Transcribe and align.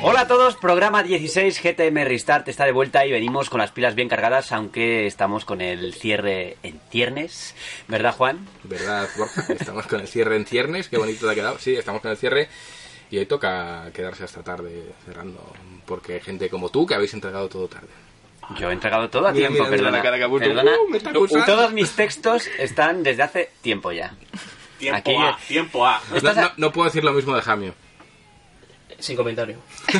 Hola 0.00 0.20
a 0.22 0.28
todos, 0.28 0.54
programa 0.56 1.02
16 1.02 1.60
GTM 1.60 2.04
Restart 2.04 2.46
está 2.48 2.64
de 2.64 2.72
vuelta 2.72 3.04
y 3.04 3.10
venimos 3.10 3.50
con 3.50 3.58
las 3.58 3.72
pilas 3.72 3.96
bien 3.96 4.08
cargadas, 4.08 4.52
aunque 4.52 5.06
estamos 5.06 5.44
con 5.44 5.60
el 5.60 5.92
cierre 5.92 6.56
en 6.62 6.80
ciernes, 6.90 7.54
¿verdad 7.88 8.14
Juan? 8.14 8.46
¿Verdad, 8.62 9.08
Borja? 9.16 9.44
Estamos 9.52 9.86
con 9.88 10.00
el 10.00 10.06
cierre 10.06 10.36
en 10.36 10.46
ciernes, 10.46 10.88
qué 10.88 10.98
bonito 10.98 11.26
te 11.26 11.32
ha 11.32 11.34
quedado. 11.34 11.58
Sí, 11.58 11.74
estamos 11.74 12.00
con 12.00 12.12
el 12.12 12.16
cierre 12.16 12.48
y 13.10 13.18
hoy 13.18 13.26
toca 13.26 13.90
quedarse 13.92 14.22
hasta 14.24 14.42
tarde 14.44 14.92
cerrando, 15.04 15.44
porque 15.84 16.14
hay 16.14 16.20
gente 16.20 16.48
como 16.48 16.68
tú 16.68 16.86
que 16.86 16.94
habéis 16.94 17.12
entregado 17.14 17.48
todo 17.48 17.66
tarde. 17.66 17.88
Yo 18.58 18.70
he 18.70 18.72
entregado 18.72 19.10
todo 19.10 19.26
a 19.26 19.32
Mira, 19.32 19.48
tiempo, 19.48 19.64
mira, 19.64 19.70
mira 19.70 19.76
perdona. 19.82 19.96
la 19.98 20.02
cara 20.02 20.16
que 20.16 20.24
ha 20.24 20.28
puesto. 20.28 20.48
Perdona. 20.48 20.72
Uh, 20.80 20.88
me 20.90 20.96
está 20.98 21.10
acusando. 21.10 21.44
Todos 21.44 21.72
mis 21.72 21.90
textos 21.90 22.46
están 22.58 23.02
desde 23.02 23.22
hace 23.24 23.50
tiempo 23.60 23.90
ya. 23.92 24.14
Tiempo 24.78 24.96
Aquí- 24.98 25.16
A, 25.16 25.36
tiempo 25.48 25.84
A. 25.84 26.00
No 26.56 26.70
puedo 26.72 26.84
decir 26.86 27.02
lo 27.04 27.12
mismo 27.12 27.34
de 27.34 27.42
Jamio. 27.42 27.74
Sin 28.98 29.16
comentario. 29.16 29.56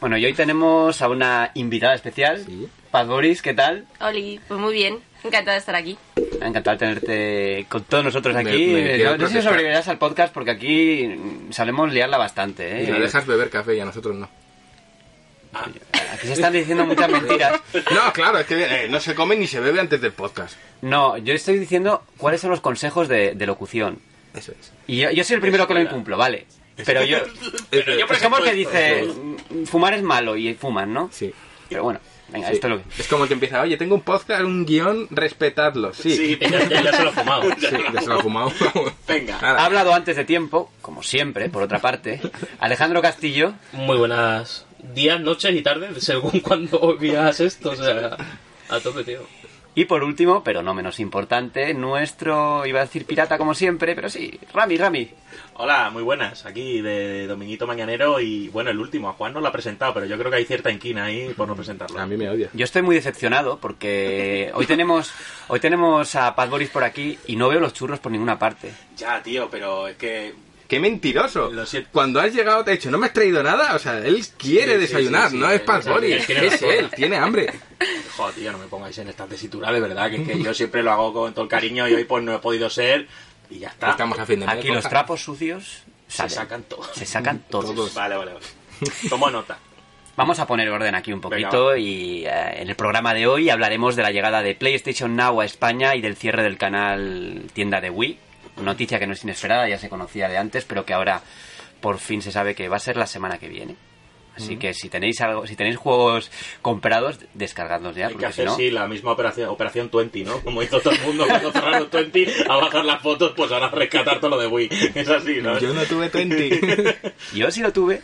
Bueno, 0.00 0.16
y 0.16 0.24
hoy 0.24 0.32
tenemos 0.32 1.02
a 1.02 1.08
una 1.10 1.50
invitada 1.52 1.94
especial, 1.94 2.42
Sí. 2.46 2.66
Paz 2.90 3.06
Boris, 3.06 3.42
¿qué 3.42 3.52
tal? 3.52 3.84
Oli, 4.00 4.40
pues 4.48 4.58
muy 4.58 4.72
bien, 4.72 4.98
encantada 5.22 5.52
de 5.52 5.58
estar 5.58 5.74
aquí. 5.74 5.98
Encantado 6.40 6.78
tenerte 6.78 7.66
con 7.68 7.84
todos 7.84 8.04
nosotros 8.04 8.34
aquí. 8.34 8.68
me 8.68 8.96
no, 8.96 9.18
no 9.18 9.28
sé 9.28 9.34
si 9.34 9.42
sobrevivirás 9.42 9.88
al 9.88 9.98
podcast 9.98 10.32
porque 10.32 10.52
aquí 10.52 11.20
solemos 11.50 11.92
liarla 11.92 12.16
bastante. 12.16 12.80
¿eh? 12.80 12.84
Y 12.84 12.98
dejas 12.98 13.26
beber 13.26 13.50
café 13.50 13.76
y 13.76 13.80
a 13.80 13.84
nosotros 13.84 14.16
no. 14.16 14.26
Aquí 15.52 16.26
se 16.28 16.32
están 16.32 16.54
diciendo 16.54 16.86
muchas 16.86 17.10
mentiras. 17.10 17.60
No, 17.94 18.10
claro, 18.14 18.38
es 18.38 18.46
que 18.46 18.84
eh, 18.84 18.88
no 18.88 19.00
se 19.00 19.14
come 19.14 19.36
ni 19.36 19.46
se 19.46 19.60
bebe 19.60 19.80
antes 19.80 20.00
del 20.00 20.12
podcast. 20.12 20.56
No, 20.80 21.18
yo 21.18 21.34
estoy 21.34 21.58
diciendo 21.58 22.04
cuáles 22.16 22.40
son 22.40 22.48
los 22.48 22.62
consejos 22.62 23.06
de, 23.06 23.34
de 23.34 23.46
locución. 23.46 23.98
Eso 24.32 24.52
es. 24.58 24.72
Y 24.86 24.96
yo, 24.96 25.10
yo 25.10 25.24
soy 25.24 25.34
el 25.34 25.40
primero 25.42 25.66
que 25.68 25.74
lo 25.74 25.80
incumplo, 25.82 26.16
vale. 26.16 26.46
Pero 26.86 27.04
yo... 27.04 27.18
Pero 27.70 27.98
yo 27.98 28.06
como 28.22 28.38
el 28.38 28.44
que 28.44 28.54
dice, 28.54 29.04
mm, 29.50 29.64
fumar 29.64 29.94
es 29.94 30.02
malo 30.02 30.36
y 30.36 30.54
fuman, 30.54 30.92
¿no? 30.92 31.08
Sí. 31.12 31.32
Pero 31.68 31.84
bueno, 31.84 32.00
venga, 32.28 32.48
sí. 32.48 32.54
esto 32.54 32.66
es 32.66 32.70
lo 32.72 32.78
que... 32.82 33.00
Es 33.02 33.08
como 33.08 33.26
que 33.26 33.34
empieza, 33.34 33.60
oye, 33.62 33.76
tengo 33.76 33.94
un 33.94 34.00
podcast, 34.02 34.42
un 34.42 34.66
guion, 34.66 35.06
respetadlo. 35.10 35.92
Sí, 35.94 36.16
Sí, 36.16 36.38
Ya, 36.40 36.68
ya- 36.68 36.82
ya 36.82 36.92
se 36.92 37.04
lo 37.04 37.10
he 37.10 37.12
fumado. 37.12 37.42
Sí, 37.58 37.66
ya 37.94 38.00
se 38.00 38.06
lo 38.08 38.14
ha 38.14 38.22
fumado. 38.22 38.52
Venga. 39.08 39.38
Ha 39.40 39.64
hablado 39.64 39.94
antes 39.94 40.16
de 40.16 40.24
tiempo, 40.24 40.72
como 40.82 41.02
siempre, 41.02 41.48
por 41.48 41.62
otra 41.62 41.78
parte, 41.80 42.20
Alejandro 42.58 43.00
Castillo. 43.02 43.54
Muy 43.72 43.96
buenas 43.96 44.66
días, 44.94 45.20
noches 45.20 45.54
y 45.54 45.62
tardes, 45.62 46.02
según 46.04 46.40
cuando 46.40 46.96
veas 46.98 47.38
esto. 47.40 47.70
O 47.70 47.76
sea, 47.76 48.16
a 48.68 48.80
tope, 48.80 49.04
tío. 49.04 49.20
Y 49.74 49.84
por 49.84 50.02
último, 50.02 50.42
pero 50.42 50.62
no 50.62 50.74
menos 50.74 50.98
importante, 50.98 51.72
nuestro, 51.74 52.66
iba 52.66 52.80
a 52.80 52.84
decir 52.84 53.06
pirata 53.06 53.38
como 53.38 53.54
siempre, 53.54 53.94
pero 53.94 54.10
sí, 54.10 54.38
Rami, 54.52 54.76
Rami. 54.76 55.10
Hola, 55.54 55.90
muy 55.90 56.02
buenas. 56.02 56.44
Aquí 56.44 56.80
de 56.80 57.28
Dominguito 57.28 57.68
Mañanero 57.68 58.18
y 58.18 58.48
bueno, 58.48 58.70
el 58.70 58.80
último. 58.80 59.08
A 59.08 59.12
Juan 59.12 59.32
no 59.32 59.40
lo 59.40 59.46
ha 59.46 59.52
presentado, 59.52 59.94
pero 59.94 60.06
yo 60.06 60.18
creo 60.18 60.30
que 60.30 60.38
hay 60.38 60.44
cierta 60.44 60.72
inquina 60.72 61.04
ahí 61.04 61.32
por 61.36 61.46
no 61.46 61.54
presentarlo. 61.54 62.00
A 62.00 62.06
mí 62.06 62.16
me 62.16 62.28
odia. 62.28 62.50
Yo 62.52 62.64
estoy 62.64 62.82
muy 62.82 62.96
decepcionado 62.96 63.58
porque 63.58 64.50
hoy 64.54 64.66
tenemos, 64.66 65.12
hoy 65.46 65.60
tenemos 65.60 66.16
a 66.16 66.34
Paz 66.34 66.50
Boris 66.50 66.70
por 66.70 66.82
aquí 66.82 67.18
y 67.26 67.36
no 67.36 67.48
veo 67.48 67.60
los 67.60 67.72
churros 67.72 68.00
por 68.00 68.10
ninguna 68.10 68.38
parte. 68.38 68.72
Ya, 68.96 69.22
tío, 69.22 69.48
pero 69.50 69.86
es 69.86 69.96
que 69.96 70.34
¡Qué 70.70 70.78
mentiroso! 70.78 71.50
Lo 71.50 71.66
siento. 71.66 71.88
Cuando 71.92 72.20
has 72.20 72.32
llegado 72.32 72.62
te 72.62 72.70
he 72.70 72.74
dicho, 72.74 72.92
no 72.92 72.98
me 72.98 73.06
has 73.08 73.12
traído 73.12 73.42
nada. 73.42 73.74
O 73.74 73.78
sea, 73.80 73.98
él 73.98 74.24
quiere 74.38 74.74
Sí, 74.74 74.86
sí, 74.86 74.86
desayunar, 74.86 75.30
sí, 75.30 75.36
sí, 75.36 75.42
no 75.42 75.50
es 75.50 75.66
Boris, 75.66 76.14
él 76.14 76.26
tiene 76.26 76.46
es 76.46 76.62
él, 76.62 76.90
tiene 76.90 77.16
hambre. 77.16 77.52
Joder, 78.16 78.34
tío, 78.36 78.52
no 78.52 78.58
me 78.58 78.66
pongáis 78.66 78.96
en 78.98 79.08
esta 79.08 79.26
tesitura, 79.26 79.72
de 79.72 79.80
verdad, 79.80 80.08
que 80.08 80.22
es 80.22 80.28
que 80.28 80.40
yo 80.40 80.54
siempre 80.54 80.84
lo 80.84 80.92
hago 80.92 81.12
con 81.12 81.34
todo 81.34 81.42
el 81.42 81.50
cariño 81.50 81.88
y 81.88 81.94
hoy 81.94 82.04
pues 82.04 82.22
no 82.22 82.32
he 82.32 82.38
podido 82.38 82.70
ser 82.70 83.08
y 83.50 83.58
ya 83.58 83.70
está. 83.70 83.90
Estamos 83.90 84.16
a 84.16 84.24
fin 84.26 84.38
de 84.38 84.46
mes. 84.46 84.54
Aquí 84.58 84.68
los 84.68 84.88
trapos 84.88 85.20
sucios 85.20 85.82
Se 86.06 86.28
sacan 86.28 86.62
todos. 86.62 86.88
Se 86.94 87.04
sacan 87.04 87.42
todos. 87.50 87.74
Todos. 87.74 87.92
Vale, 87.92 88.16
vale, 88.16 88.34
vale. 88.34 88.46
Tomo 89.08 89.28
nota. 89.28 89.58
Vamos 90.16 90.38
a 90.38 90.46
poner 90.46 90.68
orden 90.68 90.94
aquí 90.94 91.12
un 91.12 91.20
poquito 91.20 91.76
y 91.76 92.26
eh, 92.26 92.60
en 92.62 92.68
el 92.68 92.76
programa 92.76 93.12
de 93.12 93.26
hoy 93.26 93.50
hablaremos 93.50 93.96
de 93.96 94.04
la 94.04 94.12
llegada 94.12 94.40
de 94.42 94.54
PlayStation 94.54 95.16
Now 95.16 95.40
a 95.40 95.44
España 95.44 95.96
y 95.96 96.00
del 96.00 96.14
cierre 96.14 96.44
del 96.44 96.58
canal 96.58 97.42
tienda 97.54 97.80
de 97.80 97.90
Wii. 97.90 98.18
Noticia 98.60 98.98
que 98.98 99.06
no 99.06 99.12
es 99.12 99.24
inesperada, 99.24 99.68
ya 99.68 99.78
se 99.78 99.88
conocía 99.88 100.28
de 100.28 100.38
antes, 100.38 100.64
pero 100.64 100.84
que 100.84 100.94
ahora 100.94 101.22
por 101.80 101.98
fin 101.98 102.22
se 102.22 102.32
sabe 102.32 102.54
que 102.54 102.68
va 102.68 102.76
a 102.76 102.80
ser 102.80 102.96
la 102.96 103.06
semana 103.06 103.38
que 103.38 103.48
viene. 103.48 103.76
Así 104.36 104.56
que 104.56 104.72
si 104.72 104.88
tenéis 104.88 105.20
algo, 105.20 105.46
si 105.46 105.54
tenéis 105.54 105.76
juegos 105.76 106.30
comprados, 106.62 107.18
descargadlos 107.34 107.94
ya, 107.94 108.06
Hay 108.06 108.14
que 108.14 108.20
si 108.20 108.24
hacer, 108.24 108.46
no, 108.46 108.56
sí, 108.56 108.70
la 108.70 108.86
misma 108.86 109.12
operación, 109.12 109.48
operación 109.50 109.90
20, 109.92 110.24
¿no? 110.24 110.40
Como 110.40 110.62
hizo 110.62 110.80
todo 110.80 110.94
el 110.94 111.00
mundo 111.02 111.26
cuando 111.28 111.52
cerraron 111.52 111.88
20, 111.92 112.44
a 112.48 112.56
bajar 112.56 112.84
las 112.84 113.02
fotos, 113.02 113.32
pues 113.36 113.52
ahora 113.52 113.66
a 113.66 113.70
rescatar 113.70 114.18
todo 114.18 114.30
lo 114.30 114.38
de 114.38 114.46
Wii. 114.46 114.68
Es 114.94 115.08
así, 115.08 115.42
¿no? 115.42 115.58
Yo 115.58 115.74
no 115.74 115.82
tuve 115.82 116.08
20. 116.08 117.12
yo 117.34 117.50
sí 117.50 117.60
lo 117.60 117.72
tuve 117.72 118.00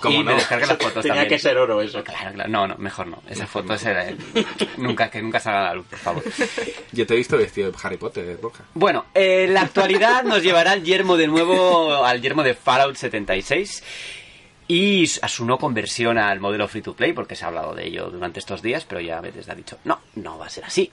¿Cómo 0.00 0.14
y 0.20 0.24
me 0.24 0.30
no? 0.32 0.36
descargué 0.36 0.66
las 0.66 0.76
fotos 0.78 1.02
Tenía 1.02 1.22
también. 1.22 1.28
que 1.28 1.38
ser 1.38 1.56
oro 1.58 1.80
eso. 1.80 2.02
Claro, 2.04 2.32
claro. 2.34 2.50
No, 2.50 2.66
no, 2.66 2.76
mejor 2.78 3.06
no. 3.06 3.22
Esa 3.28 3.46
foto 3.46 3.74
es 3.74 3.84
el- 3.86 4.18
nunca 4.78 5.10
que 5.10 5.22
nunca 5.22 5.40
salga 5.40 5.60
a 5.60 5.64
la 5.68 5.74
luz, 5.74 5.86
por 5.86 5.98
favor. 5.98 6.22
Yo 6.92 7.06
te 7.06 7.14
he 7.14 7.16
visto 7.16 7.36
vestido 7.36 7.70
de 7.70 7.78
Harry 7.82 7.96
Potter, 7.96 8.36
Borja. 8.40 8.64
Bueno, 8.74 9.06
eh, 9.14 9.46
la 9.48 9.62
actualidad 9.62 10.22
nos 10.24 10.42
llevará 10.42 10.72
al 10.72 10.82
yermo 10.82 11.16
de 11.16 11.26
nuevo, 11.28 12.04
al 12.04 12.20
yermo 12.20 12.42
de 12.42 12.54
Fallout 12.54 12.96
76 12.96 13.82
y 14.68 15.04
a 15.22 15.28
su 15.28 15.44
no 15.44 15.58
conversión 15.58 16.18
al 16.18 16.40
modelo 16.40 16.66
free 16.66 16.82
to 16.82 16.94
play, 16.94 17.12
porque 17.12 17.36
se 17.36 17.44
ha 17.44 17.48
hablado 17.48 17.72
de 17.74 17.86
ello 17.86 18.10
durante 18.10 18.40
estos 18.40 18.62
días, 18.62 18.84
pero 18.84 19.00
ya 19.00 19.20
Bethesda 19.20 19.52
ha 19.52 19.56
dicho, 19.56 19.78
no, 19.84 20.00
no 20.16 20.38
va 20.38 20.46
a 20.46 20.50
ser 20.50 20.64
así. 20.64 20.90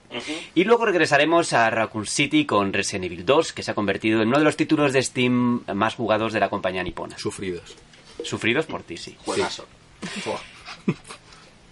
Y 0.54 0.64
luego 0.64 0.86
regresaremos 0.86 1.54
a 1.54 1.72
Raccoon 1.72 2.06
City 2.06 2.46
con 2.46 2.72
Resident 2.72 3.06
Evil 3.06 3.26
2, 3.26 3.52
que 3.52 3.64
se 3.64 3.72
ha 3.72 3.74
convertido 3.74 4.22
en 4.22 4.28
uno 4.28 4.38
de 4.38 4.44
los 4.44 4.56
títulos 4.58 4.94
de 4.94 5.02
Steam 5.02 5.64
más 5.74 5.96
jugados 5.96 6.34
de 6.34 6.40
la 6.40 6.50
compañía 6.50 6.84
nipona. 6.84 7.18
Sufridos. 7.18 7.76
Sufridos 8.24 8.66
por 8.66 8.84
ti, 8.84 8.98
sí. 8.98 9.16
Juegazo. 9.26 9.68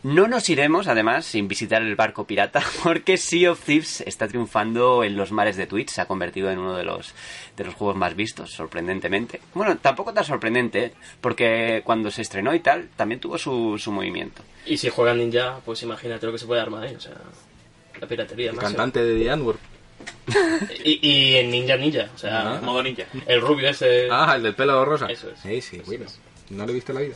No 0.04 0.28
nos 0.28 0.50
iremos, 0.50 0.88
además, 0.88 1.26
sin 1.28 1.48
visitar 1.48 1.84
el 1.84 1.96
barco 1.96 2.26
pirata, 2.26 2.64
porque 2.84 3.18
Sea 3.18 3.52
of 3.52 3.64
Thieves 3.64 4.02
está 4.02 4.28
triunfando 4.28 5.04
en 5.04 5.16
los 5.16 5.32
mares 5.32 5.58
de 5.58 5.68
Twitch, 5.68 5.90
se 5.92 6.02
ha 6.02 6.06
convertido 6.08 6.50
en 6.50 6.58
uno 6.58 6.76
de 6.76 6.84
los, 6.84 7.14
de 7.56 7.64
los 7.66 7.76
juegos 7.76 7.96
más 7.98 8.16
vistos, 8.16 8.52
sorprendentemente. 8.52 9.40
Bueno, 9.54 9.78
tampoco 9.78 10.12
tan 10.12 10.26
sorprendente, 10.26 10.86
¿eh? 10.86 10.94
porque 11.22 11.84
cuando 11.86 12.10
se 12.10 12.24
estrenó 12.24 12.56
y 12.56 12.62
tal, 12.62 12.90
también 12.96 13.20
tuvo 13.22 13.38
su, 13.38 13.78
su 13.78 13.92
movimiento. 13.92 14.42
Y 14.66 14.78
si 14.78 14.90
juegan 14.90 15.20
ninja, 15.20 15.60
pues 15.64 15.84
imagínate 15.84 16.26
lo 16.26 16.32
que 16.32 16.40
se 16.40 16.48
puede 16.48 16.62
armar 16.62 16.84
ahí. 16.88 16.96
O 16.96 17.00
sea, 17.00 17.14
la 18.00 18.08
piratería. 18.08 18.50
El 18.50 18.56
máxima. 18.56 18.70
cantante 18.78 19.04
de 19.04 19.24
The 19.24 19.30
Antwoord. 19.32 19.58
Y, 20.84 21.08
y 21.08 21.36
en 21.36 21.52
ninja 21.52 21.78
ninja. 21.78 22.10
O 22.16 22.18
sea, 22.18 22.54
Ah. 22.58 22.62
Modo 22.64 22.82
ninja. 22.82 23.04
el 23.28 23.40
rubio 23.40 23.70
ese. 23.70 24.08
Ah, 24.10 24.34
el 24.36 24.42
del 24.42 24.56
pelo 24.56 24.84
rosa. 24.84 25.06
Eso 25.12 25.30
es. 25.30 25.40
Sí, 25.40 25.62
sí, 25.62 25.82
bueno. 25.86 26.06
No 26.52 26.66
lo 26.66 26.72
he 26.72 26.76
visto 26.76 26.92
la 26.92 27.00
vida. 27.00 27.16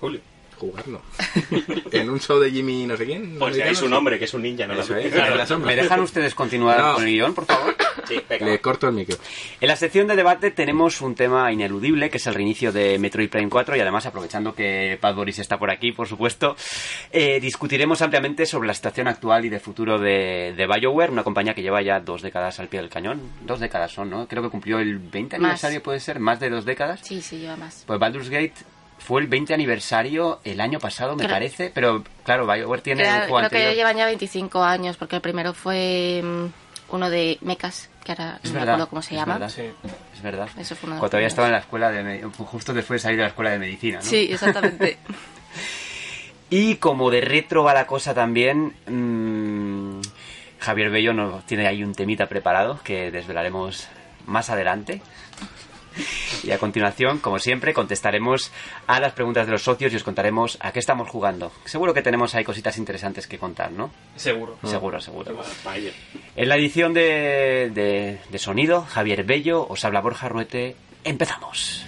Julio. 0.00 0.20
Jugarlo. 0.60 1.00
en 1.92 2.10
un 2.10 2.20
show 2.20 2.38
de 2.38 2.50
Jimmy 2.50 2.84
no 2.86 2.96
sé 2.96 3.06
quién. 3.06 3.38
Pues 3.38 3.56
ya 3.56 3.62
americano, 3.64 3.68
hay 3.70 3.74
su 3.76 3.88
nombre, 3.88 4.18
que 4.18 4.26
es 4.26 4.34
un 4.34 4.42
ninja, 4.42 4.66
¿no? 4.66 4.74
Eso 4.74 4.92
lo 4.92 4.98
es, 5.00 5.12
Claro. 5.12 5.58
¿Me 5.60 5.74
dejan 5.74 6.00
ustedes 6.00 6.34
continuar 6.34 6.78
No. 6.78 6.94
con 6.94 7.04
el 7.04 7.10
guion, 7.10 7.34
por 7.34 7.46
favor? 7.46 7.74
Sí, 8.06 8.18
venga. 8.28 8.46
Le 8.46 8.60
corto 8.60 8.88
el 8.88 8.94
micro. 8.94 9.16
En 9.60 9.68
la 9.68 9.76
sección 9.76 10.06
de 10.08 10.16
debate 10.16 10.50
tenemos 10.50 11.00
un 11.00 11.14
tema 11.14 11.52
ineludible, 11.52 12.08
que 12.10 12.16
es 12.16 12.26
el 12.26 12.34
reinicio 12.34 12.72
de 12.72 12.98
Metroid 12.98 13.28
Prime 13.28 13.48
4, 13.48 13.76
y 13.76 13.80
además, 13.80 14.04
aprovechando 14.06 14.52
que 14.54 14.98
Paz 15.00 15.14
Boris 15.14 15.38
está 15.38 15.58
por 15.58 15.70
aquí, 15.70 15.92
por 15.92 16.08
supuesto, 16.08 16.56
eh, 17.12 17.38
discutiremos 17.40 18.00
ampliamente 18.02 18.46
sobre 18.46 18.66
la 18.66 18.74
situación 18.74 19.06
actual 19.06 19.44
y 19.44 19.48
de 19.48 19.60
futuro 19.60 19.98
de, 19.98 20.54
de 20.56 20.66
BioWare, 20.66 21.10
una 21.12 21.22
compañía 21.22 21.54
que 21.54 21.62
lleva 21.62 21.82
ya 21.82 22.00
dos 22.00 22.22
décadas 22.22 22.58
al 22.58 22.68
pie 22.68 22.80
del 22.80 22.88
cañón. 22.90 23.20
Dos 23.42 23.60
décadas 23.60 23.92
son, 23.92 24.10
¿no? 24.10 24.26
Creo 24.26 24.42
que 24.42 24.48
cumplió 24.50 24.78
el 24.80 24.98
20 24.98 25.36
Más. 25.38 25.44
aniversario, 25.44 25.82
puede 25.82 26.00
ser, 26.00 26.18
más 26.18 26.40
de 26.40 26.50
dos 26.50 26.64
décadas. 26.64 27.00
Sí, 27.04 27.20
sí, 27.22 27.38
lleva 27.38 27.56
más. 27.56 27.84
Pues 27.86 27.98
Baldur's 28.00 28.30
Gate 28.30 28.54
fue 29.00 29.20
el 29.22 29.26
20 29.26 29.52
aniversario 29.54 30.40
el 30.44 30.60
año 30.60 30.78
pasado, 30.78 31.16
me 31.16 31.24
Creo- 31.24 31.34
parece, 31.34 31.72
pero 31.74 32.04
claro, 32.24 32.46
BioWare 32.46 32.82
tiene 32.82 33.02
Creo, 33.02 33.12
un 33.14 33.18
juego 33.22 33.34
creo 33.36 33.44
anterior. 33.46 33.70
que 33.70 33.76
llevan 33.76 33.96
ya 33.96 34.06
25 34.06 34.62
años, 34.62 34.96
porque 34.96 35.16
el 35.16 35.22
primero 35.22 35.52
fue 35.52 36.20
mm, 36.22 36.94
uno 36.94 37.10
de 37.10 37.38
mechas, 37.40 37.88
que 38.04 38.12
ahora 38.12 38.38
Es 38.42 38.50
no 38.50 38.54
me 38.54 38.58
verdad, 38.60 38.74
acuerdo 38.74 38.90
cómo 38.90 39.02
se 39.02 39.14
es 39.14 39.20
llama. 39.20 39.32
verdad. 39.34 39.48
Sí. 39.48 39.62
Es 40.14 40.22
verdad. 40.22 40.48
Eso 40.58 40.76
fue 40.76 40.86
uno 40.86 40.96
de 40.96 41.00
Cuando 41.00 41.10
primeros. 41.10 41.32
estaba 41.32 41.48
en 41.48 41.52
la 41.52 41.58
escuela 41.58 41.90
de 41.90 42.02
me- 42.04 42.22
justo 42.44 42.72
después 42.72 43.00
de 43.00 43.02
salir 43.02 43.16
de 43.18 43.22
la 43.24 43.28
escuela 43.28 43.50
de 43.50 43.58
medicina, 43.58 43.98
¿no? 43.98 44.04
Sí, 44.04 44.28
exactamente. 44.30 44.98
Y 46.52 46.76
como 46.76 47.10
de 47.12 47.20
retro 47.20 47.62
va 47.62 47.72
la 47.74 47.86
cosa 47.86 48.12
también, 48.12 48.74
mm, 48.88 50.00
Javier 50.58 50.90
Bello 50.90 51.14
nos 51.14 51.46
tiene 51.46 51.66
ahí 51.68 51.84
un 51.84 51.94
temita 51.94 52.26
preparado 52.26 52.80
que 52.82 53.12
desvelaremos 53.12 53.86
más 54.26 54.50
adelante. 54.50 55.00
Y 56.42 56.52
a 56.52 56.58
continuación, 56.58 57.18
como 57.18 57.38
siempre, 57.38 57.74
contestaremos 57.74 58.50
a 58.86 58.98
las 59.00 59.12
preguntas 59.12 59.46
de 59.46 59.52
los 59.52 59.62
socios 59.62 59.92
y 59.92 59.96
os 59.96 60.02
contaremos 60.02 60.56
a 60.60 60.72
qué 60.72 60.78
estamos 60.78 61.08
jugando. 61.08 61.52
Seguro 61.64 61.92
que 61.92 62.02
tenemos 62.02 62.34
ahí 62.34 62.44
cositas 62.44 62.78
interesantes 62.78 63.26
que 63.26 63.38
contar, 63.38 63.72
¿no? 63.72 63.90
Seguro. 64.16 64.58
Seguro, 64.64 65.00
seguro. 65.00 65.38
Vaya. 65.64 65.90
En 66.36 66.48
la 66.48 66.56
edición 66.56 66.94
de, 66.94 67.70
de- 67.74 68.18
de 68.28 68.38
sonido, 68.38 68.82
Javier 68.82 69.24
Bello, 69.24 69.66
os 69.68 69.84
habla 69.84 70.00
Borja 70.00 70.28
Ruete. 70.28 70.76
¡Empezamos! 71.04 71.84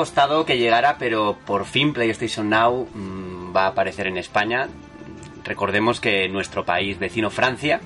Costado 0.00 0.46
que 0.46 0.56
llegara, 0.56 0.96
pero 0.98 1.36
por 1.44 1.66
fin 1.66 1.92
PlayStation 1.92 2.48
Now 2.48 2.88
mm, 2.94 3.54
va 3.54 3.64
a 3.64 3.66
aparecer 3.66 4.06
en 4.06 4.16
España. 4.16 4.66
Recordemos 5.44 6.00
que 6.00 6.26
nuestro 6.30 6.64
país 6.64 6.98
vecino 6.98 7.28
Francia 7.28 7.82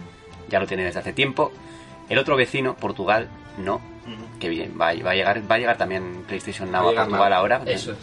ya 0.48 0.60
lo 0.60 0.68
tiene 0.68 0.84
desde 0.84 1.00
hace 1.00 1.12
tiempo. 1.12 1.50
El 2.08 2.18
otro 2.18 2.36
vecino, 2.36 2.76
Portugal, 2.76 3.28
no. 3.58 3.80
Que 4.38 4.48
bien, 4.48 4.74
va, 4.80 4.94
va 5.02 5.10
a 5.10 5.14
llegar, 5.16 5.50
va 5.50 5.56
a 5.56 5.58
llegar 5.58 5.76
también 5.76 6.22
PlayStation 6.28 6.70
Now 6.70 6.84
Va 6.84 7.02
a 7.02 7.04
Portugal 7.04 7.32
ahora. 7.32 7.62
Eso 7.66 7.90
es. 7.90 7.98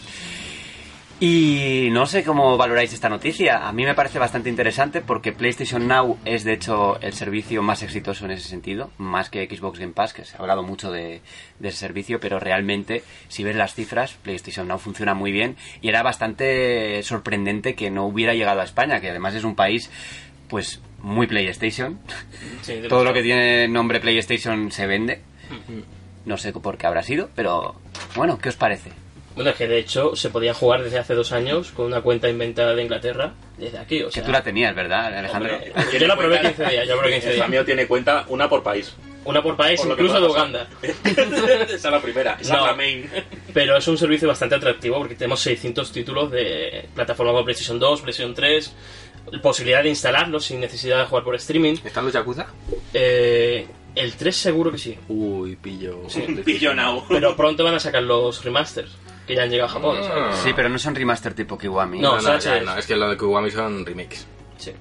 Y 1.24 1.90
no 1.92 2.08
sé 2.08 2.24
cómo 2.24 2.58
valoráis 2.58 2.94
esta 2.94 3.08
noticia. 3.08 3.68
A 3.68 3.72
mí 3.74 3.86
me 3.86 3.94
parece 3.94 4.18
bastante 4.18 4.50
interesante 4.50 5.02
porque 5.02 5.32
PlayStation 5.32 5.88
Now 5.88 6.18
es 6.26 6.44
de 6.44 6.54
hecho 6.54 7.00
el 7.00 7.14
servicio 7.14 7.62
más 7.62 7.84
exitoso 7.84 8.26
en 8.26 8.32
ese 8.32 8.50
sentido, 8.50 8.90
más 8.98 9.30
que 9.30 9.46
Xbox 9.46 9.78
Game 9.78 9.94
Pass, 9.94 10.14
que 10.14 10.26
se 10.26 10.36
ha 10.36 10.40
hablado 10.40 10.64
mucho 10.64 10.92
de, 10.92 11.22
de 11.60 11.70
ese 11.70 11.78
servicio, 11.78 12.20
pero 12.20 12.40
realmente 12.40 13.04
si 13.28 13.44
ves 13.44 13.56
las 13.56 13.76
cifras, 13.76 14.16
PlayStation 14.24 14.68
Now 14.68 14.80
funciona 14.80 15.14
muy 15.14 15.32
bien 15.32 15.58
y 15.80 15.90
era 15.90 16.02
bastante 16.02 17.04
sorprendente 17.04 17.76
que 17.76 17.92
no 17.92 18.08
hubiera 18.08 18.34
llegado 18.34 18.62
a 18.62 18.64
España, 18.64 19.00
que 19.00 19.12
además 19.12 19.36
es 19.36 19.44
un 19.44 19.56
país 19.56 19.92
pues 20.48 20.82
muy 21.04 21.28
PlayStation. 21.28 22.00
Sí, 22.64 22.82
Todo 22.90 23.04
lo 23.04 23.14
que 23.14 23.22
tiene 23.22 23.68
nombre 23.68 24.00
PlayStation 24.00 24.72
se 24.72 24.88
vende. 24.88 25.22
No 26.26 26.38
sé 26.38 26.52
por 26.52 26.80
qué 26.80 26.88
habrá 26.88 27.04
sido, 27.04 27.30
pero 27.36 27.76
bueno, 28.16 28.40
¿qué 28.40 28.50
os 28.50 28.56
parece? 28.56 29.01
Bueno, 29.42 29.52
es 29.52 29.58
que 29.58 29.68
de 29.68 29.80
hecho 29.80 30.16
se 30.16 30.30
podía 30.30 30.54
jugar 30.54 30.84
desde 30.84 31.00
hace 31.00 31.16
dos 31.16 31.32
años 31.32 31.72
con 31.72 31.88
una 31.88 32.02
cuenta 32.02 32.30
inventada 32.30 32.76
de 32.76 32.84
Inglaterra 32.84 33.34
desde 33.58 33.80
aquí. 33.80 34.04
O 34.04 34.08
Que 34.08 34.12
sea, 34.14 34.24
tú 34.24 34.32
la 34.32 34.44
tenías, 34.44 34.76
¿verdad, 34.76 35.18
Alejandro? 35.18 35.56
Hombre, 35.56 36.00
Yo 36.00 36.08
la 36.08 36.16
probé 36.16 36.38
tiene 36.38 36.54
15 36.56 36.72
días, 36.72 36.88
yo 36.88 36.98
probé 37.00 37.14
15 37.14 37.30
El 37.30 37.36
días. 37.38 37.50
mío 37.50 37.66
tiene 37.66 37.88
cuenta 37.88 38.26
una 38.28 38.48
por 38.48 38.62
país. 38.62 38.94
Una 39.26 39.42
por 39.42 39.56
país, 39.58 39.80
Por 39.82 39.96
que 39.96 40.04
incluso 40.04 40.22
de 40.22 40.28
Uganda. 40.28 40.68
esa 40.84 41.74
es 41.76 41.84
la 41.84 42.00
primera, 42.02 42.38
esa 42.40 42.54
No. 42.56 42.60
es 42.66 42.66
la 42.72 42.76
main. 42.76 43.10
Pero 43.52 43.78
es 43.78 43.88
un 43.88 43.98
servicio 43.98 44.28
bastante 44.28 44.54
atractivo 44.56 45.00
porque 45.00 45.16
tenemos 45.16 45.40
600 45.40 45.92
títulos 45.92 46.30
de 46.30 46.86
plataformas 46.94 47.34
como 47.34 47.44
PlayStation 47.46 47.80
2, 47.80 48.02
PlayStation 48.02 48.36
3, 48.36 48.74
posibilidad 49.42 49.82
de 49.82 49.90
instalarlos 49.90 50.46
sin 50.46 50.60
necesidad 50.60 51.00
de 51.00 51.06
jugar 51.06 51.24
por 51.24 51.34
streaming. 51.36 51.78
¿Están 51.84 52.06
los 52.06 52.14
Yakuza? 52.14 52.46
Eh, 52.94 53.66
el 53.94 54.14
3 54.14 54.36
seguro 54.36 54.72
que 54.72 54.78
sí, 54.78 54.98
Uy, 55.10 55.56
pillo. 55.58 56.04
Pillo 56.46 56.74
now. 56.74 57.04
pero 57.10 57.36
pronto 57.36 57.64
van 57.64 57.76
a 57.76 57.80
sacar 57.80 58.02
los 58.04 58.44
remasters 58.44 58.90
que 59.28 59.36
ya 59.36 59.44
han 59.44 59.50
llegado 59.50 59.70
a 59.70 59.74
Japón. 59.74 59.98
Ah. 60.02 60.04
¿sabes? 60.08 60.38
Sí, 60.40 60.52
pero 60.56 60.70
no 60.70 60.78
son 60.80 60.96
remaster 60.96 61.34
tipo 61.34 61.58
Kiwami. 61.58 62.00
No, 62.00 62.16
No, 62.16 62.22
no, 62.22 62.40
ya, 62.40 62.58
HS. 62.60 62.66
no, 62.66 62.78
es 62.78 62.86
que 62.88 62.96
lo 62.96 63.10
de 63.10 63.18
Kiwami 63.18 63.52
son 63.52 63.86
remakes. 63.86 64.26
Sí. 64.58 64.72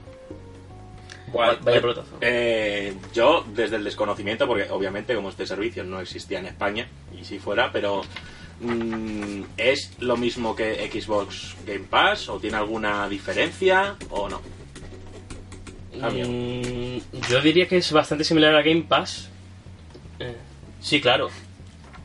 Guay. 1.32 1.58
Vaya 1.62 1.80
pelotazo. 1.80 2.16
Eh, 2.20 2.92
yo, 3.14 3.44
desde 3.54 3.76
el 3.76 3.84
desconocimiento, 3.84 4.46
porque 4.48 4.68
obviamente 4.70 5.14
como 5.14 5.28
este 5.28 5.46
servicio 5.46 5.84
no 5.84 6.00
existía 6.00 6.40
en 6.40 6.46
España, 6.46 6.88
y 7.16 7.24
si 7.24 7.38
fuera, 7.38 7.70
pero 7.70 8.02
mm, 8.60 9.42
¿es 9.56 9.92
lo 10.00 10.16
mismo 10.16 10.56
que 10.56 10.90
Xbox 10.92 11.54
Game 11.64 11.86
Pass? 11.88 12.28
¿O 12.30 12.40
tiene 12.40 12.56
alguna 12.56 13.08
diferencia? 13.08 13.94
¿O 14.10 14.28
no? 14.28 14.40
Mm, 15.94 16.98
yo 17.28 17.40
diría 17.42 17.68
que 17.68 17.76
es 17.76 17.92
bastante 17.92 18.24
similar 18.24 18.54
a 18.54 18.62
Game 18.62 18.82
Pass. 18.88 19.28
Eh, 20.18 20.36
sí, 20.80 21.00
claro. 21.00 21.28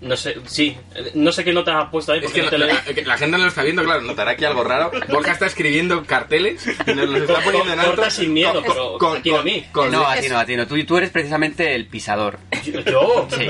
No 0.06 0.16
sé, 0.16 0.36
sí. 0.46 0.78
No 1.16 1.32
sé 1.32 1.44
qué 1.44 1.52
nota 1.52 1.82
has 1.82 1.90
puesto 1.90 2.12
ahí 2.12 2.22
Es 2.24 2.32
que 2.32 2.44
no 2.44 2.50
te 2.50 2.60
la, 2.60 2.68
la- 2.68 2.84
la 3.06 3.18
gente 3.18 3.38
no 3.38 3.44
lo 3.44 3.48
está 3.50 3.64
viendo, 3.64 3.84
claro, 3.84 4.02
notará 4.02 4.32
aquí 4.32 4.46
algo 4.46 4.64
raro. 4.64 4.92
Borja 5.10 5.32
está 5.32 5.48
escribiendo 5.48 6.04
carteles 6.06 6.64
y 6.68 6.94
nos 6.94 7.10
los 7.10 7.22
está 7.22 7.34
Con- 7.36 7.44
poniendo 7.46 7.74
en 7.74 7.80
alto. 7.80 7.92
corta 7.96 8.10
sin 8.12 8.32
miedo, 8.32 8.62
pero 8.66 9.14
aquí 9.16 9.32
no 9.32 9.38
a 9.40 9.44
mí. 9.44 9.66
con- 9.72 9.92
No, 9.92 10.06
a 10.08 10.16
ti 10.18 10.30
no, 10.30 10.38
a 10.38 10.46
ti 10.46 10.56
no. 10.56 10.68
Tú, 10.68 10.84
tú 10.86 10.98
eres 10.98 11.10
precisamente 11.10 11.74
el 11.74 11.88
pisador. 11.88 12.38
Yo, 12.86 13.28
Sí. 13.32 13.48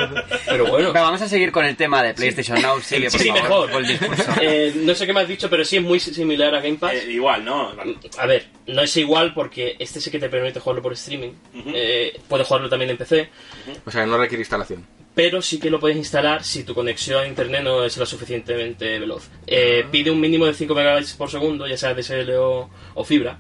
pero 0.48 0.66
bueno. 0.68 0.92
Pero 0.94 1.04
vamos 1.06 1.22
a 1.22 1.28
seguir 1.28 1.52
con 1.52 1.66
el 1.66 1.76
tema 1.76 2.02
de 2.02 2.14
PlayStation 2.14 2.62
Now. 2.62 2.80
Sigue, 2.80 3.12
por 3.12 3.20
Sí, 3.20 3.28
favor, 3.28 3.44
mejor. 3.44 3.72
con 3.72 3.86
el 3.86 3.88
discurso. 4.00 4.24
Eh, 4.42 4.74
no 4.78 4.96
sé 4.96 5.06
qué 5.06 5.12
me 5.14 5.20
has 5.22 5.28
dicho, 5.28 5.50
pero 5.50 5.66
sí 5.66 5.76
es 5.76 5.84
muy 5.84 6.00
similar 6.00 6.56
a 6.56 6.62
Game 6.62 6.78
Pass. 6.78 6.94
Eh, 6.94 7.12
igual, 7.12 7.44
¿no? 7.44 7.74
A 8.18 8.26
ver, 8.26 8.46
no 8.68 8.82
es 8.82 8.96
igual 8.96 9.34
porque 9.34 9.76
este 9.78 10.00
sí 10.00 10.10
que 10.10 10.20
te 10.20 10.30
permite 10.30 10.60
jugarlo 10.62 10.82
por 10.82 10.94
streaming. 10.94 11.32
Ujú. 11.54 11.72
Eh, 11.76 12.18
puedes 12.30 12.48
jugarlo 12.48 12.70
también 12.70 12.92
en 12.92 12.98
PC. 12.98 13.30
O 13.86 13.92
sea, 13.92 14.06
no 14.06 14.18
requiere 14.18 14.42
instalación. 14.42 14.86
Pero 15.16 15.42
sí 15.42 15.60
que 15.60 15.70
lo 15.70 15.80
puedes 15.80 15.98
instalar 15.98 16.44
si 16.44 16.64
tu 16.64 16.76
conexión 16.76 17.24
a 17.24 17.28
internet 17.28 17.64
no 17.64 17.84
es 17.86 17.96
lo 17.98 18.06
suficientemente 18.06 19.00
veloz. 19.00 19.30
Eh, 19.48 19.86
pide 19.90 20.12
un 20.12 20.20
mínimo 20.20 20.46
de 20.46 20.54
5 20.54 20.76
megabytes 20.76 21.14
por 21.14 21.32
segundo, 21.32 21.66
ya 21.68 21.78
sea 21.78 21.94
DSL 21.94 22.32
o, 22.38 22.70
o 22.94 23.04
fibra, 23.06 23.38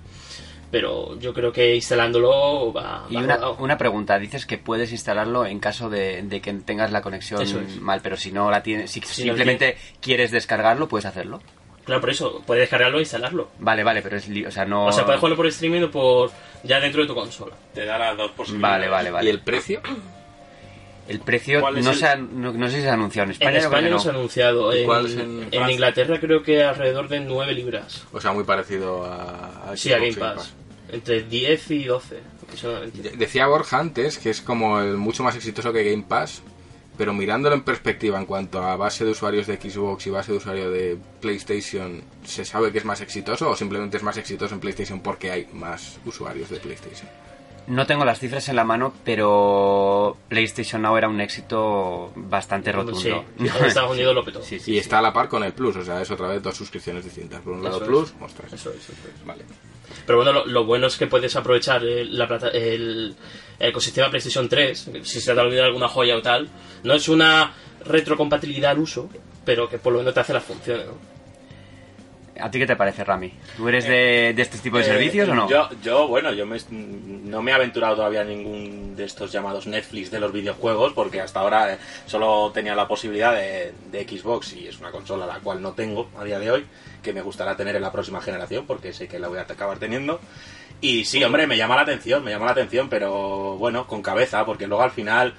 pero 0.71 1.17
yo 1.19 1.33
creo 1.33 1.51
que 1.51 1.75
instalándolo 1.75 2.73
va, 2.73 3.05
Y 3.09 3.15
va 3.15 3.21
una, 3.21 3.49
una 3.51 3.77
pregunta, 3.77 4.17
dices 4.19 4.45
que 4.45 4.57
puedes 4.57 4.91
instalarlo 4.91 5.45
en 5.45 5.59
caso 5.59 5.89
de, 5.89 6.21
de 6.23 6.41
que 6.41 6.53
tengas 6.53 6.91
la 6.91 7.01
conexión 7.01 7.41
es. 7.41 7.79
mal, 7.81 7.99
pero 8.01 8.17
si 8.17 8.31
no 8.31 8.49
la 8.49 8.63
tienes, 8.63 8.89
si 8.91 9.01
Si 9.01 9.21
no 9.23 9.27
simplemente 9.33 9.77
quieres 10.01 10.31
descargarlo, 10.31 10.87
puedes 10.87 11.05
hacerlo. 11.05 11.41
Claro, 11.85 12.01
por 12.01 12.09
eso, 12.09 12.41
puedes 12.47 12.61
descargarlo 12.63 12.97
e 12.97 13.01
instalarlo. 13.01 13.49
Vale, 13.59 13.83
vale, 13.83 14.01
pero 14.01 14.17
es, 14.17 14.27
li- 14.27 14.43
o 14.45 14.49
sea, 14.49 14.65
no... 14.65 14.87
O 14.87 14.91
sea, 14.91 15.05
puedes 15.05 15.19
jugarlo 15.19 15.37
por 15.37 15.45
streaming 15.45 15.83
o 15.83 15.91
por 15.91 16.31
ya 16.63 16.79
dentro 16.79 17.01
de 17.03 17.07
tu 17.07 17.13
consola. 17.13 17.55
Te 17.75 17.85
da 17.85 17.99
las 17.99 18.17
dos 18.17 18.31
posibilidades. 18.31 18.79
Vale, 18.79 18.89
vale, 18.89 19.11
vale. 19.11 19.27
¿Y 19.27 19.29
el 19.31 19.39
precio? 19.41 19.81
El 21.07 21.19
precio 21.19 21.61
¿Cuál 21.61 21.77
es 21.77 21.85
no, 21.85 21.91
el- 21.91 21.97
Se 21.97 22.07
ha- 22.07 22.15
no, 22.15 22.51
no 22.53 22.67
sé 22.69 22.77
si 22.77 22.81
se 22.81 22.89
ha 22.89 22.93
anunciado 22.93 23.25
en 23.25 23.31
España. 23.31 23.51
en 23.51 23.57
España 23.57 23.89
no 23.89 23.99
se 23.99 24.07
ha 24.07 24.11
anunciado. 24.11 24.75
¿Y 24.75 24.79
En, 24.79 24.85
cuál 24.85 25.05
es 25.05 25.13
en 25.13 25.19
en 25.19 25.49
Francia? 25.49 25.71
Inglaterra 25.71 26.19
creo 26.19 26.41
que 26.43 26.63
alrededor 26.63 27.07
de 27.07 27.19
9 27.19 27.53
libras. 27.53 28.03
O 28.11 28.19
sea, 28.19 28.31
muy 28.33 28.43
parecido 28.43 29.05
a, 29.05 29.71
a 29.71 29.77
Sí, 29.77 29.93
a 29.93 29.97
Game 29.99 30.13
Pass. 30.13 30.53
Entre 30.91 31.23
10 31.23 31.71
y 31.71 31.83
12 31.85 32.19
aproximadamente. 32.43 33.01
De- 33.01 33.17
Decía 33.17 33.47
Borja 33.47 33.79
antes 33.79 34.17
que 34.17 34.29
es 34.31 34.41
como 34.41 34.79
el 34.79 34.97
mucho 34.97 35.23
más 35.23 35.35
exitoso 35.35 35.71
que 35.73 35.83
Game 35.91 36.05
Pass, 36.07 36.41
pero 36.97 37.13
mirándolo 37.13 37.55
en 37.55 37.61
perspectiva 37.63 38.17
en 38.17 38.25
cuanto 38.25 38.63
a 38.63 38.75
base 38.77 39.03
de 39.03 39.11
usuarios 39.11 39.45
de 39.47 39.57
Xbox 39.57 40.07
y 40.07 40.09
base 40.11 40.31
de 40.31 40.37
usuarios 40.37 40.71
de 40.71 40.97
PlayStation, 41.21 42.01
¿se 42.23 42.45
sabe 42.45 42.71
que 42.71 42.77
es 42.77 42.85
más 42.85 43.01
exitoso 43.01 43.49
o 43.49 43.55
simplemente 43.55 43.97
es 43.97 44.03
más 44.03 44.17
exitoso 44.17 44.53
en 44.55 44.61
PlayStation 44.61 45.01
porque 45.01 45.29
hay 45.31 45.47
más 45.53 45.99
usuarios 46.05 46.49
de 46.49 46.57
PlayStation? 46.57 47.09
No 47.67 47.85
tengo 47.87 48.05
las 48.05 48.19
cifras 48.19 48.47
en 48.49 48.55
la 48.55 48.63
mano, 48.63 48.93
pero 49.03 50.17
PlayStation 50.29 50.81
Now 50.83 50.97
era 50.97 51.07
un 51.09 51.19
éxito 51.19 52.11
bastante 52.15 52.71
rotundo. 52.71 52.99
Sí, 52.99 53.09
en 53.09 53.65
Estados 53.65 53.91
Unidos 53.95 54.13
lo 54.13 54.23
petó. 54.23 54.41
Sí, 54.43 54.59
sí, 54.59 54.71
Y 54.71 54.73
sí. 54.75 54.77
está 54.79 54.99
a 54.99 55.01
la 55.01 55.11
par 55.11 55.27
con 55.29 55.43
el 55.43 55.53
Plus, 55.53 55.75
o 55.77 55.83
sea, 55.83 56.01
es 56.01 56.11
otra 56.11 56.27
vez 56.27 56.43
dos 56.43 56.55
suscripciones 56.55 57.03
distintas. 57.03 57.41
Por 57.41 57.53
un 57.53 57.63
lado 57.63 57.77
Eso 57.77 57.85
es. 57.85 57.89
Plus, 57.89 58.13
ostras. 58.21 58.53
Eso 58.53 58.69
es, 58.69 58.77
eso 58.77 58.91
es. 59.07 59.25
Vale. 59.25 59.43
Pero 60.05 60.17
bueno, 60.19 60.31
lo, 60.33 60.45
lo 60.45 60.65
bueno 60.65 60.87
es 60.87 60.97
que 60.97 61.07
puedes 61.07 61.35
aprovechar 61.35 61.83
el, 61.83 62.15
la 62.17 62.27
plata- 62.27 62.49
el, 62.49 63.15
el 63.59 63.69
ecosistema 63.69 64.09
PlayStation 64.09 64.47
3, 64.47 64.91
si 65.03 65.19
se 65.21 65.33
te 65.33 65.39
ha 65.39 65.43
olvidado 65.43 65.67
alguna 65.67 65.87
joya 65.87 66.17
o 66.17 66.21
tal. 66.21 66.47
No 66.83 66.93
es 66.93 67.07
una 67.09 67.53
retrocompatibilidad 67.83 68.71
al 68.71 68.79
uso, 68.79 69.09
pero 69.43 69.67
que 69.69 69.79
por 69.79 69.93
lo 69.93 69.99
menos 69.99 70.13
te 70.13 70.19
hace 70.19 70.33
las 70.33 70.43
funciones, 70.43 70.85
¿no? 70.87 71.14
¿A 72.39 72.51
ti 72.51 72.59
qué 72.59 72.67
te 72.67 72.75
parece, 72.75 73.03
Rami? 73.03 73.31
¿Tú 73.55 73.67
eres 73.69 73.85
de, 73.87 74.33
de 74.35 74.41
este 74.41 74.57
tipo 74.57 74.77
de 74.77 74.83
Eh, 74.83 74.87
servicios 74.87 75.29
o 75.29 75.35
no? 75.35 75.49
Yo, 75.49 75.69
yo, 75.81 76.07
bueno, 76.07 76.33
yo 76.33 76.45
me- 76.45 76.57
no 76.69 77.41
me 77.41 77.51
he 77.51 77.53
aventurado 77.53 77.95
todavía 77.95 78.21
a 78.21 78.23
ningún 78.25 78.95
de 78.95 79.05
estos 79.05 79.31
llamados 79.31 79.67
Netflix 79.67 80.11
de 80.11 80.19
los 80.19 80.31
videojuegos, 80.33 80.93
porque 80.93 81.21
hasta 81.21 81.39
ahora 81.39 81.73
eh, 81.73 81.77
solo 82.05 82.51
tenía 82.53 82.75
la 82.75 82.87
posibilidad 82.87 83.33
de, 83.33 83.73
de 83.91 84.03
Xbox 84.07 84.53
y 84.53 84.67
es 84.67 84.79
una 84.79 84.91
consola 84.91 85.25
la 85.25 85.39
cual 85.39 85.61
no 85.61 85.73
tengo 85.73 86.09
a 86.17 86.23
día 86.23 86.39
de 86.39 86.51
hoy, 86.51 86.65
que 87.01 87.13
me 87.13 87.21
gustará 87.21 87.55
tener 87.55 87.75
en 87.75 87.81
la 87.81 87.91
próxima 87.91 88.21
generación, 88.21 88.65
porque 88.65 88.91
sé 88.93 89.07
que 89.07 89.17
la 89.19 89.27
voy 89.27 89.37
a 89.39 89.41
acabar 89.43 89.77
teniendo. 89.79 90.19
Y 90.81 91.05
sí, 91.05 91.23
hombre, 91.23 91.47
me 91.47 91.55
llama 91.57 91.75
la 91.77 91.83
atención, 91.83 92.23
me 92.23 92.31
llama 92.31 92.45
la 92.47 92.51
atención, 92.51 92.89
pero 92.89 93.55
bueno, 93.57 93.87
con 93.87 94.01
cabeza, 94.01 94.45
porque 94.45 94.67
luego 94.67 94.83
al 94.83 94.91
final 94.91 95.33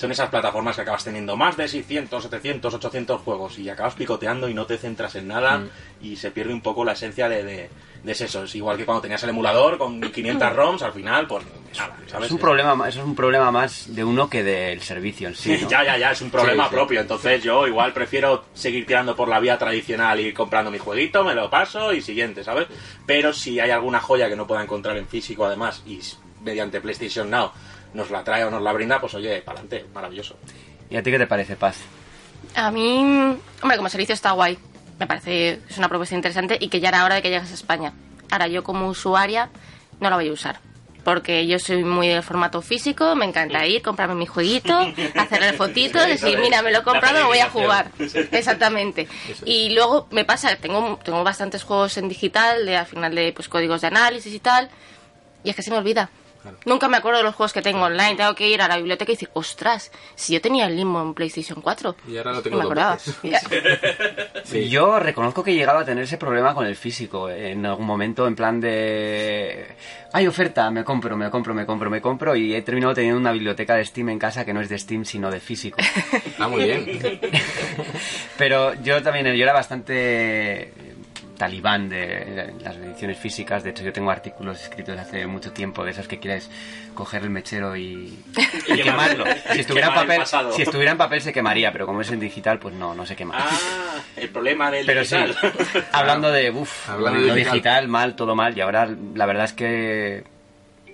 son 0.00 0.10
esas 0.12 0.30
plataformas 0.30 0.76
que 0.76 0.82
acabas 0.82 1.04
teniendo 1.04 1.36
más 1.36 1.58
de 1.58 1.68
600, 1.68 2.22
700, 2.22 2.72
800 2.72 3.20
juegos 3.20 3.58
y 3.58 3.68
acabas 3.68 3.94
picoteando 3.94 4.48
y 4.48 4.54
no 4.54 4.64
te 4.64 4.78
centras 4.78 5.14
en 5.16 5.28
nada 5.28 5.58
Mm. 5.58 5.68
y 6.00 6.16
se 6.16 6.30
pierde 6.30 6.54
un 6.54 6.62
poco 6.62 6.84
la 6.86 6.92
esencia 6.92 7.28
de, 7.28 7.44
de, 7.44 7.70
de 8.02 8.12
eso. 8.12 8.44
Es 8.44 8.54
igual 8.54 8.78
que 8.78 8.86
cuando 8.86 9.02
tenías 9.02 9.22
el 9.24 9.28
emulador 9.30 9.76
con 9.76 10.00
500 10.00 10.56
ROMs, 10.56 10.82
al 10.82 10.92
final, 10.94 11.26
pues 11.26 11.44
nada, 11.78 11.96
¿sabes? 12.06 12.26
Es 12.28 12.32
un 12.32 12.38
problema, 12.38 12.74
ma- 12.74 12.88
eso 12.88 13.00
es 13.00 13.04
un 13.04 13.14
problema 13.14 13.50
más 13.50 13.94
de 13.94 14.02
uno 14.02 14.30
que 14.30 14.42
del 14.42 14.80
servicio 14.80 15.28
en 15.28 15.34
sí. 15.34 15.58
¿no? 15.60 15.68
ya, 15.68 15.84
ya, 15.84 15.98
ya, 15.98 16.12
es 16.12 16.22
un 16.22 16.30
problema 16.30 16.64
Sí, 16.64 16.70
sí. 16.70 16.74
propio. 16.76 17.00
Entonces 17.02 17.42
yo 17.42 17.66
igual 17.66 17.92
prefiero 17.92 18.46
seguir 18.54 18.86
tirando 18.86 19.14
por 19.14 19.28
la 19.28 19.38
vía 19.38 19.58
tradicional 19.58 20.18
y 20.18 20.28
ir 20.28 20.34
comprando 20.34 20.70
mi 20.70 20.78
jueguito, 20.78 21.22
me 21.24 21.34
lo 21.34 21.50
paso 21.50 21.92
y 21.92 22.00
siguiente, 22.00 22.42
¿sabes? 22.42 22.68
Pero 23.04 23.34
si 23.34 23.60
hay 23.60 23.70
alguna 23.70 24.00
joya 24.00 24.30
que 24.30 24.36
no 24.36 24.46
pueda 24.46 24.62
encontrar 24.62 24.96
en 24.96 25.06
físico 25.06 25.44
además 25.44 25.82
y 25.86 26.00
mediante 26.42 26.80
PlayStation 26.80 27.28
Now 27.28 27.50
nos 27.94 28.10
la 28.10 28.24
trae 28.24 28.44
o 28.44 28.50
nos 28.50 28.62
la 28.62 28.72
brinda, 28.72 29.00
pues 29.00 29.14
oye, 29.14 29.42
para 29.42 29.60
adelante, 29.60 29.86
maravilloso. 29.94 30.36
¿Y 30.88 30.96
a 30.96 31.02
ti 31.02 31.10
qué 31.10 31.18
te 31.18 31.26
parece, 31.26 31.56
Paz? 31.56 31.76
A 32.54 32.70
mí, 32.70 32.98
hombre, 33.62 33.76
como 33.76 33.88
servicio 33.88 34.14
está 34.14 34.32
guay. 34.32 34.58
Me 34.98 35.06
parece 35.06 35.60
es 35.68 35.78
una 35.78 35.88
propuesta 35.88 36.14
interesante 36.14 36.58
y 36.60 36.68
que 36.68 36.80
ya 36.80 36.88
era 36.88 37.04
hora 37.04 37.14
de 37.14 37.22
que 37.22 37.30
llegas 37.30 37.50
a 37.50 37.54
España. 37.54 37.92
Ahora, 38.30 38.48
yo 38.48 38.62
como 38.62 38.88
usuaria 38.88 39.50
no 39.98 40.10
la 40.10 40.16
voy 40.16 40.28
a 40.28 40.32
usar. 40.32 40.60
Porque 41.04 41.46
yo 41.46 41.58
soy 41.58 41.82
muy 41.82 42.08
del 42.08 42.22
formato 42.22 42.60
físico, 42.60 43.16
me 43.16 43.24
encanta 43.24 43.66
ir, 43.66 43.80
comprarme 43.80 44.14
mi 44.14 44.26
jueguito, 44.26 44.78
hacerle 45.14 45.54
fotitos, 45.54 46.06
decir, 46.06 46.38
mira, 46.38 46.60
me 46.60 46.70
lo 46.70 46.80
he 46.80 46.82
comprado, 46.82 47.26
voy 47.26 47.38
a 47.38 47.48
jugar. 47.48 47.90
Exactamente. 48.32 49.08
Y 49.46 49.70
luego 49.70 50.08
me 50.10 50.26
pasa, 50.26 50.54
tengo, 50.56 50.98
tengo 51.02 51.24
bastantes 51.24 51.62
juegos 51.62 51.96
en 51.96 52.08
digital, 52.08 52.66
de, 52.66 52.76
al 52.76 52.86
final 52.86 53.14
de 53.14 53.32
pues, 53.32 53.48
códigos 53.48 53.80
de 53.80 53.86
análisis 53.86 54.34
y 54.34 54.40
tal, 54.40 54.68
y 55.42 55.48
es 55.48 55.56
que 55.56 55.62
se 55.62 55.70
me 55.70 55.78
olvida. 55.78 56.10
Nunca 56.64 56.88
me 56.88 56.96
acuerdo 56.96 57.18
de 57.18 57.24
los 57.24 57.34
juegos 57.34 57.52
que 57.52 57.62
tengo 57.62 57.82
online. 57.82 58.16
Tengo 58.16 58.34
que 58.34 58.48
ir 58.48 58.62
a 58.62 58.68
la 58.68 58.76
biblioteca 58.76 59.12
y 59.12 59.14
decir, 59.14 59.30
ostras, 59.32 59.90
si 60.14 60.32
yo 60.32 60.40
tenía 60.40 60.66
el 60.66 60.76
Limbo 60.76 61.00
en 61.02 61.14
PlayStation 61.14 61.60
4. 61.60 61.96
Y 62.08 62.16
ahora 62.16 62.32
lo 62.32 62.42
tengo 62.42 62.56
no 62.56 62.62
me 62.62 62.64
acordaba. 62.64 62.98
Sí. 64.44 64.68
Yo 64.68 64.98
reconozco 64.98 65.44
que 65.44 65.52
he 65.52 65.54
llegado 65.54 65.78
a 65.78 65.84
tener 65.84 66.04
ese 66.04 66.16
problema 66.16 66.54
con 66.54 66.66
el 66.66 66.74
físico 66.74 67.30
en 67.30 67.64
algún 67.66 67.86
momento, 67.86 68.26
en 68.26 68.34
plan 68.34 68.60
de... 68.60 69.76
Hay 70.12 70.26
oferta, 70.26 70.70
me 70.70 70.82
compro, 70.82 71.16
me 71.16 71.30
compro, 71.30 71.54
me 71.54 71.64
compro, 71.64 71.90
me 71.90 72.00
compro 72.00 72.34
y 72.34 72.54
he 72.54 72.62
terminado 72.62 72.94
teniendo 72.94 73.20
una 73.20 73.32
biblioteca 73.32 73.76
de 73.76 73.84
Steam 73.84 74.08
en 74.08 74.18
casa 74.18 74.44
que 74.44 74.52
no 74.52 74.60
es 74.60 74.68
de 74.68 74.78
Steam 74.78 75.04
sino 75.04 75.30
de 75.30 75.38
físico. 75.38 75.78
Ah, 76.38 76.48
muy 76.48 76.64
bien. 76.64 77.00
Pero 78.38 78.74
yo 78.82 79.02
también, 79.02 79.26
yo 79.26 79.42
era 79.42 79.52
bastante 79.52 80.72
talibán 81.40 81.88
de 81.88 82.52
las 82.62 82.76
ediciones 82.76 83.16
físicas. 83.16 83.64
De 83.64 83.70
hecho, 83.70 83.82
yo 83.82 83.94
tengo 83.94 84.10
artículos 84.10 84.62
escritos 84.62 84.98
hace 84.98 85.26
mucho 85.26 85.52
tiempo 85.52 85.82
de 85.82 85.92
esos 85.92 86.06
que 86.06 86.18
quieres 86.18 86.50
coger 86.92 87.22
el 87.22 87.30
mechero 87.30 87.74
y, 87.78 88.22
y 88.68 88.74
quemarlo. 88.82 89.24
Si 89.54 89.60
estuviera, 89.60 89.88
en 89.88 89.94
papel, 89.94 90.18
pasado. 90.18 90.52
si 90.52 90.60
estuviera 90.60 90.92
en 90.92 90.98
papel 90.98 91.22
se 91.22 91.32
quemaría, 91.32 91.72
pero 91.72 91.86
como 91.86 92.02
es 92.02 92.10
en 92.10 92.20
digital, 92.20 92.58
pues 92.58 92.74
no, 92.74 92.94
no 92.94 93.06
se 93.06 93.16
quema. 93.16 93.36
Ah, 93.38 94.02
el 94.16 94.28
problema 94.28 94.70
del 94.70 94.84
Pero 94.84 95.02
sí, 95.02 95.16
digital. 95.16 95.86
hablando 95.92 96.30
de, 96.30 96.50
uff, 96.50 96.90
Hablando 96.90 97.20
de 97.20 97.26
lo 97.28 97.34
digital. 97.34 97.54
digital, 97.54 97.88
mal, 97.88 98.16
todo 98.16 98.34
mal, 98.34 98.54
y 98.54 98.60
ahora 98.60 98.86
la 99.14 99.24
verdad 99.24 99.46
es 99.46 99.54
que 99.54 100.24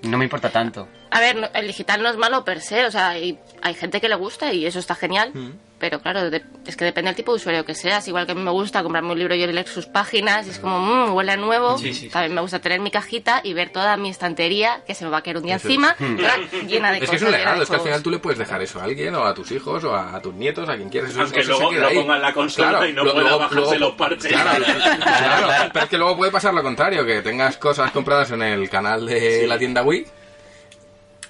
no 0.03 0.17
me 0.17 0.26
importa 0.26 0.50
tanto. 0.50 0.87
A 1.11 1.19
ver, 1.19 1.50
el 1.55 1.67
digital 1.67 2.05
no 2.05 2.09
es 2.09 2.17
malo 2.17 2.45
per 2.45 2.61
se, 2.61 2.85
o 2.85 2.91
sea, 2.93 3.09
hay, 3.09 3.37
hay 3.62 3.75
gente 3.75 4.00
que 4.00 4.09
le 4.09 4.15
gusta 4.15 4.53
y 4.53 4.65
eso 4.65 4.79
está 4.79 4.95
genial, 4.95 5.33
pero 5.78 6.00
claro, 6.00 6.30
de- 6.30 6.42
es 6.66 6.76
que 6.76 6.85
depende 6.85 7.09
del 7.11 7.16
tipo 7.16 7.33
de 7.33 7.37
usuario 7.37 7.64
que 7.64 7.75
seas. 7.75 8.06
Igual 8.09 8.26
que 8.26 8.33
a 8.33 8.35
mí 8.35 8.42
me 8.42 8.50
gusta 8.50 8.83
comprarme 8.83 9.12
un 9.12 9.18
libro 9.18 9.35
y 9.35 9.47
leer 9.47 9.66
sus 9.68 9.87
páginas 9.87 10.47
y 10.47 10.50
es 10.50 10.59
como, 10.59 10.78
mmm, 10.80 11.14
huele 11.14 11.33
a 11.33 11.37
nuevo. 11.37 11.76
Sí, 11.78 11.92
sí, 11.92 12.00
sí. 12.02 12.09
También 12.09 12.35
me 12.35 12.40
gusta 12.40 12.59
tener 12.61 12.80
mi 12.80 12.90
cajita 12.90 13.40
y 13.45 13.52
ver 13.52 13.71
toda 13.71 13.97
mi 13.97 14.09
estantería, 14.11 14.83
que 14.87 14.95
se 14.95 15.04
me 15.04 15.11
va 15.11 15.18
a 15.18 15.23
caer 15.23 15.37
un 15.37 15.42
día 15.45 15.56
Eso 15.56 15.68
encima, 15.68 15.95
llena 16.66 16.90
de 16.92 16.99
Es 16.99 17.11
que 17.11 17.16
es 17.16 17.23
cosas. 17.23 17.23
un 17.23 17.33
legado, 17.33 17.62
es 17.62 17.68
que 17.68 17.75
al 17.76 17.83
final 17.83 18.02
tú 18.02 18.11
le 18.11 18.18
puedes 18.18 18.38
dejar 18.38 18.62
eso 18.62 18.80
a 18.80 18.85
alguien, 18.85 19.14
o 19.14 19.25
a 19.25 19.35
tus 19.35 19.50
hijos, 19.52 19.85
o 19.85 19.95
a, 19.95 20.16
a 20.16 20.21
tus 20.23 20.35
nietos, 20.35 20.68
a 20.68 20.76
quien 20.76 20.88
quieras. 20.88 21.11
Eso, 21.11 21.23
Aunque 21.23 21.40
eso 21.40 21.50
luego 21.52 21.68
se 21.71 21.75
queda 21.76 21.83
lo 21.85 21.88
ahí. 21.90 21.97
ponga 21.99 22.16
en 22.16 22.23
la 22.23 22.33
consola 22.33 22.88
y 22.88 22.92
no 22.92 23.02
pueda 23.04 23.37
bajarse 23.37 23.78
los 23.78 23.92
parches. 23.92 24.33
Claro, 24.33 24.64
claro, 25.02 25.71
pero 25.73 25.85
es 25.85 25.90
que 25.90 25.99
luego 25.99 26.16
puede 26.16 26.30
pasar 26.33 26.54
lo 26.54 26.62
contrario, 26.62 27.04
que 27.04 27.23
tengas 27.23 27.56
cosas 27.59 27.90
compradas 27.90 28.30
en 28.30 28.42
el 28.42 28.68
canal 28.71 29.06
de 29.06 29.47
la 29.47 29.59
tienda 29.59 29.83
Wii. 29.83 30.06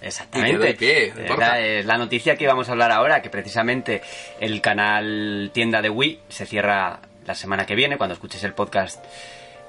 Exactamente. 0.01 0.75
Pie, 0.75 1.13
no 1.17 1.23
Eh, 1.23 1.37
la, 1.39 1.61
eh, 1.61 1.83
la 1.85 1.97
noticia 1.99 2.37
que 2.37 2.47
vamos 2.47 2.69
a 2.69 2.73
hablar 2.73 2.93
ahora, 2.93 3.23
que 3.23 3.31
precisamente 3.31 4.03
el 4.41 4.61
canal 4.61 5.51
tienda 5.53 5.83
de 5.83 5.91
Wii 5.91 6.21
se 6.29 6.47
cierra 6.47 7.01
la 7.25 7.35
semana 7.35 7.67
que 7.67 7.75
viene, 7.75 7.97
cuando 7.97 8.15
escuches 8.15 8.45
el 8.45 8.53
podcast 8.53 9.05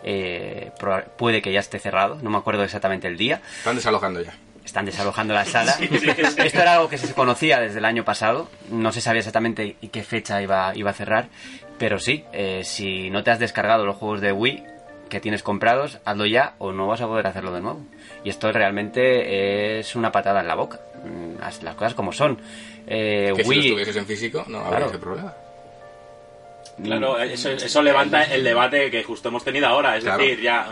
eh, 0.03 0.71
puede 1.17 1.41
que 1.41 1.51
ya 1.51 1.59
esté 1.59 1.79
cerrado, 1.79 2.19
no 2.21 2.29
me 2.29 2.37
acuerdo 2.37 2.63
exactamente 2.63 3.07
el 3.07 3.17
día. 3.17 3.41
Están 3.57 3.75
desalojando 3.75 4.21
ya. 4.21 4.33
Están 4.63 4.85
desalojando 4.85 5.33
la 5.33 5.45
sala. 5.45 5.75
Esto 5.79 6.61
era 6.61 6.73
algo 6.73 6.89
que 6.89 6.97
se 6.97 7.13
conocía 7.13 7.59
desde 7.59 7.79
el 7.79 7.85
año 7.85 8.03
pasado. 8.03 8.49
No 8.69 8.91
se 8.91 9.01
sabía 9.01 9.19
exactamente 9.19 9.75
y 9.81 9.87
qué 9.87 10.03
fecha 10.03 10.41
iba, 10.41 10.75
iba 10.75 10.91
a 10.91 10.93
cerrar. 10.93 11.29
Pero 11.77 11.99
sí, 11.99 12.25
eh, 12.33 12.61
si 12.63 13.09
no 13.09 13.23
te 13.23 13.31
has 13.31 13.39
descargado 13.39 13.85
los 13.85 13.95
juegos 13.95 14.21
de 14.21 14.31
Wii 14.31 14.63
que 15.09 15.21
tienes 15.21 15.41
comprados, 15.41 15.99
hazlo 16.05 16.25
ya 16.25 16.53
o 16.57 16.73
no 16.73 16.87
vas 16.87 17.01
a 17.01 17.07
poder 17.07 17.27
hacerlo 17.27 17.53
de 17.53 17.61
nuevo. 17.61 17.81
Y 18.27 18.29
esto 18.29 18.51
realmente 18.51 19.79
es 19.79 19.95
una 19.95 20.11
patada 20.11 20.41
en 20.41 20.47
la 20.47 20.55
boca. 20.55 20.81
Mm, 21.05 21.39
Las, 21.39 21.63
las 21.63 21.75
cosas 21.75 21.93
como 21.93 22.11
son. 22.11 22.37
Eh, 22.85 23.31
Que 23.33 23.45
si 23.45 23.69
lo 23.69 23.79
en 23.79 24.05
físico, 24.05 24.43
no 24.49 24.57
habría 24.57 24.69
Claro. 24.71 24.85
ese 24.87 24.97
problema. 24.99 25.33
Claro, 26.83 27.19
eso, 27.21 27.51
eso 27.51 27.81
levanta 27.81 28.23
el 28.25 28.43
debate 28.43 28.91
que 28.91 29.01
justo 29.01 29.29
hemos 29.29 29.45
tenido 29.45 29.65
ahora. 29.67 29.95
Es 29.95 30.03
Claro. 30.03 30.21
decir, 30.21 30.41
ya 30.41 30.67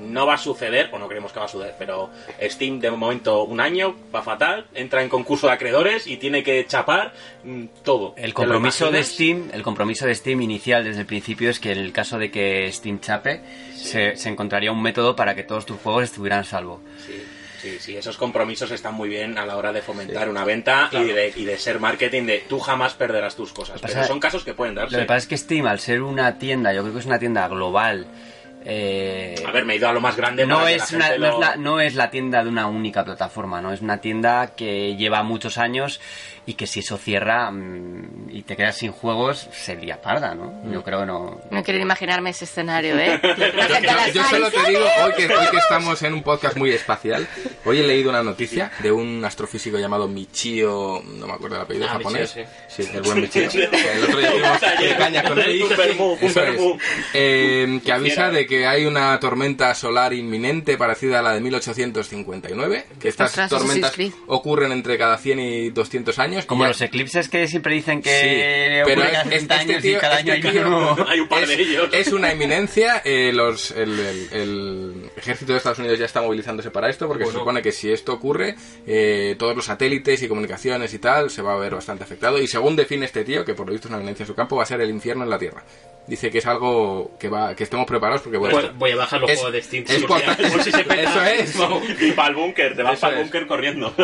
no 0.00 0.26
va 0.26 0.34
a 0.34 0.38
suceder, 0.38 0.88
o 0.92 0.98
no 0.98 1.08
creemos 1.08 1.32
que 1.32 1.38
va 1.38 1.44
a 1.46 1.48
suceder, 1.48 1.74
pero 1.78 2.10
Steam 2.42 2.80
de 2.80 2.90
momento 2.90 3.44
un 3.44 3.60
año 3.60 3.94
va 4.14 4.22
fatal, 4.22 4.66
entra 4.74 5.02
en 5.02 5.08
concurso 5.08 5.46
de 5.46 5.52
acreedores 5.52 6.06
y 6.06 6.16
tiene 6.16 6.42
que 6.42 6.66
chapar 6.66 7.12
mm, 7.44 7.64
todo. 7.84 8.12
¿Te 8.12 8.24
El 8.24 8.34
compromiso 8.34 8.90
de? 8.90 9.04
Steam, 9.04 9.50
el 9.52 9.62
compromiso 9.62 10.06
de 10.06 10.14
Steam 10.14 10.40
inicial 10.40 10.84
desde 10.84 11.00
el 11.00 11.06
principio 11.06 11.50
es 11.50 11.60
que 11.60 11.72
en 11.72 11.78
el 11.78 11.92
caso 11.92 12.18
de 12.18 12.30
que 12.30 12.70
Steam 12.72 13.00
chape, 13.00 13.42
se, 13.74 14.16
se 14.16 14.28
encontraría 14.28 14.72
un 14.72 14.82
método 14.82 15.16
para 15.16 15.34
que 15.34 15.42
todos 15.42 15.66
tus 15.66 15.78
juegos 15.78 16.04
estuvieran 16.04 16.40
a 16.40 16.44
salvo. 16.44 16.80
Sí, 17.06 17.22
sí, 17.60 17.78
sí, 17.78 17.96
esos 17.96 18.16
compromisos 18.16 18.70
están 18.70 18.94
muy 18.94 19.08
bien 19.08 19.38
a 19.38 19.46
la 19.46 19.56
hora 19.56 19.72
de 19.72 19.82
fomentar 19.82 20.28
una 20.28 20.44
venta 20.44 20.88
y, 20.92 21.04
de, 21.04 21.32
y 21.36 21.44
de 21.44 21.58
ser 21.58 21.80
marketing 21.80 22.24
de 22.24 22.44
tú 22.48 22.58
jamás 22.58 22.94
perderás 22.94 23.36
tus 23.36 23.52
cosas. 23.52 23.80
Pero 23.80 24.04
son 24.04 24.20
casos 24.20 24.44
que 24.44 24.54
pueden 24.54 24.74
darse. 24.74 24.96
Lo 24.96 25.02
que 25.02 25.06
pasa 25.06 25.18
es 25.18 25.26
que 25.26 25.36
Steam, 25.36 25.66
al 25.66 25.80
ser 25.80 26.02
una 26.02 26.38
tienda, 26.38 26.72
yo 26.72 26.82
creo 26.82 26.94
que 26.94 27.00
es 27.00 27.06
una 27.06 27.18
tienda 27.18 27.46
global, 27.48 28.06
eh, 28.64 29.42
A 29.46 29.50
ver, 29.52 29.64
me 29.64 29.74
he 29.74 29.76
ido 29.76 29.88
a 29.88 29.92
lo 29.92 30.00
más 30.00 30.16
grande. 30.16 30.46
no, 30.46 30.66
es 30.66 30.92
la 30.92 30.98
una- 30.98 31.16
no, 31.18 31.26
es 31.28 31.38
la, 31.38 31.56
no 31.56 31.80
es 31.80 31.94
la 31.94 32.10
tienda 32.10 32.42
de 32.42 32.48
una 32.50 32.66
única 32.66 33.04
plataforma, 33.04 33.60
no 33.60 33.72
es 33.72 33.80
una 33.80 33.98
tienda 33.98 34.54
que 34.54 34.96
lleva 34.96 35.22
muchos 35.22 35.58
años 35.58 36.00
y 36.46 36.54
que 36.54 36.66
si 36.66 36.80
eso 36.80 36.96
cierra 36.98 37.50
mm, 37.50 38.28
y 38.30 38.42
te 38.42 38.56
quedas 38.56 38.76
sin 38.76 38.92
juegos, 38.92 39.48
se 39.52 39.76
lía 39.76 40.00
parda, 40.00 40.34
¿no? 40.34 40.62
Yo 40.72 40.82
creo 40.82 41.00
que 41.00 41.06
no... 41.06 41.40
No 41.50 41.62
quiero 41.62 41.80
imaginarme 41.80 42.30
ese 42.30 42.44
escenario, 42.44 42.98
¿eh? 42.98 43.20
Las 43.82 44.12
Yo 44.14 44.24
solo 44.24 44.50
te 44.50 44.58
"Ay, 44.58 44.74
digo, 44.74 44.86
hoy 45.04 45.12
que, 45.16 45.26
hoy 45.34 45.46
que 45.50 45.56
estamos 45.58 46.02
en 46.02 46.14
un 46.14 46.22
podcast 46.22 46.56
muy 46.56 46.70
espacial, 46.70 47.26
hoy 47.64 47.78
he 47.80 47.86
leído 47.86 48.10
una 48.10 48.22
noticia 48.22 48.70
de 48.82 48.90
un 48.92 49.24
astrofísico 49.24 49.78
llamado 49.78 50.08
Michio, 50.08 51.02
no 51.04 51.26
me 51.26 51.32
acuerdo 51.32 51.56
el 51.56 51.62
apellido 51.62 51.86
Ah, 51.88 51.92
japonés. 51.94 52.36
Michio, 52.36 52.50
Sí, 52.68 52.88
el 52.94 53.02
buen 53.02 53.20
Michio. 53.20 53.42
El 53.50 54.04
otro 54.04 54.18
día 54.18 54.30
tuvimos 54.30 54.58
caña 54.98 55.22
con 55.24 55.38
él. 55.38 55.62
Es. 56.20 56.38
Eh, 57.14 57.80
que 57.84 57.92
avisa 57.92 58.30
de 58.30 58.46
que 58.46 58.66
hay 58.66 58.86
una 58.86 59.18
tormenta 59.20 59.74
solar 59.74 60.12
inminente 60.12 60.76
parecida 60.76 61.18
a 61.20 61.22
la 61.22 61.32
de 61.34 61.40
1859, 61.40 62.86
que 63.00 63.08
estas 63.08 63.48
tormentas 63.48 63.92
ocurren 64.26 64.72
entre 64.72 64.96
cada 64.98 65.18
100 65.18 65.40
y 65.40 65.70
200 65.70 66.18
años. 66.18 66.29
Como 66.46 66.62
y 66.62 66.64
ya- 66.64 66.68
los 66.68 66.80
eclipses 66.80 67.28
que 67.28 67.46
siempre 67.48 67.74
dicen 67.74 68.02
que 68.02 68.10
Sí, 68.10 68.82
pero 68.86 69.02
es- 69.04 69.10
cada 69.10 69.24
60 69.24 69.54
es- 69.54 69.60
este 69.60 69.72
años 69.72 69.82
tío- 69.82 69.96
y 69.96 70.00
cada 70.00 70.18
este 70.20 70.32
año 70.32 70.48
hay 70.50 70.58
uno. 70.58 70.96
Hay 71.08 71.20
un 71.20 71.28
par 71.28 71.46
de 71.46 71.54
es, 71.54 71.60
ellos. 71.60 71.88
es 71.92 72.12
una 72.12 72.30
eminencia. 72.32 73.02
eh, 73.04 73.32
los, 73.32 73.70
el, 73.72 73.98
el- 73.98 74.28
el 74.32 75.10
ejército 75.16 75.52
de 75.52 75.58
Estados 75.58 75.78
Unidos 75.78 75.98
ya 75.98 76.06
está 76.06 76.22
movilizándose 76.22 76.70
para 76.70 76.88
esto 76.88 77.06
porque 77.08 77.26
se 77.26 77.32
supone 77.32 77.62
que 77.62 77.72
si 77.72 77.90
esto 77.92 78.12
ocurre, 78.12 78.54
eh, 78.86 79.36
todos 79.38 79.54
los 79.56 79.64
satélites 79.64 80.22
y 80.22 80.28
comunicaciones 80.28 80.92
y 80.94 80.98
tal 80.98 81.30
se 81.30 81.42
va 81.42 81.54
a 81.54 81.56
ver 81.56 81.74
bastante 81.74 82.04
afectado. 82.04 82.38
Y 82.40 82.46
según 82.46 82.76
define 82.76 83.06
este 83.06 83.24
tío, 83.24 83.44
que 83.44 83.54
por 83.54 83.66
lo 83.66 83.72
visto 83.72 83.88
es 83.88 83.90
una 83.90 83.98
eminencia 83.98 84.24
en 84.24 84.26
su 84.28 84.34
campo, 84.34 84.56
va 84.56 84.62
a 84.62 84.66
ser 84.66 84.80
el 84.80 84.90
infierno 84.90 85.24
en 85.24 85.30
la 85.30 85.38
Tierra. 85.38 85.62
Dice 86.06 86.30
que 86.30 86.38
es 86.38 86.46
algo 86.46 87.16
que 87.20 87.28
va 87.28 87.54
que 87.54 87.62
estemos 87.64 87.86
preparados 87.86 88.22
porque 88.22 88.38
bueno, 88.38 88.56
Voy, 88.56 88.70
voy 88.74 88.90
a 88.92 88.96
bajar 88.96 89.20
los 89.20 89.30
es- 89.30 89.36
juegos 89.38 89.52
de 89.52 89.62
Steam. 89.62 89.84
es 89.86 90.02
por, 90.04 90.18
si, 90.20 90.26
por- 90.26 90.50
por 90.52 90.62
si 90.64 90.72
se 90.72 90.84
peta. 90.84 91.02
Eso 91.02 91.24
es. 91.24 91.56
Vamos. 91.58 91.82
Y 92.00 92.12
para 92.12 92.28
el 92.30 92.34
búnker, 92.34 92.74
te 92.74 92.82
vas 92.82 92.94
Eso 92.94 93.00
para 93.02 93.16
el 93.18 93.22
búnker 93.22 93.46
corriendo. 93.46 93.94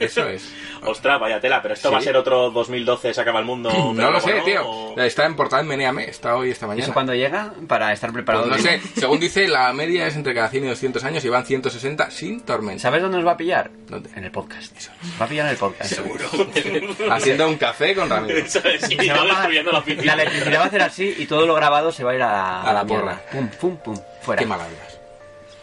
eso 0.00 0.28
es. 0.28 0.52
Ostras, 0.82 1.18
vaya 1.20 1.40
tela, 1.40 1.62
pero 1.62 1.73
esto 1.74 1.88
Sí. 1.88 1.92
va 1.94 1.98
a 2.00 2.02
ser 2.02 2.16
otro 2.16 2.50
2012, 2.50 3.12
se 3.14 3.20
acaba 3.20 3.38
el 3.40 3.44
mundo. 3.44 3.70
No 3.94 4.10
lo 4.10 4.20
sé, 4.20 4.40
tío. 4.44 4.66
o- 4.68 5.00
Está 5.00 5.26
en 5.26 5.36
portal 5.36 5.64
Meneame, 5.66 6.08
está 6.08 6.36
hoy 6.36 6.50
esta 6.50 6.64
¿Y 6.66 6.68
mañana. 6.68 6.84
eso 6.84 6.92
cuando 6.94 7.14
llega? 7.14 7.52
Para 7.68 7.92
estar 7.92 8.12
preparado. 8.12 8.48
Pues 8.48 8.64
no 8.64 8.70
sé, 8.70 8.80
según 8.96 9.20
dice, 9.20 9.46
la 9.48 9.72
media 9.72 10.06
es 10.06 10.16
entre 10.16 10.34
cada 10.34 10.48
100 10.48 10.64
y 10.64 10.68
200 10.68 11.04
años 11.04 11.24
y 11.24 11.28
van 11.28 11.44
160 11.44 12.10
sin 12.10 12.40
tormenta. 12.40 12.80
¿Sabes 12.82 13.02
dónde 13.02 13.18
nos 13.18 13.26
va 13.26 13.32
a 13.32 13.36
pillar? 13.36 13.70
¿Dónde? 13.88 14.08
En 14.16 14.24
el 14.24 14.30
podcast. 14.30 14.72
Va 15.20 15.26
a 15.26 15.28
pillar 15.28 15.46
en 15.46 15.52
el 15.52 15.58
podcast. 15.58 15.92
Seguro. 15.94 16.24
Haciendo 17.10 17.48
un 17.48 17.56
café 17.56 17.94
con 17.94 18.08
Ramiro. 18.08 18.38
Eso 18.44 18.60
es, 18.64 18.90
y 18.90 18.96
Se 18.96 19.12
va 19.12 19.22
a 19.22 19.24
la 19.24 20.14
electricidad 20.14 20.60
va 20.60 20.64
a 20.64 20.66
hacer 20.66 20.82
así 20.82 21.14
y 21.18 21.26
todo 21.26 21.46
lo 21.46 21.54
grabado 21.54 21.92
se 21.92 22.04
va 22.04 22.12
a 22.12 22.14
ir 22.14 22.22
a, 22.22 22.62
A 22.62 22.72
la 22.72 22.84
mierda. 22.84 23.02
porra. 23.02 23.22
Pum, 23.32 23.48
pum, 23.60 23.76
pum. 23.78 23.96
Fuera. 24.22 24.40
Qué 24.40 24.46
malavias. 24.46 24.93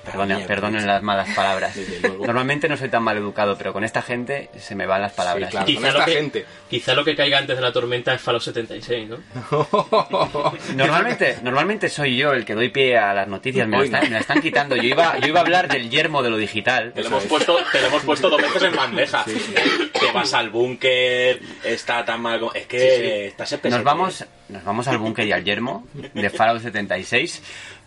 Perdone- 0.05 0.35
Mierda. 0.35 0.47
perdonen 0.47 0.87
las 0.87 1.01
malas 1.03 1.29
palabras. 1.35 1.75
Normalmente 2.19 2.67
no 2.67 2.75
soy 2.77 2.89
tan 2.89 3.03
mal 3.03 3.17
educado, 3.17 3.57
pero 3.57 3.71
con 3.73 3.83
esta 3.83 4.01
gente 4.01 4.49
se 4.57 4.73
me 4.75 4.85
van 4.85 5.01
las 5.01 5.13
palabras. 5.13 5.51
claro. 5.51 5.65
Quizá 5.65 5.87
esta 5.89 5.99
lo, 5.99 6.05
que, 6.05 6.11
gente. 6.11 6.45
quizá 6.69 6.93
lo 6.95 7.03
que 7.05 7.15
caiga 7.15 7.37
antes 7.37 7.55
de 7.55 7.61
la 7.61 7.71
tormenta 7.71 8.13
es 8.13 8.21
Fallout 8.21 8.41
76, 8.43 9.09
¿no? 9.09 9.17
Normalmente, 10.75 11.37
normalmente 11.43 11.89
soy 11.89 12.17
yo 12.17 12.33
el 12.33 12.45
que 12.45 12.55
doy 12.55 12.69
pie 12.69 12.97
a 12.97 13.13
las 13.13 13.27
noticias, 13.27 13.67
me 13.67 13.77
la 13.77 13.83
están, 13.83 14.03
me 14.03 14.09
la 14.11 14.19
están 14.19 14.41
quitando. 14.41 14.75
Yo 14.75 14.83
iba, 14.83 15.17
yo 15.19 15.27
iba 15.27 15.39
a 15.39 15.43
hablar 15.43 15.67
del 15.67 15.89
yermo 15.89 16.23
de 16.23 16.29
lo 16.29 16.37
digital. 16.37 16.93
Te 16.93 17.01
lo, 17.01 17.07
hemos 17.07 17.23
es. 17.23 17.29
puesto, 17.29 17.57
te 17.71 17.81
lo 17.81 17.87
hemos 17.87 18.03
puesto 18.03 18.29
dos 18.29 18.41
veces 18.41 18.63
en 18.63 18.75
bandeja. 18.75 19.23
Te 19.23 20.11
vas 20.13 20.33
al 20.33 20.49
búnker, 20.49 21.39
está 21.63 22.03
tan 22.05 22.21
mal. 22.21 22.41
Es 22.55 22.65
que 22.65 22.79
Sí, 22.79 22.85
sí. 23.03 23.11
estás 23.27 23.51
espesado. 23.51 23.83
Nos 23.83 23.85
vamos, 23.85 24.25
nos 24.49 24.63
vamos 24.63 24.87
al 24.87 24.97
búnker 24.97 25.27
y 25.27 25.31
al 25.31 25.43
yermo 25.43 25.85
de 25.93 26.29
Fallout 26.29 26.61
76 26.61 27.41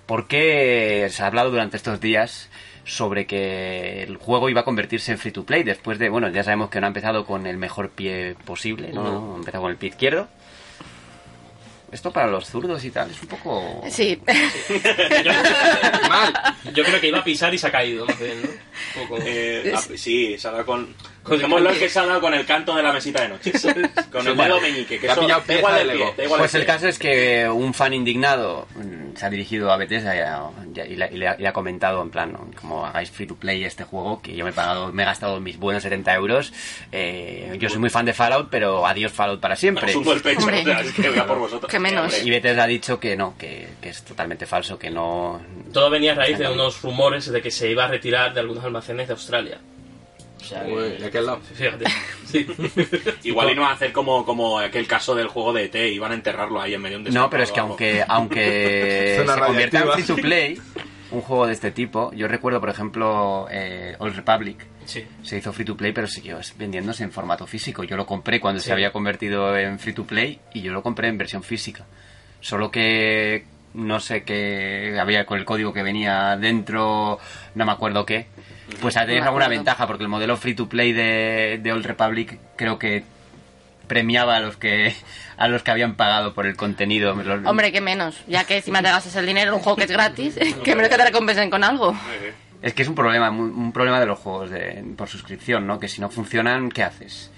porque 0.06 1.08
se 1.10 1.22
ha 1.22 1.26
hablado 1.26 1.50
durante 1.50 1.76
estos 1.76 2.00
días 2.00 2.50
sobre 2.84 3.26
que 3.26 4.02
el 4.02 4.16
juego 4.16 4.48
iba 4.50 4.60
a 4.60 4.64
convertirse 4.64 5.12
en 5.12 5.18
free 5.18 5.32
to 5.32 5.44
play 5.44 5.62
después 5.62 5.98
de, 5.98 6.10
bueno, 6.10 6.28
ya 6.28 6.44
sabemos 6.44 6.70
que 6.70 6.80
no 6.80 6.86
ha 6.86 6.88
empezado 6.88 7.24
con 7.24 7.46
el 7.46 7.56
mejor 7.56 7.90
pie 7.90 8.36
posible, 8.44 8.92
¿no? 8.92 9.34
Ha 9.34 9.38
empezado 9.38 9.62
con 9.62 9.70
el 9.70 9.78
pie 9.78 9.88
izquierdo. 9.90 10.28
Esto 11.90 12.10
para 12.10 12.26
los 12.26 12.46
zurdos 12.46 12.84
y 12.84 12.90
tal 12.90 13.08
es 13.10 13.22
un 13.22 13.28
poco... 13.28 13.82
Sí. 13.88 14.20
Mal. 16.08 16.34
Yo 16.74 16.82
creo 16.82 17.00
que 17.00 17.06
iba 17.06 17.20
a 17.20 17.24
pisar 17.24 17.54
y 17.54 17.58
se 17.58 17.68
ha 17.68 17.70
caído, 17.70 18.04
más 18.04 18.18
bien, 18.18 18.42
¿no? 18.42 18.48
Un 18.48 19.08
poco. 19.08 19.22
Eh, 19.24 19.72
ah, 19.74 19.80
sí, 19.96 20.36
se 20.36 20.48
ha 20.48 20.50
dado 20.50 20.66
con. 20.66 20.92
Con 21.24 21.34
el 21.36 21.40
Como 21.42 21.58
lo 21.58 21.64
canto. 21.70 21.80
que 21.80 21.88
se 21.88 21.98
ha 21.98 22.06
dado 22.06 22.20
con 22.20 22.34
el 22.34 22.44
canto 22.44 22.76
de 22.76 22.82
la 22.82 22.92
mesita 22.92 23.22
de 23.22 23.28
noche. 23.30 23.50
Con 24.12 24.28
el 24.28 24.36
dedo 24.36 24.60
meñique. 24.60 24.98
Que 25.00 25.06
eso, 25.06 25.20
pillado 25.22 25.40
da 25.40 25.46
pieza 25.46 25.58
igual 25.58 25.80
el 25.80 25.96
pie, 25.96 26.14
da 26.18 26.24
igual 26.24 26.38
Pues 26.40 26.54
el 26.54 26.60
pie. 26.60 26.66
caso 26.66 26.86
es 26.88 26.98
que 26.98 27.48
un 27.48 27.72
fan 27.72 27.94
indignado 27.94 28.68
mm, 28.74 29.16
se 29.16 29.24
ha 29.24 29.30
dirigido 29.30 29.72
a 29.72 29.78
Bethesda 29.78 30.14
y, 30.14 30.18
a- 30.18 30.84
y 30.86 30.96
le, 30.96 31.08
y 31.12 31.16
le 31.16 31.28
ha, 31.28 31.36
y 31.38 31.42
le 31.42 31.48
ha 31.48 31.52
comentado 31.54 32.02
en 32.02 32.10
plan, 32.10 32.30
¿no? 32.32 32.50
como 32.60 32.84
hagáis 32.84 33.10
free 33.10 33.26
to 33.26 33.36
play 33.36 33.64
este 33.64 33.84
juego, 33.84 34.20
que 34.20 34.36
yo 34.36 34.44
me 34.44 34.50
he 34.50 34.52
pagado, 34.52 34.92
me 34.92 35.02
he 35.02 35.06
gastado 35.06 35.40
mis 35.40 35.58
buenos 35.58 35.82
70 35.82 36.12
euros, 36.14 36.52
eh, 36.92 37.56
yo 37.58 37.68
soy 37.70 37.78
muy 37.78 37.88
fan 37.90 38.04
de 38.04 38.12
Fallout, 38.12 38.48
pero 38.50 38.86
adiós 38.86 39.10
Fallout 39.12 39.40
para 39.40 39.56
siempre. 39.56 39.88
Asumo 39.90 40.12
el 40.12 40.20
pecho, 40.20 40.40
Hombre. 40.40 40.60
o 40.60 40.64
sea, 40.64 40.80
es 40.82 40.92
que 40.92 41.08
voy 41.08 41.18
a 41.18 41.26
por 41.26 41.38
vosotros. 41.38 41.70
Que 41.70 41.78
menos. 41.78 42.22
Y 42.22 42.28
Bethesda 42.28 42.64
ha 42.64 42.66
dicho 42.66 43.00
que 43.00 43.16
no, 43.16 43.34
que, 43.38 43.68
que 43.80 43.88
es 43.88 44.02
totalmente 44.04 44.44
falso, 44.46 44.78
que 44.78 44.90
no... 44.90 45.40
Todo 45.72 45.88
venía 45.90 46.12
a 46.12 46.16
raíz 46.16 46.38
de 46.38 46.48
unos 46.48 46.82
rumores 46.82 47.26
de 47.32 47.40
que 47.40 47.50
se 47.50 47.70
iba 47.70 47.84
a 47.84 47.88
retirar 47.88 48.34
de 48.34 48.40
algunos 48.40 48.62
almacenes 48.64 49.08
de 49.08 49.14
Australia. 49.14 49.58
O 50.44 50.48
sea, 50.48 50.62
Uy, 50.66 50.72
que- 50.92 50.98
de 50.98 51.06
aquel 51.06 51.26
lado. 51.26 51.40
Fíjate. 51.54 51.84
Sí. 52.26 52.46
Igual 53.24 53.50
y 53.50 53.54
no 53.54 53.62
va 53.62 53.70
a 53.70 53.74
hacer 53.74 53.92
como, 53.92 54.24
como 54.26 54.58
aquel 54.58 54.86
caso 54.86 55.14
del 55.14 55.28
juego 55.28 55.52
de 55.52 55.64
ET, 55.64 55.74
iban 55.92 56.12
a 56.12 56.14
enterrarlo 56.14 56.60
ahí 56.60 56.74
en 56.74 56.82
medio 56.82 56.98
de 57.00 57.08
un 57.08 57.14
No, 57.14 57.30
pero 57.30 57.42
es 57.42 57.52
que 57.52 57.60
aunque, 57.60 58.04
aunque 58.06 59.24
se 59.26 59.40
convierta 59.40 59.80
en 59.80 59.90
free 59.92 60.02
to 60.04 60.16
play, 60.16 60.60
un 61.10 61.20
juego 61.20 61.46
de 61.46 61.52
este 61.52 61.70
tipo, 61.70 62.12
yo 62.14 62.28
recuerdo, 62.28 62.60
por 62.60 62.68
ejemplo, 62.70 63.46
eh, 63.50 63.94
Old 63.98 64.16
Republic, 64.16 64.66
sí. 64.84 65.04
se 65.22 65.38
hizo 65.38 65.52
free 65.52 65.64
to 65.64 65.76
play, 65.76 65.92
pero 65.92 66.06
siguió 66.06 66.38
vendiéndose 66.58 67.04
en 67.04 67.12
formato 67.12 67.46
físico. 67.46 67.84
Yo 67.84 67.96
lo 67.96 68.04
compré 68.06 68.40
cuando 68.40 68.60
Sí. 68.60 68.66
se 68.66 68.72
había 68.72 68.90
convertido 68.92 69.56
en 69.56 69.78
free 69.78 69.92
to 69.94 70.04
play 70.04 70.40
y 70.52 70.60
yo 70.62 70.72
lo 70.72 70.82
compré 70.82 71.08
en 71.08 71.16
versión 71.18 71.42
física. 71.42 71.86
Solo 72.40 72.70
que 72.70 73.44
no 73.74 74.00
sé 74.00 74.22
qué 74.22 74.96
había 75.00 75.26
con 75.26 75.38
el 75.38 75.44
código 75.44 75.72
que 75.72 75.82
venía 75.82 76.36
dentro, 76.36 77.18
no 77.54 77.66
me 77.66 77.72
acuerdo 77.72 78.06
qué. 78.06 78.26
Pues 78.80 78.94
No 78.96 79.02
tenéis 79.02 79.20
me 79.22 79.26
alguna 79.26 79.48
ventaja 79.48 79.86
porque 79.86 80.04
el 80.04 80.08
modelo 80.08 80.36
free 80.36 80.54
to 80.54 80.68
play 80.68 80.92
de, 80.92 81.60
de 81.62 81.72
Old 81.72 81.84
Republic 81.84 82.38
creo 82.56 82.78
que 82.78 83.04
premiaba 83.86 84.36
a 84.36 84.40
los 84.40 84.56
que 84.56 84.94
a 85.36 85.48
los 85.48 85.62
que 85.62 85.70
habían 85.70 85.94
pagado 85.96 86.32
por 86.32 86.46
el 86.46 86.56
contenido. 86.56 87.12
Hombre, 87.44 87.72
que 87.72 87.80
menos. 87.80 88.22
Ya 88.26 88.44
que 88.44 88.56
encima 88.56 88.80
te 88.82 88.88
gastas 88.88 89.16
el 89.16 89.26
dinero 89.26 89.48
en 89.50 89.54
un 89.54 89.60
juego 89.60 89.76
que 89.76 89.84
es 89.84 89.90
gratis, 89.90 90.38
que 90.64 90.74
menos 90.74 90.88
que 90.88 90.96
te 90.96 91.04
recompensen 91.04 91.50
con 91.50 91.64
algo. 91.64 91.94
Es 92.62 92.72
que 92.72 92.82
es 92.82 92.88
un 92.88 92.94
problema, 92.94 93.30
un, 93.30 93.50
un 93.50 93.72
problema 93.72 94.00
de 94.00 94.06
los 94.06 94.18
juegos 94.18 94.50
de, 94.50 94.82
por 94.96 95.08
suscripción, 95.08 95.66
¿no? 95.66 95.78
Que 95.78 95.88
si 95.88 96.00
no 96.00 96.08
funcionan, 96.08 96.70
¿qué 96.70 96.82
haces? 96.82 97.30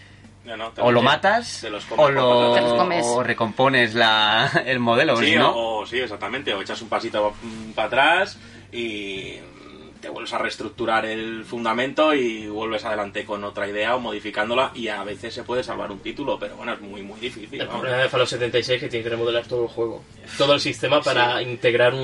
No, 0.47 0.57
no, 0.57 0.71
te 0.71 0.81
o 0.81 0.93
lo 0.93 1.03
matas 1.03 1.59
te 1.61 1.69
los 1.71 1.85
comes 1.85 2.07
o, 2.07 2.11
lo, 2.11 2.55
Te 2.55 2.61
los 2.63 2.73
comes. 2.75 3.05
o 3.07 3.23
recompones 3.23 3.95
la, 3.95 4.51
el 4.65 4.79
modelo, 4.79 5.17
Sí, 5.17 5.35
no, 5.35 5.53
o, 5.81 5.87
sí, 5.87 5.99
exactamente. 5.99 6.55
O 6.55 6.63
echas 6.63 6.81
un 6.83 6.89
pasito 6.89 7.35
para 7.75 7.89
atrás 7.89 8.39
y 8.73 9.39
mm, 9.41 10.01
te 10.01 10.09
vuelves 10.09 10.33
a 10.35 10.39
reestructurar 10.39 11.05
el 11.07 11.45
fundamento 11.45 12.15
y 12.15 12.47
vuelves 12.47 12.85
adelante 12.85 13.25
con 13.25 13.43
otra 13.43 13.67
idea 13.69 13.97
o 13.97 14.01
modificándola 14.01 14.71
y 14.75 14.87
a 14.89 15.03
veces 15.03 15.35
se 15.35 15.43
puede 15.43 15.65
salvar 15.65 15.91
un 15.91 15.99
título, 15.99 16.39
pero 16.39 16.57
bueno, 16.57 16.75
es 16.75 16.81
muy, 16.81 17.03
muy 17.03 17.19
difícil. 17.19 17.61
El 17.61 17.67
vamos. 17.67 17.81
problema 17.83 18.03
de 18.05 18.09
Fallout 18.09 18.29
76 18.29 18.77
es 18.77 18.81
que 18.83 18.89
tiene 18.89 19.03
que 19.03 19.11
remodelar 19.11 19.45
todo 19.47 19.63
el 19.65 19.69
juego. 19.69 20.05
Todo 20.39 20.55
el 20.55 20.61
sistema 20.61 21.01
para 21.03 21.43
integrar 21.43 21.93
un, 21.93 22.01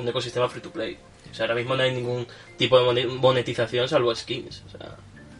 un 0.00 0.06
ecosistema 0.08 0.48
free 0.48 0.60
to 0.60 0.70
play. 0.70 0.98
O 1.30 1.34
sea, 1.34 1.44
ahora 1.44 1.54
mismo 1.54 1.74
no 1.76 1.82
hay 1.82 1.92
ningún 1.94 2.26
tipo 2.58 2.78
de 2.78 2.84
mone- 2.84 3.06
monetización 3.06 3.88
salvo 3.88 4.14
skins. 4.14 4.62
O 4.66 4.70
sea, 4.70 4.96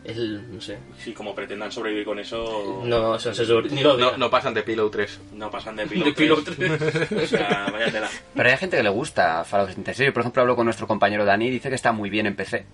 el, 0.06 0.54
no 0.54 0.60
sé. 0.60 0.78
Sí, 1.02 1.12
como 1.12 1.34
pretendan 1.34 1.70
sobrevivir 1.72 2.04
con 2.04 2.18
eso, 2.18 2.82
No, 2.84 3.10
o 3.12 3.18
sea, 3.18 3.34
se 3.34 3.44
sobre- 3.44 3.70
ni 3.70 3.82
lo 3.82 4.16
No, 4.16 4.30
pasan 4.30 4.54
de 4.54 4.62
Pillow 4.62 4.88
3. 4.90 5.20
no 5.34 5.50
pasan 5.50 5.76
de 5.76 5.84
De 5.86 6.12
piloto. 6.12 6.52
piloto. 6.54 6.84
O 7.22 7.26
sea, 7.26 7.68
vaya 7.72 7.90
tela. 7.90 8.08
Pero 8.34 8.48
hay 8.48 8.56
gente 8.56 8.76
que 8.76 8.82
le 8.82 8.88
gusta 8.90 9.44
Fallout 9.44 9.68
76. 9.70 10.06
Yo, 10.08 10.12
por 10.12 10.20
ejemplo, 10.22 10.42
hablo 10.42 10.56
con 10.56 10.64
nuestro 10.66 10.86
compañero 10.86 11.24
Dani 11.24 11.46
y 11.46 11.50
dice 11.50 11.68
que 11.68 11.74
está 11.74 11.92
muy 11.92 12.10
bien 12.10 12.26
en 12.26 12.36
PC. 12.36 12.66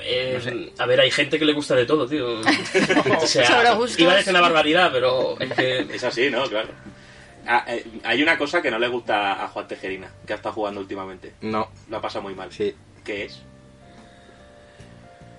Eh, 0.00 0.32
No 0.34 0.40
sé. 0.40 0.72
A 0.78 0.86
ver, 0.86 1.00
hay 1.00 1.10
gente 1.10 1.38
que 1.38 1.44
le 1.44 1.52
gusta 1.52 1.74
de 1.76 1.86
todo, 1.86 2.06
tío. 2.08 2.40
O 3.22 3.26
sea, 3.26 3.74
iba 3.98 4.12
a 4.12 4.16
decir 4.16 4.30
una 4.32 4.40
barbaridad, 4.40 4.90
pero 4.92 5.38
es 5.38 5.52
que... 5.52 5.78
Es 5.94 6.02
así, 6.04 6.28
¿no? 6.30 6.44
Claro. 6.48 6.68
Ah, 7.46 7.64
eh, 7.68 7.84
hay 8.04 8.22
una 8.22 8.36
cosa 8.38 8.60
que 8.62 8.70
no 8.70 8.78
le 8.78 8.88
gusta 8.88 9.44
a 9.44 9.48
Juan 9.48 9.66
Tejerina, 9.66 10.08
que 10.26 10.32
ha 10.32 10.36
estado 10.36 10.54
jugando 10.54 10.80
últimamente. 10.80 11.32
No, 11.40 11.68
Lo 11.90 11.96
ha 11.96 12.00
pasado 12.00 12.22
muy 12.22 12.34
mal. 12.34 12.52
sí. 12.52 12.74
¿Qué 13.04 13.24
es? 13.24 13.42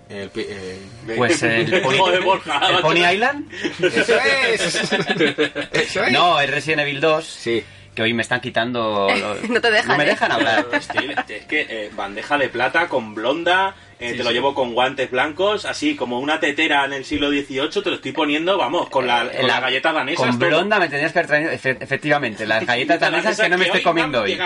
El, 0.10 0.30
eh, 0.36 0.80
Pues 1.18 1.42
el 1.44 1.82
Pony, 1.82 1.98
Joder, 1.98 2.22
Borja, 2.22 2.56
¿el 2.68 2.74
macho. 2.74 2.82
Pony 2.82 3.06
Island. 3.12 3.52
¡Eso 3.82 4.16
es! 4.20 4.92
¡Eso 5.72 6.04
es! 6.04 6.12
No, 6.12 6.40
el 6.40 6.50
Resident 6.50 6.82
Evil 6.82 7.00
2. 7.02 7.26
Sí. 7.26 7.64
Que 7.96 8.02
hoy 8.02 8.14
me 8.14 8.24
están 8.24 8.42
quitando. 8.42 9.08
los- 9.16 9.50
No 9.50 9.62
te 9.62 9.70
dejan, 9.72 9.88
No 9.90 9.98
me 9.98 10.04
¿eh? 10.04 10.08
dejan 10.08 10.32
hablar. 10.32 10.66
Es 10.74 11.46
que 11.46 11.62
eh, 11.70 11.92
bandeja 11.96 12.38
de 12.40 12.50
plata 12.50 12.88
con 12.90 13.14
blonda, 13.14 13.76
eh, 14.00 14.14
te 14.14 14.24
lo 14.24 14.32
llevo 14.32 14.54
con 14.56 14.74
guantes 14.74 15.12
blancos, 15.12 15.66
así 15.66 15.96
como 15.96 16.20
una 16.20 16.40
tetera 16.40 16.86
en 16.86 16.94
el 16.94 17.06
siglo 17.06 17.30
XVIII, 17.30 17.70
te 17.84 17.90
lo 17.92 17.96
estoy 17.98 18.12
poniendo, 18.12 18.58
vamos, 18.58 18.90
con 18.90 19.06
la, 19.06 19.30
con 19.32 19.48
la 19.48 19.60
galleta 19.60 19.94
danesa. 19.94 20.26
Con 20.26 20.40
blonda 20.40 20.80
me 20.80 20.90
tendrías 20.90 21.14
que 21.14 21.20
haber 21.20 21.28
traído. 21.30 21.52
efe- 21.52 21.78
efectivamente, 21.80 22.48
las 22.48 22.66
galletas 22.66 23.00
danesas 23.00 23.40
que 23.40 23.50
no 23.50 23.58
me 23.60 23.66
estoy 23.66 23.82
comiendo 23.84 24.22
hoy. 24.24 24.40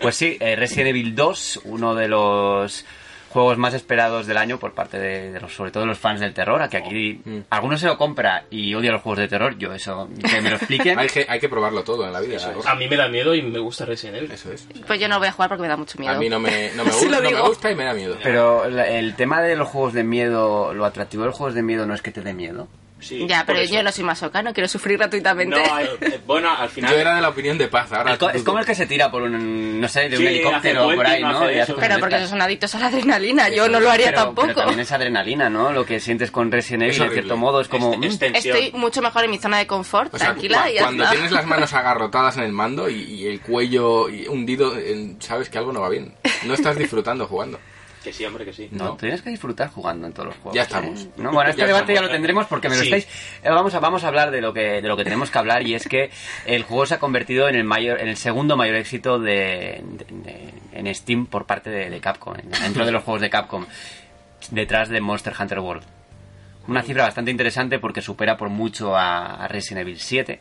Pues 0.00 0.14
sí, 0.14 0.36
eh, 0.40 0.56
Resident 0.56 0.88
Evil 0.90 1.14
2, 1.14 1.60
uno 1.64 1.94
de 1.94 2.08
los 2.08 2.84
juegos 3.30 3.56
más 3.58 3.74
esperados 3.74 4.26
del 4.26 4.36
año 4.36 4.58
por 4.58 4.72
parte 4.74 4.98
de, 4.98 5.32
de 5.32 5.40
los, 5.40 5.54
sobre 5.54 5.70
todo 5.70 5.82
de 5.84 5.86
los 5.88 5.98
fans 5.98 6.20
del 6.20 6.34
terror, 6.34 6.60
a 6.62 6.68
que 6.68 6.76
aquí 6.76 7.20
Mm. 7.24 7.38
algunos 7.50 7.80
se 7.80 7.86
lo 7.86 7.96
compra 7.96 8.44
y 8.50 8.74
odia 8.74 8.92
los 8.92 9.02
juegos 9.02 9.18
de 9.20 9.28
terror, 9.28 9.56
yo 9.56 9.72
eso, 9.72 10.08
que 10.28 10.40
me 10.40 10.50
lo 10.50 10.56
expliquen. 10.56 10.98
Hay 10.98 11.08
que, 11.08 11.24
hay 11.28 11.38
que 11.40 11.48
probarlo 11.48 11.82
todo 11.84 12.04
en 12.06 12.12
la 12.12 12.20
vida. 12.20 12.36
Es. 12.36 12.66
A 12.66 12.74
mí 12.74 12.88
me 12.88 12.96
da 12.96 13.08
miedo 13.08 13.34
y 13.34 13.42
me 13.42 13.58
gusta 13.58 13.84
Resident 13.84 14.18
Evil. 14.18 14.32
Eso 14.32 14.52
es. 14.52 14.66
Pues 14.86 15.00
yo 15.00 15.08
no 15.08 15.14
lo 15.14 15.20
voy 15.20 15.28
a 15.28 15.32
jugar 15.32 15.48
porque 15.48 15.62
me 15.62 15.68
da 15.68 15.76
mucho 15.76 15.98
miedo. 15.98 16.12
A 16.14 16.18
mí 16.18 16.28
no 16.28 16.38
me, 16.40 16.70
no 16.74 16.84
me, 16.84 16.90
no 17.32 17.46
gusta 17.46 17.70
y 17.70 17.74
me 17.76 17.84
da 17.84 17.94
miedo. 17.94 18.16
Pero 18.22 18.68
la- 18.68 18.88
el 18.88 19.14
tema 19.14 19.40
de 19.42 19.56
los 19.56 19.68
juegos 19.68 19.92
de 19.92 20.04
miedo, 20.04 20.74
lo 20.74 20.84
atractivo 20.84 21.22
de 21.22 21.28
los 21.28 21.36
juegos 21.36 21.54
de 21.54 21.62
miedo 21.62 21.86
no 21.86 21.94
es 21.94 22.02
que 22.02 22.10
te 22.10 22.20
dé 22.22 22.34
miedo. 22.34 22.68
Sí, 23.00 23.26
Ya, 23.28 23.44
pero 23.46 23.62
yo 23.64 23.82
no 23.82 23.90
soy 23.92 24.04
masoca, 24.04 24.42
no 24.42 24.52
quiero 24.52 24.68
sufrir 24.68 24.98
gratuitamente. 24.98 25.56
No, 25.56 25.78
eh, 25.80 25.90
eh, 26.00 26.20
bueno, 26.26 26.50
al 26.56 26.68
final... 26.68 26.92
Yo 26.92 26.98
era 26.98 27.14
de 27.16 27.20
la 27.22 27.28
opinión 27.30 27.56
de 27.58 27.68
paz, 27.68 27.92
ahora 27.92 28.12
El 28.12 28.18
co- 28.18 28.30
es 28.30 28.42
como 28.42 28.58
el 28.58 28.66
que 28.66 28.74
se 28.74 28.86
tira 28.86 29.10
por 29.10 29.22
un, 29.22 29.80
no 29.80 29.88
sé, 29.88 30.08
de 30.08 30.16
un 30.16 30.22
Sí, 30.22 30.26
helicóptero 30.28 30.90
por 30.94 31.06
ahí, 31.06 31.22
¿no? 31.22 31.48
eso. 31.48 31.76
Pero 31.78 31.94
porque 31.98 32.14
estas. 32.16 32.20
esos 32.20 32.30
son 32.30 32.42
adictos 32.42 32.74
a 32.74 32.78
la 32.80 32.86
adrenalina, 32.88 33.48
yo 33.48 33.68
no 33.68 33.80
lo 33.80 33.90
haría 33.90 34.06
Pero- 34.06 34.24
tampoco. 34.24 34.46
Pero 34.48 34.60
también 34.60 34.80
es 34.80 34.92
adrenalina, 34.92 35.48
¿no? 35.50 35.72
Lo 35.72 35.84
que 35.86 35.98
sientes 36.00 36.30
con 36.30 36.50
Resident 36.52 36.82
Evil, 36.84 37.02
en 37.02 37.10
cierto 37.12 37.36
modo, 37.36 37.60
es 37.60 37.68
como... 37.68 37.94
Este- 38.02 38.30
mm. 38.30 38.36
Estoy 38.36 38.72
mucho 38.72 39.02
mejor 39.02 39.24
en 39.24 39.30
mi 39.30 39.38
zona 39.38 39.58
de 39.58 39.66
confort, 39.66 40.14
O 40.14 40.18
sea, 40.18 40.28
tranquila 40.28 40.62
cu- 40.64 40.68
y 40.74 40.78
cuando 40.78 41.10
tienes 41.10 41.30
las 41.32 41.46
manos 41.46 41.72
agarrotadas 41.74 42.36
en 42.36 42.42
el 42.44 42.52
mando 42.52 42.88
y, 42.88 42.94
y 43.02 43.26
el 43.26 43.40
cuello 43.40 44.04
hundido, 44.28 44.74
sabes 45.20 45.48
que 45.48 45.58
algo 45.58 45.72
no 45.72 45.80
va 45.80 45.88
bien. 45.88 46.14
No 46.44 46.54
estás 46.54 46.76
disfrutando 46.76 47.26
jugando. 47.26 47.58
Que 48.02 48.12
sí, 48.14 48.24
hombre, 48.24 48.46
que 48.46 48.52
sí. 48.54 48.68
No, 48.72 48.84
No. 48.84 48.96
tienes 48.96 49.20
que 49.20 49.28
disfrutar 49.30 49.68
jugando 49.68 50.06
en 50.06 50.12
todos 50.14 50.28
los 50.28 50.36
juegos. 50.36 50.54
Ya 50.54 50.62
¿eh? 50.62 50.64
estamos. 50.64 51.06
No, 51.18 51.32
bueno, 51.32 51.50
este 51.50 51.60
Ya 51.62 51.66
debate 51.66 51.94
ya 51.94 52.00
lo 52.00 52.08
tendremos 52.08 52.46
porque 52.46 52.68
me 52.70 52.76
lo 52.76 52.80
Sí. 52.82 52.86
estáis. 52.88 53.04
eh, 53.42 53.50
Vamos 53.50 53.74
a 53.74 53.80
vamos 53.80 54.04
a 54.04 54.08
hablar 54.08 54.30
de 54.30 54.40
lo 54.40 54.54
que 54.54 54.80
de 54.80 54.88
lo 54.88 54.96
que 54.96 55.04
tenemos 55.04 55.30
que 55.30 55.38
hablar 55.38 55.66
y 55.66 55.74
es 55.74 55.86
que 55.86 56.10
el 56.46 56.62
juego 56.62 56.86
se 56.86 56.94
ha 56.94 56.98
convertido 56.98 57.48
en 57.48 57.56
el 57.56 57.64
mayor 57.64 58.00
en 58.00 58.08
el 58.08 58.16
segundo 58.16 58.56
mayor 58.56 58.76
éxito 58.76 59.18
de, 59.18 59.82
de- 59.84 60.06
de- 60.08 60.54
en 60.72 60.94
Steam 60.94 61.26
por 61.26 61.44
parte 61.44 61.68
de, 61.68 61.90
de 61.90 62.00
Capcom 62.00 62.34
en- 62.36 62.50
dentro 62.50 62.86
de 62.86 62.92
los 62.92 63.02
juegos 63.04 63.20
de 63.20 63.28
Capcom 63.28 63.66
detrás 64.50 64.88
de 64.88 65.00
Monster 65.02 65.34
Hunter 65.38 65.58
World. 65.58 65.84
Una 66.68 66.82
cifra 66.82 67.04
bastante 67.04 67.30
interesante 67.30 67.78
porque 67.78 68.00
supera 68.00 68.36
por 68.38 68.48
mucho 68.48 68.96
a, 68.96 69.44
a 69.44 69.48
Resident 69.48 69.82
Evil 69.82 69.98
7. 70.00 70.40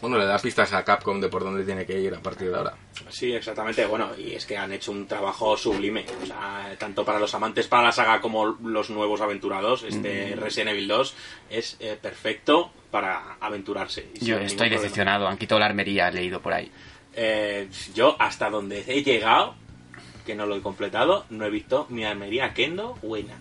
Bueno, 0.00 0.16
le 0.16 0.26
da 0.26 0.38
pistas 0.38 0.72
a 0.72 0.84
Capcom 0.84 1.20
de 1.20 1.28
por 1.28 1.42
dónde 1.42 1.64
tiene 1.64 1.84
que 1.84 1.98
ir 1.98 2.14
a 2.14 2.20
partir 2.20 2.50
de 2.50 2.56
ahora. 2.56 2.74
Sí, 3.10 3.32
exactamente. 3.32 3.84
Bueno, 3.86 4.10
y 4.16 4.32
es 4.32 4.46
que 4.46 4.56
han 4.56 4.72
hecho 4.72 4.92
un 4.92 5.06
trabajo 5.06 5.56
sublime. 5.56 6.06
O 6.22 6.26
sea, 6.26 6.74
tanto 6.78 7.04
para 7.04 7.18
los 7.18 7.34
amantes 7.34 7.66
para 7.66 7.84
la 7.84 7.92
saga 7.92 8.20
como 8.20 8.46
los 8.46 8.90
nuevos 8.90 9.20
aventurados, 9.20 9.82
este 9.82 10.36
Mm. 10.36 10.40
Resident 10.40 10.70
Evil 10.70 10.88
2 10.88 11.14
es 11.50 11.76
eh, 11.80 11.98
perfecto 12.00 12.70
para 12.90 13.36
aventurarse. 13.40 14.08
Yo 14.20 14.38
estoy 14.38 14.68
decepcionado, 14.70 15.26
han 15.26 15.36
quitado 15.36 15.58
la 15.58 15.66
armería, 15.66 16.08
he 16.08 16.12
leído 16.12 16.40
por 16.40 16.52
ahí. 16.52 16.70
Eh, 17.14 17.68
yo 17.94 18.14
hasta 18.20 18.48
donde 18.50 18.84
he 18.86 19.02
llegado, 19.02 19.54
que 20.24 20.34
no 20.34 20.46
lo 20.46 20.56
he 20.56 20.60
completado, 20.62 21.24
no 21.30 21.44
he 21.44 21.50
visto 21.50 21.86
mi 21.90 22.04
armería 22.04 22.54
Kendo 22.54 22.94
buena. 23.02 23.34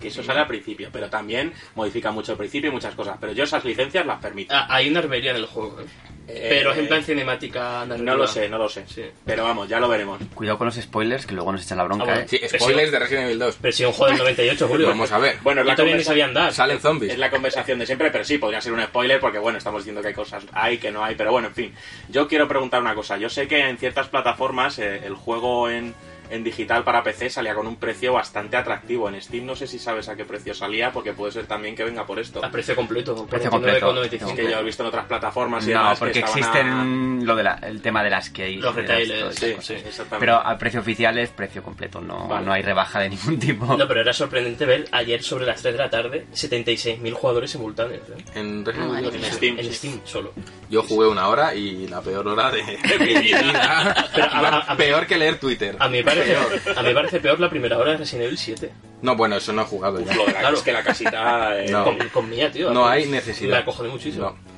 Que 0.00 0.08
eso 0.08 0.22
sale 0.22 0.40
al 0.40 0.46
principio, 0.46 0.88
pero 0.92 1.10
también 1.10 1.52
modifica 1.74 2.10
mucho 2.12 2.32
el 2.32 2.38
principio 2.38 2.70
y 2.70 2.72
muchas 2.72 2.94
cosas. 2.94 3.16
Pero 3.20 3.32
yo 3.32 3.44
esas 3.44 3.64
licencias 3.64 4.06
las 4.06 4.20
permito. 4.20 4.54
Ah, 4.54 4.66
hay 4.70 4.88
una 4.88 5.00
armería 5.00 5.30
en 5.32 5.38
el 5.38 5.46
juego, 5.46 5.80
¿eh? 5.80 5.84
Eh, 6.30 6.46
Pero 6.50 6.72
es 6.72 6.78
en 6.78 6.88
plan 6.88 7.02
cinemática 7.02 7.86
No 7.86 8.14
lo 8.14 8.26
sé, 8.26 8.50
no 8.50 8.58
lo 8.58 8.68
sé. 8.68 8.84
Sí. 8.86 9.02
Pero 9.24 9.44
vamos, 9.44 9.66
ya 9.66 9.80
lo 9.80 9.88
veremos. 9.88 10.20
Cuidado 10.34 10.58
con 10.58 10.66
los 10.66 10.74
spoilers 10.76 11.24
que 11.24 11.34
luego 11.34 11.52
nos 11.52 11.64
echan 11.64 11.78
la 11.78 11.84
bronca, 11.84 12.04
Ah, 12.04 12.06
bueno. 12.06 12.20
¿eh? 12.20 12.26
Sí, 12.28 12.58
spoilers 12.58 12.92
de 12.92 12.98
Resident 12.98 13.24
Evil 13.24 13.38
2. 13.38 13.58
Pero 13.62 13.72
si 13.72 13.84
un 13.86 13.92
juego 13.92 14.10
del 14.12 14.18
98, 14.36 14.68
Julio. 14.68 14.88
Vamos 14.88 15.10
a 15.10 15.16
ver. 15.18 15.38
Bueno, 15.42 15.64
la, 15.64 15.74
conversa- 15.74 16.04
sabía 16.08 16.26
andar. 16.26 16.52
Salen 16.52 16.80
zombies. 16.80 17.12
es 17.14 17.18
la 17.18 17.30
conversación 17.30 17.78
de 17.78 17.86
siempre, 17.86 18.10
pero 18.10 18.24
sí, 18.24 18.36
podría 18.36 18.60
ser 18.60 18.74
un 18.74 18.82
spoiler 18.82 19.18
porque, 19.20 19.38
bueno, 19.38 19.56
estamos 19.56 19.80
diciendo 19.80 20.02
que 20.02 20.08
hay 20.08 20.14
cosas 20.14 20.44
hay, 20.52 20.76
que 20.76 20.90
no 20.90 21.02
hay, 21.02 21.14
pero 21.14 21.32
bueno, 21.32 21.48
en 21.48 21.54
fin. 21.54 21.74
Yo 22.10 22.28
quiero 22.28 22.46
preguntar 22.46 22.82
una 22.82 22.94
cosa. 22.94 23.16
Yo 23.16 23.30
sé 23.30 23.48
que 23.48 23.66
en 23.66 23.78
ciertas 23.78 24.08
plataformas 24.08 24.78
eh, 24.78 25.00
el 25.06 25.14
juego 25.14 25.70
en, 25.70 25.94
en 26.30 26.44
digital 26.44 26.84
para 26.84 27.02
PC 27.02 27.30
salía 27.30 27.54
con 27.54 27.66
un 27.66 27.76
precio 27.76 28.12
bastante 28.12 28.56
atractivo. 28.56 29.08
En 29.08 29.20
Steam 29.20 29.46
no 29.46 29.56
sé 29.56 29.66
si 29.66 29.78
sabes 29.78 30.08
a 30.08 30.16
qué 30.16 30.24
precio 30.24 30.54
salía, 30.54 30.92
porque 30.92 31.12
puede 31.12 31.32
ser 31.32 31.46
también 31.46 31.74
que 31.74 31.84
venga 31.84 32.06
por 32.06 32.18
esto. 32.18 32.44
A 32.44 32.50
precio 32.50 32.74
completo. 32.76 33.14
por 33.14 33.26
Precio 33.28 33.50
completo. 33.50 33.92
49,95. 33.94 34.28
Es 34.30 34.34
que 34.34 34.50
yo 34.50 34.58
he 34.58 34.62
visto 34.64 34.82
en 34.82 34.88
otras 34.88 35.06
plataformas 35.06 35.66
y 35.66 35.72
No, 35.72 35.92
porque 35.98 36.12
que 36.14 36.18
existen 36.20 37.24
lo 37.26 37.34
de 37.36 37.42
la- 37.42 37.58
el 37.62 37.80
tema 37.82 38.02
de 38.02 38.10
las 38.10 38.30
keys. 38.30 38.60
Los 38.60 38.74
retailers, 38.74 39.34
Sí, 39.36 39.54
sí, 39.60 39.74
exactamente. 39.74 40.18
Pero 40.20 40.34
a 40.36 40.56
precio 40.58 40.80
oficial 40.80 41.18
es 41.18 41.30
precio 41.30 41.62
completo, 41.62 42.00
no, 42.00 42.28
Vale. 42.28 42.46
no 42.46 42.52
hay 42.52 42.62
rebaja 42.62 43.00
de 43.00 43.10
ningún 43.10 43.38
tipo. 43.38 43.76
No, 43.76 43.86
pero 43.88 44.00
era 44.00 44.12
sorprendente 44.12 44.64
ver 44.66 44.86
ayer 44.92 45.22
sobre 45.22 45.46
las 45.46 45.60
3 45.62 45.74
de 45.74 45.78
la 45.78 45.90
tarde 45.90 46.26
76.000 46.32 47.12
jugadores 47.12 47.50
simultáneos. 47.50 48.02
¿eh? 48.10 48.24
En 48.34 48.64
Resident 48.64 48.92
Evil 48.92 49.04
2. 49.04 49.14
En 49.14 49.24
Steam. 49.32 49.58
En 49.58 49.72
Steam 49.74 50.00
solo. 50.04 50.32
Yo 50.70 50.82
jugué 50.82 51.08
una 51.08 51.28
hora 51.28 51.54
y 51.54 51.86
la 51.88 52.00
peor 52.02 52.26
hora 52.28 52.50
de, 52.50 52.62
de 52.62 52.98
mi 52.98 53.14
vida. 53.22 54.08
Pero 54.14 54.26
a- 54.26 54.48
a- 54.48 54.58
a- 54.72 54.76
peor 54.76 55.06
que 55.06 55.16
leer 55.18 55.38
Twitter. 55.38 55.76
A 55.78 55.88
mí, 55.88 56.02
me 56.02 56.14
parece, 56.18 56.70
a 56.70 56.82
mí 56.82 56.88
me 56.88 56.94
parece 56.94 57.20
peor 57.20 57.40
la 57.40 57.50
primera 57.50 57.78
hora 57.78 57.92
de 57.92 57.96
Resident 57.98 58.26
Evil 58.26 58.38
7. 58.38 58.70
No, 59.02 59.16
bueno, 59.16 59.36
eso 59.36 59.52
no 59.52 59.62
he 59.62 59.64
jugado 59.64 60.00
ya. 60.00 60.14
Lo 60.14 60.26
de 60.26 60.32
la- 60.32 60.40
Claro. 60.40 60.56
Es 60.56 60.62
que 60.62 60.72
la 60.72 60.82
casita... 60.82 61.58
eh, 61.64 61.70
No. 61.70 61.84
Con, 61.84 61.98
con 62.08 62.28
Mía, 62.30 62.50
tío. 62.50 62.70
No 62.72 62.86
hay 62.86 63.06
necesidad. 63.06 63.50
Me 63.52 63.56
acojoné 63.58 63.88
muchísimo. 63.88 64.24
No. 64.26 64.48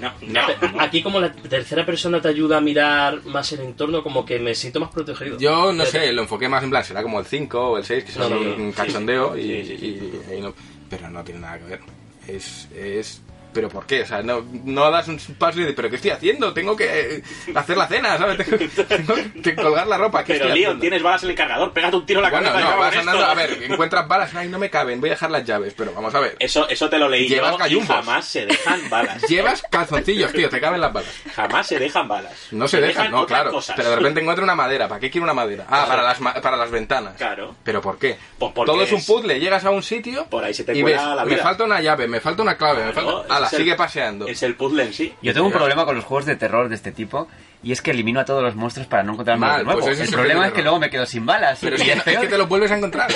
No, 0.00 0.12
no. 0.22 0.80
Aquí 0.80 1.02
como 1.02 1.18
la 1.18 1.32
tercera 1.32 1.84
persona 1.84 2.20
te 2.22 2.28
ayuda 2.28 2.58
a 2.58 2.60
mirar 2.60 3.24
más 3.24 3.50
el 3.50 3.60
entorno, 3.60 4.04
como 4.04 4.24
que 4.24 4.38
me 4.38 4.54
siento 4.54 4.78
más 4.78 4.90
protegido. 4.90 5.36
Yo 5.40 5.72
no 5.72 5.84
sé, 5.84 6.12
lo 6.12 6.22
enfoqué 6.22 6.48
más 6.48 6.62
en 6.62 6.70
plan, 6.70 6.84
será 6.84 7.02
como 7.02 7.18
el 7.18 7.26
5 7.26 7.70
o 7.70 7.78
el 7.78 7.84
6, 7.84 8.04
que 8.04 8.12
son 8.12 8.30
No, 8.30 8.38
no, 8.38 8.44
no. 8.56 8.62
un 8.62 8.70
cachondeo 8.70 9.34
sí. 9.34 9.40
y, 9.40 9.64
Sí, 9.66 9.76
sí, 9.76 9.86
y- 9.86 10.30
y 10.30 10.34
ahí 10.34 10.40
no- 10.40 10.54
pero 10.88 11.10
no 11.10 11.24
tiene 11.24 11.40
nada 11.40 11.58
que 11.58 11.64
ver. 11.64 11.80
Es, 12.28 12.68
es 12.76 13.22
pero 13.58 13.68
¿por 13.68 13.86
qué? 13.86 14.02
O 14.02 14.06
sea, 14.06 14.22
no, 14.22 14.46
no 14.64 14.88
das 14.88 15.08
un 15.08 15.18
paso 15.36 15.58
y 15.58 15.62
dices, 15.62 15.74
¿pero 15.74 15.90
qué 15.90 15.96
estoy 15.96 16.12
haciendo? 16.12 16.52
Tengo 16.54 16.76
que 16.76 17.16
eh, 17.16 17.22
hacer 17.56 17.76
la 17.76 17.88
cena, 17.88 18.16
¿sabes? 18.16 18.36
Tengo, 18.38 18.56
tengo 18.88 19.14
que 19.42 19.56
colgar 19.56 19.88
la 19.88 19.98
ropa. 19.98 20.22
¿qué 20.22 20.34
Pero 20.34 20.54
Leon, 20.54 20.78
tienes 20.78 21.02
balas 21.02 21.24
en 21.24 21.30
el 21.30 21.34
cargador, 21.34 21.72
pégate 21.72 21.96
un 21.96 22.06
tiro 22.06 22.20
en 22.20 22.22
la 22.24 22.30
Bueno, 22.30 22.52
cabeza. 22.52 22.70
no, 22.70 22.78
vas 22.78 22.96
andando, 22.96 23.24
a 23.26 23.34
ver, 23.34 23.58
encuentras 23.64 24.06
balas, 24.06 24.32
ay, 24.36 24.48
no 24.48 24.60
me 24.60 24.70
caben, 24.70 25.00
voy 25.00 25.10
a 25.10 25.14
dejar 25.14 25.32
las 25.32 25.44
llaves, 25.44 25.74
pero 25.76 25.92
vamos 25.92 26.14
a 26.14 26.20
ver. 26.20 26.36
Eso, 26.38 26.68
eso 26.68 26.88
te 26.88 26.98
lo 26.98 27.08
leí 27.08 27.26
Llevas 27.26 27.56
yo 27.68 27.78
y 27.80 27.86
jamás 27.86 28.24
se 28.26 28.46
dejan 28.46 28.88
balas. 28.88 29.20
Llevas 29.28 29.62
calzoncillos, 29.68 30.32
tío, 30.32 30.48
te 30.48 30.60
caben 30.60 30.80
las 30.80 30.92
balas. 30.92 31.10
Jamás 31.34 31.66
se 31.66 31.80
dejan 31.80 32.06
balas. 32.06 32.32
No 32.52 32.68
se 32.68 32.80
dejan, 32.80 33.10
no, 33.10 33.26
claro. 33.26 33.50
cosas. 33.50 33.74
Pero 33.76 33.90
de 33.90 33.96
repente 33.96 34.20
encuentro 34.20 34.44
una 34.44 34.54
madera. 34.54 34.86
¿Para 34.86 35.00
qué 35.00 35.10
quiero 35.10 35.24
una 35.24 35.34
madera? 35.34 35.64
Ah, 35.68 35.84
Claro. 35.88 35.88
para 35.88 36.02
las, 36.02 36.42
para 36.42 36.56
las 36.56 36.70
ventanas. 36.70 37.16
Claro. 37.16 37.56
¿Pero 37.64 37.80
por 37.80 37.98
qué? 37.98 38.16
Pues 38.38 38.52
porque 38.54 38.70
Todo 38.72 38.82
es 38.82 38.92
un 38.92 39.04
puzzle. 39.04 39.40
Llegas 39.40 39.64
a 39.64 39.70
un 39.70 39.82
sitio 39.82 40.26
Por 40.26 40.44
ahí 40.44 40.52
se 40.54 40.64
te 40.64 40.76
y 40.76 40.82
cuela 40.82 41.06
ves, 41.08 41.16
la 41.16 41.24
me 41.24 41.36
falta 41.38 41.64
una 41.64 41.80
llave, 41.80 42.06
me 42.06 42.20
falta 42.20 42.42
una 42.42 42.56
clave, 42.56 42.84
me 42.84 42.92
falta... 42.92 43.34
Ala, 43.34 43.47
es 43.48 43.52
el- 43.54 43.58
sigue 43.64 43.74
paseando. 43.74 44.26
Es 44.28 44.42
el 44.42 44.54
puzzle 44.54 44.84
en 44.84 44.92
sí. 44.94 45.12
Yo 45.22 45.34
tengo 45.34 45.46
un 45.46 45.52
problema 45.52 45.84
con 45.84 45.96
los 45.96 46.04
juegos 46.04 46.24
de 46.26 46.36
terror 46.36 46.68
de 46.68 46.74
este 46.76 46.92
tipo 46.92 47.28
y 47.62 47.72
es 47.72 47.82
que 47.82 47.90
elimino 47.90 48.20
a 48.20 48.24
todos 48.24 48.40
los 48.42 48.54
monstruos 48.54 48.86
para 48.86 49.02
no 49.02 49.16
de 49.16 49.36
nuevo. 49.36 49.80
pues 49.80 49.98
el 49.98 50.06
el 50.06 50.12
problema 50.14 50.46
es 50.46 50.52
que 50.52 50.62
luego 50.62 50.78
me 50.78 50.88
quedo 50.90 51.04
sin 51.06 51.26
balas. 51.26 51.58
Pero 51.60 51.74
es 51.76 51.82
y 51.82 51.84
que, 51.86 51.90
es 51.90 51.96
no- 51.96 52.00
es 52.02 52.04
peor. 52.04 52.20
que 52.22 52.28
te 52.28 52.38
los 52.38 52.48
vuelves 52.48 52.70
a 52.70 52.76
encontrar. 52.76 53.10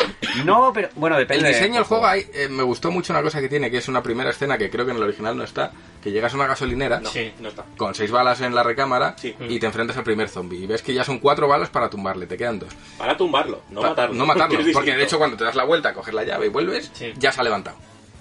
No, 0.44 0.72
pero 0.74 0.88
bueno, 0.96 1.16
El 1.16 1.26
depende. 1.28 1.48
diseño 1.48 1.74
del 1.76 1.84
juego 1.84 2.06
hay, 2.06 2.26
eh, 2.34 2.48
me 2.50 2.62
gustó 2.64 2.90
mucho 2.90 3.12
una 3.12 3.22
cosa 3.22 3.40
que 3.40 3.48
tiene, 3.48 3.70
que 3.70 3.78
es 3.78 3.88
una 3.88 4.02
primera 4.02 4.30
escena 4.30 4.58
que 4.58 4.68
creo 4.68 4.84
que 4.84 4.90
en 4.90 4.96
el 4.96 5.02
original 5.04 5.36
no 5.36 5.44
está, 5.44 5.70
que 6.02 6.10
llegas 6.10 6.32
a 6.32 6.36
una 6.36 6.46
gasolinera 6.48 6.98
No, 7.00 7.08
Sí. 7.10 7.32
no 7.38 7.48
está. 7.50 7.64
con 7.76 7.94
seis 7.94 8.10
balas 8.10 8.40
en 8.40 8.54
la 8.54 8.62
recámara 8.64 9.14
Sí. 9.16 9.34
y 9.48 9.60
te 9.60 9.66
enfrentas 9.66 9.96
al 9.96 10.02
primer 10.04 10.28
zombie 10.28 10.58
y 10.58 10.66
ves 10.66 10.82
que 10.82 10.92
ya 10.92 11.04
son 11.04 11.18
cuatro 11.20 11.46
balas 11.46 11.68
para 11.68 11.88
tumbarle, 11.88 12.26
te 12.26 12.36
quedan 12.36 12.58
dos. 12.58 12.70
Para 12.98 13.16
tumbarlo, 13.16 13.62
no 13.70 13.80
Pa- 13.82 13.88
matarlo. 13.90 14.14
No 14.16 14.26
matarlo, 14.26 14.58
porque 14.72 14.96
de 14.96 15.04
hecho 15.04 15.18
cuando 15.18 15.36
te 15.36 15.44
das 15.44 15.54
la 15.54 15.64
vuelta, 15.64 15.92
coges 15.94 16.12
la 16.14 16.24
llave 16.24 16.46
y 16.46 16.48
vuelves, 16.48 16.90
Sí. 16.94 17.12
ya 17.16 17.30
se 17.30 17.40
ha 17.40 17.44
levantado. 17.44 17.76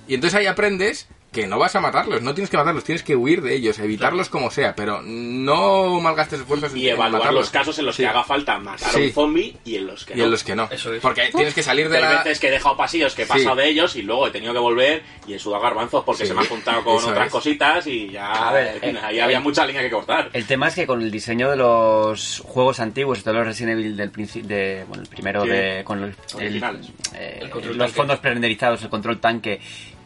Y 0.08 0.13
entonces 0.15 0.38
ahí 0.39 0.45
aprendes 0.45 1.08
que 1.32 1.48
no 1.48 1.58
vas 1.58 1.74
a 1.76 1.80
matarlos, 1.80 2.22
no 2.22 2.34
tienes 2.34 2.50
que 2.50 2.58
matarlos, 2.58 2.84
tienes 2.84 3.04
que 3.04 3.15
huir 3.15 3.41
de 3.41 3.56
ellos, 3.56 3.80
evitarlos 3.80 4.28
como 4.28 4.52
sea, 4.52 4.76
pero 4.76 5.02
no 5.02 6.02
malgastes 6.02 6.41
esfuerzos 6.41 6.72
en- 6.74 6.78
Y 6.78 6.88
en 6.89 6.96
evaluar 6.96 7.22
matarlos. 7.22 7.41
los 7.44 7.50
casos 7.52 7.80
en 7.80 7.86
los 7.86 7.96
Sí. 7.96 8.04
que 8.04 8.10
haga 8.10 8.24
falta 8.26 8.60
matar 8.60 8.89
a 8.89 8.91
Sí. 8.91 9.02
un 9.08 9.12
zombie 9.13 9.56
y 9.63 9.76
en 9.78 9.88
los 9.88 10.04
que 10.06 10.13
y 10.13 10.17
no. 10.17 10.24
en 10.26 10.32
los 10.32 10.44
que 10.44 10.56
no. 10.58 10.67
Eso 10.70 10.94
es. 10.94 11.02
Porque 11.02 11.30
tienes 11.34 11.54
que 11.54 11.63
salir 11.63 11.88
de 11.88 11.98
Hay 11.98 12.04
la... 12.04 12.17
veces 12.17 12.38
que 12.39 12.48
he 12.48 12.52
dejado 12.52 12.76
pasillos 12.76 13.15
que 13.15 13.24
he 13.24 13.26
pasado 13.26 13.56
Sí. 13.56 13.62
de 13.62 13.70
ellos 13.70 13.96
y 13.96 14.02
luego 14.02 14.28
he 14.28 14.32
tenido 14.32 14.52
que 14.52 14.60
volver 14.60 15.04
y 15.26 15.34
he 15.34 15.39
sudado 15.39 15.63
garbanzos 15.63 16.04
porque 16.04 16.24
Sí, 16.24 16.28
se 16.28 16.34
me 16.34 16.41
ha 16.41 16.46
juntado 16.46 16.84
con 16.84 16.98
eso 16.98 17.10
otras 17.12 17.28
es. 17.28 17.32
cositas 17.32 17.88
y 17.88 18.10
ya 18.10 18.50
A 18.50 18.52
ver, 18.52 18.80
eh, 18.82 19.00
ahí 19.02 19.17
eh, 19.20 19.22
había 19.22 19.39
mucha 19.39 19.65
línea 19.65 19.82
que 19.82 19.89
cortar. 19.89 20.30
El 20.34 20.46
tema 20.46 20.67
es 20.67 20.76
que 20.76 20.86
con 20.86 21.02
el 21.02 21.10
diseño 21.12 21.50
de 21.50 21.56
los 21.56 22.41
juegos 22.46 22.82
antiguos, 22.82 23.24
todos 23.24 23.38
los 23.38 23.46
Resident 23.46 23.80
Evil 23.80 23.96
del 23.96 24.12
principio, 24.12 24.50
de, 24.50 24.84
bueno, 24.86 25.04
el 25.04 25.10
primero 25.10 25.46
de, 25.46 25.82
con 25.86 26.04
el- 26.04 26.13
eh, 26.39 27.39
El 27.41 27.50
control 27.50 27.78
los 27.78 27.91
fondos 27.94 28.20
prerenderizados, 28.20 28.82
el 28.84 28.89
control 28.89 29.20
tanque 29.22 29.62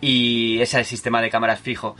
y 0.05 0.61
ese 0.61 0.83
sistema 0.83 1.19
de 1.19 1.31
cámaras 1.31 1.59
fijo, 1.59 1.95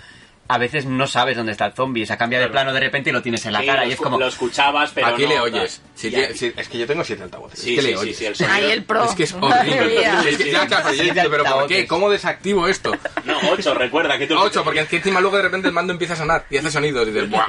a 0.47 0.57
veces 0.59 0.85
no 0.85 1.07
sabes 1.07 1.35
dónde 1.37 1.51
está 1.53 1.65
el 1.65 1.73
zombie, 1.73 2.03
o 2.03 2.05
sea, 2.05 2.17
cambia 2.17 2.37
de 2.39 2.45
Claro. 2.45 2.51
plano 2.53 2.73
de 2.73 2.79
repente 2.79 3.09
y 3.09 3.13
lo 3.13 3.21
tienes 3.21 3.45
en 3.45 3.53
la 3.53 3.61
Sí, 3.61 3.65
cara 3.65 3.85
y 3.85 3.91
es 3.93 3.97
como... 3.99 4.19
Lo 4.19 4.27
escuchabas, 4.27 4.91
pero 4.93 5.07
Aquí 5.07 5.23
no, 5.23 5.29
le 5.29 5.39
oyes. 5.39 5.81
Si 5.95 6.11
si- 6.11 6.53
es 6.55 6.67
que 6.69 6.77
yo 6.77 6.85
tengo 6.85 7.03
siete 7.03 7.23
altavoces. 7.23 7.59
Sí, 7.59 7.71
es 7.71 7.75
que 7.77 7.81
sí, 7.81 7.87
le 7.87 7.97
oyes. 7.97 8.17
sí, 8.17 8.25
el 8.25 8.35
sonido. 8.35 8.55
Ay, 8.55 8.71
el 8.71 8.83
pro. 8.83 9.03
Es 9.05 9.15
que 9.15 9.23
es 9.23 9.33
horrible. 9.33 10.05
Es 10.29 10.37
que, 10.37 10.51
ya, 10.51 10.67
claro, 10.67 10.89
pero 10.97 11.03
yo 11.13 11.29
pero 11.31 11.43
¿por 11.45 11.67
qué? 11.67 11.87
¿Cómo 11.87 12.09
desactivo 12.09 12.67
esto? 12.67 12.95
No, 13.23 13.37
8, 13.51 13.73
recuerda 13.73 14.17
que 14.17 14.27
tú... 14.27 14.37
8, 14.37 14.63
porque 14.63 14.81
es 14.81 14.87
que 14.87 14.97
encima 14.97 15.19
luego 15.21 15.37
de 15.37 15.43
repente 15.43 15.67
el 15.67 15.73
mando 15.73 15.93
empieza 15.93 16.13
a 16.13 16.17
sonar 16.17 16.45
y 16.49 16.57
hace 16.57 16.69
sonidos 16.71 17.07
y 17.07 17.11
dices, 17.11 17.29
¡buah! 17.29 17.47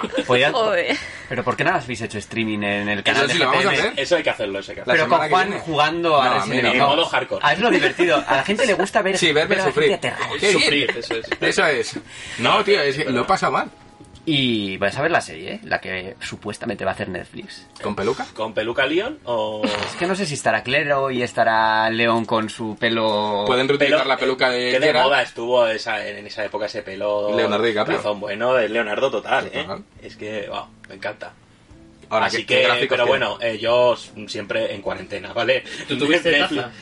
Joder. 0.52 0.96
Pero 1.28 1.42
¿por 1.44 1.56
qué 1.56 1.64
no 1.64 1.70
habéis 1.74 2.00
hecho 2.00 2.18
streaming 2.18 2.62
en 2.62 2.88
el 2.88 3.02
canal 3.02 3.24
Eso 3.24 3.32
sí 3.32 3.38
de 3.38 3.44
lo 3.44 3.50
vamos 3.50 3.66
a 3.66 3.70
hacer. 3.70 3.92
Eso 3.96 4.16
hay 4.16 4.22
que 4.22 4.30
hacerlo, 4.30 4.58
eso 4.60 4.70
hay 4.70 4.76
que 4.76 4.82
La 4.86 4.92
hacerlo. 4.94 5.04
Pero 5.10 5.18
con 5.20 5.28
Juan 5.28 5.46
viene. 5.48 5.60
jugando 5.62 6.22
a. 6.22 6.44
En 6.46 6.78
modo 6.78 7.04
hardcore. 7.06 7.40
Ah, 7.44 7.52
es 7.52 7.58
lo 7.58 7.70
divertido. 7.70 8.22
A 8.26 8.36
la 8.36 8.44
gente 8.44 8.64
le 8.66 8.74
gusta 8.74 9.02
ver, 9.02 9.18
Sí, 9.18 9.32
verme 9.32 9.60
sufrir. 9.60 9.98
Sufrir, 10.52 10.90
eso 10.96 11.14
es. 11.14 11.26
Eso 11.40 11.66
es. 11.66 11.98
No, 12.38 12.62
tío, 12.62 12.80
es 12.88 12.96
que 12.98 13.10
lo 13.10 13.26
pasa 13.26 13.50
mal. 13.50 13.70
Y 14.28 14.76
vais 14.78 14.96
a 14.98 15.02
ver 15.02 15.12
la 15.12 15.20
serie, 15.20 15.52
¿eh? 15.54 15.60
la 15.62 15.80
que 15.80 16.16
supuestamente 16.20 16.84
va 16.84 16.90
a 16.90 16.94
hacer 16.94 17.08
Netflix. 17.08 17.64
¿Con 17.80 17.94
peluca? 17.94 18.26
¿Con 18.34 18.52
peluca 18.54 18.84
Leon 18.84 19.20
o...? 19.24 19.62
Es 19.64 19.94
que 19.96 20.06
no 20.08 20.16
sé 20.16 20.26
si 20.26 20.34
estará 20.34 20.64
Clero 20.64 21.12
y 21.12 21.22
estará 21.22 21.88
León 21.90 22.24
con 22.24 22.50
su 22.50 22.76
pelo... 22.76 23.44
Pueden 23.46 23.68
reutilizar 23.68 24.00
Pelo- 24.00 24.08
la 24.08 24.16
peluca 24.16 24.50
de 24.50 24.72
Que 24.72 24.80
de 24.80 24.92
moda 24.94 25.22
estuvo 25.22 25.64
esa, 25.68 26.04
en 26.04 26.26
esa 26.26 26.44
época 26.44 26.66
ese 26.66 26.82
pelo... 26.82 27.36
Leonardo 27.36 27.64
DiCaprio. 27.64 27.98
Razón 27.98 28.18
bueno 28.18 28.52
de 28.54 28.68
Leonardo 28.68 29.12
total, 29.12 29.46
¿eh? 29.52 29.62
Total. 29.62 29.84
Es 30.02 30.16
que, 30.16 30.48
wow, 30.48 30.64
me 30.88 30.96
encanta. 30.96 31.32
Ahora, 32.08 32.26
Así 32.26 32.38
¿qué- 32.44 32.62
qué 32.62 32.80
que, 32.80 32.86
pero 32.88 33.04
tiene? 33.04 33.08
bueno, 33.08 33.38
eh, 33.40 33.58
yo 33.58 33.96
siempre 34.26 34.74
en 34.74 34.82
cuarentena, 34.82 35.32
¿vale? 35.32 35.62
¿Tú 35.86 35.96
tuviste 35.98 36.32
Netflix- 36.40 36.62
taza? 36.62 36.72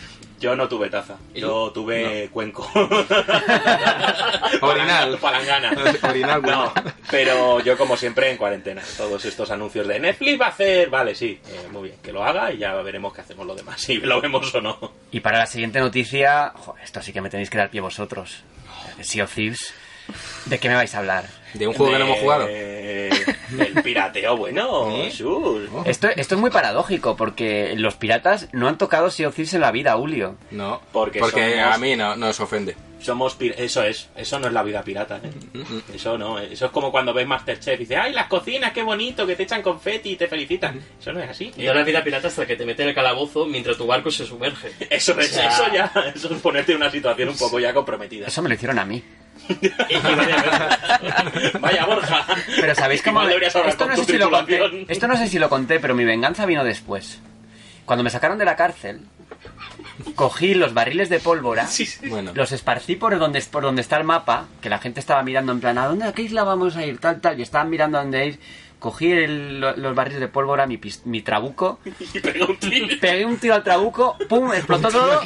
Yo 0.45 0.55
no 0.55 0.69
tuve 0.69 0.91
taza, 0.91 1.17
¿Y 1.33 1.41
yo 1.41 1.73
tuve 1.73 2.29
cuenco. 2.31 2.71
Orinal. 4.61 5.17
Palangana. 5.17 5.73
Orinal, 6.03 6.43
bueno. 6.43 6.71
No, 6.77 6.93
pero 7.11 7.61
yo 7.61 7.79
como 7.79 7.97
siempre 7.97 8.31
en 8.31 8.37
cuarentena. 8.37 8.83
Todos 8.99 9.25
estos 9.25 9.51
anuncios 9.51 9.89
de 9.89 9.99
Netflix 9.99 10.39
va 10.39 10.45
a 10.45 10.49
hacer, 10.51 10.91
vale, 10.91 11.15
sí, 11.15 11.41
eh, 11.49 11.67
muy 11.73 11.85
bien, 11.85 11.97
que 12.03 12.13
lo 12.13 12.23
haga 12.23 12.53
y 12.53 12.59
ya 12.59 12.75
veremos 12.83 13.15
qué 13.15 13.23
hacemos 13.23 13.47
lo 13.47 13.55
demás, 13.55 13.81
si 13.81 13.97
lo 13.97 14.21
vemos 14.21 14.55
o 14.55 14.61
no. 14.61 14.93
Y 15.13 15.21
para 15.21 15.39
la 15.39 15.47
siguiente 15.47 15.81
noticia, 15.81 16.53
joder, 16.55 16.85
esto 16.85 17.01
sí 17.01 17.15
que 17.15 17.23
me 17.23 17.31
tenéis 17.31 17.49
que 17.49 17.57
dar 17.57 17.71
pie 17.71 17.81
vosotros. 17.81 18.43
De 18.99 19.05
Sea 19.05 19.25
of 19.25 19.35
Thieves. 19.35 19.73
¿De 20.45 20.59
qué 20.59 20.69
me 20.69 20.75
vais 20.75 20.95
a 20.95 20.99
hablar? 20.99 21.25
¿De 21.55 21.67
un 21.67 21.75
juego 21.75 21.93
que 21.93 21.99
no 21.99 22.05
hemos 22.07 22.19
jugado? 22.19 22.47
Eh, 22.49 23.11
El 23.59 23.83
pirateo, 23.83 24.37
bueno, 24.37 24.91
¿Eh? 25.05 25.11
sus. 25.11 25.69
Esto, 25.85 26.09
esto 26.09 26.35
es 26.35 26.41
muy 26.41 26.51
paradójico, 26.51 27.17
porque 27.17 27.75
los 27.77 27.95
piratas 27.95 28.49
no 28.53 28.69
han 28.69 28.79
tocado 28.79 29.11
Sea 29.11 29.29
of 29.29 29.35
Thieves 29.35 29.55
en 29.55 29.61
la 29.61 29.71
vida, 29.71 29.95
Julio. 29.97 30.37
No, 30.51 30.81
Porque 30.93 31.21
porque, 31.21 31.57
somos- 31.61 31.75
a 31.75 31.79
mí 31.79 31.95
no 31.97 32.17
nos 32.17 32.41
ofende. 32.41 32.75
Somos 33.01 33.39
pir- 33.39 33.55
eso 33.59 33.83
es, 33.83 34.09
eso 34.17 34.39
no 34.41 34.47
es 34.47 34.53
la 34.55 34.63
vida 34.63 34.83
pirata, 34.83 35.21
¿eh? 35.23 35.31
Eso 35.95 36.17
no, 36.17 36.39
eso 36.39 36.65
es 36.67 36.71
como 36.73 36.91
cuando 36.91 37.13
ves 37.13 37.27
Masterchef 37.27 37.75
y 37.75 37.79
dices, 37.81 37.99
¡ay, 38.01 38.15
las 38.15 38.29
cocinas, 38.29 38.73
qué 38.73 38.83
bonito, 38.83 39.27
que 39.27 39.37
te 39.37 39.43
echan 39.43 39.61
confeti 39.61 40.13
y 40.13 40.17
te 40.17 40.27
felicitan! 40.27 40.81
Eso 40.99 41.13
no 41.13 41.21
es 41.21 41.29
así. 41.29 41.53
Y 41.55 41.67
ahora 41.67 41.81
la 41.81 41.85
vida 41.87 42.03
pirata 42.03 42.29
hasta 42.29 42.47
que 42.47 42.57
te 42.57 42.65
mete 42.65 42.83
en 42.83 42.89
el 42.89 42.95
calabozo 42.95 43.45
mientras 43.45 43.77
tu 43.77 43.87
barco 43.87 44.11
se 44.11 44.25
sumerge. 44.25 44.73
Eso 44.89 45.13
es, 45.21 45.33
O 45.33 45.35
sea, 45.35 45.49
eso 45.53 45.65
ya, 45.71 45.93
eso 46.17 46.33
es 46.33 46.41
ponerte 46.41 46.73
en 46.73 46.79
una 46.79 46.91
situación 46.91 47.29
un 47.29 47.37
poco 47.37 47.61
ya 47.61 47.75
comprometida. 47.75 48.27
Eso 48.27 48.41
me 48.41 48.49
lo 48.49 48.55
hicieron 48.55 48.79
a 48.79 48.87
mí. 48.87 49.05
Vaya, 51.61 51.85
Borja. 51.87 52.27
Pero 52.61 52.75
¿sabéis 52.75 53.03
cómo? 53.03 53.19
Igual 53.21 53.29
deberías 53.29 53.57
hablar 53.57 53.71
esto, 53.71 53.85
con 53.85 53.91
no 53.91 53.97
tu 53.97 54.05
sé 54.05 54.13
si 54.13 54.19
lo 54.19 54.31
conté, 54.31 54.87
esto 54.89 55.09
no 55.09 55.17
sé 55.17 55.29
si 55.29 55.39
lo 55.39 55.49
conté, 55.49 55.81
pero 55.81 55.95
mi 55.95 56.05
venganza 56.05 56.47
vino 56.47 56.65
después. 56.65 57.21
Cuando 57.85 58.03
me 58.03 58.11
sacaron 58.11 58.39
de 58.39 58.45
la 58.47 58.57
cárcel, 58.57 59.03
cogí 60.15 60.55
los 60.55 60.73
barriles 60.73 61.09
de 61.09 61.21
pólvora, 61.21 61.67
Sí, 61.67 61.85
sí. 61.87 62.09
Bueno, 62.09 62.33
los 62.35 62.53
esparcí 62.53 62.97
por 62.97 63.19
donde, 63.19 63.41
por 63.43 63.63
donde 63.63 63.83
está 63.83 63.97
el 63.99 64.05
mapa, 64.05 64.47
que 64.61 64.71
la 64.71 64.79
gente 64.79 65.01
estaba 65.01 65.23
mirando 65.23 65.53
en 65.53 65.61
plan, 65.61 65.77
¿a 65.79 65.87
dónde, 65.87 66.07
a 66.07 66.13
qué 66.13 66.23
isla 66.23 66.45
vamos 66.45 66.77
a 66.77 66.85
ir? 66.87 66.99
Tal, 66.99 67.21
tal, 67.21 67.39
y 67.39 67.43
estaban 67.43 67.69
mirando 67.71 67.99
a 67.99 68.03
dónde 68.03 68.27
ir. 68.27 68.41
Cogí 68.85 69.11
el- 69.11 69.61
lo- 69.61 69.75
los 69.77 69.95
barriles 69.95 70.21
de 70.21 70.29
pólvora, 70.29 70.67
mi, 70.67 70.79
mi 71.07 71.23
trabuco, 71.23 71.79
Y 72.15 72.21
pega 72.21 72.45
un 72.45 72.57
tiro. 72.59 72.87
pegué 73.01 73.25
un 73.25 73.39
tiro 73.39 73.55
al 73.55 73.65
trabuco, 73.65 74.15
pum, 74.29 74.53
explotó 74.53 74.89
todo. 74.91 75.23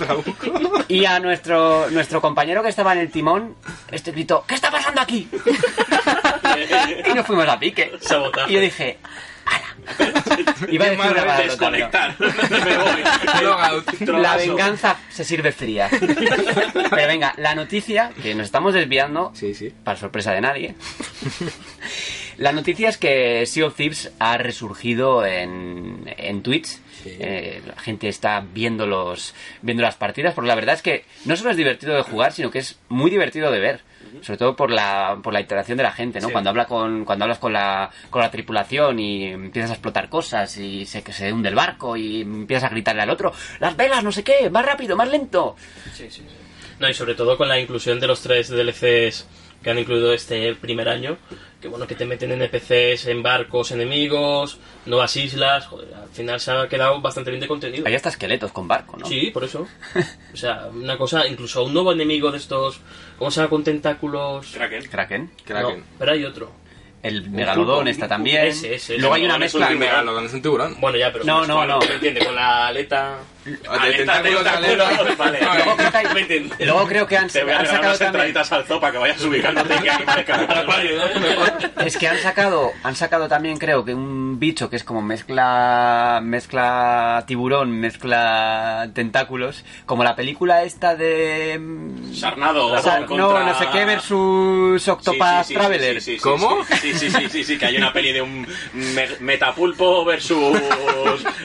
Y 0.88 1.04
a 1.06 1.18
nuestro, 1.18 1.90
nuestro 1.90 2.20
compañero 2.20 2.62
que 2.62 2.68
estaba 2.68 2.92
en 2.92 3.00
el 3.00 3.10
timón, 3.10 3.56
este 3.90 4.12
gritó, 4.12 4.44
¿qué 4.46 4.54
está 4.54 4.70
pasando 4.70 5.00
aquí? 5.00 5.28
y 7.10 7.14
nos 7.14 7.26
fuimos 7.26 7.48
a 7.48 7.58
pique. 7.58 7.92
Sabotaje. 8.00 8.50
Y 8.50 8.54
yo 8.54 8.60
dije, 8.60 8.98
¡ala! 9.48 9.74
Iba 10.70 10.84
a 10.86 10.90
decir 10.90 11.00
una 11.06 11.14
palabra, 11.14 11.38
Desconectar. 11.40 12.16
Me 12.20 14.06
voy. 14.06 14.06
La 14.22 14.36
venganza 14.36 14.96
se 15.08 15.24
sirve 15.24 15.52
fría. 15.52 15.88
Pero 15.90 17.06
venga, 17.06 17.34
la 17.38 17.54
noticia, 17.54 18.10
que 18.22 18.34
nos 18.34 18.46
estamos 18.46 18.74
desviando, 18.74 19.32
Sí, 19.34 19.54
sí. 19.54 19.72
para 19.84 19.98
sorpresa 19.98 20.32
de 20.32 20.40
nadie. 20.40 20.74
La 22.36 22.52
noticia 22.52 22.88
es 22.88 22.98
que 22.98 23.44
Sea 23.46 23.66
of 23.66 23.74
Thieves 23.74 24.12
ha 24.18 24.36
resurgido 24.38 25.24
en, 25.26 26.02
en 26.16 26.42
Twitch. 26.42 26.66
Sí. 27.02 27.16
Eh, 27.20 27.62
la 27.66 27.80
gente 27.80 28.08
está 28.08 28.40
viendo, 28.52 28.86
los, 28.86 29.34
viendo 29.62 29.82
las 29.82 29.96
partidas, 29.96 30.34
porque 30.34 30.48
la 30.48 30.54
verdad 30.54 30.74
es 30.74 30.82
que 30.82 31.04
no 31.24 31.36
solo 31.36 31.50
es 31.50 31.56
divertido 31.56 31.94
de 31.94 32.02
jugar, 32.02 32.32
sino 32.32 32.50
que 32.50 32.58
es 32.58 32.78
muy 32.88 33.10
divertido 33.10 33.50
de 33.50 33.60
ver. 33.60 33.80
Sobre 34.22 34.38
todo 34.38 34.56
por 34.56 34.70
la, 34.70 35.18
por 35.22 35.32
la 35.32 35.40
interacción 35.40 35.76
de 35.76 35.84
la 35.84 35.92
gente, 35.92 36.20
¿no? 36.20 36.28
Sí. 36.28 36.32
Cuando 36.32 36.50
habla 36.50 36.66
con, 36.66 37.04
cuando 37.04 37.24
hablas 37.24 37.38
con 37.38 37.52
la, 37.52 37.90
con 38.10 38.22
la 38.22 38.30
tripulación 38.30 38.98
y 38.98 39.24
empiezas 39.26 39.70
a 39.70 39.74
explotar 39.74 40.08
cosas 40.08 40.56
y 40.56 40.86
se, 40.86 41.02
que 41.02 41.12
se 41.12 41.32
hunde 41.32 41.48
el 41.48 41.54
barco 41.54 41.96
y 41.96 42.22
empiezas 42.22 42.64
a 42.64 42.68
gritarle 42.70 43.02
al 43.02 43.10
otro, 43.10 43.32
las 43.60 43.76
velas, 43.76 44.02
no 44.04 44.12
sé 44.12 44.22
qué, 44.24 44.50
más 44.50 44.64
rápido, 44.64 44.96
más 44.96 45.08
lento. 45.08 45.56
Sí, 45.94 46.04
sí, 46.10 46.10
sí. 46.10 46.26
No, 46.78 46.88
y 46.88 46.94
sobre 46.94 47.14
todo 47.14 47.36
con 47.36 47.48
la 47.48 47.58
inclusión 47.58 47.98
de 47.98 48.06
los 48.06 48.20
tres 48.20 48.48
DLCs 48.48 49.26
que 49.62 49.70
han 49.70 49.78
incluido 49.78 50.12
este 50.12 50.54
primer 50.54 50.88
año, 50.88 51.16
que 51.60 51.68
bueno, 51.68 51.86
que 51.86 51.94
te 51.94 52.06
meten 52.06 52.30
NPCs 52.32 53.06
en 53.06 53.22
barcos 53.22 53.72
enemigos, 53.72 54.58
nuevas 54.86 55.16
islas, 55.16 55.66
joder, 55.66 55.92
al 55.94 56.08
final 56.08 56.38
se 56.38 56.52
ha 56.52 56.68
quedado 56.68 57.00
bastante 57.00 57.30
bien 57.30 57.40
de 57.40 57.48
contenido. 57.48 57.86
Hay 57.86 57.94
hasta 57.94 58.10
esqueletos 58.10 58.52
con 58.52 58.68
barco, 58.68 58.96
¿no? 58.96 59.06
Sí, 59.06 59.30
por 59.32 59.44
eso. 59.44 59.66
O 60.32 60.36
sea, 60.36 60.68
una 60.72 60.96
cosa, 60.96 61.26
incluso 61.26 61.64
un 61.64 61.72
nuevo 61.72 61.92
enemigo 61.92 62.30
de 62.30 62.38
estos, 62.38 62.80
¿cómo 63.18 63.30
se 63.30 63.40
llama? 63.40 63.50
Con 63.50 63.64
tentáculos... 63.64 64.52
Kraken. 64.52 64.84
Kraken. 64.84 65.30
Kraken. 65.44 65.78
No, 65.80 65.84
pero 65.98 66.12
hay 66.12 66.24
otro. 66.24 66.52
El 67.02 67.30
megalodón 67.30 67.86
está 67.88 68.08
también. 68.08 68.46
Ese, 68.46 68.74
ese, 68.74 68.98
Luego 68.98 69.14
hay 69.14 69.24
una 69.24 69.38
mezcla. 69.38 69.68
El 69.68 69.78
megalodón 69.78 70.26
es 70.26 70.32
un 70.34 70.42
tiburón. 70.42 70.76
Bueno, 70.80 70.98
ya, 70.98 71.12
pero... 71.12 71.24
No, 71.24 71.46
no, 71.46 71.64
no. 71.64 71.78
¿me 71.78 71.94
entiende? 71.94 72.24
Con 72.24 72.34
la 72.34 72.66
aleta... 72.68 73.18
De 73.44 73.92
tentáculos 73.96 74.44
de 74.44 74.50
aleta. 74.50 74.90
vale. 75.16 75.38
Luego 75.40 75.76
creo 75.76 75.90
que 75.90 75.96
hay- 75.96 76.06
Me 76.14 76.20
entiendes. 76.20 76.58
luego 76.66 76.86
creo 76.86 77.06
que 77.06 77.16
han, 77.16 77.24
han 77.24 77.30
sacado 77.30 77.78
unas 77.80 77.98
también. 77.98 78.36
al 78.36 78.64
zoo 78.66 78.80
para 78.80 78.92
que 78.92 78.98
vayas 78.98 79.24
ubicándote 79.24 79.72
animales 79.74 80.26
cada 80.26 81.86
Es 81.86 81.96
que 81.96 82.08
han 82.08 82.18
sacado, 82.18 82.72
han 82.82 82.94
sacado 82.94 83.26
también 83.28 83.56
creo 83.58 83.84
que 83.86 83.94
un 83.94 84.38
bicho 84.38 84.68
que 84.68 84.76
es 84.76 84.84
como 84.84 85.00
mezcla 85.00 86.20
mezcla 86.22 87.24
tiburón, 87.26 87.70
mezcla 87.70 88.90
tentáculos, 88.92 89.64
como 89.86 90.04
la 90.04 90.14
película 90.14 90.64
esta 90.64 90.94
de 90.94 91.58
mm, 91.58 92.12
Sarnado. 92.14 92.68
No, 93.16 93.44
no 93.44 93.58
sé 93.58 93.66
qué 93.72 93.84
versus 93.86 94.82
Sí, 94.82 94.90
Octopath 94.90 95.44
sí, 95.46 95.48
sí, 95.48 95.54
Traveler. 95.54 96.00
sí, 96.02 96.18
sí, 96.80 96.87
sí. 96.94 97.08
Sí, 97.08 97.10
sí, 97.10 97.28
sí, 97.30 97.44
sí, 97.44 97.58
que 97.58 97.66
hay 97.66 97.76
una 97.76 97.92
peli 97.92 98.12
de 98.12 98.22
un 98.22 98.46
me- 98.72 99.08
metapulpo 99.20 100.04
versus 100.04 100.58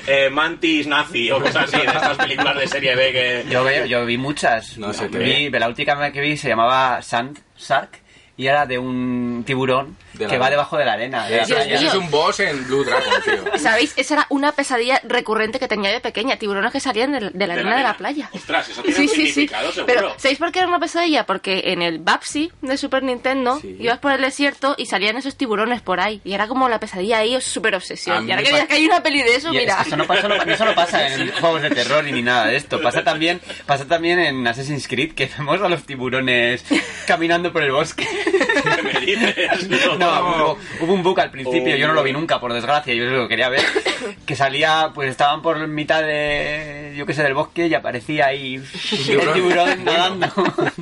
eh, 0.08 0.30
mantis 0.30 0.88
nazi 0.88 1.32
o 1.32 1.40
cosas 1.40 1.64
así, 1.74 1.78
de 1.78 1.88
estas 1.88 2.18
películas 2.18 2.58
de 2.58 2.68
serie 2.68 2.96
B 2.96 3.12
que... 3.12 3.46
Yo, 3.50 3.64
veo- 3.64 3.86
yo 3.86 4.06
vi 4.06 4.18
muchas. 4.18 4.78
No 4.78 4.94
sé, 4.94 5.08
vi, 5.08 5.50
la 5.50 5.68
última 5.68 6.12
que 6.12 6.22
vi 6.22 6.38
se 6.38 6.50
llamaba 6.50 7.02
Sand 7.02 7.40
Shark 7.58 8.02
y 8.36 8.48
era 8.48 8.66
de 8.66 8.80
un 8.80 9.44
tiburón 9.46 9.96
De 10.14 10.26
que 10.28 10.38
va 10.40 10.50
debajo 10.50 10.78
de 10.78 10.86
la 10.86 10.94
arena. 10.94 11.28
de 11.28 11.38
la 11.38 11.46
Dios 11.46 11.60
playa. 11.64 11.88
es 11.88 11.94
un 11.94 12.10
boss 12.10 12.40
en 12.40 12.66
Blue 12.66 12.84
Dragon, 12.84 13.14
tío. 13.24 13.58
¿Sabéis? 13.60 13.94
Esa 13.96 14.14
era 14.16 14.26
una 14.30 14.52
pesadilla 14.54 15.00
recurrente 15.04 15.60
que 15.60 15.68
tenía 15.68 15.92
de 15.92 16.00
pequeña. 16.02 16.38
Tiburones 16.38 16.72
que 16.72 16.80
salían 16.80 17.12
de, 17.12 17.30
de 17.32 17.48
la 17.48 17.54
arena 17.54 17.78
de 17.78 17.84
la 17.84 17.96
playa. 17.96 18.30
Ostras, 18.34 18.70
eso 18.70 18.82
tiene 18.82 18.98
Sí, 18.98 19.04
un 19.04 19.10
sí, 19.10 19.28
sí. 19.32 19.48
seguro. 19.48 19.86
Pero, 19.86 20.14
¿sabéis 20.18 20.40
por 20.40 20.52
qué 20.52 20.60
era 20.60 20.68
una 20.68 20.80
pesadilla? 20.80 21.26
Porque 21.28 21.62
en 21.68 21.82
el 21.84 22.00
Babsy 22.00 22.52
de 22.62 22.78
Super 22.78 23.04
Nintendo 23.04 23.60
Sí. 23.60 23.78
ibas 23.80 24.00
por 24.00 24.12
el 24.12 24.22
desierto 24.22 24.74
y 24.78 24.88
salían 24.88 25.16
esos 25.18 25.36
tiburones 25.36 25.82
por 25.82 26.00
ahí. 26.00 26.20
Y 26.24 26.34
era 26.34 26.48
como 26.48 26.68
la 26.70 26.80
pesadilla 26.80 27.20
ahí, 27.20 27.40
súper 27.42 27.76
A 27.76 27.78
obsesión. 27.78 28.28
Y 28.28 28.32
ahora 28.32 28.44
que 28.44 28.68
que 28.68 28.74
hay 28.76 28.86
una 28.86 29.04
peli 29.04 29.22
de 29.22 29.36
eso, 29.36 29.54
Y 29.54 29.58
es 29.58 29.64
mira. 29.64 29.78
que 29.78 29.90
eso 29.90 29.98
no 29.98 30.08
pasa, 30.08 30.28
no, 30.28 30.36
eso 30.36 30.66
no 30.66 30.74
pasa 30.76 31.08
en 31.14 31.32
juegos 31.40 31.62
de 31.62 31.70
terror 31.70 32.04
ni 32.04 32.22
nada 32.24 32.48
de 32.48 32.56
esto. 32.56 32.82
Pasa 32.82 33.04
también, 33.04 33.42
pasa 33.68 33.86
también 33.86 34.20
en 34.20 34.48
Assassin's 34.48 34.88
Creed 34.88 35.14
que 35.14 35.30
vemos 35.38 35.62
a 35.62 35.70
los 35.70 35.84
tiburones 35.84 36.64
caminando 37.08 37.52
por 37.54 37.62
el 37.64 37.72
bosque. 37.72 38.08
¿Qué 38.24 38.82
me 38.84 39.00
dices? 39.00 39.70
No, 40.00 40.08
hubo, 40.08 40.58
hubo 40.82 40.94
un 40.94 41.04
bug 41.04 41.20
al 41.20 41.32
principio, 41.32 41.76
yo 41.76 41.88
no 41.88 41.94
lo 41.94 42.04
vi 42.04 42.12
nunca, 42.14 42.40
por 42.40 42.54
desgracia, 42.54 42.94
yo 42.94 43.06
lo 43.06 43.28
quería 43.28 43.50
ver, 43.50 43.62
que 44.26 44.36
salía, 44.36 44.92
pues 44.94 45.10
estaban 45.10 45.42
por 45.42 45.68
mitad 45.68 46.02
de, 46.02 46.94
yo 46.96 47.06
qué 47.06 47.14
sé, 47.14 47.24
del 47.24 47.34
bosque 47.34 47.68
y 47.68 47.74
aparecía 47.74 48.28
ahí 48.28 48.56
el 48.56 49.34
tiburón. 49.34 49.84
nadando. 49.84 50.28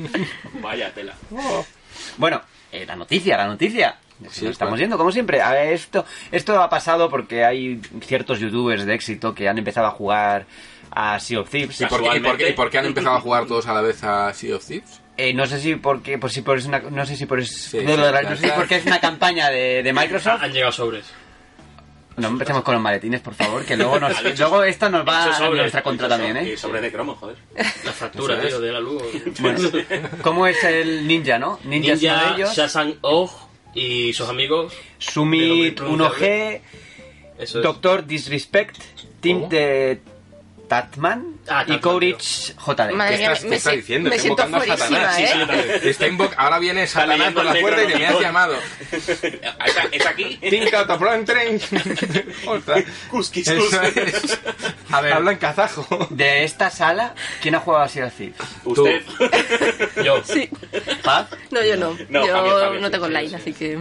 Vaya 0.62 0.92
tela. 0.92 1.14
Bueno, 2.16 2.42
eh, 2.70 2.84
la 2.86 2.96
noticia, 2.96 3.36
la 3.36 3.46
noticia. 3.46 3.96
Sí, 4.30 4.44
Nos 4.44 4.52
estamos 4.52 4.78
yendo, 4.78 4.96
como 4.96 5.10
siempre. 5.10 5.40
A 5.40 5.50
ver, 5.50 5.72
esto, 5.72 6.04
esto 6.30 6.60
ha 6.62 6.70
pasado 6.70 7.10
porque 7.10 7.44
hay 7.44 7.80
ciertos 8.02 8.38
youtubers 8.38 8.86
de 8.86 8.94
éxito 8.94 9.34
que 9.34 9.48
han 9.48 9.58
empezado 9.58 9.88
a 9.88 9.90
jugar 9.90 10.46
a 10.90 11.18
Sea 11.18 11.40
of 11.40 11.50
Thieves. 11.50 11.80
¿Y 11.80 11.86
por, 11.86 12.02
qué, 12.02 12.16
y, 12.16 12.20
por 12.20 12.36
qué, 12.36 12.48
y 12.50 12.52
por 12.52 12.70
qué 12.70 12.78
han 12.78 12.86
empezado 12.86 13.16
a 13.16 13.20
jugar 13.20 13.46
todos 13.46 13.66
a 13.66 13.74
la 13.74 13.80
vez 13.80 14.04
a 14.04 14.32
Sea 14.32 14.56
of 14.56 14.64
Thieves? 14.64 15.01
Eh, 15.16 15.34
no 15.34 15.46
sé 15.46 15.60
si 15.60 15.76
porque, 15.76 16.18
por 16.18 16.30
si 16.30 16.40
por 16.42 16.58
es 16.58 16.64
una, 16.64 16.78
no 16.78 17.04
sé 17.04 17.16
si 17.16 17.26
por 17.26 17.38
es, 17.40 17.50
Sí, 17.50 17.78
sí, 17.80 17.84
no 17.84 17.92
sé 17.92 17.96
claro. 17.96 18.36
si 18.36 18.46
porque 18.56 18.76
es 18.76 18.86
una 18.86 18.98
campaña 19.00 19.50
de, 19.50 19.82
de 19.82 19.92
Microsoft. 19.92 20.42
Han 20.42 20.52
llegado 20.52 20.72
sobres. 20.72 21.04
No 22.16 22.28
empecemos 22.28 22.62
con 22.62 22.74
los 22.74 22.82
maletines, 22.82 23.20
por 23.20 23.34
favor, 23.34 23.64
que 23.64 23.76
luego 23.76 23.98
nos, 23.98 24.12
luego 24.38 24.62
esto 24.64 24.88
nos 24.90 25.06
va 25.06 25.24
a 25.24 25.34
sobre, 25.38 25.60
nuestra 25.60 25.82
contra 25.82 26.08
también, 26.08 26.36
Y 26.46 26.50
¿eh? 26.50 26.56
sobre 26.56 26.80
de 26.80 26.92
cromo, 26.92 27.14
joder. 27.14 27.36
La 27.54 27.62
es. 28.42 28.48
tío, 28.48 28.60
de 28.60 28.72
la 28.72 28.80
luz. 28.80 29.02
Bueno, 29.40 29.58
¿cómo 30.22 30.46
es 30.46 30.62
el 30.64 31.06
ninja, 31.06 31.38
no? 31.38 31.58
Ninja, 31.64 31.92
es 31.94 32.02
uno 32.02 32.12
de 32.12 32.18
Ninja, 32.18 32.34
ellos. 32.36 32.54
Shazam 32.56 32.94
Og 33.00 33.30
y 33.74 34.12
sus 34.12 34.28
amigos. 34.28 34.74
Sumit 34.98 35.80
de 35.80 35.88
lo 35.96 36.12
que 36.14 36.60
1G, 36.60 36.60
Eso 37.38 37.58
es. 37.58 37.64
Doctor 37.64 38.06
Disrespect, 38.06 38.76
Team 39.20 39.38
¿Cómo? 39.40 39.48
de 39.50 40.00
Tatman 40.72 41.26
Ah, 41.48 41.64
y 41.66 41.78
Courage 41.80 42.54
JD. 42.54 42.92
Madre 42.94 43.12
¿Qué 43.12 43.18
mía, 43.18 43.32
estás- 43.32 43.42
me, 43.44 43.50
qué 43.50 43.56
estás 43.56 43.72
si- 43.72 43.78
diciendo? 43.80 44.08
me 44.10 44.16
Está 44.16 44.22
siento 44.22 44.42
invocando 44.46 44.72
a 44.72 44.76
fuerísima, 44.76 45.12
Satanás. 45.12 45.20
¿eh? 45.20 45.80
Sí. 45.82 45.88
Está 45.88 46.06
Ahora 46.42 46.58
viene 46.60 46.86
Satanás 46.86 47.32
por 47.34 47.44
la 47.44 47.54
puerta 47.60 47.84
y 47.84 47.86
te 47.88 47.98
me 47.98 48.06
has 48.06 48.20
llamado. 48.20 48.54
¿Es- 48.92 49.24
¿Es 49.92 50.06
aquí? 50.06 50.38
Ostras. 52.46 52.84
Cusquis, 53.10 53.48
Eso 53.48 53.60
cusquis. 53.60 53.96
es. 54.14 54.38
A 54.90 55.00
ver. 55.00 55.12
Habla 55.12 55.32
en 55.32 55.38
kazajo. 55.38 56.06
De 56.10 56.44
esta 56.44 56.70
sala, 56.70 57.14
¿quién 57.42 57.54
ha 57.54 57.60
jugado 57.60 57.84
a 57.84 57.88
Sea 57.88 58.06
of 58.06 58.14
Thieves? 58.14 58.36
Usted. 58.64 59.02
Yo. 60.04 60.22
Sí. 60.24 60.48
Paz. 61.04 61.28
No, 61.50 61.62
yo 61.62 61.76
no. 61.76 61.96
No, 62.08 62.26
yo 62.26 62.74
no 62.80 62.90
tengo 62.90 63.06
sí, 63.06 63.10
online, 63.14 63.28
sí. 63.28 63.34
así 63.34 63.52
que... 63.52 63.78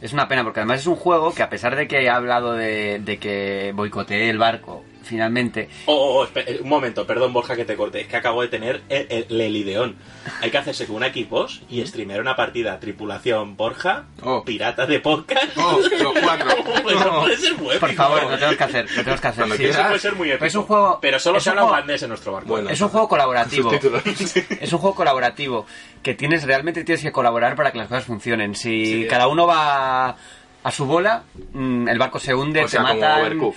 Es 0.00 0.12
una 0.12 0.26
pena 0.26 0.42
porque 0.42 0.60
además 0.60 0.80
es 0.80 0.86
un 0.88 0.96
juego 0.96 1.32
que 1.32 1.44
a 1.44 1.48
pesar 1.48 1.76
de 1.76 1.86
que 1.86 2.02
he 2.02 2.10
hablado 2.10 2.54
de, 2.54 2.98
de 3.00 3.18
que 3.18 3.70
boicoteé 3.74 4.30
el 4.30 4.38
barco 4.38 4.84
finalmente, 5.02 5.68
Oh, 5.86 5.92
oh, 5.94 6.18
oh, 6.20 6.24
espera, 6.24 6.50
un 6.62 6.68
momento, 6.68 7.06
perdón 7.06 7.32
Borja 7.32 7.56
que 7.56 7.64
te 7.64 7.76
corte, 7.76 8.00
es 8.02 8.06
que 8.08 8.16
acabo 8.16 8.42
de 8.42 8.48
tener 8.48 8.82
el, 8.88 9.06
el- 9.28 9.40
el 9.40 9.56
ideón. 9.56 9.96
Hay 10.40 10.50
que 10.50 10.58
hacerse 10.58 10.86
con 10.86 10.96
un 10.96 11.04
equipos 11.04 11.62
y 11.68 11.84
streamear 11.86 12.20
una 12.20 12.36
partida 12.36 12.78
tripulación 12.80 13.56
Borja, 13.56 14.04
Oh. 14.22 14.44
pirata 14.44 14.86
de 14.86 15.00
podcast. 15.00 15.56
Oh, 15.56 15.80
los 16.00 16.12
cuatro. 16.22 16.50
No. 16.92 17.20
puede 17.22 17.36
ser 17.36 17.54
muy 17.56 17.76
por 17.78 17.88
épico. 17.88 18.02
favor, 18.02 18.22
lo 18.24 18.30
tenemos 18.36 18.56
que 18.56 18.64
hacer, 18.64 18.84
lo 18.90 18.96
tenemos 18.96 19.20
que 19.20 19.26
hacer. 19.28 19.38
Cuando 19.42 19.56
sí. 19.56 19.62
quieras. 19.62 19.78
Eso 19.78 19.88
puede 19.88 20.00
ser 20.00 20.14
muy 20.14 20.28
épico. 20.30 20.38
Pero 20.40 20.48
es 20.48 20.54
un 20.54 20.62
juego- 20.64 20.98
Pero 21.00 21.18
solo 21.18 21.38
habla 21.38 21.52
juego- 21.52 21.68
holandés 21.68 22.02
en 22.02 22.08
nuestro 22.08 22.32
barco. 22.32 22.48
Bueno. 22.48 22.70
Es 22.70 22.80
un 22.80 22.88
juego 22.88 23.08
colaborativo. 23.08 23.72
Es 23.72 24.72
un 24.72 24.78
juego 24.78 24.94
colaborativo 24.94 25.66
que 26.02 26.14
tienes 26.14 26.44
realmente 26.44 26.84
tienes 26.84 27.02
que 27.02 27.12
colaborar 27.12 27.56
para 27.56 27.72
que 27.72 27.78
las 27.78 27.88
cosas 27.88 28.04
funcionen. 28.04 28.54
Si 28.54 29.02
Sí. 29.02 29.06
cada 29.08 29.28
uno 29.28 29.46
va 29.46 30.16
a 30.64 30.70
su 30.70 30.86
bola, 30.86 31.24
mm, 31.52 31.88
el 31.88 31.98
barco 31.98 32.18
se 32.20 32.34
hunde, 32.34 32.62
O 32.64 32.68
sea, 32.68 32.82
te 32.82 32.86
como 32.88 33.00
matan. 33.00 33.20
Overcook. 33.22 33.56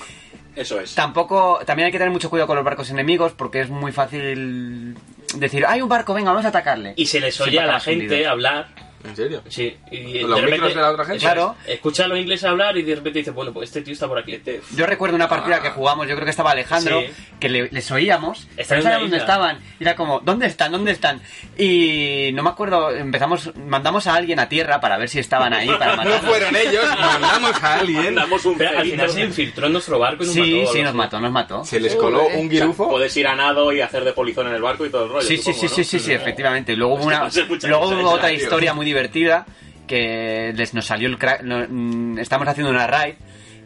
Eso 0.56 0.80
es. 0.80 0.96
Tampoco, 0.96 1.60
también 1.66 1.88
hay 1.88 1.92
que 1.92 1.98
tener 1.98 2.12
mucho 2.12 2.30
cuidado 2.30 2.48
con 2.48 2.56
los 2.56 2.66
barcos 2.66 2.90
enemigos 2.90 3.34
porque 3.34 3.62
es 3.62 3.70
muy 3.70 3.92
fácil 3.92 4.96
decir, 5.36 5.66
hay 5.66 5.82
un 5.82 5.90
barco, 5.90 6.14
venga, 6.14 6.32
vamos 6.32 6.46
a 6.46 6.50
atacarle. 6.50 6.94
Y 6.96 7.06
se 7.08 7.20
les 7.20 7.40
oye 7.42 7.60
a 7.60 7.66
la 7.66 7.80
gente 7.80 8.26
hablar. 8.26 8.85
¿En 9.08 9.16
serio? 9.16 9.42
Sí. 9.50 9.76
Y 9.92 10.20
¿Los 10.20 10.42
micros 10.44 10.74
de 10.76 10.82
la 10.82 10.92
otra 10.92 11.06
gente? 11.06 11.20
Claro. 11.20 11.56
Escucha 11.68 12.06
a 12.06 12.08
los 12.08 12.18
ingleses 12.20 12.46
hablar 12.46 12.78
y 12.78 12.82
de 12.84 12.96
repente 12.96 13.20
dice, 13.20 13.32
bueno, 13.32 13.54
pues 13.54 13.70
este 13.70 13.82
tío 13.82 13.94
está 13.94 14.08
por 14.08 14.18
aquí. 14.18 14.34
Este- 14.34 14.62
Yo 14.76 14.86
recuerdo 14.86 15.16
una 15.16 15.30
partida 15.30 15.58
Ah. 15.58 15.62
que 15.62 15.70
jugamos, 15.70 16.08
yo 16.08 16.16
creo 16.16 16.26
que 16.26 16.32
estaba 16.32 16.52
Alejandro, 16.52 17.02
Sí. 17.02 17.08
que 17.40 17.50
le- 17.50 17.70
les 17.72 17.92
oíamos, 17.92 18.48
no 18.58 18.64
sabíamos 18.64 19.02
dónde 19.02 19.18
estaban, 19.18 19.60
y 19.80 19.84
era 19.84 19.96
como, 19.96 20.20
¿dónde 20.22 20.48
están? 20.48 20.72
¿Dónde 20.72 20.92
están? 20.92 21.22
Y 21.58 22.32
no 22.34 22.44
me 22.44 22.50
acuerdo, 22.50 22.92
empezamos, 22.92 23.56
mandamos 23.56 24.08
a 24.08 24.16
alguien 24.16 24.40
a 24.40 24.50
tierra 24.50 24.80
para 24.80 24.98
ver 24.98 25.10
si 25.10 25.20
estaban 25.20 25.54
ahí, 25.54 25.68
para 25.68 25.96
No 26.06 26.12
fueron 26.22 26.56
ellos, 26.56 26.86
mandamos 27.00 27.64
a 27.64 27.80
alguien. 27.80 28.06
Mandamos 28.16 28.46
un 28.46 28.58
Pero 28.58 28.78
al 28.80 28.86
final 28.86 29.10
se 29.10 29.22
infiltró 29.22 29.68
en 29.68 29.74
nuestro 29.74 30.00
barco 30.00 30.24
y 30.24 30.28
nos 30.28 30.36
Sí, 30.36 30.40
mató. 30.42 30.72
sí, 30.74 30.78
algo 30.80 30.84
nos 30.86 30.96
mató, 30.96 31.20
nos 31.20 31.32
mató. 31.32 31.66
Se 31.66 31.80
les 31.80 31.96
coló 31.96 32.26
un 32.28 32.32
O 32.34 32.38
sea, 32.38 32.48
guirufo. 32.50 32.90
puedes 32.90 33.16
ir 33.18 33.28
a 33.28 33.36
nado 33.36 33.72
y 33.72 33.82
hacer 33.82 34.04
de 34.04 34.14
polizón 34.14 34.48
en 34.48 34.54
el 34.56 34.62
barco 34.62 34.86
y 34.86 34.90
todo 34.90 35.04
el 35.06 35.10
rollo. 35.10 35.28
Sí, 35.28 35.38
sí, 35.38 35.44
supongo, 35.54 35.60
sí, 35.60 35.66
¿no? 35.68 35.74
sí, 35.76 35.84
sí, 35.84 36.00
sí, 36.00 36.12
efectivamente. 36.14 36.76
Luego 36.76 36.96
hubo, 36.96 37.04
una, 37.06 37.30
luego 37.64 38.10
otra 38.12 38.32
historia 38.32 38.74
muy 38.74 38.86
divertida 38.86 38.95
que 39.88 40.52
les 40.56 40.74
nos 40.74 40.86
salió 40.86 41.08
el 41.08 41.18
crack, 41.18 41.42
no, 41.44 41.66
mm, 41.68 42.18
estamos 42.20 42.48
haciendo 42.48 42.72
una 42.72 42.88
raid 42.88 43.16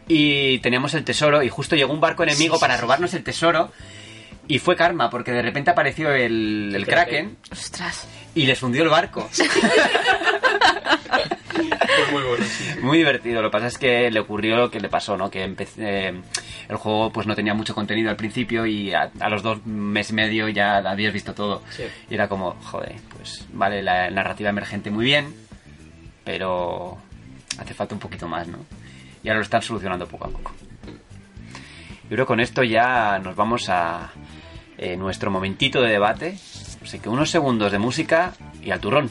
y 0.08 0.58
teníamos 0.58 0.94
el 0.94 1.04
tesoro 1.04 1.42
y 1.42 1.48
justo 1.48 1.76
llegó 1.76 1.92
un 1.92 2.00
barco 2.00 2.22
enemigo 2.22 2.58
para 2.58 2.76
robarnos 2.76 3.14
el 3.14 3.22
tesoro 3.22 3.72
y 4.48 4.58
fue 4.58 4.74
karma 4.76 5.08
porque 5.08 5.30
de 5.32 5.42
repente 5.42 5.70
apareció 5.70 6.10
el, 6.12 6.72
el 6.74 6.84
kraken 6.86 7.36
Ostras. 7.52 8.06
y 8.34 8.46
les 8.46 8.62
hundió 8.62 8.82
el 8.82 8.88
barco. 8.88 9.28
Muy 12.12 12.22
bueno, 12.22 12.44
sí. 12.44 12.64
Muy 12.82 12.98
divertido. 12.98 13.42
Lo 13.42 13.50
que 13.50 13.52
pasa 13.52 13.66
es 13.66 13.78
que 13.78 14.10
le 14.10 14.20
ocurrió 14.20 14.56
lo 14.56 14.70
que 14.70 14.80
le 14.80 14.88
pasó, 14.88 15.16
¿no? 15.16 15.30
Que 15.30 15.44
empecé, 15.44 16.08
eh, 16.08 16.20
el 16.68 16.76
juego 16.76 17.10
pues 17.12 17.26
no 17.26 17.34
tenía 17.34 17.54
mucho 17.54 17.74
contenido 17.74 18.10
al 18.10 18.16
principio 18.16 18.66
y 18.66 18.92
a, 18.92 19.10
a 19.20 19.28
los 19.28 19.42
dos 19.42 19.64
meses 19.66 20.12
y 20.12 20.14
medio 20.14 20.48
ya 20.48 20.78
habías 20.78 21.12
visto 21.12 21.34
todo. 21.34 21.62
Sí. 21.70 21.84
Y 22.08 22.14
era 22.14 22.28
como, 22.28 22.52
joder, 22.62 22.96
pues 23.16 23.46
vale, 23.52 23.82
la 23.82 24.10
narrativa 24.10 24.50
emergente 24.50 24.90
muy 24.90 25.04
bien, 25.04 25.34
pero 26.24 26.98
hace 27.58 27.74
falta 27.74 27.94
un 27.94 28.00
poquito 28.00 28.28
más, 28.28 28.48
¿no? 28.48 28.58
Y 29.22 29.28
ahora 29.28 29.38
lo 29.38 29.44
están 29.44 29.62
solucionando 29.62 30.06
poco 30.06 30.26
a 30.26 30.30
poco. 30.30 30.52
Yo 30.84 32.16
creo 32.16 32.24
que 32.24 32.28
con 32.28 32.40
esto 32.40 32.64
ya 32.64 33.20
nos 33.22 33.36
vamos 33.36 33.68
a 33.68 34.10
eh, 34.78 34.96
nuestro 34.96 35.30
momentito 35.30 35.80
de 35.82 35.90
debate. 35.90 36.38
Así 36.82 36.98
que 36.98 37.08
unos 37.08 37.30
segundos 37.30 37.70
de 37.70 37.78
música 37.78 38.32
y 38.62 38.70
al 38.70 38.80
turrón. 38.80 39.10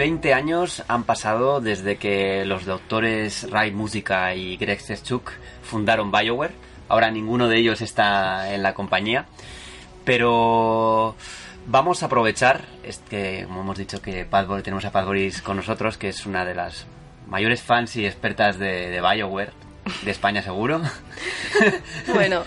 20 0.00 0.32
años 0.32 0.82
han 0.88 1.04
pasado 1.04 1.60
desde 1.60 1.96
que 1.98 2.46
los 2.46 2.64
doctores 2.64 3.50
Ray 3.50 3.70
Música 3.70 4.34
y 4.34 4.56
Greg 4.56 4.80
Sestchuk 4.80 5.30
fundaron 5.62 6.10
BioWare. 6.10 6.54
Ahora 6.88 7.10
ninguno 7.10 7.48
de 7.48 7.58
ellos 7.58 7.82
está 7.82 8.54
en 8.54 8.62
la 8.62 8.72
compañía. 8.72 9.26
Pero 10.06 11.14
vamos 11.66 12.02
a 12.02 12.06
aprovechar, 12.06 12.62
este, 12.82 13.44
como 13.44 13.60
hemos 13.60 13.76
dicho 13.76 14.00
que 14.00 14.24
Pat 14.24 14.46
Boris- 14.46 14.62
tenemos 14.64 14.86
a 14.86 14.90
Pat 14.90 15.04
Boris 15.04 15.42
con 15.42 15.58
nosotros, 15.58 15.98
que 15.98 16.08
es 16.08 16.24
una 16.24 16.46
de 16.46 16.54
las 16.54 16.86
mayores 17.26 17.60
fans 17.60 17.94
y 17.96 18.06
expertas 18.06 18.58
de, 18.58 18.88
de 18.88 19.02
BioWare, 19.02 19.52
de 20.02 20.10
España 20.10 20.40
seguro. 20.42 20.80
Bueno, 22.14 22.42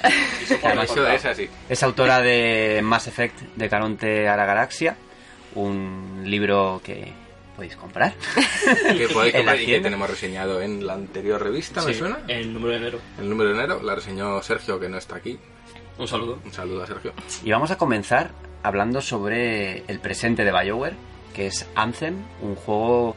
Eso 0.81 1.07
es 1.13 1.23
así. 1.25 1.47
Es 1.69 1.83
autora 1.83 2.19
de 2.23 2.81
Mass 2.83 3.05
Effect 3.05 3.39
de 3.55 3.69
Caronte 3.69 4.27
a 4.27 4.35
la 4.35 4.45
Galaxia, 4.45 4.95
un 5.53 6.23
libro 6.25 6.81
que 6.83 7.21
podéis 7.55 7.75
comprar. 7.75 8.13
Que 8.97 9.07
podéis 9.09 9.35
comprar 9.35 9.61
y 9.61 9.65
que 9.65 9.79
tenemos 9.79 10.09
reseñado 10.09 10.61
en 10.61 10.85
la 10.85 10.93
anterior 10.93 11.41
revista, 11.41 11.81
¿me 11.83 11.93
Sí, 11.93 11.99
suena? 11.99 12.19
El 12.27 12.53
número 12.53 12.71
de 12.71 12.77
enero. 12.77 12.99
El 13.19 13.29
número 13.29 13.49
de 13.49 13.55
enero 13.55 13.81
la 13.83 13.95
reseñó 13.95 14.41
Sergio, 14.41 14.79
que 14.79 14.89
no 14.89 14.97
está 14.97 15.17
aquí. 15.17 15.37
Un 15.97 16.07
saludo. 16.07 16.39
Un 16.43 16.51
saludo 16.51 16.83
a 16.83 16.87
Sergio. 16.87 17.13
Y 17.43 17.51
vamos 17.51 17.71
a 17.71 17.77
comenzar 17.77 18.31
hablando 18.63 19.01
sobre 19.01 19.83
el 19.87 19.99
presente 19.99 20.43
de 20.43 20.51
BioWare, 20.51 20.95
que 21.33 21.47
es 21.47 21.67
Anthem, 21.75 22.15
un 22.41 22.55
juego 22.55 23.15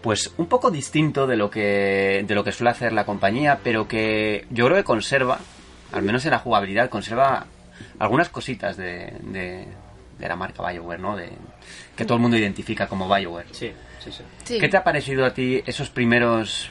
pues 0.00 0.32
un 0.36 0.46
poco 0.46 0.72
distinto 0.72 1.28
de 1.28 1.36
lo 1.36 1.48
que 1.48 2.24
de 2.26 2.34
lo 2.34 2.42
que 2.42 2.50
suele 2.50 2.70
hacer 2.70 2.92
la 2.92 3.06
compañía, 3.06 3.60
pero 3.62 3.86
que 3.86 4.46
yo 4.50 4.64
creo 4.66 4.76
que 4.76 4.84
conserva, 4.84 5.38
al 5.92 6.02
menos 6.02 6.24
en 6.24 6.32
la 6.32 6.40
jugabilidad, 6.40 6.90
conserva 6.90 7.46
algunas 8.00 8.28
cositas 8.28 8.76
de, 8.76 9.12
de, 9.20 9.68
de 10.22 10.28
la 10.28 10.36
marca 10.36 10.62
BioWare, 10.70 11.00
¿no? 11.00 11.16
De, 11.16 11.30
que 11.96 12.04
todo 12.04 12.16
el 12.16 12.22
mundo 12.22 12.36
identifica 12.36 12.86
como 12.86 13.12
BioWare. 13.12 13.48
Sí, 13.50 13.72
sí, 14.02 14.12
sí. 14.12 14.22
sí. 14.44 14.58
¿Qué 14.58 14.68
te 14.68 14.76
ha 14.76 14.84
parecido 14.84 15.26
a 15.26 15.34
ti 15.34 15.62
esos 15.66 15.90
primeros 15.90 16.70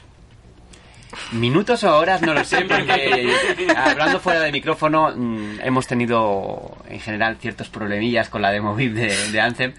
minutos 1.32 1.84
o 1.84 1.96
horas? 1.96 2.22
No 2.22 2.34
lo 2.34 2.44
sé, 2.44 2.62
porque 2.62 3.32
hablando 3.76 4.18
fuera 4.20 4.40
de 4.40 4.50
micrófono 4.52 5.12
mm, 5.14 5.60
hemos 5.62 5.86
tenido 5.86 6.76
en 6.88 7.00
general 7.00 7.36
ciertos 7.36 7.68
problemillas 7.68 8.28
con 8.28 8.42
la 8.42 8.50
demo 8.50 8.74
VIP 8.74 8.94
de, 8.94 9.30
de 9.30 9.40
Anthem. 9.40 9.74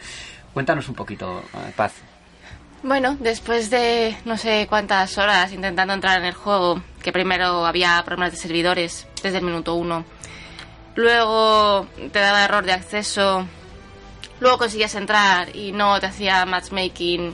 Cuéntanos 0.54 0.88
un 0.88 0.96
poquito, 0.96 1.44
eh, 1.54 1.72
Paz. 1.76 1.94
Bueno, 2.84 3.16
después 3.20 3.70
de 3.70 4.16
no 4.26 4.38
sé 4.38 4.68
cuántas 4.70 5.18
horas 5.18 5.52
intentando 5.54 5.94
entrar 5.94 6.20
en 6.20 6.26
el 6.26 6.34
juego, 6.34 6.84
que 7.02 7.14
primero 7.14 7.66
había 7.66 8.02
problemas 8.06 8.34
de 8.34 8.38
servidores 8.38 9.08
desde 9.24 9.38
el 9.38 9.44
minuto 9.46 9.74
uno, 9.74 10.04
luego 10.96 11.88
te 12.12 12.20
daba 12.20 12.44
error 12.44 12.66
de 12.66 12.74
acceso, 12.74 13.48
luego 14.44 14.60
conseguías 14.60 14.94
entrar 14.94 15.56
y 15.56 15.72
no 15.72 16.00
te 16.00 16.06
hacía 16.06 16.46
matchmaking, 16.46 17.34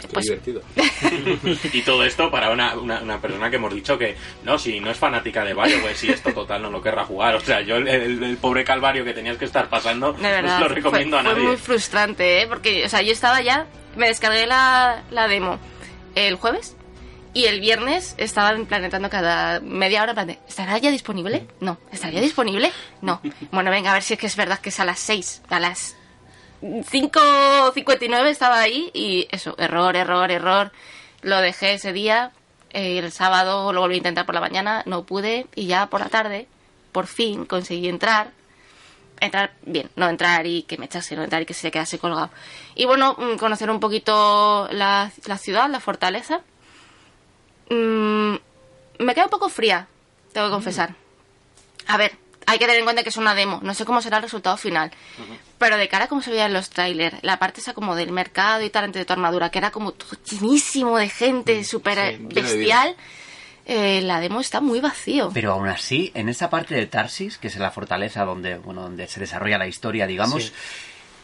Qué 0.00 0.06
pues 0.08 0.26
divertido. 0.26 0.62
Y 1.72 1.82
todo 1.82 2.04
esto 2.04 2.30
para 2.30 2.50
una, 2.50 2.74
una, 2.76 3.00
una 3.00 3.20
persona 3.20 3.50
que 3.50 3.56
hemos 3.56 3.74
dicho 3.74 3.98
que 3.98 4.16
no, 4.44 4.56
si 4.56 4.78
no 4.78 4.90
es 4.92 4.96
fanática 4.96 5.42
de 5.44 5.54
Bioware, 5.54 5.96
si 5.96 6.08
esto 6.10 6.32
total 6.32 6.62
no 6.62 6.70
lo 6.70 6.80
querrá 6.80 7.04
jugar. 7.04 7.34
O 7.34 7.40
sea, 7.40 7.62
yo 7.62 7.76
el, 7.76 7.88
el- 7.88 8.22
el 8.22 8.36
pobre 8.36 8.62
calvario 8.62 9.04
que 9.04 9.12
tenías 9.12 9.36
que 9.38 9.46
estar 9.46 9.68
pasando, 9.68 10.12
no 10.12 10.18
verdad, 10.22 10.60
lo 10.60 10.66
fue- 10.66 10.74
recomiendo 10.76 11.18
fue, 11.18 11.28
a 11.28 11.32
nadie. 11.34 11.46
muy 11.48 11.56
frustrante, 11.56 12.42
¿eh? 12.42 12.46
porque 12.46 12.84
o 12.84 12.88
sea, 12.88 13.02
yo 13.02 13.10
estaba 13.12 13.40
ya, 13.42 13.66
me 13.96 14.06
descargué 14.06 14.46
la, 14.46 15.02
la 15.10 15.26
demo 15.26 15.58
el 16.14 16.36
jueves 16.36 16.76
y 17.34 17.46
el 17.46 17.60
viernes 17.60 18.14
estaba 18.18 18.52
en 18.52 18.66
plan 18.66 18.84
entrando 18.84 19.10
cada 19.10 19.58
media 19.60 20.02
hora 20.02 20.12
en 20.12 20.14
plan 20.14 20.26
de, 20.28 20.38
¿estará 20.48 20.78
ya 20.78 20.90
disponible? 20.92 21.46
No. 21.60 21.76
¿Estaría 21.92 22.20
disponible? 22.20 22.70
No. 23.02 23.20
Bueno, 23.50 23.70
venga, 23.72 23.90
a 23.90 23.94
ver 23.94 24.02
si 24.04 24.14
es 24.14 24.20
que 24.20 24.26
es 24.28 24.36
verdad 24.36 24.60
que 24.60 24.68
es 24.70 24.78
a 24.80 24.84
las 24.84 24.98
6, 25.00 25.42
a 25.50 25.58
las 25.60 25.96
5.59 26.62 28.26
estaba 28.26 28.60
ahí 28.60 28.90
y 28.92 29.28
eso, 29.30 29.54
error, 29.58 29.96
error, 29.96 30.30
error. 30.30 30.72
Lo 31.22 31.40
dejé 31.40 31.74
ese 31.74 31.92
día, 31.92 32.32
eh, 32.70 32.98
el 32.98 33.12
sábado 33.12 33.72
lo 33.72 33.80
volví 33.80 33.94
a 33.94 33.98
intentar 33.98 34.26
por 34.26 34.34
la 34.34 34.40
mañana, 34.40 34.82
no 34.86 35.04
pude 35.04 35.46
y 35.54 35.66
ya 35.66 35.86
por 35.86 36.00
la 36.00 36.08
tarde, 36.08 36.46
por 36.92 37.06
fin 37.06 37.44
conseguí 37.44 37.88
entrar 37.88 38.32
entrar 39.20 39.52
bien, 39.62 39.90
no 39.96 40.08
entrar 40.08 40.46
y 40.46 40.62
que 40.62 40.78
me 40.78 40.86
echase, 40.86 41.16
no 41.16 41.24
entrar 41.24 41.42
y 41.42 41.46
que 41.46 41.54
se 41.54 41.70
quedase 41.70 41.98
colgado. 41.98 42.30
Y 42.74 42.84
bueno, 42.86 43.16
mm, 43.18 43.36
conocer 43.36 43.70
un 43.70 43.80
poquito 43.80 44.68
la, 44.70 45.10
la 45.26 45.38
ciudad, 45.38 45.68
la 45.68 45.80
fortaleza. 45.80 46.40
Mm, 47.70 48.34
me 48.98 49.14
queda 49.14 49.24
un 49.24 49.30
poco 49.30 49.48
fría, 49.48 49.88
tengo 50.32 50.46
que 50.48 50.52
confesar. 50.52 50.94
A 51.86 51.96
ver, 51.96 52.12
hay 52.50 52.58
que 52.58 52.64
tener 52.64 52.78
en 52.78 52.84
cuenta 52.84 53.02
que 53.02 53.10
es 53.10 53.16
una 53.18 53.34
demo, 53.34 53.60
no 53.62 53.74
sé 53.74 53.84
cómo 53.84 54.00
será 54.00 54.16
el 54.16 54.22
resultado 54.22 54.56
final. 54.56 54.90
Pero 55.58 55.76
de 55.76 55.86
cara 55.88 56.06
a 56.06 56.08
cómo 56.08 56.22
se 56.22 56.30
veía 56.30 56.46
en 56.46 56.54
los 56.54 56.70
trailers, 56.70 57.18
la 57.22 57.38
parte 57.38 57.60
esa 57.60 57.74
como 57.74 57.94
del 57.94 58.10
mercado 58.10 58.64
y 58.64 58.70
tal, 58.70 58.84
antes 58.84 59.00
de 59.00 59.04
tu 59.04 59.12
armadura, 59.12 59.50
que 59.50 59.58
era 59.58 59.70
como 59.70 59.92
todo 59.92 60.16
llenísimo 60.24 60.96
de 60.96 61.10
gente, 61.10 61.62
súper 61.64 61.98
eh, 61.98 62.18
bestial, 62.20 62.96
eh, 63.66 64.00
la 64.00 64.18
demo 64.20 64.40
está 64.40 64.62
muy 64.62 64.80
vacío. 64.80 65.30
Pero 65.34 65.52
aún 65.52 65.68
así, 65.68 66.10
en 66.14 66.30
esa 66.30 66.48
parte 66.48 66.74
de 66.74 66.86
Tarsis, 66.86 67.36
que 67.36 67.48
es 67.48 67.56
la 67.56 67.70
fortaleza 67.70 68.24
donde, 68.24 68.56
bueno, 68.56 68.80
donde 68.82 69.06
se 69.08 69.20
desarrolla 69.20 69.58
la 69.58 69.66
historia, 69.66 70.06
digamos, 70.06 70.44
Sí. 70.44 70.52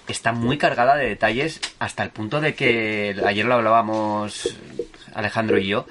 está 0.08 0.32
muy 0.32 0.58
cargada 0.58 0.94
de 0.96 1.08
detalles 1.08 1.58
hasta 1.78 2.02
el 2.02 2.10
punto 2.10 2.42
de 2.42 2.54
que 2.54 3.16
ayer 3.24 3.46
lo 3.46 3.54
hablábamos 3.54 4.54
Alejandro 5.14 5.56
y 5.56 5.68
yo, 5.68 5.86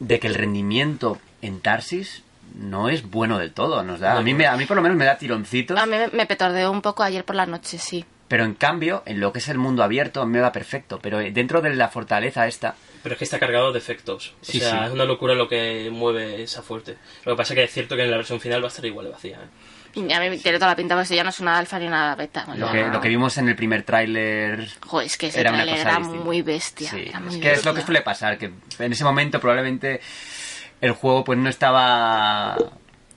de 0.00 0.18
que 0.20 0.26
el 0.26 0.34
rendimiento 0.36 1.18
en 1.42 1.60
Tarsis 1.60 2.22
no 2.54 2.88
es 2.88 3.08
bueno 3.10 3.38
del 3.38 3.52
todo. 3.52 3.82
Nos 3.82 4.00
da, 4.00 4.16
a, 4.18 4.22
mí 4.22 4.32
me, 4.34 4.46
a 4.46 4.56
mí 4.56 4.64
por 4.64 4.76
lo 4.76 4.82
menos 4.82 4.96
me 4.96 5.04
da 5.04 5.18
tironcitos, 5.18 5.78
A 5.78 5.86
mí 5.86 5.96
me, 6.12 6.26
petordeó 6.26 6.70
un 6.70 6.82
poco 6.82 7.02
ayer 7.02 7.24
por 7.24 7.36
la 7.36 7.46
noche, 7.46 7.78
sí. 7.78 8.04
pero 8.28 8.44
en 8.44 8.54
cambio, 8.54 9.02
en 9.06 9.20
lo 9.20 9.32
que 9.32 9.38
es 9.40 9.48
el 9.48 9.58
mundo 9.58 9.82
abierto, 9.82 10.22
a 10.22 10.26
mí 10.26 10.32
me 10.32 10.40
va 10.40 10.52
perfecto. 10.52 10.98
Pero 11.02 11.18
dentro 11.18 11.60
de 11.60 11.74
la 11.74 11.88
fortaleza 11.88 12.46
esta, 12.46 12.74
Pero 13.02 13.14
es 13.14 13.18
que 13.18 13.24
está 13.24 13.38
cargado 13.38 13.72
de 13.72 13.78
efectos. 13.78 14.34
O 14.40 14.44
Sí, 14.44 14.60
sea, 14.60 14.70
sí. 14.80 14.84
es 14.86 14.92
una 14.92 15.04
locura 15.04 15.34
lo 15.34 15.48
que 15.48 15.90
mueve 15.92 16.42
esa 16.42 16.62
fuerte. 16.62 16.96
Lo 17.24 17.32
que 17.32 17.36
pasa 17.36 17.52
es 17.54 17.58
que 17.58 17.64
es 17.64 17.72
cierto 17.72 17.96
que 17.96 18.02
en 18.04 18.10
la 18.10 18.16
versión 18.16 18.40
final 18.40 18.62
va 18.62 18.66
a 18.66 18.68
estar 18.68 18.84
igual 18.84 19.06
de 19.06 19.12
vacía. 19.12 19.36
¿eh? 19.36 19.48
Y 19.96 20.12
a 20.12 20.18
mí 20.18 20.38
tiene 20.38 20.58
toda 20.58 20.72
la 20.72 20.76
pinta, 20.76 20.94
porque 20.96 21.04
eso 21.04 21.14
ya 21.14 21.22
no 21.22 21.30
es 21.30 21.38
una 21.38 21.56
alfa 21.56 21.78
ni 21.78 21.86
una 21.86 22.16
beta. 22.16 22.44
lo 22.56 22.70
que, 22.72 22.82
no, 22.82 22.92
lo 22.94 23.00
que 23.00 23.08
vimos 23.08 23.38
en 23.38 23.48
el 23.48 23.54
primer 23.54 23.84
tráiler 23.84 24.68
Joder, 24.84 25.06
es 25.06 25.16
que 25.16 25.28
ese 25.28 25.40
era 25.40 25.50
una 25.50 25.62
trailer 25.62 25.84
cosa 25.84 25.90
era 25.98 26.00
muy 26.00 26.42
bestia. 26.42 26.90
Sí, 26.90 27.04
era 27.08 27.20
muy 27.20 27.34
es 27.36 27.40
que 27.40 27.52
es 27.52 27.64
lo 27.64 27.70
que 27.70 27.76
bestia. 27.76 27.86
suele 27.86 28.00
pasar, 28.02 28.36
que 28.36 28.50
en 28.80 28.92
ese 28.92 29.04
momento 29.04 29.38
probablemente 29.38 30.00
el 30.80 30.92
juego 30.92 31.24
pues 31.24 31.38
no 31.38 31.48
estaba... 31.48 32.56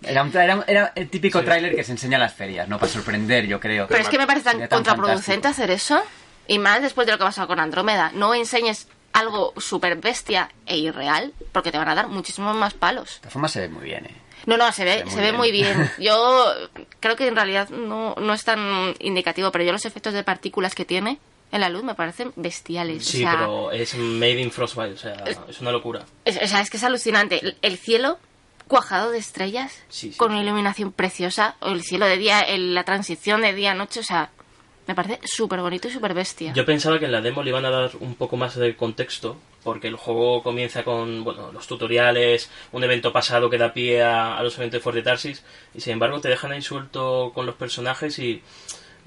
Era, 0.04 0.24
un 0.24 0.36
era, 0.38 0.64
era 0.68 0.92
el 0.96 1.10
típico 1.10 1.44
tráiler 1.44 1.76
que 1.76 1.84
se 1.84 1.92
enseña 1.92 2.18
en 2.18 2.22
las 2.22 2.34
ferias, 2.34 2.68
¿no? 2.68 2.78
Para 2.80 2.92
sorprender, 2.92 3.48
yo 3.48 3.60
creo. 3.60 3.88
Pero 3.88 4.02
es 4.02 4.10
que 4.10 4.18
me 4.18 4.28
parece 4.28 4.46
tan 4.46 4.68
contraproducente 4.68 5.48
fantástico. 5.48 5.64
hacer 5.64 5.72
eso. 5.72 6.02
Y 6.48 6.60
más 6.60 6.82
después 6.82 7.08
de 7.08 7.14
lo 7.14 7.18
que 7.18 7.24
ha 7.24 7.28
pasado 7.28 7.48
con 7.48 7.60
Andrómeda. 7.60 8.12
No 8.14 8.34
enseñes 8.36 8.88
algo 9.12 9.54
súper 9.58 9.98
bestia 9.98 10.50
e 10.68 10.78
irreal, 10.78 11.34
porque 11.52 11.72
te 11.72 11.78
van 11.80 11.90
a 11.90 11.96
dar 11.96 12.08
muchísimos 12.08 12.56
más 12.56 12.76
palos. 12.76 13.16
De 13.16 13.20
todas 13.22 13.34
formas 13.34 13.52
se 13.52 13.62
ve 13.62 13.70
muy 13.70 13.86
bien, 13.86 14.06
¿eh? 14.06 14.16
No, 14.46 14.56
no, 14.56 14.72
se 14.72 14.86
ve, 14.86 15.04
Se 15.10 15.20
ve 15.20 15.32
se 15.32 15.34
muy 15.34 15.52
ve 15.52 15.62
bien. 15.64 15.78
muy 15.78 15.84
bien. 15.84 15.92
Yo 15.98 16.54
creo 17.00 17.16
que 17.16 17.28
en 17.28 17.36
realidad 17.36 17.70
no, 17.70 18.16
no 18.16 18.34
es 18.34 18.44
tan 18.46 18.94
indicativo, 19.00 19.52
pero 19.52 19.66
yo 19.66 19.72
los 19.72 19.86
efectos 19.86 20.14
de 20.14 20.24
partículas 20.24 20.74
que 20.76 20.86
tiene 20.86 21.20
en 21.52 21.62
la 21.62 21.70
luz 21.70 21.84
me 21.84 21.96
parecen 21.96 22.34
bestiales. 22.36 23.06
Sí, 23.06 23.18
o 23.18 23.20
sea, 23.22 23.32
pero 23.38 23.72
es 23.72 23.96
made 23.96 24.42
in 24.42 24.52
Frostbite, 24.52 24.94
o 24.94 24.98
sea, 24.98 25.24
es 25.48 25.60
una 25.62 25.72
locura. 25.72 26.06
es, 26.26 26.42
o 26.42 26.48
sea, 26.48 26.62
es 26.62 26.70
que 26.70 26.78
es 26.78 26.84
alucinante. 26.84 27.40
El, 27.46 27.58
el 27.62 27.78
cielo 27.78 28.20
cuajado 28.68 29.12
de 29.12 29.18
estrellas, 29.18 29.82
Sí, 29.88 30.12
sí. 30.12 30.18
con 30.18 30.32
una 30.34 30.42
iluminación 30.44 30.92
preciosa, 30.92 31.56
o 31.62 31.70
el 31.70 31.84
cielo 31.84 32.06
de 32.06 32.18
día, 32.18 32.42
el- 32.42 32.76
la 32.76 32.84
transición 32.84 33.42
de 33.42 33.54
día 33.54 33.72
a 33.72 33.76
noche, 33.76 34.02
o 34.02 34.04
sea, 34.04 34.30
me 34.88 34.96
parece 34.96 35.20
súper 35.24 35.62
bonito 35.62 35.88
y 35.88 35.92
súper 35.92 36.14
bestia. 36.14 36.54
Yo 36.54 36.66
pensaba 36.66 37.00
que 37.00 37.06
en 37.06 37.12
la 37.14 37.22
demo 37.22 37.44
le 37.44 37.50
iban 37.50 37.66
a 37.66 37.70
dar 37.70 37.92
un 38.00 38.16
poco 38.16 38.36
más 38.38 38.56
de 38.56 38.76
contexto, 38.76 39.38
porque 39.64 39.88
el 39.88 39.96
juego 39.96 40.44
comienza 40.44 40.84
con 40.84 41.24
bueno, 41.26 41.52
los 41.54 41.68
tutoriales, 41.68 42.50
un 42.74 42.84
evento 42.84 43.12
pasado 43.14 43.50
que 43.50 43.58
da 43.58 43.74
pie 43.74 44.02
a, 44.02 44.38
a 44.38 44.44
los 44.44 44.58
eventos 44.58 44.80
de 44.80 44.84
Fort 44.84 44.96
de 44.96 45.02
Tarsis, 45.04 45.44
y 45.74 45.82
sin 45.82 45.94
embargo 45.94 46.20
te 46.22 46.30
dejan 46.30 46.52
ahí 46.54 46.62
suelto 46.62 47.32
con 47.34 47.46
los 47.46 47.56
personajes 47.56 48.18
y 48.20 48.42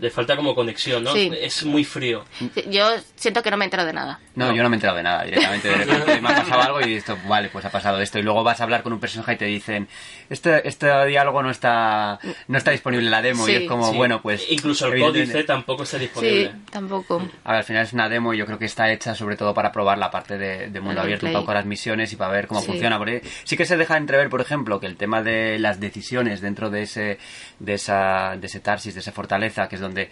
le 0.01 0.11
falta 0.11 0.37
como 0.37 0.55
conexión, 0.55 1.05
¿no? 1.05 1.13
Sí. 1.13 1.31
Es 1.41 1.65
muy 1.65 1.85
frío. 1.85 2.25
Sí, 2.39 2.51
Yo 2.69 2.89
siento 3.17 3.43
que 3.43 3.51
no 3.51 3.57
me 3.57 3.65
entero 3.67 3.85
de 3.85 3.93
nada. 3.93 4.19
No, 4.35 4.47
No. 4.49 4.55
yo 4.57 4.63
no 4.63 4.69
me 4.69 4.75
he 4.75 4.79
enterado 4.79 4.97
de 4.97 5.03
nada. 5.03 5.25
Directamente 5.25 5.69
de 5.69 5.75
repente 5.77 6.21
me 6.21 6.29
ha 6.29 6.37
pasado 6.37 6.63
algo 6.63 6.81
y 6.87 6.95
esto, 6.95 7.17
vale, 7.27 7.49
pues 7.51 7.65
ha 7.65 7.71
pasado 7.71 8.01
esto. 8.01 8.19
Y 8.19 8.23
luego 8.23 8.43
vas 8.43 8.61
a 8.61 8.65
hablar 8.65 8.83
con 8.83 8.93
un 8.93 9.01
personaje 9.01 9.35
y 9.35 9.37
te 9.37 9.45
dicen, 9.45 9.89
este, 10.29 10.67
este 10.69 11.07
diálogo 11.07 11.43
no 11.43 11.51
está, 11.51 12.19
no 12.49 12.59
está 12.59 12.71
disponible 12.71 13.05
en 13.07 13.11
la 13.11 13.23
demo. 13.23 13.45
Sí. 13.47 13.53
y 13.53 13.55
es 13.57 13.69
como, 13.69 13.91
Sí. 13.91 13.97
bueno, 13.97 14.23
pues... 14.23 14.47
Incluso 14.51 14.87
el 14.87 15.01
códice 15.01 15.45
tampoco 15.45 15.83
está 15.83 15.99
disponible. 15.99 16.53
Sí, 16.53 16.63
tampoco. 16.71 17.23
A 17.45 17.51
ver, 17.53 17.59
al 17.59 17.65
final 17.65 17.83
es 17.85 17.93
una 17.93 18.09
demo 18.09 18.33
y 18.33 18.39
yo 18.39 18.47
creo 18.47 18.59
que 18.59 18.65
está 18.67 18.91
hecha 18.93 19.15
sobre 19.15 19.37
todo 19.37 19.53
para 19.55 19.73
probar 19.73 19.99
la 19.99 20.11
parte 20.11 20.39
de, 20.39 20.69
de 20.71 20.81
mundo 20.81 21.01
El 21.01 21.05
abierto, 21.07 21.31
poco 21.33 21.53
las 21.53 21.67
misiones 21.67 22.13
y 22.13 22.17
para 22.17 22.31
ver 22.33 22.47
cómo 22.47 22.61
Sí. 22.61 22.67
funciona. 22.67 22.97
Porque 22.99 23.23
sí 23.45 23.57
que 23.57 23.67
se 23.67 23.77
deja 23.77 23.97
entrever, 23.97 24.29
por 24.31 24.41
ejemplo, 24.41 24.79
que 24.81 24.87
el 24.87 24.97
tema 24.97 25.23
de 25.23 25.59
las 25.59 25.81
decisiones 25.81 26.41
dentro 26.41 26.71
de 26.71 26.83
ese, 26.83 27.19
de 27.59 27.75
esa, 27.75 28.37
de 28.39 28.47
ese 28.47 28.61
Tarsis, 28.61 28.95
de 28.95 29.01
esa 29.01 29.13
fortaleza, 29.13 29.69
que 29.69 29.75
es 29.75 29.81
donde, 29.81 29.90
de- 29.95 30.11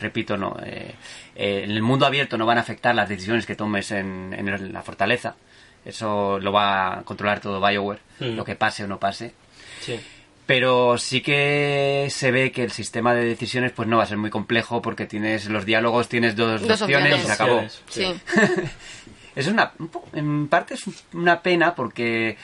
repito, 0.00 0.36
no, 0.36 0.56
eh, 0.64 0.94
eh, 1.36 1.60
en 1.64 1.70
el 1.70 1.82
mundo 1.82 2.06
abierto 2.06 2.36
no 2.38 2.46
van 2.46 2.58
a 2.58 2.62
afectar 2.62 2.94
las 2.94 3.08
decisiones 3.08 3.46
que 3.46 3.54
tomes 3.56 3.90
en, 3.92 4.34
en 4.36 4.72
la 4.72 4.82
fortaleza. 4.82 5.36
Eso 5.84 6.38
lo 6.40 6.52
va 6.52 6.98
a 6.98 7.02
controlar 7.02 7.40
todo 7.40 7.60
BioWare, 7.60 8.00
Mm. 8.20 8.36
lo 8.36 8.44
que 8.44 8.56
pase 8.56 8.84
o 8.84 8.86
no 8.88 8.98
pase. 8.98 9.32
Sí. 9.80 9.98
Pero 10.46 10.96
sí 10.98 11.20
que 11.20 12.08
se 12.10 12.30
ve 12.30 12.50
que 12.52 12.64
el 12.64 12.72
sistema 12.72 13.14
de 13.14 13.24
decisiones 13.24 13.72
pues 13.72 13.86
no 13.86 13.98
va 13.98 14.04
a 14.04 14.06
ser 14.06 14.16
muy 14.16 14.30
complejo 14.30 14.80
porque 14.80 15.04
tienes 15.06 15.46
los 15.48 15.64
diálogos, 15.66 16.08
tienes 16.08 16.34
dos, 16.36 16.66
Dos 16.66 16.82
opciones 16.82 17.18
y 17.22 17.26
se 17.26 17.32
acabó. 17.32 17.62
Sí. 17.88 18.14
Es 19.36 19.46
una, 19.46 19.70
en 20.14 20.48
parte 20.48 20.74
es 20.74 20.82
una 21.12 21.40
pena 21.42 21.72
porque, 21.76 22.36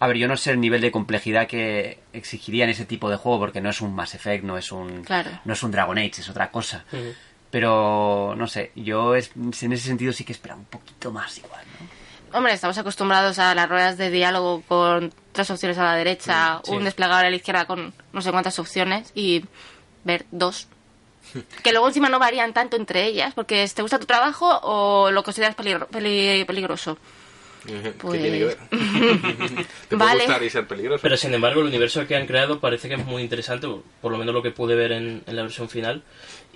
a 0.00 0.06
ver, 0.08 0.16
yo 0.16 0.26
no 0.28 0.36
sé 0.36 0.50
el 0.52 0.60
nivel 0.60 0.80
de 0.80 0.90
complejidad 0.90 1.46
que 1.46 2.00
exigiría 2.12 2.64
en 2.64 2.70
ese 2.70 2.86
tipo 2.86 3.08
de 3.10 3.16
juego 3.16 3.38
porque 3.38 3.60
no 3.60 3.68
es 3.70 3.80
un 3.80 3.94
Mass 3.94 4.14
Effect, 4.14 4.42
no 4.44 4.56
es 4.58 4.72
un, 4.72 5.04
Claro. 5.04 5.30
no 5.44 5.52
es 5.52 5.62
un 5.62 5.70
Dragon 5.70 5.96
Age, 5.98 6.12
es 6.22 6.28
otra 6.28 6.50
cosa. 6.50 6.84
Pero, 7.50 8.34
no 8.36 8.46
sé, 8.46 8.70
yo 8.76 9.14
es- 9.14 9.32
en 9.36 9.72
ese 9.72 9.88
sentido 9.88 10.12
sí 10.12 10.24
que 10.24 10.32
esperaba 10.32 10.60
un 10.60 10.66
poquito 10.66 11.10
más 11.12 11.36
igual, 11.38 11.64
¿no? 11.80 12.38
Hombre, 12.38 12.52
estamos 12.52 12.78
acostumbrados 12.78 13.40
a 13.40 13.54
las 13.56 13.68
ruedas 13.68 13.98
de 13.98 14.08
diálogo 14.10 14.62
con 14.68 15.12
tres 15.32 15.50
opciones 15.50 15.76
a 15.78 15.84
la 15.84 15.94
derecha, 15.96 16.60
Sí. 16.64 16.70
un 16.70 16.84
desplegable 16.84 17.26
a 17.26 17.30
la 17.30 17.36
izquierda 17.36 17.64
con 17.66 17.92
no 18.12 18.22
sé 18.22 18.30
cuántas 18.30 18.58
opciones 18.60 19.10
y 19.16 19.44
ver 20.04 20.26
dos. 20.30 20.68
Que 21.64 21.72
luego 21.72 21.88
encima 21.88 22.08
no 22.08 22.20
varían 22.20 22.52
tanto 22.52 22.76
entre 22.76 23.04
ellas, 23.04 23.34
porque 23.34 23.68
¿te 23.74 23.82
gusta 23.82 23.98
tu 23.98 24.06
trabajo 24.06 24.60
o 24.62 25.10
lo 25.10 25.24
consideras 25.24 25.56
peligro- 25.56 25.88
peli- 25.88 26.44
peligroso? 26.44 26.98
¿Qué 27.66 27.92
Pues- 27.98 28.20
tiene 28.22 28.38
que 28.38 28.44
ver? 28.46 28.56
Te 29.88 29.96
puede 29.96 29.98
Vale. 29.98 30.24
gustar 30.24 30.42
y 30.42 30.50
ser 30.50 30.66
peligroso. 30.66 31.02
Pero 31.02 31.16
sin 31.16 31.34
embargo, 31.34 31.60
el 31.60 31.66
universo 31.66 32.06
que 32.06 32.16
han 32.16 32.26
creado 32.26 32.58
parece 32.60 32.88
que 32.88 32.94
es 32.94 33.04
muy 33.04 33.22
interesante, 33.22 33.68
por 34.00 34.12
lo 34.12 34.18
menos 34.18 34.34
lo 34.34 34.42
que 34.42 34.50
pude 34.50 34.74
ver 34.74 34.92
en, 34.92 35.22
en 35.26 35.36
la 35.36 35.42
versión 35.42 35.68
final. 35.68 36.02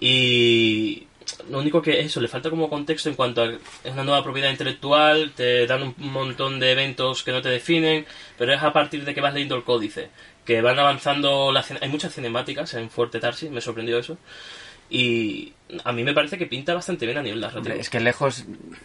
Y 0.00 1.06
lo 1.50 1.58
único 1.58 1.80
que 1.82 2.00
eso, 2.00 2.20
le 2.20 2.28
falta 2.28 2.50
como 2.50 2.68
contexto 2.68 3.08
en 3.08 3.14
cuanto 3.14 3.42
a 3.42 3.46
es 3.52 3.92
una 3.92 4.04
nueva 4.04 4.22
propiedad 4.22 4.50
intelectual, 4.50 5.32
te 5.34 5.66
dan 5.66 5.82
un 5.82 5.94
montón 5.98 6.60
de 6.60 6.72
eventos 6.72 7.22
que 7.22 7.32
no 7.32 7.40
te 7.42 7.48
definen, 7.48 8.06
pero 8.38 8.52
es 8.52 8.62
a 8.62 8.72
partir 8.72 9.04
de 9.04 9.14
que 9.14 9.20
vas 9.20 9.32
leyendo 9.32 9.56
el 9.56 9.64
códice, 9.64 10.10
que 10.44 10.60
van 10.60 10.78
avanzando, 10.78 11.50
las 11.52 11.70
hay 11.70 11.88
muchas 11.88 12.14
cinemáticas 12.14 12.74
en 12.74 12.90
Fuerte 12.90 13.20
Tarsis, 13.20 13.50
me 13.50 13.60
sorprendió 13.62 13.98
eso. 13.98 14.18
Y 14.96 15.52
a 15.84 15.90
mí 15.92 16.04
me 16.04 16.14
parece 16.14 16.38
que 16.38 16.46
pinta 16.46 16.72
bastante 16.72 17.04
bien 17.04 17.18
a 17.18 17.22
nivel 17.22 17.40
narrativo. 17.40 17.62
Hombre, 17.62 17.80
es 17.80 17.90
que 17.90 17.98
lejos, 17.98 18.44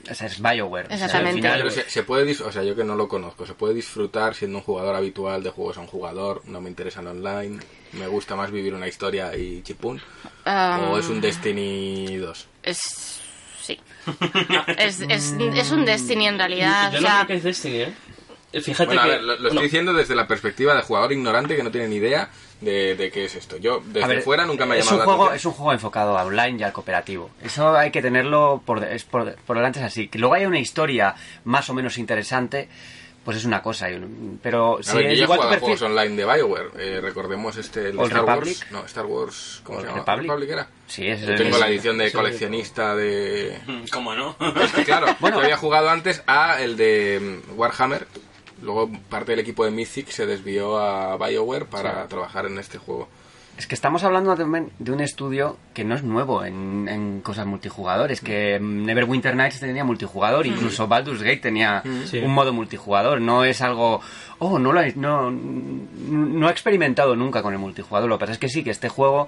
o 0.10 0.14
sea, 0.16 0.26
es 0.26 0.42
BioWare. 0.42 0.86
O 0.88 0.90
sea, 0.90 0.98
al 0.98 1.04
Exactamente. 1.04 1.42
final- 1.42 1.72
se, 1.72 1.88
se 1.90 2.02
puede 2.04 2.26
dis- 2.26 2.42
o 2.44 2.52
sea, 2.52 2.64
yo 2.64 2.76
que 2.76 2.84
no 2.84 2.96
lo 2.96 3.08
conozco, 3.08 3.46
se 3.46 3.54
puede 3.54 3.76
disfrutar 3.76 4.34
siendo 4.34 4.58
un 4.58 4.64
jugador 4.64 4.96
habitual 4.96 5.44
de 5.44 5.52
juegos 5.52 5.78
a 5.78 5.82
un 5.82 5.88
jugador, 5.88 6.42
no 6.46 6.62
me 6.62 6.70
interesa 6.70 7.02
el 7.02 7.08
online, 7.08 7.60
me 7.94 8.08
gusta 8.08 8.36
más 8.36 8.50
vivir 8.50 8.74
una 8.74 8.88
historia 8.88 9.36
y 9.38 9.62
chipún, 9.62 10.02
Ah, 10.46 10.80
o 10.90 10.98
es 10.98 11.08
un 11.10 11.22
Destiny 11.22 12.18
2. 12.18 12.48
Es... 12.64 13.22
Sí. 13.62 13.78
es, 14.78 15.02
es, 15.02 15.36
es 15.38 15.72
un 15.72 15.86
Destiny 15.86 16.26
en 16.28 16.40
realidad. 16.40 16.92
Yo 16.92 16.98
o 16.98 17.02
no 17.02 17.08
sea, 17.08 17.16
creo 17.18 17.28
que 17.28 17.34
es 17.36 17.44
Destiny, 17.44 17.78
¿eh? 17.82 17.94
Fíjate 18.62 18.86
Bueno, 18.88 19.02
a 19.02 19.04
que... 19.06 19.10
ver, 19.12 19.22
lo, 19.24 19.38
lo 19.38 19.50
estoy 19.50 19.64
diciendo 19.66 19.94
desde 19.94 20.16
la 20.16 20.26
perspectiva 20.28 20.74
de 20.74 20.82
jugador 20.82 21.12
ignorante 21.14 21.56
que 21.56 21.62
no 21.62 21.70
tiene 21.70 21.88
ni 21.88 21.98
idea 21.98 22.32
de, 22.62 22.96
de 22.96 23.12
qué 23.12 23.26
es 23.26 23.36
esto. 23.36 23.58
Yo 23.58 23.82
desde 23.86 24.04
A 24.04 24.08
ver, 24.08 24.22
fuera 24.22 24.46
nunca 24.46 24.66
me 24.66 24.76
ha 24.76 24.78
es 24.80 24.86
llamado 24.86 24.96
un 24.96 25.00
la 25.00 25.06
juego 25.06 25.24
atención. 25.30 25.38
Es 25.38 25.46
un 25.46 25.52
juego 25.54 25.74
enfocado 25.74 26.18
a 26.18 26.24
online 26.26 26.58
y 26.60 26.64
al 26.64 26.74
cooperativo. 26.74 27.30
Eso 27.42 27.76
hay 27.76 27.92
que 27.92 28.02
tenerlo 28.02 28.62
por, 28.66 28.80
de- 28.82 28.96
es 28.96 29.04
por, 29.06 29.36
por 29.36 29.56
delante, 29.58 29.80
es 29.80 29.86
así. 29.86 30.08
Que 30.08 30.20
luego 30.20 30.36
haya 30.36 30.48
una 30.48 30.60
historia 30.60 31.16
más 31.46 31.70
o 31.70 31.74
menos 31.74 31.98
interesante, 31.98 32.68
pues 33.24 33.38
es 33.38 33.46
una 33.46 33.62
cosa. 33.62 33.90
y 33.90 33.96
un- 33.96 34.40
Pero 34.44 34.80
A 34.80 34.84
si 34.84 34.98
ver, 34.98 35.06
yo 35.08 35.12
es 35.12 35.20
igual 35.22 35.40
a 35.40 35.44
perfil... 35.44 35.60
juegos 35.60 35.82
online 35.84 36.16
de 36.16 36.26
Bioware. 36.26 36.70
Eh, 36.80 37.00
recordemos 37.02 37.56
este, 37.58 37.88
el 37.90 37.94
de 37.94 37.98
¿Old 38.02 38.12
Star 38.12 38.26
Republic? 38.26 38.58
Wars. 38.60 38.72
No, 38.72 38.86
Star 38.86 39.06
Wars. 39.06 39.62
¿Cómo 39.64 39.78
¿Old 39.78 39.88
se 39.88 39.94
llama? 39.96 40.16
Republic? 40.16 40.50
era? 40.50 40.68
Sí, 40.88 41.08
es 41.08 41.22
Yo 41.22 41.36
tengo 41.36 41.56
es- 41.56 41.60
la 41.60 41.68
edición 41.70 41.98
de 41.98 42.10
sí. 42.10 42.16
coleccionista 42.18 42.96
de. 42.96 43.60
¿Cómo 43.94 44.16
no? 44.16 44.36
Es 44.62 44.72
que 44.72 44.84
claro, 44.84 45.08
Bueno. 45.20 45.38
yo 45.38 45.44
había 45.44 45.58
jugado 45.58 45.90
antes 45.90 46.24
a 46.28 46.62
el 46.62 46.76
de 46.78 47.42
mm, 47.48 47.58
Warhammer. 47.60 48.08
Luego 48.62 48.90
parte 49.10 49.32
del 49.32 49.40
equipo 49.40 49.66
de 49.66 49.72
Mythic 49.72 50.10
se 50.10 50.26
desvió 50.26 50.78
a 50.80 51.18
BioWare 51.18 51.66
para 51.66 52.08
trabajar 52.08 52.46
en 52.46 52.58
este 52.60 52.78
juego. 52.78 53.08
Es 53.58 53.68
que 53.68 53.76
estamos 53.76 54.06
hablando 54.06 54.34
también 54.38 54.72
de 54.80 54.94
un 54.94 55.02
estudio 55.02 55.58
que 55.74 55.84
no 55.84 55.94
es 55.94 56.02
nuevo 56.04 56.46
en, 56.46 56.88
en 56.88 57.20
cosas 57.20 57.46
multijugadores, 57.46 58.22
que 58.22 58.58
Neverwinter 58.62 59.36
Nights 59.36 59.60
tenía 59.60 59.84
multijugador, 59.84 60.48
incluso 60.48 60.88
Baldur's 60.88 61.22
Gate 61.22 61.38
tenía 61.42 61.84
Sí. 62.06 62.20
un 62.20 62.32
modo 62.34 62.54
multijugador, 62.54 63.20
no 63.20 63.44
es 63.44 63.62
algo, 63.62 64.00
oh, 64.38 64.60
no 64.60 64.72
lo 64.72 64.80
he, 64.82 64.94
no, 64.96 65.30
no 65.30 66.48
he 66.48 66.52
experimentado 66.52 67.18
nunca 67.18 67.42
con 67.42 67.52
el 67.52 67.60
multijugador, 67.60 68.08
lo 68.08 68.18
que 68.18 68.22
pasa 68.22 68.32
es 68.34 68.40
que 68.40 68.48
sí, 68.48 68.64
que 68.64 68.72
este 68.72 68.88
juego 68.88 69.28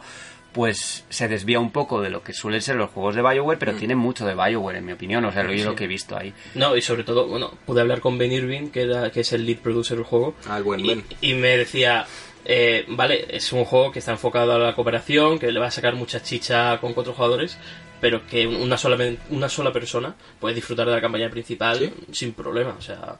pues 0.53 1.05
se 1.09 1.27
desvía 1.27 1.59
un 1.59 1.71
poco 1.71 2.01
de 2.01 2.09
lo 2.09 2.23
que 2.23 2.33
suelen 2.33 2.61
ser 2.61 2.75
los 2.75 2.89
juegos 2.89 3.15
de 3.15 3.21
BioWare, 3.21 3.57
pero 3.57 3.73
tiene 3.73 3.95
mucho 3.95 4.25
de 4.25 4.35
BioWare 4.35 4.79
en 4.79 4.85
mi 4.85 4.91
opinión, 4.91 5.23
o 5.25 5.31
sea, 5.31 5.43
lo, 5.43 5.75
que 5.75 5.85
he 5.85 5.87
visto 5.87 6.17
ahí. 6.17 6.33
No, 6.55 6.75
y 6.75 6.81
sobre 6.81 7.03
todo, 7.03 7.27
bueno, 7.27 7.53
pude 7.65 7.81
hablar 7.81 8.01
con 8.01 8.17
Ben 8.17 8.31
Irving, 8.31 8.69
que, 8.69 8.81
era, 8.81 9.11
que 9.11 9.21
es 9.21 9.31
el 9.33 9.45
lead 9.45 9.59
producer 9.59 9.97
del 9.97 10.05
juego. 10.05 10.35
Ah, 10.47 10.57
el 10.57 10.63
buen 10.63 10.81
y, 10.81 10.87
Ben. 10.89 11.03
y 11.21 11.33
me 11.35 11.57
decía, 11.57 12.05
eh, 12.43 12.85
vale, 12.89 13.25
es 13.29 13.53
un 13.53 13.65
juego 13.65 13.91
que 13.91 13.99
está 13.99 14.11
enfocado 14.11 14.53
a 14.53 14.59
la 14.59 14.75
cooperación, 14.75 15.39
que 15.39 15.51
le 15.51 15.59
va 15.59 15.67
a 15.67 15.71
sacar 15.71 15.95
mucha 15.95 16.21
chicha 16.21 16.79
con 16.79 16.93
cuatro 16.93 17.13
jugadores, 17.13 17.57
pero 18.01 18.25
que 18.27 18.47
una 18.47 18.77
sola, 18.77 18.97
una 19.29 19.47
sola 19.47 19.71
persona 19.71 20.15
puede 20.39 20.55
disfrutar 20.55 20.87
de 20.87 20.93
la 20.93 21.01
campaña 21.01 21.29
principal 21.29 21.77
¿Sí? 21.77 21.93
sin 22.11 22.33
problema. 22.33 22.75
O 22.77 22.81
sea, 22.81 23.19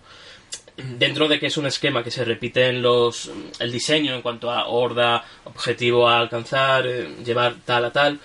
dentro 0.78 1.28
de 1.28 1.40
que 1.40 1.48
es 1.48 1.58
un 1.58 1.66
esquema 1.66 2.04
que 2.04 2.12
se 2.12 2.26
repite 2.26 2.68
en 2.68 2.82
los 2.82 3.32
el 3.60 3.72
diseño 3.72 4.16
en 4.16 4.22
cuanto 4.22 4.52
a 4.52 4.68
horda, 4.68 5.24
objetivo 5.46 6.08
a 6.08 6.20
alcanzar, 6.20 6.88
eh, 6.88 7.16
llevar 7.24 7.56
tal 7.66 7.86
a 7.86 7.92
tal, 7.92 8.20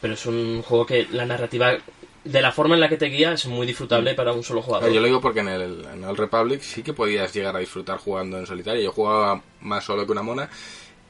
pero 0.00 0.14
es 0.14 0.26
un 0.26 0.62
juego 0.62 0.86
que 0.86 1.06
la 1.12 1.26
narrativa 1.26 1.76
de 2.24 2.42
la 2.42 2.52
forma 2.52 2.74
en 2.74 2.80
la 2.80 2.88
que 2.88 2.96
te 2.96 3.06
guía 3.06 3.32
es 3.32 3.46
muy 3.46 3.66
disfrutable 3.66 4.14
para 4.14 4.32
un 4.32 4.44
solo 4.44 4.62
jugador. 4.62 4.90
yo 4.92 5.00
lo 5.00 5.06
digo 5.06 5.20
porque 5.20 5.40
en 5.40 5.48
el, 5.48 5.84
en 5.92 6.04
el 6.04 6.16
Republic 6.16 6.60
sí 6.60 6.82
que 6.82 6.92
podías 6.92 7.34
llegar 7.34 7.56
a 7.56 7.58
disfrutar 7.58 7.98
jugando 7.98 8.38
en 8.38 8.46
solitario. 8.46 8.80
Yo 8.82 8.92
jugaba 8.92 9.42
más 9.60 9.84
solo 9.84 10.06
que 10.06 10.12
una 10.12 10.22
mona 10.22 10.48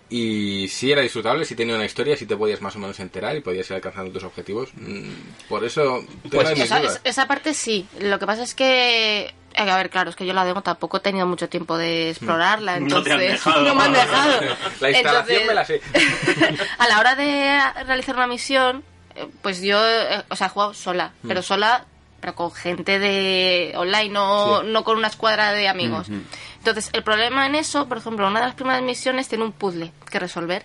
y 0.08 0.68
sí 0.68 0.92
era 0.92 1.00
disfrutable, 1.00 1.46
sí 1.46 1.54
tenía 1.54 1.74
una 1.74 1.86
historia, 1.86 2.16
sí 2.18 2.26
te 2.26 2.36
podías 2.36 2.60
más 2.60 2.76
o 2.76 2.78
menos 2.78 3.00
enterar 3.00 3.34
y 3.34 3.40
podías 3.40 3.68
ir 3.70 3.76
alcanzando 3.76 4.12
tus 4.12 4.24
objetivos. 4.24 4.68
Mm, 4.74 5.08
Por 5.48 5.64
eso 5.64 6.04
Pues 6.30 6.50
esa, 6.50 6.82
esa 7.02 7.26
parte 7.26 7.54
sí. 7.54 7.86
Lo 7.98 8.18
que 8.18 8.26
pasa 8.26 8.42
es 8.42 8.54
que. 8.54 9.34
Eh, 9.54 9.70
A 9.70 9.76
ver, 9.76 9.90
claro, 9.90 10.10
es 10.10 10.16
que 10.16 10.26
yo 10.26 10.32
la 10.32 10.44
demo 10.44 10.62
tampoco 10.62 10.96
he 10.96 11.00
tenido 11.00 11.26
mucho 11.26 11.48
tiempo 11.48 11.76
de 11.78 12.10
explorarla, 12.10 12.78
No 12.80 12.86
entonces 12.86 13.04
te 13.04 13.12
han 13.12 13.32
dejado. 13.32 13.62
no 13.64 13.74
me 13.74 13.82
han 13.84 13.92
dejado. 13.92 14.40
La 14.80 14.90
instalación 14.90 15.42
Entonces, 15.42 15.46
me 15.46 15.54
la 15.54 15.64
sé. 15.64 15.80
a 16.78 16.88
la 16.88 16.98
hora 16.98 17.14
de 17.14 17.60
realizar 17.84 18.16
una 18.16 18.26
misión, 18.26 18.84
eh, 19.14 19.26
pues 19.42 19.60
yo, 19.62 19.78
eh, 19.86 20.22
o 20.28 20.36
sea, 20.36 20.46
he 20.48 20.50
jugado 20.50 20.74
sola, 20.74 21.12
Mm. 21.22 21.28
pero 21.28 21.42
sola, 21.42 21.84
pero 22.20 22.34
con 22.34 22.52
gente 22.52 22.98
de 22.98 23.72
online, 23.76 24.08
no, 24.10 24.60
Sí. 24.62 24.66
no 24.68 24.84
con 24.84 24.96
una 24.96 25.08
escuadra 25.08 25.52
de 25.52 25.68
amigos. 25.68 26.06
Entonces, 26.58 26.90
el 26.92 27.02
problema 27.02 27.46
en 27.46 27.56
eso, 27.56 27.88
por 27.88 27.98
ejemplo, 27.98 28.26
una 28.28 28.38
de 28.40 28.46
las 28.46 28.54
primeras 28.54 28.82
misiones 28.82 29.26
tiene 29.28 29.42
un 29.44 29.50
puzzle 29.52 29.92
que 30.08 30.18
resolver. 30.20 30.64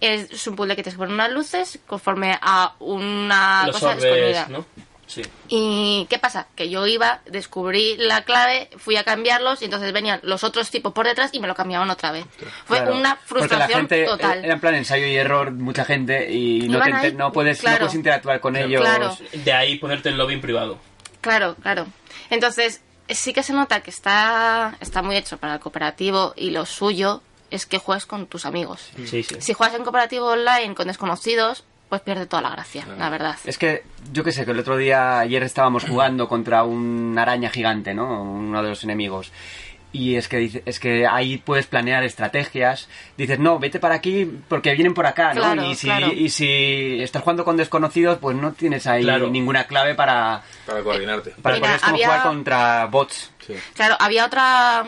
Es 0.00 0.46
un 0.46 0.56
puzzle 0.56 0.76
que 0.76 0.82
te 0.82 0.92
poner 0.92 1.12
unas 1.12 1.30
luces 1.30 1.78
conforme 1.86 2.38
a 2.40 2.72
una 2.78 3.64
Los 3.66 3.76
cosa 3.76 3.90
orbes, 3.90 4.04
escondida. 4.04 4.46
¿no? 4.48 4.64
Sí. 5.08 5.22
¿Y 5.48 6.06
qué 6.08 6.18
pasa? 6.20 6.46
Que 6.54 6.68
yo 6.70 6.86
iba, 6.86 7.22
descubrí 7.26 7.96
la 7.96 8.22
clave, 8.24 8.70
fui 8.76 8.94
a 8.96 9.02
cambiarlos 9.04 9.60
y 9.62 9.64
entonces 9.64 9.92
venían 9.92 10.20
los 10.22 10.44
otros 10.44 10.70
tipos 10.70 10.92
por 10.92 11.06
detrás 11.06 11.30
y 11.32 11.40
me 11.40 11.48
lo 11.48 11.54
cambiaban 11.56 11.90
otra 11.90 12.12
vez. 12.12 12.26
Fue 12.66 12.76
Claro, 12.76 12.94
una 12.94 13.18
porque 13.26 13.42
la 13.44 13.48
frustración 13.48 13.78
gente, 13.88 14.04
total. 14.04 14.44
Era 14.44 14.54
en 14.54 14.60
plan 14.60 14.74
ensayo 14.76 15.06
y 15.06 15.16
error, 15.16 15.50
mucha 15.50 15.84
gente, 15.84 16.30
y 16.32 16.68
no, 16.68 16.76
Iban 16.76 16.82
te 16.84 16.90
enter- 16.90 17.04
ahí, 17.06 17.12
no, 17.16 17.32
puedes, 17.32 17.64
no 17.64 17.76
puedes 17.78 17.94
interactuar 17.94 18.38
con 18.40 18.54
ellos. 18.54 18.82
Claro. 18.82 19.16
De 19.32 19.52
ahí 19.52 19.78
ponerte 19.78 20.10
el 20.10 20.16
lobby 20.18 20.34
en 20.34 20.40
privado. 20.40 20.78
Claro, 21.22 21.56
claro. 21.62 21.86
Entonces, 22.30 22.82
sí 23.08 23.32
que 23.32 23.42
se 23.42 23.54
nota 23.54 23.80
que 23.80 23.90
está, 23.90 24.76
está 24.80 25.00
muy 25.02 25.16
hecho 25.16 25.38
para 25.38 25.54
el 25.54 25.60
cooperativo 25.60 26.34
y 26.36 26.50
lo 26.50 26.66
suyo 26.66 27.22
es 27.50 27.64
que 27.64 27.78
juegues 27.78 28.04
con 28.04 28.26
tus 28.26 28.44
amigos. 28.44 28.90
Sí, 29.06 29.22
sí. 29.22 29.36
Si 29.40 29.54
juegas 29.54 29.74
en 29.74 29.82
cooperativo 29.82 30.26
online 30.26 30.74
con 30.74 30.86
desconocidos, 30.88 31.64
pues 31.88 32.02
pierde 32.02 32.26
toda 32.26 32.42
la 32.42 32.50
gracia, 32.50 32.86
la 32.98 33.08
verdad. 33.10 33.36
Es 33.44 33.56
que 33.58 33.82
yo 34.12 34.22
que 34.24 34.32
sé, 34.32 34.44
que 34.44 34.50
el 34.50 34.58
otro 34.58 34.76
día, 34.76 35.20
ayer 35.20 35.42
estábamos 35.42 35.84
jugando 35.84 36.28
contra 36.28 36.62
una 36.64 37.22
araña 37.22 37.50
gigante, 37.50 37.94
¿no? 37.94 38.22
Uno 38.22 38.62
de 38.62 38.68
los 38.70 38.84
enemigos. 38.84 39.32
Y 39.90 40.16
es 40.16 40.28
que, 40.28 40.36
dice- 40.36 40.62
es 40.66 40.78
que 40.80 41.06
ahí 41.06 41.38
puedes 41.38 41.66
planear 41.66 42.04
estrategias. 42.04 42.90
Dices, 43.16 43.38
no, 43.38 43.58
vete 43.58 43.80
para 43.80 43.94
aquí 43.94 44.30
porque 44.46 44.74
vienen 44.74 44.92
por 44.92 45.06
acá, 45.06 45.32
¿no? 45.32 45.40
Claro, 45.40 45.64
y, 45.64 45.74
si, 45.74 45.86
claro. 45.86 46.12
y 46.12 46.28
si 46.28 47.00
estás 47.02 47.22
jugando 47.22 47.42
con 47.42 47.56
desconocidos, 47.56 48.18
pues 48.18 48.36
no 48.36 48.52
tienes 48.52 48.86
ahí 48.86 49.02
Claro. 49.04 49.30
ninguna 49.30 49.64
clave 49.64 49.94
para, 49.94 50.42
Para 50.66 50.82
coordinarte. 50.82 51.30
para 51.40 51.54
Mira, 51.56 51.66
poder 51.68 51.76
es 51.76 51.82
como 51.82 51.94
había- 51.94 52.06
jugar 52.06 52.22
contra 52.22 52.84
bots. 52.86 53.30
Sí. 53.46 53.54
Claro, 53.74 53.96
había 53.98 54.26
otra... 54.26 54.86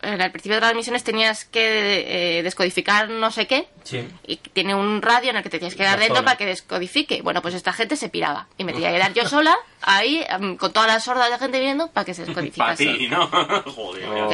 En 0.00 0.20
el 0.20 0.30
principio 0.30 0.56
de 0.56 0.60
las 0.60 0.74
misiones 0.74 1.02
tenías 1.02 1.44
que 1.44 2.38
eh, 2.38 2.42
descodificar 2.44 3.08
no 3.08 3.30
sé 3.32 3.46
qué 3.48 3.68
Sí. 3.82 4.06
y 4.26 4.36
tiene 4.36 4.74
un 4.74 5.02
radio 5.02 5.30
en 5.30 5.36
el 5.36 5.42
que 5.42 5.50
te 5.50 5.58
tienes 5.58 5.74
que 5.76 5.82
dar 5.82 5.98
dentro 5.98 6.22
para 6.24 6.36
que 6.36 6.46
descodifique. 6.46 7.20
Bueno, 7.22 7.42
pues 7.42 7.54
esta 7.54 7.72
gente 7.72 7.96
se 7.96 8.08
piraba 8.08 8.46
y 8.58 8.64
me 8.64 8.72
tenía 8.72 8.92
que 8.92 8.98
dar 8.98 9.12
yo 9.12 9.26
sola 9.28 9.56
ahí 9.82 10.24
em, 10.28 10.56
con 10.56 10.72
todas 10.72 10.88
las 10.88 11.08
hordas 11.08 11.30
de 11.30 11.38
gente 11.38 11.58
viendo 11.60 11.90
para 11.90 12.04
que 12.04 12.14
se 12.14 12.22
Para 12.22 12.42
descodificase. 12.42 12.84
ti, 12.94 13.08
¿no? 13.08 13.26
Joder. 13.66 14.08
Oh. 14.08 14.30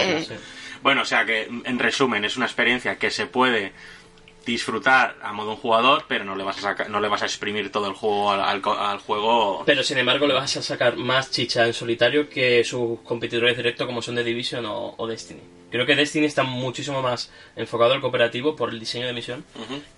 Bueno, 0.83 1.01
o 1.03 1.07
sea 1.07 1.25
que, 1.25 1.45
en 1.45 1.79
resumen, 1.79 2.27
es 2.27 2.37
una 2.37 2.45
experiencia 2.45 2.97
que 2.99 3.11
se 3.11 3.25
puede 3.27 3.73
disfrutar 4.45 5.17
a 5.23 5.33
modo 5.33 5.51
un 5.51 5.57
jugador, 5.57 6.05
pero 6.09 6.25
no 6.25 6.35
le 6.37 6.45
vas 6.45 6.59
a 6.59 6.61
sacar, 6.63 6.91
no 6.91 7.01
le 7.01 7.09
vas 7.09 7.23
a 7.23 7.27
exprimir 7.27 7.71
todo 7.73 7.87
el 7.89 7.95
juego 7.95 8.31
al, 8.31 8.41
al 8.41 8.61
co- 8.61 8.79
al 8.79 8.99
juego. 8.99 9.63
Pero 9.67 9.83
sin 9.83 9.99
embargo 9.99 10.27
le 10.27 10.35
vas 10.35 10.57
a 10.57 10.63
sacar 10.63 10.97
más 10.97 11.31
chicha 11.31 11.67
en 11.67 11.73
solitario 11.75 12.29
que 12.29 12.63
sus 12.65 13.01
competidores 13.01 13.57
directos 13.57 13.87
como 13.87 14.03
son 14.03 14.15
The 14.17 14.25
Division 14.25 14.65
o, 14.67 14.95
o 14.97 15.07
Destiny. 15.07 15.41
Creo 15.71 15.87
que 15.87 15.97
Destiny 15.97 16.27
está 16.27 16.45
muchísimo 16.45 17.03
más 17.03 17.33
enfocado 17.57 17.95
al 17.95 18.01
cooperativo 18.01 18.55
por 18.55 18.71
el 18.71 18.79
diseño 18.79 19.07
de 19.09 19.13
misión 19.13 19.45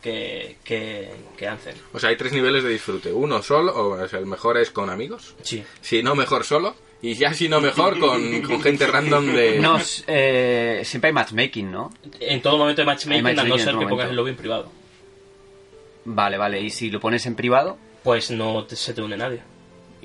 que, 0.02 0.56
que, 0.64 1.10
que 1.36 1.46
Anthem. 1.48 1.74
O 1.92 1.98
sea, 2.00 2.08
hay 2.10 2.16
tres 2.16 2.32
niveles 2.32 2.64
de 2.64 2.70
disfrute. 2.70 3.12
Uno 3.12 3.42
solo, 3.42 3.76
o 3.90 4.08
sea, 4.08 4.18
el 4.18 4.24
mejor 4.26 4.56
es 4.56 4.70
con 4.70 4.88
amigos. 4.88 5.34
Sí. 5.42 5.62
Si 5.82 6.02
no, 6.02 6.14
mejor 6.14 6.44
solo. 6.44 6.74
Y 7.02 7.14
ya 7.14 7.32
si 7.34 7.48
no, 7.48 7.60
mejor 7.60 7.98
con, 7.98 8.42
con 8.42 8.60
gente 8.62 8.86
random 8.86 9.26
de... 9.26 9.58
No, 9.60 9.78
eh, 10.06 10.80
siempre 10.84 11.08
hay 11.08 11.12
matchmaking, 11.14 11.70
¿no? 11.70 11.92
En 12.20 12.40
todo 12.42 12.56
momento 12.58 12.82
de 12.82 12.86
matchmaking, 12.86 13.26
Hay 13.26 13.32
a 13.32 13.36
no 13.36 13.42
matchmaking 13.42 13.64
ser 13.64 13.78
que 13.78 13.86
pongas 13.86 14.10
el 14.10 14.16
lobby 14.16 14.30
en 14.30 14.36
privado. 14.36 14.72
Vale, 16.06 16.38
vale. 16.38 16.60
Y 16.60 16.70
si 16.70 16.90
lo 16.90 16.98
pones 17.00 17.26
en 17.26 17.34
privado 17.34 17.76
Pues 18.02 18.30
no 18.30 18.64
te- 18.64 18.76
se 18.76 18.94
te 18.94 19.02
une 19.02 19.16
nadie. 19.16 19.40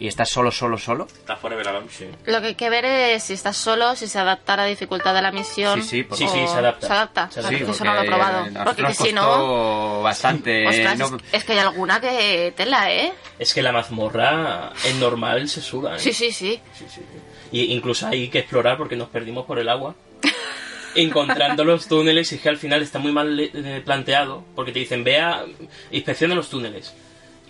Y 0.01 0.07
estás 0.07 0.29
solo, 0.29 0.51
solo, 0.51 0.79
solo. 0.79 1.05
Está 1.05 1.35
forever 1.35 1.67
alone. 1.67 1.85
Sí. 1.91 2.07
Lo 2.25 2.41
que 2.41 2.47
hay 2.47 2.55
que 2.55 2.71
ver 2.71 2.85
es 2.85 3.21
si 3.21 3.33
estás 3.33 3.55
solo, 3.55 3.95
si 3.95 4.07
se 4.07 4.17
adapta 4.17 4.55
a 4.55 4.57
la 4.57 4.65
dificultad 4.65 5.13
de 5.13 5.21
la 5.21 5.31
misión. 5.31 5.79
Sí, 5.83 5.87
sí, 5.87 6.03
por 6.03 6.17
Sí, 6.17 6.27
se 6.27 6.39
adapta. 6.39 6.87
Se 6.87 6.93
adapta. 6.93 7.29
Se 7.31 7.39
adapta. 7.39 7.71
eso 7.71 7.85
no 7.85 7.93
lo 7.93 8.01
he 8.01 8.07
probado. 8.07 8.47
Porque 8.63 8.83
que 8.83 8.93
si 8.95 9.13
no. 9.13 10.01
bastante. 10.01 10.67
Ostras, 10.67 10.97
no- 10.97 11.17
es, 11.31 11.43
que 11.43 11.53
hay 11.53 11.59
alguna 11.59 12.01
que 12.01 12.51
tela, 12.57 12.91
¿eh? 12.91 13.13
Es 13.37 13.53
que 13.53 13.61
la 13.61 13.71
mazmorra 13.71 14.71
en 14.85 14.99
normal 14.99 15.47
se 15.47 15.61
suda. 15.61 15.97
¿eh? 15.97 15.99
Sí, 15.99 16.13
sí, 16.13 16.31
sí. 16.31 16.59
Sí, 16.73 16.85
sí, 16.89 17.01
sí. 17.01 17.19
Y 17.51 17.71
incluso 17.71 18.07
hay 18.07 18.27
que 18.29 18.39
explorar 18.39 18.79
porque 18.79 18.95
nos 18.95 19.09
perdimos 19.09 19.45
por 19.45 19.59
el 19.59 19.69
agua. 19.69 19.93
Encontrando 20.95 21.63
los 21.63 21.87
túneles 21.87 22.31
y 22.31 22.35
es 22.35 22.41
que 22.41 22.49
al 22.49 22.57
final 22.57 22.81
está 22.81 22.97
muy 22.97 23.11
mal 23.11 23.39
eh, 23.39 23.83
planteado 23.85 24.43
porque 24.55 24.71
te 24.71 24.79
dicen 24.79 25.03
vea, 25.03 25.45
inspecciona 25.91 26.33
los 26.33 26.49
túneles. 26.49 26.91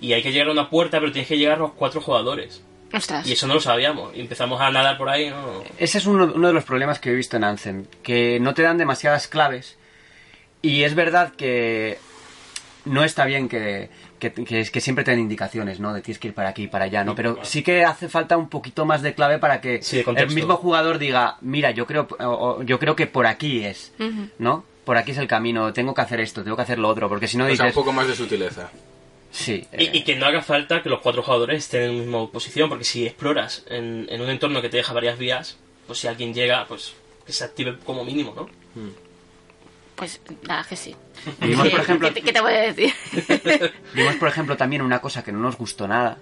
Y 0.01 0.13
hay 0.13 0.21
que 0.23 0.31
llegar 0.31 0.49
a 0.49 0.51
una 0.51 0.69
puerta 0.69 0.99
pero 0.99 1.11
tienes 1.11 1.27
que 1.29 1.37
llegar 1.37 1.55
a 1.55 1.59
los 1.61 1.71
cuatro 1.73 2.01
jugadores. 2.01 2.61
Ostras. 2.93 3.25
Y 3.27 3.33
eso 3.33 3.47
no 3.47 3.53
lo 3.53 3.61
sabíamos. 3.61 4.13
Y 4.15 4.19
empezamos 4.19 4.59
a 4.59 4.69
nadar 4.71 4.97
por 4.97 5.07
ahí, 5.09 5.29
¿no? 5.29 5.63
Ese 5.77 5.99
es 5.99 6.05
uno, 6.05 6.31
uno 6.35 6.47
de 6.49 6.53
los 6.53 6.65
problemas 6.65 6.99
que 6.99 7.11
he 7.11 7.15
visto 7.15 7.37
en 7.37 7.43
Anthem, 7.45 7.85
que 8.03 8.39
no 8.41 8.53
te 8.53 8.63
dan 8.63 8.77
demasiadas 8.77 9.27
claves 9.27 9.77
y 10.61 10.83
es 10.83 10.93
verdad 10.95 11.31
que 11.33 11.97
no 12.83 13.03
está 13.03 13.25
bien 13.25 13.47
que, 13.47 13.89
que, 14.19 14.33
que- 14.33 14.65
que 14.65 14.81
siempre 14.81 15.03
te 15.03 15.11
den 15.11 15.19
indicaciones, 15.19 15.79
¿no? 15.79 15.93
De 15.93 16.01
tienes 16.01 16.19
que 16.19 16.29
ir 16.29 16.33
para 16.33 16.49
aquí, 16.49 16.67
para 16.67 16.85
allá, 16.85 17.03
¿no? 17.03 17.13
Pero 17.15 17.37
sí 17.43 17.61
que 17.63 17.85
hace 17.85 18.09
falta 18.09 18.37
un 18.37 18.49
poquito 18.49 18.85
más 18.85 19.01
de 19.03 19.13
clave 19.13 19.37
para 19.37 19.61
que 19.61 19.81
Sí, 19.83 20.03
el 20.15 20.29
mismo 20.31 20.57
jugador 20.57 20.97
diga, 20.97 21.37
mira, 21.41 21.71
yo 21.71 21.85
creo, 21.85 22.07
o- 22.19 22.25
o 22.25 22.63
yo 22.63 22.79
creo 22.79 22.95
que 22.95 23.05
por 23.07 23.27
aquí 23.27 23.63
es, 23.63 23.93
¿no? 24.39 24.65
Por 24.83 24.97
aquí 24.97 25.11
es 25.11 25.17
el 25.19 25.27
camino, 25.27 25.71
tengo 25.73 25.93
que 25.93 26.01
hacer 26.01 26.19
esto, 26.19 26.43
tengo 26.43 26.55
que 26.55 26.63
hacer 26.63 26.79
lo 26.79 26.89
otro, 26.89 27.07
porque 27.07 27.27
si 27.27 27.37
no 27.37 27.43
O 27.45 27.47
sea, 27.47 27.53
un 27.53 27.57
dices... 27.59 27.73
poco 27.75 27.93
más 27.93 28.07
de 28.07 28.15
sutileza. 28.15 28.71
Sí, 29.31 29.65
Y, 29.77 29.83
eh, 29.85 29.89
y 29.93 30.03
que 30.03 30.15
no 30.17 30.25
haga 30.25 30.41
falta 30.41 30.83
que 30.83 30.89
los 30.89 30.99
cuatro 30.99 31.23
jugadores 31.23 31.63
estén 31.63 31.83
en 31.83 31.97
la 31.97 32.03
misma 32.03 32.31
posición, 32.31 32.67
porque 32.69 32.83
si 32.83 33.05
exploras 33.05 33.63
en, 33.69 34.07
en 34.09 34.21
un 34.21 34.29
entorno 34.29 34.61
que 34.61 34.69
te 34.69 34.77
deja 34.77 34.93
varias 34.93 35.17
vías, 35.17 35.57
pues 35.87 35.99
si 35.99 36.07
alguien 36.07 36.33
llega, 36.33 36.65
pues 36.67 36.93
que 37.25 37.31
se 37.33 37.43
active 37.45 37.77
como 37.85 38.03
mínimo, 38.03 38.33
¿no? 38.35 38.49
Pues 39.95 40.19
nada, 40.47 40.65
que 40.67 40.75
sí. 40.75 40.95
Vimos, 41.39 41.69
por 41.69 41.79
¿Qué- 41.79 41.83
ejemplo- 41.83 42.07
¿Qué, 42.09 42.13
te- 42.15 42.21
qué 42.23 42.33
te 42.33 42.41
voy 42.41 42.53
a 42.53 42.73
decir? 42.73 42.93
Vimos, 43.93 44.15
por 44.15 44.27
ejemplo, 44.27 44.57
también 44.57 44.81
una 44.81 44.99
cosa 44.99 45.23
que 45.23 45.31
no 45.31 45.39
nos 45.39 45.57
gustó 45.57 45.87
nada, 45.87 46.17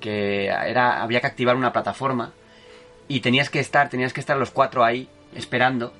que 0.00 0.46
era 0.46 1.02
había 1.02 1.20
que 1.20 1.26
activar 1.28 1.56
una 1.56 1.72
plataforma 1.72 2.32
y 3.08 3.20
tenías 3.20 3.48
que 3.50 3.60
estar, 3.60 3.88
tenías 3.88 4.12
que 4.12 4.20
estar 4.20 4.36
los 4.36 4.50
cuatro 4.50 4.84
ahí 4.84 5.08
esperando, 5.34 5.94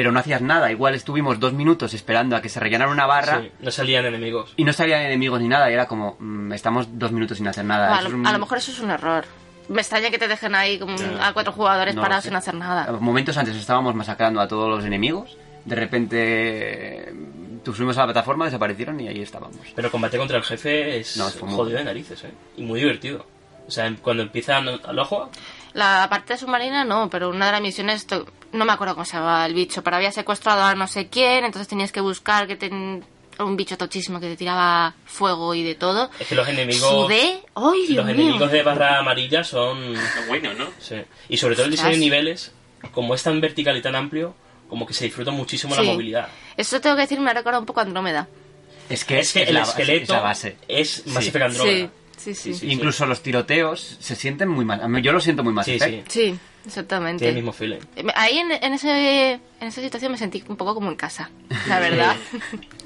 pero 0.00 0.12
no 0.12 0.18
hacías 0.18 0.40
nada. 0.40 0.72
Igual 0.72 0.94
estuvimos 0.94 1.38
dos 1.38 1.52
minutos 1.52 1.92
esperando 1.92 2.34
a 2.34 2.40
que 2.40 2.48
se 2.48 2.58
rellenara 2.58 2.90
una 2.90 3.04
barra 3.04 3.42
Sí, 3.42 3.50
no 3.60 3.70
salían 3.70 4.06
enemigos. 4.06 4.54
y 4.56 4.64
no 4.64 4.72
salían 4.72 5.02
enemigos 5.02 5.42
ni 5.42 5.46
nada. 5.48 5.70
Y 5.70 5.74
era 5.74 5.84
como, 5.86 6.16
mm, 6.18 6.54
estamos 6.54 6.86
dos 6.98 7.12
minutos 7.12 7.36
sin 7.36 7.46
hacer 7.48 7.66
nada. 7.66 7.88
a, 7.96 8.00
Eso 8.00 8.02
lo, 8.04 8.08
es 8.08 8.14
un- 8.14 8.26
a 8.26 8.32
lo 8.32 8.38
mejor 8.38 8.56
eso 8.56 8.70
es 8.72 8.80
un 8.80 8.90
error. 8.90 9.26
Me 9.68 9.82
extraña 9.82 10.08
que 10.10 10.16
te 10.18 10.26
dejen 10.26 10.54
ahí 10.54 10.78
como 10.78 10.96
a 11.20 11.34
cuatro 11.34 11.52
jugadores 11.52 11.94
No, 11.94 12.00
parados 12.00 12.22
sí. 12.24 12.30
sin 12.30 12.36
hacer 12.38 12.54
nada. 12.54 12.90
Momentos 12.98 13.36
antes 13.36 13.54
estábamos 13.56 13.94
masacrando 13.94 14.40
a 14.40 14.48
todos 14.48 14.70
los 14.70 14.86
enemigos. 14.86 15.36
De 15.66 15.76
repente, 16.24 17.12
tú 17.62 17.74
subimos 17.74 17.98
a 17.98 18.00
la 18.00 18.06
plataforma, 18.06 18.46
desaparecieron 18.46 18.98
y 19.00 19.08
ahí 19.08 19.20
estábamos. 19.20 19.58
Pero 19.76 19.90
combate 19.90 20.16
contra 20.16 20.38
el 20.38 20.44
jefe 20.44 20.96
es 20.98 21.18
No, 21.18 21.26
muy 21.46 21.54
jodido 21.56 21.78
de 21.78 21.84
narices, 21.84 22.24
¿eh? 22.24 22.30
Y 22.56 22.62
muy 22.62 22.80
divertido. 22.80 23.26
O 23.68 23.70
sea, 23.70 23.94
cuando 24.02 24.22
empiezan 24.22 24.66
al 24.66 24.98
ojo, 24.98 25.30
La 25.72 26.06
parte 26.10 26.36
submarina 26.36 26.84
no, 26.84 27.08
pero 27.10 27.28
una 27.30 27.46
de 27.46 27.52
las 27.52 27.60
misiones, 27.60 28.06
to- 28.06 28.26
no 28.52 28.64
me 28.64 28.72
acuerdo 28.72 28.94
cómo 28.94 29.04
se 29.04 29.14
llamaba 29.16 29.46
el 29.46 29.54
bicho, 29.54 29.82
pero 29.82 29.96
había 29.96 30.10
secuestrado 30.12 30.62
a 30.62 30.74
no 30.74 30.86
sé 30.88 31.08
quién, 31.08 31.44
entonces 31.44 31.68
tenías 31.68 31.92
que 31.92 32.00
buscar 32.00 32.46
que 32.48 32.56
ten... 32.56 33.04
un 33.38 33.56
bicho 33.56 33.78
tochísimo 33.78 34.20
que 34.20 34.26
te 34.28 34.36
tiraba 34.36 34.94
fuego 35.06 35.54
y 35.54 35.62
de 35.62 35.74
todo. 35.74 36.10
es 36.18 36.26
que 36.26 36.34
los 36.34 36.46
enemigos... 36.48 36.90
Sudé, 36.90 37.42
¡ay, 37.54 37.86
Dios 37.86 38.04
Los 38.04 38.06
mío! 38.16 38.24
enemigos 38.26 38.50
de 38.52 38.62
barra 38.62 38.98
amarilla 38.98 39.44
son... 39.44 39.94
Está 39.96 40.26
bueno, 40.28 40.52
¿no? 40.54 40.66
sí. 40.78 40.96
Y 41.28 41.36
sobre 41.38 41.54
todo 41.54 41.64
el 41.66 41.70
diseño 41.70 41.90
de 41.92 41.96
niveles, 41.98 42.52
como 42.92 43.14
es 43.14 43.22
tan 43.22 43.40
vertical 43.40 43.76
y 43.76 43.82
tan 43.82 43.94
amplio, 43.96 44.34
como 44.68 44.84
que 44.86 44.92
se 44.94 45.04
disfruta 45.04 45.30
muchísimo 45.30 45.74
Sí. 45.74 45.80
la 45.84 45.92
movilidad. 45.92 46.28
Eso 46.56 46.80
tengo 46.80 46.96
que 46.96 47.02
decir, 47.02 47.18
me 47.20 47.30
ha 47.30 47.34
recordado 47.34 47.60
un 47.60 47.66
poco 47.66 47.80
a 47.80 47.84
Andrómeda. 47.84 48.28
Es 48.90 49.04
que, 49.04 49.20
Es 49.20 49.32
que 49.32 49.44
el 49.44 49.54
la 49.54 49.62
esqueleto 49.62 50.02
es 50.02 50.08
la 50.10 50.20
base. 50.20 50.56
es 50.68 51.06
Mass 51.06 51.22
Sí. 51.24 51.28
Effect 51.30 51.44
Andromeda. 51.44 51.76
Sí, 51.86 51.90
sí, 52.20 52.54
sí. 52.54 52.70
Incluso 52.70 53.06
los 53.06 53.22
tiroteos 53.22 53.96
se 54.00 54.14
sienten 54.14 54.48
muy 54.48 54.64
mal. 54.64 54.80
Yo 55.02 55.12
lo 55.12 55.20
siento 55.20 55.42
muy 55.42 55.52
mal. 55.52 55.64
Sí, 55.64 55.78
sí. 55.78 56.02
Sí, 56.08 56.38
exactamente. 56.66 57.24
Tiene 57.24 57.38
el 57.38 57.44
mismo 57.44 57.52
feeling. 57.52 57.78
Ahí 58.14 58.38
en, 58.38 58.50
en, 58.52 58.72
ese, 58.74 59.32
en 59.32 59.40
esa 59.60 59.80
situación 59.80 60.12
me 60.12 60.18
sentí 60.18 60.44
un 60.48 60.56
poco 60.56 60.74
como 60.74 60.90
en 60.90 60.96
casa, 60.96 61.30
la 61.68 61.80
verdad. 61.80 62.16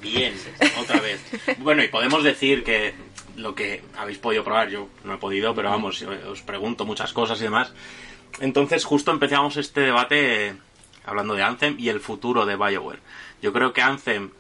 Bien, 0.02 0.34
otra 0.80 1.00
vez. 1.00 1.20
Bueno, 1.58 1.82
y 1.82 1.88
podemos 1.88 2.22
decir 2.22 2.64
que 2.64 2.94
lo 3.36 3.54
que 3.54 3.82
habéis 3.96 4.18
podido 4.18 4.44
probar, 4.44 4.68
yo 4.70 4.88
no 5.04 5.14
he 5.14 5.18
podido, 5.18 5.54
pero 5.54 5.70
vamos, 5.70 6.02
os 6.02 6.42
pregunto 6.42 6.84
muchas 6.84 7.12
cosas 7.12 7.40
y 7.40 7.44
demás. 7.44 7.72
Entonces, 8.40 8.84
justo 8.84 9.10
empezamos 9.10 9.56
este 9.56 9.80
debate 9.80 10.48
eh, 10.48 10.54
hablando 11.04 11.34
de 11.34 11.42
Anthem 11.42 11.76
y 11.78 11.88
el 11.88 12.00
futuro 12.00 12.46
de 12.46 12.56
BioWare. 12.56 13.00
Yo 13.42 13.52
creo 13.52 13.72
que 13.72 13.82
Anthem 13.82 14.30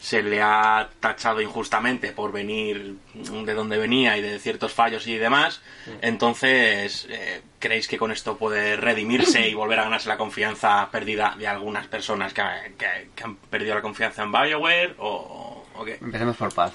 se 0.00 0.22
le 0.22 0.40
ha 0.40 0.88
tachado 0.98 1.40
injustamente 1.42 2.12
por 2.12 2.32
venir 2.32 2.96
de 3.14 3.54
donde 3.54 3.76
venía 3.76 4.16
y 4.16 4.22
de 4.22 4.38
ciertos 4.38 4.72
fallos 4.72 5.06
y 5.06 5.16
demás. 5.18 5.60
Entonces, 6.00 7.06
eh, 7.10 7.42
¿creéis 7.58 7.86
que 7.86 7.98
con 7.98 8.10
esto 8.10 8.36
puede 8.38 8.76
redimirse 8.76 9.46
y 9.48 9.54
volver 9.54 9.78
a 9.78 9.84
ganarse 9.84 10.08
la 10.08 10.16
confianza 10.16 10.88
perdida 10.90 11.34
de 11.38 11.46
algunas 11.46 11.86
personas 11.86 12.32
que, 12.32 12.42
que- 12.78 13.10
que 13.14 13.24
han 13.24 13.36
perdido 13.36 13.74
la 13.74 13.82
confianza 13.82 14.22
en 14.22 14.32
BioWare? 14.32 14.94
¿O, 14.98 15.64
o 15.74 15.84
qué? 15.84 15.98
Empecemos 16.00 16.36
por 16.36 16.52
paz. 16.54 16.72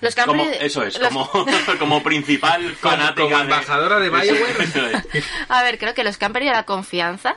Los 0.00 0.14
que 0.14 0.20
han 0.22 0.26
Como, 0.26 0.44
perdido- 0.44 0.64
eso 0.64 0.82
es, 0.82 0.98
los- 0.98 1.08
como, 1.08 1.30
como 1.78 2.02
principal 2.02 2.74
fanática 2.74 3.22
como 3.22 3.36
de- 3.36 3.42
embajadora 3.42 3.98
de 3.98 4.08
BioWare. 4.10 4.56
Eso 4.62 4.86
es. 5.12 5.24
A 5.48 5.62
ver, 5.62 5.78
creo 5.78 5.92
que 5.94 6.04
los 6.04 6.16
que 6.18 6.24
han 6.24 6.32
perdido 6.32 6.52
la 6.54 6.64
confianza, 6.64 7.36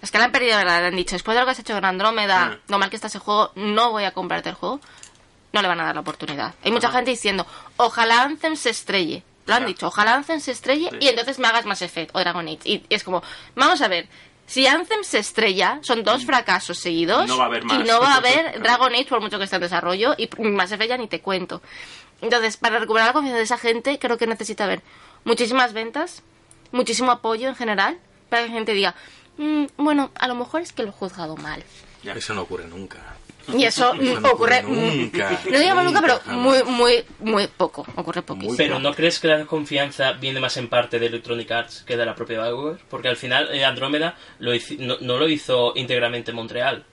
los 0.00 0.10
que 0.10 0.18
la 0.18 0.24
han 0.24 0.32
perdido, 0.32 0.56
verdad, 0.56 0.80
le 0.80 0.86
han 0.88 0.96
dicho, 0.96 1.14
después 1.14 1.34
de 1.34 1.40
lo 1.40 1.46
que 1.46 1.52
has 1.52 1.58
hecho 1.58 1.74
con 1.74 1.84
Andrómeda, 1.84 2.52
Ah. 2.54 2.58
lo 2.68 2.78
mal 2.78 2.90
que 2.90 2.96
está 2.96 3.08
ese 3.08 3.18
juego, 3.18 3.52
no 3.54 3.90
voy 3.90 4.04
a 4.04 4.12
comprarte 4.12 4.48
el 4.50 4.54
juego, 4.54 4.80
no 5.52 5.62
le 5.62 5.68
van 5.68 5.80
a 5.80 5.84
dar 5.84 5.94
la 5.94 6.00
oportunidad. 6.00 6.54
Hay 6.64 6.70
mucha 6.72 6.90
gente 6.90 7.10
diciendo, 7.10 7.46
ojalá 7.76 8.22
Anthem 8.22 8.56
se 8.56 8.70
estrelle. 8.70 9.22
Lo 9.46 9.54
han 9.54 9.66
dicho, 9.66 9.88
ojalá 9.88 10.14
Anthem 10.14 10.38
se 10.40 10.52
estrelle 10.52 10.90
Sí. 10.90 10.96
y 11.00 11.08
entonces 11.08 11.38
me 11.38 11.48
hagas 11.48 11.66
Mass 11.66 11.82
Effect 11.82 12.14
o 12.14 12.20
Dragon 12.20 12.46
Age. 12.46 12.60
Y 12.64 12.84
es 12.88 13.02
como, 13.02 13.22
vamos 13.56 13.80
a 13.82 13.88
ver, 13.88 14.06
si 14.46 14.66
Anthem 14.66 15.02
se 15.02 15.18
estrella, 15.18 15.78
son 15.82 16.04
dos 16.04 16.24
fracasos 16.24 16.78
seguidos. 16.78 17.26
No 17.26 17.36
va 17.36 17.44
a 17.44 17.46
haber 17.46 17.64
más. 17.64 17.80
Y 17.80 17.82
no 17.84 18.00
va 18.00 18.14
a 18.14 18.16
haber. 18.16 18.60
Dragon 18.62 18.92
Age 18.94 19.06
por 19.06 19.20
mucho 19.20 19.38
que 19.38 19.44
esté 19.44 19.56
en 19.56 19.62
desarrollo 19.62 20.14
y 20.16 20.28
Mass 20.40 20.72
Effect 20.72 20.88
ya 20.90 20.96
ni 20.98 21.08
te 21.08 21.20
cuento. 21.20 21.62
Entonces, 22.20 22.56
para 22.56 22.78
recuperar 22.78 23.08
la 23.08 23.12
confianza 23.12 23.38
de 23.38 23.44
esa 23.44 23.58
gente, 23.58 23.98
creo 23.98 24.18
que 24.18 24.26
necesita 24.26 24.64
haber 24.64 24.82
muchísimas 25.24 25.72
ventas, 25.72 26.22
muchísimo 26.70 27.10
apoyo 27.10 27.48
en 27.48 27.56
general, 27.56 27.98
para 28.28 28.42
que 28.42 28.48
la 28.50 28.54
gente 28.54 28.72
diga, 28.72 28.94
"Mm, 29.38 29.64
bueno, 29.76 30.10
a 30.14 30.28
lo 30.28 30.34
mejor 30.34 30.60
es 30.62 30.72
que 30.72 30.82
lo 30.82 30.88
he 30.88 30.92
juzgado 30.92 31.36
mal. 31.36 31.62
Ya. 32.02 32.12
Eso 32.14 32.34
no 32.34 32.42
ocurre 32.42 32.66
nunca. 32.66 32.98
Y 33.54 33.64
eso, 33.64 33.92
Eso 33.94 34.20
no 34.20 34.28
ocurre, 34.32 34.60
ocurre 34.60 34.62
nunca, 34.62 35.40
no 35.50 35.58
digamos 35.58 35.82
nunca, 35.84 36.00
pero 36.02 36.20
muy, 36.26 36.62
muy, 36.64 37.04
muy 37.18 37.46
poco, 37.48 37.84
ocurre 37.96 38.22
poquísimo. 38.22 38.56
Pero 38.56 38.78
¿no 38.78 38.94
crees 38.94 39.18
que 39.18 39.28
la 39.28 39.44
confianza 39.46 40.12
viene 40.12 40.38
más 40.40 40.56
en 40.58 40.68
parte 40.68 40.98
de 40.98 41.06
Electronic 41.06 41.50
Arts 41.50 41.82
que 41.86 41.96
de 41.96 42.06
la 42.06 42.14
propia 42.14 42.42
BioWare? 42.42 42.78
Porque 42.88 43.08
al 43.08 43.16
final 43.16 43.48
eh, 43.52 43.64
Andrómeda 43.64 44.14
lo 44.38 44.54
hici- 44.54 44.78
no, 44.78 44.98
no 45.00 45.18
lo 45.18 45.28
hizo 45.28 45.72
íntegramente 45.74 46.32
Montreal. 46.32 46.84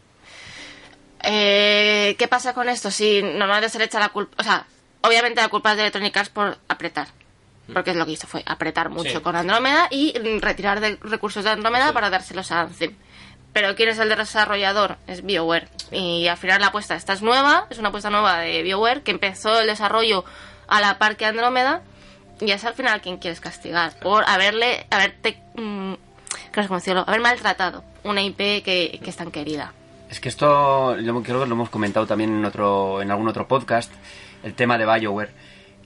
Eh, 1.24 2.16
¿Qué 2.18 2.28
pasa 2.28 2.54
con 2.54 2.70
esto? 2.70 2.92
Si 2.92 3.22
normalmente 3.22 3.70
se 3.70 3.80
le 3.80 3.86
echa 3.86 4.00
la 4.00 4.10
culpa, 4.10 4.36
o 4.40 4.44
sea, 4.44 4.66
obviamente 5.02 5.42
la 5.42 5.50
culpa 5.50 5.72
es 5.72 5.78
de 5.78 5.84
Electronic 5.84 6.16
Arts 6.16 6.30
por 6.30 6.58
apretar. 6.68 7.08
Porque 7.74 7.92
es 7.92 7.98
lo 7.98 8.06
que 8.06 8.14
hizo, 8.14 8.28
fue 8.28 8.44
apretar 8.46 8.90
mucho 8.90 9.10
Sí. 9.12 9.20
con 9.20 9.36
Andrómeda 9.36 9.88
y 9.92 10.14
retirar 10.40 10.80
de 10.80 10.98
recursos 11.02 11.44
de 11.44 11.50
Andrómeda 11.52 11.92
para 11.94 12.10
dárselos 12.10 12.52
a 12.52 12.62
Anthem. 12.62 12.96
Pero 13.54 13.76
¿quién 13.76 13.90
es 13.90 13.98
el 14.00 14.10
desarrollador? 14.10 14.98
Es 15.08 15.24
BioWare. 15.26 15.68
Y 15.92 16.28
al 16.28 16.38
final 16.38 16.62
la 16.62 16.68
apuesta 16.68 16.96
esta 16.96 17.14
es 17.14 17.22
nueva, 17.22 17.66
es 17.70 17.78
una 17.80 17.90
apuesta 17.90 18.10
nueva 18.10 18.40
de 18.40 18.62
BioWare 18.64 19.02
que 19.02 19.12
empezó 19.12 19.60
el 19.60 19.68
desarrollo 19.68 20.24
a 20.68 20.80
la 20.82 20.98
par 20.98 21.18
que 21.18 21.26
Andrómeda 21.26 21.82
y 22.40 22.52
es 22.52 22.64
al 22.66 22.74
final 22.76 23.02
quien 23.02 23.18
quieres 23.18 23.42
castigar 23.42 23.98
por 24.00 24.24
haberle, 24.30 24.86
haberte, 24.92 25.42
mm, 25.56 25.94
cómo 26.54 26.76
decirlo, 26.76 27.04
haber 27.08 27.20
maltratado 27.22 27.84
una 28.04 28.22
IP 28.22 28.38
que, 28.64 29.00
que 29.04 29.10
es 29.10 29.16
tan 29.16 29.32
querida. 29.32 29.74
Es 30.10 30.20
que 30.20 30.30
esto, 30.30 30.98
yo 31.00 31.22
creo 31.24 31.42
que 31.42 31.48
lo 31.48 31.56
hemos 31.56 31.70
comentado 31.70 32.06
también 32.08 32.30
en 32.32 32.46
otro, 32.46 33.02
en 33.02 33.12
algún 33.12 33.28
otro 33.28 33.48
podcast, 33.48 33.92
el 34.44 34.54
tema 34.54 34.78
de 34.78 34.86
Bioware. 34.86 35.32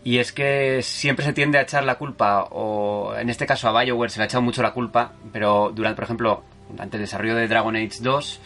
Y 0.03 0.17
es 0.17 0.31
que 0.31 0.81
siempre 0.81 1.23
se 1.25 1.33
tiende 1.33 1.57
a 1.59 1.61
echar 1.61 1.83
la 1.83 1.95
culpa, 1.95 2.47
o 2.51 3.13
en 3.15 3.29
este 3.29 3.45
caso 3.45 3.67
a 3.69 3.83
Bioware 3.83 4.09
se 4.09 4.19
le 4.19 4.23
ha 4.23 4.25
echado 4.25 4.41
mucho 4.41 4.63
la 4.63 4.73
culpa, 4.73 5.13
pero 5.31 5.71
durante, 5.73 5.95
por 5.95 6.03
ejemplo, 6.05 6.43
durante 6.71 6.97
el 6.97 7.03
desarrollo 7.03 7.35
de 7.35 7.47
Dragon 7.47 7.75
Age 7.75 7.97
2, 8.01 8.39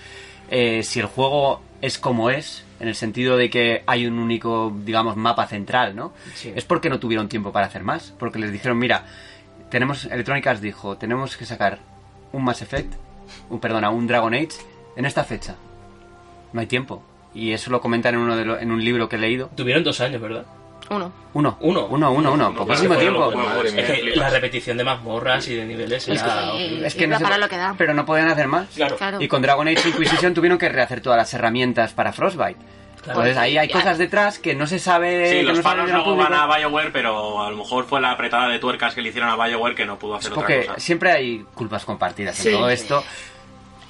eh, 0.51 0.83
si 0.83 0.99
el 0.99 1.05
juego 1.05 1.61
es 1.81 1.97
como 1.97 2.29
es, 2.29 2.65
en 2.81 2.89
el 2.89 2.95
sentido 2.95 3.37
de 3.37 3.49
que 3.49 3.83
hay 3.87 4.05
un 4.05 4.19
único, 4.19 4.73
digamos, 4.83 5.15
mapa 5.15 5.47
central, 5.47 5.95
¿no? 5.95 6.11
Sí. 6.33 6.51
Es 6.53 6.65
porque 6.65 6.89
no 6.89 6.99
tuvieron 6.99 7.29
tiempo 7.29 7.53
para 7.53 7.67
hacer 7.67 7.83
más, 7.83 8.13
porque 8.19 8.37
les 8.37 8.51
dijeron, 8.51 8.77
mira, 8.77 9.05
tenemos, 9.69 10.05
Electronic 10.05 10.45
Arts 10.47 10.61
dijo, 10.61 10.97
tenemos 10.97 11.37
que 11.37 11.45
sacar 11.45 11.79
un 12.33 12.43
Mass 12.43 12.61
Effect, 12.63 12.93
un, 13.49 13.61
perdona, 13.61 13.89
un 13.91 14.07
Dragon 14.07 14.33
Age 14.33 14.49
en 14.97 15.05
esta 15.05 15.23
fecha. 15.23 15.55
No 16.51 16.59
hay 16.59 16.67
tiempo. 16.67 17.01
Y 17.33 17.53
eso 17.53 17.71
lo 17.71 17.79
comentan 17.81 18.15
en, 18.15 18.19
uno 18.21 18.35
de 18.35 18.45
lo- 18.45 18.59
en 18.59 18.71
un 18.71 18.83
libro 18.83 19.07
que 19.09 19.15
he 19.15 19.19
leído. 19.19 19.49
Tuvieron 19.55 19.83
dos 19.85 20.01
años, 20.01 20.21
¿verdad? 20.21 20.45
Uno. 20.89 21.11
Uno. 21.33 21.57
Uno. 21.61 21.87
Uno, 21.87 22.11
uno, 22.11 22.33
uno. 22.33 22.53
Poquísimo 22.53 22.95
claro, 22.95 23.29
tiempo. 23.31 23.63
Es 23.63 23.73
que 23.73 24.15
la 24.15 24.29
repetición 24.29 24.77
de 24.77 24.83
mazmorras 24.83 25.47
y 25.47 25.55
de 25.55 25.65
niveles 25.65 26.07
Es 26.07 26.21
era... 26.21 26.51
que- 26.51 26.85
Es 26.85 26.95
que 26.95 27.03
Iba 27.05 27.13
no 27.13 27.17
se 27.17 27.23
para 27.23 27.37
lo 27.37 27.49
que 27.49 27.57
da. 27.57 27.73
Pero 27.77 27.93
no 27.93 28.05
podían 28.05 28.27
hacer 28.29 28.47
más. 28.47 28.67
Claro. 28.75 28.95
Claro. 28.97 29.21
Y 29.21 29.27
con 29.27 29.41
Dragon 29.41 29.67
Age 29.67 29.89
Inquisition 29.89 30.33
tuvieron 30.33 30.57
que 30.57 30.69
rehacer 30.69 31.01
todas 31.01 31.17
las 31.17 31.33
herramientas 31.33 31.93
para 31.93 32.13
Frostbite. 32.13 32.57
Claro. 33.01 33.19
Entonces 33.19 33.37
ahí 33.37 33.57
hay 33.57 33.69
cosas 33.69 33.97
detrás 33.99 34.39
que 34.39 34.55
no 34.55 34.65
se 34.67 34.79
sabe. 34.79 35.29
Sí, 35.29 35.35
que 35.37 35.43
los 35.43 35.57
no 35.57 35.63
palos 35.63 35.89
luego 35.91 36.15
van 36.15 36.33
a 36.33 36.47
BioWare, 36.47 36.91
pero 36.91 37.43
a 37.43 37.49
lo 37.51 37.57
mejor 37.57 37.85
fue 37.85 38.01
la 38.01 38.11
apretada 38.11 38.47
de 38.49 38.57
tuercas 38.59 38.95
que 38.95 39.01
le 39.01 39.09
hicieron 39.09 39.29
a 39.29 39.35
BioWare 39.45 39.75
que 39.75 39.85
no 39.85 39.99
pudo 39.99 40.15
hacer 40.15 40.31
otra 40.31 40.41
Porque 40.41 40.65
cosa. 40.65 40.79
siempre 40.79 41.11
hay 41.11 41.45
culpas 41.53 41.85
compartidas 41.85 42.35
Sí. 42.35 42.49
en 42.49 42.55
todo 42.55 42.69
esto. 42.69 43.03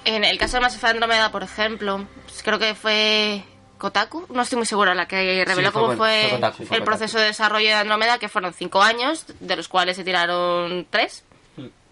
En 0.04 0.24
el 0.24 0.38
caso 0.38 0.58
de 0.58 0.62
Mass 0.62 0.76
Effect 0.76 0.94
Andromeda, 0.96 1.32
por 1.32 1.44
ejemplo, 1.44 2.06
pues 2.26 2.44
creo 2.44 2.60
que 2.60 2.76
fue 2.76 3.42
Kotaku, 3.78 4.26
no 4.30 4.42
estoy 4.42 4.58
muy 4.58 4.66
segura, 4.66 4.96
la 4.96 5.08
que 5.08 5.44
reveló 5.46 5.70
Sí, 5.70 5.74
fue 5.74 5.82
cómo 5.82 5.88
Ko- 5.94 5.98
fue, 5.98 6.22
fue 6.30 6.32
Kotaku, 6.40 6.56
fue 6.58 6.64
el 6.64 6.70
Kotaku. 6.70 6.86
proceso 6.86 7.20
de 7.20 7.26
desarrollo 7.26 7.68
de 7.68 7.74
Andromeda, 7.74 8.18
que 8.20 8.30
fueron 8.30 8.54
cinco 8.54 8.82
años, 8.82 9.26
de 9.40 9.56
los 9.56 9.68
cuales 9.68 9.96
se 9.98 10.04
tiraron 10.04 10.88
tres. 10.90 11.24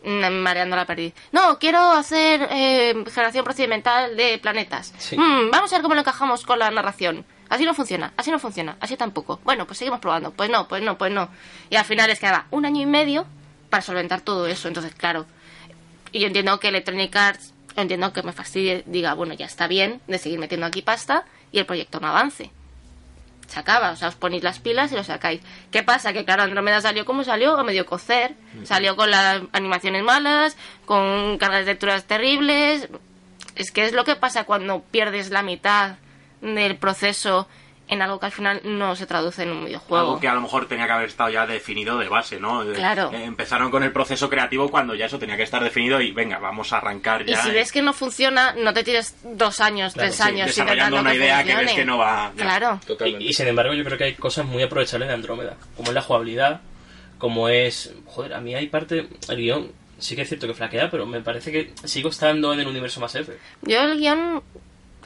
Mm, 0.06 0.30
Mareando 0.42 0.76
la 0.76 0.86
perdiz. 0.86 1.14
No, 1.32 1.58
quiero 1.60 1.80
hacer 1.92 2.46
eh, 2.52 2.94
generación 3.14 3.46
procedimental 3.46 4.18
de 4.18 4.38
planetas. 4.38 4.94
Sí. 4.98 5.18
Mm, 5.18 5.50
vamos 5.50 5.72
a 5.72 5.78
ver 5.78 5.82
cómo 5.82 5.94
lo 5.96 6.02
encajamos 6.02 6.44
con 6.46 6.60
la 6.60 6.70
narración. 6.72 7.26
Así 7.48 7.64
no 7.66 7.74
funciona, 7.74 8.12
así 8.18 8.30
no 8.32 8.38
funciona, 8.40 8.76
así 8.82 8.98
tampoco. 8.98 9.40
Bueno, 9.46 9.66
pues 9.66 9.78
seguimos 9.78 10.00
probando. 10.02 10.32
Pues 10.32 10.50
no, 10.50 10.68
pues 10.68 10.82
no, 10.84 10.98
pues 10.98 11.12
no. 11.14 11.30
Y 11.70 11.78
al 11.78 11.86
final 11.86 12.10
es 12.10 12.20
que 12.20 12.30
va 12.30 12.48
un 12.52 12.66
año 12.66 12.82
y 12.82 12.86
medio 12.86 13.26
para 13.70 13.82
solventar 13.82 14.20
todo 14.22 14.46
eso. 14.48 14.68
Entonces, 14.68 14.94
claro, 14.94 15.26
y 16.12 16.20
yo 16.20 16.28
entiendo 16.28 16.60
que 16.60 16.68
Electronic 16.68 17.16
Arts, 17.16 17.54
entiendo 17.78 18.12
que 18.12 18.24
me 18.24 18.34
fastidie, 18.34 18.84
diga, 18.86 19.14
bueno, 19.14 19.34
ya 19.36 19.46
está 19.46 19.68
bien 19.68 20.02
de 20.08 20.18
seguir 20.18 20.38
metiendo 20.40 20.66
aquí 20.68 20.82
pasta 20.82 21.24
y 21.54 21.60
el 21.60 21.66
proyecto 21.66 22.02
no 22.02 22.08
avance. 22.08 22.52
Se 23.48 23.60
acaba, 23.60 23.92
o 23.92 23.96
sea, 23.96 24.08
os 24.08 24.16
ponéis 24.16 24.44
las 24.44 24.60
pilas 24.60 24.92
y 24.92 24.96
lo 24.96 25.04
sacáis. 25.04 25.42
¿Qué 25.72 25.84
pasa? 25.84 26.12
Que 26.12 26.26
claro, 26.26 26.44
Andrómeda 26.44 26.82
salió 26.82 27.06
como 27.06 27.24
salió, 27.24 27.56
a 27.56 27.64
medio 27.64 27.86
cocer. 27.86 28.36
Salió 28.64 28.96
con 28.96 29.12
las 29.12 29.44
animaciones 29.52 30.04
malas, 30.04 30.58
con 30.86 31.38
cargas 31.38 31.66
de 31.66 31.74
lecturas 31.74 32.06
terribles. 32.06 32.90
Es 33.56 33.72
que 33.72 33.86
es 33.86 33.94
lo 33.94 34.04
que 34.04 34.16
pasa 34.16 34.46
cuando 34.46 34.82
pierdes 34.82 35.30
la 35.30 35.44
mitad 35.44 35.98
del 36.42 36.78
proceso 36.78 37.48
en 37.94 38.02
algo 38.02 38.20
que 38.20 38.26
al 38.26 38.32
final 38.32 38.60
no 38.64 38.96
se 38.96 39.06
traduce 39.08 39.44
en 39.44 39.52
un 39.52 39.66
videojuego. 39.66 40.08
Algo 40.10 40.20
que 40.20 40.28
a 40.28 40.34
lo 40.34 40.42
mejor 40.42 40.68
tenía 40.68 40.86
que 40.86 40.92
haber 40.92 41.08
estado 41.08 41.30
ya 41.30 41.48
definido 41.48 41.98
de 41.98 42.10
base, 42.10 42.40
¿no? 42.40 42.66
De- 42.66 42.74
Claro. 42.76 43.12
eh, 43.14 43.24
empezaron 43.24 43.72
con 43.72 43.84
el 43.84 43.92
proceso 43.92 44.30
creativo 44.30 44.70
cuando 44.70 44.96
ya 44.96 45.06
eso 45.06 45.18
tenía 45.20 45.38
que 45.38 45.44
estar 45.44 45.64
definido 45.64 46.02
y 46.02 46.12
venga, 46.12 46.40
vamos 46.40 46.74
a 46.74 46.78
arrancar 46.78 47.22
Y 47.22 47.32
ya. 47.32 47.42
si 47.44 47.50
eh, 47.50 47.54
ves 47.54 47.72
que 47.72 47.82
no 47.82 47.94
funciona, 47.94 48.54
no 48.58 48.74
te 48.74 48.84
tires 48.84 49.16
dos 49.24 49.60
años, 49.62 49.94
Claro, 49.94 50.08
tres 50.10 50.18
sí, 50.18 50.24
años 50.24 50.48
desarrollando 50.48 51.00
una 51.00 51.12
que 51.12 51.18
idea 51.18 51.44
que 51.44 51.56
ves 51.56 51.72
que 51.74 51.86
no 51.86 51.98
va- 51.98 52.32
ya. 52.36 52.44
Claro. 52.44 52.80
Totalmente. 52.86 53.24
Y, 53.26 53.30
y 53.30 53.34
sin 53.34 53.48
embargo, 53.48 53.74
yo 53.74 53.84
creo 53.84 53.98
que 53.98 54.04
hay 54.06 54.14
cosas 54.16 54.46
muy 54.46 54.64
aprovechables 54.64 55.08
de 55.08 55.14
Andrómeda, 55.14 55.56
como 55.78 55.90
es 55.90 55.94
la 55.96 56.02
jugabilidad, 56.02 56.62
como 57.18 57.48
es. 57.50 57.94
Joder, 58.08 58.34
a 58.34 58.42
mí 58.42 58.54
hay 58.56 58.68
parte. 58.68 59.08
El 59.30 59.38
guion 59.38 59.72
sí 60.00 60.16
que 60.16 60.24
es 60.24 60.28
cierto 60.28 60.48
que 60.48 60.54
flaquea, 60.54 60.90
pero 60.90 61.06
me 61.06 61.22
parece 61.22 61.52
que 61.52 61.72
sigo 61.88 62.10
estando 62.10 62.52
en 62.52 62.60
el 62.60 62.68
universo 62.68 63.00
más 63.00 63.16
F. 63.16 63.38
Yo 63.62 63.80
el 63.82 63.98
guion 64.00 64.44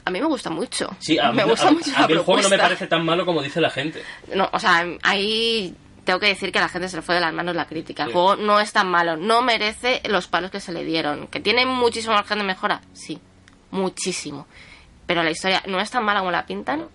a 0.08 0.10
mí 0.10 0.20
me 0.20 0.26
gusta 0.26 0.50
mucho. 0.50 0.88
Sí, 0.98 1.18
a 1.18 1.30
mí, 1.30 1.36
me 1.36 1.44
gusta 1.44 1.68
a- 1.68 1.70
mucho 1.70 1.90
a 1.96 2.00
la 2.02 2.06
mí 2.08 2.12
el 2.14 2.18
juego 2.20 2.42
no 2.42 2.48
me 2.48 2.58
parece 2.58 2.86
tan 2.86 3.04
malo 3.04 3.24
como 3.24 3.42
dice 3.42 3.60
la 3.60 3.70
gente. 3.70 4.02
No, 4.34 4.48
o 4.52 4.58
sea, 4.58 4.84
ahí 5.02 5.74
tengo 6.04 6.18
que 6.20 6.26
decir 6.26 6.50
que 6.50 6.58
a 6.58 6.62
la 6.62 6.68
gente 6.68 6.88
se 6.88 6.96
le 6.96 7.02
fue 7.02 7.14
de 7.14 7.20
las 7.20 7.32
manos 7.34 7.54
la 7.54 7.66
crítica. 7.66 8.04
El 8.04 8.08
Sí. 8.08 8.12
juego 8.14 8.36
no 8.36 8.58
es 8.60 8.72
tan 8.72 8.88
malo, 8.88 9.16
no 9.16 9.42
merece 9.42 10.00
los 10.08 10.26
palos 10.26 10.50
que 10.50 10.60
se 10.60 10.72
le 10.72 10.82
dieron. 10.84 11.26
Que 11.28 11.38
tiene 11.40 11.66
muchísimo 11.66 12.14
margen 12.14 12.38
de 12.38 12.44
mejora, 12.44 12.80
sí, 12.94 13.20
muchísimo. 13.70 14.46
Pero 15.06 15.22
la 15.22 15.30
historia 15.30 15.62
no 15.66 15.80
es 15.80 15.90
tan 15.90 16.04
mala 16.04 16.20
como 16.20 16.30
la 16.32 16.46
pintan. 16.46 16.86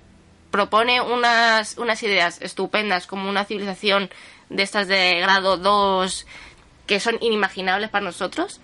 Propone 0.51 1.01
unas, 1.01 1.77
unas 1.77 2.01
ideas 2.03 2.39
estupendas 2.41 3.07
como 3.07 3.27
una 3.29 3.43
civilización 3.45 4.09
de 4.49 4.63
estas 4.63 4.87
de 4.87 5.19
grado 5.19 5.57
2 5.57 6.25
que 6.85 6.99
son 6.99 7.17
inimaginables 7.21 7.89
para 7.89 8.05
nosotros. 8.05 8.61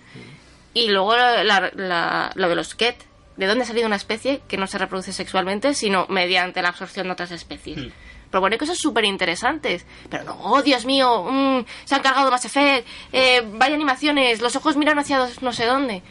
Y 0.72 0.88
luego 0.90 1.16
la- 1.16 1.42
la- 1.74 2.30
lo 2.34 2.48
de 2.48 2.54
los 2.54 2.74
Ket, 2.76 2.96
de 3.40 3.46
dónde 3.46 3.64
ha 3.64 3.66
salido 3.66 3.86
una 3.86 3.96
especie 3.96 4.42
que 4.46 4.56
no 4.58 4.66
se 4.66 4.78
reproduce 4.78 5.12
sexualmente, 5.12 5.74
sino 5.74 6.06
mediante 6.08 6.60
la 6.62 6.68
absorción 6.68 7.06
de 7.06 7.12
otras 7.14 7.30
especies. 7.32 7.78
Hmm. 7.78 7.88
Propone 8.30 8.58
cosas 8.58 8.78
súper 8.78 9.04
interesantes. 9.06 9.84
Pero 10.08 10.22
no, 10.24 10.38
oh 10.40 10.62
Dios 10.62 10.84
mío, 10.84 11.24
mm, 11.28 11.64
se 11.84 11.94
han 11.96 12.02
cargado 12.02 12.30
más 12.30 12.44
Effect, 12.44 12.86
eh, 13.12 13.42
vaya 13.54 13.74
animaciones, 13.74 14.40
los 14.40 14.54
ojos 14.54 14.76
miran 14.76 14.98
hacia 14.98 15.26
no 15.40 15.52
sé 15.52 15.64
dónde. 15.66 16.02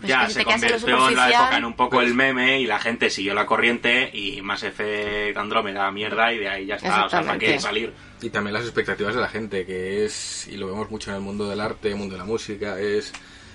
Pues 0.00 0.08
ya 0.10 0.26
que 0.26 0.32
se 0.34 0.44
convirtió 0.44 1.08
en 1.08 1.16
la 1.16 1.30
época 1.30 1.56
en 1.56 1.64
un 1.64 1.74
poco 1.74 2.02
el 2.02 2.14
meme 2.14 2.60
y 2.60 2.66
la 2.66 2.78
gente 2.78 3.08
siguió 3.08 3.32
la 3.32 3.46
corriente 3.46 4.10
y 4.12 4.42
más 4.42 4.62
Effect 4.62 5.36
Andrómeda 5.38 5.90
mierda 5.90 6.32
y 6.34 6.38
de 6.38 6.48
ahí 6.50 6.66
ya 6.66 6.74
está, 6.76 7.06
o 7.06 7.08
sea, 7.08 7.20
¿para 7.22 7.34
Exactamente. 7.36 7.46
qué 7.46 7.58
salir? 7.58 7.92
Y 8.20 8.28
también 8.30 8.52
las 8.52 8.64
expectativas 8.64 9.14
de 9.14 9.22
la 9.22 9.28
gente, 9.28 9.64
que 9.64 10.04
es, 10.04 10.46
y 10.48 10.58
lo 10.58 10.66
vemos 10.66 10.90
mucho 10.90 11.10
en 11.10 11.16
el 11.16 11.22
mundo 11.22 11.48
del 11.48 11.60
arte, 11.60 11.88
el 11.88 11.96
mundo 11.96 12.14
de 12.14 12.18
la 12.18 12.26
música, 12.26 12.78
es, 12.78 13.12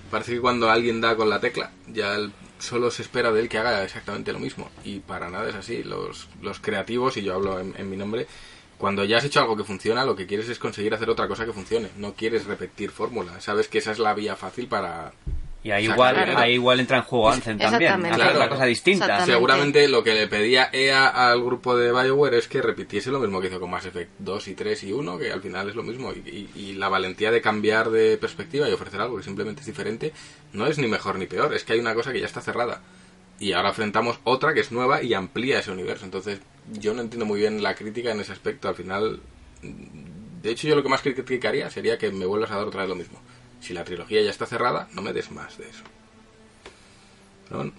parece 0.09 0.33
que 0.33 0.41
cuando 0.41 0.69
alguien 0.71 0.99
da 0.99 1.15
con 1.15 1.29
la 1.29 1.39
tecla, 1.39 1.71
ya 1.87 2.15
el- 2.15 2.31
solo 2.61 2.91
se 2.91 3.01
espera 3.01 3.31
de 3.31 3.41
él 3.41 3.49
que 3.49 3.57
haga 3.57 3.83
exactamente 3.83 4.31
lo 4.31 4.39
mismo. 4.39 4.69
Y 4.83 4.99
para 4.99 5.29
nada 5.29 5.49
es 5.49 5.55
así. 5.55 5.83
Los, 5.83 6.29
los 6.41 6.59
creativos, 6.59 7.17
y 7.17 7.23
yo 7.23 7.33
hablo 7.33 7.59
en, 7.59 7.89
mi 7.89 7.97
nombre, 7.97 8.27
cuando 8.77 9.03
ya 9.03 9.17
has 9.17 9.25
hecho 9.25 9.41
algo 9.41 9.57
que 9.57 9.63
funciona, 9.63 10.05
lo 10.05 10.15
que 10.15 10.27
quieres 10.27 10.47
es 10.49 10.59
conseguir 10.59 10.93
hacer 10.93 11.09
otra 11.09 11.27
cosa 11.27 11.45
que 11.45 11.53
funcione. 11.53 11.89
No 11.97 12.13
quieres 12.13 12.45
repetir 12.45 12.91
fórmula. 12.91 13.41
Sabes 13.41 13.67
que 13.67 13.79
esa 13.79 13.91
es 13.91 13.99
la 13.99 14.13
vía 14.13 14.35
fácil 14.35 14.67
para... 14.67 15.13
Y 15.63 15.69
ahí 15.69 15.85
igual, 15.85 16.15
ahí 16.37 16.53
igual 16.53 16.79
entra 16.79 16.97
en 16.97 17.03
juego 17.03 17.29
Anthem 17.29 17.57
también. 17.59 17.91
Hacer 17.93 18.15
Claro. 18.15 18.35
otra 18.35 18.49
cosa 18.49 18.65
distinta. 18.65 19.05
Seguramente 19.25 19.87
lo 19.87 20.03
que 20.03 20.15
le 20.15 20.27
pedía 20.27 20.69
EA 20.73 21.29
al 21.29 21.43
grupo 21.43 21.77
de 21.77 21.91
BioWare 21.91 22.37
es 22.39 22.47
que 22.47 22.63
repitiese 22.63 23.11
lo 23.11 23.19
mismo 23.19 23.39
que 23.39 23.47
hizo 23.47 23.59
con 23.59 23.69
Mass 23.69 23.85
Effect 23.85 24.09
2 24.17 24.47
y 24.47 24.55
3 24.55 24.83
y 24.85 24.91
1, 24.91 25.19
que 25.19 25.31
al 25.31 25.39
final 25.41 25.69
es 25.69 25.75
lo 25.75 25.83
mismo. 25.83 26.11
Y, 26.13 26.27
y- 26.27 26.49
y 26.59 26.73
la 26.73 26.89
valentía 26.89 27.29
de 27.29 27.41
cambiar 27.41 27.91
de 27.91 28.17
perspectiva 28.17 28.67
y 28.67 28.71
ofrecer 28.73 29.01
algo 29.01 29.17
que 29.17 29.23
simplemente 29.23 29.61
es 29.61 29.67
diferente 29.67 30.13
no 30.53 30.65
es 30.65 30.79
ni 30.79 30.87
mejor 30.87 31.19
ni 31.19 31.27
peor, 31.27 31.53
es 31.53 31.63
que 31.63 31.73
hay 31.73 31.79
una 31.79 31.93
cosa 31.93 32.11
que 32.11 32.19
ya 32.19 32.25
está 32.25 32.41
cerrada. 32.41 32.81
Y 33.39 33.53
ahora 33.53 33.69
enfrentamos 33.69 34.19
otra 34.23 34.53
que 34.55 34.59
es 34.61 34.71
nueva 34.71 35.01
y 35.03 35.13
amplía 35.13 35.59
ese 35.59 35.71
universo. 35.71 36.05
Entonces, 36.05 36.39
yo 36.73 36.93
no 36.95 37.01
entiendo 37.01 37.25
muy 37.25 37.39
bien 37.39 37.61
la 37.63 37.75
crítica 37.75 38.11
en 38.11 38.19
ese 38.19 38.31
aspecto. 38.33 38.67
Al 38.67 38.75
final, 38.75 39.19
De 40.41 40.49
hecho, 40.49 40.67
yo 40.67 40.75
lo 40.75 40.81
que 40.81 40.89
más 40.89 41.01
criticaría 41.01 41.69
sería 41.69 41.99
que 41.99 42.11
me 42.11 42.25
vuelvas 42.25 42.49
a 42.51 42.55
dar 42.57 42.65
otra 42.67 42.81
vez 42.81 42.89
lo 42.89 42.95
mismo. 42.95 43.19
Si 43.61 43.73
la 43.73 43.83
trilogía 43.85 44.21
ya 44.21 44.29
está 44.31 44.45
cerrada, 44.45 44.87
no 44.91 45.01
me 45.01 45.13
des 45.13 45.31
más 45.31 45.57
de 45.57 45.69
eso. 45.69 45.83
¿No? 47.51 47.71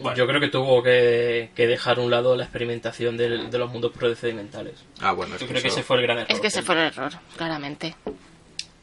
Bueno, 0.00 0.16
Yo 0.16 0.26
creo 0.26 0.40
que 0.40 0.48
tuvo 0.48 0.82
que, 0.82 1.50
que 1.54 1.66
dejar 1.66 1.98
a 1.98 2.02
un 2.02 2.10
lado 2.10 2.34
la 2.34 2.44
experimentación 2.44 3.16
del- 3.16 3.50
de 3.50 3.58
los 3.58 3.70
mundos 3.70 3.92
procedimentales. 3.92 4.74
Ah, 5.00 5.12
bueno, 5.12 5.34
es 5.36 5.40
Yo 5.40 5.46
que 5.46 5.52
creo 5.52 5.62
que 5.62 5.68
eso- 5.68 5.76
ese 5.78 5.86
fue 5.86 5.96
el 5.98 6.02
gran 6.02 6.18
error. 6.18 6.32
Es 6.32 6.40
que 6.40 6.46
ese 6.48 6.62
fue 6.62 6.74
el 6.74 6.80
error, 6.82 7.12
claramente. 7.36 7.94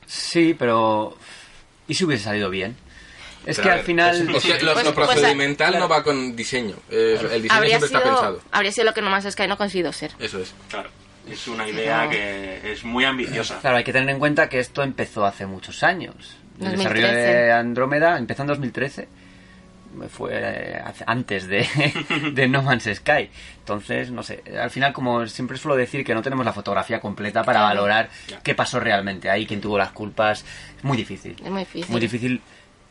Sí, 0.05 0.55
pero... 0.57 1.17
¿Y 1.87 1.95
si 1.95 2.05
hubiese 2.05 2.23
salido 2.25 2.49
bien? 2.49 2.77
Es 3.45 3.55
Pero 3.57 3.63
que 3.63 3.69
a 3.69 3.71
al 3.73 3.77
ver, 3.79 3.85
final... 3.85 4.15
Es 4.35 4.43
que 4.43 4.63
lo, 4.63 4.73
Pues- 4.73 4.85
lo 4.85 4.93
pues, 4.93 5.07
procedimental 5.09 5.69
claro. 5.71 5.85
no 5.85 5.89
va 5.89 6.03
con 6.03 6.35
diseño. 6.35 6.75
Es- 6.89 7.21
el 7.23 7.41
diseño 7.41 7.53
Habría 7.57 7.79
siempre 7.79 7.87
está 7.87 7.99
sido, 8.01 8.11
pensado. 8.13 8.41
habría 8.51 8.71
sido 8.71 8.85
lo 8.85 8.93
que 8.93 9.01
No 9.01 9.09
Man's 9.09 9.31
Sky 9.33 9.47
no 9.47 9.53
ha 9.55 9.57
conseguido 9.57 9.91
ser. 9.91 10.11
Eso 10.19 10.39
es. 10.39 10.53
Claro, 10.69 10.89
es 11.31 11.47
una 11.47 11.67
idea 11.67 12.09
que 12.09 12.71
es 12.71 12.83
muy 12.83 13.05
ambiciosa. 13.05 13.59
Claro, 13.59 13.77
hay 13.77 13.83
que 13.83 13.93
tener 13.93 14.09
en 14.09 14.19
cuenta 14.19 14.49
que 14.49 14.59
esto 14.59 14.83
empezó 14.83 15.25
hace 15.25 15.45
muchos 15.45 15.83
años. 15.83 16.37
El 16.59 16.75
2013. 16.75 16.77
desarrollo 16.77 17.07
de 17.07 17.51
Andrómeda 17.53 18.17
empezó 18.17 18.41
en 18.43 18.47
2013. 18.47 19.07
Fue 20.09 20.29
eh, 20.33 20.81
antes 21.07 21.47
de, 21.47 21.67
de 22.33 22.47
No 22.47 22.61
Man's 22.61 22.87
Sky. 22.93 23.29
Entonces, 23.59 24.11
no 24.11 24.21
sé. 24.21 24.43
Al 24.61 24.69
final, 24.69 24.93
como 24.93 25.25
siempre 25.25 25.57
suelo 25.57 25.75
decir, 25.75 26.05
que 26.05 26.13
no 26.13 26.21
tenemos 26.21 26.45
la 26.45 26.53
fotografía 26.53 26.99
completa 26.99 27.43
para 27.43 27.59
Claro. 27.61 27.75
valorar 27.75 28.09
qué 28.43 28.53
pasó 28.53 28.79
realmente 28.79 29.29
ahí, 29.31 29.45
quién 29.47 29.61
tuvo 29.61 29.77
las 29.79 29.91
culpas. 29.91 30.45
Es 30.77 30.83
muy 30.83 30.95
difícil. 30.95 31.35
Es 31.43 31.49
muy 31.49 31.61
difícil. 31.61 31.91
Muy 31.91 32.01
difícil, 32.01 32.41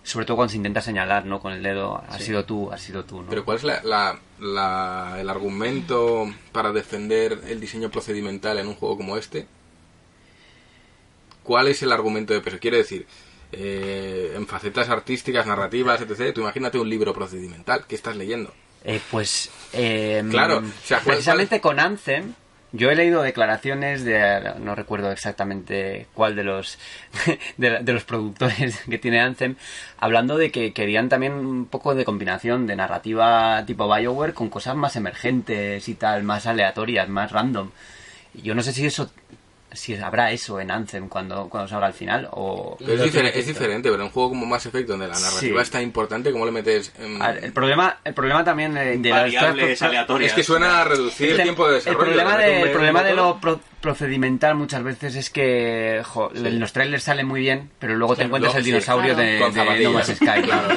sobre 0.09 0.27
todo 0.27 0.37
cuando 0.37 0.51
se 0.51 0.57
intenta 0.57 0.81
señalar, 0.81 1.25
¿no? 1.27 1.39
Con 1.41 1.53
el 1.53 1.63
dedo, 1.63 2.03
has 2.09 2.23
sido 2.23 2.45
tú, 2.45 2.71
has 2.73 2.81
sido 2.81 3.05
tú, 3.05 3.23
¿no? 3.23 3.29
Pero 3.31 3.45
¿cuál 3.45 3.59
es 3.59 3.65
la, 3.65 3.83
la- 3.83 4.19
la- 4.41 5.17
el 5.21 5.29
argumento 5.29 6.33
para 6.53 6.73
defender 6.73 7.41
el 7.47 7.61
diseño 7.61 7.91
procedimental 7.91 8.59
en 8.59 8.69
un 8.69 8.75
juego 8.75 8.97
como 8.97 9.17
este? 9.17 9.47
¿Cuál 11.43 11.69
es 11.69 11.83
el 11.83 11.93
argumento 11.93 12.35
de 12.35 12.41
peso? 12.41 12.59
Quiere 12.59 12.79
decir, 12.79 13.07
eh, 13.53 14.33
en 14.37 14.47
facetas 14.47 14.89
artísticas, 14.89 15.47
narrativas, 15.47 16.01
etc., 16.01 16.35
tú 16.35 16.43
imagínate 16.43 16.79
un 16.79 16.89
libro 16.91 17.15
procedimental. 17.15 17.85
¿Qué 17.87 17.95
estás 17.95 18.17
leyendo? 18.17 18.53
Eh, 18.85 19.01
pues 19.11 19.51
eh, 19.73 20.23
Claro, 20.31 20.59
o 20.59 20.63
sea, 20.87 20.99
¿cuál- 21.01 21.17
precisamente 21.17 21.61
con 21.61 21.81
Anthem 21.81 22.35
yo 22.73 22.91
he 22.91 22.97
leído 22.97 23.23
declaraciones 23.23 24.05
de 24.05 24.55
no 24.61 24.75
recuerdo 24.75 25.11
exactamente 25.11 26.07
cuál 26.15 26.37
de 26.37 26.45
los 26.45 26.79
de, 27.57 27.79
de 27.83 27.93
los 27.93 28.05
productores 28.05 28.79
que 28.91 28.99
tiene 28.99 29.21
Anthem 29.21 29.57
hablando 29.99 30.37
de 30.37 30.51
que 30.51 30.73
querían 30.73 31.09
también 31.09 31.33
un 31.33 31.67
poco 31.67 31.95
de 31.95 32.05
combinación 32.05 32.67
de 32.67 32.77
narrativa 32.77 33.65
tipo 33.67 33.89
BioWare 33.89 34.35
con 34.35 34.51
cosas 34.51 34.77
más 34.77 34.97
emergentes 34.97 35.89
y 35.89 35.95
tal, 35.95 36.23
más 36.23 36.47
aleatorias, 36.47 37.09
más 37.09 37.33
random. 37.33 37.71
Yo 38.35 38.55
no 38.55 38.63
sé 38.63 38.73
si 38.73 38.87
eso 38.87 39.11
si 39.73 39.95
habrá 39.97 40.31
eso 40.33 40.61
en 40.61 40.71
Anthem 40.71 41.09
cuando 41.09 41.49
cuando 41.49 41.69
salga 41.69 41.87
al 41.89 41.93
final 41.93 42.29
o 42.33 42.77
Pero 42.79 42.93
es, 42.95 42.99
No 43.01 43.05
difere- 43.07 43.11
tiene 43.13 43.29
es 43.39 43.47
diferente, 43.47 43.91
pero 43.91 43.97
en 44.03 44.07
un 44.07 44.11
juego 44.11 44.31
como 44.31 44.47
Mass 44.47 44.65
Effect, 44.67 44.89
donde 44.89 45.07
la 45.09 45.15
narrativa 45.19 45.61
Sí. 45.61 45.63
es 45.63 45.71
tan 45.71 45.83
importante, 45.83 46.33
¿cómo 46.33 46.47
le 46.47 46.53
metes...? 46.53 46.93
en- 46.99 47.21
A 47.21 47.33
ver, 47.33 47.45
el 47.45 47.53
problema 47.53 47.99
el 48.05 48.15
problema 48.15 48.43
también 48.45 48.77
eh, 48.77 48.97
de 48.99 49.11
las 49.11 49.21
Variables 49.23 49.71
cosas- 49.79 49.89
aleatorias. 49.89 50.31
Es 50.31 50.35
que 50.37 50.43
suena 50.43 50.81
a 50.81 50.85
reducir 50.85 51.29
el, 51.31 51.37
El- 51.37 51.43
tiempo 51.43 51.69
de 51.69 51.75
desarrollo. 51.75 52.01
El 52.01 52.07
problema, 52.17 52.39
de, 52.39 52.63
el 52.63 52.71
problema 52.71 53.03
de 53.03 53.15
lo 53.15 53.39
pro- 53.41 53.61
procedimental 53.81 54.55
muchas 54.57 54.83
veces 54.83 55.15
es 55.17 55.31
que 55.31 56.03
jo, 56.05 56.31
en 56.35 56.59
los 56.59 56.73
trailers 56.73 57.05
salen 57.05 57.27
muy 57.27 57.41
bien, 57.41 57.71
pero 57.79 57.95
luego 57.95 58.17
te 58.17 58.23
Sí, 58.23 58.27
encuentras 58.27 58.55
luego 58.55 58.59
el 58.59 58.65
sí, 58.65 58.71
dinosaurio 58.71 59.15
claro. 59.15 59.29
de, 59.29 59.75
de. 59.79 59.85
No 59.85 59.93
Man's 59.93 60.07
Sky. 60.17 60.43
Claro. 60.43 60.69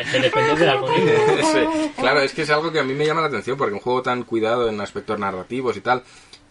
Es 0.00 0.10
que 0.10 0.20
depende 0.20 0.54
del 0.56 0.68
algoritmo. 0.68 1.10
Sí, 1.52 1.90
Claro, 1.98 2.20
es 2.22 2.32
que 2.32 2.42
es 2.42 2.50
algo 2.50 2.72
que 2.72 2.80
a 2.80 2.82
mí 2.84 2.94
me 2.94 3.04
llama 3.06 3.20
la 3.20 3.26
atención 3.28 3.56
porque 3.56 3.74
un 3.74 3.80
juego 3.80 4.02
tan 4.02 4.22
cuidado 4.22 4.68
en 4.68 4.80
aspectos 4.80 5.18
narrativos 5.18 5.76
y 5.76 5.80
tal, 5.80 6.02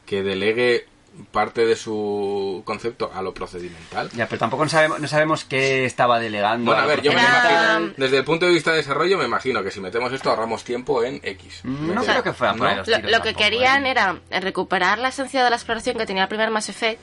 que 0.06 0.22
delegue 0.24 0.86
parte 1.32 1.66
de 1.66 1.76
su 1.76 2.62
concepto 2.66 3.12
a 3.14 3.22
lo 3.22 3.34
procedimental. 3.34 4.10
Ya, 4.12 4.28
pero 4.28 4.40
tampoco 4.40 4.64
no 4.64 4.70
sabemos, 4.70 5.00
no 5.00 5.08
sabemos 5.08 5.46
qué 5.46 5.86
estaba 5.86 6.20
delegando. 6.20 6.72
Bueno, 6.72 6.82
a 6.82 6.86
ver, 6.86 7.02
yo 7.02 7.12
me 7.14 7.22
imagino, 7.22 7.94
desde 7.98 8.18
el 8.18 8.24
punto 8.24 8.46
de 8.46 8.54
vista 8.54 8.72
de 8.72 8.78
desarrollo, 8.78 9.18
me 9.18 9.26
imagino 9.26 9.62
que 9.64 9.72
si 9.72 9.80
metemos 9.80 10.12
esto 10.14 10.30
ahorramos 10.30 10.64
tiempo 10.64 11.04
en 11.04 11.20
X. 11.24 11.62
Mm, 11.64 11.94
No 11.94 12.04
creo 12.04 12.24
que 12.24 12.34
fuera 12.34 12.54
Lo, 12.56 12.84
que 12.84 12.92
tampoco, 12.92 13.38
querían 13.38 13.86
¿eh? 13.86 13.92
era 13.92 14.20
recuperar 14.40 14.98
la 15.00 15.10
esencia 15.10 15.44
de 15.44 15.50
la 15.50 15.56
exploración 15.56 15.98
que 15.98 16.06
tenía 16.06 16.24
el 16.24 16.30
primer 16.30 16.50
Mass 16.50 16.70
Effect, 16.70 17.00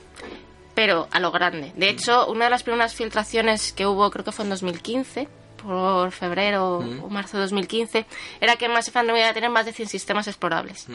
pero 0.73 1.07
a 1.11 1.19
lo 1.19 1.31
grande. 1.31 1.71
De 1.75 1.89
hecho, 1.89 2.27
una 2.27 2.45
de 2.45 2.51
las 2.51 2.63
primeras 2.63 2.93
filtraciones 2.93 3.73
que 3.73 3.85
hubo, 3.87 4.09
creo 4.11 4.25
que 4.25 4.31
fue 4.31 4.43
en 4.43 4.49
2015, 4.49 5.27
por 5.63 6.11
febrero 6.11 6.77
o 6.77 7.09
marzo 7.09 7.37
de 7.37 7.43
2015, 7.43 8.05
era 8.39 8.55
que 8.57 8.69
Mass 8.69 8.87
Effect 8.87 9.05
no 9.07 9.17
iba 9.17 9.29
a 9.29 9.33
tener 9.33 9.49
más 9.49 9.65
de 9.65 9.73
100 9.73 9.89
sistemas 9.89 10.27
explorables. 10.27 10.87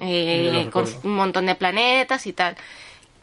Eh, 0.00 0.62
lo 0.64 0.70
con 0.70 0.84
un 1.02 1.14
montón 1.14 1.46
de 1.46 1.54
planetas 1.54 2.26
y 2.26 2.32
tal. 2.32 2.56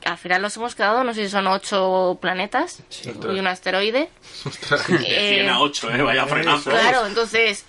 Al 0.04 0.18
final 0.18 0.42
los 0.42 0.56
hemos 0.58 0.76
quedado, 0.76 1.04
no 1.04 1.14
sé 1.14 1.24
si 1.26 1.30
son 1.32 1.48
8 1.48 2.20
planetas 2.22 2.84
y 3.06 3.10
un 3.40 3.48
asteroide. 3.48 4.10
De 4.88 4.98
100 5.40 5.50
a 5.50 5.60
8, 5.62 5.92
¿eh? 5.96 6.02
Vaya 6.04 6.28
frenazo. 6.28 6.70
Claro, 6.70 7.08
entonces 7.08 7.66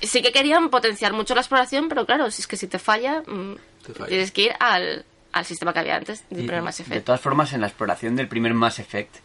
sí 0.00 0.22
que 0.22 0.32
querían 0.32 0.70
potenciar 0.70 1.12
mucho 1.12 1.34
la 1.34 1.40
exploración, 1.42 1.88
pero 1.88 2.06
claro, 2.06 2.30
si 2.30 2.40
es 2.42 2.46
que 2.46 2.56
si 2.56 2.66
te 2.66 2.78
falla, 2.78 3.22
mm, 3.26 3.54
Te 3.86 3.92
falla. 3.92 4.08
tienes 4.08 4.30
que 4.32 4.42
ir 4.42 4.52
al, 4.58 5.04
al 5.32 5.44
sistema 5.44 5.72
que 5.74 5.80
había 5.80 5.96
antes 5.96 6.24
del 6.30 6.46
primer 6.46 6.62
Mass 6.62 6.78
De 6.78 6.84
Effect. 6.84 7.04
todas 7.06 7.20
formas, 7.20 7.52
en 7.52 7.60
la 7.60 7.66
exploración 7.66 8.16
del 8.16 8.28
primer 8.28 8.54
Mass 8.54 8.78
Effect, 8.78 9.16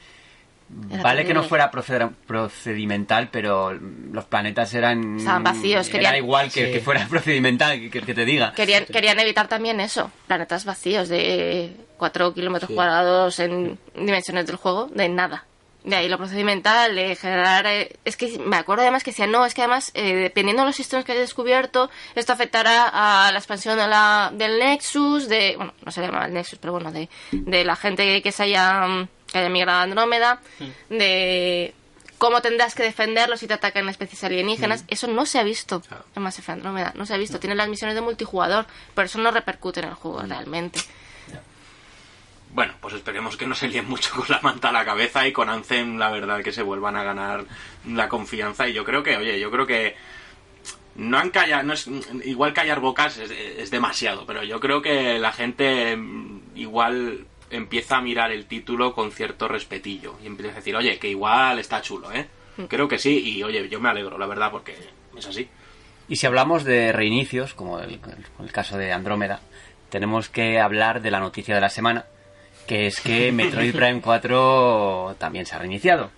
Era 0.91 1.03
vale 1.03 1.25
que 1.25 1.33
no 1.33 1.43
fuera 1.43 1.71
proceder- 1.71 2.11
procedimental, 2.27 3.29
pero 3.31 3.71
los 3.73 4.25
planetas 4.25 4.73
eran. 4.73 5.17
Estaban 5.17 5.43
vacíos, 5.43 5.87
Era 5.87 5.93
querían- 5.97 6.15
igual 6.17 6.51
que, 6.51 6.65
Sí. 6.67 6.71
que 6.73 6.79
fuera 6.81 7.05
procedimental, 7.09 7.79
que, 7.89 8.01
que 8.01 8.13
te 8.13 8.25
diga. 8.25 8.53
Querían, 8.53 8.85
querían 8.85 9.19
evitar 9.19 9.47
también 9.47 9.79
eso, 9.79 10.11
planetas 10.27 10.65
vacíos 10.65 11.09
de 11.09 11.75
4 11.97 12.33
kilómetros 12.33 12.67
Sí. 12.69 12.75
cuadrados 12.75 13.39
en 13.39 13.77
dimensiones 13.95 14.45
del 14.47 14.55
juego, 14.57 14.87
de 14.93 15.07
nada. 15.09 15.45
De 15.83 15.95
ahí 15.95 16.07
lo 16.07 16.17
procedimental, 16.19 16.93
de 16.93 17.15
generar... 17.15 17.65
eh, 17.65 17.95
es 18.05 18.15
que 18.15 18.37
me 18.37 18.55
acuerdo 18.55 18.83
además 18.83 19.03
que 19.03 19.09
decían, 19.09 19.31
no, 19.31 19.43
es 19.47 19.55
que 19.55 19.61
además, 19.61 19.89
eh, 19.95 20.13
dependiendo 20.13 20.61
de 20.61 20.67
los 20.67 20.75
sistemas 20.75 21.05
que 21.05 21.13
hayas 21.13 21.23
descubierto, 21.23 21.89
esto 22.13 22.33
afectará 22.33 22.87
a 23.27 23.31
la 23.31 23.39
expansión 23.39 23.79
de 23.79 23.87
la, 23.87 24.29
del 24.31 24.59
Nexus, 24.59 25.27
de... 25.27 25.55
Bueno, 25.57 25.73
no 25.83 25.91
se 25.91 26.01
llama 26.01 26.27
el 26.27 26.33
Nexus, 26.35 26.59
pero 26.59 26.73
bueno, 26.73 26.91
de, 26.91 27.09
de 27.31 27.63
la 27.63 27.75
gente 27.75 28.21
que 28.21 28.31
se 28.31 28.43
haya, 28.43 29.07
mm, 29.31 29.33
que 29.33 29.37
haya 29.39 29.49
migrado 29.49 29.79
a 29.79 29.83
Andrómeda, 29.83 30.39
de 30.89 31.73
cómo 32.17 32.41
tendrás 32.41 32.75
que 32.75 32.83
defenderlo 32.83 33.35
si 33.37 33.47
te 33.47 33.53
atacan 33.55 33.89
especies 33.89 34.23
alienígenas. 34.23 34.85
Eso 34.87 35.07
no 35.07 35.25
se 35.25 35.39
ha 35.39 35.43
visto 35.43 35.81
Claro. 35.81 36.05
en 36.15 36.21
Mass 36.23 36.37
Effect 36.39 36.57
Andrómeda, 36.57 36.93
no 36.95 37.05
se 37.05 37.13
ha 37.13 37.17
visto. 37.17 37.39
Tiene 37.39 37.55
las 37.55 37.67
misiones 37.67 37.95
de 37.95 38.01
multijugador, 38.01 38.65
pero 38.93 39.05
eso 39.07 39.17
no 39.19 39.31
repercute 39.31 39.79
en 39.79 39.87
el 39.87 39.93
juego 39.95 40.21
realmente. 40.21 40.79
Bueno, 42.53 42.73
pues 42.81 42.93
esperemos 42.95 43.37
que 43.37 43.47
no 43.47 43.55
se 43.55 43.69
líen 43.69 43.87
mucho 43.87 44.13
con 44.15 44.25
la 44.27 44.41
manta 44.41 44.69
a 44.69 44.71
la 44.73 44.83
cabeza 44.83 45.25
y 45.25 45.31
con 45.31 45.49
Anthem, 45.49 45.97
la 45.97 46.09
verdad, 46.11 46.43
que 46.43 46.51
se 46.51 46.61
vuelvan 46.61 46.97
a 46.97 47.03
ganar 47.03 47.45
la 47.87 48.09
confianza. 48.09 48.67
Y 48.67 48.73
yo 48.73 48.83
creo 48.83 49.03
que, 49.03 49.15
oye, 49.15 49.39
yo 49.39 49.49
creo 49.49 49.65
que 49.65 49.95
no 50.95 51.17
han 51.17 51.29
callado, 51.29 51.63
no 51.63 51.71
es, 51.73 51.87
igual 52.25 52.53
callar 52.53 52.81
bocas 52.81 53.17
es, 53.17 53.31
es 53.31 53.71
demasiado, 53.71 54.25
pero 54.25 54.43
yo 54.43 54.59
creo 54.59 54.81
que 54.81 55.17
la 55.17 55.31
gente 55.31 55.95
mm, 55.95 56.41
igual 56.55 57.25
empieza 57.51 57.97
a 57.97 58.01
mirar 58.01 58.31
el 58.31 58.45
título 58.45 58.93
con 58.93 59.11
cierto 59.11 59.47
respetillo 59.47 60.15
y 60.23 60.27
empieza 60.27 60.53
a 60.53 60.55
decir, 60.55 60.75
oye, 60.75 60.97
que 60.99 61.09
igual 61.09 61.59
está 61.59 61.81
chulo, 61.81 62.11
¿eh? 62.11 62.27
Creo 62.67 62.87
que 62.87 62.99
sí, 62.99 63.19
y 63.37 63.43
oye, 63.43 63.67
yo 63.69 63.79
me 63.79 63.89
alegro, 63.89 64.17
la 64.17 64.25
verdad, 64.27 64.51
porque 64.51 64.75
es 65.17 65.25
así. 65.25 65.47
Y 66.09 66.17
si 66.17 66.27
hablamos 66.27 66.63
de 66.63 66.91
reinicios, 66.91 67.53
como 67.53 67.79
el, 67.79 67.93
el- 67.93 67.99
el 68.45 68.51
caso 68.51 68.77
de 68.77 68.91
Andrómeda, 68.91 69.39
tenemos 69.89 70.29
que 70.29 70.59
hablar 70.59 71.01
de 71.01 71.11
la 71.11 71.19
noticia 71.19 71.55
de 71.55 71.61
la 71.61 71.69
semana, 71.69 72.05
que 72.67 72.87
es 72.87 72.99
que 73.01 73.31
Metroid 73.33 73.73
Prime 73.75 74.01
4 74.01 75.15
también 75.17 75.45
se 75.45 75.55
ha 75.55 75.59
reiniciado. 75.59 76.11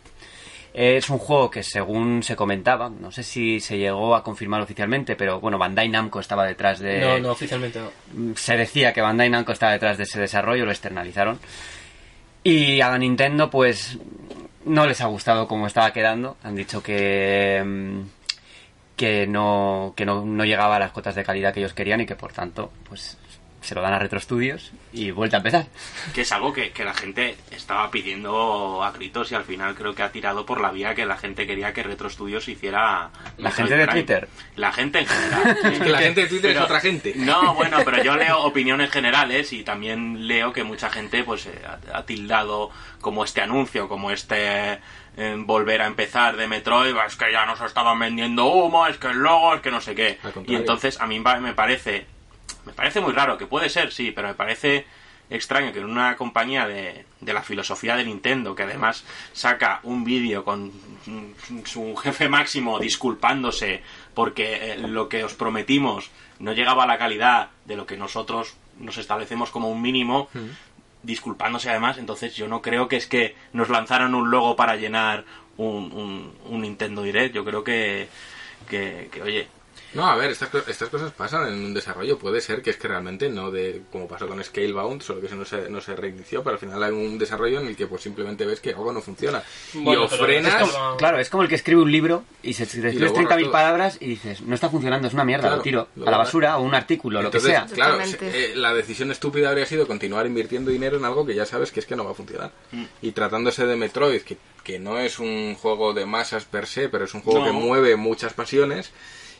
Es 0.73 1.11
un 1.11 1.19
juego 1.19 1.51
que 1.51 1.61
según 1.61 2.23
se 2.23 2.35
comentaba, 2.35 2.89
no 2.89 3.11
sé 3.11 3.21
si 3.21 3.59
se 3.59 3.77
llegó 3.77 4.15
a 4.15 4.23
confirmar 4.23 4.59
oficialmente, 4.61 5.15
pero 5.15 5.39
bueno, 5.39 5.59
Bandai 5.59 5.87
Namco 5.87 6.19
estaba 6.19 6.47
detrás 6.47 6.79
de... 6.79 6.99
No, 6.99 7.19
no, 7.19 7.31
oficialmente 7.31 7.79
no. 7.79 8.35
se 8.35 8.57
decía 8.57 8.91
que 8.91 9.01
Bandai 9.01 9.29
Namco 9.29 9.51
estaba 9.51 9.73
detrás 9.73 9.97
de 9.97 10.03
ese 10.03 10.19
desarrollo, 10.19 10.65
lo 10.65 10.71
externalizaron. 10.71 11.39
Y 12.43 12.81
a 12.81 12.97
Nintendo, 12.97 13.51
pues, 13.51 13.99
no 14.65 14.87
les 14.87 14.99
ha 15.01 15.05
gustado 15.05 15.47
cómo 15.47 15.67
estaba 15.67 15.93
quedando. 15.93 16.37
Han 16.43 16.55
dicho 16.55 16.81
que, 16.81 17.61
mm, 17.63 18.01
que, 18.95 19.27
no, 19.27 19.93
que 19.95 20.05
no, 20.05 20.25
no 20.25 20.43
llegaba 20.43 20.77
a 20.77 20.79
las 20.79 20.91
cotas 20.91 21.13
de 21.13 21.23
calidad 21.23 21.53
que 21.53 21.59
ellos 21.59 21.73
querían 21.73 22.01
y 22.01 22.07
que, 22.07 22.15
por 22.15 22.33
tanto, 22.33 22.71
pues, 22.89 23.17
se 23.63 23.73
lo 23.75 23.81
dan 23.81 23.93
a 23.93 23.99
Retro 23.99 24.19
Studios 24.19 24.71
y 24.91 25.11
vuelta 25.11 25.37
a 25.37 25.39
empezar. 25.39 25.65
que 26.13 26.21
es 26.21 26.31
algo 26.31 26.53
que, 26.53 26.71
que 26.71 26.83
la 26.83 26.93
gente 26.93 27.35
estaba 27.51 27.89
pidiendo 27.91 28.83
a 28.83 28.91
gritos 28.91 29.31
y 29.31 29.35
al 29.35 29.43
final 29.43 29.73
creo 29.75 29.95
que 29.95 30.03
ha 30.03 30.11
tirado 30.11 30.45
por 30.45 30.61
la 30.61 30.71
vía 30.71 30.93
que 30.95 31.05
la 31.05 31.17
gente 31.17 31.47
quería 31.47 31.73
que 31.73 31.83
Retro 31.83 32.09
Studios 32.09 32.47
hiciera 32.47 33.09
La 33.37 33.51
gente 33.51 33.75
de 33.75 33.85
Prime. 33.85 34.01
Twitter. 34.03 34.27
la 34.55 34.71
gente 34.71 34.99
en 34.99 35.07
general 35.07 35.57
Es 35.73 35.79
que 35.79 35.89
la 35.89 35.97
gente 35.99 36.21
de 36.21 36.27
Twitter 36.27 36.51
Pero- 36.51 36.59
es 36.59 36.65
otra 36.65 36.79
gente. 36.79 37.13
no 37.15 37.53
bueno 37.55 37.77
pero 37.85 38.03
yo 38.03 38.15
leo 38.15 38.39
opiniones 38.43 38.91
generales 38.91 39.51
y 39.53 39.63
también 39.63 40.27
leo 40.27 40.51
que 40.53 40.63
mucha 40.63 40.89
gente 40.89 41.23
pues 41.23 41.45
eh, 41.45 41.61
ha, 41.65 41.97
ha 41.97 42.05
tildado 42.05 42.69
como 43.01 43.23
este 43.23 43.41
anuncio 43.41 43.87
como 43.87 44.11
este 44.11 44.79
eh, 45.15 45.35
volver 45.37 45.81
a 45.81 45.87
empezar 45.87 46.35
de 46.37 46.47
Metroid 46.47 46.95
es 47.07 47.15
que 47.15 47.31
ya 47.31 47.45
nos 47.45 47.61
estaban 47.61 47.99
vendiendo 47.99 48.45
humo 48.47 48.87
es 48.87 48.97
que 48.97 49.07
el 49.07 49.17
logo 49.19 49.55
es 49.55 49.61
que 49.61 49.71
no 49.71 49.79
sé 49.81 49.93
qué 49.95 50.17
y 50.47 50.55
entonces 50.55 50.99
a 50.99 51.05
mí 51.07 51.19
me 51.19 51.53
parece 51.53 52.05
me 52.65 52.73
parece 52.73 53.01
muy 53.01 53.13
raro, 53.13 53.37
que 53.37 53.47
puede 53.47 53.69
ser, 53.69 53.91
sí, 53.91 54.11
pero 54.11 54.27
me 54.27 54.33
parece 54.33 54.85
extraño 55.29 55.71
que 55.71 55.79
en 55.79 55.85
una 55.85 56.15
compañía 56.15 56.67
de, 56.67 57.05
de 57.21 57.33
la 57.33 57.41
filosofía 57.41 57.95
de 57.95 58.05
Nintendo, 58.05 58.55
que 58.55 58.63
además 58.63 59.03
saca 59.31 59.79
un 59.83 60.03
vídeo 60.03 60.43
con 60.43 60.67
mm, 61.05 61.65
su 61.65 61.95
jefe 61.95 62.29
máximo 62.29 62.79
disculpándose 62.79 63.81
porque 64.13 64.73
eh, 64.73 64.77
lo 64.77 65.09
que 65.09 65.23
os 65.23 65.33
prometimos 65.33 66.11
no 66.39 66.53
llegaba 66.53 66.83
a 66.83 66.87
la 66.87 66.97
calidad 66.97 67.49
de 67.65 67.75
lo 67.75 67.85
que 67.85 67.97
nosotros 67.97 68.55
nos 68.79 68.97
establecemos 68.97 69.49
como 69.51 69.69
un 69.69 69.81
mínimo, 69.81 70.29
disculpándose 71.03 71.69
además, 71.69 71.97
entonces 71.97 72.35
yo 72.35 72.47
no 72.47 72.61
creo 72.61 72.87
que 72.87 72.97
es 72.97 73.07
que 73.07 73.35
nos 73.53 73.69
lanzaron 73.69 74.15
un 74.15 74.31
logo 74.31 74.55
para 74.55 74.75
llenar 74.75 75.25
un, 75.57 75.91
un, 75.91 76.33
un 76.45 76.61
Nintendo 76.61 77.03
Direct, 77.03 77.35
yo 77.35 77.45
creo 77.45 77.63
que, 77.63 78.09
que, 78.67 79.09
que, 79.11 79.21
oye, 79.21 79.47
No, 79.93 80.05
a 80.07 80.15
ver, 80.15 80.31
estas, 80.31 80.49
estas 80.67 80.89
cosas 80.89 81.11
pasan 81.11 81.47
en 81.47 81.53
un 81.65 81.73
desarrollo. 81.73 82.17
Puede 82.17 82.41
ser 82.41 82.61
que 82.61 82.71
es 82.71 82.77
que 82.77 82.87
realmente 82.87 83.29
no 83.29 83.51
de 83.51 83.83
como 83.91 84.07
pasó 84.07 84.27
con 84.27 84.43
Scalebound, 84.43 85.01
solo 85.01 85.19
que 85.21 85.27
eso 85.27 85.35
no 85.35 85.45
se, 85.45 85.69
no 85.69 85.81
se 85.81 85.95
reinició, 85.95 86.43
pero 86.43 86.55
al 86.55 86.59
final 86.59 86.81
hay 86.83 86.91
un 86.91 87.17
desarrollo 87.17 87.59
en 87.59 87.67
el 87.67 87.75
que 87.75 87.87
pues 87.87 88.01
simplemente 88.01 88.45
ves 88.45 88.59
que 88.59 88.69
algo 88.71 88.91
no 88.91 89.01
funciona. 89.01 89.43
Bueno, 89.73 90.01
y 90.01 90.05
o 90.05 90.07
frenas... 90.09 90.61
es 90.61 90.71
como- 90.71 90.97
Claro, 90.97 91.19
es 91.19 91.29
como 91.29 91.43
el 91.43 91.49
que 91.49 91.55
escribe 91.55 91.81
un 91.81 91.91
libro 91.91 92.23
y 92.41 92.53
se 92.53 92.65
te 92.65 92.77
escribes 92.87 93.11
borras 93.11 93.27
30.000 93.37 93.41
todo. 93.43 93.51
palabras 93.51 93.97
y 93.99 94.07
dices, 94.07 94.41
no 94.41 94.55
está 94.55 94.69
funcionando, 94.69 95.07
es 95.07 95.13
una 95.13 95.25
mierda, 95.25 95.43
Claro, 95.43 95.57
lo 95.57 95.61
tiro 95.63 95.87
lo 95.95 96.07
a 96.07 96.11
la 96.11 96.17
basura 96.17 96.57
o 96.57 96.61
un 96.63 96.73
artículo, 96.75 97.21
lo 97.21 97.29
que 97.31 97.39
sea. 97.39 97.65
Claro, 97.67 97.99
eh, 98.21 98.53
la 98.55 98.73
decisión 98.73 99.11
estúpida 99.11 99.49
habría 99.49 99.65
sido 99.65 99.87
continuar 99.87 100.25
invirtiendo 100.25 100.71
dinero 100.71 100.97
en 100.97 101.05
algo 101.05 101.25
que 101.25 101.35
ya 101.35 101.45
sabes 101.45 101.71
que 101.71 101.79
es 101.79 101.85
que 101.85 101.95
no 101.95 102.03
va 102.05 102.11
a 102.11 102.15
funcionar. 102.15 102.51
Mm. 102.71 102.83
Y 103.01 103.11
tratándose 103.11 103.65
de 103.65 103.75
Metroid, 103.75 104.21
que, 104.21 104.37
que 104.63 104.79
no 104.79 104.97
es 104.97 105.19
un 105.19 105.55
juego 105.55 105.93
de 105.93 106.05
masas 106.05 106.45
per 106.45 106.65
se, 106.67 106.89
pero 106.89 107.05
es 107.05 107.13
un 107.13 107.21
juego 107.21 107.39
No. 107.39 107.45
que 107.45 107.51
mueve 107.51 107.95
muchas 107.95 108.33
pasiones, 108.33 108.91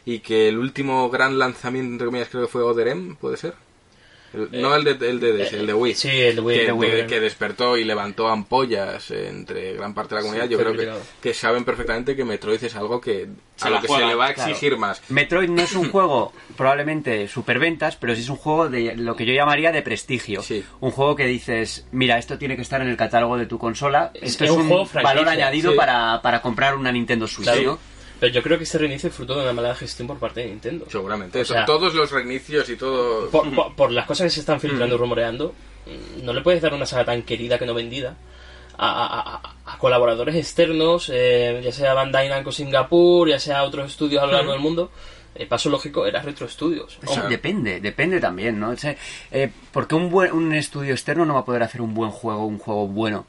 y 0.06 0.20
que 0.20 0.50
el 0.50 0.58
último 0.58 1.10
gran 1.10 1.40
lanzamiento, 1.40 1.92
entre 1.94 2.06
comillas, 2.08 2.30
creo 2.30 2.44
que 2.44 2.52
fue 2.52 2.64
Oderem, 2.64 3.16
¿puede 3.16 3.38
ser? 3.38 3.54
El- 4.34 4.50
no 4.64 4.76
el 4.76 4.84
de, 4.84 4.92
el 5.12 5.20
de 5.20 5.32
DS, 5.32 5.54
el 5.54 5.68
de 5.68 5.74
Wii. 5.76 5.92
Eh, 5.92 5.96
sí, 5.96 6.10
el 6.10 6.36
de 6.38 6.42
Wii, 6.42 6.58
Que, 6.58 6.66
de 6.66 6.72
Wii. 6.72 6.90
de- 6.92 7.06
que 7.06 7.20
despertó 7.20 7.78
y 7.78 7.84
levantó 7.84 8.30
ampollas 8.30 9.12
entre 9.12 9.74
gran 9.74 9.94
parte 9.94 10.16
de 10.16 10.22
la 10.22 10.22
comunidad. 10.24 10.50
Yo 10.50 10.58
creo 10.58 10.74
que, 10.76 10.90
que 11.22 11.36
saben 11.36 11.64
perfectamente 11.64 12.16
que 12.16 12.26
Metroid 12.26 12.64
es 12.64 12.76
algo 12.76 13.00
que 13.00 13.28
Se 13.58 13.68
a 13.68 13.70
lo 13.70 13.80
que 13.80 13.86
juega, 13.88 14.06
se 14.06 14.10
le 14.10 14.16
va 14.16 14.26
a 14.30 14.34
claro. 14.34 14.50
exigir 14.50 14.76
más. 14.78 15.04
Metroid 15.10 15.50
no 15.50 15.62
es 15.62 15.74
un 15.76 15.88
juego 15.92 16.34
probablemente 16.58 17.28
superventas, 17.28 17.96
pero 17.96 18.16
sí 18.16 18.22
es 18.22 18.30
un 18.30 18.38
juego 18.38 18.70
de 18.70 18.96
lo 18.96 19.16
que 19.16 19.26
yo 19.28 19.34
llamaría 19.34 19.72
de 19.72 19.84
prestigio. 19.84 20.42
Sí. 20.42 20.64
Un 20.80 20.90
juego 20.90 21.16
que 21.16 21.28
dices, 21.28 21.86
mira, 21.92 22.18
esto 22.18 22.40
tiene 22.40 22.56
que 22.56 22.64
estar 22.64 22.82
en 22.82 22.88
el 22.88 22.98
catálogo 22.98 23.38
de 23.38 23.46
tu 23.46 23.60
consola. 23.60 24.10
Es- 24.16 24.32
Esto 24.32 24.46
es 24.46 24.50
es, 24.50 24.56
un 24.56 24.64
un, 24.64 24.68
juego 24.68 24.86
franquicia. 24.88 25.14
valor 25.16 25.30
añadido 25.32 25.72
Sí. 25.74 25.78
para, 25.78 26.20
para 26.24 26.42
comprar 26.42 26.76
una 26.76 26.92
Nintendo 26.92 27.28
Switch, 27.28 27.44
Claro. 27.52 27.64
¿no? 27.74 27.93
Pero 28.24 28.36
yo 28.36 28.42
creo 28.42 28.58
que 28.58 28.64
este 28.64 28.78
reinicio 28.78 29.10
es 29.10 29.16
fruto 29.16 29.36
de 29.36 29.42
una 29.42 29.52
mala 29.52 29.76
gestión 29.76 30.08
por 30.08 30.18
parte 30.18 30.40
de 30.40 30.46
Nintendo. 30.48 30.86
Seguramente. 30.90 31.42
O 31.42 31.44
sea- 31.44 31.66
Todos 31.66 31.94
los 31.94 32.10
reinicios 32.10 32.70
y 32.70 32.78
todo... 32.78 33.30
Por, 33.30 33.54
por- 33.54 33.76
por 33.76 33.92
las 33.92 34.06
cosas 34.06 34.28
que 34.28 34.30
se 34.30 34.40
están 34.40 34.62
filtrando 34.62 34.96
y 34.96 34.98
rumoreando, 34.98 35.54
mm, 35.86 36.24
no 36.24 36.32
le 36.32 36.40
puedes 36.40 36.62
dar 36.62 36.74
una 36.74 36.86
saga 36.86 37.04
tan 37.04 37.24
querida 37.24 37.60
que 37.60 37.66
no 37.66 37.74
vendida 37.74 38.16
a, 38.78 38.88
a- 38.88 39.36
a- 39.66 39.74
a 39.74 39.78
colaboradores 39.78 40.36
externos, 40.36 41.12
eh, 41.14 41.60
ya 41.62 41.74
sea 41.74 41.94
Bandai 41.94 42.30
Namco 42.30 42.54
Singapur, 42.54 43.28
ya 43.28 43.40
sea 43.42 43.66
otros 43.66 43.92
estudios 43.92 44.24
a 44.24 44.26
lo 44.26 44.32
largo 44.32 44.54
del 44.54 44.62
mundo. 44.62 44.90
El 45.36 45.48
paso 45.48 45.70
lógico 45.70 46.06
era 46.08 46.22
Retro 46.22 46.48
Studios. 46.48 46.98
Eso 47.04 47.24
depende, 47.28 47.82
depende 47.82 48.22
también, 48.22 48.58
¿no? 48.58 48.70
O 48.70 48.78
sea, 48.78 48.96
eh, 49.34 49.52
porque 49.74 49.96
un, 49.96 50.10
buen, 50.10 50.32
un 50.32 50.54
estudio 50.54 50.94
externo 50.94 51.26
no 51.26 51.34
va 51.34 51.42
a 51.42 51.46
poder 51.46 51.64
hacer 51.64 51.82
un 51.82 51.94
buen 51.94 52.12
juego, 52.12 52.46
un 52.46 52.58
juego 52.58 52.88
bueno. 52.88 53.26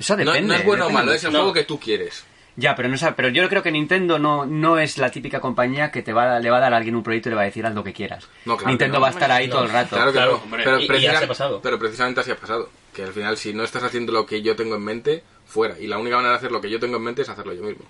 Eso 0.00 0.16
depende. 0.16 0.40
no 0.48 0.54
es 0.54 0.64
bueno 0.64 0.86
o 0.88 0.90
malo, 0.90 1.12
es 1.12 1.22
el 1.22 1.32
No. 1.32 1.38
juego 1.38 1.52
que 1.52 1.62
tú 1.62 1.78
quieres. 1.78 2.24
Ya, 2.58 2.74
pero 2.74 2.88
no 2.88 2.96
pero 3.16 3.28
yo 3.28 3.46
creo 3.50 3.62
que 3.62 3.70
Nintendo 3.70 4.18
no, 4.18 4.46
no 4.46 4.78
es 4.78 4.96
la 4.98 5.10
típica 5.10 5.40
compañía 5.40 5.90
que 5.90 6.02
te 6.02 6.12
va, 6.14 6.36
a- 6.36 6.40
le 6.40 6.48
va 6.50 6.56
a 6.56 6.60
dar 6.60 6.72
a 6.72 6.78
alguien 6.78 6.96
un 6.96 7.02
proyecto 7.02 7.28
y 7.28 7.30
le 7.30 7.36
va 7.36 7.42
a 7.42 7.44
decir 7.44 7.66
haz 7.66 7.74
lo 7.74 7.84
que 7.84 7.92
quieras. 7.92 8.26
No, 8.46 8.56
claro 8.56 8.70
Nintendo 8.70 8.94
no. 8.94 9.02
va 9.02 9.08
a 9.08 9.10
estar 9.10 9.30
ahí 9.30 9.46
No. 9.46 9.54
todo 9.56 9.64
el 9.64 9.70
rato. 9.70 9.94
Claro 9.96 10.12
Claro, 10.12 10.40
hombre. 10.42 10.62
Pero, 10.64 10.80
Y- 10.80 10.84
y 10.84 10.88
precisa- 10.88 11.12
así 11.16 11.24
ha 11.24 11.28
pasado. 11.28 11.60
pero 11.62 11.78
precisamente 11.78 12.20
así 12.20 12.30
ha 12.30 12.36
pasado. 12.36 12.70
Que 12.94 13.02
al 13.02 13.12
final, 13.12 13.36
si 13.36 13.52
no 13.52 13.62
estás 13.62 13.82
haciendo 13.82 14.10
lo 14.12 14.24
que 14.24 14.40
yo 14.40 14.56
tengo 14.56 14.74
en 14.76 14.82
mente, 14.84 15.22
fuera. 15.46 15.78
Y 15.78 15.86
la 15.86 15.98
única 15.98 16.16
manera 16.16 16.32
de 16.32 16.38
hacer 16.38 16.50
lo 16.52 16.60
que 16.62 16.70
yo 16.70 16.80
tengo 16.80 16.96
en 16.96 17.02
mente 17.02 17.22
es 17.22 17.28
hacerlo 17.28 17.52
yo 17.52 17.62
mismo. 17.62 17.84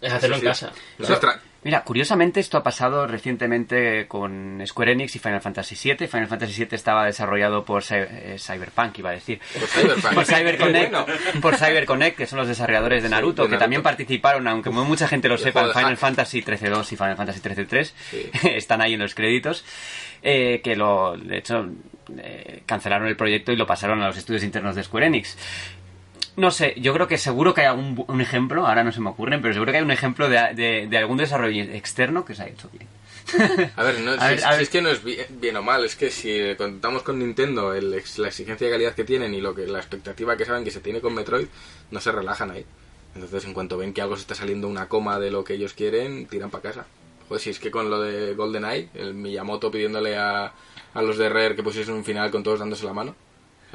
Es 0.00 0.12
hacerlo 0.12 0.36
Eso 0.36 0.46
en 0.46 0.54
sí. 0.54 0.60
casa. 0.66 0.72
Eso 1.00 1.12
es 1.14 1.20
tra- 1.20 1.40
Mira, 1.64 1.84
curiosamente 1.84 2.40
esto 2.40 2.58
ha 2.58 2.62
pasado 2.64 3.06
recientemente 3.06 4.08
con 4.08 4.60
Square 4.66 4.92
Enix 4.92 5.14
y 5.14 5.18
Final 5.20 5.40
Fantasy 5.40 5.76
VII. 5.94 6.08
Final 6.08 6.26
Fantasy 6.26 6.52
VII 6.64 6.68
estaba 6.74 7.04
desarrollado 7.06 7.64
por 7.64 7.82
Cy- 7.84 8.06
eh, 8.10 8.36
Cyberpunk, 8.38 8.98
iba 8.98 9.10
a 9.10 9.12
decir. 9.12 9.38
Por 9.58 9.68
Cyberpunk. 9.68 10.14
Por 10.14 10.24
CyberConnect, 10.26 10.94
por 11.40 11.56
CyberConnect, 11.56 12.16
que 12.16 12.26
son 12.26 12.40
los 12.40 12.48
desarrolladores 12.48 13.04
de 13.04 13.08
Sí, 13.08 13.14
Naruto, 13.14 13.48
que 13.48 13.56
también 13.58 13.80
participaron, 13.82 14.48
aunque 14.48 14.70
mucha 14.70 15.06
gente 15.06 15.28
lo 15.28 15.38
sepa, 15.38 15.60
en 15.66 15.70
Final 15.72 15.84
hack. 15.90 15.98
Fantasy 15.98 16.42
13.2 16.42 16.92
y 16.92 16.96
Final 16.96 17.16
Fantasy 17.16 17.40
13.3. 17.40 17.92
Sí. 18.10 18.30
Están 18.48 18.80
ahí 18.80 18.94
en 18.94 19.00
los 19.00 19.14
créditos. 19.14 19.64
eh, 20.22 20.60
que 20.64 20.74
lo, 20.76 21.16
de 21.16 21.38
hecho, 21.38 21.68
eh, 22.18 22.62
cancelaron 22.66 23.06
el 23.08 23.16
proyecto 23.16 23.52
y 23.52 23.56
lo 23.56 23.66
pasaron 23.66 24.02
a 24.02 24.06
los 24.08 24.16
estudios 24.16 24.42
internos 24.44 24.74
de 24.74 24.82
Square 24.82 25.06
Enix. 25.06 25.36
No 26.36 26.50
sé, 26.50 26.74
yo 26.78 26.94
creo 26.94 27.06
que 27.08 27.18
seguro 27.18 27.52
que 27.52 27.60
hay 27.62 27.66
algún 27.66 28.04
un 28.08 28.20
ejemplo, 28.20 28.66
ahora 28.66 28.84
no 28.84 28.92
se 28.92 29.00
me 29.00 29.10
ocurren, 29.10 29.42
pero 29.42 29.52
seguro 29.52 29.70
que 29.70 29.78
hay 29.78 29.84
un 29.84 29.90
ejemplo 29.90 30.28
de, 30.30 30.54
de- 30.54 30.86
de 30.88 30.98
algún 30.98 31.18
desarrollo 31.18 31.62
externo 31.64 32.24
que 32.24 32.34
se 32.34 32.42
ha 32.42 32.46
hecho 32.48 32.70
bien. 32.72 32.88
A 33.76 33.82
ver, 33.84 34.00
no, 34.00 34.12
A 34.12 34.18
si, 34.20 34.28
ver, 34.28 34.38
si 34.40 34.44
a 34.44 34.50
ver. 34.52 34.62
es 34.62 34.68
que 34.70 34.82
no 34.82 34.88
es 34.88 35.04
bien, 35.04 35.26
bien 35.30 35.56
o 35.56 35.62
mal, 35.62 35.84
es 35.84 35.94
que 35.94 36.10
si 36.10 36.54
contamos 36.56 37.02
con 37.02 37.18
Nintendo 37.18 37.74
el 37.74 37.90
la 37.90 38.28
exigencia 38.28 38.66
de 38.66 38.72
calidad 38.72 38.94
que 38.94 39.04
tienen 39.04 39.32
y 39.34 39.40
lo 39.40 39.54
que 39.54 39.66
la 39.66 39.78
expectativa 39.78 40.36
que 40.36 40.44
saben 40.44 40.64
que 40.64 40.70
se 40.70 40.80
tiene 40.80 41.00
con 41.00 41.14
Metroid, 41.14 41.46
no 41.90 42.00
se 42.00 42.10
relajan 42.12 42.50
ahí. 42.50 42.64
Entonces, 43.14 43.44
en 43.44 43.52
cuanto 43.52 43.76
ven 43.76 43.92
que 43.92 44.00
algo 44.00 44.16
se 44.16 44.22
está 44.22 44.34
saliendo 44.34 44.66
una 44.68 44.88
coma 44.88 45.20
de 45.20 45.30
lo 45.30 45.44
que 45.44 45.52
ellos 45.54 45.74
quieren, 45.74 46.26
tiran 46.26 46.50
para 46.50 46.62
casa. 46.62 46.86
Joder, 47.28 47.42
si 47.42 47.50
es 47.50 47.58
que 47.60 47.70
con 47.70 47.90
lo 47.90 48.00
de 48.00 48.34
GoldenEye, 48.34 48.88
el 48.94 49.12
Miyamoto 49.14 49.70
pidiéndole 49.70 50.16
a, 50.16 50.52
a 50.94 51.02
los 51.02 51.18
de 51.18 51.28
Rare 51.28 51.54
que 51.54 51.62
pusiesen 51.62 51.94
un 51.94 52.04
final 52.04 52.30
con 52.30 52.42
todos 52.42 52.58
dándose 52.58 52.86
la 52.86 52.94
mano. 52.94 53.14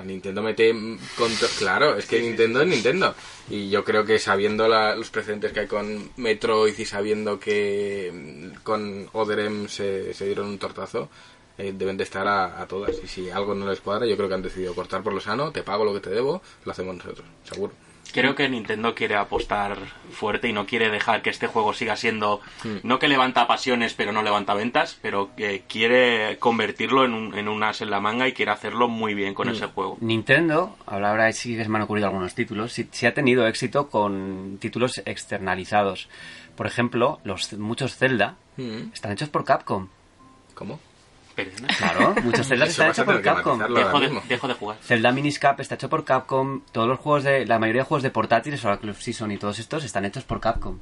Nintendo 0.03 0.41
mete 0.43 0.73
contra- 1.17 1.47
Claro, 1.57 1.97
es 1.97 2.05
que 2.05 2.21
Nintendo 2.21 2.61
es 2.61 2.67
Nintendo. 2.67 3.15
Y 3.49 3.69
yo 3.69 3.83
creo 3.83 4.05
que 4.05 4.19
sabiendo 4.19 4.67
la- 4.67 4.95
los 4.95 5.09
precedentes 5.09 5.51
que 5.53 5.61
hay 5.61 5.67
con 5.67 6.11
Metroid 6.17 6.77
y 6.77 6.85
sabiendo 6.85 7.39
que 7.39 8.51
con 8.63 9.09
Oderem 9.13 9.67
se, 9.67 10.13
se 10.13 10.25
dieron 10.25 10.47
un 10.47 10.57
tortazo, 10.59 11.09
eh, 11.57 11.73
deben 11.75 11.97
de 11.97 12.03
estar 12.03 12.27
a, 12.27 12.61
a 12.61 12.67
todas. 12.67 12.95
Y 13.03 13.07
si 13.07 13.29
algo 13.29 13.55
no 13.55 13.67
les 13.69 13.81
cuadra, 13.81 14.05
yo 14.05 14.15
creo 14.15 14.29
que 14.29 14.35
han 14.35 14.41
decidido 14.43 14.75
cortar 14.75 15.01
por 15.03 15.13
lo 15.13 15.19
sano, 15.19 15.51
te 15.51 15.63
pago 15.63 15.83
lo 15.85 15.93
que 15.93 16.01
te 16.01 16.09
debo, 16.11 16.41
lo 16.65 16.71
hacemos 16.71 16.95
nosotros, 16.97 17.25
seguro. 17.43 17.73
Creo 18.13 18.35
que 18.35 18.47
Nintendo 18.49 18.95
quiere 18.95 19.15
apostar 19.15 19.77
fuerte 20.11 20.47
y 20.47 20.53
no 20.53 20.65
quiere 20.65 20.89
dejar 20.89 21.21
que 21.21 21.29
este 21.29 21.47
juego 21.47 21.73
siga 21.73 21.95
siendo, 21.95 22.41
no 22.83 22.99
que 22.99 23.07
levanta 23.07 23.47
pasiones 23.47 23.93
pero 23.93 24.11
no 24.11 24.23
levanta 24.23 24.53
ventas, 24.53 24.97
pero 25.01 25.35
que 25.35 25.63
quiere 25.67 26.37
convertirlo 26.39 27.05
en 27.05 27.13
un, 27.13 27.37
en 27.37 27.47
un 27.47 27.63
as 27.63 27.81
en 27.81 27.89
la 27.89 27.99
manga 27.99 28.27
y 28.27 28.33
quiere 28.33 28.51
hacerlo 28.51 28.87
muy 28.87 29.13
bien 29.13 29.33
con 29.33 29.49
ese 29.49 29.67
juego. 29.67 29.97
Nintendo, 30.01 30.75
ahora 30.85 31.11
ahora 31.11 31.31
sí 31.31 31.55
que 31.55 31.63
se 31.63 31.69
me 31.69 31.77
han 31.77 31.83
ocurrido 31.83 32.07
algunos 32.07 32.33
títulos, 32.33 32.73
sí, 32.73 32.87
sí 32.91 33.05
ha 33.05 33.13
tenido 33.13 33.45
éxito 33.47 33.89
con 33.89 34.57
títulos 34.59 35.01
externalizados. 35.05 36.09
Por 36.55 36.65
ejemplo, 36.67 37.19
los 37.23 37.53
muchos 37.53 37.95
Zelda 37.95 38.35
Mm. 38.57 38.91
están 38.91 39.11
hechos 39.11 39.29
por 39.29 39.45
Capcom. 39.45 39.87
¿Cómo? 40.55 40.79
Perdona. 41.37 41.67
Claro, 41.77 42.15
muchos 42.23 42.47
Zelda 42.47 42.65
están 42.65 42.89
hechos 42.89 43.05
por 43.05 43.21
Capcom. 43.21 43.59
Dejo 43.59 43.99
de, 43.99 44.07
mismo. 44.07 44.23
dejo 44.27 44.47
de 44.47 44.53
jugar. 44.55 44.77
Zelda 44.83 45.11
Minis 45.11 45.37
Cap 45.39 45.59
está 45.61 45.75
hecho 45.75 45.87
por 45.87 46.03
Capcom. 46.03 46.61
Todos 46.73 46.87
los 46.89 46.99
juegos 46.99 47.23
de. 47.23 47.45
La 47.45 47.59
mayoría 47.59 47.83
de 47.83 47.87
juegos 47.87 48.03
de 48.03 48.09
portátiles, 48.09 48.65
Oracle 48.65 48.91
of 48.91 48.99
Season 49.01 49.31
y 49.31 49.37
todos 49.37 49.59
estos 49.59 49.83
están 49.83 50.03
hechos 50.05 50.23
por 50.23 50.39
Capcom. 50.41 50.79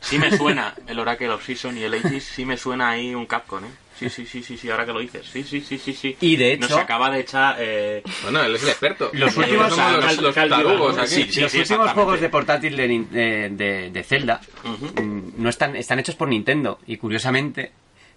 Sí 0.00 0.18
me 0.18 0.36
suena 0.36 0.74
el 0.86 0.98
Oracle 0.98 1.30
of 1.30 1.46
Season 1.46 1.78
y 1.78 1.84
el 1.84 1.94
Aegis, 1.94 2.24
sí 2.24 2.44
me 2.44 2.56
suena 2.58 2.90
ahí 2.90 3.14
un 3.14 3.24
Capcom, 3.26 3.64
¿eh? 3.64 3.68
Sí, 3.96 4.10
sí, 4.10 4.26
sí, 4.26 4.42
sí, 4.42 4.56
sí, 4.58 4.68
ahora 4.68 4.84
que 4.84 4.92
lo 4.92 4.98
dices. 4.98 5.24
Sí, 5.24 5.44
sí, 5.44 5.60
sí, 5.60 5.78
sí, 5.78 5.92
sí. 5.94 6.16
Y 6.20 6.34
de 6.34 6.54
hecho- 6.54 6.68
Nos 6.68 6.78
acaba 6.78 7.08
de 7.10 7.20
echar... 7.20 7.54
Eh, 7.60 8.02
Bueno, 8.24 8.42
él 8.42 8.52
es 8.56 8.64
el 8.64 8.70
experto. 8.70 9.08
Los 9.12 9.36
últimos- 9.36 9.72
somos 9.72 9.92
los, 9.92 10.04
Cal- 10.04 10.22
los 10.24 10.34
Caldiva, 10.34 10.56
tarugos 10.64 10.96
¿no? 10.96 11.02
aquí. 11.02 11.10
Sí, 11.30 11.40
los 11.40 11.52
sí, 11.52 11.58
últimos 11.60 11.92
juegos 11.92 12.20
de 12.20 12.28
portátil 12.28 12.76
de, 12.76 12.88
Nin- 12.88 13.08
de, 13.08 13.50
de- 13.50 13.90
de 13.92 14.02
Zelda 14.02 14.40
mm, 15.00 15.20
no 15.40 15.48
están, 15.48 15.76
están 15.76 16.00
hechos 16.00 16.16
por 16.16 16.26
Nintendo. 16.26 16.80
Y 16.88 16.96
curiosamente 16.96 17.70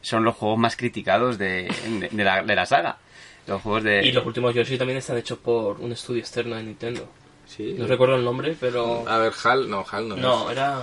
son 0.07 0.23
los 0.23 0.35
juegos 0.35 0.57
más 0.57 0.75
criticados 0.75 1.37
de, 1.37 1.63
de- 1.99 2.09
de 2.11 2.23
la, 2.23 2.41
de 2.43 2.55
la 2.55 2.65
saga. 2.65 2.97
Los 3.45 3.61
juegos 3.61 3.83
de. 3.83 4.05
Y 4.05 4.11
los 4.11 4.25
últimos 4.25 4.53
Yoshi 4.53 4.77
también 4.77 4.97
están 4.97 5.17
hechos 5.17 5.37
por 5.37 5.79
un 5.79 5.91
estudio 5.91 6.19
externo 6.21 6.55
de 6.55 6.63
Nintendo. 6.63 7.07
Sí. 7.45 7.75
No 7.77 7.87
recuerdo 7.87 8.15
el 8.17 8.25
nombre, 8.25 8.57
pero... 8.59 9.07
A 9.07 9.17
ver, 9.19 9.31
Hal, 9.43 9.69
no, 9.69 9.85
Hal 9.89 10.09
no. 10.09 10.15
No, 10.17 10.45
es. 10.49 10.57
era... 10.57 10.81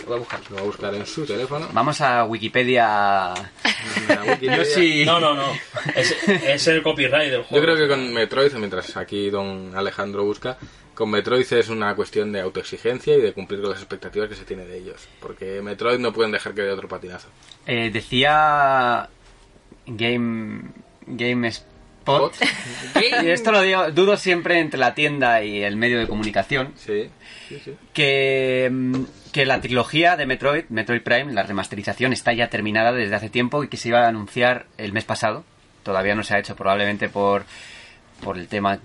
Lo 0.00 0.06
voy 0.06 0.16
a 0.16 0.18
buscar. 0.18 0.40
Lo 0.50 0.56
va 0.56 0.62
a 0.62 0.64
buscar 0.64 0.94
en 0.94 1.06
su 1.06 1.24
teléfono. 1.24 1.68
Vamos 1.72 2.00
a 2.00 2.24
Wikipedia. 2.24 3.34
En 3.96 4.08
la 4.08 4.22
Wikipedia. 4.22 4.56
Yo 4.56 4.64
sí. 4.64 5.04
No, 5.04 5.18
no, 5.18 5.34
no. 5.34 5.52
Es, 5.94 6.14
es 6.28 6.66
el 6.68 6.82
copyright 6.82 7.30
del 7.30 7.42
juego. 7.42 7.56
Yo 7.56 7.62
creo 7.62 7.76
que 7.76 7.88
con 7.88 8.12
Metroid, 8.14 8.52
mientras 8.54 8.96
aquí 8.96 9.28
don 9.28 9.74
Alejandro 9.74 10.24
busca, 10.24 10.56
con 10.94 11.10
Metroid 11.10 11.52
es 11.52 11.68
una 11.68 11.94
cuestión 11.96 12.32
de 12.32 12.40
autoexigencia 12.40 13.16
y 13.16 13.20
de 13.20 13.32
cumplir 13.32 13.60
con 13.60 13.70
las 13.70 13.80
expectativas 13.80 14.28
que 14.28 14.36
se 14.36 14.44
tiene 14.44 14.64
de 14.64 14.78
ellos. 14.78 15.08
Porque 15.20 15.60
Metroid 15.62 15.98
no 15.98 16.12
pueden 16.12 16.32
dejar 16.32 16.54
que 16.54 16.62
dé 16.62 16.70
otro 16.70 16.88
patinazo. 16.88 17.28
Eh, 17.66 17.90
decía. 17.92 19.08
Game. 19.86 20.62
Game 21.06 21.48
Y 23.22 23.28
esto 23.28 23.52
lo 23.52 23.62
digo, 23.62 23.90
dudo 23.90 24.16
siempre 24.16 24.60
entre 24.60 24.78
la 24.78 24.94
tienda 24.94 25.42
y 25.42 25.62
el 25.62 25.76
medio 25.76 25.98
de 25.98 26.06
comunicación. 26.06 26.72
Sí, 26.76 27.10
sí, 27.48 27.60
sí. 27.64 27.74
que, 27.92 28.68
mm, 28.72 29.04
que 29.32 29.46
la 29.46 29.60
trilogía 29.60 30.16
de 30.16 30.26
Metroid, 30.26 30.64
Metroid 30.68 31.02
Prime, 31.02 31.32
la 31.32 31.42
remasterización 31.42 32.12
está 32.12 32.32
ya 32.32 32.48
terminada 32.48 32.92
desde 32.92 33.14
hace 33.14 33.30
tiempo 33.30 33.64
y 33.64 33.68
que 33.68 33.76
se 33.76 33.88
iba 33.88 34.04
a 34.04 34.08
anunciar 34.08 34.66
el 34.78 34.92
mes 34.92 35.04
pasado. 35.04 35.44
Todavía 35.82 36.14
no 36.14 36.22
se 36.22 36.34
ha 36.34 36.38
hecho, 36.38 36.56
probablemente 36.56 37.08
por 37.08 37.44
por 38.22 38.38
el 38.38 38.48
tema 38.48 38.78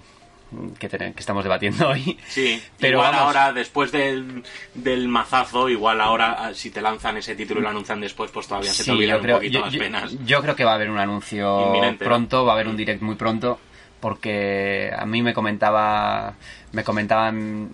que, 0.80 0.90
ten- 0.90 1.14
que 1.14 1.20
estamos 1.20 1.44
debatiendo 1.44 1.90
hoy. 1.90 2.18
Sí, 2.28 2.62
pero 2.80 3.00
igual 3.00 3.12
vamos, 3.12 3.28
ahora, 3.36 3.54
después 3.54 3.92
del, 3.92 4.44
del 4.74 5.08
mazazo, 5.08 5.70
igual 5.70 6.00
ahora 6.02 6.36
ah, 6.40 6.54
si 6.54 6.72
te 6.72 6.82
lanzan 6.82 7.18
ese 7.18 7.36
título 7.36 7.60
y 7.60 7.64
lo 7.64 7.70
anuncian 7.70 8.00
después, 8.02 8.32
pues 8.32 8.48
todavía 8.48 8.72
se 8.72 8.84
te 8.84 8.92
olvidan 8.92 9.20
creo, 9.22 9.36
un 9.38 9.42
poquito 9.42 9.60
yo- 9.60 9.66
las 9.66 9.76
penas. 9.76 10.26
yo 10.26 10.42
creo 10.42 10.56
que 10.56 10.64
va 10.64 10.72
a 10.72 10.76
haber 10.76 10.90
un 10.90 11.00
anuncio 11.00 11.72
pronto, 12.00 12.46
va 12.46 12.52
a 12.54 12.56
haber 12.56 12.68
un 12.68 12.78
direct 12.78 13.02
muy 13.02 13.16
pronto, 13.16 13.60
porque 14.00 14.92
a 14.98 15.06
mí 15.06 15.22
me 15.22 15.34
comentaba, 15.34 16.36
me 16.72 16.84
comentaban 16.84 17.70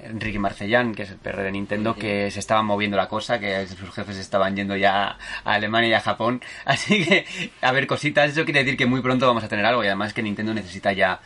Enrique 0.00 0.38
Marcellán, 0.38 0.94
que 0.94 1.02
es 1.02 1.10
el 1.10 1.18
PR 1.18 1.42
de 1.42 1.50
Nintendo, 1.52 1.94
que 1.94 2.30
se 2.30 2.38
estaba 2.38 2.62
moviendo 2.62 2.96
la 2.96 3.08
cosa, 3.08 3.38
que 3.40 3.66
sus 3.66 3.90
jefes 3.92 4.16
estaban 4.16 4.56
yendo 4.56 4.76
ya 4.76 5.18
a 5.44 5.52
Alemania 5.52 5.90
y 5.90 5.92
a 5.94 6.00
Japón, 6.00 6.40
así 6.64 7.04
que 7.04 7.26
a 7.60 7.72
ver 7.72 7.86
cositas, 7.86 8.30
eso 8.30 8.44
quiere 8.44 8.60
decir 8.60 8.76
que 8.78 8.86
muy 8.86 9.02
pronto 9.02 9.26
vamos 9.26 9.44
a 9.44 9.48
tener 9.48 9.66
algo 9.66 9.82
y 9.82 9.88
además 9.88 10.14
que 10.14 10.22
Nintendo 10.22 10.54
necesita 10.54 10.92
ya, 10.92 11.20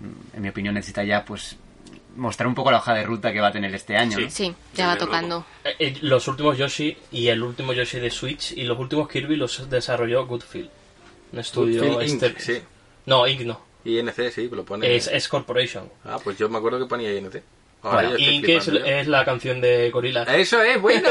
en 0.00 0.42
mi 0.42 0.48
opinión 0.48 0.74
necesita 0.74 1.02
ya 1.04 1.24
pues 1.24 1.56
mostrar 2.16 2.46
un 2.48 2.54
poco 2.54 2.70
la 2.70 2.78
hoja 2.78 2.94
de 2.94 3.04
ruta 3.04 3.32
que 3.32 3.40
va 3.40 3.48
a 3.48 3.52
tener 3.52 3.74
este 3.74 3.96
año. 3.96 4.18
Sí. 4.18 4.24
¿no? 4.24 4.30
Sí, 4.30 4.54
ya 4.74 4.86
va 4.88 4.98
tocando. 4.98 5.44
Eh, 5.64 5.74
eh, 5.78 5.98
los 6.02 6.26
últimos 6.28 6.58
Yoshi 6.58 6.96
y 7.12 7.28
el 7.28 7.42
último 7.42 7.72
Yoshi 7.72 8.00
de 8.00 8.10
Switch 8.10 8.52
y 8.52 8.64
los 8.64 8.78
últimos 8.78 9.08
Kirby 9.08 9.36
los 9.36 9.68
desarrolló 9.70 10.26
Goodfield. 10.26 10.70
Un 11.32 11.38
estudio 11.38 11.82
Goodfield 11.82 12.10
Inc, 12.10 12.22
externo. 12.22 12.38
sí. 12.60 12.66
No, 13.06 13.26
Inc 13.26 13.40
no. 13.42 13.60
INC, 13.84 14.30
sí, 14.32 14.48
lo 14.52 14.64
pone. 14.64 14.94
Es, 14.94 15.06
es 15.06 15.28
Corporation. 15.28 15.90
Ah, 16.04 16.18
pues 16.22 16.36
yo 16.36 16.48
me 16.48 16.58
acuerdo 16.58 16.78
que 16.78 16.86
ponía 16.86 17.14
INC. 17.16 17.42
Ahora 17.82 18.08
Bueno, 18.08 18.18
Inc 18.18 18.48
es, 18.48 18.68
es 18.68 19.06
la 19.06 19.24
canción 19.24 19.60
de 19.60 19.90
Gorillaz. 19.90 20.28
Eso 20.30 20.60
es, 20.62 20.80
bueno. 20.80 21.10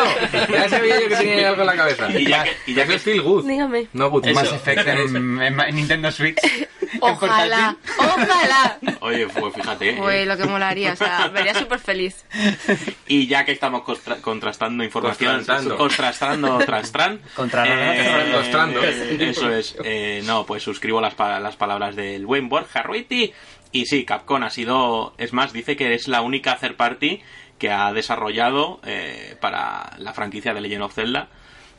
Ya 0.51 0.67
sabía 0.67 0.99
yo 0.99 1.07
que 1.07 1.15
tenía 1.15 1.47
algo 1.49 1.61
en 1.61 1.67
la 1.67 1.75
cabeza. 1.75 2.09
Y 2.11 2.25
ya 2.27 2.43
que- 2.43 2.51
y 2.67 2.73
ya 2.73 2.85
que- 2.85 2.95
es 2.95 3.01
Feel 3.03 3.21
Good. 3.21 3.47
Dígame. 3.47 3.87
No 3.93 4.09
Good. 4.09 4.27
Mass. 4.27 4.51
Effect 4.51 4.85
en, 4.87 5.41
en- 5.41 5.59
en 5.61 5.75
Nintendo 5.75 6.11
Switch. 6.11 6.37
Ojalá, 7.01 7.75
ojalá. 7.97 8.77
Oye, 9.01 9.27
pues 9.27 9.53
fíjate. 9.53 9.89
¿eh? 9.89 9.95
Pues 9.97 10.25
lo 10.25 10.37
que 10.37 10.45
molaría, 10.45 10.93
o 10.93 10.95
sea, 10.95 11.27
vería 11.27 11.53
súper 11.53 11.79
feliz. 11.79 12.25
Y 13.09 13.27
ya 13.27 13.45
que 13.45 13.51
estamos 13.53 13.83
constra- 13.83 14.19
contrastando 14.21 14.83
información, 14.83 15.35
Contrastando. 15.35 15.77
contrastando, 15.77 16.57
trastran, 16.59 17.19
Contrastando. 17.35 18.33
Contrastando. 18.33 18.83
eso 18.83 19.51
es, 19.53 19.75
eh, 19.83 20.21
no, 20.25 20.45
pues 20.45 20.63
suscribo 20.63 20.99
las, 21.01 21.13
pa- 21.13 21.39
las 21.39 21.55
palabras 21.55 21.95
del 21.95 22.25
buen 22.25 22.49
Borja 22.49 22.81
Ruiti. 22.83 23.33
Y 23.71 23.85
sí, 23.85 24.05
Capcom 24.05 24.43
ha 24.43 24.49
sido, 24.49 25.13
es 25.17 25.33
más, 25.33 25.53
dice 25.53 25.75
que 25.75 25.93
es 25.93 26.07
la 26.07 26.21
única 26.21 26.57
third 26.57 26.75
party 26.75 27.21
que 27.57 27.71
ha 27.71 27.91
desarrollado 27.93 28.79
eh, 28.85 29.35
para 29.41 29.95
la 29.97 30.13
franquicia 30.13 30.53
de 30.53 30.61
Legend 30.61 30.83
of 30.83 30.93
Zelda. 30.93 31.29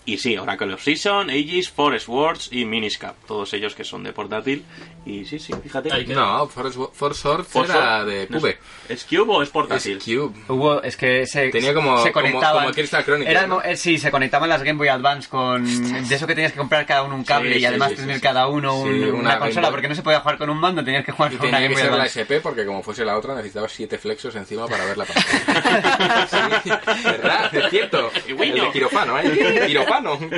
Y 0.04 0.18
sí, 0.18 0.38
Oracle 0.38 0.72
of 0.72 0.82
Season, 0.82 1.28
Aegis, 1.28 1.70
Forest 1.70 2.08
Wars 2.08 2.48
y 2.50 2.64
Miniscap, 2.64 3.14
todos 3.26 3.52
ellos 3.52 3.74
que 3.74 3.84
son 3.84 4.02
de 4.02 4.12
portátil. 4.12 4.64
Y 5.10 5.24
sí, 5.24 5.38
sí, 5.38 5.54
fíjate. 5.62 5.90
Ahí 5.90 6.04
queda. 6.04 6.20
No, 6.20 6.46
Force, 6.48 6.78
Force 6.92 7.18
Swords 7.22 7.48
Force 7.48 7.72
era 7.72 8.04
de 8.04 8.26
no 8.28 8.38
Cube. 8.40 8.58
¿Es, 8.90 8.98
¿Es 8.98 9.04
Cube 9.04 9.24
o 9.32 9.42
es 9.42 9.48
Es 9.48 9.52
portátil? 9.52 9.98
Cube. 9.98 10.34
Hubo, 10.48 10.82
es 10.82 10.98
que 10.98 11.26
se, 11.26 11.48
Tenía 11.48 11.72
como- 11.72 12.02
se 12.02 12.12
como- 12.12 12.26
conectaban. 12.26 12.64
como 12.64 12.74
Crystal 12.74 13.04
Chronicles, 13.04 13.30
Era 13.34 13.46
¿no? 13.46 13.62
eh, 13.62 13.76
sí, 13.78 13.96
se 13.96 14.10
conectaban 14.10 14.50
las 14.50 14.62
Game 14.62 14.76
Boy 14.76 14.88
Advance 14.88 15.26
con. 15.30 15.64
De 16.08 16.14
eso 16.14 16.26
que 16.26 16.34
tenías 16.34 16.52
que 16.52 16.58
comprar 16.58 16.84
cada 16.84 17.04
uno 17.04 17.14
un 17.14 17.24
cable 17.24 17.52
Sí, 17.52 17.56
y 17.56 17.60
sí, 17.60 17.64
además 17.64 17.88
sí, 17.88 17.94
sí, 17.96 18.00
tener 18.02 18.16
sí. 18.16 18.22
cada 18.22 18.48
uno 18.48 18.76
un- 18.80 18.92
Sí, 18.92 19.00
una, 19.04 19.12
una 19.18 19.30
Game 19.30 19.40
consola, 19.46 19.70
porque 19.70 19.88
no 19.88 19.94
se 19.94 20.02
podía 20.02 20.20
jugar 20.20 20.36
con 20.36 20.50
un 20.50 20.58
mando, 20.58 20.84
tenías 20.84 21.04
que 21.06 21.12
jugar 21.12 21.32
Y 21.32 21.36
con 21.38 21.48
una 21.48 21.56
tenía 21.56 21.68
Game 21.68 21.74
que 21.74 21.80
Boy 21.80 21.82
ser 21.82 21.90
la 21.90 22.04
Advance. 22.04 22.20
SP 22.28 22.40
porque 22.42 22.66
como 22.66 22.82
fuese 22.82 23.04
la 23.06 23.16
otra 23.16 23.34
necesitabas 23.34 23.72
siete 23.72 23.96
flexos 23.96 24.36
encima 24.36 24.66
para 24.66 24.84
ver 24.84 24.98
la 24.98 25.04
pantalla. 25.06 26.26
sí, 26.62 26.70
¿verdad? 27.04 27.54
Es 27.54 27.70
cierto. 27.70 28.10
Y 28.28 28.32
El 28.32 28.38
de 28.60 28.70
quirófano, 28.72 29.18
¿eh? 29.18 29.62
Quirófano. 29.66 30.18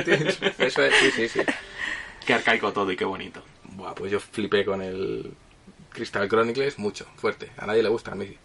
Eso 0.57 0.83
es, 0.83 0.95
sí, 0.95 1.11
sí, 1.11 1.27
sí. 1.27 1.41
Qué 2.25 2.33
arcaico 2.35 2.71
todo 2.71 2.91
y 2.91 2.95
qué 2.95 3.03
bonito. 3.03 3.43
Buah, 3.71 3.95
pues 3.95 4.11
yo 4.11 4.19
flipé 4.19 4.65
con 4.65 4.81
el 4.81 5.33
Crystal 5.89 6.27
Chronicles 6.27 6.79
mucho, 6.79 7.05
fuerte. 7.15 7.51
A 7.57 7.65
nadie 7.65 7.83
le 7.83 7.89
gusta, 7.89 8.11
a 8.11 8.15
mí. 8.15 8.37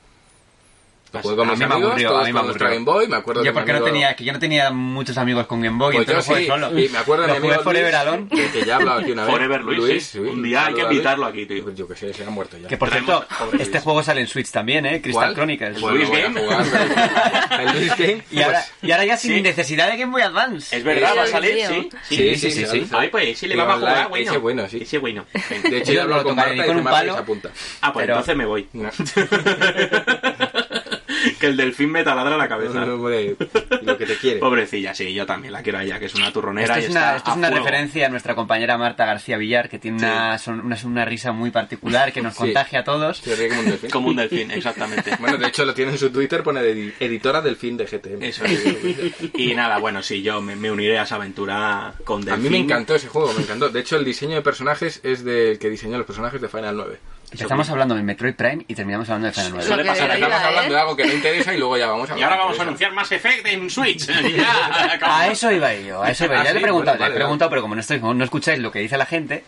Jugué 1.13 1.37
con 1.37 1.49
A 1.49 1.51
mis 1.53 1.61
mí 1.61 1.67
me 1.67 1.75
aburrió, 1.75 2.09
a 2.09 2.11
todos 2.13 2.27
mí 2.27 2.33
me 2.33 2.39
con 2.39 2.47
nuestra 2.47 2.67
aburrió. 2.69 2.85
Game 2.85 2.99
Boy, 2.99 3.09
me 3.09 3.17
acuerdo 3.17 3.43
Yo 3.45 3.51
que 3.53 3.55
porque 3.55 3.73
no 3.73 3.83
tenía, 3.83 4.15
que 4.17 4.25
yo 4.25 4.33
no 4.33 4.39
tenía 4.39 4.71
muchos 4.71 5.17
amigos 5.19 5.47
con 5.47 5.61
Game 5.61 5.79
Boy, 5.79 5.95
Pues 5.97 6.07
yo 6.07 6.13
entonces 6.13 6.29
jugué 6.29 6.41
sí, 6.43 6.47
solo. 6.49 6.79
y 6.79 6.89
me 6.89 6.99
acuerdo 6.99 7.23
de 7.27 7.33
mi 7.33 7.37
amigo 7.39 7.63
Forever 7.63 7.93
Luis, 7.93 7.95
Alone. 7.95 8.27
que 8.53 8.65
ya 8.65 8.73
he 8.73 8.73
hablado 8.75 9.01
aquí 9.01 9.13
una 9.13 9.25
vez. 9.25 9.31
Forever 9.33 9.61
Luis. 9.63 10.15
Un 10.17 10.43
día 10.43 10.67
hay 10.67 10.75
que 10.75 10.83
invitarlo 10.83 11.27
aquí, 11.27 11.47
tío. 11.47 11.63
Pues 11.65 11.77
yo 11.77 11.89
qué 11.89 11.97
sé, 11.97 12.13
se 12.13 12.25
ha 12.25 12.31
muerto 12.31 12.59
ya. 12.59 12.69
Que 12.69 12.77
por 12.77 12.91
cierto, 12.91 13.25
este 13.59 13.71
Luis. 13.71 13.83
juego 13.85 14.03
sale 14.03 14.21
en 14.21 14.27
Switch 14.27 14.51
también, 14.51 14.85
¿eh? 14.87 15.01
Crystal. 15.01 15.35
Chronicles. 15.35 15.81
Pues 15.81 15.95
Luis 15.95 16.11
Game. 16.11 16.41
el 17.61 17.79
Luis 17.79 17.97
Game. 17.97 18.23
Y 18.31 18.43
ahora, 18.43 18.59
pues, 18.59 18.73
y 18.89 18.93
ahora 18.93 19.05
ya 19.05 19.17
sin 19.17 19.43
necesidad 19.43 19.91
de 19.91 19.97
Game 19.97 20.13
Boy 20.13 20.23
Advance. 20.23 20.77
Es 20.77 20.85
verdad, 20.85 21.15
va 21.17 21.23
a 21.23 21.27
salir, 21.27 21.67
sí. 21.67 21.89
Sí, 22.09 22.37
sí, 22.37 22.51
sí, 22.51 22.67
sí. 22.67 22.87
Ay, 22.93 23.09
pues 23.09 23.39
sí 23.39 23.47
le 23.47 23.57
vamos 23.57 23.77
a 23.77 23.79
jugar, 23.79 24.09
bueno. 24.09 24.31
ese 24.31 24.39
bueno, 24.39 24.69
sí. 24.69 24.79
Ese 24.83 24.99
bueno. 24.99 25.25
De 25.63 25.79
hecho, 25.79 25.93
Yo 25.93 25.95
yo 25.95 26.03
hablo 26.03 26.25
con 26.25 26.37
Marta 26.37 26.55
y 26.67 26.71
un 26.71 26.85
palo. 26.85 27.25
Ah, 27.81 27.93
pues 27.93 28.09
entonces 28.09 28.37
me 28.37 28.45
voy. 28.47 28.69
Que 31.41 31.47
el 31.49 31.57
delfín 31.57 31.91
me 31.91 32.03
taladra 32.03 32.37
la 32.37 32.49
cabeza. 32.49 32.85
No, 32.85 32.95
hombre, 32.95 33.37
lo 33.83 33.99
que 33.99 34.07
te 34.07 34.17
quiere. 34.17 34.41
Pobrecilla, 34.41 34.95
sí, 34.95 35.13
yo 35.13 35.27
también 35.27 35.53
la 35.53 35.63
quiero 35.63 35.79
a 35.79 35.85
ella, 35.85 35.99
que 35.99 36.07
es 36.07 36.15
una 36.15 36.33
turronera 36.33 36.67
Esto 36.75 36.79
y 36.79 36.83
es 36.85 36.89
está 36.89 37.01
una, 37.09 37.17
esto 37.17 37.31
a 37.31 37.33
es 37.33 37.39
una 37.39 37.51
referencia 37.51 38.07
a 38.07 38.09
nuestra 38.09 38.35
compañera 38.35 38.79
Marta 38.79 39.05
García 39.07 39.37
Villar, 39.37 39.69
que 39.69 39.79
tiene 39.79 39.99
una, 39.99 40.39
son- 40.39 40.61
una, 40.61 40.77
una 40.85 41.05
risa 41.05 41.33
muy 41.33 41.51
particular 41.51 42.13
que 42.13 42.23
nos 42.23 42.35
Sí. 42.35 42.39
contagia 42.41 42.81
a 42.81 42.85
todos. 42.85 43.19
Se 43.19 43.35
ríe 43.37 43.49
como 43.49 43.61
un 43.61 43.67
delfín. 43.67 43.91
Como 43.91 44.09
un 44.09 44.17
delfín, 44.17 44.51
exactamente. 44.51 45.11
Bueno, 45.21 45.39
de 45.39 45.47
hecho 45.49 45.65
lo 45.65 45.75
tiene 45.75 45.93
en 45.93 45.99
su 45.99 46.11
Twitter, 46.11 46.43
pone 46.43 46.63
de 46.63 46.95
editora 47.01 47.41
delfín 47.43 47.77
de 47.77 47.87
GTM. 47.87 48.23
Eso 48.23 48.45
es. 48.45 48.65
Y 49.35 49.55
nada, 49.55 49.79
bueno, 49.79 50.03
sí, 50.03 50.23
yo 50.23 50.41
me, 50.41 50.57
me 50.57 50.71
uniré 50.71 50.99
a 50.99 51.03
esa 51.03 51.17
aventura 51.17 51.95
con 52.05 52.23
A 52.23 52.33
delfín. 52.33 52.43
mí 52.45 52.51
me 52.51 52.59
encantó 52.59 52.95
ese 52.95 53.09
juego, 53.09 53.33
me 53.35 53.43
encantó. 53.43 53.69
De 53.69 53.81
hecho, 53.81 53.97
el 53.97 54.05
diseño 54.05 54.37
de 54.37 54.43
personajes 54.43 55.01
es 55.03 55.25
del 55.25 55.59
que 55.59 55.69
diseñó 55.71 55.97
los 55.99 56.07
personajes 56.07 56.41
de 56.41 56.49
Final 56.49 56.77
9. 56.77 56.99
Empezamos 57.33 57.69
hablando 57.69 57.95
de 57.95 58.03
Metroid 58.03 58.35
Prime 58.35 58.65
y 58.69 58.75
terminamos 58.75 59.09
hablando 59.11 59.27
de 59.27 59.33
Final 59.33 59.51
9. 59.53 59.67
Suele 59.67 59.85
pasar, 59.85 60.11
Estamos 60.11 60.29
vida, 60.29 60.47
hablando 60.49 60.71
de 60.73 60.77
¿eh? 60.77 60.81
algo 60.81 60.97
que 60.97 61.07
no 61.07 61.13
interesa 61.13 61.55
y 61.55 61.59
luego 61.59 61.77
ya 61.77 61.87
vamos 61.89 62.11
a 62.11 62.19
Y 62.19 62.23
ahora 62.23 62.37
vamos 62.37 62.53
a 62.53 62.55
eso. 62.55 62.63
anunciar 62.63 62.93
Mass 62.93 63.13
Effect 63.13 63.47
en 63.47 63.69
Switch. 63.71 64.07
Ya. 64.37 64.99
A 65.03 65.27
eso 65.29 65.51
iba 65.53 65.75
yo, 65.75 66.03
a 66.03 66.11
eso 66.11 66.25
iba 66.25 66.35
yo. 66.37 66.41
Ah, 66.41 66.45
Ya 66.45 66.53
le 66.53 66.59
sí, 66.59 66.59
he 66.59 66.63
preguntado, 66.63 66.97
bueno, 66.97 67.01
vale, 67.05 67.11
le 67.11 67.17
he 67.17 67.25
preguntado, 67.25 67.51
pero 67.51 67.63
como 67.63 67.75
no, 67.75 67.81
estoy, 67.81 67.99
como 68.01 68.15
no 68.15 68.25
escucháis 68.25 68.59
lo 68.61 68.71
que 68.71 68.79
dice 68.79 68.97
la 68.97 69.07
gente, 69.07 69.45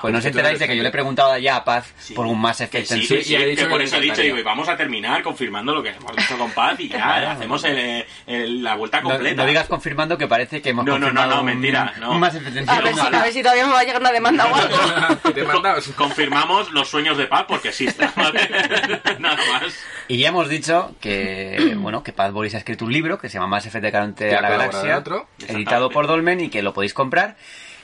pues 0.00 0.12
no 0.12 0.18
os 0.18 0.24
enteráis 0.24 0.58
de 0.58 0.66
que 0.66 0.76
yo 0.76 0.82
le 0.82 0.88
he 0.88 0.92
preguntado 0.92 1.36
ya 1.38 1.56
a 1.56 1.64
Paz 1.64 1.92
Sí. 1.98 2.14
por 2.14 2.26
un 2.26 2.40
Mass 2.40 2.58
Que 2.58 2.64
Effect 2.64 2.86
sí, 2.88 2.94
en 2.94 3.02
sí, 3.24 3.34
y 3.34 3.36
que 3.36 3.46
dicho 3.46 3.64
que 3.64 3.70
por 3.70 3.82
eso 3.82 3.96
he 3.96 4.00
dicho, 4.00 4.20
digo, 4.22 4.38
y 4.38 4.42
vamos 4.42 4.68
a 4.68 4.76
terminar 4.76 5.22
confirmando 5.22 5.74
lo 5.74 5.82
que 5.82 5.90
hemos 5.90 6.16
dicho 6.16 6.36
con 6.38 6.50
Paz 6.52 6.78
y 6.80 6.88
ya 6.88 6.96
Claro. 6.96 7.30
hacemos 7.30 7.64
el- 7.64 8.04
el- 8.26 8.62
la 8.62 8.74
vuelta 8.76 9.02
completa. 9.02 9.42
no 9.42 9.46
digas 9.48 9.66
confirmando 9.66 10.16
que 10.18 10.26
parece 10.26 10.62
que 10.62 10.70
hemos 10.70 10.84
No, 10.84 10.98
no, 10.98 11.10
no, 11.12 11.26
no, 11.26 11.40
un- 11.40 11.46
mentira, 11.46 11.94
no. 12.00 12.12
Un 12.12 12.20
Mass 12.20 12.34
Effect 12.34 12.56
en 12.56 12.68
A 12.70 12.80
ver, 12.80 12.94
si, 12.94 13.00
a 13.00 13.22
ver 13.22 13.32
si 13.32 13.42
todavía 13.42 13.66
me 13.66 13.72
va 13.72 13.80
a 13.80 13.84
llegar 13.84 14.00
una 14.00 14.12
demanda 14.12 14.46
o 14.46 14.54
algo. 14.54 14.76
He. 15.88 15.92
Confirmamos 15.94 16.70
los 16.72 16.88
sueños 16.88 17.16
de 17.18 17.26
Paz 17.26 17.44
porque 17.48 17.68
existen, 17.68 18.10
¿vale? 18.16 18.48
Nada 19.18 19.36
más. 19.52 19.74
Y 20.08 20.18
ya 20.18 20.28
hemos 20.28 20.48
dicho 20.48 20.94
que, 21.00 21.74
bueno, 21.78 22.02
que 22.02 22.12
Paz 22.12 22.32
Boris 22.32 22.54
ha 22.54 22.58
escrito 22.58 22.84
un 22.84 22.92
libro 22.92 23.18
que 23.18 23.28
se 23.28 23.34
llama 23.34 23.46
Mass 23.48 23.66
Effect 23.66 23.84
de 23.84 23.92
Carante 23.92 24.34
a 24.36 24.40
la 24.40 24.50
Galaxia, 24.50 24.98
otro. 24.98 25.28
editado 25.46 25.90
por 25.90 26.06
Dolmen 26.06 26.40
y 26.40 26.48
que 26.48 26.62
lo 26.62 26.72
podéis 26.72 26.94
comprar. 26.94 27.36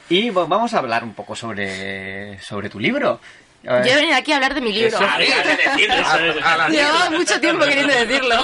Y 0.09 0.31
bueno, 0.31 0.49
vamos 0.49 0.75
a 0.75 0.79
hablar 0.79 1.05
un 1.05 1.15
poco 1.15 1.35
sobre, 1.35 2.39
sobre 2.41 2.69
tu 2.69 2.79
libro. 2.79 3.21
A 3.67 3.83
Yo 3.83 3.93
he 3.93 3.97
venido 3.97 4.17
aquí 4.17 4.33
a 4.33 4.37
hablar 4.37 4.55
de 4.55 4.61
mi 4.61 4.73
libro. 4.73 4.89
Eso. 4.89 4.99
A 4.99 6.57
la 6.57 6.69
Llevaba 6.69 7.11
mucho 7.11 7.41
tiempo 7.41 7.65
queriendo 7.69 7.95
decirlo. 7.95 8.37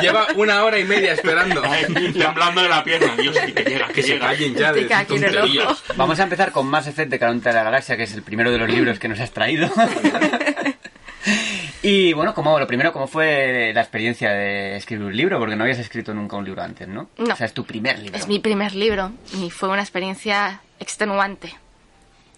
Lleva 0.00 0.26
una 0.34 0.64
hora 0.64 0.78
y 0.78 0.84
media 0.84 1.12
esperando. 1.12 1.62
Temblando 1.62 2.62
de 2.62 2.68
la 2.68 2.82
pierna. 2.82 3.14
Dios, 3.16 3.38
que 3.38 3.62
llega, 3.62 3.86
que 3.86 3.92
Que 3.94 4.02
se 4.02 4.08
llega. 4.14 4.26
callen 4.26 4.54
ya 4.56 4.72
de. 4.72 5.66
Vamos 5.96 6.18
a 6.18 6.24
empezar 6.24 6.50
con 6.50 6.66
Mass 6.66 6.88
Effect 6.88 7.10
de 7.10 7.18
Carante 7.20 7.50
a 7.50 7.52
la 7.52 7.62
Galaxia, 7.62 7.96
que 7.96 8.02
es 8.02 8.14
el 8.14 8.22
primero 8.22 8.50
de 8.50 8.58
los 8.58 8.68
libros 8.68 8.98
que 8.98 9.06
nos 9.06 9.20
has 9.20 9.30
traído. 9.30 9.70
y 11.82 12.12
bueno, 12.12 12.34
como 12.34 12.58
lo 12.58 12.66
primero, 12.66 12.92
¿cómo 12.92 13.06
fue 13.06 13.70
la 13.72 13.80
experiencia 13.80 14.32
de 14.32 14.76
escribir 14.76 15.06
un 15.06 15.16
libro? 15.16 15.38
Porque 15.38 15.54
no 15.54 15.62
habías 15.62 15.78
escrito 15.78 16.12
nunca 16.14 16.36
un 16.36 16.44
libro 16.44 16.62
antes, 16.62 16.88
¿no? 16.88 17.10
No. 17.16 17.32
O 17.32 17.36
sea, 17.36 17.46
es 17.46 17.54
tu 17.54 17.64
primer 17.64 18.00
libro. 18.00 18.18
Es 18.18 18.26
mi 18.26 18.40
primer 18.40 18.74
libro 18.74 19.12
y 19.40 19.50
fue 19.50 19.68
una 19.68 19.82
experiencia 19.82 20.62
extenuante. 20.78 21.54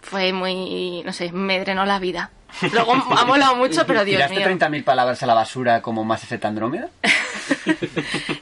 Fue 0.03 0.33
muy, 0.33 1.03
no 1.05 1.13
sé, 1.13 1.33
me 1.33 1.59
drenó 1.61 1.85
la 1.85 1.99
vida. 1.99 2.31
Luego 2.73 2.95
ha 2.95 3.25
molado 3.25 3.57
mucho, 3.57 3.87
pero 3.87 4.05
Dios 4.05 4.17
¿Tiraste 4.29 4.37
mío. 4.37 4.59
30.000 4.59 4.85
palabras 4.85 5.23
a 5.23 5.27
la 5.27 5.35
basura 5.35 5.83
como 5.83 6.05
Mass 6.05 6.25
Effect 6.25 6.45
Andrómeda? 6.45 6.91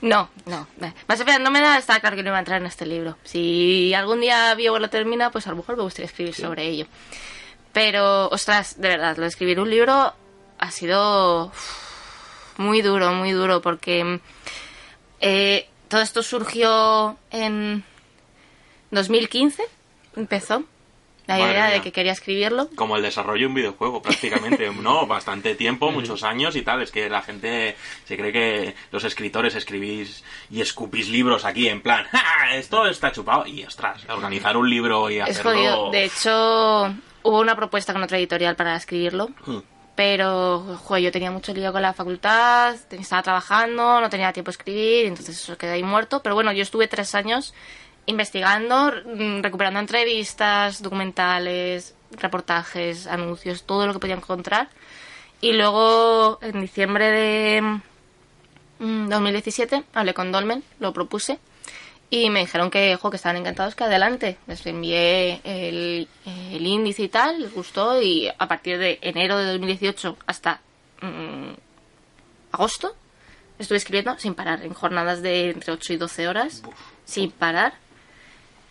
No, 0.00 0.28
no. 0.46 0.66
Más 1.08 1.20
Effect 1.20 1.36
Andrómeda 1.36 1.78
está 1.78 1.98
claro 2.00 2.16
que 2.16 2.22
no 2.22 2.28
iba 2.28 2.36
a 2.36 2.40
entrar 2.40 2.60
en 2.60 2.66
este 2.66 2.86
libro. 2.86 3.16
Si 3.24 3.92
algún 3.94 4.20
día 4.20 4.54
Bioware 4.54 4.82
lo 4.82 4.90
termina, 4.90 5.30
pues 5.30 5.46
a 5.46 5.50
lo 5.50 5.56
mejor 5.56 5.76
me 5.76 5.82
gustaría 5.82 6.06
escribir 6.06 6.34
sobre 6.34 6.64
ello. 6.66 6.86
Pero, 7.72 8.28
ostras, 8.28 8.80
de 8.80 8.88
verdad, 8.88 9.16
lo 9.16 9.22
de 9.22 9.28
escribir 9.28 9.60
un 9.60 9.70
libro 9.70 10.14
ha 10.58 10.70
sido 10.70 11.52
muy 12.56 12.82
duro, 12.82 13.12
muy 13.12 13.32
duro, 13.32 13.60
porque 13.62 14.20
eh, 15.20 15.68
todo 15.88 16.00
esto 16.02 16.22
surgió 16.22 17.16
en 17.30 17.84
2015, 18.90 19.64
empezó 20.16 20.64
la 21.26 21.38
Madre 21.38 21.52
idea 21.52 21.66
de 21.70 21.80
que 21.80 21.90
quería 21.90 22.12
escribirlo. 22.12 22.68
Como 22.76 22.96
el 22.96 23.02
desarrollo 23.02 23.40
de 23.40 23.46
un 23.46 23.54
videojuego, 23.54 24.02
prácticamente, 24.02 24.70
¿no? 24.82 25.06
Bastante 25.06 25.54
tiempo, 25.54 25.90
muchos 25.90 26.22
años 26.22 26.54
y 26.54 26.60
tal. 26.62 26.82
Es 26.82 26.90
que 26.90 27.08
la 27.08 27.22
gente 27.22 27.76
se 28.04 28.16
cree 28.18 28.30
que 28.32 28.74
los 28.90 29.04
escritores 29.04 29.54
escribís 29.54 30.22
y 30.50 30.60
escupís 30.60 31.08
libros 31.08 31.46
aquí 31.46 31.68
en 31.68 31.80
plan, 31.80 32.04
¡Ja! 32.12 32.54
Esto 32.56 32.86
está 32.86 33.10
chupado. 33.10 33.46
Y 33.46 33.64
ostras, 33.64 34.02
organizar 34.10 34.56
un 34.58 34.68
libro 34.68 35.08
y 35.08 35.16
Es 35.18 35.30
hacerlo. 35.30 35.52
jodido. 35.52 35.90
De 35.92 36.04
hecho, 36.04 36.94
hubo 37.22 37.40
una 37.40 37.56
propuesta 37.56 37.94
con 37.94 38.02
otra 38.02 38.18
editorial 38.18 38.54
para 38.54 38.76
escribirlo. 38.76 39.30
Mm. 39.46 39.58
Pero, 39.96 40.76
joder, 40.82 41.04
yo 41.04 41.12
tenía 41.12 41.30
mucho 41.30 41.54
lío 41.54 41.72
con 41.72 41.80
la 41.80 41.92
facultad, 41.94 42.74
estaba 42.90 43.22
trabajando, 43.22 44.00
no 44.00 44.10
tenía 44.10 44.32
tiempo 44.32 44.50
de 44.50 44.56
escribir, 44.56 45.06
entonces 45.06 45.40
eso 45.40 45.56
quedé 45.56 45.72
ahí 45.74 45.84
muerto. 45.84 46.20
Pero 46.20 46.34
bueno, 46.34 46.52
yo 46.52 46.62
estuve 46.62 46.88
tres 46.88 47.14
años 47.14 47.54
investigando, 48.06 48.92
mm, 49.04 49.42
recuperando 49.42 49.80
entrevistas, 49.80 50.82
documentales, 50.82 51.94
reportajes, 52.12 53.06
anuncios, 53.06 53.64
todo 53.64 53.86
lo 53.86 53.92
que 53.92 53.98
podía 53.98 54.14
encontrar. 54.14 54.68
Y 55.40 55.52
luego, 55.52 56.38
en 56.42 56.60
diciembre 56.60 57.10
de 57.10 57.80
mm, 58.78 59.08
2017, 59.08 59.84
hablé 59.94 60.14
con 60.14 60.32
Dolmen, 60.32 60.62
lo 60.80 60.92
propuse. 60.92 61.38
Y 62.10 62.30
me 62.30 62.40
dijeron 62.40 62.70
que, 62.70 62.96
jo, 62.96 63.10
que 63.10 63.16
estaban 63.16 63.36
encantados, 63.36 63.74
que 63.74 63.84
adelante. 63.84 64.36
Les 64.46 64.64
envié 64.66 65.40
el, 65.44 66.08
el 66.26 66.66
índice 66.66 67.02
y 67.02 67.08
tal, 67.08 67.40
les 67.40 67.52
gustó. 67.52 68.00
Y 68.00 68.28
a 68.28 68.48
partir 68.48 68.78
de 68.78 68.98
enero 69.02 69.38
de 69.38 69.46
2018 69.46 70.16
hasta 70.26 70.60
mm, 71.00 71.54
agosto 72.52 72.94
estuve 73.58 73.78
escribiendo 73.78 74.18
sin 74.18 74.34
parar, 74.34 74.62
en 74.62 74.74
jornadas 74.74 75.22
de 75.22 75.50
entre 75.50 75.72
8 75.72 75.92
y 75.92 75.96
12 75.96 76.28
horas, 76.28 76.62
sin 77.04 77.30
parar. 77.30 77.74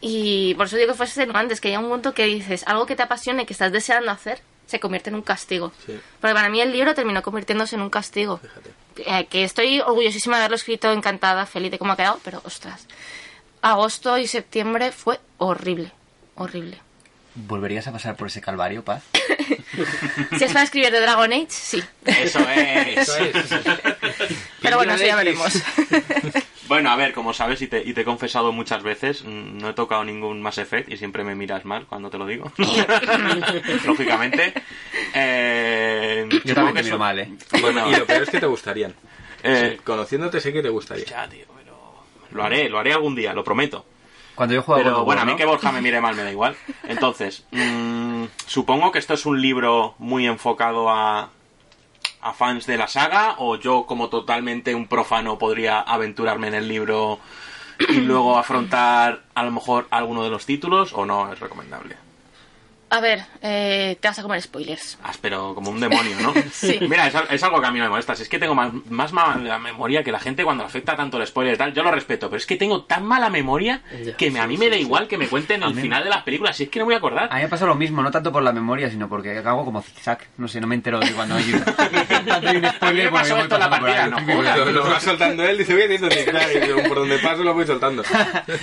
Y 0.06 0.54
por 0.56 0.66
eso 0.66 0.76
digo 0.76 0.92
que 0.92 0.98
fue 0.98 1.06
extenuante, 1.06 1.54
es 1.54 1.62
que 1.62 1.70
hay 1.70 1.78
un 1.78 1.88
punto 1.88 2.14
que 2.14 2.26
dices, 2.26 2.66
algo 2.68 2.86
que 2.86 2.98
te 2.98 3.04
apasione, 3.04 3.46
que 3.46 3.54
estás 3.54 3.72
deseando 3.72 4.12
hacer, 4.12 4.42
se 4.68 4.82
convierte 4.82 5.10
en 5.10 5.16
un 5.16 5.22
castigo. 5.22 5.72
Sí. 5.86 5.98
Porque 6.20 6.34
para 6.34 6.50
mí 6.50 6.60
el 6.60 6.74
libro 6.74 6.94
terminó 6.94 7.22
convirtiéndose 7.22 7.78
en 7.78 7.84
un 7.84 7.90
castigo. 7.90 8.40
Fíjate. 8.40 8.72
Eh, 8.98 9.28
que 9.28 9.46
estoy 9.46 9.80
orgullosísima 9.80 10.36
de 10.36 10.42
haberlo 10.42 10.58
escrito, 10.58 10.92
encantada, 10.92 11.46
feliz 11.46 11.72
de 11.72 11.80
cómo 11.80 11.94
ha 11.94 11.96
quedado, 11.96 12.20
pero 12.22 12.42
ostras. 12.44 12.86
Agosto 13.62 14.18
y 14.18 14.28
septiembre 14.28 14.92
fue 14.92 15.22
horrible, 15.38 15.94
horrible. 16.36 16.82
¿Volverías 17.36 17.88
a 17.88 17.94
pasar 17.94 18.18
por 18.18 18.28
ese 18.28 18.42
calvario, 18.42 18.84
Paz? 18.84 19.04
Si 20.38 20.44
es 20.44 20.52
para 20.52 20.66
escribir 20.66 20.92
de 20.92 21.00
Dragon 21.00 21.34
Age, 21.34 21.48
sí. 21.50 21.84
Eso 22.06 22.40
es. 22.48 22.98
Eso 22.98 23.18
es. 23.18 23.34
Pero 24.62 24.78
bueno, 24.78 24.94
eso 24.94 25.04
ya 25.04 25.16
veremos. 25.16 25.52
Bueno, 26.74 26.90
a 26.90 26.96
ver, 26.96 27.14
como 27.14 27.36
sabes 27.36 27.62
y 27.62 27.68
te, 27.68 27.84
y 27.88 27.94
te 27.94 28.02
he 28.02 28.04
confesado 28.04 28.52
muchas 28.52 28.82
veces, 28.82 29.24
mm, 29.24 29.60
no 29.60 29.70
he 29.70 29.74
tocado 29.74 30.04
ningún 30.04 30.42
Mass 30.42 30.58
Effect 30.58 30.92
y 30.92 30.98
siempre 30.98 31.24
me 31.24 31.36
miras 31.36 31.66
mal 31.66 31.86
cuando 31.86 32.10
te 32.10 32.18
lo 32.18 32.26
digo. 32.26 32.52
Lógicamente. 33.86 34.56
Eh, 35.14 36.28
Yo 36.44 36.56
también 36.56 36.76
te 36.76 36.82
miro 36.82 36.98
mal, 36.98 37.20
¿eh? 37.20 37.32
Bueno, 37.62 37.88
Y 37.92 37.96
lo 37.96 38.08
peor 38.08 38.24
es 38.24 38.30
que 38.32 38.40
te 38.40 38.48
gustarían. 38.48 38.96
Eh, 39.46 39.74
Sí, 39.76 39.84
conociéndote 39.84 40.40
sé 40.40 40.52
que 40.52 40.64
te 40.64 40.70
gustaría. 40.70 41.06
ya, 41.06 41.28
tío, 41.28 41.46
pero 41.56 41.76
lo 42.32 42.44
haré, 42.44 42.70
lo 42.70 42.80
haré 42.80 42.94
algún 42.94 43.14
día, 43.14 43.34
lo 43.34 43.44
prometo. 43.44 43.86
Cuando 44.34 44.56
yo 44.56 44.64
juego 44.64 44.82
Pero 44.82 45.06
bueno, 45.06 45.22
a 45.22 45.26
mí 45.26 45.34
¿no? 45.34 45.38
que 45.38 45.46
Borja 45.46 45.72
me 45.74 45.82
mire 45.82 46.02
mal 46.02 46.16
me 46.16 46.24
da 46.24 46.32
igual. 46.32 46.56
Entonces, 46.88 47.46
mm, 47.52 48.24
supongo 48.48 48.92
que 48.92 49.00
esto 49.00 49.14
es 49.14 49.28
un 49.28 49.40
libro 49.42 49.94
muy 50.00 50.26
enfocado 50.26 50.90
a, 50.90 51.30
a 52.24 52.34
fans 52.34 52.66
de 52.66 52.78
la 52.78 52.88
saga, 52.88 53.36
o 53.40 53.58
yo 53.58 53.86
como 53.86 54.10
totalmente 54.10 54.74
un 54.76 54.88
profano 54.88 55.38
podría 55.38 55.82
aventurarme 55.82 56.48
en 56.48 56.56
el 56.56 56.68
libro 56.68 57.20
y 57.90 58.02
luego 58.02 58.38
afrontar 58.38 59.24
a 59.34 59.44
lo 59.44 59.52
mejor 59.52 59.88
alguno 59.90 60.24
de 60.24 60.30
los 60.30 60.46
títulos, 60.46 60.94
o 60.94 61.06
no 61.06 61.32
es 61.32 61.40
recomendable. 61.40 61.98
A 62.96 63.00
ver, 63.02 63.24
eh, 63.42 63.98
te 64.00 64.08
vas 64.08 64.20
a 64.20 64.22
comer 64.22 64.40
spoilers. 64.40 65.00
Áspero, 65.04 65.56
como 65.56 65.72
un 65.72 65.80
demonio, 65.80 66.16
¿no? 66.22 66.32
Sí. 66.54 66.78
Mira, 66.82 67.08
es, 67.08 67.16
al- 67.16 67.26
es 67.32 67.42
algo 67.42 67.60
que 67.60 67.66
a 67.66 67.72
mí 67.72 67.80
me 67.80 67.90
molesta. 67.90 68.16
Si 68.16 68.22
es 68.22 68.30
que 68.30 68.38
tengo 68.38 68.54
más, 68.54 68.72
más 68.88 69.12
mala 69.12 69.58
memoria 69.58 70.04
que 70.04 70.12
la 70.12 70.20
gente 70.20 70.44
cuando 70.44 70.64
afecta 70.64 70.96
tanto 70.96 71.18
el 71.20 71.26
spoiler 71.26 71.56
y 71.56 71.58
tal. 71.58 71.74
Yo 71.74 71.82
lo 71.82 71.90
respeto, 71.90 72.30
pero 72.30 72.38
es 72.38 72.46
que 72.46 72.56
tengo 72.56 72.84
tan 72.84 73.04
mala 73.04 73.32
memoria 73.32 73.82
que 74.16 74.30
me- 74.30 74.40
a 74.40 74.46
mí 74.46 74.58
me 74.58 74.70
da 74.70 74.76
igual 74.78 75.08
que 75.08 75.18
me 75.18 75.28
cuenten 75.28 75.64
el 75.64 75.74
final 75.74 76.04
de 76.04 76.12
las 76.12 76.22
películas. 76.22 76.56
Si 76.56 76.64
es 76.66 76.70
que 76.70 76.78
no 76.78 76.86
me 76.86 76.90
voy 76.90 76.94
a 76.94 76.98
acordar. 77.00 77.30
A 77.32 77.36
mí 77.38 77.42
me 77.42 77.48
pasa 77.50 77.66
lo 77.66 77.74
mismo, 77.74 78.04
no 78.04 78.12
tanto 78.12 78.32
por 78.32 78.44
la 78.44 78.52
memoria, 78.54 78.92
sino 78.92 79.10
porque 79.10 79.40
hago 79.40 79.66
como 79.66 79.82
zigzag. 79.82 80.20
No 80.38 80.48
sé, 80.48 80.62
no 80.62 80.68
me 80.68 80.76
entero 80.76 81.00
de 81.00 81.12
cuando 81.14 81.34
hay, 81.36 81.52
cuando 82.28 82.48
hay 82.48 82.58
un 82.58 82.66
spoiler. 82.70 83.06
me 83.06 83.10
bueno, 83.10 83.28
yo 83.28 83.36
voy 83.38 83.48
la 83.60 83.70
partida, 83.72 84.08
no. 84.08 84.20
Lo, 84.72 84.88
va 84.88 85.00
soltando 85.00 85.44
él, 85.44 85.58
dice, 85.58 85.74
voy 85.74 85.82
haciendo 85.84 86.12
zigzag, 86.12 86.80
y 86.86 86.88
por 86.88 87.00
donde 87.00 87.18
paso 87.18 87.44
lo 87.44 87.56
voy 87.56 87.66
soltando. 87.66 88.04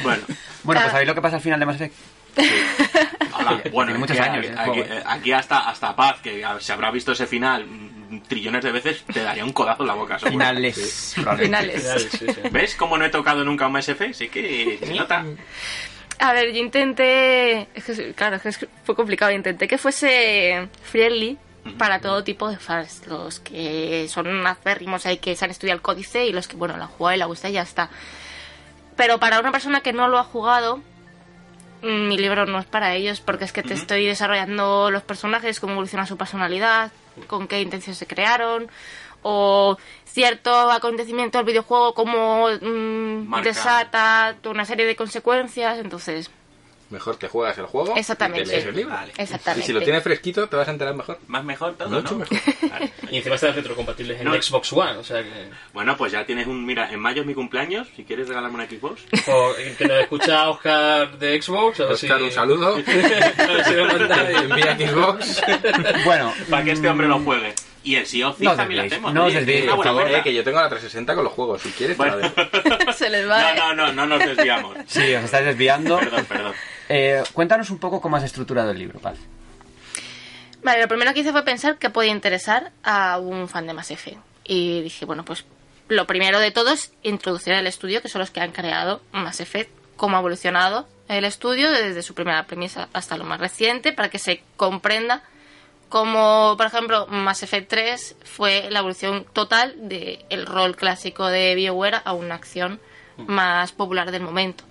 Bueno, 0.04 0.22
Bueno, 0.62 0.80
Ah. 0.80 0.84
pues 0.84 0.90
¿sabéis 0.92 1.08
lo 1.08 1.14
que 1.16 1.22
pasa 1.22 1.36
al 1.36 1.42
final 1.42 1.58
de 1.58 1.66
Mass 1.66 1.76
Effect? 1.76 1.94
Hola, 3.38 3.57
Tiene 3.62 3.70
bueno, 3.70 3.99
muchos 3.99 4.16
que 4.16 4.22
años, 4.22 4.47
Aquí, 4.57 4.80
aquí- 4.80 4.91
aquí 5.07 5.32
hasta, 5.32 5.68
hasta 5.68 5.95
Paz, 5.97 6.20
que 6.22 6.45
se 6.61 6.72
habrá 6.72 6.91
visto 6.91 7.12
ese 7.12 7.26
final 7.26 7.66
trillones 8.28 8.62
de 8.64 8.72
veces, 8.72 9.05
te 9.12 9.22
daría 9.22 9.45
un 9.45 9.53
codazo 9.53 9.82
en 9.82 9.86
la 9.88 9.95
boca. 9.95 10.18
seguro. 10.18 10.32
Finales. 10.32 11.14
Finales. 11.38 12.09
Sí, 12.11 12.18
sí. 12.18 12.41
¿Ves 12.51 12.74
cómo 12.74 12.99
no 12.99 13.05
he 13.05 13.09
tocado 13.11 13.45
nunca 13.45 13.68
un 13.68 13.76
SF? 13.76 14.12
Sí 14.14 14.28
que 14.28 14.78
se 14.82 14.95
nota. 14.95 15.24
A 16.18 16.32
ver, 16.32 16.53
yo 16.53 16.59
intenté. 16.61 17.68
es 17.74 17.84
que, 17.84 18.12
claro, 18.14 18.38
es 18.45 18.59
que 18.59 18.68
fue 18.84 18.95
complicado. 18.97 19.30
Intenté 19.32 19.66
que 19.68 19.78
fuese 19.78 20.68
friendly 20.82 21.38
para 21.78 22.01
todo 22.01 22.24
tipo 22.24 22.51
de 22.51 22.59
fans. 22.59 23.07
Los 23.07 23.38
que 23.41 24.07
son 24.09 24.47
acérrimos 24.47 25.07
ahí 25.07 25.18
que 25.18 25.34
se 25.36 25.45
han 25.45 25.51
estudiado 25.53 25.76
el 25.76 25.82
códice 25.82 26.26
y 26.26 26.32
los 26.32 26.47
que, 26.49 26.57
bueno, 26.57 26.76
la 26.76 26.84
han 26.84 26.91
jugado 26.91 27.14
y 27.16 27.18
la 27.20 27.26
gusta 27.26 27.49
y 27.49 27.53
ya 27.53 27.62
está. 27.62 27.91
Pero 28.97 29.18
para 29.18 29.38
una 29.41 29.53
persona 29.53 29.80
que 29.80 29.93
no 29.93 30.09
lo 30.09 30.18
ha 30.18 30.24
jugado, 30.24 30.80
mi 31.82 32.18
libro 32.18 32.46
no 32.46 32.58
es 32.58 32.66
para 32.66 32.94
ellos 32.94 33.20
porque 33.20 33.44
es 33.44 33.52
que 33.52 33.62
te 33.62 33.74
estoy 33.74 34.06
desarrollando 34.06 34.90
los 34.90 35.02
personajes, 35.02 35.60
cómo 35.60 35.72
evoluciona 35.74 36.06
su 36.06 36.16
personalidad, 36.16 36.92
con 37.26 37.48
qué 37.48 37.60
intenciones 37.60 37.98
se 37.98 38.06
crearon, 38.06 38.68
o 39.22 39.76
cierto 40.04 40.70
acontecimiento 40.70 41.38
del 41.38 41.46
videojuego, 41.46 41.94
cómo 41.94 42.48
mm, 42.48 43.28
Marca. 43.28 43.48
desata 43.48 44.36
una 44.44 44.64
serie 44.64 44.86
de 44.86 44.96
consecuencias. 44.96 45.78
Entonces, 45.78 46.30
Mejor 46.91 47.16
te 47.16 47.28
juegas 47.28 47.57
el 47.59 47.66
juego 47.66 47.95
Exactamente. 47.97 48.43
y 48.43 48.45
te 48.47 48.51
lees 48.53 48.66
el 48.66 48.74
libro. 48.76 48.93
Vale. 48.95 49.12
exactamente. 49.16 49.64
Y 49.64 49.66
si 49.66 49.72
lo 49.72 49.80
tienes 49.80 50.03
fresquito, 50.03 50.49
te 50.49 50.57
vas 50.57 50.66
a 50.66 50.72
enterar 50.72 50.95
mejor. 50.95 51.18
Más 51.28 51.45
mejor 51.45 51.74
todo, 51.76 51.88
Mucho 51.88 52.12
¿no? 52.14 52.18
mejor. 52.18 52.38
Vale. 52.68 52.93
Y 53.11 53.16
encima 53.18 53.36
están 53.36 53.55
retrocompatibles 53.55 54.20
en 54.20 54.24
No. 54.26 54.34
Xbox 54.43 54.72
One, 54.72 54.97
o 54.99 55.05
sea 55.05 55.22
que... 55.22 55.51
Bueno, 55.72 55.97
pues 55.97 56.11
ya 56.12 56.26
tienes 56.26 56.47
un... 56.49 56.66
Mira, 56.66 56.91
en 56.93 56.99
mayo 57.01 57.20
es 57.22 57.26
mi 57.28 57.34
cumpleaños. 57.34 57.86
Si 57.95 58.03
quieres 58.05 58.26
regalarme 58.28 58.57
una 58.57 58.66
Xbox. 58.68 59.03
O 59.28 59.53
que 59.78 59.86
nos 59.86 60.01
escucha 60.01 60.49
Oscar 60.51 61.16
de 61.18 61.41
Xbox, 61.41 61.80
a 61.80 61.84
ver 61.86 61.97
si... 61.97 62.07
Oscar, 62.07 62.22
un 62.22 62.30
saludo. 62.32 62.74
A 63.38 63.47
ver 63.47 63.64
si 63.64 63.74
me 63.74 63.84
manda- 63.84 64.30
Envía 64.30 64.76
Xbox. 64.91 65.43
Bueno, 66.05 66.32
Para 66.49 66.64
que 66.64 66.72
este 66.72 66.88
hombre 66.88 67.07
lo 67.07 67.20
juegue. 67.20 67.55
Y 67.82 67.94
el 67.96 68.06
Sea 68.06 68.28
of 68.28 68.36
Thieves 68.36 68.52
No 68.52 68.56
también 68.62 68.80
lo 68.82 68.86
hacemos. 68.86 69.14
no 69.14 69.24
os 69.26 69.32
desviéis, 69.32 69.70
por 69.70 69.84
favor. 69.84 70.10
Eh, 70.10 70.20
que 70.22 70.34
yo 70.34 70.44
tengo 70.44 70.60
la 70.60 70.68
360 70.68 71.14
con 71.14 71.24
los 71.24 71.32
juegos. 71.32 71.62
Si 71.62 71.70
quieres, 71.70 71.96
Bueno. 71.96 72.16
Se 72.94 73.08
les 73.08 73.28
va. 73.28 73.54
No, 73.54 73.74
no, 73.74 73.86
no, 73.86 74.06
no 74.06 74.18
nos 74.18 74.18
desviamos. 74.36 74.76
sí, 74.86 75.14
os 75.14 75.24
estáis 75.24 75.46
desviando. 75.46 75.98
Perdón, 75.98 76.24
perdón. 76.26 76.52
Eh, 76.88 77.22
cuéntanos 77.32 77.70
un 77.70 77.78
poco 77.78 78.00
cómo 78.00 78.16
has 78.16 78.24
estructurado 78.24 78.70
el 78.70 78.78
libro, 78.78 78.98
Paz. 79.00 79.16
Vale, 80.62 80.82
lo 80.82 80.88
primero 80.88 81.14
que 81.14 81.20
hice 81.20 81.32
fue 81.32 81.42
pensar 81.44 81.78
que 81.78 81.88
podía 81.88 82.10
interesar 82.10 82.70
a 82.82 83.18
un 83.18 83.48
fan 83.48 83.66
de 83.66 83.72
Mass 83.72 83.90
Effect. 83.90 84.18
Y 84.44 84.82
dije, 84.82 85.06
bueno, 85.06 85.24
pues 85.24 85.44
lo 85.88 86.06
primero 86.06 86.38
de 86.38 86.50
todo 86.50 86.70
es 86.72 86.92
introducir 87.02 87.54
el 87.54 87.66
estudio, 87.66 88.02
que 88.02 88.08
son 88.08 88.20
los 88.20 88.30
que 88.30 88.40
han 88.40 88.52
creado 88.52 89.00
Mass 89.12 89.40
Effect, 89.40 89.70
cómo 89.96 90.16
ha 90.16 90.20
evolucionado 90.20 90.86
el 91.08 91.24
estudio 91.24 91.70
desde 91.72 92.02
su 92.02 92.14
primera 92.14 92.44
premisa 92.46 92.88
hasta 92.92 93.16
lo 93.16 93.24
más 93.24 93.40
reciente, 93.40 93.92
para 93.92 94.10
que 94.10 94.18
se 94.18 94.42
comprenda 94.56 95.22
cómo, 95.91 96.55
por 96.57 96.66
ejemplo, 96.66 97.07
Mass 97.09 97.43
Effect 97.43 97.68
3 97.68 98.16
fue 98.24 98.70
la 98.70 98.78
evolución 98.78 99.26
total 99.34 99.74
del 99.76 100.47
rol 100.47 100.76
clásico 100.76 101.26
de 101.26 101.55
BioWare 101.55 102.01
a 102.05 102.14
una 102.14 102.36
acción 102.36 102.80
más 103.18 103.72
popular 103.72 104.11
del 104.11 104.22
momento. 104.22 104.64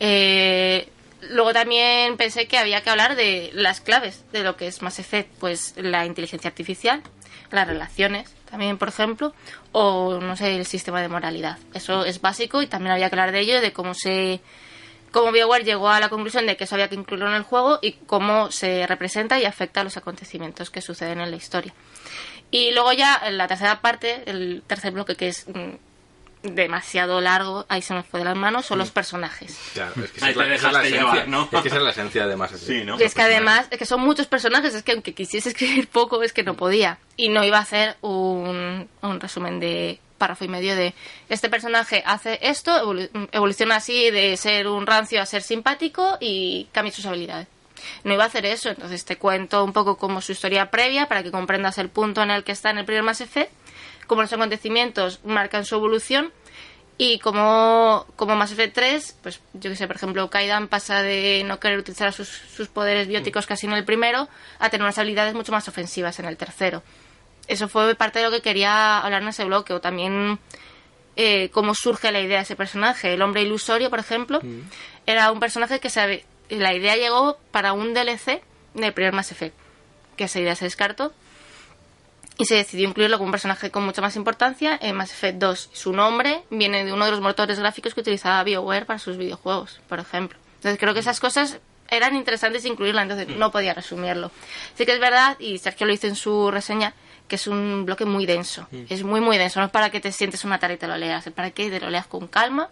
Eh, 0.00 0.88
luego 1.28 1.52
también 1.52 2.16
pensé 2.16 2.46
que 2.46 2.56
había 2.56 2.82
que 2.82 2.88
hablar 2.88 3.16
de 3.16 3.50
las 3.52 3.82
claves 3.82 4.24
de 4.32 4.42
lo 4.42 4.56
que 4.56 4.68
es 4.68 4.80
Mass 4.80 4.98
Effect, 4.98 5.30
pues 5.38 5.74
la 5.76 6.06
inteligencia 6.06 6.48
artificial, 6.48 7.02
las 7.50 7.66
relaciones 7.66 8.32
también, 8.48 8.78
por 8.78 8.88
ejemplo, 8.88 9.34
o 9.72 10.20
no 10.20 10.36
sé, 10.36 10.54
el 10.54 10.64
sistema 10.64 11.02
de 11.02 11.08
moralidad. 11.08 11.58
Eso 11.74 12.04
es 12.04 12.20
básico 12.20 12.62
y 12.62 12.68
también 12.68 12.92
había 12.92 13.10
que 13.10 13.16
hablar 13.16 13.32
de 13.32 13.40
ello, 13.40 13.60
de 13.60 13.72
cómo 13.72 13.94
se 13.94 14.40
cómo 15.14 15.30
BioWare 15.30 15.64
llegó 15.64 15.88
a 15.88 16.00
la 16.00 16.08
conclusión 16.08 16.44
de 16.44 16.56
que 16.56 16.64
eso 16.64 16.74
había 16.74 16.88
que 16.88 16.96
incluirlo 16.96 17.28
en 17.28 17.36
el 17.36 17.44
juego 17.44 17.78
y 17.80 17.92
cómo 17.92 18.50
se 18.50 18.84
representa 18.88 19.38
y 19.38 19.44
afecta 19.44 19.80
a 19.80 19.84
los 19.84 19.96
acontecimientos 19.96 20.70
que 20.70 20.80
suceden 20.80 21.20
en 21.20 21.30
la 21.30 21.36
historia. 21.36 21.72
Y 22.50 22.72
luego 22.72 22.92
ya 22.92 23.22
en 23.24 23.38
la 23.38 23.46
tercera 23.46 23.80
parte, 23.80 24.24
el 24.26 24.64
tercer 24.66 24.90
bloque 24.92 25.14
que 25.14 25.28
es 25.28 25.46
mm, 25.48 25.76
demasiado 26.42 27.20
largo, 27.20 27.64
ahí 27.68 27.80
se 27.80 27.94
me 27.94 28.02
fue 28.02 28.20
de 28.20 28.24
las 28.24 28.36
manos, 28.36 28.66
son 28.66 28.78
los 28.78 28.90
personajes. 28.90 29.56
Claro, 29.72 29.92
es 30.04 30.10
que 30.10 30.24
Ahí 30.24 30.30
es 30.32 30.36
la, 30.36 30.52
es 30.52 30.62
esencia. 30.62 30.98
llevar, 30.98 31.28
¿no? 31.28 31.48
Es 31.52 31.62
que 31.62 31.68
esa 31.68 31.76
es 31.76 31.82
la 31.84 31.90
esencia 31.90 32.26
de 32.26 32.36
Mass 32.36 32.52
Effect. 32.52 32.66
Sí, 32.66 32.84
¿no? 32.84 32.98
Y 32.98 33.04
es 33.04 33.14
que 33.14 33.22
además, 33.22 33.68
es 33.70 33.78
que 33.78 33.86
son 33.86 34.00
muchos 34.00 34.26
personajes, 34.26 34.74
es 34.74 34.82
que 34.82 34.92
aunque 34.92 35.14
quisiese 35.14 35.50
escribir 35.50 35.86
poco, 35.88 36.22
es 36.24 36.32
que 36.32 36.42
no 36.42 36.54
podía. 36.56 36.98
Y 37.16 37.28
no 37.28 37.44
iba 37.44 37.58
a 37.58 37.62
hacer 37.62 37.96
un, 38.00 38.88
un 39.00 39.20
resumen 39.20 39.60
de 39.60 40.00
párrafo 40.24 40.44
y 40.44 40.48
medio 40.48 40.74
de 40.74 40.94
este 41.28 41.50
personaje 41.50 42.02
hace 42.06 42.38
esto, 42.40 42.70
evolu- 42.82 43.28
evoluciona 43.32 43.76
así 43.76 44.10
de 44.10 44.36
ser 44.38 44.68
un 44.68 44.86
rancio 44.86 45.20
a 45.20 45.26
ser 45.26 45.42
simpático 45.42 46.16
y 46.20 46.68
cambia 46.72 46.92
sus 46.92 47.04
habilidades. 47.06 47.46
No 48.04 48.14
iba 48.14 48.24
a 48.24 48.28
hacer 48.28 48.46
eso, 48.46 48.70
entonces 48.70 49.04
te 49.04 49.16
cuento 49.18 49.62
un 49.62 49.72
poco 49.74 49.96
como 49.98 50.22
su 50.22 50.32
historia 50.32 50.70
previa 50.70 51.06
para 51.06 51.22
que 51.22 51.30
comprendas 51.30 51.76
el 51.76 51.90
punto 51.90 52.22
en 52.22 52.30
el 52.30 52.42
que 52.42 52.52
está 52.52 52.70
en 52.70 52.78
el 52.78 52.86
primer 52.86 53.02
Mass 53.02 53.20
Effect, 53.20 53.52
cómo 54.06 54.22
los 54.22 54.32
acontecimientos 54.32 55.20
marcan 55.24 55.64
su 55.66 55.74
evolución 55.74 56.32
y 56.96 57.18
como, 57.18 58.06
como 58.16 58.36
Mass 58.36 58.52
Effect 58.52 58.74
3, 58.74 59.16
pues 59.22 59.40
yo 59.52 59.68
que 59.70 59.76
sé, 59.76 59.86
por 59.86 59.96
ejemplo, 59.96 60.30
Kaidan 60.30 60.68
pasa 60.68 61.02
de 61.02 61.42
no 61.44 61.58
querer 61.60 61.78
utilizar 61.78 62.12
sus, 62.12 62.28
sus 62.28 62.68
poderes 62.68 63.08
bióticos 63.08 63.46
casi 63.46 63.66
en 63.66 63.72
el 63.74 63.84
primero 63.84 64.28
a 64.60 64.70
tener 64.70 64.84
unas 64.84 64.96
habilidades 64.98 65.34
mucho 65.34 65.52
más 65.52 65.66
ofensivas 65.68 66.18
en 66.20 66.26
el 66.26 66.36
tercero. 66.36 66.82
Eso 67.48 67.68
fue 67.68 67.94
parte 67.94 68.18
de 68.18 68.24
lo 68.24 68.30
que 68.30 68.42
quería 68.42 68.98
hablar 68.98 69.22
en 69.22 69.28
ese 69.28 69.44
bloque, 69.44 69.72
o 69.72 69.80
también 69.80 70.38
eh, 71.16 71.50
cómo 71.50 71.74
surge 71.74 72.10
la 72.12 72.20
idea 72.20 72.38
de 72.38 72.44
ese 72.44 72.56
personaje. 72.56 73.14
El 73.14 73.22
hombre 73.22 73.42
ilusorio, 73.42 73.90
por 73.90 73.98
ejemplo, 73.98 74.40
era 75.06 75.30
un 75.30 75.40
personaje 75.40 75.80
que 75.80 75.90
sabe, 75.90 76.24
la 76.48 76.74
idea 76.74 76.96
llegó 76.96 77.38
para 77.50 77.72
un 77.72 77.94
DLC 77.94 78.42
del 78.74 78.92
primer 78.92 79.12
Mass 79.12 79.32
Effect, 79.32 79.56
que 80.16 80.24
esa 80.24 80.40
idea 80.40 80.54
se 80.54 80.64
descartó 80.64 81.12
y 82.36 82.46
se 82.46 82.56
decidió 82.56 82.88
incluirlo 82.88 83.18
como 83.18 83.26
un 83.26 83.32
personaje 83.32 83.70
con 83.70 83.84
mucha 83.84 84.02
más 84.02 84.16
importancia 84.16 84.78
en 84.80 84.96
Mass 84.96 85.12
Effect 85.12 85.38
2. 85.38 85.70
Su 85.72 85.92
nombre 85.92 86.42
viene 86.50 86.84
de 86.84 86.92
uno 86.92 87.04
de 87.04 87.12
los 87.12 87.20
motores 87.20 87.58
gráficos 87.58 87.94
que 87.94 88.00
utilizaba 88.00 88.42
BioWare 88.42 88.86
para 88.86 88.98
sus 88.98 89.16
videojuegos, 89.16 89.80
por 89.88 90.00
ejemplo. 90.00 90.38
Entonces 90.56 90.78
creo 90.80 90.94
que 90.94 91.00
esas 91.00 91.20
cosas 91.20 91.58
eran 91.88 92.16
interesantes 92.16 92.64
incluirla, 92.64 93.02
entonces 93.02 93.28
no 93.28 93.52
podía 93.52 93.74
resumirlo. 93.74 94.30
Sí 94.76 94.84
que 94.84 94.92
es 94.92 95.00
verdad, 95.00 95.36
y 95.38 95.58
Sergio 95.58 95.86
lo 95.86 95.92
hizo 95.92 96.06
en 96.06 96.16
su 96.16 96.50
reseña, 96.50 96.94
que 97.28 97.36
es 97.36 97.46
un 97.46 97.84
bloque 97.86 98.04
muy 98.04 98.26
denso. 98.26 98.66
Es 98.88 99.02
muy, 99.02 99.20
muy 99.20 99.38
denso. 99.38 99.60
No 99.60 99.66
es 99.66 99.72
para 99.72 99.90
que 99.90 100.00
te 100.00 100.12
sientes 100.12 100.44
una 100.44 100.58
tarea 100.58 100.76
y 100.76 100.78
te 100.78 100.86
lo 100.86 100.96
leas, 100.96 101.26
es 101.26 101.32
para 101.32 101.50
que 101.50 101.70
te 101.70 101.80
lo 101.80 101.90
leas 101.90 102.06
con 102.06 102.26
calma. 102.28 102.68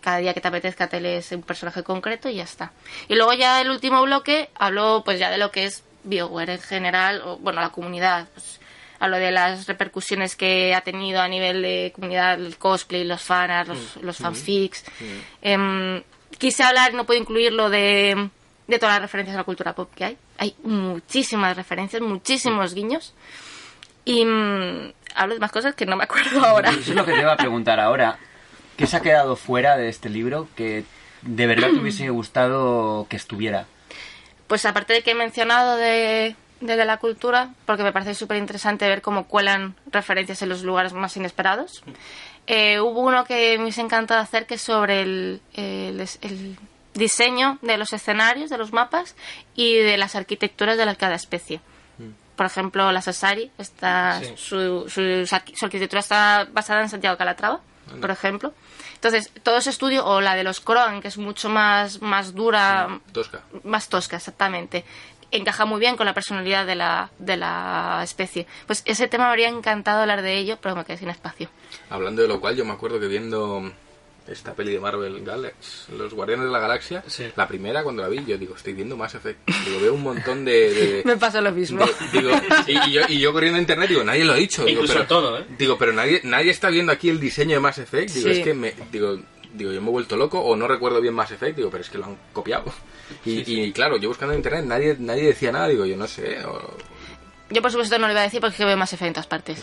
Cada 0.00 0.18
día 0.18 0.34
que 0.34 0.40
te 0.40 0.48
apetezca 0.48 0.88
te 0.88 1.00
lees 1.00 1.30
un 1.32 1.42
personaje 1.42 1.82
concreto 1.84 2.28
y 2.28 2.34
ya 2.36 2.44
está. 2.44 2.72
Y 3.08 3.14
luego 3.14 3.32
ya 3.34 3.60
el 3.60 3.70
último 3.70 4.02
bloque 4.02 4.50
hablo 4.56 5.02
pues 5.04 5.18
ya 5.18 5.30
de 5.30 5.38
lo 5.38 5.52
que 5.52 5.64
es 5.66 5.84
BioWare 6.04 6.54
en 6.54 6.60
general, 6.60 7.22
o 7.24 7.38
bueno, 7.38 7.60
la 7.60 7.70
comunidad. 7.70 8.28
Pues, 8.34 8.60
hablo 8.98 9.16
de 9.16 9.32
las 9.32 9.66
repercusiones 9.66 10.36
que 10.36 10.74
ha 10.74 10.80
tenido 10.80 11.20
a 11.20 11.28
nivel 11.28 11.60
de 11.62 11.92
comunidad, 11.94 12.34
el 12.34 12.56
cosplay, 12.56 13.04
los 13.04 13.20
fanarts, 13.20 13.68
los, 13.68 13.96
los 14.02 14.16
fanfics. 14.16 14.84
Em, 15.40 16.02
quise 16.38 16.62
hablar, 16.62 16.94
no 16.94 17.04
puedo 17.04 17.20
incluirlo 17.20 17.68
de, 17.68 18.30
de 18.68 18.78
todas 18.78 18.94
las 18.94 19.02
referencias 19.02 19.34
a 19.34 19.38
la 19.38 19.44
cultura 19.44 19.74
pop 19.74 19.90
que 19.94 20.04
hay. 20.04 20.18
Hay 20.38 20.54
muchísimas 20.62 21.56
referencias, 21.56 22.00
muchísimos 22.00 22.74
guiños. 22.74 23.12
Y 24.04 24.24
mm, 24.24 24.92
hablo 25.14 25.34
de 25.34 25.40
más 25.40 25.52
cosas 25.52 25.74
que 25.74 25.86
no 25.86 25.96
me 25.96 26.04
acuerdo 26.04 26.44
ahora. 26.44 26.70
Eso 26.70 26.80
es 26.90 26.96
lo 26.96 27.04
que 27.04 27.12
te 27.12 27.20
iba 27.20 27.32
a 27.32 27.36
preguntar 27.36 27.78
ahora. 27.80 28.18
¿Qué 28.76 28.86
se 28.86 28.96
ha 28.96 29.00
quedado 29.00 29.36
fuera 29.36 29.76
de 29.76 29.88
este 29.88 30.08
libro 30.08 30.48
que 30.56 30.84
de 31.22 31.46
verdad 31.46 31.68
te 31.70 31.76
hubiese 31.80 32.08
gustado 32.10 33.06
que 33.08 33.16
estuviera? 33.16 33.66
Pues 34.46 34.64
aparte 34.66 34.92
de 34.92 35.02
que 35.02 35.12
he 35.12 35.14
mencionado 35.14 35.76
de, 35.76 36.34
de, 36.60 36.76
de 36.76 36.84
la 36.84 36.96
cultura, 36.98 37.50
porque 37.64 37.82
me 37.84 37.92
parece 37.92 38.14
súper 38.14 38.36
interesante 38.38 38.88
ver 38.88 39.02
cómo 39.02 39.26
cuelan 39.26 39.74
referencias 39.90 40.42
en 40.42 40.48
los 40.48 40.62
lugares 40.62 40.92
más 40.92 41.16
inesperados. 41.16 41.82
Eh, 42.48 42.80
hubo 42.80 43.00
uno 43.00 43.24
que 43.24 43.56
me 43.56 43.64
hubiese 43.64 43.82
encantado 43.82 44.20
hacer 44.20 44.46
que 44.46 44.54
es 44.54 44.62
sobre 44.62 45.02
el, 45.02 45.40
el, 45.54 46.00
el 46.22 46.56
diseño 46.94 47.58
de 47.62 47.76
los 47.78 47.92
escenarios, 47.92 48.50
de 48.50 48.58
los 48.58 48.72
mapas 48.72 49.14
y 49.54 49.76
de 49.76 49.96
las 49.96 50.16
arquitecturas 50.16 50.76
de 50.76 50.84
la- 50.86 50.96
cada 50.96 51.14
especie. 51.14 51.60
Por 52.36 52.46
ejemplo, 52.46 52.90
la 52.92 53.02
Sassari, 53.02 53.50
está, 53.58 54.20
Sí. 54.20 54.32
su, 54.36 54.88
su, 54.88 55.26
su 55.26 55.64
arquitectura 55.64 56.00
está 56.00 56.46
basada 56.52 56.80
en 56.82 56.88
Santiago 56.88 57.16
Calatrava, 57.18 57.60
por 58.00 58.10
ejemplo. 58.10 58.52
Entonces, 58.94 59.30
todo 59.42 59.58
ese 59.58 59.70
estudio, 59.70 60.06
o 60.06 60.20
la 60.20 60.34
de 60.34 60.44
los 60.44 60.60
Croan, 60.60 61.00
que 61.02 61.08
es 61.08 61.18
mucho 61.18 61.48
más, 61.48 62.00
más 62.00 62.34
dura, 62.34 63.00
Tosca. 63.12 63.40
más 63.64 63.88
tosca, 63.88 64.16
exactamente. 64.16 64.84
Encaja 65.32 65.64
muy 65.64 65.80
bien 65.80 65.96
con 65.96 66.06
la 66.06 66.14
personalidad 66.14 66.66
de 66.66 66.74
la, 66.76 67.10
de 67.18 67.36
la 67.36 68.00
especie. 68.04 68.46
Pues 68.66 68.82
ese 68.84 69.08
tema 69.08 69.24
me 69.24 69.30
habría 69.30 69.48
encantado 69.48 70.02
hablar 70.02 70.22
de 70.22 70.36
ello, 70.38 70.58
pero 70.60 70.76
me 70.76 70.84
quedé 70.84 70.98
sin 70.98 71.08
espacio. 71.10 71.48
Hablando 71.90 72.22
de 72.22 72.28
lo 72.28 72.40
cual, 72.40 72.54
yo 72.54 72.64
me 72.64 72.72
acuerdo 72.72 73.00
que 73.00 73.06
viendo 73.08 73.72
esta 74.28 74.54
peli 74.54 74.72
de 74.72 74.80
Marvel 74.80 75.24
Galaxy, 75.24 75.92
Los 75.96 76.14
Guardianes 76.14 76.46
de 76.46 76.52
la 76.52 76.58
Galaxia, 76.60 77.02
Sí. 77.06 77.24
la 77.36 77.48
primera 77.48 77.82
cuando 77.82 78.02
la 78.02 78.08
vi, 78.08 78.24
yo 78.24 78.38
digo, 78.38 78.54
estoy 78.56 78.72
viendo 78.72 78.96
Mass 78.96 79.14
Effect. 79.14 79.40
Digo, 79.66 79.80
veo 79.80 79.94
un 79.94 80.02
montón 80.02 80.44
de... 80.44 80.52
de- 80.72 81.02
Me 81.06 81.16
pasa 81.16 81.40
lo 81.40 81.50
mismo. 81.52 81.84
de- 81.84 81.92
digo, 82.20 82.30
y, 82.66 82.90
y 82.90 82.92
yo, 82.92 83.00
y 83.08 83.18
yo 83.18 83.32
corriendo 83.32 83.58
a 83.58 83.60
internet 83.60 83.88
digo, 83.88 84.04
nadie 84.04 84.24
lo 84.24 84.32
ha 84.32 84.36
dicho. 84.36 84.64
Digo, 84.64 84.82
Incluso 84.82 84.92
pero, 84.94 85.02
el 85.02 85.08
tono, 85.08 85.38
¿eh? 85.38 85.46
Digo, 85.58 85.76
pero 85.78 85.92
nadie, 85.92 86.20
nadie 86.24 86.50
está 86.50 86.68
viendo 86.70 86.92
aquí 86.92 87.08
el 87.08 87.18
diseño 87.20 87.54
de 87.54 87.60
Mass 87.60 87.78
Effect. 87.78 88.10
Digo, 88.10 88.28
Sí. 88.30 88.38
es 88.38 88.44
que 88.44 88.54
me... 88.54 88.74
Digo, 88.92 89.18
digo, 89.54 89.72
yo 89.72 89.80
me 89.82 89.88
he 89.88 89.90
vuelto 89.90 90.16
loco 90.16 90.40
o 90.40 90.56
no 90.56 90.66
recuerdo 90.68 91.00
bien 91.00 91.14
Mass 91.14 91.32
Effect. 91.32 91.56
Digo, 91.56 91.70
pero 91.70 91.82
es 91.82 91.90
que 91.90 91.98
lo 91.98 92.04
han 92.06 92.16
copiado. 92.32 92.64
Y, 93.26 93.64
y 93.64 93.72
claro, 93.72 93.98
yo 93.98 94.08
buscando 94.08 94.32
en 94.32 94.38
internet, 94.38 94.64
nadie, 94.64 94.96
nadie 94.98 95.24
decía 95.24 95.52
nada. 95.52 95.68
Digo, 95.68 95.84
yo 95.84 95.96
no 95.98 96.06
sé. 96.06 96.38
o- 96.46 96.76
Yo, 97.52 97.60
por 97.62 97.70
supuesto, 97.70 97.98
no 97.98 98.06
lo 98.06 98.12
iba 98.12 98.20
a 98.20 98.24
decir 98.24 98.40
porque 98.40 98.64
veo 98.64 98.76
más 98.76 98.92
F 98.92 99.06
en 99.06 99.12
todas 99.12 99.26
partes. 99.26 99.62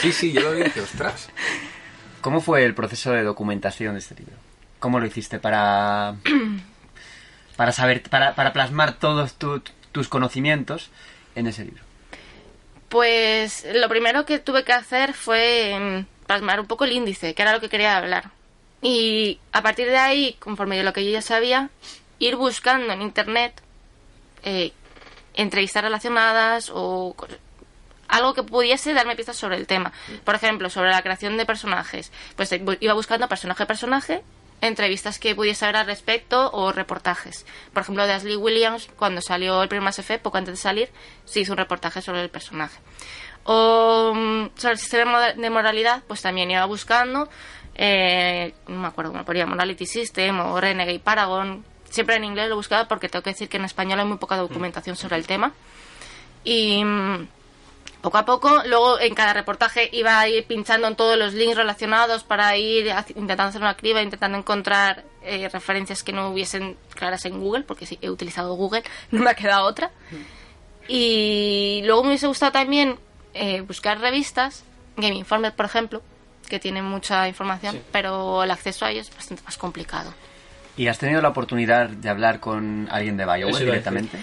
Sí, 0.00 0.12
sí, 0.12 0.32
yo 0.32 0.40
lo 0.42 0.52
vi 0.52 0.60
y 0.60 0.64
dije, 0.64 0.80
ostras. 0.80 1.28
¿Cómo 2.20 2.40
fue 2.40 2.64
el 2.64 2.74
proceso 2.74 3.12
de 3.12 3.22
documentación 3.22 3.94
de 3.94 4.00
este 4.00 4.14
libro? 4.16 4.34
¿Cómo 4.78 4.98
lo 5.00 5.06
hiciste 5.06 5.38
para 5.38 6.16
para 7.56 7.72
saber 7.72 8.02
para, 8.02 8.34
para 8.34 8.52
plasmar 8.52 8.94
todos 8.98 9.34
tu- 9.34 9.62
tus 9.92 10.08
conocimientos 10.08 10.90
en 11.34 11.46
ese 11.46 11.64
libro? 11.64 11.82
Pues 12.88 13.66
lo 13.74 13.88
primero 13.88 14.24
que 14.26 14.38
tuve 14.38 14.64
que 14.64 14.72
hacer 14.72 15.12
fue 15.14 16.04
mm, 16.04 16.26
plasmar 16.26 16.60
un 16.60 16.66
poco 16.66 16.84
el 16.84 16.92
índice, 16.92 17.34
que 17.34 17.42
era 17.42 17.52
lo 17.52 17.60
que 17.60 17.68
quería 17.68 17.96
hablar. 17.96 18.30
Y 18.82 19.38
a 19.52 19.62
partir 19.62 19.86
de 19.88 19.96
ahí, 19.96 20.36
conforme 20.38 20.78
a 20.78 20.82
lo 20.82 20.92
que 20.92 21.04
yo 21.04 21.10
ya 21.10 21.22
sabía, 21.22 21.70
ir 22.18 22.36
buscando 22.36 22.92
en 22.92 23.02
internet 23.02 23.60
eh, 24.44 24.72
entrevistas 25.36 25.82
relacionadas 25.82 26.70
o 26.74 27.14
algo 28.08 28.34
que 28.34 28.42
pudiese 28.42 28.94
darme 28.94 29.16
pistas 29.16 29.36
sobre 29.36 29.56
el 29.56 29.66
tema. 29.66 29.92
Por 30.24 30.34
ejemplo, 30.34 30.70
sobre 30.70 30.90
la 30.90 31.02
creación 31.02 31.36
de 31.36 31.46
personajes. 31.46 32.12
Pues 32.36 32.52
eh, 32.52 32.62
iba 32.80 32.94
buscando 32.94 33.28
personaje 33.28 33.62
a 33.62 33.66
personaje, 33.66 34.22
entrevistas 34.60 35.18
que 35.18 35.34
pudiese 35.34 35.64
haber 35.64 35.76
al 35.76 35.86
respecto 35.86 36.50
o 36.52 36.72
reportajes. 36.72 37.46
Por 37.72 37.82
ejemplo, 37.82 38.06
de 38.06 38.14
Ashley 38.14 38.36
Williams, 38.36 38.88
cuando 38.96 39.20
salió 39.20 39.62
el 39.62 39.68
primer 39.68 39.84
Mass 39.84 39.98
Effect, 39.98 40.22
poco 40.22 40.38
antes 40.38 40.54
de 40.54 40.60
salir, 40.60 40.88
se 41.24 41.40
hizo 41.40 41.52
un 41.52 41.58
reportaje 41.58 42.00
sobre 42.02 42.22
el 42.22 42.30
personaje. 42.30 42.78
O 43.44 44.12
mm, 44.14 44.50
sobre 44.56 44.72
el 44.72 44.78
sistema 44.78 45.32
de 45.32 45.50
moralidad, 45.50 46.02
pues 46.06 46.22
también 46.22 46.50
iba 46.50 46.64
buscando, 46.64 47.28
eh, 47.74 48.54
no 48.66 48.80
me 48.80 48.88
acuerdo 48.88 49.10
cómo 49.10 49.20
lo 49.20 49.26
ponía, 49.26 49.46
Morality 49.46 49.86
System 49.86 50.40
o 50.40 50.60
Renegade 50.60 50.98
Paragon. 50.98 51.64
Siempre 51.96 52.16
en 52.16 52.24
inglés 52.24 52.50
lo 52.50 52.56
buscaba 52.56 52.86
porque 52.88 53.08
tengo 53.08 53.22
que 53.22 53.30
decir 53.30 53.48
que 53.48 53.56
en 53.56 53.64
español 53.64 53.98
hay 53.98 54.04
muy 54.04 54.18
poca 54.18 54.36
documentación 54.36 54.96
sobre 54.96 55.16
el 55.16 55.26
tema. 55.26 55.54
Y 56.44 56.84
mm, 56.84 57.26
poco 58.02 58.18
a 58.18 58.26
poco, 58.26 58.62
luego 58.66 59.00
en 59.00 59.14
cada 59.14 59.32
reportaje 59.32 59.88
iba 59.94 60.20
a 60.20 60.28
ir 60.28 60.44
pinchando 60.44 60.88
en 60.88 60.94
todos 60.94 61.16
los 61.16 61.32
links 61.32 61.56
relacionados 61.56 62.22
para 62.22 62.54
ir 62.58 62.88
intentando 63.14 63.44
hacer 63.44 63.62
una 63.62 63.78
criba, 63.78 64.02
intentando 64.02 64.36
encontrar 64.36 65.04
eh, 65.22 65.48
referencias 65.48 66.02
que 66.02 66.12
no 66.12 66.28
hubiesen 66.28 66.76
claras 66.94 67.24
en 67.24 67.40
Google, 67.40 67.62
porque 67.62 67.86
sí, 67.86 67.98
he 68.02 68.10
utilizado 68.10 68.52
Google, 68.56 68.82
no 69.10 69.22
me 69.22 69.30
ha 69.30 69.34
quedado 69.34 69.64
otra. 69.66 69.90
Y 70.88 71.80
luego 71.86 72.02
me 72.02 72.10
hubiese 72.10 72.26
gustado 72.26 72.52
también 72.52 72.98
eh, 73.32 73.62
buscar 73.62 74.00
revistas, 74.00 74.64
Game 74.98 75.16
Informer, 75.16 75.54
por 75.54 75.64
ejemplo, 75.64 76.02
que 76.46 76.60
tienen 76.60 76.84
mucha 76.84 77.26
información, 77.26 77.82
pero 77.90 78.42
el 78.42 78.50
acceso 78.50 78.84
a 78.84 78.90
ellos 78.90 79.08
es 79.08 79.16
bastante 79.16 79.42
más 79.44 79.56
complicado. 79.56 80.12
¿Y 80.76 80.88
has 80.88 80.98
tenido 80.98 81.22
la 81.22 81.28
oportunidad 81.28 81.88
de 81.88 82.08
hablar 82.08 82.38
con 82.40 82.88
alguien 82.90 83.16
de 83.16 83.24
BioWare 83.24 83.64
directamente? 83.64 84.18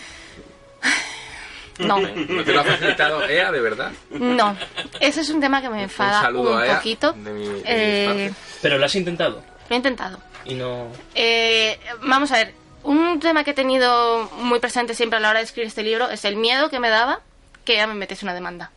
No, 1.79 1.97
¿No 2.29 2.43
te 2.43 2.53
lo 2.53 2.61
ha 2.61 2.63
facilitado 2.63 3.23
EA, 3.27 3.51
de 3.51 3.59
verdad? 3.61 3.91
no. 4.11 4.55
Ese 4.99 5.21
es 5.21 5.29
un 5.29 5.41
tema 5.41 5.61
que 5.61 5.69
me 5.69 5.77
Un 5.77 5.81
enfada 5.83 6.19
un, 6.19 6.23
saludo 6.25 6.57
a 6.57 6.67
EA 6.67 6.75
poquito. 6.77 7.13
de 7.13 7.31
mi- 7.33 7.47
de 7.47 7.63
Eh. 7.65 8.33
Pero 8.61 8.77
lo 8.77 8.85
has 8.85 8.95
intentado 8.95 9.43
lo 9.69 9.73
he 9.75 9.77
intentado. 9.77 10.19
y 10.45 10.53
no... 10.55 10.87
Eh, 11.15 11.79
vamos 12.03 12.31
a 12.31 12.35
ver, 12.35 12.53
un 12.83 13.19
tema 13.19 13.43
que 13.43 13.51
he 13.51 13.53
tenido 13.55 14.29
muy 14.37 14.59
presente 14.59 14.93
siempre 14.93 15.17
a 15.17 15.19
la 15.19 15.29
hora 15.31 15.39
de 15.39 15.45
escribir 15.45 15.67
este 15.67 15.81
libro 15.83 16.09
es 16.09 16.25
el 16.25 16.35
miedo 16.35 16.69
que 16.69 16.79
me 16.79 16.89
daba 16.89 17.21
que 17.65 17.77
ya 17.77 17.87
me 17.87 17.93
metiese 17.95 18.25
una 18.25 18.33
demanda. 18.35 18.69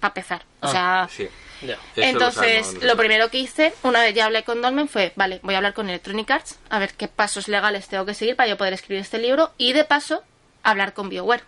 Para 0.00 0.10
empezar. 0.10 0.42
O 0.60 0.66
Ah, 0.66 0.70
sea, 0.72 1.08
Sí. 1.10 1.28
Lo 1.62 1.74
entonces 1.96 2.82
lo 2.82 2.96
primero 2.96 3.30
que 3.30 3.38
hice, 3.38 3.74
una 3.82 4.00
vez 4.00 4.14
ya 4.14 4.26
hablé 4.26 4.44
con 4.44 4.62
Dolmen, 4.62 4.88
fue, 4.88 5.12
vale, 5.16 5.40
voy 5.42 5.54
a 5.54 5.58
hablar 5.58 5.74
con 5.74 5.88
Electronic 5.88 6.30
Arts, 6.30 6.58
a 6.70 6.78
ver 6.78 6.94
qué 6.94 7.08
pasos 7.08 7.48
legales 7.48 7.88
tengo 7.88 8.06
que 8.06 8.14
seguir 8.14 8.36
para 8.36 8.48
yo 8.48 8.56
poder 8.56 8.72
escribir 8.72 9.00
este 9.00 9.18
libro 9.18 9.52
y 9.58 9.72
de 9.72 9.84
paso 9.84 10.22
hablar 10.62 10.92
con 10.94 11.08
BioWare. 11.08 11.42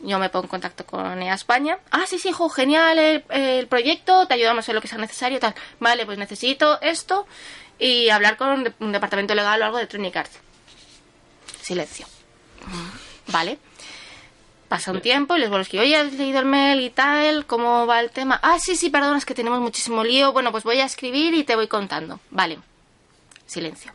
Yo 0.00 0.18
me 0.18 0.30
pongo 0.30 0.44
en 0.44 0.50
contacto 0.50 0.86
con 0.86 1.22
EA 1.22 1.34
España. 1.34 1.78
Ah, 1.90 2.04
sí, 2.06 2.18
sí, 2.18 2.30
hijo, 2.30 2.48
genial 2.48 2.98
el, 2.98 3.24
el 3.28 3.66
proyecto, 3.66 4.26
te 4.26 4.34
ayudamos 4.34 4.68
en 4.68 4.74
lo 4.74 4.80
que 4.80 4.88
sea 4.88 4.98
necesario, 4.98 5.38
tal. 5.38 5.54
Vale, 5.78 6.06
pues 6.06 6.16
necesito 6.16 6.80
esto 6.80 7.26
y 7.78 8.08
hablar 8.08 8.36
con 8.36 8.74
un 8.78 8.92
departamento 8.92 9.34
legal 9.34 9.60
o 9.60 9.64
algo 9.64 9.76
de 9.76 9.82
Electronic 9.82 10.16
Arts. 10.16 10.38
Silencio. 11.60 12.06
Vale. 13.28 13.58
Pasa 14.70 14.92
un 14.92 15.00
tiempo 15.00 15.36
y 15.36 15.40
les 15.40 15.48
vuelvo 15.48 15.58
a 15.58 15.62
escribir, 15.62 15.88
oye, 15.88 15.96
¿has 15.96 16.12
leído 16.12 16.38
el 16.38 16.44
mail 16.44 16.80
y 16.80 16.90
tal? 16.90 17.44
¿Cómo 17.44 17.88
va 17.88 17.98
el 17.98 18.10
tema? 18.10 18.38
Ah, 18.40 18.56
sí, 18.60 18.76
sí, 18.76 18.88
perdón, 18.88 19.16
es 19.16 19.24
que 19.24 19.34
tenemos 19.34 19.58
muchísimo 19.58 20.04
lío. 20.04 20.32
Bueno, 20.32 20.52
pues 20.52 20.62
voy 20.62 20.78
a 20.78 20.84
escribir 20.84 21.34
y 21.34 21.42
te 21.42 21.56
voy 21.56 21.66
contando. 21.66 22.20
Vale. 22.30 22.56
Silencio. 23.46 23.92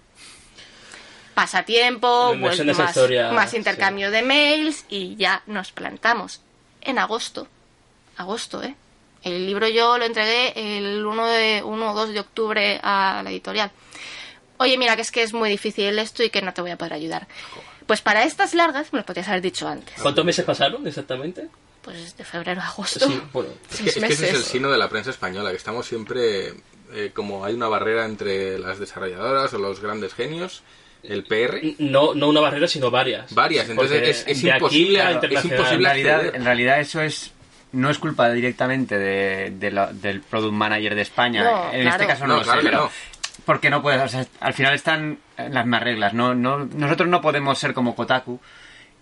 Pasa 1.33 1.63
tiempo, 1.63 2.35
pues 2.41 2.65
más, 2.65 2.89
historia, 2.89 3.31
más 3.31 3.51
sí. 3.51 3.55
intercambio 3.55 4.11
de 4.11 4.21
mails 4.21 4.83
y 4.89 5.15
ya 5.15 5.43
nos 5.45 5.71
plantamos. 5.71 6.41
En 6.81 6.99
agosto. 6.99 7.47
Agosto, 8.17 8.61
¿eh? 8.61 8.75
El 9.23 9.45
libro 9.45 9.69
yo 9.69 9.97
lo 9.97 10.03
entregué 10.03 10.77
el 10.77 11.05
1, 11.05 11.27
de, 11.27 11.63
1 11.63 11.89
o 11.89 11.95
2 11.95 12.09
de 12.09 12.19
octubre 12.19 12.81
a 12.83 13.21
la 13.23 13.29
editorial. 13.29 13.71
Oye, 14.57 14.77
mira, 14.77 14.97
que 14.97 15.03
es 15.03 15.11
que 15.11 15.23
es 15.23 15.31
muy 15.31 15.49
difícil 15.49 15.97
esto 15.99 16.21
y 16.21 16.29
que 16.29 16.41
no 16.41 16.53
te 16.53 16.59
voy 16.59 16.71
a 16.71 16.77
poder 16.77 16.95
ayudar. 16.95 17.29
Pues 17.87 18.01
para 18.01 18.23
estas 18.23 18.53
largas 18.53 18.91
me 18.93 18.99
lo 18.99 19.05
podrías 19.05 19.27
haber 19.27 19.41
dicho 19.41 19.67
antes. 19.67 19.95
¿Cuántos 20.01 20.25
meses 20.25 20.43
pasaron 20.45 20.85
exactamente? 20.87 21.47
pues 21.81 22.17
de 22.17 22.23
febrero 22.23 22.61
a 22.61 22.67
agosto. 22.67 23.05
Sí, 23.07 23.21
bueno. 23.31 23.49
Es 23.71 23.79
que, 23.79 23.89
es 23.89 23.95
que 23.95 24.05
ese 24.13 24.29
es 24.29 24.33
el 24.33 24.41
sino 24.43 24.71
de 24.71 24.77
la 24.79 24.89
prensa 24.89 25.11
española, 25.11 25.51
que 25.51 25.57
estamos 25.57 25.85
siempre, 25.85 26.47
eh, 26.93 27.11
como 27.13 27.45
hay 27.45 27.53
una 27.53 27.67
barrera 27.67 28.05
entre 28.05 28.57
las 28.57 28.79
desarrolladoras 28.79 29.53
o 29.53 29.59
los 29.59 29.79
grandes 29.81 30.15
genios, 30.15 30.63
el 31.03 31.23
PR, 31.25 31.61
No, 31.77 32.15
no 32.15 32.29
una 32.29 32.39
barrera, 32.41 32.67
sino 32.67 32.89
varias. 32.89 33.31
varias, 33.35 33.69
entonces 33.69 33.97
Porque 33.97 34.09
es, 34.09 34.23
es 34.25 34.41
de 34.41 34.51
aquí 34.51 34.57
imposible, 34.63 35.01
a 35.01 35.11
es 35.11 35.45
imposible 35.45 35.57
en 35.75 35.83
realidad, 35.83 36.15
acceder. 36.15 36.35
en 36.37 36.45
realidad 36.45 36.79
eso 36.79 37.01
es 37.01 37.31
no 37.71 37.89
es 37.91 37.99
culpa 37.99 38.31
directamente 38.31 38.97
de, 38.97 39.51
de 39.51 39.69
la- 39.69 39.91
del 39.93 40.21
product 40.21 40.53
manager 40.53 40.95
de 40.95 41.01
España. 41.03 41.43
No, 41.43 41.71
en 41.73 41.81
claro. 41.81 41.95
este 42.03 42.07
caso 42.07 42.25
no, 42.25 42.33
No, 42.33 42.39
lo 42.39 42.43
claro 42.45 42.61
sé, 42.61 42.65
que 42.65 42.71
pero 42.71 42.83
no. 42.85 42.91
Porque 43.45 43.69
no 43.69 43.81
puedes, 43.81 44.01
o 44.01 44.07
sea, 44.07 44.25
al 44.39 44.53
final 44.53 44.73
están 44.73 45.19
las 45.37 45.65
mismas 45.65 45.83
reglas. 45.83 46.13
No, 46.13 46.33
no, 46.35 46.65
nosotros 46.65 47.07
no 47.09 47.21
podemos 47.21 47.57
ser 47.59 47.73
como 47.73 47.95
Kotaku 47.95 48.39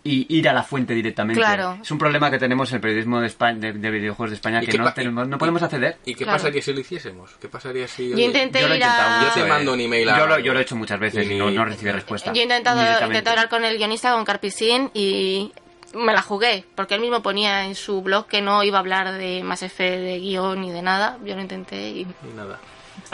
y 0.05 0.25
ir 0.37 0.49
a 0.49 0.53
la 0.53 0.63
fuente 0.63 0.93
directamente. 0.93 1.39
Claro. 1.39 1.77
Es 1.81 1.89
un 1.89 1.97
problema 1.97 2.29
que 2.29 2.37
tenemos 2.37 2.69
en 2.71 2.75
el 2.75 2.81
periodismo 2.81 3.21
de, 3.21 3.27
España, 3.27 3.57
de, 3.57 3.71
de 3.71 3.89
videojuegos 3.89 4.31
de 4.31 4.35
España 4.35 4.61
¿Y 4.61 4.67
que 4.67 4.77
no, 4.77 4.91
tenemos, 4.93 5.27
no 5.29 5.37
podemos 5.37 5.63
acceder. 5.63 5.97
¿Y 6.03 6.13
qué 6.13 6.25
Claro. 6.25 6.39
pasaría 6.39 6.61
si 6.61 6.73
lo 6.73 6.81
hiciésemos? 6.81 7.31
¿Qué 7.39 7.47
pasaría 7.47 7.87
si... 7.87 8.09
Yo 8.09 8.15
oye, 8.15 8.25
intenté 8.25 8.59
Yo 8.59 8.67
lo 8.67 8.73
he 8.73 8.77
ir 8.77 8.83
intentado 8.83 9.21
a... 9.21 9.23
Yo 9.23 9.41
te 9.41 9.47
mando 9.47 9.71
un 9.73 9.79
email 9.79 10.09
a- 10.09 10.17
Yo 10.17 10.27
lo, 10.27 10.39
yo 10.39 10.53
lo 10.53 10.59
he 10.59 10.63
hecho 10.63 10.75
muchas 10.75 10.99
veces 10.99 11.25
y, 11.29 11.33
Y- 11.35 11.37
no, 11.37 11.49
no 11.51 11.63
recibí 11.63 11.89
respuesta. 11.91 12.33
Yo 12.33 12.39
he 12.41 12.43
intentado, 12.43 12.81
intenté 13.05 13.29
hablar 13.29 13.47
con 13.47 13.63
el 13.63 13.77
guionista, 13.77 14.11
con 14.13 14.25
Carpicín, 14.25 14.91
y 14.93 15.53
me 15.93 16.11
la 16.11 16.21
jugué, 16.21 16.65
porque 16.75 16.95
él 16.95 16.99
mismo 17.01 17.21
ponía 17.21 17.63
en 17.63 17.75
su 17.75 18.01
blog 18.01 18.27
que 18.27 18.41
no 18.41 18.61
iba 18.65 18.79
a 18.79 18.81
hablar 18.81 19.13
de 19.13 19.41
más 19.43 19.63
F 19.63 19.83
de 19.89 20.19
guion 20.19 20.59
ni 20.59 20.71
de 20.71 20.81
nada. 20.81 21.17
Yo 21.23 21.33
lo 21.35 21.41
intenté 21.41 21.77
y... 21.91 22.01
Y 22.01 22.07
nada. 22.35 22.59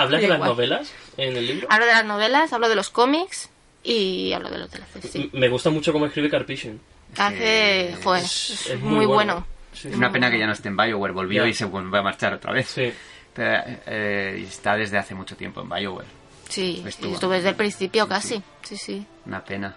¿Hablas 0.02 0.22
de 0.22 0.28
las 0.28 0.38
igual. 0.38 0.50
novelas 0.52 0.94
en 1.18 1.36
el 1.38 1.48
libro? 1.48 1.68
Hablo 1.70 1.86
de 1.86 1.92
las 1.94 2.06
novelas, 2.06 2.54
hablo 2.54 2.70
de 2.70 2.76
los 2.76 2.90
cómics 2.90 3.50
y 3.84 4.32
hablo 4.34 4.50
de 4.50 4.58
los 4.60 4.72
DLCs, 4.72 5.10
sí. 5.12 5.30
Me 5.34 5.50
gusta 5.50 5.70
mucho 5.70 5.92
cómo 5.94 6.06
escribe 6.06 6.30
Carpician. 6.30 6.80
Hace... 7.18 7.96
Joder, 8.04 8.24
Es- 8.24 8.50
es, 8.52 8.70
es 8.72 8.80
muy, 8.80 8.98
muy 8.98 9.06
bueno. 9.06 9.34
bueno. 9.36 9.48
Sí. 9.74 9.88
Es 9.90 9.96
una 9.96 10.12
pena 10.12 10.30
que 10.32 10.40
ya 10.40 10.48
no 10.48 10.54
esté 10.54 10.68
en 10.70 10.78
Bioware, 10.78 11.14
volvió 11.14 11.44
Ya. 11.44 11.50
y 11.50 11.54
se 11.54 11.66
vuelve 11.66 11.98
a 12.00 12.02
marchar 12.02 12.34
otra 12.34 12.52
vez. 12.54 12.68
Sí. 12.68 12.92
Pero, 13.34 13.62
eh, 13.86 14.44
está 14.48 14.76
desde 14.76 14.98
hace 14.98 15.14
mucho 15.16 15.36
tiempo 15.38 15.62
en 15.62 15.70
Bioware. 15.70 16.08
Sí, 16.50 16.84
Estuvo. 16.86 17.14
estuve 17.14 17.36
desde 17.38 17.50
el 17.50 17.56
principio 17.56 18.04
Sí, 18.06 18.10
casi. 18.10 18.28
sí. 18.36 18.44
Sí, 18.64 18.78
sí. 18.78 19.06
Una 19.26 19.44
pena. 19.44 19.76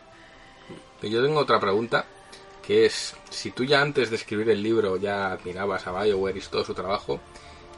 Yo 1.02 1.22
tengo 1.22 1.40
otra 1.40 1.58
pregunta, 1.60 2.04
que 2.66 2.86
es, 2.86 3.14
si 3.28 3.50
tú 3.50 3.64
ya 3.64 3.80
antes 3.82 4.08
de 4.10 4.16
escribir 4.16 4.48
el 4.50 4.62
libro 4.62 4.96
ya 4.96 5.32
admirabas 5.32 5.86
a 5.86 5.92
BioWare 6.02 6.38
y 6.38 6.40
todo 6.42 6.64
su 6.64 6.74
trabajo, 6.74 7.20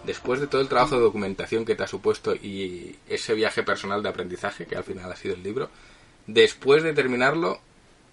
después 0.06 0.40
de 0.40 0.46
todo 0.46 0.60
el 0.60 0.68
trabajo 0.68 0.96
de 0.96 1.02
documentación 1.02 1.64
que 1.64 1.74
te 1.74 1.82
ha 1.82 1.88
supuesto 1.88 2.34
y 2.34 2.96
ese 3.08 3.34
viaje 3.34 3.62
personal 3.62 4.02
de 4.02 4.08
aprendizaje, 4.08 4.66
que 4.66 4.76
al 4.76 4.84
final 4.84 5.10
ha 5.10 5.16
sido 5.16 5.34
el 5.34 5.42
libro, 5.42 5.70
después 6.26 6.82
de 6.82 6.92
terminarlo, 6.92 7.60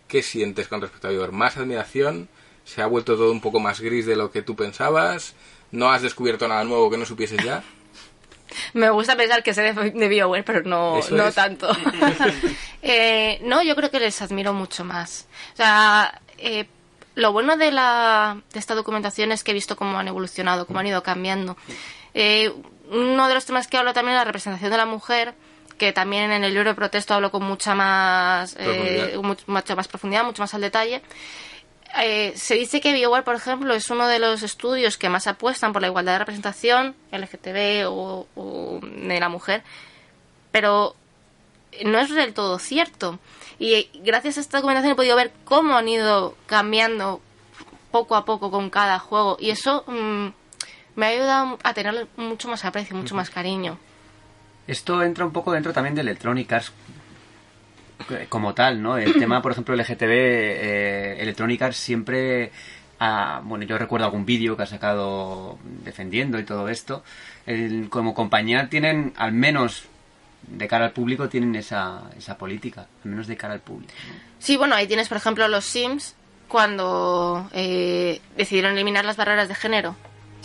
¿qué 0.07 0.21
sientes 0.23 0.67
con 0.67 0.81
respecto 0.81 1.07
a 1.07 1.11
BioWare? 1.11 1.31
¿Más 1.31 1.57
admiración? 1.57 2.29
¿Se 2.65 2.81
ha 2.81 2.87
vuelto 2.87 3.15
todo 3.15 3.31
un 3.31 3.41
poco 3.41 3.59
más 3.59 3.81
gris 3.81 4.05
de 4.05 4.15
lo 4.15 4.31
que 4.31 4.41
tú 4.41 4.55
pensabas? 4.55 5.33
¿No 5.71 5.89
has 5.91 6.01
descubierto 6.01 6.47
nada 6.47 6.63
nuevo 6.63 6.89
que 6.89 6.97
no 6.97 7.05
supieses 7.05 7.43
ya? 7.43 7.63
Me 8.73 8.89
gusta 8.89 9.15
pensar 9.15 9.43
que 9.43 9.53
sé 9.53 9.61
de, 9.61 9.91
de 9.91 10.07
BioWare, 10.07 10.43
pero 10.43 10.61
no, 10.63 10.99
no 11.11 11.27
es. 11.27 11.35
tanto. 11.35 11.69
Eh, 12.83 13.39
no, 13.43 13.61
yo 13.61 13.75
creo 13.75 13.91
que 13.91 13.99
les 13.99 14.23
admiro 14.23 14.53
mucho 14.53 14.83
más. 14.83 15.27
O 15.53 15.57
sea, 15.57 16.19
eh, 16.39 16.65
lo 17.15 17.31
bueno 17.33 17.57
de, 17.57 17.71
la, 17.71 18.41
de 18.53 18.59
esta 18.59 18.75
documentación 18.75 19.31
es 19.31 19.43
que 19.43 19.51
he 19.51 19.53
visto 19.53 19.75
cómo 19.75 19.97
han 19.99 20.07
evolucionado, 20.07 20.65
cómo 20.65 20.79
han 20.79 20.87
ido 20.87 21.03
cambiando. 21.03 21.57
Eh, 22.13 22.53
uno 22.89 23.27
de 23.27 23.33
los 23.33 23.45
temas 23.45 23.67
que 23.67 23.77
hablo 23.77 23.93
también 23.93 24.15
es 24.15 24.21
la 24.21 24.25
representación 24.25 24.71
de 24.71 24.77
la 24.77 24.85
mujer, 24.85 25.33
que 25.77 25.93
también 25.93 26.31
en 26.31 26.43
el 26.43 26.53
libro 26.53 26.69
de 26.69 26.75
protesto 26.75 27.13
hablo 27.13 27.31
con 27.31 27.43
mucha 27.43 27.73
más, 27.75 28.55
eh, 28.59 29.13
Profundidad. 29.13 29.13
much- 29.21 29.43
mucha 29.47 29.75
más 29.75 29.87
profundidad, 29.87 30.23
mucho 30.23 30.41
más 30.43 30.53
al 30.53 30.61
detalle. 30.61 31.01
Eh, 32.01 32.31
se 32.37 32.55
dice 32.55 32.79
que 32.79 32.93
BioWare, 32.93 33.23
por 33.25 33.35
ejemplo, 33.35 33.73
es 33.73 33.89
uno 33.89 34.07
de 34.07 34.19
los 34.19 34.43
estudios 34.43 34.97
que 34.97 35.09
más 35.09 35.27
apuestan 35.27 35.73
por 35.73 35.81
la 35.81 35.89
igualdad 35.89 36.13
de 36.13 36.19
representación 36.19 36.95
LGTB 37.11 37.85
o, 37.89 38.27
o 38.35 38.79
de 38.81 39.19
la 39.19 39.27
mujer, 39.27 39.63
pero 40.51 40.95
no 41.83 41.99
es 41.99 42.13
del 42.13 42.33
todo 42.33 42.59
cierto. 42.59 43.19
Y 43.63 43.89
gracias 44.03 44.37
a 44.37 44.41
esta 44.41 44.57
documentación 44.57 44.93
he 44.93 44.95
podido 44.95 45.15
ver 45.15 45.31
cómo 45.45 45.75
han 45.77 45.87
ido 45.87 46.35
cambiando 46.47 47.21
poco 47.91 48.15
a 48.15 48.25
poco 48.25 48.49
con 48.49 48.69
cada 48.71 48.97
juego 48.97 49.37
y 49.39 49.51
eso 49.51 49.83
mm, 49.85 50.27
me 50.95 51.05
ha 51.05 51.09
ayudado 51.09 51.59
a 51.61 51.73
tener 51.75 52.07
mucho 52.17 52.47
más 52.49 52.65
aprecio, 52.65 52.95
mucho 52.95 53.13
más 53.13 53.29
cariño. 53.29 53.77
Esto 54.65 55.03
entra 55.03 55.25
un 55.25 55.31
poco 55.31 55.51
dentro 55.51 55.73
también 55.73 55.93
de 55.93 56.01
Electronic 56.01 56.51
Arts 56.53 56.71
eh, 58.09 58.25
como 58.29 58.53
tal, 58.55 58.81
¿no? 58.81 58.97
El 58.97 59.13
tema, 59.13 59.41
por 59.43 59.51
ejemplo, 59.51 59.75
LGTB, 59.75 60.09
eh, 60.09 61.15
Electronic 61.19 61.61
Arts 61.61 61.77
siempre... 61.77 62.51
ha- 62.99 63.41
bueno, 63.43 63.65
yo 63.65 63.77
recuerdo 63.77 64.05
algún 64.05 64.25
vídeo 64.25 64.57
que 64.57 64.63
ha 64.63 64.67
sacado 64.67 65.59
defendiendo 65.83 66.39
y 66.39 66.43
todo 66.45 66.67
esto. 66.67 67.03
El- 67.45 67.89
como 67.89 68.13
compañía 68.15 68.69
tienen, 68.69 69.13
al 69.17 69.33
menos 69.33 69.83
de 70.47 70.67
cara 70.67 70.85
al 70.85 70.91
público, 70.91 71.29
tienen 71.29 71.55
esa, 71.55 72.01
esa 72.17 72.37
política. 72.37 72.87
Al 73.03 73.11
menos 73.11 73.27
de 73.27 73.37
cara 73.37 73.53
al 73.53 73.59
público. 73.61 73.93
¿no? 74.07 74.13
Sí, 74.39 74.57
bueno, 74.57 74.75
ahí 74.75 74.87
tienes, 74.87 75.07
por 75.07 75.17
ejemplo, 75.17 75.47
los 75.47 75.65
Sims 75.65 76.15
cuando 76.47 77.47
eh, 77.53 78.21
decidieron 78.37 78.73
eliminar 78.73 79.05
las 79.05 79.17
barreras 79.17 79.47
de 79.47 79.55
género. 79.55 79.95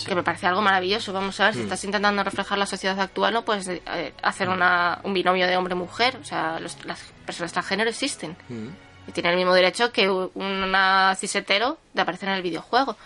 Que 0.07 0.15
me 0.15 0.23
parece 0.23 0.47
algo 0.47 0.61
maravilloso. 0.61 1.13
Vamos 1.15 1.41
a 1.41 1.47
ver, 1.47 1.55
si 1.55 1.61
estás 1.63 1.83
intentando 1.85 2.23
reflejar 2.23 2.59
la 2.59 2.67
sociedad 2.67 3.01
actual, 3.01 3.33
no 3.33 3.47
puedes 3.47 3.67
eh, 3.69 4.13
hacer 4.23 4.49
una, 4.51 5.01
un 5.05 5.15
binomio 5.15 5.47
de 5.47 5.57
hombre-mujer. 5.57 6.19
O 6.21 6.25
sea, 6.25 6.61
los- 6.61 6.85
las 6.85 7.01
personas 7.25 7.53
transgénero 7.53 7.89
existen. 7.89 8.37
Y 9.09 9.13
tienen 9.13 9.33
el 9.33 9.39
mismo 9.39 9.55
derecho 9.55 9.93
que 9.93 10.11
u- 10.11 10.31
una 10.35 11.15
cisetero 11.19 11.79
de 11.95 12.03
aparecer 12.03 12.29
en 12.29 12.35
el 12.35 12.43
videojuego. 12.43 12.97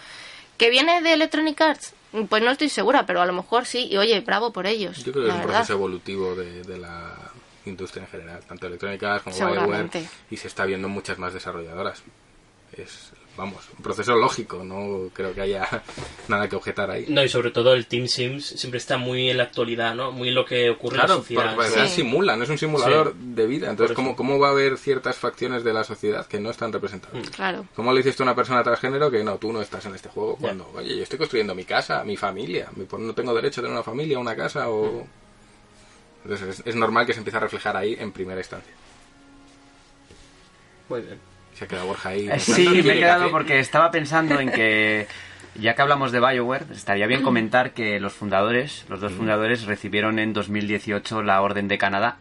¿Que 0.58 0.68
viene 0.68 1.00
de 1.00 1.12
Electronic 1.12 1.60
Arts? 1.60 1.94
Pues 2.28 2.42
no 2.42 2.50
estoy 2.50 2.68
segura, 2.68 3.06
pero 3.06 3.20
a 3.20 3.26
lo 3.26 3.32
mejor 3.32 3.66
sí. 3.66 3.86
Y 3.90 3.96
oye, 3.96 4.20
bravo 4.20 4.52
por 4.52 4.66
ellos. 4.66 5.04
Yo 5.04 5.12
creo 5.12 5.24
que 5.24 5.28
es 5.30 5.34
un 5.34 5.40
verdad. 5.42 5.54
proceso 5.54 5.72
evolutivo 5.74 6.34
de, 6.34 6.62
de 6.64 6.78
la 6.78 7.14
industria 7.66 8.02
en 8.04 8.08
general, 8.08 8.40
tanto 8.48 8.66
Electronic 8.66 9.02
Arts 9.02 9.24
como 9.24 9.36
BioWare, 9.52 9.90
y 10.30 10.36
se 10.36 10.48
está 10.48 10.64
viendo 10.64 10.88
en 10.88 10.94
muchas 10.94 11.18
más 11.18 11.32
desarrolladoras. 11.32 12.02
Es, 12.72 13.12
vamos, 13.36 13.62
un 13.76 13.82
proceso 13.82 14.14
lógico, 14.16 14.62
no 14.64 15.08
creo 15.14 15.32
que 15.34 15.40
haya 15.40 15.66
nada 16.28 16.48
que 16.48 16.56
objetar 16.56 16.90
ahí. 16.90 17.06
No, 17.08 17.22
y 17.24 17.28
sobre 17.28 17.50
todo 17.50 17.72
el 17.74 17.86
Team 17.86 18.06
Sims 18.06 18.44
siempre 18.46 18.78
está 18.78 18.98
muy 18.98 19.30
en 19.30 19.38
la 19.38 19.44
actualidad, 19.44 19.94
¿no? 19.94 20.12
Muy 20.12 20.28
en 20.28 20.34
lo 20.34 20.44
que 20.44 20.68
ocurre 20.70 20.96
en 20.96 20.98
la 21.00 21.06
Claro, 21.06 21.20
sociedad. 21.20 21.54
porque 21.54 21.70
Sí. 21.70 21.88
simula, 22.02 22.36
no 22.36 22.44
es 22.44 22.50
un 22.50 22.58
simulador 22.58 23.12
Sí. 23.12 23.18
de 23.34 23.46
vida. 23.46 23.70
Entonces. 23.70 23.94
¿cómo, 23.96 24.14
¿cómo 24.16 24.38
va 24.38 24.48
a 24.48 24.50
haber 24.50 24.76
ciertas 24.76 25.16
facciones 25.16 25.64
de 25.64 25.72
la 25.72 25.84
sociedad 25.84 26.26
que 26.26 26.38
no 26.40 26.50
están 26.50 26.72
representadas? 26.72 27.30
Claro. 27.30 27.64
¿Cómo 27.74 27.92
le 27.92 27.98
dices 28.00 28.16
tú 28.16 28.22
a 28.22 28.26
una 28.26 28.34
persona 28.34 28.62
transgénero 28.62 29.10
que 29.10 29.24
no, 29.24 29.36
tú 29.38 29.52
no 29.52 29.62
estás 29.62 29.86
en 29.86 29.94
este 29.94 30.08
juego? 30.10 30.36
Cuando, 30.36 30.70
oye, 30.74 30.96
yo 30.96 31.02
estoy 31.02 31.18
construyendo 31.18 31.54
mi 31.54 31.64
casa, 31.64 32.04
mi 32.04 32.16
familia, 32.16 32.68
mi- 32.76 32.84
pues 32.84 33.00
no 33.02 33.14
tengo 33.14 33.32
derecho 33.34 33.60
a 33.60 33.62
tener 33.62 33.72
una 33.74 33.82
familia, 33.84 34.18
una 34.18 34.36
casa 34.36 34.68
o... 34.68 35.06
Entonces 36.24 36.58
es, 36.60 36.66
es 36.66 36.76
normal 36.76 37.06
que 37.06 37.14
se 37.14 37.20
empiece 37.20 37.38
a 37.38 37.40
reflejar 37.40 37.76
ahí 37.78 37.96
en 37.98 38.12
primera 38.12 38.38
instancia. 38.40 38.74
Muy 40.90 41.00
bien. 41.00 41.29
Se 41.60 41.66
ha 41.66 41.68
quedado 41.68 41.86
Borja 41.86 42.08
ahí. 42.08 42.26
Eh, 42.28 42.38
Sí, 42.40 42.66
me 42.68 42.78
he 42.78 42.82
¿quiere 42.82 42.98
quedado 43.00 43.20
café? 43.20 43.30
porque 43.30 43.58
estaba 43.60 43.90
pensando 43.90 44.40
en 44.40 44.50
que, 44.50 45.06
ya 45.56 45.74
que 45.74 45.82
hablamos 45.82 46.10
de 46.10 46.18
Bioware, 46.18 46.64
estaría 46.72 47.06
bien 47.06 47.20
comentar 47.22 47.72
que 47.72 48.00
los 48.00 48.14
fundadores, 48.14 48.86
los 48.88 48.98
dos 49.00 49.12
fundadores, 49.12 49.64
recibieron 49.66 50.18
en 50.18 50.32
2018 50.32 51.22
la 51.22 51.42
Orden 51.42 51.68
de 51.68 51.76
Canadá, 51.76 52.16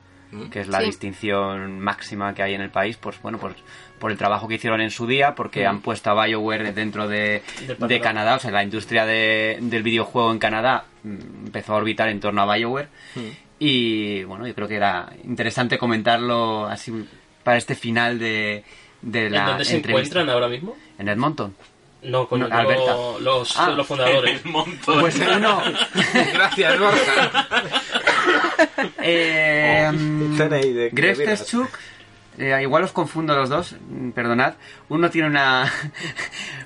que 0.52 0.60
es 0.60 0.68
la 0.68 0.80
Sí. 0.82 0.88
distinción 0.88 1.80
máxima 1.80 2.36
que 2.36 2.44
hay 2.44 2.54
en 2.54 2.60
el 2.62 2.70
país, 2.70 2.98
pues 2.98 3.20
bueno, 3.22 3.38
pues 3.40 3.56
por 3.98 4.12
el 4.12 4.18
trabajo 4.18 4.48
que 4.48 4.56
hicieron 4.56 4.80
en 4.82 4.92
su 4.92 5.08
día, 5.08 5.34
porque 5.36 5.66
han 5.66 5.80
puesto 5.82 6.12
a 6.12 6.26
Bioware 6.26 6.72
dentro 6.74 7.08
de, 7.08 7.42
de. 7.80 8.00
Canadá, 8.02 8.36
o 8.36 8.40
sea, 8.40 8.52
la 8.52 8.64
industria 8.64 9.06
de- 9.06 9.58
del 9.62 9.84
videojuego 9.84 10.32
en 10.32 10.38
Canadá 10.40 10.84
mm, 11.04 11.46
empezó 11.48 11.74
a 11.74 11.78
orbitar 11.78 12.10
en 12.10 12.20
torno 12.20 12.42
a 12.44 12.56
Bioware. 12.56 12.90
Y 13.58 14.24
bueno, 14.24 14.48
yo 14.48 14.54
creo 14.56 14.68
que 14.68 14.76
era 14.76 15.10
interesante 15.24 15.78
comentarlo 15.78 16.66
así 16.68 16.94
para 17.44 17.58
este 17.58 17.76
final 17.76 18.20
de, 18.20 18.64
de 19.02 19.30
la 19.30 19.40
¿En 19.42 19.46
dónde 19.48 19.66
se 19.66 19.76
entrevista. 19.78 19.90
encuentran 20.20 20.30
ahora 20.30 20.48
mismo? 20.48 20.76
En 20.98 21.08
Edmonton. 21.10 21.56
No, 22.02 22.28
con 22.30 22.40
No, 22.40 22.46
Alberta. 22.46 22.96
los, 23.20 23.58
Ah. 23.58 23.70
los 23.72 23.86
fundadores. 23.86 24.42
Pues 24.86 25.16
uno. 25.20 25.62
Gracias, 26.34 26.80
Borja. 26.80 27.48
eh, 29.02 29.90
CNI 30.38 30.74
de 30.74 30.90
Greg. 30.92 31.18
Teschuk, 31.18 31.70
eh, 32.38 32.58
igual 32.62 32.84
os 32.84 32.92
confundo 32.92 33.36
los 33.36 33.50
dos, 33.50 33.76
mm, 33.90 34.12
perdonad. 34.12 34.54
Uno 34.90 35.10
tiene 35.10 35.28
una, 35.28 35.72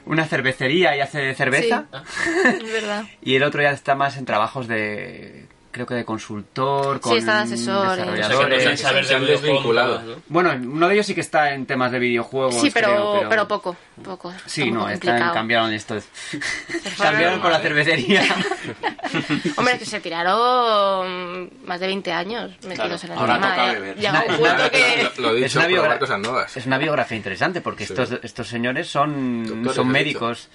una 0.05 0.25
cervecería 0.25 0.95
y 0.95 1.01
hace 1.01 1.33
cerveza. 1.35 1.85
Es 2.45 2.71
verdad. 2.71 3.05
Y 3.21 3.35
el 3.35 3.43
otro 3.43 3.61
ya 3.61 3.71
está 3.71 3.95
más 3.95 4.17
en 4.17 4.25
trabajos 4.25 4.67
de. 4.67 5.47
Creo 5.73 5.85
que 5.87 5.95
de 5.95 6.05
consultor, 6.05 7.01
con 7.01 7.17
está 7.17 7.37
de 7.37 7.41
asesor. 7.53 7.87
O 7.87 7.95
sea, 7.95 8.05
que 8.05 8.11
no 8.11 8.15
desarrolladores. 8.15 8.63
saben 8.63 8.77
saber 8.77 9.05
de 9.07 9.15
han 9.15 9.21
videojuegos, 9.21 9.41
desvinculado. 9.41 9.95
nada, 9.99 10.03
¿no? 10.15 10.21
Bueno, 10.27 10.51
uno 10.53 10.87
de 10.87 10.93
ellos 10.93 11.05
sí 11.07 11.15
que 11.15 11.21
está 11.21 11.51
en 11.53 11.65
temas 11.65 11.91
de 11.91 11.97
videojuegos. 11.99 12.61
Sí, 12.61 12.69
pero, 12.71 12.87
creo, 13.17 13.29
pero... 13.29 13.47
poco. 13.47 13.75
poco. 14.03 14.31
Sí, 14.45 14.69
no, 14.71 14.87
están, 14.87 15.33
cambiaron 15.33 15.73
esto. 15.73 15.97
cambiaron 16.97 17.39
con 17.39 17.51
la 17.51 17.59
cervecería. 17.59 18.21
Hombre, 19.57 19.73
es 19.73 19.79
que 19.79 19.85
se 19.85 19.99
tiraron 19.99 21.49
más 21.65 21.79
de 21.79 21.87
20 21.87 22.11
años 22.11 22.51
metidos 22.67 23.03
en 23.05 23.11
el 23.13 23.17
ahora 23.17 23.33
tema. 23.35 23.49
toca 23.49 23.71
¿eh? 23.71 23.79
beber. 23.79 23.95
Que... 24.73 25.09
Lo, 25.17 25.31
lo 25.31 25.37
Es 25.37 25.43
dicho, 25.43 25.59
una 25.59 25.67
probar 25.67 25.89
biogra- 25.97 25.99
cosas 25.99 26.19
nuevas. 26.19 26.57
Es 26.57 26.65
una 26.65 26.77
biografía 26.77 27.17
interesante 27.17 27.61
porque 27.61 27.85
Sí. 27.85 27.93
estos, 27.93 28.19
estos 28.23 28.47
señores 28.47 28.87
son, 28.87 29.45
Doctores, 29.45 29.75
son 29.75 29.87
médicos. 29.89 30.49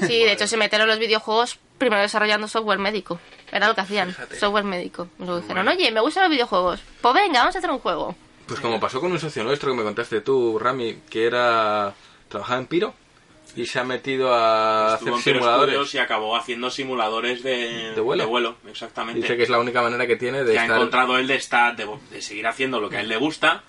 Sí, 0.00 0.24
de 0.24 0.32
hecho 0.32 0.46
se 0.46 0.56
metieron 0.56 0.86
en 0.86 0.90
los 0.90 0.98
videojuegos 0.98 1.58
primero 1.78 2.00
desarrollando 2.02 2.48
software 2.48 2.78
médico. 2.78 3.18
Era 3.52 3.68
lo 3.68 3.74
que 3.74 3.80
hacían, 3.82 4.10
Fíjate. 4.10 4.38
software 4.38 4.64
médico. 4.64 5.08
Y 5.18 5.24
luego 5.24 5.40
dijeron, 5.40 5.68
oye, 5.68 5.90
me 5.90 6.00
gustan 6.00 6.24
los 6.24 6.30
videojuegos. 6.32 6.80
Pues 7.00 7.14
venga, 7.14 7.40
vamos 7.40 7.54
a 7.54 7.58
hacer 7.58 7.70
un 7.70 7.78
juego. 7.78 8.14
Pues 8.46 8.60
como 8.60 8.78
pasó 8.80 9.00
con 9.00 9.10
un 9.12 9.18
socio 9.18 9.42
nuestro 9.44 9.70
que 9.72 9.76
me 9.78 9.82
contaste 9.82 10.20
tú, 10.20 10.58
Rami, 10.58 10.98
que 11.10 11.26
era 11.26 11.94
trabajaba 12.28 12.60
en 12.60 12.66
Piro 12.66 12.94
y 13.56 13.66
se 13.66 13.78
ha 13.78 13.84
metido 13.84 14.34
a 14.34 14.96
Estuvo 14.98 15.16
hacer 15.16 15.34
simuladores. 15.34 15.94
Y 15.94 15.98
acabó 15.98 16.36
haciendo 16.36 16.70
simuladores 16.70 17.42
de, 17.42 17.92
¿De 17.94 18.00
vuelo? 18.00 18.56
exactamente. 18.68 19.20
Dice 19.22 19.36
que 19.36 19.42
es 19.44 19.48
la 19.48 19.58
única 19.58 19.82
manera 19.82 20.06
que 20.06 20.16
tiene 20.16 20.44
de 20.44 20.52
que 20.52 20.58
ha 20.58 20.62
estar 20.62 20.76
encontrado 20.76 21.16
él 21.18 21.26
de 21.26 21.36
estar 21.36 21.74
de, 21.74 21.88
de 22.10 22.22
seguir 22.22 22.46
haciendo 22.46 22.80
lo 22.80 22.88
que 22.90 22.98
a 22.98 23.00
él 23.00 23.08
le 23.08 23.16
gusta 23.16 23.62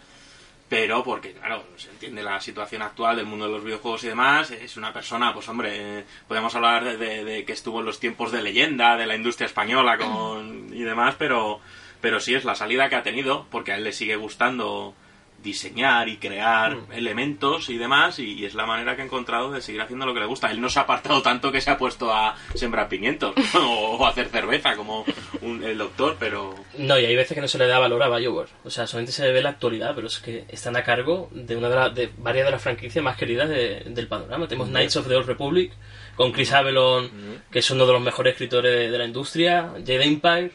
pero 0.70 1.04
porque 1.04 1.32
claro 1.34 1.64
se 1.78 1.90
entiende 1.90 2.24
la 2.24 2.42
situación 2.42 2.82
actual 2.82 3.16
del 3.16 3.26
mundo 3.26 3.46
de 3.46 3.52
los 3.54 3.64
videojuegos 3.64 4.04
y 4.04 4.08
demás 4.10 4.52
es 4.52 4.76
una 4.78 4.92
persona 4.92 5.34
pues 5.34 5.48
hombre 5.48 6.04
podemos 6.28 6.54
hablar 6.56 6.84
de, 6.84 6.98
de- 6.98 7.24
de 7.24 7.46
que 7.46 7.54
estuvo 7.54 7.80
en 7.80 7.86
los 7.86 8.00
tiempos 8.00 8.32
de 8.32 8.42
leyenda 8.42 8.98
de 8.98 9.06
la 9.08 9.16
industria 9.16 9.46
española 9.46 9.98
con 9.98 10.70
y 10.74 10.82
demás 10.84 11.16
pero 11.18 11.60
pero 12.02 12.20
sí 12.20 12.36
es 12.36 12.44
la 12.46 12.56
salida 12.56 12.90
que 12.90 12.96
ha 12.96 13.04
tenido 13.04 13.46
porque 13.50 13.72
a 13.72 13.76
él 13.78 13.84
le 13.86 13.94
sigue 13.94 14.18
gustando 14.18 14.94
diseñar 15.44 16.10
y 16.10 16.18
crear 16.18 16.78
elementos 16.92 17.70
y 17.70 17.78
demás 17.78 18.20
y, 18.20 18.34
y 18.34 18.46
es 18.46 18.54
la 18.56 18.66
manera 18.66 18.96
que 18.96 19.04
ha 19.04 19.06
encontrado 19.06 19.52
de 19.52 19.62
seguir 19.62 19.82
haciendo 19.82 20.06
lo 20.06 20.14
que 20.14 20.20
le 20.20 20.26
gusta 20.26 20.52
él 20.52 20.60
no 20.60 20.68
se 20.70 20.80
ha 20.80 20.82
apartado 20.84 21.22
tanto 21.22 21.52
que 21.52 21.62
se 21.62 21.70
ha 21.70 21.78
puesto 21.78 22.12
a 22.14 22.36
sembrar 22.56 22.90
pimientos 22.90 23.34
o, 23.56 24.06
a 24.06 24.10
hacer 24.10 24.28
cerveza 24.30 24.76
como 24.76 25.06
un- 25.42 25.64
el 25.64 25.78
doctor 25.78 26.18
pero 26.20 26.56
No, 26.78 27.00
y 27.00 27.06
hay 27.06 27.16
veces 27.16 27.36
que 27.36 27.42
no 27.42 27.48
se 27.48 27.58
le 27.58 27.68
da 27.68 27.80
valor 27.80 28.02
a 28.04 28.10
BioWare. 28.10 28.50
O 28.64 28.70
sea, 28.70 28.86
solamente 28.88 29.12
se 29.14 29.32
ve 29.32 29.42
la 29.42 29.50
actualidad, 29.50 29.94
pero 29.96 30.08
es 30.08 30.20
que 30.20 30.46
están 30.50 30.76
a 30.76 30.84
cargo 30.84 31.30
de 31.32 31.56
una 31.56 31.70
de, 31.70 31.76
la- 31.76 31.90
de 31.90 32.12
varias 32.18 32.46
de 32.46 32.52
las 32.52 32.62
franquicias 32.62 33.04
más 33.04 33.16
queridas 33.18 33.48
de- 33.50 33.82
del 33.86 34.08
panorama. 34.08 34.48
Tenemos 34.48 34.70
Knights 34.70 34.96
of 34.98 35.08
the 35.08 35.16
Old 35.16 35.28
Republic, 35.28 35.72
con 36.16 36.32
Chris 36.32 36.52
Avalon, 36.54 37.10
que 37.52 37.60
es 37.60 37.72
uno 37.72 37.86
de 37.86 37.94
los 37.94 38.02
mejores 38.02 38.34
escritores 38.34 38.72
de, 38.72 38.90
de 38.92 38.98
la 38.98 39.06
industria, 39.06 39.70
Jade 39.80 40.04
Empire. 40.04 40.52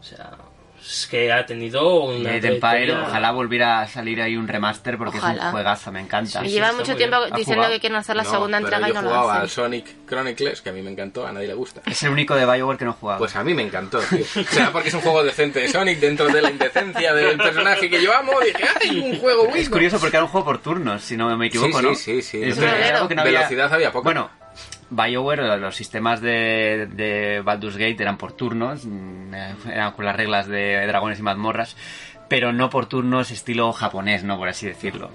O 0.00 0.04
sea, 0.04 0.30
es 0.84 1.06
que 1.10 1.32
ha 1.32 1.46
tenido. 1.46 2.08
Jade 2.22 2.48
Empire, 2.54 2.92
ojalá 2.94 3.30
volviera 3.32 3.80
a 3.80 3.86
salir 3.88 4.20
ahí 4.20 4.36
un 4.36 4.48
remaster 4.48 4.98
porque 4.98 5.18
es 5.18 5.22
Ojalá. 5.22 5.46
un 5.46 5.50
juegazo, 5.52 5.92
me 5.92 6.00
encanta. 6.00 6.44
Y 6.44 6.48
sí, 6.48 6.54
lleva 6.54 6.72
mucho 6.72 6.96
tiempo 6.96 7.18
bien. 7.20 7.32
¿Ha 7.32 7.36
diciendo 7.36 7.68
que 7.68 7.80
quieren 7.80 7.96
hacer 7.98 8.16
la 8.16 8.22
No, 8.24 8.30
segunda 8.30 8.58
pero 8.58 8.66
entrega 8.68 8.86
y 8.88 8.88
yo 8.90 8.94
no 8.94 9.02
lo 9.02 9.08
jugaba 9.10 9.34
al 9.34 9.38
hacen. 9.46 9.48
Sonic 9.64 9.86
Chronicles, 10.06 10.60
que 10.62 10.70
a 10.70 10.72
mí 10.72 10.82
me 10.82 10.90
encantó, 10.90 11.26
a 11.26 11.32
nadie 11.32 11.46
le 11.48 11.54
gusta. 11.54 11.82
Es 11.86 12.02
el 12.02 12.10
único 12.10 12.34
de 12.34 12.44
Bioware 12.44 12.78
que 12.78 12.84
no 12.84 12.90
he 12.90 12.94
jugado. 12.94 13.18
Pues 13.18 13.34
a 13.36 13.44
mí 13.44 13.54
me 13.54 13.62
encantó, 13.62 13.98
tío. 14.00 14.24
Será 14.50 14.70
porque 14.72 14.88
es 14.88 14.94
un 14.94 15.00
juego 15.00 15.22
decente 15.22 15.60
de 15.60 15.68
Sonic 15.68 15.98
dentro 16.00 16.26
de 16.28 16.42
la 16.42 16.50
indecencia 16.50 17.14
del 17.14 17.36
personaje 17.38 17.88
que 17.88 18.02
yo 18.02 18.14
amo. 18.14 18.32
Dije, 18.40 18.64
¡ay, 18.82 19.00
un 19.00 19.18
juego 19.18 19.44
es 19.46 19.50
bueno! 19.50 19.70
curioso 19.70 19.98
porque 20.00 20.16
era 20.16 20.24
un 20.24 20.30
juego 20.30 20.44
por 20.44 20.58
turnos, 20.62 21.02
si 21.02 21.16
no 21.16 21.34
me 21.36 21.46
equivoco, 21.46 21.78
Sí, 21.80 21.84
¿no? 21.86 21.94
sí, 21.94 22.22
sí, 22.22 22.22
sí. 22.22 22.42
Es 22.42 22.58
No, 22.58 22.66
había- 22.68 23.22
Velocidad 23.24 23.72
había 23.72 23.92
poco. 23.92 24.04
Bueno, 24.04 24.30
BioWare, 24.92 25.58
los 25.58 25.74
sistemas 25.74 26.20
de, 26.20 26.88
de 26.92 27.40
Baldur's 27.40 27.76
Gate 27.76 28.02
eran 28.02 28.18
por 28.18 28.32
turnos, 28.32 28.84
mm, 28.84 29.34
eran 29.66 29.92
con 29.92 30.04
las 30.04 30.16
reglas 30.16 30.46
de 30.46 30.86
dragones 30.86 31.18
y 31.18 31.22
mazmorras, 31.22 31.76
pero 32.28 32.52
no 32.52 32.70
por 32.70 32.86
turnos 32.86 33.30
estilo 33.30 33.72
japonés, 33.72 34.22
¿no? 34.24 34.36
Por 34.36 34.48
así 34.48 34.66
decirlo. 34.66 35.10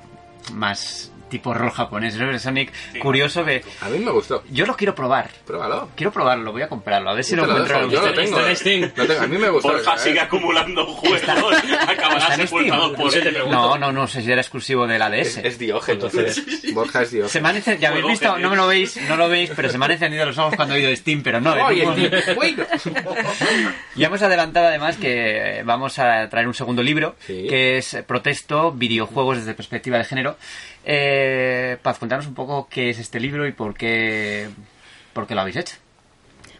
Más 0.54 1.12
tipo 1.30 1.54
rol 1.54 1.72
japonés. 1.72 2.16
Es 2.16 2.42
Sonic, 2.42 2.72
curioso 3.00 3.44
que... 3.46 3.64
A 3.82 3.90
mí 3.90 4.00
me 4.00 4.12
gustó. 4.12 4.44
Yo 4.50 4.66
lo 4.66 4.76
quiero 4.76 4.94
probar. 4.96 5.30
Pruébalo. 5.46 5.90
Quiero 5.96 6.12
probarlo, 6.12 6.52
voy 6.52 6.62
a 6.62 6.68
comprarlo, 6.70 7.10
a 7.10 7.14
ver 7.14 7.24
si 7.24 7.36
lo 7.36 7.44
encuentro. 7.46 7.78
dejo, 7.80 7.90
yo 7.92 8.02
lo 8.02 8.08
Está- 8.08 8.22
tengo. 8.22 8.38
está 8.40 8.50
en 8.50 8.56
Steam. 8.56 8.92
Lo 8.96 9.06
tengo. 9.08 9.22
A 9.22 9.28
mí 9.28 9.38
me 9.38 9.50
gustó. 9.50 9.68
Borja 9.70 9.96
¿eh? 9.96 10.00
sigue 10.00 10.20
acumulando 10.20 10.86
juegos, 10.86 11.22
acabará 11.28 12.18
¿Está 12.18 12.34
en 12.36 12.42
sepultado 12.42 12.84
Steam? 12.94 12.96
por 12.96 13.12
pregunto. 13.12 13.50
No, 13.52 13.78
no, 13.78 13.92
no 13.92 14.08
sé 14.08 14.22
si 14.22 14.32
era 14.32 14.42
exclusivo 14.42 14.88
de 14.88 15.00
la 15.00 15.10
DS. 15.10 15.38
Es, 15.38 15.38
es 15.38 15.60
Diógenes. 15.60 16.04
Entonces- 16.04 16.74
Borja 16.74 17.02
es 17.04 17.10
Se 17.10 17.16
Diógenes. 17.18 17.42
me 17.44 17.50
han 17.50 17.56
encendido, 17.58 17.82
ya 17.82 17.90
habéis 17.90 18.08
visto, 18.08 18.38
no 18.38 18.50
me 18.50 18.56
lo 18.56 18.68
veis, 18.68 18.98
no 19.08 19.16
lo 19.18 19.30
veis, 19.30 19.52
pero 19.56 19.70
se 19.70 19.78
me 19.78 19.86
han 19.86 19.92
encendido 19.92 20.26
los 20.26 20.38
ojos 20.38 20.56
cuando 20.56 20.76
he 20.76 20.78
oído 20.80 20.96
Steam, 20.96 21.22
pero 21.24 21.40
no. 21.42 21.54
Oye, 21.66 21.86
bueno. 22.36 22.64
Ya 23.96 24.08
hemos 24.08 24.22
adelantado 24.22 24.68
además 24.68 24.98
que 24.98 25.62
vamos 25.66 25.98
a 26.00 26.30
traer 26.30 26.48
un 26.48 26.54
segundo 26.54 26.84
libro, 26.84 27.16
Sí. 27.26 27.48
que 27.50 27.78
es 27.78 27.98
Protesto, 28.08 28.72
videojuegos 28.72 29.38
desde 29.38 29.54
perspectiva 29.54 29.98
de 29.98 30.04
género. 30.06 30.38
Eh, 30.90 31.78
Paz, 31.82 32.00
contanos 32.00 32.28
un 32.28 32.34
poco 32.34 32.70
qué 32.70 32.90
es 32.92 32.98
este 33.00 33.20
libro 33.20 33.46
y 33.46 33.52
por 33.52 33.74
qué, 33.74 34.50
por 35.12 35.28
qué 35.28 35.36
lo 35.36 35.42
habéis 35.42 35.58
hecho. 35.58 35.76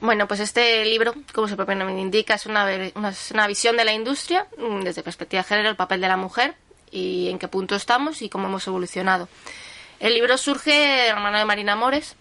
Bueno, 0.02 0.28
pues 0.28 0.42
este 0.42 0.84
libro, 0.84 1.14
como 1.34 1.48
su 1.48 1.56
propio 1.56 1.76
nombre 1.76 1.98
indica, 1.98 2.36
es 2.36 2.46
una, 2.46 2.68
una- 2.96 3.48
visión 3.48 3.78
de 3.78 3.86
la 3.86 3.94
industria 3.94 4.46
mm, 4.58 4.82
desde 4.82 5.02
perspectiva 5.02 5.44
de 5.44 5.48
género, 5.48 5.70
el 5.70 5.78
papel 5.78 6.02
de 6.02 6.10
la 6.10 6.18
mujer 6.18 6.56
y 6.92 7.30
en 7.30 7.40
qué 7.40 7.48
punto 7.48 7.76
estamos 7.76 8.22
y 8.22 8.28
cómo 8.28 8.48
hemos 8.48 8.68
evolucionado. 8.68 9.30
El 10.02 10.14
libro 10.14 10.38
surge 10.38 10.72
de 10.72 11.08
la 11.14 11.20
mano 11.22 11.40
de 11.40 11.46
Marina 11.46 11.78
Mores, 11.78 12.16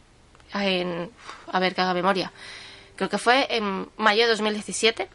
en, 0.54 1.10
a 1.52 1.58
ver 1.58 1.74
que 1.74 1.80
haga 1.80 1.92
memoria, 1.92 2.30
creo 2.94 3.10
que 3.10 3.18
fue 3.18 3.48
en 3.50 3.88
mayo 3.96 4.22
de 4.22 4.28
2017, 4.30 5.08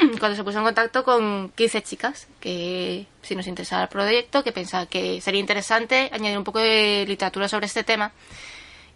cuando 0.18 0.36
se 0.36 0.44
puso 0.44 0.58
en 0.58 0.64
contacto 0.64 1.04
con 1.04 1.50
15 1.50 1.82
chicas 1.82 2.26
que 2.40 3.06
si 3.22 3.34
nos 3.36 3.46
interesaba 3.46 3.82
el 3.82 3.88
proyecto, 3.88 4.42
que 4.44 4.52
pensaba 4.52 4.86
que 4.86 5.20
sería 5.20 5.40
interesante 5.40 6.10
añadir 6.12 6.38
un 6.38 6.44
poco 6.44 6.58
de 6.58 7.04
literatura 7.06 7.48
sobre 7.48 7.66
este 7.66 7.84
tema 7.84 8.12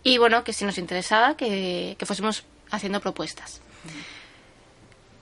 y 0.03 0.19
bueno, 0.19 0.45
que 0.45 0.53
si 0.53 0.65
nos 0.65 0.79
interesaba 0.79 1.37
que, 1.37 1.97
que 1.99 2.07
fuésemos 2.07 2.45
haciendo 2.71 3.01
propuestas. 3.01 3.61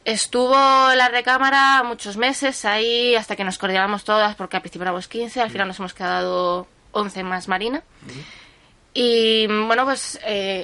Estuvo 0.05 0.55
en 0.93 0.98
la 0.98 1.09
recámara 1.09 1.82
muchos 1.82 2.16
meses 2.16 2.65
ahí 2.65 3.16
hasta 3.16 3.35
que 3.35 3.43
nos 3.43 3.59
coordinamos 3.59 4.05
todas 4.05 4.36
porque 4.36 4.57
al 4.57 4.62
principio 4.62 4.85
éramos 4.85 5.09
15, 5.09 5.40
al 5.40 5.51
final 5.51 5.66
nos 5.66 5.78
hemos 5.81 5.94
quedado 5.94 6.69
11 6.93 7.24
más 7.24 7.48
Marina. 7.48 7.82
Y 8.94 9.47
bueno, 9.47 9.85
pues 9.85 10.19
eh, 10.24 10.62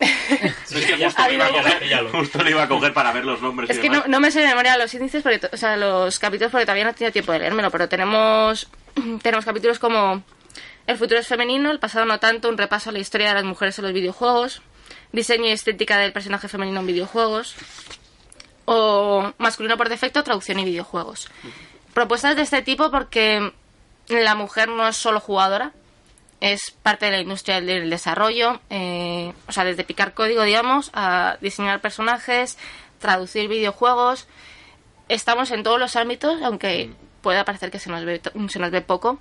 Es 0.70 0.86
que 0.86 0.98
Ya 0.98 1.06
justo 1.10 1.28
le 1.28 1.34
iba 1.34 1.46
a 1.46 1.50
coger, 1.50 1.78
píllalo. 1.80 2.10
justo 2.10 2.42
le 2.42 2.50
iba 2.50 2.62
a 2.62 2.68
coger 2.68 2.92
para 2.94 3.12
ver 3.12 3.24
los 3.24 3.42
nombres 3.42 3.68
es 3.70 3.78
y 3.78 3.80
que 3.80 3.88
no, 3.88 3.94
demás. 3.96 4.08
no 4.08 4.20
me 4.20 4.30
sé 4.30 4.40
de 4.40 4.46
memoria 4.48 4.76
los 4.78 4.92
índices, 4.94 5.22
porque, 5.22 5.48
o 5.52 5.56
sea, 5.56 5.76
los 5.76 6.18
capítulos 6.18 6.50
porque 6.50 6.64
todavía 6.64 6.84
no 6.84 6.90
he 6.90 6.94
tenido 6.94 7.12
tiempo 7.12 7.32
de 7.32 7.40
leérmelo, 7.40 7.70
pero 7.70 7.88
tenemos, 7.88 8.68
tenemos 9.22 9.44
capítulos 9.44 9.78
como 9.78 10.22
El 10.86 10.96
futuro 10.96 11.20
es 11.20 11.26
femenino, 11.26 11.70
el 11.70 11.78
pasado 11.78 12.06
no 12.06 12.18
tanto, 12.18 12.48
un 12.48 12.56
repaso 12.58 12.90
a 12.90 12.92
la 12.92 12.98
historia 12.98 13.28
de 13.28 13.34
las 13.34 13.44
mujeres 13.44 13.78
en 13.78 13.84
los 13.84 13.92
videojuegos, 13.94 14.62
diseño 15.12 15.46
y 15.46 15.50
estética 15.50 15.98
del 15.98 16.12
personaje 16.12 16.48
femenino 16.48 16.80
en 16.80 16.86
videojuegos, 16.86 17.54
o 18.64 19.32
masculino 19.38 19.76
por 19.76 19.88
defecto, 19.88 20.22
traducción 20.22 20.58
y 20.60 20.64
videojuegos. 20.64 21.28
Propuestas 21.94 22.36
de 22.36 22.42
este 22.42 22.62
tipo 22.62 22.90
porque 22.90 23.52
la 24.08 24.34
mujer 24.34 24.68
no 24.68 24.86
es 24.88 24.96
solo 24.96 25.20
jugadora, 25.20 25.72
es 26.40 26.70
parte 26.82 27.06
de 27.06 27.12
la 27.12 27.20
industria 27.20 27.60
del 27.60 27.90
desarrollo, 27.90 28.60
eh, 28.70 29.32
o 29.46 29.52
sea, 29.52 29.64
desde 29.64 29.84
picar 29.84 30.14
código, 30.14 30.42
digamos, 30.42 30.90
a 30.94 31.36
diseñar 31.40 31.80
personajes, 31.80 32.56
traducir 32.98 33.48
videojuegos. 33.48 34.26
Estamos 35.08 35.50
en 35.50 35.62
todos 35.62 35.78
los 35.78 35.96
ámbitos, 35.96 36.40
aunque 36.42 36.90
pueda 37.22 37.44
parecer 37.44 37.70
que 37.70 37.78
se 37.78 37.90
nos 37.90 38.04
ve, 38.04 38.20
se 38.48 38.58
nos 38.58 38.70
ve 38.70 38.80
poco. 38.80 39.18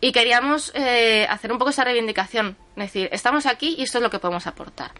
Y 0.00 0.12
queríamos 0.12 0.70
eh, 0.74 1.26
hacer 1.30 1.50
un 1.52 1.58
poco 1.58 1.70
esa 1.70 1.84
reivindicación, 1.84 2.56
es 2.76 2.84
decir, 2.84 3.08
estamos 3.12 3.46
aquí 3.46 3.74
y 3.78 3.82
esto 3.84 3.98
es 3.98 4.02
lo 4.02 4.10
que 4.10 4.18
podemos 4.18 4.46
aportar. 4.46 4.90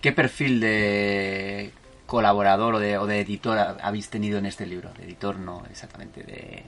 ¿Qué 0.00 0.12
perfil 0.12 0.60
de 0.60 1.72
colaborador 2.06 2.74
o 2.74 2.78
de, 2.78 2.98
o 2.98 3.06
de 3.06 3.20
editor 3.20 3.58
ha- 3.58 3.76
habéis 3.82 4.10
tenido 4.10 4.38
en 4.38 4.46
este 4.46 4.66
libro? 4.66 4.92
De 4.94 5.04
editor 5.04 5.36
no, 5.38 5.64
exactamente, 5.70 6.22
de... 6.22 6.64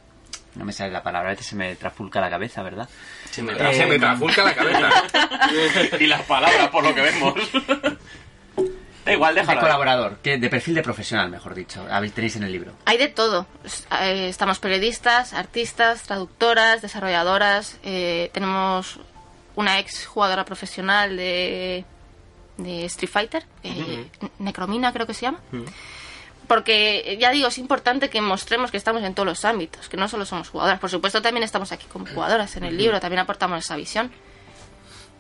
No 0.57 0.65
me 0.65 0.73
sale 0.73 0.91
la 0.91 1.03
palabra, 1.03 1.29
a 1.29 1.33
veces 1.33 1.47
se 1.47 1.55
me 1.57 1.77
trafulca 1.77 2.21
la 2.21 2.31
cabeza, 2.31 2.63
¿verdad? 2.63 2.89
Se 3.31 3.43
me, 3.43 3.53
Eh, 3.53 3.75
se 3.75 3.87
me 3.87 3.99
trafulca 3.99 4.43
la 4.43 4.55
cabeza. 4.55 4.89
y 6.01 6.07
las 6.07 6.23
palabras, 6.23 6.69
por 6.71 6.83
lo 6.83 6.95
que 6.95 7.03
vemos. 7.03 7.35
da 9.05 9.13
igual, 9.13 9.35
De 9.35 9.43
déjalo. 9.43 9.61
colaborador, 9.61 10.19
¿qué? 10.23 10.37
de 10.39 10.49
perfil 10.51 10.75
de 10.75 10.83
profesional, 10.83 11.31
mejor 11.31 11.55
dicho, 11.55 11.87
tenéis 12.15 12.37
en 12.37 12.43
el 12.45 12.53
libro. 12.53 12.73
Hay 12.87 12.99
de 12.99 13.09
todo. 13.09 13.47
Eh, 14.01 14.29
Estamos 14.29 14.59
periodistas, 14.59 15.33
artistas, 15.33 16.03
traductoras, 16.03 16.83
desarrolladoras. 16.83 17.79
eh, 17.85 18.31
tenemos 18.33 18.99
una 19.55 19.79
ex 19.79 20.07
jugadora 20.07 20.45
profesional 20.45 21.17
de, 21.17 21.85
de 22.59 22.85
Street 22.87 23.11
Fighter, 23.11 23.45
eh, 23.63 24.07
Necromina 24.39 24.93
creo 24.93 25.07
que 25.07 25.15
se 25.15 25.23
llama. 25.23 25.39
Porque, 26.47 27.03
eh, 27.05 27.19
ya 27.19 27.31
digo, 27.31 27.49
es 27.49 27.59
importante 27.59 28.09
que 28.09 28.21
mostremos 28.21 28.71
que 28.71 28.77
estamos 28.77 29.03
en 29.03 29.15
todos 29.15 29.27
los 29.27 29.45
ámbitos, 29.45 29.89
que 29.89 29.97
no 29.97 30.09
solo 30.09 30.25
somos 30.25 30.49
jugadoras. 30.49 30.79
Por 30.79 30.91
supuesto, 30.91 31.21
también 31.21 31.43
estamos 31.43 31.73
aquí 31.73 31.87
como 31.87 32.07
jugadoras 32.07 32.57
en 32.57 32.65
el 32.65 32.77
libro, 32.77 33.01
también 33.01 33.21
aportamos 33.21 33.65
esa 33.65 33.77
visión. 33.77 34.13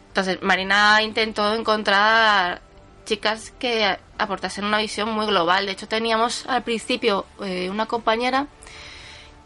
Entonces, 0.08 0.40
Marina 0.42 1.02
intentó 1.02 1.54
encontrar 1.54 2.62
chicas 3.04 3.52
que 3.58 3.98
aportasen 4.18 4.64
una 4.64 4.78
visión 4.78 5.08
muy 5.10 5.26
global. 5.26 5.66
De 5.66 5.72
hecho, 5.72 5.88
teníamos 5.88 6.46
al 6.46 6.62
principio 6.62 7.26
eh, 7.42 7.68
una 7.70 7.86
compañera, 7.86 8.46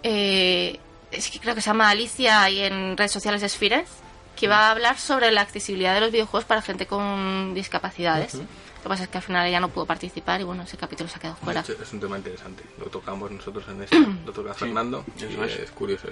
eh, 0.03 0.79
es 1.11 1.31
que 1.31 1.41
creo 1.41 1.55
que 1.55 1.61
se 1.61 1.71
llama 1.71 1.91
Alicia 1.91 2.49
y 2.51 2.61
en 2.61 2.97
redes 2.97 3.13
sociales 3.13 3.43
es 3.43 3.57
Fires, 3.57 3.89
que 4.37 4.47
iba 4.47 4.69
a 4.69 4.71
hablar 4.71 4.99
sobre 4.99 5.31
la 5.31 5.43
accesibilidad 5.43 5.95
de 5.95 6.01
los 6.01 6.13
videojuegos 6.13 6.45
para 6.45 6.63
gente 6.63 6.87
con 6.87 7.53
discapacidades. 7.55 8.39
Lo 8.81 8.85
que 8.85 8.89
pasa 8.89 9.03
es 9.05 9.09
que 9.11 9.19
al 9.19 9.25
final 9.25 9.47
ella 9.47 9.61
no 9.61 9.69
pudo 9.69 9.85
participar 9.85 10.41
y 10.41 10.45
bueno, 10.45 10.63
ese 10.63 10.77
capítulo 10.79 11.09
se 11.09 11.19
ha 11.19 11.21
quedado 11.21 11.37
fuera. 11.37 11.61
Es 11.61 11.93
un 11.93 12.01
tema 12.01 12.17
interesante. 12.17 12.63
Lo 12.79 12.87
tocamos 12.87 13.31
nosotros 13.31 13.65
en 13.69 13.83
este, 13.83 13.99
lo 14.27 14.33
toca 14.33 14.55
Fernando. 14.55 15.05
eso 15.19 15.45
es. 15.45 15.59
es 15.59 15.71
curioso. 15.71 16.09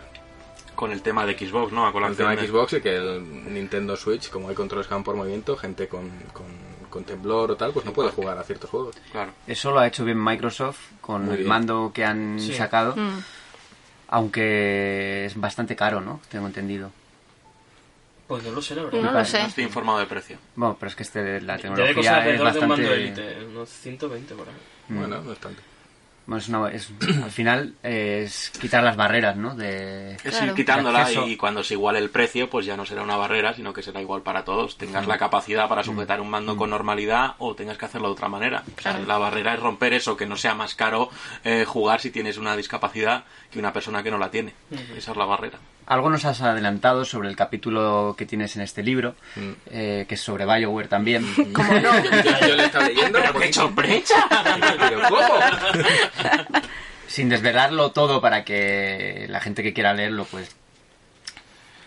Con 0.74 0.92
el 0.92 1.02
tema 1.02 1.24
de 1.26 1.36
Xbox, 1.36 1.72
¿no? 1.72 1.90
Con 1.92 2.04
el 2.04 2.14
tema 2.16 2.36
de 2.36 2.46
Xbox 2.46 2.74
y 2.74 2.80
que 2.80 2.94
el 2.94 3.52
Nintendo 3.52 3.96
Switch, 3.96 4.28
como 4.30 4.48
hay 4.50 4.54
controles 4.54 4.86
que 4.86 4.94
van 4.94 5.02
por 5.02 5.16
movimiento, 5.16 5.56
gente 5.56 5.88
con, 5.88 6.08
con, 6.32 6.46
con 6.90 7.02
temblor 7.04 7.50
o 7.50 7.56
tal, 7.56 7.72
pues 7.72 7.84
no 7.86 7.92
puede 7.92 8.10
jugar 8.10 8.38
a 8.38 8.44
ciertos 8.44 8.70
juegos. 8.70 8.94
Claro. 9.10 9.32
Eso 9.46 9.72
lo 9.72 9.80
ha 9.80 9.86
hecho 9.88 10.04
bien 10.04 10.22
Microsoft 10.22 10.78
con 11.00 11.32
el 11.32 11.44
mando 11.46 11.90
que 11.92 12.04
han 12.04 12.38
Sí. 12.38 12.52
sacado, 12.54 12.94
Mm. 12.94 13.18
aunque 14.08 15.24
es 15.26 15.40
bastante 15.40 15.74
caro, 15.76 16.00
¿no? 16.00 16.20
Tengo 16.30 16.46
entendido. 16.46 16.90
Pues 18.28 18.44
no 18.44 18.52
lo 18.52 18.62
sé, 18.62 18.74
la 18.76 18.84
verdad. 18.84 19.00
No 19.00 19.10
lo 19.12 19.24
sé. 19.24 19.40
No 19.40 19.48
estoy 19.48 19.64
informado 19.64 19.98
de 19.98 20.06
precio. 20.06 20.38
Bueno, 20.54 20.76
pero 20.78 20.90
es 20.90 20.94
que 20.96 21.02
este, 21.02 21.40
la 21.40 21.56
Debe 21.56 21.94
costar 21.94 21.94
tecnología 21.94 22.00
es 22.00 22.08
alrededor 22.18 22.52
de 22.52 22.60
un 22.60 22.68
mando 22.68 22.88
bastante... 22.88 23.02
élite, 23.32 23.44
unos 23.46 23.68
120 23.70 24.34
por 24.34 24.48
ahí. 24.48 24.54
Mm. 24.88 24.98
Bueno, 24.98 25.20
no 25.22 25.32
es 25.32 25.38
tanto. 25.38 25.62
Bueno, 26.26 26.38
es 26.42 26.48
una- 26.50 26.68
es- 26.70 26.90
al 27.24 27.30
final 27.30 27.74
es 27.82 28.50
quitar 28.60 28.84
las 28.84 28.96
barreras, 28.96 29.34
¿no? 29.34 29.54
De... 29.56 30.12
Es 30.16 30.20
Claro. 30.24 30.44
ir 30.48 30.52
quitándola 30.52 31.10
y 31.26 31.38
cuando 31.38 31.64
se 31.64 31.72
iguale 31.72 32.00
el 32.00 32.10
precio, 32.10 32.50
pues 32.50 32.66
ya 32.66 32.76
no 32.76 32.84
será 32.84 33.00
una 33.02 33.16
barrera, 33.16 33.54
sino 33.54 33.72
que 33.72 33.82
será 33.82 34.02
igual 34.02 34.20
para 34.20 34.44
todos. 34.44 34.76
Tengas 34.76 35.06
la 35.06 35.16
capacidad 35.16 35.66
para 35.70 35.82
sujetar 35.82 36.20
un 36.20 36.28
mando 36.28 36.54
con 36.54 36.68
normalidad 36.68 37.34
o 37.38 37.54
tengas 37.54 37.78
que 37.78 37.86
hacerlo 37.86 38.08
de 38.08 38.12
otra 38.12 38.28
manera. 38.28 38.62
O 38.76 38.80
sea, 38.82 38.98
la 38.98 39.16
barrera 39.16 39.54
es 39.54 39.60
romper 39.60 39.94
eso, 39.94 40.18
que 40.18 40.26
no 40.26 40.36
sea 40.36 40.54
más 40.54 40.74
caro 40.74 41.08
eh, 41.44 41.64
jugar 41.66 41.98
si 42.02 42.10
tienes 42.10 42.36
una 42.36 42.54
discapacidad 42.56 43.24
que 43.50 43.58
una 43.58 43.72
persona 43.72 44.02
que 44.02 44.10
no 44.10 44.18
la 44.18 44.30
tiene. 44.30 44.52
Esa 44.94 45.12
es 45.12 45.16
la 45.16 45.24
barrera. 45.24 45.58
Algo 45.88 46.10
nos 46.10 46.24
has 46.26 46.42
adelantado 46.42 47.06
sobre 47.06 47.30
el 47.30 47.36
capítulo 47.36 48.14
que 48.16 48.26
tienes 48.26 48.54
en 48.56 48.62
este 48.62 48.82
libro, 48.82 49.14
Mm. 49.36 49.50
eh, 49.70 50.04
que 50.06 50.16
es 50.16 50.20
sobre 50.20 50.44
Bioware 50.44 50.86
también. 50.88 51.24
¿Cómo 51.54 51.72
no? 51.72 51.80
Yo 52.46 52.56
lo 52.56 52.62
he 52.62 52.66
estado 52.66 52.84
leyendo. 52.88 53.18
¡Qué 53.40 53.52
sorpresa! 53.52 54.28
Pero 54.78 55.00
¿cómo? 55.08 55.26
Sin 57.06 57.30
desvelarlo 57.30 57.90
todo 57.92 58.20
para 58.20 58.44
que 58.44 59.24
la 59.30 59.40
gente 59.40 59.62
que 59.62 59.72
quiera 59.72 59.94
leerlo, 59.94 60.26
pues 60.26 60.54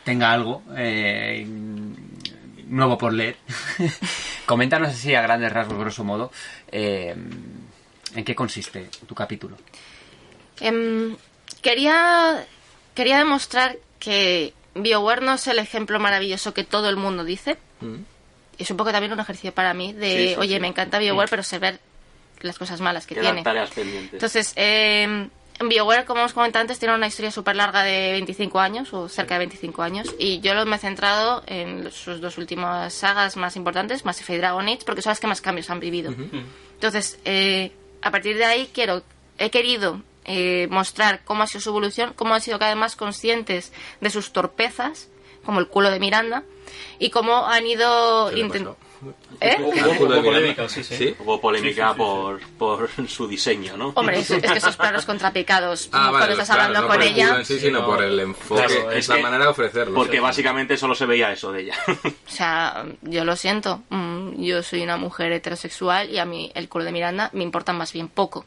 tenga 0.04 0.32
algo 0.32 0.64
eh, 0.76 1.46
nuevo 2.66 2.98
por 2.98 3.14
leer. 3.14 3.36
Coméntanos 4.48 4.90
así 4.90 5.14
a 5.14 5.22
grandes 5.22 5.54
rasgos, 5.54 5.78
grosso 5.78 6.04
modo, 6.04 6.32
eh, 6.72 7.16
en 8.16 8.24
qué 8.26 8.34
consiste 8.34 8.90
tu 9.08 9.14
capítulo. 9.14 9.58
Em, 10.60 11.16
quería, 11.62 12.44
quería 12.96 13.20
demostrar 13.20 13.78
que 14.02 14.54
BioWare 14.76 15.22
no 15.22 15.36
es 15.36 15.48
el 15.48 15.60
ejemplo 15.60 15.98
maravilloso 16.00 16.54
que 16.54 16.66
todo 16.66 16.90
el 16.90 16.98
mundo 16.98 17.24
dice. 17.24 17.58
Mm. 17.80 17.96
Es 18.58 18.70
un 18.70 18.76
poco 18.78 18.92
también 18.92 19.14
un 19.14 19.20
ejercicio 19.22 19.54
para 19.54 19.74
mí 19.74 19.94
de, 19.94 20.18
Sí, 20.18 20.28
sí, 20.30 20.36
oye, 20.38 20.56
sí. 20.56 20.60
me 20.60 20.68
encanta 20.68 21.00
BioWare, 21.00 21.30
pero 21.30 21.44
sé 21.44 21.58
ver 21.60 21.80
las 22.42 22.58
cosas 22.58 22.82
malas 22.82 23.06
que 23.08 23.16
Quedan 23.16 23.28
tiene. 23.28 23.44
tareas 23.44 23.70
pendientes. 23.70 24.14
Entonces, 24.14 24.54
eh, 24.56 25.28
BioWare, 25.64 26.06
como 26.06 26.22
hemos 26.22 26.34
comentado 26.34 26.62
antes, 26.62 26.80
tiene 26.80 26.94
una 26.96 27.08
historia 27.08 27.32
súper 27.32 27.56
larga 27.56 27.84
de 27.84 28.12
25 28.14 28.60
años, 28.60 28.94
o 28.94 29.08
cerca 29.10 29.36
de 29.36 29.40
25 29.40 29.82
años, 29.84 30.14
y 30.18 30.40
yo 30.42 30.54
lo 30.56 30.66
me 30.66 30.76
he 30.76 30.80
centrado 30.80 31.44
en 31.46 31.92
sus 31.92 32.20
dos 32.20 32.38
últimas 32.40 32.94
sagas 32.94 33.38
más 33.38 33.56
importantes, 33.56 34.04
Mass 34.06 34.22
Effect 34.22 34.40
Dragon 34.40 34.68
Age, 34.68 34.80
porque 34.86 35.02
son 35.04 35.12
las 35.12 35.20
que 35.20 35.28
más 35.28 35.40
cambios 35.42 35.70
han 35.70 35.80
vivido. 35.80 36.14
Entonces, 36.74 37.20
eh, 37.26 37.72
a 38.02 38.10
partir 38.10 38.38
de 38.38 38.46
ahí 38.46 38.70
quiero, 38.74 39.04
he 39.38 39.50
querido 39.52 40.02
eh, 40.26 40.68
mostrar 40.70 41.22
cómo 41.26 41.44
ha 41.44 41.48
sido 41.48 41.62
su 41.62 41.70
evolución, 41.70 42.14
cómo 42.16 42.34
han 42.36 42.42
sido 42.42 42.60
cada 42.60 42.72
vez 42.72 42.80
más 42.80 42.96
conscientes 42.96 43.72
de 44.02 44.10
sus 44.10 44.32
torpezas, 44.34 45.10
como 45.46 45.60
el 45.60 45.68
culo 45.68 45.90
de 45.90 46.00
Miranda, 46.00 46.44
y 47.00 47.10
cómo 47.10 47.46
han 47.48 47.66
ido 47.66 48.30
¿Qué 48.30 48.36
le 48.36 48.42
intentando... 48.42 48.76
pasó? 48.76 48.92
¿Eh? 49.40 49.58
Hubo- 49.60 49.72
polémica, 50.22 50.62
Miranda. 50.62 50.70
sí, 50.70 50.84
sí. 50.84 51.16
Hubo 51.18 51.42
polémica 51.42 51.88
Sí, 51.90 51.94
sí, 51.96 51.98
sí, 51.98 51.98
por, 51.98 52.40
por 52.60 52.90
su 53.10 53.28
diseño, 53.28 53.76
¿no? 53.76 53.94
Hombre, 53.96 54.20
es, 54.20 54.30
es 54.30 54.44
que 54.44 54.58
eso 54.60 54.70
es 54.70 54.76
para 54.76 54.92
los 54.92 55.08
contrapecados. 55.08 55.88
Ah, 55.92 56.10
Cuando 56.12 56.20
vale, 56.20 56.32
estás 56.34 56.48
claro, 56.50 56.62
hablando 56.62 56.82
no 56.82 56.88
con 56.88 56.98
por 56.98 57.06
el 57.08 57.14
ella... 57.14 57.44
sí, 57.44 57.60
sino 57.60 57.80
No. 57.80 57.86
por 57.88 58.04
el 58.04 58.20
enfoque, 58.20 58.64
Claro, 58.64 58.92
es, 58.92 59.08
la 59.10 59.16
que- 59.16 59.22
manera 59.24 59.44
de 59.46 59.50
ofrecerlo. 59.50 59.96
Porque 59.96 60.20
básicamente 60.20 60.78
solo 60.78 60.94
se 60.94 61.08
veía 61.08 61.32
eso 61.32 61.52
de 61.52 61.62
ella. 61.62 61.76
O 61.88 62.30
sea, 62.34 62.86
yo 63.02 63.26
lo 63.26 63.36
siento. 63.36 63.82
mm, 63.90 64.40
Yo 64.44 64.62
soy 64.62 64.84
una 64.84 64.98
mujer 64.98 65.32
heterosexual 65.32 66.12
y 66.12 66.20
a 66.20 66.26
mí 66.26 66.52
el 66.54 66.70
culo 66.70 66.86
de 66.86 66.92
Miranda 66.92 67.32
me 67.34 67.42
importa 67.44 67.74
más 67.74 67.92
bien 67.94 68.08
poco. 68.08 68.46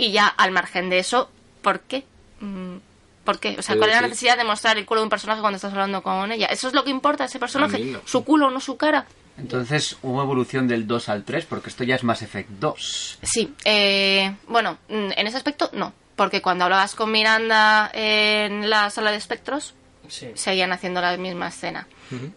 Y 0.00 0.12
ya 0.12 0.26
al 0.28 0.50
margen 0.50 0.88
de 0.90 0.98
eso, 0.98 1.30
¿por 1.62 1.80
qué? 1.80 2.04
Mm, 2.40 2.76
¿Por 3.24 3.38
qué? 3.38 3.56
O 3.58 3.62
sea, 3.62 3.76
¿cuál 3.76 3.90
es 3.90 3.96
la 3.96 4.02
necesidad 4.08 4.36
de 4.38 4.44
mostrar 4.44 4.78
el 4.78 4.86
culo 4.86 5.00
de 5.00 5.04
un 5.04 5.10
personaje 5.10 5.40
cuando 5.42 5.56
estás 5.56 5.72
hablando 5.72 6.02
con 6.02 6.32
ella? 6.32 6.46
¿Eso 6.46 6.68
es 6.68 6.74
lo 6.74 6.84
que 6.84 6.90
importa 6.90 7.24
a 7.24 7.26
ese 7.26 7.38
personaje? 7.38 7.76
A 7.76 7.78
mí 7.78 7.84
no. 7.90 8.00
¿Su 8.06 8.24
culo, 8.24 8.50
no 8.50 8.60
su 8.60 8.76
cara? 8.78 9.06
Entonces, 9.36 9.96
hubo 10.02 10.22
evolución 10.22 10.66
del 10.66 10.86
2 10.86 11.08
al 11.10 11.24
3, 11.24 11.44
porque 11.46 11.68
esto 11.68 11.84
ya 11.84 11.94
es 11.96 12.02
Mass 12.02 12.22
Effect 12.22 12.48
2. 12.48 13.18
Sí, 13.22 13.54
eh, 13.64 14.34
bueno, 14.48 14.78
mm, 14.88 15.10
en 15.16 15.26
ese 15.26 15.36
aspecto 15.36 15.70
no. 15.74 15.92
Porque 16.16 16.42
cuando 16.42 16.64
hablabas 16.64 16.94
con 16.94 17.10
Miranda 17.12 17.90
en 17.94 18.68
la 18.70 18.90
sala 18.90 19.10
de 19.10 19.16
espectros, 19.18 19.74
Sí. 20.08 20.30
seguían 20.34 20.72
haciendo 20.72 21.00
la 21.00 21.16
misma 21.18 21.48
escena. 21.48 21.86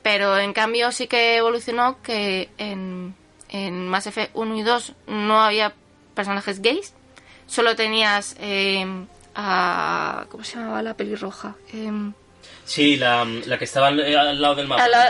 Pero 0.03 0.37
en 0.37 0.53
cambio 0.53 0.91
sí 0.91 1.07
que 1.07 1.37
evolucionó 1.37 1.97
que 2.03 2.49
en, 2.59 3.15
en 3.49 3.87
Mass 3.87 4.05
Effect 4.07 4.31
1 4.35 4.55
y 4.57 4.61
2 4.61 4.93
no 5.07 5.41
había 5.41 5.73
personajes 6.13 6.61
gays, 6.61 6.93
solo 7.47 7.75
tenías 7.75 8.35
eh, 8.39 8.85
a... 9.35 10.25
¿Cómo 10.29 10.43
se 10.43 10.57
llamaba 10.57 10.81
la 10.81 10.95
pelirroja? 10.95 11.55
Em, 11.71 12.13
Sí, 12.65 12.95
la, 12.95 13.25
la 13.25 13.57
que 13.57 13.65
estaba 13.65 13.87
al, 13.87 13.99
eh, 13.99 14.17
al 14.17 14.41
lado 14.41 14.55
del 14.55 14.67
mapa. 14.69 14.87
la- 14.87 15.09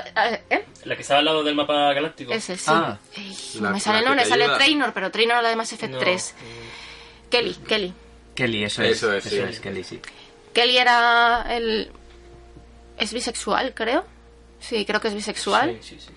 ¿eh? 0.49 0.65
La 0.85 0.95
que 0.95 1.03
estaba 1.03 1.19
al 1.19 1.25
lado 1.25 1.43
del 1.43 1.53
mapa 1.53 1.93
galáctico. 1.93 2.33
Ese, 2.33 2.57
sí. 2.57 2.63
Ah. 2.67 2.97
Ey, 3.15 3.37
La- 3.61 3.69
me 3.69 3.79
sale 3.79 3.99
el 3.99 4.05
nombre, 4.05 4.25
sale 4.25 4.45
ayuda. 4.45 4.57
Trainor, 4.57 4.91
pero 4.93 5.11
Trainor 5.11 5.43
la 5.43 5.49
de 5.49 5.55
Mass 5.55 5.71
Effect 5.73 5.93
No, 5.93 5.99
3. 5.99 6.35
Kelly, 7.29 7.53
Kelly. 7.67 7.93
Kelly, 8.33 8.63
eso, 8.63 8.81
Eso 8.81 9.13
es. 9.13 9.25
es, 9.27 9.33
Eso 9.33 9.45
sí. 9.45 9.51
es, 9.53 9.59
Kelly, 9.59 9.83
sí. 9.83 9.99
Kelly 10.51 10.77
era 10.77 11.45
el... 11.49 11.91
Es 12.97 13.13
bisexual, 13.13 13.73
creo. 13.75 14.03
Sí, 14.59 14.83
creo 14.85 14.99
que 14.99 15.09
es 15.09 15.13
bisexual. 15.13 15.77
Sí, 15.81 15.99
sí, 15.99 16.07
sí. 16.07 16.11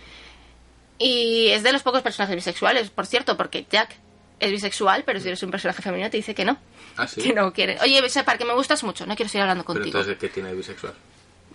Y 0.99 1.49
es 1.49 1.63
de 1.63 1.73
los 1.73 1.83
pocos 1.83 2.01
personajes 2.01 2.35
bisexuales, 2.37 2.89
por 2.89 3.05
cierto, 3.07 3.37
porque 3.37 3.67
Jack 3.71 3.95
es 4.41 4.51
bisexual, 4.51 5.03
pero 5.05 5.21
si 5.21 5.29
eres 5.29 5.43
un 5.43 5.51
personaje 5.51 5.83
femenino 5.83 6.11
te 6.11 6.17
dice 6.19 6.35
que 6.35 6.45
no. 6.45 6.59
Ah, 6.97 7.07
sí. 7.07 7.21
Que 7.23 7.33
no 7.33 7.53
quiere. 7.53 7.79
Oye, 7.81 8.07
Separ, 8.09 8.39
que 8.39 8.45
me 8.45 8.55
gustas 8.55 8.83
mucho, 8.85 9.07
no 9.07 9.15
quiero 9.17 9.29
seguir 9.29 9.43
hablando 9.43 9.65
Pero 9.65 9.75
contigo. 9.75 9.99
entonces, 9.99 10.19
¿qué 10.19 10.29
tiene 10.29 10.51
de 10.51 10.57
bisexual? 10.57 10.95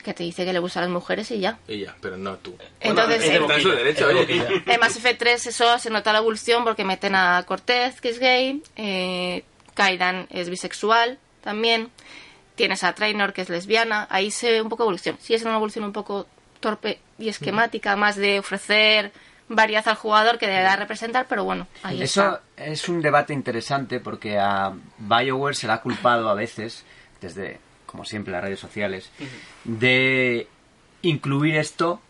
Que 0.04 0.14
te 0.16 0.24
dice 0.24 0.46
que 0.46 0.54
le 0.54 0.60
gustan 0.60 0.84
las 0.84 0.92
mujeres 0.92 1.30
y 1.30 1.40
ya. 1.40 1.60
Y 1.68 1.80
ya, 1.82 1.96
pero 2.02 2.18
no 2.18 2.36
tú. 2.38 2.56
Entonces, 2.80 3.24
eh, 3.24 3.38
está 3.40 3.56
en 3.56 3.62
su 3.62 3.70
derecho, 3.70 4.08
oye. 4.08 4.64
En 4.66 4.80
Mass 4.80 4.98
Effect 4.98 5.20
3 5.20 5.46
eso 5.48 5.78
se 5.78 5.90
nota 5.92 6.12
la 6.12 6.20
evolución 6.20 6.64
porque 6.64 6.84
meten 6.84 7.14
a 7.14 7.44
Cortez, 7.48 8.02
que 8.02 8.10
es 8.10 8.18
gay, 8.20 8.64
eh, 8.78 9.44
Kaidan 9.76 10.28
es 10.32 10.50
bisexual 10.50 11.20
también, 11.44 11.90
tienes 12.56 12.84
a 12.84 12.94
Trainor, 12.96 13.32
que 13.34 13.42
es 13.42 13.50
lesbiana, 13.50 14.08
ahí 14.10 14.32
se 14.32 14.52
ve 14.52 14.62
un 14.62 14.70
poco 14.70 14.84
evolución. 14.84 15.18
Sí 15.22 15.34
es 15.36 15.44
una 15.44 15.56
evolución 15.56 15.86
un 15.86 15.94
poco 15.94 16.28
torpe 16.60 17.00
y 17.20 17.30
esquemática, 17.30 17.96
más 17.96 18.16
de 18.16 18.40
ofrecer 18.40 19.12
variedad 19.56 19.88
al 19.88 19.96
jugador 19.96 20.38
que 20.38 20.48
de 20.48 20.62
dar 20.62 20.74
a 20.74 20.76
representar, 20.82 21.26
pero 21.28 21.44
bueno, 21.44 21.68
ahí 21.84 22.02
Eso 22.02 22.22
está. 22.22 22.42
es 22.58 22.88
un 22.90 23.02
debate 23.02 23.34
interesante 23.34 24.00
porque 24.00 24.38
a 24.40 24.74
BioWare 24.98 25.56
se 25.56 25.68
le 25.68 25.74
ha 25.74 25.82
culpado 25.82 26.30
a 26.30 26.34
veces, 26.34 26.86
desde, 27.20 27.60
como 27.86 28.06
siempre, 28.06 28.32
las 28.32 28.44
redes 28.44 28.60
sociales, 28.60 29.10
de 29.64 30.48
incluir 31.02 31.56
esto 31.58 32.02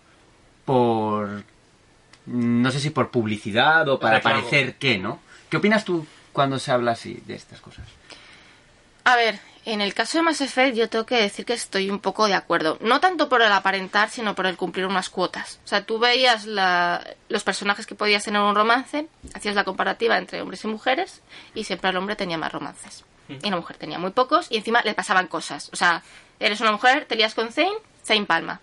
por. 0.66 1.44
No 2.26 2.72
sé 2.72 2.80
si 2.80 2.92
por 2.92 3.10
publicidad 3.10 3.88
o 3.90 4.00
para 4.00 4.22
parecer 4.22 4.76
que, 4.76 4.98
¿no? 5.00 5.20
¿Qué 5.50 5.58
opinas 5.58 5.84
tú 5.84 6.06
cuando 6.32 6.60
se 6.60 6.72
habla 6.72 6.92
así 6.92 7.22
de 7.26 7.34
estas 7.36 7.60
cosas? 7.60 7.86
A 9.04 9.16
ver, 9.16 9.40
en 9.66 9.82
el 9.82 9.94
caso 9.94 10.18
de 10.18 10.24
Mass 10.24 10.42
Effect 10.42 10.76
yo 10.76 10.90
tengo 10.90 11.06
que 11.06 11.16
decir 11.22 11.46
que 11.46 11.54
estoy 11.54 11.90
un 11.90 12.00
poco 12.00 12.28
de 12.28 12.34
acuerdo. 12.34 12.78
No 12.82 13.00
tanto 13.00 13.30
por 13.30 13.42
el 13.42 13.52
aparentar, 13.52 14.10
sino 14.10 14.34
por 14.36 14.46
el 14.48 14.58
cumplir 14.58 14.86
unas 14.88 15.10
cuotas. 15.10 15.60
O 15.64 15.68
sea, 15.68 15.86
tú 15.86 16.00
veías 16.00 16.46
la- 16.46 17.06
los 17.30 17.44
personajes 17.44 17.86
que 17.86 17.96
podías 17.96 18.24
tener 18.24 18.42
un 18.42 18.56
romance, 18.56 19.08
hacías 19.34 19.56
la 19.56 19.64
comparativa 19.64 20.18
entre 20.18 20.42
hombres 20.42 20.64
y 20.64 20.68
mujeres, 20.68 21.22
y 21.54 21.64
siempre 21.64 21.90
el 21.92 21.98
hombre 21.98 22.16
tenía 22.16 22.38
más 22.38 22.52
romances. 22.52 23.04
Y 23.30 23.50
la 23.50 23.56
mujer 23.56 23.78
tenía 23.78 23.98
muy 24.00 24.12
pocos, 24.12 24.48
y 24.50 24.58
encima 24.58 24.82
le 24.84 24.94
pasaban 24.94 25.28
cosas. 25.28 25.70
O 25.72 25.76
sea, 25.78 26.04
eres 26.40 26.60
una 26.60 26.72
mujer, 26.74 27.06
te 27.06 27.16
lías 27.16 27.34
con 27.34 27.52
Zane, 27.54 27.72
Zane 28.04 28.26
palma. 28.26 28.60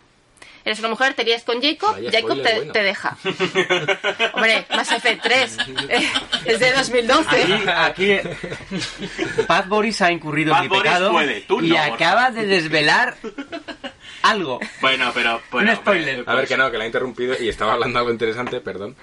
Eres 0.69 0.81
una 0.81 0.91
mujer, 0.91 1.15
te 1.15 1.25
lías 1.25 1.45
con 1.45 1.63
Jacob, 1.63 1.95
Vaya 1.95 2.11
Jacob 2.11 2.37
spoiler 2.37 2.53
te, 2.53 2.57
bueno. 2.57 2.73
te 2.73 2.83
deja. 2.83 3.17
Hombre, 4.35 4.67
Mass 4.69 4.93
Effect 4.93 5.23
3 5.23 5.57
eh, 5.89 6.11
es 6.45 6.61
de 6.61 6.73
2012. 6.73 7.43
Aquí, 7.73 8.13
aquí 8.13 8.29
Paz 9.47 9.67
Boris 9.67 10.03
ha 10.03 10.13
incurrido 10.13 10.53
Paz 10.53 10.65
en 10.65 10.65
mi 10.65 10.69
Boris 10.69 10.83
pecado 10.83 11.13
puede, 11.13 11.41
tú 11.41 11.63
y 11.63 11.71
no, 11.71 11.79
acaba 11.79 12.31
de 12.33 12.45
desvelar 12.45 13.17
algo. 14.23 14.61
Bueno, 14.81 15.11
pero... 15.15 15.41
bueno, 15.51 15.71
Un 15.73 15.77
spoiler. 15.77 16.19
hombre, 16.21 16.33
A 16.33 16.37
ver, 16.37 16.49
que 16.49 16.57
no, 16.57 16.71
que 16.71 16.79
la 16.79 16.85
he 16.85 16.87
interrumpido 16.87 17.35
y 17.39 17.49
estaba 17.49 17.73
hablando 17.75 17.99
algo 17.99 18.11
interesante, 18.11 18.61
perdón. 18.61 18.97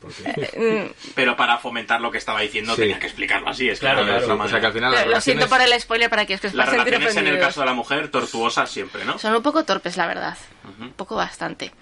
Porque- 0.00 0.92
Pero 1.14 1.36
para 1.36 1.58
fomentar 1.58 2.00
lo 2.00 2.10
que 2.10 2.18
estaba 2.18 2.40
diciendo 2.40 2.74
Sí. 2.74 2.82
tenía 2.82 2.98
que 2.98 3.06
explicarlo 3.06 3.48
así. 3.48 3.68
Es 3.68 3.80
Claro, 3.80 4.04
no 4.04 4.12
hay 4.12 4.18
claro. 4.18 4.34
otra 4.34 4.44
o 4.44 4.48
sea, 4.48 4.60
que 4.60 4.66
manera. 4.66 4.66
al 4.68 4.72
final 4.74 4.92
las 4.92 5.06
Lo 5.06 5.20
siento 5.20 5.48
por 5.48 5.60
el 5.60 5.80
spoiler 5.80 6.10
para 6.10 6.26
que 6.26 6.34
os 6.34 6.40
que 6.40 6.50
Las 6.52 6.68
relaciones 6.68 7.16
en 7.16 7.26
el 7.26 7.38
caso 7.40 7.60
de 7.60 7.66
la 7.66 7.74
mujer, 7.74 8.10
tortuosas 8.10 8.70
siempre, 8.70 9.04
¿no? 9.04 9.18
Son 9.18 9.34
un 9.34 9.42
poco 9.42 9.64
torpes, 9.64 9.96
la 9.96 10.06
verdad. 10.06 10.36
Un 10.80 10.92
poco 10.92 11.16
bastante. 11.16 11.72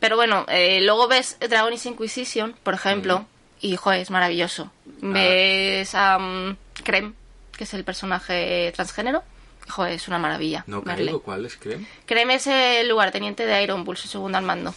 Pero 0.00 0.16
bueno, 0.16 0.44
eh, 0.48 0.80
luego 0.82 1.08
ves 1.08 1.38
Dragon 1.40 1.72
Age 1.72 1.88
Inquisition, 1.88 2.54
por 2.62 2.74
ejemplo, 2.74 3.26
Y, 3.60 3.76
joder, 3.76 4.00
es 4.00 4.10
maravilloso. 4.10 4.70
Ves 5.00 5.94
a 5.94 6.18
mm, 6.18 6.56
Creme, 6.84 7.12
que 7.56 7.64
es 7.64 7.72
el 7.74 7.84
personaje 7.84 8.70
transgénero. 8.76 9.22
Joder, 9.68 9.92
es 9.92 10.08
una 10.08 10.18
maravilla. 10.18 10.64
No 10.66 10.82
caigo, 10.82 11.20
¿cuál 11.22 11.46
es, 11.46 11.56
creen? 11.56 11.86
Creme 12.06 12.34
es 12.34 12.46
el 12.46 12.88
lugarteniente 12.88 13.46
de 13.46 13.62
Iron 13.62 13.84
Bull, 13.84 13.96
su 13.96 14.08
segundo 14.08 14.38
al 14.38 14.44
mando. 14.44 14.74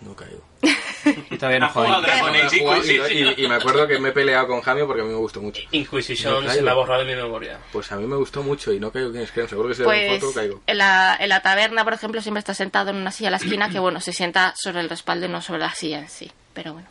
No 0.00 0.14
caigo. 0.14 0.42
Y 1.30 1.38
todavía 1.38 1.60
no 1.60 1.68
juego. 1.70 1.88
No 1.88 2.00
y, 2.02 3.48
me 3.48 3.54
acuerdo 3.54 3.88
que 3.88 3.98
me 3.98 4.10
he 4.10 4.12
peleado 4.12 4.48
con 4.48 4.60
Jamio 4.60 4.86
porque 4.86 5.00
a 5.00 5.04
mí 5.04 5.10
me 5.10 5.16
gustó 5.16 5.40
mucho. 5.40 5.62
Inquisition 5.72 6.44
No 6.44 6.52
se 6.52 6.60
me 6.60 6.70
ha 6.70 6.74
borrado 6.74 7.04
de 7.04 7.14
mi 7.14 7.20
memoria. 7.20 7.58
Pues 7.72 7.90
a 7.90 7.96
mí 7.96 8.06
me 8.06 8.16
gustó 8.16 8.42
mucho 8.42 8.70
y 8.72 8.78
no 8.78 8.92
caigo 8.92 9.10
quién 9.10 9.22
es 9.22 9.32
Creme. 9.32 9.48
Seguro 9.48 9.68
que 9.68 9.74
si 9.74 9.80
le 9.80 9.86
Pues 9.86 10.20
foto 10.20 10.34
caigo. 10.34 10.60
en 10.66 10.78
la, 10.78 11.16
en 11.18 11.28
la 11.30 11.40
taberna, 11.40 11.84
por 11.84 11.94
ejemplo, 11.94 12.20
siempre 12.20 12.40
está 12.40 12.52
sentado 12.52 12.90
en 12.90 12.96
una 12.96 13.12
silla 13.12 13.28
a 13.28 13.30
la 13.30 13.36
esquina 13.38 13.70
que, 13.70 13.78
bueno, 13.78 14.00
se 14.00 14.12
sienta 14.12 14.52
sobre 14.56 14.80
el 14.80 14.90
respaldo 14.90 15.24
y 15.24 15.30
no 15.30 15.40
sobre 15.40 15.60
la 15.60 15.74
silla 15.74 16.00
en 16.00 16.08
sí. 16.08 16.30
Pero 16.52 16.74
bueno. 16.74 16.88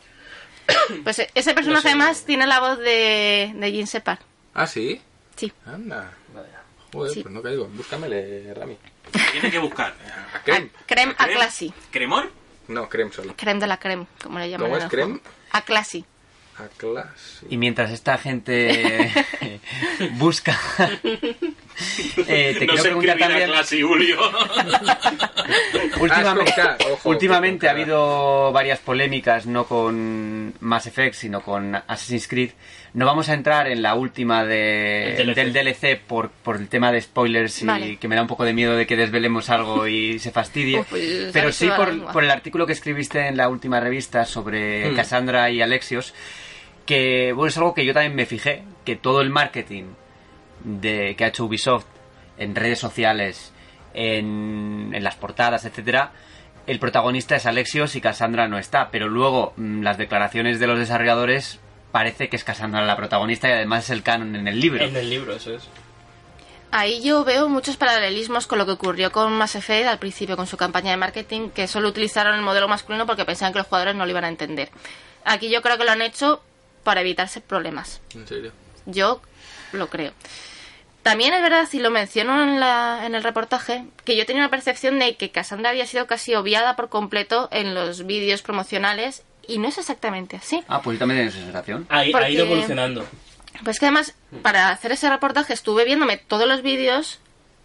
Pues 1.04 1.22
ese 1.34 1.54
personaje 1.54 1.88
además 1.88 2.24
tiene 2.24 2.46
la 2.48 2.58
voz 2.58 2.78
de, 2.78 3.52
de 3.54 3.70
Jim 3.70 3.86
Separ. 3.86 4.18
Ah, 4.54 4.66
¿sí? 4.66 5.00
Sí. 5.40 5.52
Anda. 5.66 6.12
Vaya. 6.34 6.62
Joder, 6.92 7.12
Sí. 7.14 7.22
pues 7.22 7.32
no 7.34 7.40
caigo. 7.42 7.66
Búscamele, 7.68 8.52
Rami. 8.52 8.76
Tiene 9.32 9.50
que 9.50 9.58
buscar. 9.58 9.94
¿A 10.34 10.42
Creme? 10.44 10.70
Creme 10.86 11.12
a 11.16 11.24
¿Creme? 11.24 11.34
classy. 11.34 11.72
¿Cremor? 11.90 12.30
No, 12.68 12.88
Creme 12.88 13.10
solo. 13.12 13.34
Creme 13.36 13.60
de 13.60 13.66
la 13.66 13.78
creme, 13.78 14.06
como 14.22 14.38
le 14.38 14.48
llaman 14.50 14.70
¿Cómo 14.70 14.82
es 14.82 14.88
creme? 14.90 15.20
A 15.52 15.62
classy. 15.62 16.04
A 16.58 16.68
clase. 16.76 17.46
Y 17.48 17.56
mientras 17.56 17.90
esta 17.90 18.18
gente 18.18 19.10
busca, 20.18 20.58
eh, 21.02 22.54
te 22.58 22.66
no 22.66 22.72
quiero 22.74 22.82
preguntar 22.82 23.18
también. 23.18 23.48
clase, 23.48 23.82
Julio. 23.82 24.18
Últimamente, 26.00 26.54
Ah, 26.60 26.76
ojo, 26.92 27.08
últimamente 27.08 27.66
ha 27.68 27.70
habido 27.72 28.52
varias 28.52 28.78
polémicas, 28.80 29.46
no 29.46 29.64
con 29.66 30.54
Mass 30.60 30.86
Effect, 30.86 31.14
sino 31.14 31.40
con 31.42 31.74
Assassin's 31.74 32.28
Creed. 32.28 32.50
No 32.92 33.06
vamos 33.06 33.28
a 33.28 33.34
entrar 33.34 33.68
en 33.68 33.82
la 33.82 33.94
última 33.94 34.44
de, 34.44 35.14
DLC. 35.18 35.34
del 35.36 35.52
DLC 35.52 36.00
por, 36.00 36.30
por 36.30 36.56
el 36.56 36.68
tema 36.68 36.90
de 36.90 37.00
spoilers 37.00 37.62
y 37.62 37.66
Vale. 37.66 37.96
que 37.98 38.08
me 38.08 38.16
da 38.16 38.22
un 38.22 38.28
poco 38.28 38.44
de 38.44 38.52
miedo 38.52 38.74
de 38.76 38.86
que 38.86 38.96
desvelemos 38.96 39.48
algo 39.48 39.86
y 39.86 40.18
se 40.18 40.32
fastidie. 40.32 40.80
Uf, 40.80 40.88
pues, 40.90 41.30
Pero 41.32 41.52
sí 41.52 41.68
por, 41.76 42.12
por 42.12 42.24
el 42.24 42.30
artículo 42.30 42.66
que 42.66 42.72
escribiste 42.72 43.28
en 43.28 43.36
la 43.36 43.48
última 43.48 43.78
revista 43.80 44.24
sobre 44.24 44.90
Mm. 44.90 44.96
Cassandra 44.96 45.50
y 45.50 45.62
Alexios, 45.62 46.14
que 46.86 47.32
bueno, 47.32 47.48
es 47.48 47.56
algo 47.56 47.74
que 47.74 47.84
yo 47.84 47.94
también 47.94 48.14
me 48.16 48.26
fijé, 48.26 48.62
que 48.84 48.96
todo 48.96 49.20
el 49.20 49.30
marketing 49.30 49.84
de, 50.64 51.14
que 51.16 51.24
ha 51.24 51.28
hecho 51.28 51.44
Ubisoft 51.44 51.86
en 52.38 52.54
redes 52.56 52.78
sociales, 52.80 53.52
en, 53.94 54.90
en 54.92 55.04
las 55.04 55.14
portadas, 55.16 55.64
etcétera, 55.64 56.12
el 56.66 56.78
protagonista 56.78 57.36
es 57.36 57.46
Alexios 57.46 57.94
y 57.96 58.00
Cassandra 58.00 58.48
no 58.48 58.58
está, 58.58 58.90
pero 58.90 59.08
luego 59.08 59.52
mm, 59.56 59.82
las 59.82 59.98
declaraciones 59.98 60.58
de 60.60 60.66
los 60.66 60.78
desarrolladores 60.78 61.60
parece 61.92 62.28
que 62.28 62.36
es 62.36 62.44
Cassandra 62.44 62.84
la 62.84 62.96
protagonista 62.96 63.48
y 63.48 63.52
además 63.52 63.84
es 63.84 63.90
el 63.90 64.02
canon 64.02 64.36
en 64.36 64.48
el 64.48 64.60
libro. 64.60 64.84
En 64.84 64.96
el 64.96 65.10
libro, 65.10 65.34
eso 65.34 65.54
es. 65.54 65.68
Ahí 66.72 67.02
yo 67.02 67.24
veo 67.24 67.48
muchos 67.48 67.76
paralelismos 67.76 68.46
con 68.46 68.58
lo 68.58 68.66
que 68.66 68.72
ocurrió 68.72 69.10
con 69.10 69.32
Mass 69.32 69.56
Effect 69.56 69.88
al 69.88 69.98
principio, 69.98 70.36
con 70.36 70.46
su 70.46 70.56
campaña 70.56 70.92
de 70.92 70.96
marketing, 70.96 71.50
que 71.50 71.66
solo 71.66 71.88
utilizaron 71.88 72.34
el 72.34 72.42
modelo 72.42 72.68
masculino 72.68 73.06
porque 73.06 73.24
pensaban 73.24 73.52
que 73.52 73.58
los 73.58 73.66
jugadores 73.66 73.96
no 73.96 74.04
lo 74.04 74.10
iban 74.10 74.24
a 74.24 74.28
entender. 74.28 74.70
Aquí 75.24 75.50
yo 75.50 75.62
creo 75.62 75.78
que 75.78 75.84
lo 75.84 75.90
han 75.90 76.02
hecho 76.02 76.40
para 76.84 77.00
evitarse 77.00 77.40
problemas. 77.40 78.00
¿En 78.14 78.26
serio? 78.26 78.52
Yo 78.86 79.20
lo 79.72 79.88
creo. 79.88 80.12
También 81.02 81.32
es 81.32 81.42
verdad, 81.42 81.68
y 81.72 81.78
lo 81.78 81.90
menciono 81.90 82.42
en, 82.42 82.60
la, 82.60 83.04
en 83.04 83.14
el 83.14 83.22
reportaje, 83.22 83.84
que 84.04 84.16
yo 84.16 84.26
tenía 84.26 84.42
una 84.42 84.50
percepción 84.50 84.98
de 84.98 85.16
que 85.16 85.30
Cassandra 85.30 85.70
había 85.70 85.86
sido 85.86 86.06
casi 86.06 86.34
obviada 86.34 86.76
por 86.76 86.88
completo 86.88 87.48
en 87.50 87.74
los 87.74 88.06
vídeos 88.06 88.42
promocionales 88.42 89.24
y 89.46 89.58
no 89.58 89.68
es 89.68 89.78
exactamente 89.78 90.36
así. 90.36 90.62
Ah, 90.68 90.80
pues 90.82 90.96
yo 90.96 91.00
también 91.00 91.20
tengo 91.20 91.30
esa 91.30 91.44
sensación. 91.44 91.86
Ha, 91.88 92.00
ha 92.00 92.04
Porque- 92.10 92.30
ido 92.32 92.44
evolucionando. 92.46 93.06
Pues 93.64 93.78
que 93.80 93.86
además, 93.86 94.14
para 94.42 94.70
hacer 94.70 94.92
ese 94.92 95.10
reportaje 95.10 95.52
estuve 95.52 95.84
viéndome 95.84 96.16
todos 96.16 96.46
los 96.48 96.62
vídeos 96.62 97.18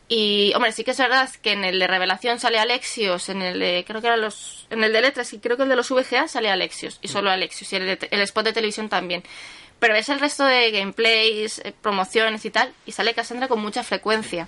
y, 0.08 0.52
hombre, 0.56 0.72
sí 0.72 0.84
que 0.84 0.92
es 0.92 0.98
verdad 0.98 1.30
que 1.42 1.52
en 1.54 1.64
el 1.64 1.80
de 1.80 1.88
Revelación 1.88 2.40
sale 2.40 2.60
Alexios, 2.60 3.30
en 3.30 3.42
el 3.42 3.60
de, 3.60 3.86
creo 3.88 4.02
que 4.02 4.08
eran 4.08 4.22
los, 4.22 4.68
en 4.72 4.84
el 4.84 4.92
de 4.94 5.02
Letras 5.02 5.32
y 5.34 5.40
creo 5.40 5.58
que 5.58 5.64
el 5.64 5.70
de 5.70 5.76
los 5.76 5.90
VGA 5.90 6.28
sale 6.28 6.50
Alexios, 6.50 7.00
y 7.02 7.08
solo 7.08 7.30
Alexios, 7.32 7.72
y 7.72 7.76
el, 7.78 7.86
de- 8.00 8.08
el 8.12 8.22
spot 8.22 8.46
de 8.46 8.54
televisión 8.54 8.90
también. 8.90 9.24
Pero 9.80 9.94
ves 9.94 10.10
el 10.10 10.20
resto 10.20 10.44
de 10.46 10.72
gameplays, 10.72 11.60
eh, 11.60 11.74
promociones 11.82 12.46
y 12.46 12.50
tal, 12.52 12.74
y 12.86 12.92
sale 12.92 13.14
Cassandra 13.14 13.48
con 13.48 13.62
mucha 13.62 13.84
frecuencia. 13.84 14.48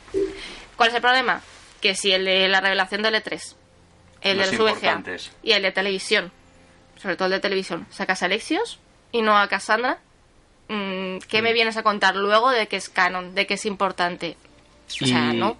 ¿Cuál 0.75 0.89
es 0.89 0.95
el 0.95 1.01
problema? 1.01 1.41
Que 1.81 1.95
si 1.95 2.11
el 2.11 2.25
de 2.25 2.47
la 2.47 2.61
revelación 2.61 3.01
de 3.03 3.09
L3, 3.11 3.55
el 4.21 4.37
Los 4.37 4.51
de 4.51 4.57
los 4.57 4.71
VGA 4.81 5.03
y 5.43 5.51
el 5.51 5.61
de 5.61 5.71
televisión, 5.71 6.31
sobre 7.01 7.15
todo 7.15 7.25
el 7.27 7.33
de 7.33 7.39
televisión, 7.39 7.85
sacas 7.89 8.21
a 8.23 8.25
Alexios 8.25 8.79
y 9.11 9.21
no 9.21 9.37
a 9.37 9.47
Cassandra, 9.47 9.99
mm, 10.69 11.17
¿qué 11.29 11.41
me 11.41 11.53
vienes 11.53 11.77
a 11.77 11.83
contar 11.83 12.15
luego 12.15 12.49
de 12.51 12.67
que 12.67 12.75
es 12.77 12.89
canon, 12.89 13.35
de 13.35 13.47
que 13.47 13.55
es 13.55 13.65
importante? 13.65 14.37
O 15.01 15.05
sea, 15.05 15.33
Y- 15.33 15.37
¿no? 15.37 15.57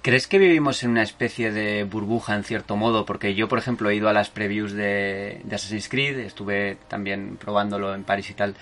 ¿Crees 0.00 0.26
que 0.28 0.38
vivimos 0.38 0.82
en 0.84 0.90
una 0.90 1.02
especie 1.02 1.50
de 1.50 1.82
burbuja 1.84 2.34
en 2.36 2.44
cierto 2.44 2.76
modo? 2.76 3.04
Porque 3.04 3.34
yo, 3.34 3.48
por 3.48 3.58
ejemplo, 3.58 3.90
he 3.90 3.96
ido 3.96 4.08
a 4.08 4.12
las 4.12 4.30
previews 4.30 4.72
de, 4.72 5.40
de 5.42 5.54
Assassin's 5.56 5.88
Creed, 5.88 6.18
estuve 6.20 6.78
también 6.88 7.36
probándolo 7.36 7.92
en 7.94 8.04
París 8.04 8.30
y 8.30 8.34
tal, 8.34 8.54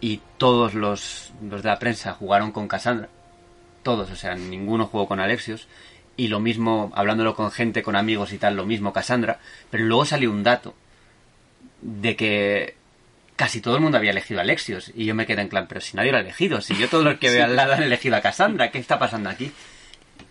y 0.00 0.20
todos 0.38 0.74
los, 0.74 1.32
los 1.42 1.62
de 1.62 1.68
la 1.68 1.78
prensa 1.80 2.14
jugaron 2.14 2.52
con 2.52 2.68
Cassandra. 2.68 3.08
Todos, 3.82 4.10
o 4.10 4.16
sea, 4.16 4.34
ninguno 4.36 4.86
jugó 4.86 5.08
con 5.08 5.18
Alexios. 5.20 5.66
Y 6.16 6.28
lo 6.28 6.40
mismo, 6.40 6.90
hablándolo 6.94 7.34
con 7.34 7.50
gente, 7.50 7.82
con 7.82 7.96
amigos 7.96 8.32
y 8.32 8.38
tal, 8.38 8.56
lo 8.56 8.64
mismo 8.64 8.92
Cassandra. 8.92 9.40
Pero 9.70 9.84
luego 9.84 10.04
salió 10.04 10.30
un 10.30 10.42
dato 10.44 10.74
de 11.80 12.16
que 12.16 12.76
casi 13.36 13.60
todo 13.60 13.76
el 13.76 13.80
mundo 13.80 13.98
había 13.98 14.10
elegido 14.10 14.40
a 14.40 14.42
Alexios. 14.42 14.90
Y 14.94 15.04
yo 15.04 15.14
me 15.14 15.24
quedé 15.24 15.42
en 15.42 15.48
plan, 15.48 15.66
pero 15.68 15.80
si 15.80 15.96
nadie 15.96 16.10
lo 16.10 16.18
ha 16.18 16.22
elegido, 16.22 16.60
si 16.60 16.76
yo 16.76 16.88
todos 16.88 17.04
los 17.04 17.18
que 17.18 17.30
veo 17.32 17.44
al 17.44 17.56
lado 17.56 17.74
han 17.74 17.82
elegido 17.82 18.16
a 18.16 18.20
Cassandra, 18.20 18.70
¿qué 18.70 18.78
está 18.78 18.98
pasando 18.98 19.30
aquí? 19.30 19.52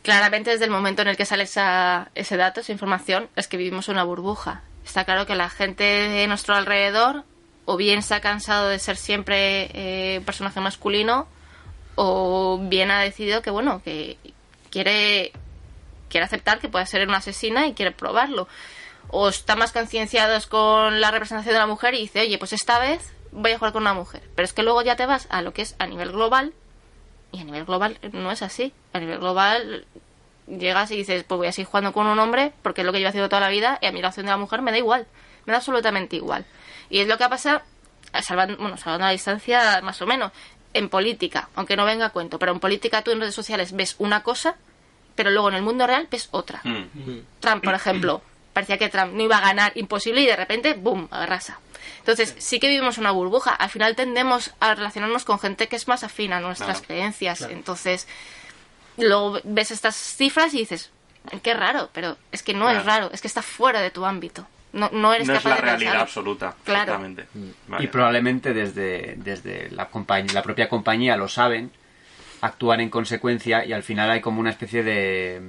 Claramente 0.04 0.52
desde 0.52 0.66
el 0.66 0.72
momento 0.72 1.02
en 1.02 1.08
el 1.08 1.18
que 1.18 1.26
sale 1.26 1.44
esa, 1.44 2.12
ese 2.16 2.38
dato, 2.38 2.60
esa 2.60 2.72
información, 2.72 3.30
es 3.36 3.48
que 3.48 3.58
vivimos 3.58 3.88
en 3.88 3.96
una 3.96 4.04
burbuja. 4.04 4.64
Está 4.86 5.06
claro 5.06 5.26
que 5.26 5.36
la 5.36 5.50
gente 5.50 5.84
de 5.84 6.28
nuestro 6.28 6.56
alrededor 6.56 7.24
o 7.66 7.76
bien 7.76 8.02
se 8.02 8.14
ha 8.14 8.22
cansado 8.22 8.70
de 8.70 8.80
ser 8.80 8.96
siempre 8.96 9.70
eh, 9.74 10.20
un 10.20 10.26
personaje 10.26 10.60
masculino 10.62 11.28
o 11.96 12.60
bien 12.62 12.92
ha 12.92 13.02
decidido 13.02 13.42
que, 13.42 13.50
bueno, 13.50 13.82
que 13.84 14.18
quiere, 14.70 15.32
quiere 16.10 16.26
aceptar 16.26 16.60
que 16.60 16.70
puede 16.70 16.86
ser 16.86 17.08
una 17.08 17.18
asesina 17.18 17.68
y 17.68 17.74
quiere 17.74 17.92
probarlo. 17.92 18.48
O 19.10 19.30
está 19.30 19.56
más 19.56 19.72
concienciados 19.72 20.48
con 20.48 21.00
la 21.00 21.12
representación 21.12 21.54
de 21.54 21.60
la 21.60 21.68
mujer 21.68 21.94
y 21.94 22.00
dice, 22.00 22.22
oye, 22.22 22.38
pues 22.38 22.54
esta 22.54 22.80
vez 22.80 23.14
voy 23.32 23.52
a 23.52 23.58
jugar 23.58 23.74
con 23.74 23.84
una 23.84 23.94
mujer. 23.94 24.22
Pero 24.36 24.46
es 24.46 24.54
que 24.54 24.64
luego 24.64 24.82
ya 24.82 24.96
te 24.96 25.06
vas 25.06 25.28
a 25.30 25.42
lo 25.42 25.54
que 25.54 25.62
es 25.62 25.76
a 25.80 25.88
nivel 25.88 26.12
global 26.12 26.54
y 27.32 27.42
a 27.42 27.44
nivel 27.44 27.66
global 27.66 27.98
no 28.12 28.32
es 28.32 28.42
así. 28.42 28.74
A 28.94 29.00
nivel 29.00 29.20
global 29.20 29.86
llegas 30.48 30.92
y 30.92 30.98
dices, 30.98 31.24
pues 31.24 31.38
voy 31.38 31.48
a 31.48 31.52
seguir 31.52 31.68
jugando 31.68 31.94
con 31.94 32.08
un 32.08 32.20
hombre 32.20 32.54
porque 32.62 32.82
es 32.82 32.86
lo 32.86 32.94
que 32.94 33.00
yo 33.00 33.06
he 33.06 33.10
haciendo 33.10 33.30
toda 33.30 33.42
la 33.42 33.50
vida 33.50 33.80
y 33.82 33.86
a 33.86 33.92
mí 33.92 34.02
la 34.02 34.10
opción 34.10 34.26
de 34.26 34.32
la 34.32 34.38
mujer 34.38 34.62
me 34.62 34.72
da 34.72 34.78
igual. 34.78 35.08
Me 35.46 35.52
da 35.52 35.58
absolutamente 35.58 36.16
igual. 36.16 36.46
Y 36.90 37.00
es 37.00 37.08
lo 37.08 37.18
que 37.18 37.24
ha 37.24 37.30
pasado, 37.30 37.62
salvando, 38.22 38.58
bueno, 38.58 38.78
salvando 38.78 39.06
la 39.06 39.12
distancia 39.12 39.82
más 39.82 40.02
o 40.02 40.08
menos, 40.08 40.32
en 40.74 40.90
política, 40.90 41.50
aunque 41.56 41.76
no 41.76 41.86
venga 41.86 42.08
a 42.08 42.10
cuento, 42.10 42.40
pero 42.40 42.52
en 42.52 42.60
política 42.60 43.02
tú 43.02 43.12
en 43.12 43.20
redes 43.20 43.36
sociales 43.36 43.74
ves 43.74 43.96
una 43.98 44.24
cosa, 44.24 44.56
pero 45.16 45.32
luego 45.32 45.50
en 45.50 45.56
el 45.56 45.64
mundo 45.64 45.88
real 45.88 46.08
ves 46.10 46.30
otra. 46.32 46.62
Mm. 46.64 47.20
Trump, 47.40 47.64
por 47.64 47.74
ejemplo, 47.74 48.22
parecía 48.58 48.80
que 48.80 48.90
Trump 48.90 49.14
no 49.14 49.22
iba 49.22 49.38
a 49.38 49.42
ganar, 49.42 49.72
imposible, 49.76 50.22
y 50.22 50.26
de 50.26 50.36
repente, 50.36 50.74
¡boom!, 50.74 51.08
arrasa. 51.12 51.60
Entonces, 52.00 52.34
sí 52.40 52.60
que 52.60 52.68
vivimos 52.68 52.98
una 52.98 53.12
burbuja. 53.12 53.52
Al 53.54 53.70
final 53.70 53.96
tendemos 53.96 54.52
a 54.60 54.74
relacionarnos 54.74 55.26
con 55.26 55.38
gente 55.38 55.68
que 55.68 55.76
es 55.76 55.88
más 55.88 56.04
afín 56.04 56.34
a 56.34 56.40
nuestras 56.40 56.78
Claro. 56.82 56.88
creencias. 56.88 57.42
Entonces, 57.44 58.08
luego 58.98 59.40
ves 59.44 59.70
estas 59.70 59.96
cifras 59.96 60.56
y 60.56 60.60
dices, 60.60 60.90
qué 61.44 61.54
raro, 61.54 61.90
pero 61.94 62.18
es 62.32 62.42
que 62.42 62.56
no 62.56 62.68
es 62.72 62.84
raro, 62.84 63.12
es 63.14 63.22
que 63.22 63.28
está 63.28 63.44
fuera 63.44 63.80
de 63.82 63.92
tu 63.92 64.06
ámbito. 64.06 64.48
No, 64.74 64.90
no 64.92 65.14
eres 65.14 65.28
No 65.28 65.34
es 65.34 65.40
capaz 65.40 65.50
la 65.52 65.56
de 65.58 65.62
realidad 65.62 65.92
pensarlo. 65.92 66.02
absoluta. 66.04 66.56
Claro. 66.64 66.94
Exactamente. 66.94 67.28
Vale. 67.68 67.84
Y 67.84 67.88
probablemente 67.90 68.54
desde, 68.56 69.14
desde 69.18 69.70
la, 69.70 69.86
compañía, 69.86 70.34
la 70.34 70.42
propia 70.42 70.68
compañía 70.68 71.16
lo 71.16 71.28
saben, 71.28 71.72
actúan 72.42 72.80
en 72.82 72.90
consecuencia 72.90 73.64
y 73.66 73.74
al 73.74 73.84
final 73.84 74.10
hay 74.10 74.22
como 74.22 74.40
una 74.40 74.50
especie 74.50 74.82
de 74.82 75.42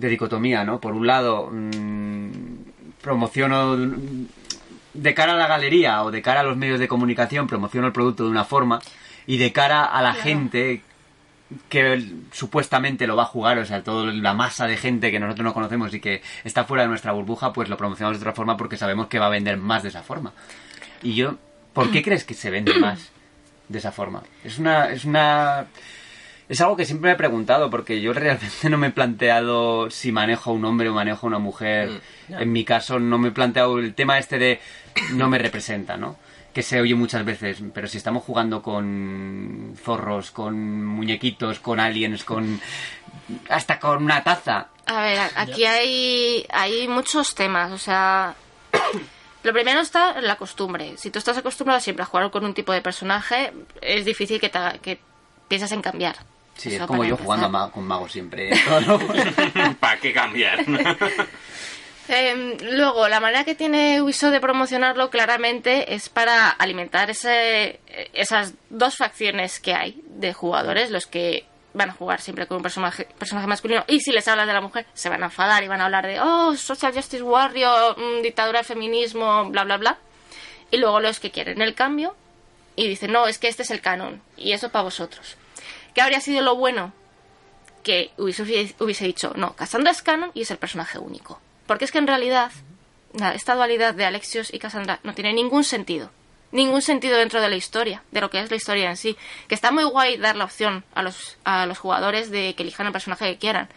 de 0.00 0.08
dicotomía, 0.08 0.64
¿no? 0.64 0.80
Por 0.80 0.94
un 0.94 1.06
lado, 1.06 1.50
mm, 1.52 2.30
promociono 3.02 3.76
de 4.94 5.14
cara 5.14 5.34
a 5.34 5.36
la 5.36 5.46
galería 5.46 6.02
o 6.02 6.10
de 6.10 6.22
cara 6.22 6.40
a 6.40 6.42
los 6.42 6.56
medios 6.56 6.80
de 6.80 6.88
comunicación, 6.88 7.46
promociono 7.46 7.86
el 7.86 7.92
producto 7.92 8.24
de 8.24 8.30
una 8.30 8.44
forma 8.44 8.80
y 9.26 9.38
de 9.38 9.52
cara 9.52 9.84
a 9.84 10.02
la 10.02 10.10
Claro. 10.12 10.24
gente 10.24 10.82
que 11.68 12.04
supuestamente 12.32 13.06
lo 13.06 13.16
va 13.16 13.24
a 13.24 13.26
jugar, 13.26 13.58
o 13.58 13.64
sea, 13.66 13.82
toda 13.82 14.12
la 14.12 14.34
masa 14.34 14.66
de 14.66 14.76
gente 14.76 15.10
que 15.10 15.18
nosotros 15.18 15.44
no 15.44 15.52
conocemos 15.54 15.92
y 15.94 16.00
que 16.00 16.22
está 16.44 16.64
fuera 16.64 16.84
de 16.84 16.88
nuestra 16.88 17.12
burbuja, 17.12 17.52
pues 17.52 17.68
lo 17.68 17.76
promocionamos 17.76 18.18
de 18.18 18.22
otra 18.22 18.34
forma 18.34 18.56
porque 18.56 18.76
sabemos 18.76 19.08
que 19.08 19.18
va 19.18 19.26
a 19.26 19.30
vender 19.30 19.56
más 19.56 19.82
de 19.82 19.88
esa 19.90 20.02
forma. 20.02 20.32
Y 21.02 21.14
yo, 21.14 21.36
¿por 21.72 21.90
qué 21.90 22.02
crees 22.04 22.24
que 22.24 22.34
se 22.34 22.50
vende 22.50 22.74
más 22.78 23.10
de 23.68 23.78
esa 23.78 23.90
forma? 23.92 24.22
Es 24.44 24.58
una, 24.58 24.90
es 24.90 25.04
una 25.04 25.66
Es 26.50 26.60
algo 26.60 26.76
que 26.76 26.84
siempre 26.84 27.08
me 27.10 27.14
he 27.14 27.16
preguntado, 27.16 27.70
porque 27.70 28.00
yo 28.00 28.12
realmente 28.12 28.48
no 28.68 28.76
me 28.76 28.88
he 28.88 28.90
planteado 28.90 29.88
si 29.88 30.10
manejo 30.12 30.50
a 30.50 30.52
un 30.54 30.64
hombre 30.64 30.88
o 30.88 30.94
manejo 30.94 31.26
a 31.26 31.28
una 31.28 31.38
mujer. 31.38 32.00
En 32.28 32.52
mi 32.52 32.64
caso, 32.64 32.98
no 32.98 33.18
me 33.18 33.28
he 33.28 33.32
planteado 33.32 33.78
el 33.78 33.94
tema 33.94 34.18
este 34.18 34.38
de 34.38 34.60
no 35.12 35.28
me 35.28 35.38
representa, 35.38 35.96
¿no? 35.96 36.16
Que 36.52 36.62
se 36.64 36.80
oye 36.80 36.96
muchas 36.96 37.24
veces, 37.24 37.62
pero 37.72 37.86
si 37.86 37.96
estamos 37.98 38.24
jugando 38.24 38.60
con 38.62 39.74
zorros, 39.80 40.32
con 40.32 40.84
muñequitos, 40.84 41.60
con 41.60 41.78
aliens, 41.78 42.24
con. 42.24 42.60
hasta 43.48 43.78
con 43.78 44.02
una 44.02 44.24
taza. 44.24 44.66
A 44.86 45.02
ver, 45.02 45.20
aquí 45.36 45.64
hay, 45.64 46.44
hay 46.50 46.88
muchos 46.88 47.34
temas, 47.36 47.70
o 47.72 47.78
sea... 47.78 48.34
Lo 49.42 49.52
primero 49.54 49.80
está 49.80 50.18
en 50.18 50.26
la 50.26 50.36
costumbre. 50.36 50.94
Si 50.98 51.10
tú 51.10 51.18
estás 51.18 51.38
acostumbrado 51.38 51.80
siempre 51.80 52.02
a 52.02 52.06
jugar 52.06 52.30
con 52.30 52.44
un 52.44 52.52
tipo 52.52 52.72
de 52.74 52.82
personaje, 52.82 53.52
es 53.80 54.04
difícil 54.04 54.38
que, 54.38 54.50
te- 54.50 54.78
que 54.82 55.00
pienses 55.48 55.72
en 55.72 55.80
cambiar. 55.80 56.16
Sí, 56.60 56.74
Eso 56.74 56.82
es 56.82 56.86
como 56.86 57.04
yo 57.04 57.10
empezar. 57.10 57.24
jugando 57.24 57.48
ma- 57.48 57.70
con 57.72 57.86
magos 57.86 58.12
siempre. 58.12 58.50
¿eh? 58.52 58.60
¿Para 59.80 59.98
qué 59.98 60.12
cambiar? 60.12 60.58
Eh, 62.12 62.56
luego, 62.72 63.06
la 63.06 63.20
manera 63.20 63.44
que 63.44 63.54
tiene 63.54 64.02
Ubisoft 64.02 64.32
de 64.32 64.40
promocionarlo 64.40 65.10
claramente 65.10 65.94
es 65.94 66.08
para 66.08 66.48
alimentar 66.50 67.08
ese, 67.08 67.78
esas 68.12 68.54
dos 68.68 68.96
facciones 68.96 69.60
que 69.60 69.74
hay 69.74 70.02
de 70.06 70.32
jugadores, 70.32 70.90
los 70.90 71.06
que 71.06 71.44
van 71.72 71.90
a 71.90 71.92
jugar 71.92 72.20
siempre 72.20 72.48
con 72.48 72.56
un 72.56 72.62
personaje, 72.64 73.06
personaje 73.16 73.46
masculino 73.46 73.84
y 73.86 74.00
si 74.00 74.10
les 74.10 74.26
hablas 74.26 74.48
de 74.48 74.52
la 74.54 74.60
mujer 74.60 74.86
se 74.92 75.08
van 75.08 75.22
a 75.22 75.26
enfadar 75.26 75.62
y 75.62 75.68
van 75.68 75.80
a 75.80 75.84
hablar 75.84 76.04
de, 76.04 76.18
oh, 76.18 76.56
Social 76.56 76.92
Justice 76.92 77.22
Warrior, 77.22 77.96
mm, 77.96 78.22
dictadura 78.22 78.58
del 78.58 78.66
feminismo, 78.66 79.48
bla, 79.50 79.62
bla, 79.62 79.76
bla. 79.76 79.98
Y 80.72 80.78
luego 80.78 80.98
los 80.98 81.20
que 81.20 81.30
quieren 81.30 81.62
el 81.62 81.76
cambio 81.76 82.16
y 82.74 82.88
dicen, 82.88 83.12
no, 83.12 83.28
es 83.28 83.38
que 83.38 83.46
este 83.46 83.62
es 83.62 83.70
el 83.70 83.80
canon 83.80 84.20
y 84.36 84.50
eso 84.50 84.70
para 84.70 84.82
vosotros. 84.82 85.36
¿Qué 85.94 86.00
habría 86.02 86.20
sido 86.20 86.42
lo 86.42 86.56
bueno? 86.56 86.92
que 87.82 88.10
Ubisoft 88.18 88.50
hubiese 88.80 89.06
dicho, 89.06 89.32
no, 89.36 89.54
Cassandra 89.56 89.90
es 89.90 90.02
canon 90.02 90.30
y 90.34 90.42
es 90.42 90.50
el 90.50 90.58
personaje 90.58 90.98
único. 90.98 91.40
Porque 91.66 91.86
es 91.86 91.90
que 91.90 91.96
en 91.96 92.06
realidad, 92.06 92.52
esta 93.34 93.54
dualidad 93.54 93.94
de 93.94 94.04
Alexios 94.04 94.52
y 94.52 94.58
Cassandra 94.58 95.00
no 95.02 95.14
tiene 95.14 95.32
ningún 95.32 95.64
sentido. 95.64 96.10
Ningún 96.52 96.82
sentido 96.82 97.16
dentro 97.16 97.40
de 97.40 97.48
la 97.48 97.56
historia, 97.56 98.02
de 98.10 98.20
lo 98.20 98.28
que 98.28 98.38
es 98.40 98.50
la 98.50 98.56
historia 98.56 98.90
en 98.90 98.98
sí. 98.98 99.16
Que 99.48 99.54
está 99.54 99.70
muy 99.70 99.84
guay 99.84 100.18
dar 100.18 100.36
la 100.36 100.44
opción 100.44 100.84
a 100.94 101.02
los, 101.02 101.38
a 101.44 101.64
los 101.64 101.78
jugadores 101.78 102.30
de 102.30 102.54
que 102.54 102.64
elijan 102.64 102.86
el 102.86 102.92
personaje 102.92 103.24
que 103.32 103.38
quieran. 103.38 103.68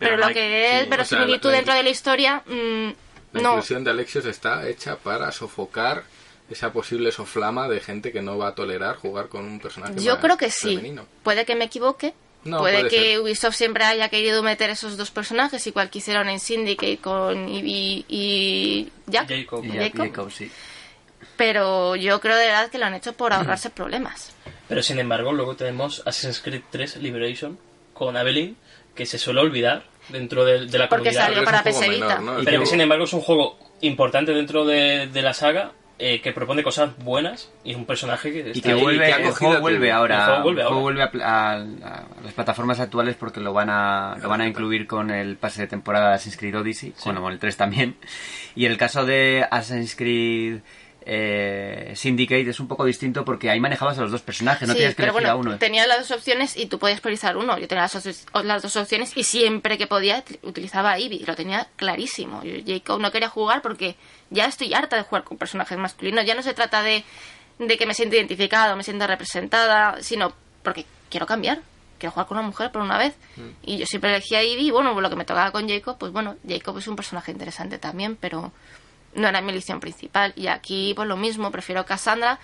Pero, 0.00 0.16
Pero 0.16 0.26
lo 0.28 0.34
que 0.34 0.78
es 0.78 0.84
sí, 0.84 0.90
verosimilitud 0.90 1.36
o 1.38 1.42
sea, 1.42 1.50
la- 1.50 1.52
la- 1.52 1.56
dentro 1.58 1.74
de 1.74 1.82
la 1.84 1.90
historia, 1.90 2.42
mm, 2.46 2.88
La 3.32 3.42
no. 3.42 3.50
inclusión 3.50 3.84
de 3.84 3.90
Alexios 3.92 4.24
está 4.26 4.66
hecha 4.68 4.96
para 4.96 5.30
sofocar 5.30 6.02
esa 6.50 6.72
posible 6.72 7.10
soflama 7.12 7.68
de 7.68 7.80
gente 7.80 8.12
que 8.12 8.22
no 8.22 8.38
va 8.38 8.48
a 8.48 8.54
tolerar 8.54 8.96
jugar 8.96 9.28
con 9.28 9.44
un 9.44 9.58
personaje 9.60 9.94
Yo 10.00 10.14
más 10.14 10.22
creo 10.24 10.36
que 10.36 10.50
sí. 10.50 10.76
femenino. 10.76 11.06
Puede 11.22 11.44
que 11.44 11.54
me 11.56 11.64
equivoque. 11.66 12.14
No, 12.44 12.58
puede, 12.58 12.78
puede 12.82 12.90
que 12.90 13.00
ser. 13.14 13.20
Ubisoft 13.20 13.56
siempre 13.56 13.82
haya 13.84 14.08
querido 14.08 14.40
meter 14.44 14.70
esos 14.70 14.96
dos 14.96 15.10
personajes, 15.10 15.66
igual 15.66 15.90
que 15.90 15.98
hicieron 15.98 16.28
en 16.28 16.38
Syndicate 16.38 16.98
con 16.98 17.48
Ivy 17.48 18.04
y 18.08 18.88
Jack. 19.06 19.28
Jacob. 19.28 19.64
Y 19.64 19.70
Jacob. 19.72 20.00
Jacob, 20.06 20.30
sí. 20.30 20.50
Pero 21.36 21.96
yo 21.96 22.20
creo 22.20 22.36
de 22.36 22.46
verdad 22.46 22.70
que 22.70 22.78
lo 22.78 22.86
han 22.86 22.94
hecho 22.94 23.12
por 23.12 23.32
ahorrarse 23.32 23.70
problemas. 23.70 24.32
Pero 24.68 24.82
sin 24.82 24.98
embargo, 24.98 25.32
luego 25.32 25.56
tenemos 25.56 26.00
Assassin's 26.06 26.40
Creed 26.40 26.62
3 26.70 26.96
Liberation 26.98 27.58
con 27.92 28.16
Evelyn, 28.16 28.56
que 28.94 29.06
se 29.06 29.18
suele 29.18 29.40
olvidar 29.40 29.84
dentro 30.08 30.44
de, 30.44 30.66
de 30.66 30.78
la 30.78 30.88
Porque 30.88 31.10
comunidad. 31.10 31.22
salió 31.24 31.38
Pero 31.44 31.44
es 31.44 31.50
para 31.50 31.62
PC 31.64 31.88
menor, 31.88 32.08
Vita. 32.08 32.18
¿no? 32.20 32.40
Y 32.40 32.44
Pero 32.44 32.58
que- 32.58 32.64
que 32.64 32.70
sin 32.70 32.80
embargo 32.80 33.04
es 33.04 33.12
un 33.12 33.20
juego 33.22 33.58
importante 33.80 34.32
dentro 34.32 34.64
de, 34.64 35.08
de 35.12 35.22
la 35.22 35.34
saga, 35.34 35.72
eh, 35.98 36.20
que 36.20 36.32
propone 36.32 36.62
cosas 36.62 36.90
buenas 36.98 37.50
y 37.64 37.70
es 37.70 37.76
un 37.76 37.86
personaje 37.86 38.30
que 38.32 38.52
Y 38.54 38.60
que 38.60 38.74
vuelve, 38.74 39.06
que 39.06 39.12
ha 39.12 39.16
el 39.16 39.22
cogido 39.28 39.48
juego 39.50 39.60
vuelve 39.62 39.86
el 39.88 39.92
ahora, 39.94 40.24
juego 40.26 40.42
vuelve 40.42 40.60
el 40.62 40.66
juego 40.68 40.82
ahora. 40.88 41.08
vuelve 41.10 41.24
a, 41.24 41.50
a- 41.50 41.52
a 41.54 42.06
las 42.24 42.32
plataformas 42.34 42.80
actuales 42.80 43.16
porque 43.16 43.40
lo 43.40 43.52
van 43.52 43.70
a 43.70 44.16
lo 44.20 44.28
van 44.28 44.40
a 44.42 44.46
incluir 44.46 44.86
con 44.86 45.10
el 45.10 45.36
pase 45.36 45.62
de 45.62 45.68
temporada 45.68 46.08
de 46.10 46.14
Assassin's 46.16 46.36
Creed 46.36 46.58
Odyssey, 46.58 46.92
bueno, 47.04 47.22
con 47.22 47.32
el 47.32 47.38
3 47.38 47.56
también. 47.56 47.96
Y 48.54 48.64
el 48.64 48.76
caso 48.78 49.04
de 49.04 49.46
Assassin's 49.50 49.94
Creed 49.96 50.60
eh, 51.08 51.92
Syndicate 51.94 52.50
es 52.50 52.58
un 52.58 52.66
poco 52.66 52.84
distinto 52.84 53.24
porque 53.24 53.48
ahí 53.48 53.60
manejabas 53.60 53.96
a 53.98 54.02
los 54.02 54.10
dos 54.10 54.22
personajes, 54.22 54.66
no 54.66 54.74
Sí, 54.74 54.78
tienes 54.78 54.96
que 54.96 55.02
elegir 55.02 55.12
bueno, 55.12 55.30
a 55.30 55.36
uno. 55.36 55.56
tenía 55.58 55.86
las 55.86 56.00
dos 56.00 56.10
opciones 56.18 56.56
y 56.56 56.66
tú 56.66 56.78
podías 56.80 57.00
priorizar 57.00 57.36
uno. 57.36 57.56
Yo 57.58 57.68
tenía 57.68 57.82
las, 57.82 58.02
dos- 58.02 58.26
las 58.44 58.62
dos 58.62 58.76
opciones 58.76 59.16
y 59.16 59.22
siempre 59.22 59.78
que 59.78 59.86
podía 59.86 60.24
utilizaba 60.42 60.92
a 60.92 60.98
Ivy. 60.98 61.20
Lo 61.20 61.36
tenía 61.36 61.68
clarísimo. 61.76 62.42
Yo, 62.42 62.54
Jacob 62.66 63.00
no 63.00 63.12
quería 63.12 63.28
jugar 63.28 63.62
porque 63.62 63.94
ya 64.30 64.46
estoy 64.46 64.74
harta 64.74 64.96
de 64.96 65.02
jugar 65.02 65.22
con 65.24 65.38
personajes 65.38 65.78
masculinos. 65.78 66.24
Ya 66.26 66.34
no 66.34 66.42
se 66.42 66.54
trata 66.54 66.82
de, 66.82 67.04
de 67.60 67.78
que 67.78 67.86
me 67.86 67.94
sienta 67.94 68.16
identificado, 68.16 68.74
me 68.76 68.82
sienta 68.82 69.06
representada, 69.06 70.02
sino 70.02 70.32
porque 70.64 70.84
quiero 71.08 71.26
cambiar. 71.26 71.60
Quiero 71.98 72.10
jugar 72.12 72.26
con 72.26 72.36
una 72.38 72.46
mujer 72.46 72.72
por 72.72 72.82
una 72.82 72.98
vez. 72.98 73.14
Y 73.62 73.78
yo 73.78 73.86
siempre 73.86 74.10
elegí 74.10 74.34
a 74.34 74.42
Ivy. 74.42 74.66
Y 74.66 74.70
bueno, 74.70 75.00
lo 75.00 75.08
que 75.08 75.16
me 75.16 75.24
tocaba 75.24 75.50
con 75.52 75.68
Jacob, 75.68 75.96
pues 75.98 76.10
bueno, 76.12 76.36
Jacob 76.46 76.76
es 76.78 76.88
un 76.88 76.96
personaje 76.96 77.30
interesante 77.32 77.78
también, 77.78 78.16
pero 78.16 78.52
no 79.16 79.28
era 79.28 79.40
mi 79.40 79.50
elección 79.50 79.80
principal. 79.80 80.32
Y 80.36 80.46
aquí, 80.46 80.92
pues 80.94 81.08
lo 81.08 81.16
mismo, 81.16 81.50
prefiero 81.50 81.84
Cassandra. 81.84 82.38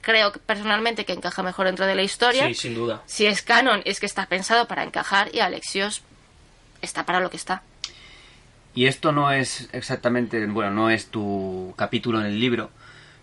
Creo 0.00 0.32
personalmente 0.32 1.04
que 1.04 1.12
encaja 1.12 1.42
mejor 1.42 1.66
dentro 1.66 1.86
de 1.86 1.94
la 1.94 2.02
historia. 2.02 2.46
Sí, 2.48 2.54
sin 2.54 2.74
duda. 2.74 3.02
Si 3.06 3.26
es 3.26 3.42
canon, 3.42 3.82
es 3.84 3.98
que 3.98 4.06
está 4.06 4.26
pensado 4.26 4.68
para 4.68 4.84
encajar 4.84 5.34
y 5.34 5.40
Alexios 5.40 6.02
está 6.82 7.06
para 7.06 7.20
lo 7.20 7.30
que 7.30 7.36
está. 7.36 7.62
Y 8.74 8.86
esto 8.86 9.10
no 9.10 9.32
es 9.32 9.68
exactamente, 9.72 10.44
bueno, 10.46 10.70
no 10.70 10.90
es 10.90 11.06
tu 11.06 11.72
capítulo 11.76 12.20
en 12.20 12.26
el 12.26 12.38
libro, 12.38 12.70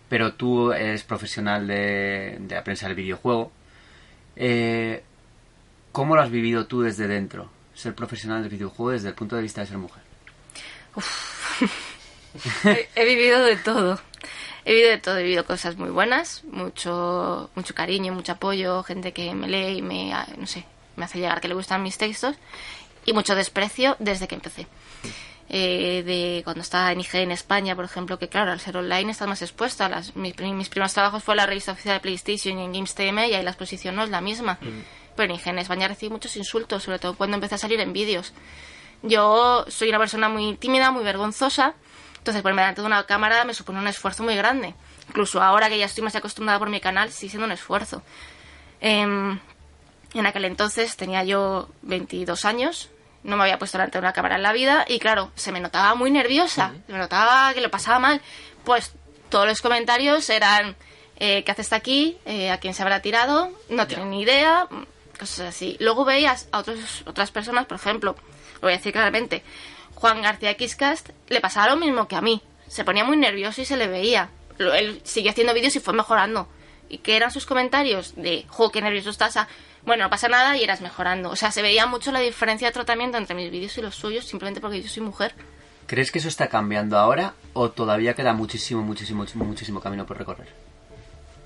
pero 0.09 0.33
tú 0.33 0.73
eres 0.73 1.03
profesional 1.03 1.67
de, 1.67 2.37
de 2.39 2.55
la 2.55 2.63
prensa 2.63 2.87
del 2.87 2.95
videojuego. 2.95 3.51
Eh, 4.35 5.03
¿Cómo 5.91 6.15
lo 6.15 6.23
has 6.23 6.31
vivido 6.31 6.65
tú 6.65 6.81
desde 6.81 7.07
dentro? 7.07 7.51
Ser 7.75 7.93
profesional 7.93 8.41
del 8.41 8.51
videojuego 8.51 8.91
desde 8.91 9.09
el 9.09 9.13
punto 9.13 9.35
de 9.35 9.43
vista 9.43 9.61
de 9.61 9.67
ser 9.67 9.77
mujer. 9.77 10.01
he, 12.63 12.89
he 12.95 13.05
vivido 13.05 13.43
de 13.43 13.55
todo. 13.57 13.99
He 14.65 14.73
vivido 14.73 14.91
de 14.91 14.97
todo, 14.97 15.17
he 15.17 15.23
vivido 15.23 15.45
cosas 15.45 15.75
muy 15.77 15.89
buenas, 15.89 16.43
mucho, 16.45 17.49
mucho 17.55 17.75
cariño, 17.75 18.13
mucho 18.13 18.33
apoyo, 18.33 18.83
gente 18.83 19.11
que 19.11 19.33
me 19.33 19.47
lee 19.47 19.79
y 19.79 19.81
me, 19.81 20.13
ah, 20.13 20.27
no 20.37 20.47
sé, 20.47 20.65
me 20.95 21.05
hace 21.05 21.19
llegar 21.19 21.41
que 21.41 21.49
le 21.49 21.53
gustan 21.53 21.83
mis 21.83 21.97
textos, 21.97 22.35
y 23.05 23.13
mucho 23.13 23.35
desprecio 23.35 23.97
desde 23.99 24.27
que 24.27 24.35
empecé. 24.35 24.67
Eh, 25.49 26.03
de 26.05 26.41
cuando 26.43 26.61
estaba 26.61 26.91
en 26.91 27.01
IG 27.01 27.15
en 27.15 27.31
España, 27.31 27.75
por 27.75 27.85
ejemplo, 27.85 28.17
que 28.17 28.29
claro, 28.29 28.51
al 28.51 28.59
ser 28.59 28.77
online 28.77 29.11
estás 29.11 29.27
más 29.27 29.41
expuesta. 29.41 29.89
Las, 29.89 30.15
mis, 30.15 30.35
mis 30.39 30.69
primeros 30.69 30.93
trabajos 30.93 31.23
fue 31.23 31.35
la 31.35 31.45
revista 31.45 31.73
oficial 31.73 31.95
de 31.95 31.99
PlayStation 31.99 32.57
y 32.57 32.63
en 32.63 32.73
Games 32.73 32.95
TM 32.95 33.19
y 33.29 33.33
ahí 33.35 33.43
la 33.43 33.51
exposición 33.51 33.95
no 33.95 34.03
es 34.03 34.09
la 34.09 34.21
misma. 34.21 34.57
Pero 35.15 35.31
en 35.31 35.39
IG 35.39 35.47
en 35.49 35.59
España 35.59 35.87
recibí 35.87 36.11
muchos 36.11 36.35
insultos, 36.37 36.83
sobre 36.83 36.99
todo 36.99 37.15
cuando 37.15 37.35
empecé 37.35 37.55
a 37.55 37.59
salir 37.59 37.79
en 37.81 37.93
vídeos. 37.93 38.33
Yo 39.03 39.65
soy 39.67 39.89
una 39.89 39.99
persona 39.99 40.29
muy 40.29 40.55
tímida, 40.55 40.89
muy 40.91 41.03
vergonzosa, 41.03 41.75
entonces 42.23 42.41
ponerme 42.41 42.61
delante 42.61 42.79
de 42.79 42.87
una 42.87 43.05
cámara 43.05 43.43
me 43.43 43.53
supone 43.53 43.79
un 43.79 43.87
esfuerzo 43.89 44.23
muy 44.23 44.33
grande. 44.37 44.73
Incluso 45.09 45.41
ahora 45.41 45.67
que 45.67 45.77
ya 45.77 45.87
estoy 45.87 46.05
más 46.05 46.15
acostumbrada 46.15 46.57
por 46.57 46.69
mi 46.69 46.79
canal, 46.79 47.11
sigue 47.11 47.31
siendo 47.31 47.45
un 47.45 47.51
esfuerzo. 47.51 48.01
Em, 48.79 49.37
en 50.13 50.25
aquel 50.25 50.45
entonces 50.45 50.95
tenía 50.95 51.25
yo 51.25 51.67
22 51.81 52.45
años, 52.45 52.89
no 53.23 53.35
me 53.35 53.43
había 53.43 53.59
puesto 53.59 53.77
delante 53.77 53.97
de 53.97 54.03
una 54.03 54.13
cámara 54.13 54.37
en 54.37 54.43
la 54.43 54.53
vida 54.53 54.85
y 54.87 54.99
claro, 54.99 55.33
se 55.35 55.51
me 55.51 55.59
notaba 55.59 55.95
muy 55.95 56.11
nerviosa, 56.11 56.71
se 56.87 56.93
me 56.93 56.97
notaba 56.97 57.53
que 57.53 57.59
lo 57.59 57.69
pasaba 57.69 57.99
mal. 57.99 58.21
Pues 58.63 58.93
todos 59.27 59.45
los 59.45 59.61
comentarios 59.61 60.29
eran, 60.29 60.77
eh, 61.17 61.43
¿qué 61.43 61.51
haces 61.51 61.73
aquí? 61.73 62.17
Eh, 62.23 62.51
¿A 62.51 62.57
quién 62.59 62.73
se 62.73 62.83
habrá 62.83 63.01
tirado? 63.01 63.51
No 63.69 63.85
tienen 63.85 64.11
ni 64.11 64.21
idea, 64.21 64.69
cosas 65.19 65.49
así. 65.49 65.75
Luego 65.81 66.05
veías 66.05 66.47
a 66.53 66.59
otros, 66.59 67.03
otras 67.05 67.31
personas, 67.31 67.65
por 67.65 67.75
ejemplo, 67.75 68.15
lo 68.55 68.61
voy 68.61 68.71
a 68.71 68.77
decir 68.77 68.93
claramente, 68.93 69.43
Juan 70.03 70.21
García 70.21 70.55
Quiscast 70.55 71.11
le 71.29 71.39
pasaba 71.39 71.69
lo 71.69 71.77
mismo 71.77 72.09
que 72.09 72.17
a 72.17 72.21
mí. 72.21 72.41
Se 72.67 72.83
ponía 72.83 73.05
muy 73.05 73.15
nervioso 73.15 73.61
y 73.61 73.65
se 73.65 73.77
le 73.77 73.87
veía. 73.87 74.27
Él 74.59 74.99
siguió 75.05 75.31
haciendo 75.31 75.53
vídeos 75.53 75.77
y 75.77 75.79
fue 75.79 75.93
mejorando. 75.93 76.49
¿Y 76.89 76.97
qué 76.97 77.15
eran 77.15 77.31
sus 77.31 77.45
comentarios? 77.45 78.13
De, 78.17 78.43
jo, 78.49 78.69
qué 78.69 78.81
nervioso 78.81 79.11
estás. 79.11 79.37
a, 79.37 79.47
bueno, 79.85 80.03
no 80.03 80.09
pasa 80.09 80.27
nada 80.27 80.57
y 80.57 80.63
eras 80.65 80.81
mejorando. 80.81 81.29
O 81.29 81.37
sea, 81.37 81.51
se 81.51 81.61
veía 81.61 81.85
mucho 81.85 82.11
la 82.11 82.19
diferencia 82.19 82.67
de 82.67 82.73
tratamiento 82.73 83.17
entre 83.17 83.33
mis 83.33 83.49
vídeos 83.49 83.77
y 83.77 83.81
los 83.81 83.95
suyos 83.95 84.25
simplemente 84.25 84.59
porque 84.59 84.81
yo 84.81 84.89
soy 84.89 85.03
mujer. 85.03 85.35
¿Crees 85.87 86.11
que 86.11 86.19
eso 86.19 86.27
está 86.27 86.49
cambiando 86.49 86.97
ahora 86.97 87.35
o 87.53 87.71
todavía 87.71 88.13
queda 88.13 88.33
muchísimo, 88.33 88.81
muchísimo, 88.81 89.19
muchísimo, 89.19 89.45
muchísimo 89.45 89.79
camino 89.79 90.05
por 90.05 90.17
recorrer? 90.17 90.49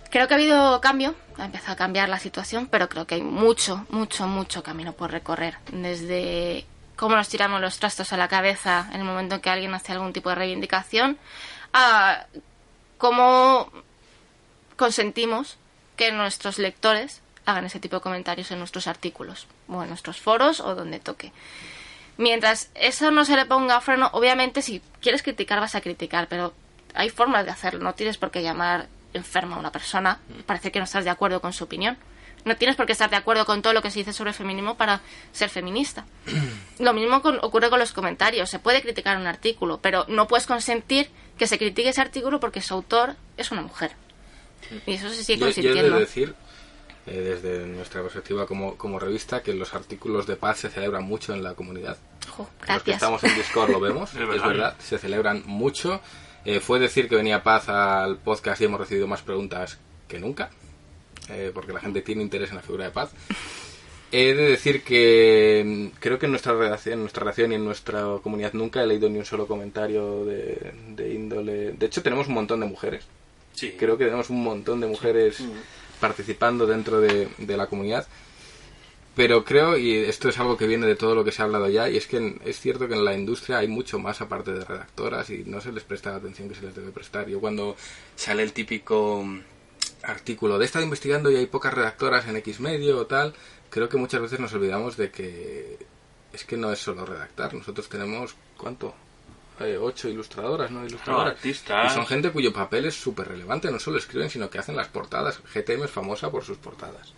Creo 0.10 0.28
que 0.28 0.34
ha 0.34 0.38
habido 0.38 0.82
cambio, 0.82 1.14
ha 1.38 1.46
empezado 1.46 1.74
a 1.74 1.76
cambiar 1.76 2.10
la 2.10 2.18
situación, 2.18 2.66
pero 2.72 2.90
creo 2.90 3.06
que 3.06 3.14
hay 3.14 3.22
mucho, 3.22 3.86
mucho, 3.92 4.26
mucho 4.26 4.64
camino 4.64 4.94
por 4.94 5.12
recorrer. 5.12 5.60
Desde 5.72 6.66
cómo 6.98 7.15
nos 7.15 7.30
tiramos 7.30 7.61
los 7.61 7.80
trastos 7.80 8.11
a 8.11 8.18
la 8.18 8.28
cabeza 8.28 8.90
en 8.91 8.99
el 8.99 9.06
momento 9.06 9.36
en 9.36 9.41
que 9.41 9.49
alguien 9.49 9.74
hace 9.74 9.94
algún 9.94 10.11
tipo 10.11 10.30
de 10.30 10.36
reivindicación, 10.36 11.18
a 11.72 12.26
cómo 12.98 13.72
consentimos 14.76 15.57
que 15.95 16.11
nuestros 16.11 16.60
lectores 16.60 17.22
hagan 17.45 17.65
ese 17.65 17.80
tipo 17.80 17.98
de 17.98 18.02
comentarios 18.02 18.52
en 18.52 18.60
nuestros 18.60 18.88
artículos, 18.88 19.48
o 19.69 19.82
en 19.82 19.90
nuestros 19.90 20.19
foros, 20.19 20.60
o 20.60 20.76
donde 20.76 20.99
toque. 20.99 21.32
Mientras 22.18 22.72
eso 22.74 23.11
no 23.11 23.26
se 23.26 23.36
le 23.36 23.45
ponga 23.45 23.80
freno, 23.80 24.10
obviamente 24.14 24.61
si 24.61 24.82
quieres 25.02 25.24
criticar 25.24 25.60
vas 25.60 25.76
a 25.76 25.82
criticar, 25.82 26.28
pero 26.28 26.53
hay 26.94 27.10
formas 27.10 27.45
de 27.45 27.52
hacerlo, 27.52 27.84
no 27.84 27.94
tienes 27.94 28.18
por 28.18 28.32
qué 28.32 28.41
llamar 28.41 28.88
enferma 29.14 29.56
a 29.56 29.60
una 29.60 29.72
persona, 29.72 30.19
parece 30.45 30.72
que 30.72 30.80
no 30.80 30.86
estás 30.86 31.06
de 31.06 31.11
acuerdo 31.11 31.41
con 31.41 31.53
su 31.53 31.64
opinión. 31.64 31.98
No 32.46 32.56
tienes 32.56 32.76
por 32.78 32.86
qué 32.86 32.94
estar 32.94 33.10
de 33.10 33.16
acuerdo 33.18 33.46
con 33.46 33.62
todo 33.62 33.74
lo 33.74 33.82
que 33.82 33.92
se 33.92 34.00
dice 34.00 34.14
sobre 34.14 34.30
el 34.30 34.36
feminismo 34.36 34.76
para 34.78 35.02
ser 35.34 35.50
feminista. 35.50 36.06
Lo 36.80 36.94
mismo 36.94 37.22
con- 37.22 37.40
ocurre 37.42 37.70
con 37.70 37.80
los 37.80 37.92
comentarios. 37.92 38.50
Se 38.50 38.60
puede 38.60 38.82
criticar 38.82 39.18
un 39.18 39.26
artículo, 39.28 39.80
pero 39.82 40.06
no 40.08 40.28
puedes 40.28 40.46
consentir 40.46 41.10
que 41.38 41.48
se 41.48 41.58
critique 41.58 41.90
ese 41.90 42.02
artículo 42.02 42.40
porque 42.40 42.62
su 42.62 42.74
autor 42.76 43.16
es 43.36 43.52
una 43.52 43.62
mujer. 43.64 43.92
Y 44.86 44.94
eso 44.94 45.10
se 45.10 45.24
sigue 45.24 45.40
Yo, 45.40 45.46
yo 45.50 45.52
he 45.52 45.54
de 45.54 45.64
consintiendo. 45.64 46.00
decir, 46.00 46.36
eh, 47.08 47.12
desde 47.42 47.66
nuestra 47.66 48.02
perspectiva 48.02 48.46
como, 48.46 48.78
como 48.78 49.00
revista, 49.00 49.42
que 49.42 49.54
los 49.54 49.74
artículos 49.74 50.28
de 50.28 50.36
paz 50.36 50.60
se 50.60 50.70
celebran 50.70 51.04
mucho 51.04 51.34
en 51.34 51.42
la 51.44 51.54
comunidad. 51.56 51.98
Jo, 52.30 52.48
Los 52.68 52.84
que 52.84 52.92
estamos 52.92 53.24
en 53.24 53.36
Discord 53.36 53.72
lo 53.72 53.80
vemos, 53.80 54.14
Es 54.16 54.28
verdad, 54.28 54.76
se 54.80 54.98
celebran 55.00 55.42
mucho. 55.46 56.00
Eh, 56.46 56.60
fue 56.60 56.80
decir 56.80 57.10
que 57.10 57.16
venía 57.16 57.44
Paz 57.44 57.68
al 57.70 58.18
podcast 58.20 58.62
y 58.62 58.66
hemos 58.66 58.80
recibido 58.80 59.08
más 59.08 59.22
preguntas 59.22 59.80
que 60.08 60.20
nunca, 60.20 60.50
eh, 61.30 61.52
porque 61.54 61.74
la 61.74 61.80
gente 61.80 62.02
tiene 62.02 62.24
interés 62.24 62.49
en 62.49 62.58
la 62.58 62.62
figura 62.62 62.86
de 62.86 62.91
Paz. 62.91 63.12
He 64.12 64.34
de 64.34 64.49
decir 64.49 64.84
que 64.84 65.64
mm, 65.66 65.98
creo 65.99 66.18
que 66.18 66.28
en 66.28 66.32
nuestra 66.32 66.54
redacción, 66.54 66.94
en 66.94 66.99
nuestra 67.02 67.24
redacción 67.24 67.52
y 67.52 67.56
en 67.56 67.66
nuestra 67.66 68.04
comunidad 68.24 68.54
nunca 68.54 68.82
he 68.82 68.88
leído 68.88 69.10
ni 69.10 69.20
un 69.20 69.26
solo 69.26 69.48
comentario 69.48 70.24
de, 70.26 70.74
de 70.95 71.14
índole. 71.14 71.74
De 71.74 71.86
hecho, 71.86 72.02
tenemos 72.02 72.28
un 72.28 72.36
montón 72.36 72.62
de 72.62 72.68
mujeres. 72.68 73.06
Sí. 73.54 73.76
Creo 73.78 73.98
que 73.98 74.06
tenemos 74.06 74.30
un 74.30 74.44
montón 74.44 74.80
de 74.80 74.88
mujeres 74.88 75.44
participando 75.99 76.66
dentro 76.66 77.02
de, 77.02 77.28
de 77.38 77.58
la 77.58 77.68
comunidad. 77.68 78.08
Pero 79.18 79.44
creo, 79.44 79.78
y 79.78 79.95
esto 79.95 80.30
es 80.30 80.38
algo 80.38 80.58
que 80.58 80.68
viene 80.68 80.86
de 80.86 80.95
todo 80.95 81.16
lo 81.16 81.24
que 81.24 81.32
se 81.32 81.41
ha 81.41 81.45
hablado 81.45 81.68
ya, 81.68 81.90
y 81.90 81.98
es 81.98 82.06
que 82.06 82.40
es 82.45 82.60
cierto 82.60 82.88
que 82.88 82.94
en 82.94 83.04
la 83.04 83.16
industria 83.16 83.58
hay 83.58 83.68
mucho 83.68 83.98
más 83.98 84.22
aparte 84.22 84.54
de 84.54 84.64
redactoras 84.64 85.32
y 85.32 85.44
no 85.44 85.60
se 85.60 85.72
les 85.72 85.84
presta 85.84 86.12
la 86.12 86.18
atención 86.18 86.48
que 86.48 86.54
se 86.54 86.62
les 86.62 86.76
debe 86.76 86.91
prestar. 86.91 87.28
Yo 87.28 87.40
cuando 87.40 87.76
sale 88.16 88.44
el 88.44 88.54
típico 88.54 89.26
artículo 90.03 90.57
de 90.57 90.65
he 90.65 90.68
estado 90.68 90.86
investigando 90.86 91.32
y 91.32 91.36
hay 91.36 91.45
pocas 91.48 91.74
redactoras 91.74 92.28
en 92.28 92.38
X 92.38 92.60
medio 92.60 92.98
o 92.98 93.06
tal, 93.06 93.34
creo 93.69 93.90
que 93.90 93.98
muchas 93.98 94.22
veces 94.22 94.40
nos 94.40 94.53
olvidamos 94.53 94.98
de 94.98 95.11
que 95.11 95.78
es 96.34 96.44
que 96.45 96.57
no 96.57 96.72
es 96.72 96.80
solo 96.80 97.06
redactar. 97.06 97.53
Nosotros 97.53 97.90
tenemos, 97.90 98.36
¿cuánto? 98.57 98.94
Eh, 99.60 99.78
ocho 99.80 100.07
ilustradoras, 100.07 100.69
¿no? 100.69 100.86
Ilustradoras. 100.86 101.34
artistas. 101.34 101.91
Y 101.91 101.95
son 101.95 102.06
gente 102.06 102.32
cuyo 102.32 102.53
papel 102.53 102.86
es 102.86 102.95
súper 102.95 103.28
relevante. 103.28 103.72
No 103.72 103.80
solo 103.80 103.98
escriben, 103.98 104.30
sino 104.30 104.49
que 104.49 104.60
hacen 104.60 104.76
las 104.76 104.88
portadas. 104.88 105.41
GTM 105.53 105.86
es 105.86 105.91
famosa 105.91 106.30
por 106.30 106.44
sus 106.44 106.57
portadas. 106.57 107.14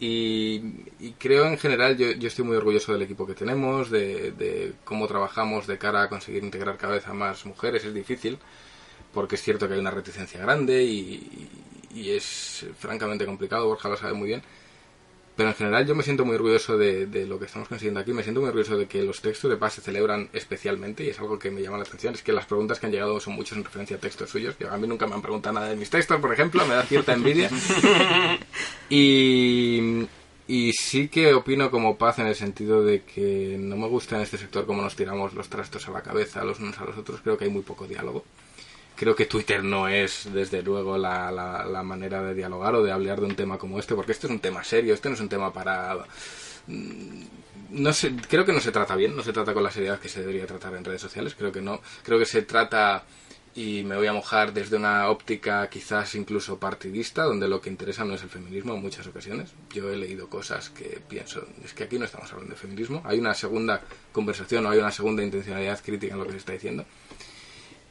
Y, 0.00 0.62
y 1.00 1.14
creo 1.18 1.46
en 1.46 1.58
general, 1.58 1.96
yo, 1.96 2.12
yo 2.12 2.28
estoy 2.28 2.44
muy 2.44 2.56
orgulloso 2.56 2.92
del 2.92 3.02
equipo 3.02 3.26
que 3.26 3.34
tenemos, 3.34 3.90
de, 3.90 4.30
de 4.32 4.74
cómo 4.84 5.06
trabajamos 5.06 5.66
de 5.66 5.76
cara 5.76 6.02
a 6.02 6.08
conseguir 6.08 6.44
integrar 6.44 6.78
cada 6.78 6.94
vez 6.94 7.06
a 7.06 7.12
más 7.12 7.44
mujeres. 7.44 7.84
Es 7.84 7.92
difícil, 7.92 8.38
porque 9.12 9.34
es 9.34 9.42
cierto 9.42 9.68
que 9.68 9.74
hay 9.74 9.80
una 9.80 9.90
reticencia 9.90 10.40
grande 10.40 10.82
y, 10.82 11.48
y 11.96 12.10
es 12.10 12.66
francamente 12.78 13.24
complicado, 13.26 13.66
Borja 13.66 13.88
lo 13.88 13.96
sabe 13.96 14.12
muy 14.14 14.28
bien. 14.28 14.42
Pero 15.36 15.50
en 15.50 15.54
general 15.54 15.86
yo 15.86 15.94
me 15.94 16.02
siento 16.02 16.24
muy 16.24 16.34
orgulloso 16.36 16.78
de, 16.78 17.04
de 17.04 17.26
lo 17.26 17.38
que 17.38 17.44
estamos 17.44 17.68
consiguiendo 17.68 18.00
aquí. 18.00 18.10
Me 18.14 18.22
siento 18.22 18.40
muy 18.40 18.48
orgulloso 18.48 18.78
de 18.78 18.86
que 18.86 19.02
los 19.02 19.20
textos 19.20 19.50
de 19.50 19.58
paz 19.58 19.74
se 19.74 19.82
celebran 19.82 20.30
especialmente 20.32 21.04
y 21.04 21.08
es 21.10 21.18
algo 21.18 21.38
que 21.38 21.50
me 21.50 21.60
llama 21.60 21.76
la 21.76 21.84
atención. 21.84 22.14
Es 22.14 22.22
que 22.22 22.32
las 22.32 22.46
preguntas 22.46 22.80
que 22.80 22.86
han 22.86 22.92
llegado 22.92 23.20
son 23.20 23.34
muchas 23.34 23.58
en 23.58 23.64
referencia 23.64 23.98
a 23.98 24.00
textos 24.00 24.30
suyos. 24.30 24.56
Yo- 24.58 24.70
a 24.72 24.78
mí 24.78 24.86
nunca 24.88 25.06
me 25.06 25.14
han 25.14 25.20
preguntado 25.20 25.52
nada 25.56 25.68
de 25.68 25.76
mis 25.76 25.90
textos, 25.90 26.18
por 26.22 26.32
ejemplo. 26.32 26.64
Me 26.64 26.74
da 26.74 26.84
cierta 26.84 27.12
envidia. 27.12 27.50
Y, 28.88 30.06
y 30.48 30.72
sí 30.72 31.08
que 31.08 31.34
opino 31.34 31.70
como 31.70 31.98
paz 31.98 32.18
en 32.20 32.28
el 32.28 32.34
sentido 32.34 32.82
de 32.84 33.02
que 33.02 33.56
no 33.60 33.76
me 33.76 33.88
gusta 33.88 34.16
en 34.16 34.22
este 34.22 34.38
sector 34.38 34.64
cómo 34.64 34.80
nos 34.80 34.94
tiramos 34.96 35.34
los 35.34 35.48
trastos 35.48 35.86
a 35.88 35.90
la 35.90 36.02
cabeza 36.02 36.44
los 36.44 36.60
unos 36.60 36.78
a 36.78 36.84
los 36.84 36.96
otros. 36.96 37.20
Creo 37.20 37.36
que 37.36 37.44
hay 37.44 37.50
muy 37.50 37.62
poco 37.62 37.86
diálogo. 37.86 38.24
Creo 38.96 39.14
que 39.14 39.26
Twitter 39.26 39.62
no 39.62 39.88
es, 39.88 40.28
desde 40.32 40.62
luego, 40.62 40.96
la, 40.98 41.30
la, 41.30 41.64
la 41.66 41.82
manera 41.82 42.22
de 42.22 42.34
dialogar 42.34 42.74
o 42.74 42.82
de 42.82 42.92
hablar 42.92 43.20
de 43.20 43.26
un 43.26 43.36
tema 43.36 43.58
como 43.58 43.78
este, 43.78 43.94
porque 43.94 44.12
este 44.12 44.26
es 44.26 44.32
un 44.32 44.40
tema 44.40 44.64
serio, 44.64 44.94
este 44.94 45.08
no 45.08 45.14
es 45.14 45.20
un 45.20 45.28
tema 45.28 45.52
para... 45.52 45.96
mm, 46.66 47.22
No 47.70 47.92
sé, 47.92 48.14
creo 48.28 48.44
que 48.44 48.52
no 48.52 48.60
se 48.60 48.72
trata 48.72 48.94
bien, 48.96 49.14
no 49.16 49.22
se 49.22 49.32
trata 49.32 49.52
con 49.52 49.62
la 49.62 49.70
seriedad 49.70 49.98
que 50.00 50.08
se 50.08 50.20
debería 50.20 50.46
tratar 50.46 50.74
en 50.74 50.84
redes 50.84 51.00
sociales, 51.02 51.34
creo 51.36 51.52
que 51.52 51.60
no. 51.60 51.80
Creo 52.04 52.18
que 52.18 52.24
se 52.26 52.42
trata, 52.42 53.04
y 53.54 53.82
me 53.84 53.96
voy 53.96 54.06
a 54.06 54.12
mojar 54.12 54.52
desde 54.52 54.76
una 54.76 55.08
óptica 55.10 55.68
quizás 55.68 56.14
incluso 56.14 56.58
partidista, 56.58 57.24
donde 57.24 57.48
lo 57.48 57.60
que 57.60 57.70
interesa 57.70 58.04
no 58.04 58.14
es 58.14 58.22
el 58.22 58.28
feminismo 58.30 58.74
en 58.74 58.82
muchas 58.82 59.06
ocasiones. 59.06 59.50
Yo 59.74 59.90
he 59.90 59.96
leído 59.96 60.28
cosas 60.28 60.70
que 60.70 61.00
pienso, 61.08 61.46
es 61.64 61.74
que 61.74 61.84
aquí 61.84 61.98
no 61.98 62.04
estamos 62.04 62.30
hablando 62.32 62.54
de 62.54 62.60
feminismo, 62.60 63.02
hay 63.04 63.18
una 63.18 63.34
segunda 63.34 63.82
conversación 64.12 64.64
o 64.66 64.70
hay 64.70 64.78
una 64.78 64.92
segunda 64.92 65.22
intencionalidad 65.22 65.80
crítica 65.84 66.14
en 66.14 66.20
lo 66.20 66.26
que 66.26 66.32
se 66.32 66.38
está 66.38 66.52
diciendo. 66.52 66.84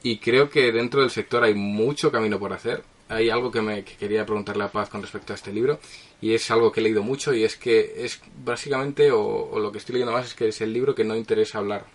Y 0.05 0.19
creo 0.19 0.51
que 0.51 0.71
dentro 0.71 1.01
del 1.01 1.09
sector 1.09 1.43
hay 1.43 1.55
mucho 1.55 2.11
camino 2.11 2.37
por 2.37 2.53
hacer. 2.53 2.83
Hay 3.09 3.31
algo 3.31 3.49
que, 3.49 3.59
me, 3.63 3.83
que 3.83 3.95
quería 3.95 4.23
preguntarle 4.23 4.63
a 4.63 4.71
Paz 4.71 4.87
con 4.87 5.01
respecto 5.01 5.33
a 5.33 5.35
este 5.35 5.51
libro, 5.51 5.79
y 6.21 6.35
es 6.35 6.51
algo 6.51 6.71
que 6.71 6.79
he 6.79 6.83
leído 6.83 7.01
mucho, 7.01 7.33
y 7.33 7.43
es 7.43 7.55
que 7.55 8.05
es 8.05 8.21
básicamente, 8.43 9.11
o, 9.11 9.57
lo 9.57 9.71
que 9.71 9.79
estoy 9.79 9.93
leyendo 9.93 10.11
más, 10.11 10.27
es 10.27 10.35
que 10.35 10.49
es 10.49 10.61
el 10.61 10.71
libro 10.71 10.93
que 10.93 11.03
no 11.03 11.15
interesa 11.15 11.57
hablar, 11.57 11.87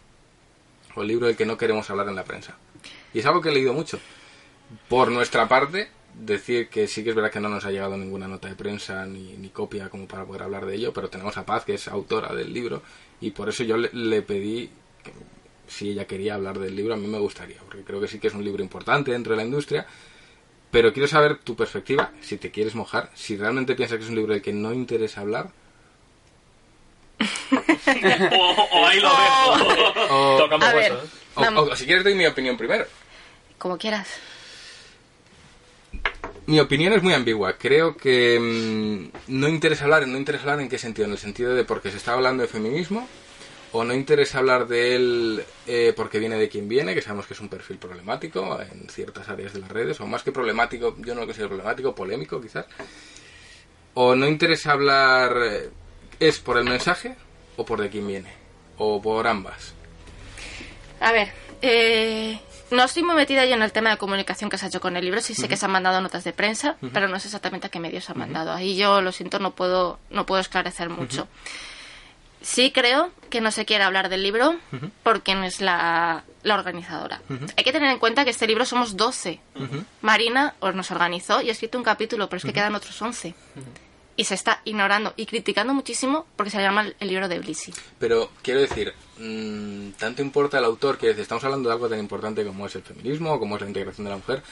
o 0.96 1.02
el 1.02 1.06
libro 1.06 1.28
del 1.28 1.36
que 1.36 1.46
no 1.46 1.56
queremos 1.56 1.88
hablar 1.88 2.08
en 2.08 2.16
la 2.16 2.24
prensa. 2.24 2.58
Y 3.14 3.20
es 3.20 3.26
algo 3.26 3.40
que 3.40 3.50
he 3.50 3.54
leído 3.54 3.74
mucho. 3.74 4.00
Por 4.88 5.12
nuestra 5.12 5.46
parte, 5.46 5.88
decir 6.12 6.68
que 6.68 6.88
sí 6.88 7.04
que 7.04 7.10
es 7.10 7.14
verdad 7.14 7.30
que 7.30 7.38
no 7.38 7.48
nos 7.48 7.64
ha 7.64 7.70
llegado 7.70 7.96
ninguna 7.96 8.26
nota 8.26 8.48
de 8.48 8.56
prensa 8.56 9.06
ni, 9.06 9.36
ni 9.36 9.50
copia 9.50 9.88
como 9.88 10.08
para 10.08 10.24
poder 10.24 10.42
hablar 10.42 10.66
de 10.66 10.74
ello, 10.74 10.92
pero 10.92 11.10
tenemos 11.10 11.36
a 11.36 11.46
Paz, 11.46 11.64
que 11.64 11.74
es 11.74 11.86
autora 11.86 12.34
del 12.34 12.52
libro, 12.52 12.82
y 13.20 13.30
por 13.30 13.48
eso 13.48 13.62
yo 13.62 13.76
le, 13.76 13.88
le 13.92 14.22
pedí 14.22 14.68
si 15.70 15.90
ella 15.90 16.06
quería 16.06 16.34
hablar 16.34 16.58
del 16.58 16.74
libro, 16.76 16.92
a 16.94 16.96
mí 16.98 17.06
me 17.06 17.18
gustaría, 17.18 17.58
porque 17.60 17.82
creo 17.84 18.00
que 18.00 18.08
sí 18.08 18.18
que 18.18 18.26
es 18.28 18.34
un 18.34 18.44
libro 18.44 18.62
importante 18.62 19.12
dentro 19.12 19.32
de 19.32 19.36
la 19.38 19.44
industria. 19.44 19.86
Pero 20.70 20.92
quiero 20.92 21.08
saber 21.08 21.38
tu 21.38 21.56
perspectiva, 21.56 22.12
si 22.20 22.36
te 22.36 22.50
quieres 22.50 22.74
mojar, 22.74 23.10
si 23.14 23.36
realmente 23.36 23.74
piensas 23.74 23.98
que 23.98 24.04
es 24.04 24.10
un 24.10 24.16
libro 24.16 24.32
del 24.34 24.42
que 24.42 24.52
no 24.52 24.72
interesa 24.72 25.20
hablar, 25.22 25.50
o, 27.50 28.68
o 28.72 28.86
ahí 28.86 29.00
lo 29.00 29.08
dejo. 29.08 30.04
o, 30.10 30.38
Tocamos 30.38 30.68
A 30.68 30.74
ver. 30.74 30.92
¿eh? 30.92 30.96
o- 31.34 31.60
o 31.62 31.76
si 31.76 31.86
quieres 31.86 32.04
doy 32.04 32.14
mi 32.14 32.26
opinión 32.26 32.56
primero. 32.56 32.86
Como 33.58 33.76
quieras. 33.78 34.08
Mi 36.46 36.58
opinión 36.60 36.92
es 36.92 37.02
muy 37.02 37.12
ambigua. 37.14 37.54
Creo 37.58 37.96
que 37.96 38.38
mm, 38.40 39.32
no 39.38 39.48
interesa 39.48 39.84
hablar, 39.84 40.06
no 40.08 40.16
interesa 40.18 40.44
hablar 40.44 40.60
en 40.60 40.68
qué 40.68 40.78
sentido, 40.78 41.06
en 41.06 41.12
el 41.12 41.18
sentido 41.18 41.54
de 41.54 41.64
porque 41.64 41.90
se 41.90 41.96
está 41.98 42.12
hablando 42.14 42.42
de 42.42 42.48
feminismo, 42.48 43.06
o 43.72 43.84
no 43.84 43.94
interesa 43.94 44.38
hablar 44.38 44.66
de 44.66 44.96
él 44.96 45.44
eh, 45.66 45.92
porque 45.96 46.18
viene 46.18 46.36
de 46.36 46.48
quien 46.48 46.68
viene, 46.68 46.94
que 46.94 47.02
sabemos 47.02 47.26
que 47.26 47.34
es 47.34 47.40
un 47.40 47.48
perfil 47.48 47.78
problemático 47.78 48.60
en 48.60 48.88
ciertas 48.88 49.28
áreas 49.28 49.52
de 49.52 49.60
las 49.60 49.70
redes, 49.70 50.00
o 50.00 50.06
más 50.06 50.22
que 50.22 50.32
problemático, 50.32 50.96
yo 50.98 51.14
no 51.14 51.20
lo 51.20 51.26
considero 51.26 51.50
problemático, 51.50 51.94
polémico 51.94 52.40
quizás. 52.40 52.66
O 53.94 54.14
no 54.14 54.26
interesa 54.26 54.72
hablar, 54.72 55.36
eh, 55.42 55.70
es 56.18 56.38
por 56.38 56.58
el 56.58 56.64
mensaje 56.64 57.16
o 57.56 57.64
por 57.64 57.80
de 57.80 57.90
quién 57.90 58.06
viene, 58.06 58.32
o 58.78 59.00
por 59.00 59.26
ambas. 59.26 59.74
A 61.00 61.12
ver, 61.12 61.32
eh, 61.62 62.38
no 62.70 62.84
estoy 62.84 63.02
muy 63.02 63.16
metida 63.16 63.44
yo 63.46 63.54
en 63.54 63.62
el 63.62 63.72
tema 63.72 63.90
de 63.90 63.96
comunicación 63.96 64.50
que 64.50 64.58
se 64.58 64.64
ha 64.64 64.68
hecho 64.68 64.80
con 64.80 64.96
el 64.96 65.04
libro. 65.04 65.20
Sí 65.20 65.34
sé 65.34 65.48
que 65.48 65.56
se 65.56 65.64
han 65.64 65.72
mandado 65.72 66.00
notas 66.00 66.24
de 66.24 66.32
prensa, 66.32 66.76
pero 66.92 67.08
no 67.08 67.18
sé 67.18 67.28
exactamente 67.28 67.66
a 67.66 67.70
qué 67.70 67.80
medios 67.80 68.04
se 68.04 68.12
han 68.12 68.18
mandado. 68.18 68.52
Ahí 68.52 68.76
yo 68.76 69.00
lo 69.00 69.12
siento, 69.12 69.38
no 69.38 69.52
puedo, 69.52 69.98
no 70.10 70.26
puedo 70.26 70.40
esclarecer 70.40 70.88
mucho. 70.88 71.26
Sí 72.42 72.72
creo 72.72 73.10
que 73.28 73.40
no 73.40 73.50
se 73.50 73.64
quiere 73.64 73.84
hablar 73.84 74.08
del 74.08 74.22
libro 74.22 74.56
por 75.02 75.22
quien 75.22 75.44
es 75.44 75.60
la, 75.60 76.24
la 76.42 76.54
organizadora. 76.54 77.20
Hay 77.56 77.64
que 77.64 77.72
tener 77.72 77.90
en 77.90 77.98
cuenta 77.98 78.24
que 78.24 78.30
este 78.30 78.46
libro 78.46 78.64
somos 78.64 78.96
12. 78.96 79.40
Marina 80.00 80.54
os 80.60 80.74
nos 80.74 80.90
organizó 80.90 81.42
y 81.42 81.48
ha 81.48 81.52
escrito 81.52 81.78
un 81.78 81.84
capítulo, 81.84 82.28
pero 82.28 82.38
es 82.38 82.44
que 82.44 82.52
quedan 82.52 82.74
otros 82.74 83.00
11. 83.00 83.34
Y 84.16 84.24
se 84.24 84.34
está 84.34 84.60
ignorando 84.64 85.14
y 85.16 85.26
criticando 85.26 85.72
muchísimo 85.72 86.26
porque 86.36 86.50
se 86.50 86.60
llama 86.60 86.92
el, 86.98 87.08
libro 87.08 87.28
de 87.28 87.38
Blissy. 87.38 87.72
Pero 87.98 88.30
quiero 88.42 88.60
decir, 88.60 88.92
mm, 89.18 89.92
tanto 89.92 90.20
importa 90.20 90.58
el 90.58 90.64
autor 90.64 90.98
que 90.98 91.10
estamos 91.10 91.42
hablando 91.44 91.68
de 91.68 91.74
algo 91.74 91.88
tan 91.88 91.98
importante 91.98 92.44
como 92.44 92.66
es 92.66 92.74
el 92.74 92.82
feminismo, 92.82 93.38
como 93.38 93.56
es 93.56 93.62
la 93.62 93.68
integración 93.68 94.04
de 94.04 94.10
la 94.10 94.16
mujer. 94.16 94.42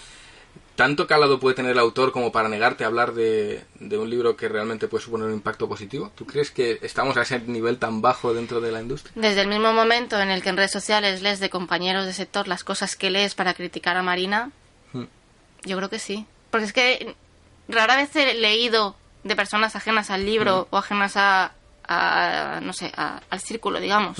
¿Tanto 0.79 1.09
calado 1.09 1.41
puede 1.41 1.57
tener 1.57 1.73
el 1.73 1.79
autor 1.81 2.13
como 2.13 2.31
para 2.31 2.49
negarte 2.49 2.85
a 2.85 2.87
hablar 2.87 3.13
de, 3.13 3.65
de 3.81 3.99
un 3.99 4.09
libro 4.09 4.37
que 4.37 4.49
realmente 4.49 4.87
puede 4.87 5.03
suponer 5.03 5.27
un 5.27 5.33
impacto 5.33 5.69
positivo? 5.69 6.13
¿Tú 6.15 6.25
crees 6.25 6.53
que 6.53 6.79
estamos 6.83 7.17
a 7.17 7.23
ese 7.23 7.41
nivel 7.41 7.79
tan 7.79 8.01
bajo 8.01 8.33
dentro 8.33 8.61
de 8.61 8.71
la 8.71 8.81
industria? 8.81 9.11
Desde 9.17 9.41
el 9.41 9.49
mismo 9.49 9.73
momento 9.73 10.21
en 10.21 10.31
el 10.31 10.41
que 10.41 10.51
en 10.51 10.57
redes 10.57 10.71
sociales 10.71 11.21
lees 11.21 11.41
de 11.41 11.51
compañeros 11.51 12.07
de 12.07 12.13
sector 12.13 12.47
las 12.47 12.63
cosas 12.63 12.95
que 12.95 13.11
lees 13.11 13.35
para 13.35 13.55
criticar 13.55 13.97
a 13.97 14.05
Marina, 14.05 14.53
Hmm. 14.93 15.07
yo 15.65 15.77
creo 15.79 15.91
que 15.91 15.99
sí. 15.99 16.27
Porque 16.53 16.67
es 16.67 16.73
que 16.73 17.17
rara 17.69 17.97
vez 17.97 18.15
he 18.15 18.35
leído 18.35 18.95
de 19.25 19.35
personas 19.35 19.75
ajenas 19.75 20.11
al 20.11 20.25
libro 20.25 20.69
o 20.71 20.77
ajenas 20.79 21.17
a, 21.17 21.55
a, 21.89 22.61
no 22.63 22.73
sé, 22.73 22.93
a- 22.97 23.21
al 23.31 23.41
círculo, 23.41 23.81
digamos, 23.81 24.17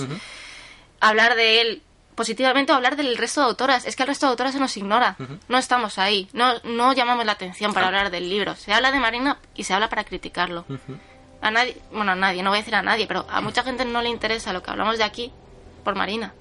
hablar 0.99 1.35
de 1.35 1.61
él 1.61 1.81
positivamente 2.19 2.73
o 2.73 2.75
hablar 2.75 2.97
del 2.97 3.15
resto 3.17 3.39
de 3.39 3.47
autoras. 3.47 3.85
Es 3.85 3.95
que 3.95 4.03
al 4.03 4.07
resto 4.09 4.25
de 4.25 4.31
autoras 4.31 4.51
se 4.51 4.59
nos 4.59 4.75
ignora. 4.75 5.15
No 5.47 5.57
estamos 5.57 5.97
ahí. 5.97 6.27
No, 6.33 6.59
no 6.65 6.91
llamamos 6.91 7.25
la 7.25 7.31
atención 7.31 7.73
para 7.73 7.87
hablar 7.87 8.11
del 8.11 8.27
libro. 8.29 8.57
Se 8.57 8.73
habla 8.73 8.91
de 8.91 8.99
Marina 8.99 9.37
y 9.55 9.63
se 9.63 9.73
habla 9.73 9.87
para 9.87 10.03
criticarlo. 10.03 10.65
A 11.41 11.49
nadie, 11.49 11.77
bueno, 11.93 12.11
a 12.11 12.15
nadie, 12.15 12.43
no 12.43 12.49
voy 12.49 12.57
a 12.57 12.61
decir 12.61 12.75
a 12.75 12.81
nadie, 12.81 13.07
pero 13.07 13.25
a 13.29 13.39
mucha 13.39 13.63
gente 13.63 13.85
no 13.85 14.01
le 14.01 14.09
interesa 14.09 14.51
lo 14.51 14.61
que 14.61 14.69
hablamos 14.69 14.97
de 14.97 15.05
aquí 15.05 15.31
por 15.85 15.95
Marina. 15.95 16.33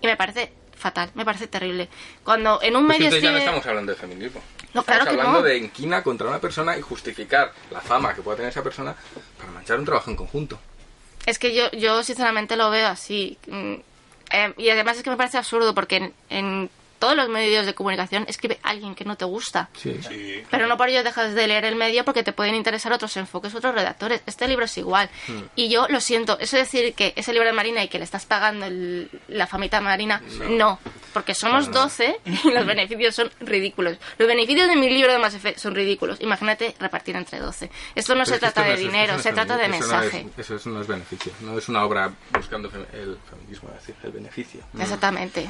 Y 0.00 0.06
me 0.06 0.16
parece 0.16 0.54
fatal, 0.74 1.10
me 1.14 1.26
parece 1.26 1.48
terrible. 1.48 1.90
Cuando 2.24 2.62
en 2.62 2.74
un 2.76 2.86
Pues 2.86 2.98
medio 2.98 3.08
entonces 3.08 3.22
ya 3.22 3.30
no 3.32 3.36
escribe- 3.36 3.44
estamos 3.44 3.66
hablando 3.66 3.92
de 3.92 3.98
feminismo. 3.98 4.40
No, 4.72 4.80
estamos 4.80 4.86
claro 4.86 5.04
que 5.04 5.10
hablando 5.10 5.40
no. 5.40 5.44
de 5.44 5.58
inquina 5.58 6.02
contra 6.02 6.26
una 6.28 6.38
persona 6.40 6.78
y 6.78 6.80
justificar 6.80 7.52
la 7.70 7.82
fama 7.82 8.14
que 8.14 8.22
pueda 8.22 8.36
tener 8.38 8.50
esa 8.50 8.62
persona 8.62 8.96
para 9.36 9.50
manchar 9.52 9.78
un 9.78 9.84
trabajo 9.84 10.08
en 10.10 10.16
conjunto. 10.16 10.58
Es 11.26 11.38
que 11.38 11.54
yo, 11.54 11.70
yo 11.72 12.02
sinceramente 12.02 12.56
lo 12.56 12.70
veo 12.70 12.88
así. 12.88 13.36
Eh, 14.32 14.52
y 14.56 14.68
además 14.70 14.96
es 14.96 15.02
que 15.02 15.10
me 15.10 15.16
parece 15.16 15.38
absurdo 15.38 15.74
porque 15.74 15.96
en, 15.96 16.14
en 16.30 16.70
todos 16.98 17.16
los 17.16 17.28
medios 17.28 17.66
de 17.66 17.74
comunicación 17.74 18.24
escribe 18.28 18.58
alguien 18.62 18.94
que 18.94 19.04
no 19.04 19.16
te 19.16 19.24
gusta. 19.24 19.68
Sí. 19.76 19.98
Sí. 20.06 20.42
Pero 20.50 20.66
no 20.66 20.76
por 20.76 20.88
ello 20.88 21.02
dejas 21.04 21.34
de 21.34 21.46
leer 21.46 21.64
el 21.64 21.76
medio 21.76 22.04
porque 22.04 22.22
te 22.22 22.32
pueden 22.32 22.54
interesar 22.54 22.92
otros 22.92 23.16
enfoques, 23.16 23.54
otros 23.54 23.74
redactores. 23.74 24.22
Este 24.26 24.48
libro 24.48 24.64
es 24.64 24.76
igual. 24.78 25.08
Hmm. 25.28 25.42
Y 25.54 25.68
yo 25.68 25.86
lo 25.88 26.00
siento, 26.00 26.38
eso 26.40 26.56
de 26.56 26.62
decir 26.62 26.94
que 26.94 27.12
ese 27.16 27.32
libro 27.32 27.46
de 27.46 27.52
Marina 27.52 27.82
y 27.84 27.88
que 27.88 27.98
le 27.98 28.04
estás 28.04 28.26
pagando 28.26 28.66
el- 28.66 29.10
la 29.28 29.46
famita 29.46 29.80
Marina, 29.80 30.22
no. 30.50 30.78
Porque 31.12 31.34
somos 31.34 31.70
12 31.70 32.20
y 32.26 32.50
los 32.50 32.66
beneficios 32.66 33.14
son 33.14 33.30
ridículos. 33.40 33.96
Los 34.18 34.28
beneficios 34.28 34.68
de 34.68 34.76
mi 34.76 34.90
libro 34.90 35.12
de 35.12 35.18
Mass 35.18 35.34
Effect 35.34 35.58
son 35.58 35.74
ridículos. 35.74 36.20
Imagínate 36.20 36.74
repartir 36.78 37.16
entre 37.16 37.38
12. 37.38 37.70
Esto 37.94 38.14
no 38.14 38.24
Pero 38.24 38.34
se 38.34 38.40
trata 38.40 38.60
no 38.62 38.66
de 38.68 38.74
es- 38.74 38.80
dinero, 38.80 39.14
no 39.14 39.22
se 39.22 39.32
trata 39.32 39.56
de 39.56 39.64
feminismo, 39.64 39.86
eso 39.86 39.96
no 39.96 40.02
es- 40.02 40.12
mensaje. 40.12 40.40
Eso, 40.40 40.54
es- 40.56 40.66
no 40.66 40.80
es 40.80 40.86
beneficio, 40.86 41.32
no 41.40 41.58
es 41.58 41.68
una 41.68 41.84
obra 41.84 42.12
buscando 42.32 42.68
el 42.68 43.18
feminismo, 43.30 43.68
es 43.70 43.74
decir, 43.80 43.94
el 44.02 44.12
beneficio. 44.12 44.60
Exactamente. 44.78 45.48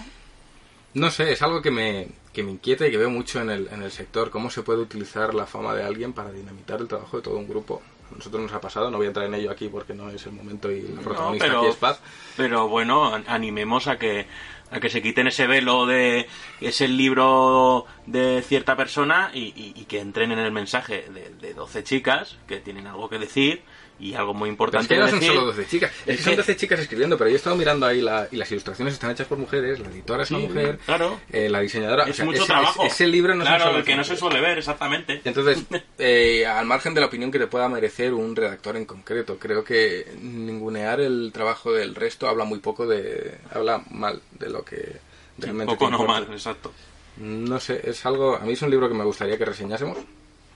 No 0.96 1.10
sé, 1.10 1.30
es 1.32 1.42
algo 1.42 1.60
que 1.60 1.70
me, 1.70 2.08
que 2.32 2.42
me 2.42 2.50
inquieta 2.52 2.86
y 2.86 2.90
que 2.90 2.96
veo 2.96 3.10
mucho 3.10 3.40
en 3.40 3.50
el, 3.50 3.68
en 3.70 3.82
el 3.82 3.90
sector, 3.90 4.30
cómo 4.30 4.48
se 4.50 4.62
puede 4.62 4.80
utilizar 4.80 5.34
la 5.34 5.44
fama 5.46 5.74
de 5.74 5.84
alguien 5.84 6.12
para 6.14 6.32
dinamitar 6.32 6.80
el 6.80 6.88
trabajo 6.88 7.18
de 7.18 7.22
todo 7.22 7.36
un 7.36 7.46
grupo. 7.46 7.82
A 8.10 8.14
nosotros 8.16 8.40
nos 8.40 8.52
ha 8.52 8.60
pasado, 8.60 8.90
no 8.90 8.96
voy 8.96 9.06
a 9.06 9.08
entrar 9.08 9.26
en 9.26 9.34
ello 9.34 9.50
aquí 9.50 9.68
porque 9.68 9.92
no 9.92 10.08
es 10.10 10.24
el 10.24 10.32
momento 10.32 10.70
y 10.70 10.82
la 10.82 10.94
No, 10.94 11.02
protagonista 11.02 11.46
pero, 11.46 11.58
aquí 11.60 11.68
es 11.68 11.76
Paz. 11.76 12.00
pero 12.36 12.68
bueno, 12.68 13.12
an- 13.14 13.24
animemos 13.28 13.88
a 13.88 13.98
que 13.98 14.26
a 14.70 14.80
que 14.80 14.88
se 14.90 15.00
quiten 15.02 15.26
ese 15.28 15.46
velo 15.46 15.86
de 15.86 16.26
es 16.60 16.80
el 16.80 16.96
libro 16.96 17.84
de 18.06 18.42
cierta 18.42 18.74
persona 18.76 19.30
y, 19.34 19.52
y- 19.54 19.74
y 19.76 19.84
que 19.84 20.00
entren 20.00 20.32
en 20.32 20.38
el 20.40 20.50
mensaje 20.50 21.08
de, 21.12 21.30
de 21.40 21.54
12 21.54 21.84
chicas 21.84 22.36
que 22.48 22.58
tienen 22.60 22.86
algo 22.88 23.08
que 23.08 23.18
decir 23.18 23.62
y 23.98 24.12
algo 24.14 24.34
muy 24.34 24.40
Pero 24.40 24.46
es 24.46 24.52
importante 24.52 24.94
que 24.94 25.00
no 25.00 25.08
son 25.08 25.20
decir. 25.20 25.34
solo 25.34 25.46
12 25.46 25.66
chicas, 25.68 25.90
es, 26.04 26.08
Es 26.08 26.16
que 26.18 26.22
son 26.22 26.32
que- 26.32 26.36
12 26.36 26.56
chicas 26.56 26.80
escribiendo, 26.80 27.16
pero 27.16 27.30
yo 27.30 27.34
he 27.34 27.38
estado 27.38 27.56
mirando 27.56 27.86
ahí 27.86 28.00
la, 28.02 28.28
y 28.30 28.36
las 28.36 28.50
ilustraciones 28.50 28.94
están 28.94 29.10
hechas 29.10 29.26
por 29.26 29.38
mujeres, 29.38 29.80
la 29.80 29.88
editora 29.88 30.22
es 30.24 30.30
una 30.30 30.40
Sí, 30.40 30.46
mujer, 30.48 30.78
claro. 30.84 31.18
eh, 31.32 31.48
la 31.48 31.60
diseñadora, 31.60 32.04
o 32.04 32.08
es 32.08 32.16
sea, 32.16 32.24
mucho 32.26 32.38
ese, 32.38 32.46
trabajo. 32.46 32.82
ese- 32.84 32.92
ese 32.94 33.06
libro 33.06 33.34
no 33.34 33.44
son 33.44 33.54
claro, 33.56 33.72
solo 33.72 33.84
que 33.84 33.96
no 33.96 34.04
se 34.04 34.16
suele 34.16 34.40
ver, 34.40 34.58
exactamente. 34.58 35.20
Entonces, 35.24 35.64
eh, 35.98 36.44
al 36.46 36.66
margen 36.66 36.92
de 36.94 37.00
la 37.00 37.06
opinión 37.06 37.30
que 37.30 37.38
te 37.38 37.46
pueda 37.46 37.68
merecer 37.68 38.12
un 38.12 38.36
redactor 38.36 38.76
en 38.76 38.84
concreto, 38.84 39.38
creo 39.38 39.64
que 39.64 40.06
ningunear 40.20 41.00
el 41.00 41.30
trabajo 41.32 41.72
del 41.72 41.94
resto 41.94 42.28
habla 42.28 42.44
muy 42.44 42.58
poco 42.58 42.86
de... 42.86 43.38
habla 43.52 43.82
mal 43.90 44.20
de 44.38 44.50
lo 44.50 44.64
que 44.64 44.96
realmente... 45.38 45.72
Poco 45.74 45.86
te 45.86 45.92
no 45.92 46.04
mal, 46.04 46.28
exacto. 46.32 46.72
No 47.16 47.58
sé, 47.60 47.80
es 47.88 48.04
algo... 48.04 48.36
A 48.36 48.40
mí 48.40 48.52
es 48.52 48.60
un 48.62 48.70
libro 48.70 48.88
que 48.88 48.94
me 48.94 49.04
gustaría 49.04 49.38
que 49.38 49.44
reseñásemos. 49.46 49.96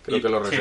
Creo 0.04 0.18
Y- 0.18 0.22
que 0.22 0.28
lo 0.28 0.44
sí. 0.44 0.56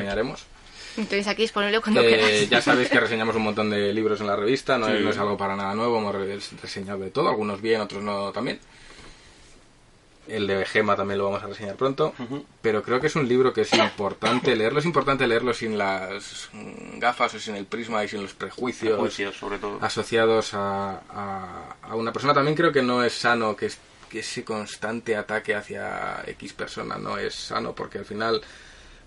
Entonces 1.00 1.28
aquí 1.28 1.44
disponible 1.44 1.80
cuando 1.82 2.02
Eh, 2.02 2.08
quieras. 2.08 2.50
ya 2.50 2.62
sabéis 2.62 2.90
que 2.90 3.00
reseñamos 3.00 3.36
un 3.36 3.42
montón 3.44 3.70
de 3.70 3.94
libros 3.94 4.20
en 4.22 4.28
la 4.28 4.36
revista, 4.36 4.78
no, 4.78 4.88
Sí. 4.88 4.94
es, 4.94 5.02
no 5.02 5.10
es 5.12 5.18
algo 5.18 5.38
para 5.38 5.56
nada 5.56 5.74
nuevo, 5.74 5.98
hemos 5.98 6.14
re- 6.14 6.40
reseñado 6.62 7.00
de 7.00 7.10
todo, 7.10 7.30
algunos 7.30 7.62
bien, 7.62 7.82
otros 7.82 8.04
no 8.04 8.32
también. 8.32 8.60
El 10.28 10.46
de 10.46 10.64
Gema 10.66 10.96
también 10.96 11.18
lo 11.18 11.26
vamos 11.26 11.42
a 11.42 11.48
reseñar 11.48 11.76
pronto, 11.76 12.14
Ujú. 12.20 12.46
pero 12.62 12.84
creo 12.84 13.00
que 13.00 13.08
es 13.08 13.16
un 13.16 13.28
libro 13.28 13.52
que 13.52 13.62
es 13.62 13.74
importante 13.74 14.56
leerlo, 14.56 14.78
es 14.80 14.86
importante 14.86 15.26
leerlo 15.26 15.56
sin 15.56 15.76
las 15.76 16.50
gafas 16.98 17.34
o 17.34 17.40
sin 17.40 17.56
el 17.56 17.66
prisma 17.66 18.04
y 18.04 18.10
sin 18.10 18.22
los 18.22 18.34
prejuicios 18.36 19.00
Juicios, 19.00 19.36
sobre 19.38 19.58
todo. 19.58 19.80
asociados 19.82 20.54
a, 20.54 21.02
a- 21.10 21.76
a 21.82 21.96
una 21.96 22.12
persona. 22.14 22.36
También 22.36 22.56
creo 22.56 22.72
que 22.72 22.84
no 22.84 23.04
es 23.04 23.14
sano 23.14 23.56
que, 23.56 23.66
es- 23.68 23.80
que 24.08 24.20
ese 24.20 24.44
constante 24.44 25.16
ataque 25.16 25.56
hacia 25.56 26.24
X 26.28 26.54
persona 26.54 26.98
no 27.00 27.18
es 27.18 27.34
sano 27.34 27.74
porque 27.74 27.98
al 27.98 28.06
final 28.06 28.42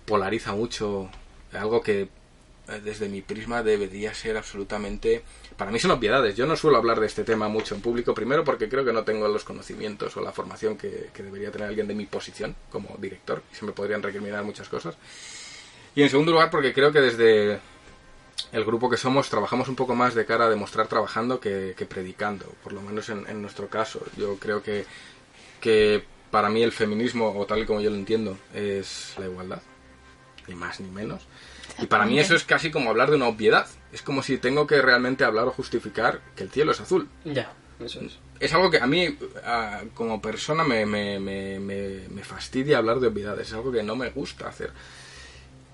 polariza 0.05 0.51
mucho 0.51 1.09
algo 1.57 1.81
que 1.81 2.01
eh, 2.01 2.81
desde 2.83 3.09
mi 3.09 3.21
prisma 3.21 3.63
debería 3.63 4.13
ser 4.13 4.37
absolutamente 4.37 5.23
para 5.57 5.71
mí 5.71 5.79
son 5.79 5.91
obviedades 5.91 6.35
yo 6.35 6.45
no 6.45 6.55
suelo 6.55 6.77
hablar 6.77 6.99
de 6.99 7.07
este 7.07 7.23
tema 7.23 7.47
mucho 7.47 7.75
en 7.75 7.81
público 7.81 8.13
primero 8.13 8.43
porque 8.43 8.69
creo 8.69 8.85
que 8.85 8.93
no 8.93 9.03
tengo 9.03 9.27
los 9.27 9.43
conocimientos 9.43 10.15
o 10.17 10.21
la 10.21 10.31
formación 10.31 10.77
que, 10.77 11.09
debería 11.15 11.51
tener 11.51 11.67
alguien 11.67 11.87
de 11.87 11.95
mi 11.95 12.05
posición 12.05 12.55
como 12.69 12.95
director 12.97 13.43
y 13.51 13.55
se 13.55 13.65
me 13.65 13.71
podrían 13.71 14.01
recriminar 14.01 14.43
muchas 14.43 14.69
cosas 14.69 14.95
y 15.95 16.03
en 16.03 16.09
segundo 16.09 16.31
lugar 16.31 16.49
porque 16.49 16.73
creo 16.73 16.91
que 16.91 17.01
desde 17.01 17.59
el 18.51 18.65
grupo 18.65 18.89
que 18.89 18.97
somos 18.97 19.29
trabajamos 19.29 19.67
un 19.67 19.75
poco 19.75 19.95
más 19.95 20.15
de 20.15 20.25
cara 20.25 20.45
a 20.45 20.49
demostrar 20.49 20.87
trabajando 20.87 21.39
que, 21.39 21.75
predicando, 21.87 22.45
por 22.63 22.73
lo 22.73 22.81
menos 22.81 23.09
en, 23.09 23.27
en 23.27 23.41
nuestro 23.41 23.67
caso. 23.67 24.03
Yo 24.17 24.37
creo 24.37 24.61
que, 24.63 24.85
que 25.61 26.03
para 26.33 26.49
mí 26.49 26.63
el 26.63 26.71
feminismo, 26.71 27.31
o 27.37 27.45
tal 27.45 27.59
y 27.59 27.65
como 27.67 27.79
yo 27.79 27.91
lo 27.91 27.95
entiendo, 27.95 28.37
es 28.55 29.13
la 29.19 29.25
igualdad, 29.25 29.61
ni 30.47 30.55
más 30.55 30.79
ni 30.79 30.89
menos. 30.89 31.27
Y 31.79 31.87
para 31.87 32.05
mí 32.05 32.19
eso 32.19 32.35
es 32.35 32.43
casi 32.43 32.71
como 32.71 32.89
hablar 32.89 33.09
de 33.09 33.15
una 33.15 33.27
obviedad. 33.27 33.67
Es 33.91 34.01
como 34.01 34.21
si 34.23 34.37
tengo 34.37 34.67
que 34.67 34.81
realmente 34.81 35.23
hablar 35.23 35.47
o 35.47 35.51
justificar 35.51 36.21
que 36.35 36.43
el 36.43 36.51
cielo 36.51 36.71
es 36.71 36.79
azul. 36.79 37.07
Ya, 37.25 37.51
eso 37.83 38.01
es. 38.01 38.19
Es 38.39 38.53
algo 38.53 38.69
que 38.69 38.77
a 38.77 38.87
mí, 38.87 39.17
como 39.93 40.21
persona, 40.21 40.63
me, 40.63 40.85
me, 40.85 41.19
me, 41.19 41.59
me, 41.59 42.07
me 42.09 42.23
fastidia 42.23 42.77
hablar 42.77 42.99
de 42.99 43.07
obviedades. 43.07 43.47
Es 43.47 43.53
algo 43.53 43.71
que 43.71 43.83
no 43.83 43.95
me 43.95 44.09
gusta 44.09 44.47
hacer. 44.47 44.71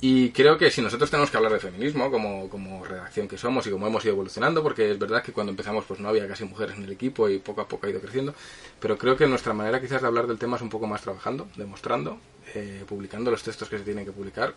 Y 0.01 0.30
creo 0.30 0.57
que 0.57 0.71
si 0.71 0.81
nosotros 0.81 1.09
tenemos 1.09 1.30
que 1.30 1.35
hablar 1.35 1.51
de 1.51 1.59
feminismo, 1.59 2.09
como, 2.09 2.49
como 2.49 2.85
redacción 2.85 3.27
que 3.27 3.38
somos 3.38 3.67
y 3.67 3.71
como 3.71 3.85
hemos 3.85 4.03
ido 4.05 4.13
evolucionando, 4.13 4.63
porque 4.63 4.91
es 4.91 4.97
verdad 4.97 5.21
que 5.21 5.34
cuando 5.34 5.51
empezamos 5.51 5.84
pues 5.85 5.99
no 5.99 6.07
había 6.07 6.26
casi 6.26 6.45
mujeres 6.45 6.77
en 6.77 6.85
el 6.85 6.91
equipo 6.91 7.27
y 7.27 7.39
poco 7.39 7.61
a 7.61 7.67
poco 7.67 7.85
ha 7.85 7.89
ido 7.89 7.99
creciendo, 7.99 8.34
pero 8.80 8.97
creo 8.97 9.17
que 9.17 9.27
nuestra 9.27 9.53
manera 9.53 9.81
quizás 9.81 10.01
de 10.01 10.07
hablar 10.07 10.26
del 10.27 10.38
tema 10.38 10.55
es 10.55 10.61
un 10.61 10.69
poco 10.69 10.88
más 10.88 11.01
trabajando, 11.01 11.49
demostrando, 11.57 12.17
eh, 12.55 12.85
publicando 12.88 13.30
los 13.30 13.43
textos 13.43 13.67
que 13.67 13.77
se 13.77 13.84
tienen 13.84 14.05
que 14.05 14.13
publicar. 14.13 14.53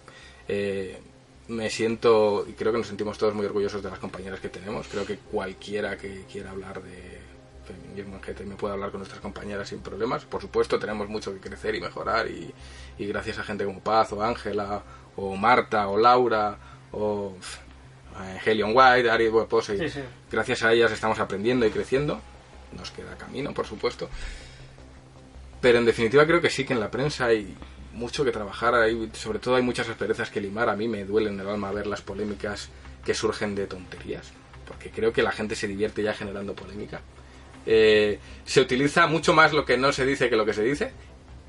Eh, 0.47 1.01
me 1.48 1.70
siento, 1.70 2.47
y 2.48 2.52
creo 2.52 2.73
que 2.73 2.78
nos 2.78 2.86
sentimos 2.86 3.19
todos 3.19 3.35
muy 3.35 3.47
orgullosos 3.47 3.82
de 3.82 3.90
las 3.90 3.98
compañeras 3.98 4.40
que 4.40 4.48
tenemos. 4.48 4.86
Creo 4.89 5.05
que 5.05 5.19
cualquiera 5.19 5.97
que 5.97 6.24
quiera 6.31 6.51
hablar 6.51 6.82
de 6.82 7.20
feminismo 7.66 8.16
en 8.16 8.23
GT 8.23 8.44
me 8.44 8.56
puede 8.56 8.74
hablar 8.74 8.90
con 8.90 8.98
nuestras 9.01 9.20
compañeras 9.20 9.69
sin 9.69 9.81
problemas. 9.81 10.24
Por 10.24 10.40
supuesto, 10.40 10.78
tenemos 10.78 11.09
mucho 11.09 11.32
que 11.32 11.40
crecer 11.40 11.74
y 11.74 11.81
mejorar, 11.81 12.28
y, 12.28 12.52
y 12.98 13.06
gracias 13.06 13.39
a 13.39 13.44
gente 13.44 13.64
como 13.64 13.81
Paz, 13.81 14.12
o 14.12 14.23
Ángela, 14.23 14.82
o 15.16 15.36
Marta, 15.36 15.89
o 15.89 15.98
Laura, 15.98 16.59
o 16.93 17.35
eh, 18.20 18.40
Helion 18.44 18.73
White, 18.74 19.10
Ari, 19.10 19.28
bueno, 19.28 19.48
puedo 19.48 19.62
seguir. 19.62 19.90
Sí, 19.90 20.01
sí. 20.01 20.06
Gracias 20.31 20.62
a 20.62 20.73
ellas 20.73 20.93
estamos 20.93 21.19
aprendiendo 21.19 21.66
y 21.66 21.70
creciendo. 21.70 22.20
Nos 22.77 22.90
queda 22.90 23.16
camino, 23.16 23.52
por 23.52 23.66
supuesto. 23.66 24.09
Pero 25.60 25.78
en 25.78 25.85
definitiva 25.85 26.27
creo 26.27 26.40
que 26.40 26.51
sí 26.51 26.64
que 26.64 26.73
en 26.73 26.81
la 26.81 26.90
prensa 26.90 27.27
hay 27.27 27.55
mucho 27.93 28.24
que 28.24 28.32
trabajar, 28.32 28.74
hay, 28.74 29.10
sobre 29.12 29.39
todo 29.39 29.56
hay 29.56 29.62
muchas 29.62 29.89
asperezas 29.89 30.31
que 30.31 30.40
limar. 30.40 30.69
A 30.69 30.77
mí 30.77 30.89
me 30.89 31.05
duele 31.05 31.31
en 31.31 31.40
el 31.40 31.48
alma 31.48 31.73
ver 31.73 31.86
las 31.86 32.02
polémicas 32.02 32.70
que 33.05 33.14
surgen 33.14 33.55
de 33.55 33.66
tonterías, 33.66 34.32
porque 34.66 34.90
creo 34.90 35.12
que 35.12 35.23
la 35.23 35.32
gente 35.32 35.55
se 35.55 35.66
divierte 35.66 36.02
ya 36.02 36.14
generando 36.14 36.55
polémica. 36.55 37.01
Eh, 37.66 38.19
se 38.44 38.60
utiliza 38.60 39.06
mucho 39.06 39.35
más 39.35 39.52
lo 39.52 39.64
que 39.64 39.77
no 39.77 39.93
se 39.93 40.05
dice 40.05 40.28
que 40.28 40.36
lo 40.36 40.44
que 40.44 40.52
se 40.52 40.62
dice, 40.62 40.93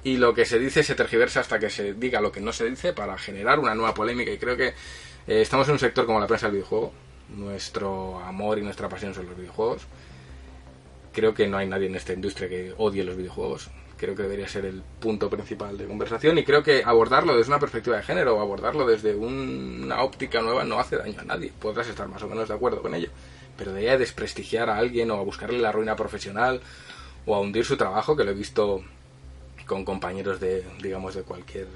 y 0.03 0.17
lo 0.17 0.33
que 0.33 0.45
se 0.45 0.59
dice 0.59 0.83
se 0.83 0.95
tergiversa 0.95 1.39
hasta 1.39 1.59
que 1.59 1.69
se 1.69 1.93
diga 1.93 2.19
lo 2.19 2.31
que 2.31 2.41
no 2.41 2.51
se 2.51 2.69
dice 2.69 2.91
para 2.93 3.17
generar 3.17 3.59
una 3.59 3.73
nueva 3.73 3.93
polémica. 3.93 4.31
Y 4.31 4.37
creo 4.37 4.57
que 4.57 4.67
eh, 4.67 5.41
estamos 5.41 5.67
en 5.67 5.73
un 5.73 5.79
sector 5.79 6.05
como 6.05 6.19
la 6.19 6.27
prensa 6.27 6.47
del 6.47 6.55
videojuego. 6.55 6.91
Nuestro 7.29 8.19
amor 8.19 8.59
y 8.59 8.61
nuestra 8.61 8.89
pasión 8.89 9.13
son 9.13 9.27
los 9.27 9.37
videojuegos. 9.37 9.83
Creo 11.13 11.33
que 11.33 11.47
no 11.47 11.57
hay 11.57 11.67
nadie 11.67 11.87
en 11.87 11.95
esta 11.95 12.11
industria 12.11 12.49
que 12.49 12.73
odie 12.77 13.03
los 13.03 13.15
videojuegos. 13.15 13.69
Creo 14.03 14.15
que 14.15 14.23
debería 14.23 14.49
ser 14.49 14.65
el 14.65 14.81
punto 14.99 15.30
principal 15.30 15.77
de 15.77 15.85
conversación 15.85 16.38
y 16.38 16.43
creo 16.43 16.61
que 16.61 16.84
abordarlo 16.84 17.38
desde 17.38 17.51
una 17.51 17.59
perspectiva 17.59 17.95
de 17.95 18.03
género 18.03 18.35
o 18.35 18.41
abordarlo 18.41 18.85
desde 18.85 19.15
un- 19.15 19.81
una 19.85 20.03
óptica 20.03 20.41
nueva 20.41 20.65
no 20.65 20.77
hace 20.77 20.97
daño 20.97 21.21
a 21.21 21.23
nadie. 21.23 21.53
Podrás 21.57 21.88
estar 21.88 22.09
más 22.09 22.21
o 22.21 22.27
menos 22.27 22.49
de 22.49 22.53
acuerdo 22.53 22.81
con 22.81 22.93
ello. 22.95 23.07
Pero 23.57 23.71
de 23.71 23.80
ahí 23.80 23.88
a 23.88 23.97
desprestigiar 23.97 24.69
a 24.69 24.75
alguien 24.77 25.09
o 25.11 25.15
a 25.15 25.21
buscarle 25.23 25.57
la 25.59 25.71
ruina 25.71 25.95
profesional 25.95 26.59
o 27.25 27.34
a 27.34 27.39
hundir 27.39 27.63
su 27.63 27.77
trabajo, 27.77 28.17
que 28.17 28.25
lo 28.25 28.31
he 28.31 28.34
visto 28.34 28.84
con 29.67 29.85
compañeros 29.85 30.41
de, 30.41 30.65
digamos, 30.81 31.15
de 31.15 31.23
cualquier 31.23 31.67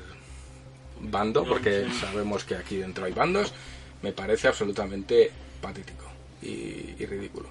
bando, 0.99 1.45
porque 1.45 1.87
sabemos 2.01 2.43
que 2.43 2.55
aquí 2.55 2.75
dentro 2.77 3.05
hay 3.05 3.13
bandos, 3.13 3.53
me 4.01 4.11
parece 4.11 4.49
absolutamente 4.49 5.31
patético 5.61 6.03
y, 6.41 6.95
y 6.99 7.05
ridículo. 7.05 7.47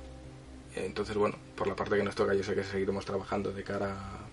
Entonces, 0.74 1.16
bueno, 1.16 1.36
por 1.56 1.66
la 1.66 1.74
parte 1.74 1.96
que 1.96 2.02
nos 2.02 2.14
toca, 2.14 2.34
yo 2.34 2.42
sé 2.42 2.54
que 2.54 2.62
seguiremos 2.64 3.06
trabajando 3.06 3.52
de 3.52 3.62
cara 3.64 3.92
a, 3.92 4.25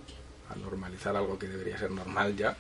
a 0.54 0.58
normalizar 0.58 1.16
algo 1.16 1.38
que 1.38 1.48
debería 1.48 1.78
ser 1.78 1.92
normal 1.92 2.36
ya. 2.36 2.56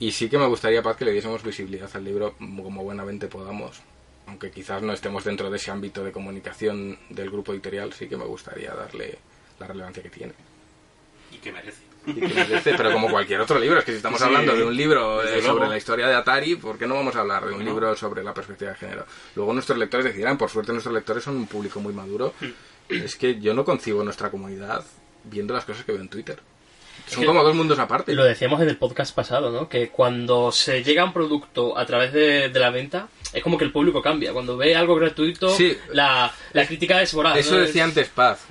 Y 0.00 0.10
sí 0.10 0.28
que 0.28 0.38
me 0.38 0.46
gustaría, 0.46 0.82
Paz, 0.82 0.96
que 0.96 1.04
le 1.04 1.12
diésemos 1.12 1.42
visibilidad 1.42 1.88
al 1.94 2.04
libro 2.04 2.34
como 2.38 2.82
buenamente 2.82 3.28
podamos. 3.28 3.80
Aunque 4.26 4.50
quizás 4.50 4.82
no 4.82 4.92
estemos 4.92 5.22
dentro 5.22 5.50
de 5.50 5.56
ese 5.56 5.70
ámbito 5.70 6.02
de 6.02 6.10
comunicación 6.10 6.98
del 7.10 7.30
grupo 7.30 7.52
editorial, 7.52 7.92
sí 7.92 8.08
que 8.08 8.16
me 8.16 8.24
gustaría 8.24 8.74
darle 8.74 9.18
la 9.60 9.66
relevancia 9.66 10.02
que 10.02 10.10
tiene. 10.10 10.32
Y 11.30 11.36
que 11.36 11.52
merece. 11.52 11.82
Y 12.06 12.14
que 12.14 12.28
merece, 12.28 12.74
pero 12.76 12.92
como 12.92 13.08
cualquier 13.08 13.40
otro 13.40 13.58
libro, 13.58 13.78
es 13.78 13.84
que 13.84 13.92
si 13.92 13.98
estamos 13.98 14.18
Sí, 14.18 14.26
hablando 14.26 14.54
de 14.54 14.64
un 14.64 14.74
libro 14.76 15.22
eh, 15.22 15.42
sobre 15.42 15.68
la 15.68 15.76
historia 15.76 16.08
de 16.08 16.14
Atari, 16.14 16.56
¿por 16.56 16.78
qué 16.78 16.86
no 16.86 16.94
vamos 16.94 17.14
a 17.16 17.20
hablar 17.20 17.46
de 17.46 17.54
un 17.54 17.64
libro 17.64 17.94
sobre 17.96 18.22
la 18.24 18.34
perspectiva 18.34 18.72
de 18.72 18.76
género? 18.76 19.06
Luego 19.36 19.52
nuestros 19.52 19.78
lectores 19.78 20.06
decidirán, 20.06 20.36
por 20.38 20.50
suerte 20.50 20.72
nuestros 20.72 20.94
lectores 20.94 21.22
son 21.22 21.36
un 21.36 21.46
público 21.46 21.80
muy 21.80 21.92
maduro. 21.92 22.34
Hmm. 22.40 22.50
Es 22.88 23.16
que 23.16 23.40
yo 23.40 23.54
no 23.54 23.64
concibo 23.64 24.02
nuestra 24.04 24.30
comunidad 24.30 24.84
viendo 25.24 25.54
las 25.54 25.64
cosas 25.64 25.84
que 25.84 25.92
veo 25.92 26.00
en 26.00 26.08
Twitter. 26.08 26.38
Son 27.06 27.24
como 27.24 27.42
dos 27.42 27.54
mundos 27.54 27.78
aparte. 27.78 28.14
Lo 28.14 28.24
decíamos 28.24 28.60
en 28.62 28.68
el 28.68 28.76
podcast 28.76 29.14
pasado, 29.14 29.50
¿no? 29.50 29.68
Que 29.68 29.88
cuando 29.90 30.50
se 30.52 30.82
llega 30.82 31.02
a 31.02 31.04
un 31.06 31.12
producto 31.12 31.76
a 31.76 31.84
través 31.86 32.12
de, 32.12 32.48
de 32.48 32.60
la 32.60 32.70
venta, 32.70 33.08
es 33.32 33.42
como 33.42 33.58
que 33.58 33.64
el 33.64 33.72
público 33.72 34.00
cambia. 34.02 34.32
Cuando 34.32 34.56
ve 34.56 34.74
algo 34.74 34.94
gratuito, 34.96 35.50
Sí. 35.50 35.76
la, 35.92 36.32
la 36.52 36.66
crítica 36.66 37.00
es 37.02 37.12
voraz. 37.14 37.36
Eso 37.36 37.54
¿no? 37.56 37.60
decía 37.60 37.82
Es- 37.84 37.88
antes 37.90 38.08
Paz. 38.08 38.46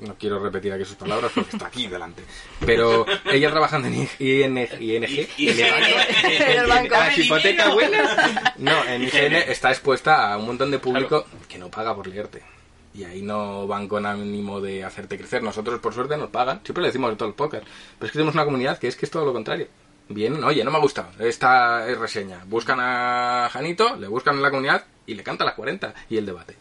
No 0.00 0.14
quiero 0.14 0.38
repetir 0.38 0.72
aquí 0.72 0.84
sus 0.84 0.94
palabras 0.94 1.32
porque 1.34 1.50
está 1.56 1.66
aquí 1.66 1.88
delante. 1.88 2.22
Pero 2.64 3.04
ella 3.32 3.50
trabajando 3.50 3.88
en 3.88 3.94
ING, 3.96 4.08
ING, 4.20 5.28
Y- 5.36 5.48
En 5.50 6.58
el 6.58 6.66
banco. 6.68 6.94
¿Las 6.94 7.18
hipotecas 7.18 7.74
buenas? 7.74 8.54
No, 8.58 8.84
en 8.84 9.02
IGN 9.02 9.34
está 9.48 9.70
expuesta 9.70 10.32
a 10.32 10.36
un 10.38 10.46
montón 10.46 10.70
de 10.70 10.78
público 10.78 11.26
que 11.48 11.58
no 11.58 11.68
paga 11.68 11.96
por 11.96 12.06
leerte. 12.06 12.42
Y 12.98 13.04
ahí 13.04 13.22
no 13.22 13.66
van 13.68 13.86
con 13.86 14.04
ánimo 14.06 14.60
de 14.60 14.82
hacerte 14.82 15.16
crecer. 15.16 15.42
Nosotros, 15.42 15.78
por 15.78 15.94
suerte, 15.94 16.16
nos 16.16 16.30
pagan. 16.30 16.60
Siempre 16.64 16.80
lo 16.82 16.86
decimos 16.88 17.12
en 17.12 17.16
todo 17.16 17.28
el 17.28 17.34
podcast. 17.36 17.62
Pero 17.64 18.06
es 18.06 18.10
que 18.10 18.16
tenemos 18.18 18.34
una 18.34 18.44
comunidad 18.44 18.78
que 18.78 18.88
es 18.88 18.96
que 18.96 19.06
es 19.06 19.10
todo 19.10 19.24
lo 19.24 19.32
contrario. 19.32 19.68
Vienen, 20.08 20.42
oye, 20.42 20.64
no 20.64 20.70
me 20.72 20.78
ha 20.78 20.80
gustado. 20.80 21.10
Esta 21.20 21.88
es 21.88 21.96
reseña. 21.96 22.42
Buscan 22.46 22.78
a 22.80 23.48
Janito, 23.52 23.94
le 23.96 24.08
buscan 24.08 24.34
en 24.36 24.42
la 24.42 24.50
comunidad 24.50 24.84
y 25.06 25.14
le 25.14 25.22
cantan 25.22 25.46
las 25.46 25.54
40 25.54 25.94
y 26.10 26.16
el 26.16 26.26
debate. 26.26 26.56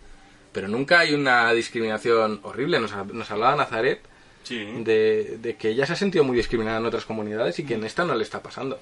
Pero 0.51 0.67
nunca 0.67 0.99
hay 0.99 1.13
una 1.15 1.51
discriminación 1.53 2.39
horrible. 2.43 2.79
Nos, 2.79 2.93
nos 3.13 3.31
hablaba 3.31 3.55
Nazaret 3.55 4.01
Sí. 4.43 4.63
de, 4.83 5.39
de 5.41 5.55
que 5.57 5.69
ella 5.69 5.85
se 5.85 5.93
ha 5.93 5.95
sentido 5.97 6.23
muy 6.23 6.37
discriminada 6.37 6.77
en 6.77 6.85
otras 6.85 7.03
comunidades 7.05 7.57
y 7.59 7.65
que 7.65 7.73
en 7.73 7.83
esta 7.83 8.05
no 8.05 8.13
le 8.15 8.23
está 8.23 8.41
pasando. 8.43 8.79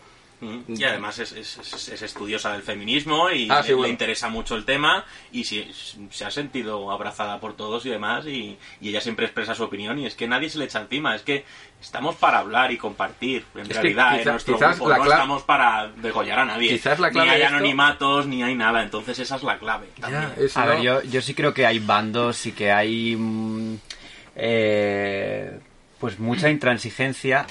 Y 0.67 0.83
además 0.83 1.17
es, 1.19 1.31
es- 1.31 1.57
es- 1.57 1.89
es 1.89 2.01
estudiosa 2.01 2.51
del 2.51 2.61
feminismo 2.61 3.29
y 3.31 3.47
Ah, 3.49 3.61
le, 3.61 3.63
sí, 3.67 3.71
bueno. 3.73 3.83
le 3.83 3.89
interesa 3.89 4.29
mucho 4.29 4.55
el 4.55 4.65
tema 4.65 5.05
y 5.31 5.43
sí, 5.45 5.71
se 6.11 6.25
ha 6.25 6.29
sentido 6.31 6.91
abrazada 6.91 7.39
por 7.39 7.55
todos 7.55 7.85
y 7.85 7.89
demás 7.89 8.25
y, 8.27 8.57
y 8.81 8.89
ella 8.89 9.01
siempre 9.01 9.25
expresa 9.25 9.55
su 9.55 9.63
opinión 9.63 9.97
y 9.97 10.05
es 10.05 10.13
que 10.15 10.27
nadie 10.27 10.49
se 10.49 10.59
le 10.59 10.65
echa 10.65 10.81
encima, 10.81 11.15
es 11.15 11.21
que 11.23 11.45
estamos 11.81 12.15
para 12.15 12.39
hablar 12.39 12.71
y 12.71 12.77
compartir. 12.77 13.45
En 13.55 13.69
realidad 13.69 14.11
quizá- 14.11 14.21
en 14.21 14.29
nuestro 14.29 14.57
grupo 14.57 14.87
no 14.89 15.03
estamos 15.05 15.43
para 15.43 15.87
degollar 15.97 16.39
a 16.39 16.45
nadie. 16.45 16.69
Quizás 16.69 16.99
la 16.99 17.09
clave 17.11 17.29
ni 17.29 17.35
hay 17.35 17.41
esto- 17.41 17.55
anonimatos 17.55 18.27
ni 18.27 18.43
hay 18.43 18.55
nada, 18.55 18.83
entonces 18.83 19.17
esa 19.19 19.37
es 19.37 19.43
la 19.43 19.57
clave. 19.57 19.87
también. 19.99 20.21
Ya, 20.37 20.59
A 20.61 20.65
no- 20.65 20.71
ver, 20.71 20.81
yo, 20.81 21.01
yo 21.03 21.21
sí 21.21 21.33
creo 21.33 21.53
que 21.53 21.65
hay 21.65 21.79
bandos 21.79 22.45
y 22.45 22.51
que 22.51 22.71
hay 22.71 23.15
mm, 23.15 23.77
eh, 24.35 25.59
pues 25.99 26.19
mucha 26.19 26.49
intransigencia 26.49 27.47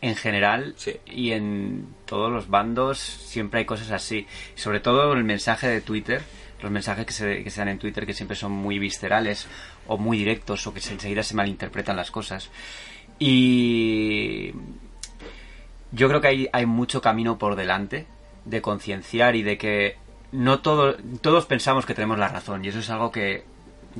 en 0.00 0.16
general 0.16 0.74
Sí. 0.76 0.96
y 1.06 1.32
en 1.32 1.86
todos 2.08 2.32
los 2.32 2.48
bandos 2.48 2.98
siempre 2.98 3.60
hay 3.60 3.66
cosas 3.66 3.90
así. 3.90 4.26
Sobre 4.54 4.80
todo 4.80 5.12
el 5.12 5.24
mensaje 5.24 5.68
de 5.68 5.80
Twitter, 5.80 6.22
los 6.62 6.70
mensajes 6.72 7.06
que 7.06 7.12
se, 7.12 7.44
que 7.44 7.50
se 7.50 7.60
dan 7.60 7.68
en 7.68 7.78
Twitter 7.78 8.06
que 8.06 8.14
siempre 8.14 8.36
son 8.36 8.52
muy 8.52 8.78
viscerales 8.78 9.46
o 9.86 9.96
muy 9.98 10.18
directos 10.18 10.66
o 10.66 10.74
que 10.74 10.80
se- 10.80 10.94
enseguida 10.94 11.22
se 11.22 11.34
malinterpretan 11.34 11.96
las 11.96 12.10
cosas. 12.10 12.50
Y 13.18 14.52
yo 15.92 16.08
creo 16.08 16.20
que 16.20 16.28
hay, 16.28 16.48
hay 16.52 16.66
mucho 16.66 17.00
camino 17.00 17.38
por 17.38 17.56
delante 17.56 18.06
de 18.44 18.62
concienciar 18.62 19.36
y 19.36 19.42
de 19.42 19.58
que 19.58 19.96
no 20.32 20.60
todo, 20.60 20.96
todos 21.20 21.46
pensamos 21.46 21.86
que 21.86 21.94
tenemos 21.94 22.18
la 22.18 22.28
razón 22.28 22.64
y 22.64 22.68
eso 22.68 22.78
es 22.80 22.90
algo 22.90 23.10
que 23.10 23.44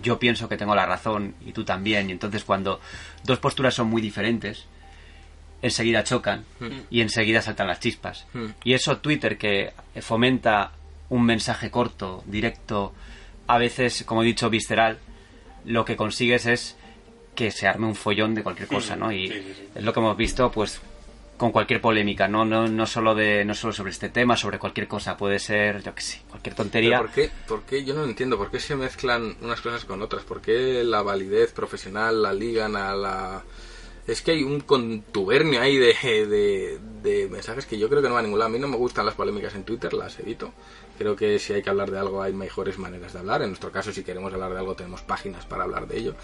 yo 0.03 0.19
pienso 0.19 0.49
que 0.49 0.57
tengo 0.57 0.75
la 0.75 0.87
razón 0.87 1.35
y 1.45 1.53
tú 1.53 1.65
también 1.65 2.09
y 2.09 2.13
entonces 2.13 2.45
cuando 2.45 2.81
dos 3.25 3.39
posturas 3.39 3.75
son 3.75 3.89
muy 3.89 4.01
diferentes 4.03 4.67
enseguida 5.63 6.05
chocan 6.05 6.45
y 6.91 7.01
enseguida 7.01 7.43
saltan 7.43 7.67
las 7.67 7.81
chispas 7.81 8.27
Mm. 8.33 8.47
y 8.65 8.75
eso 8.75 8.99
Twitter 8.99 9.37
que 9.39 9.73
fomenta 10.01 10.73
un 11.09 11.25
mensaje 11.25 11.71
corto 11.71 12.23
directo 12.27 12.93
a 13.47 13.59
veces 13.59 14.05
como 14.05 14.23
he 14.23 14.27
dicho 14.27 14.51
visceral 14.51 14.99
lo 15.65 15.85
que 15.85 15.97
consigues 15.97 16.47
es 16.47 16.77
que 17.35 17.51
se 17.51 17.67
arme 17.67 17.87
un 17.87 17.95
follón 17.95 18.35
de 18.35 18.43
cualquier 18.43 18.69
cosa 18.69 18.95
no 18.97 19.11
y 19.13 19.27
es 19.75 19.83
lo 19.83 19.93
que 19.93 20.01
hemos 20.01 20.17
visto 20.17 20.51
pues 20.53 20.81
con 21.37 21.53
cualquier 21.53 21.81
polémica, 21.81 22.27
no, 22.27 22.45
no, 22.45 22.67
no 22.67 22.85
solo 22.85 23.15
de, 23.15 23.45
no 23.45 23.55
solo 23.55 23.73
sobre 23.73 23.93
este 23.93 24.09
tema, 24.09 24.37
sobre 24.37 24.59
cualquier 24.59 24.89
cosa, 24.89 25.17
puede 25.17 25.39
ser, 25.39 25.85
yo 25.85 25.95
qué 25.95 26.03
sé, 26.03 26.21
cualquier 26.29 26.57
tontería. 26.57 26.99
¿Pero 26.99 27.03
¿Por 27.03 27.15
qué? 27.15 27.31
¿Por 27.47 27.63
qué? 27.63 27.85
Yo 27.85 27.95
no 27.95 28.03
entiendo. 28.03 28.37
¿Por 28.37 28.51
qué 28.51 28.59
se 28.59 28.75
mezclan 28.75 29.37
unas 29.41 29.61
cosas 29.61 29.85
con 29.85 30.03
otras? 30.03 30.25
¿Por 30.25 30.41
qué 30.43 30.83
la 30.83 31.01
validez 31.03 31.53
profesional 31.53 32.23
la 32.23 32.33
ligan 32.33 32.75
a 32.75 32.93
la... 32.93 33.45
Es 34.09 34.23
que 34.23 34.31
hay 34.31 34.43
un 34.43 34.61
contubernio 34.61 35.61
ahí 35.61 35.77
de, 35.77 35.95
de, 36.03 36.79
de 37.03 37.29
mensajes 37.29 37.67
que 37.67 37.79
yo 37.79 37.91
creo 37.91 38.01
que 38.01 38.09
no 38.09 38.15
va 38.15 38.21
a 38.21 38.23
ningún 38.23 38.39
lado. 38.39 38.49
A 38.49 38.53
mí 38.53 38.59
no 38.59 38.67
me 38.67 38.77
gustan 38.77 39.05
las 39.05 39.15
polémicas 39.15 39.55
en 39.55 39.65
Twitter, 39.65 39.93
las 39.93 40.19
evito. 40.19 40.51
Creo 40.97 41.15
que 41.15 41.39
si 41.39 41.53
hay 41.53 41.63
que 41.63 41.69
hablar 41.69 41.91
de 41.91 41.99
algo 41.99 42.23
hay 42.23 42.33
mejores 42.33 42.79
maneras 42.79 43.13
de 43.13 43.19
hablar. 43.19 43.43
En 43.43 43.49
nuestro 43.49 43.71
caso, 43.71 43.93
si 43.93 44.03
queremos 44.03 44.33
hablar 44.33 44.55
de 44.55 44.59
algo, 44.61 44.75
tenemos 44.75 45.03
páginas 45.03 45.45
para 45.45 45.65
hablar 45.65 45.87
de 45.87 45.99
ello. 45.99 46.15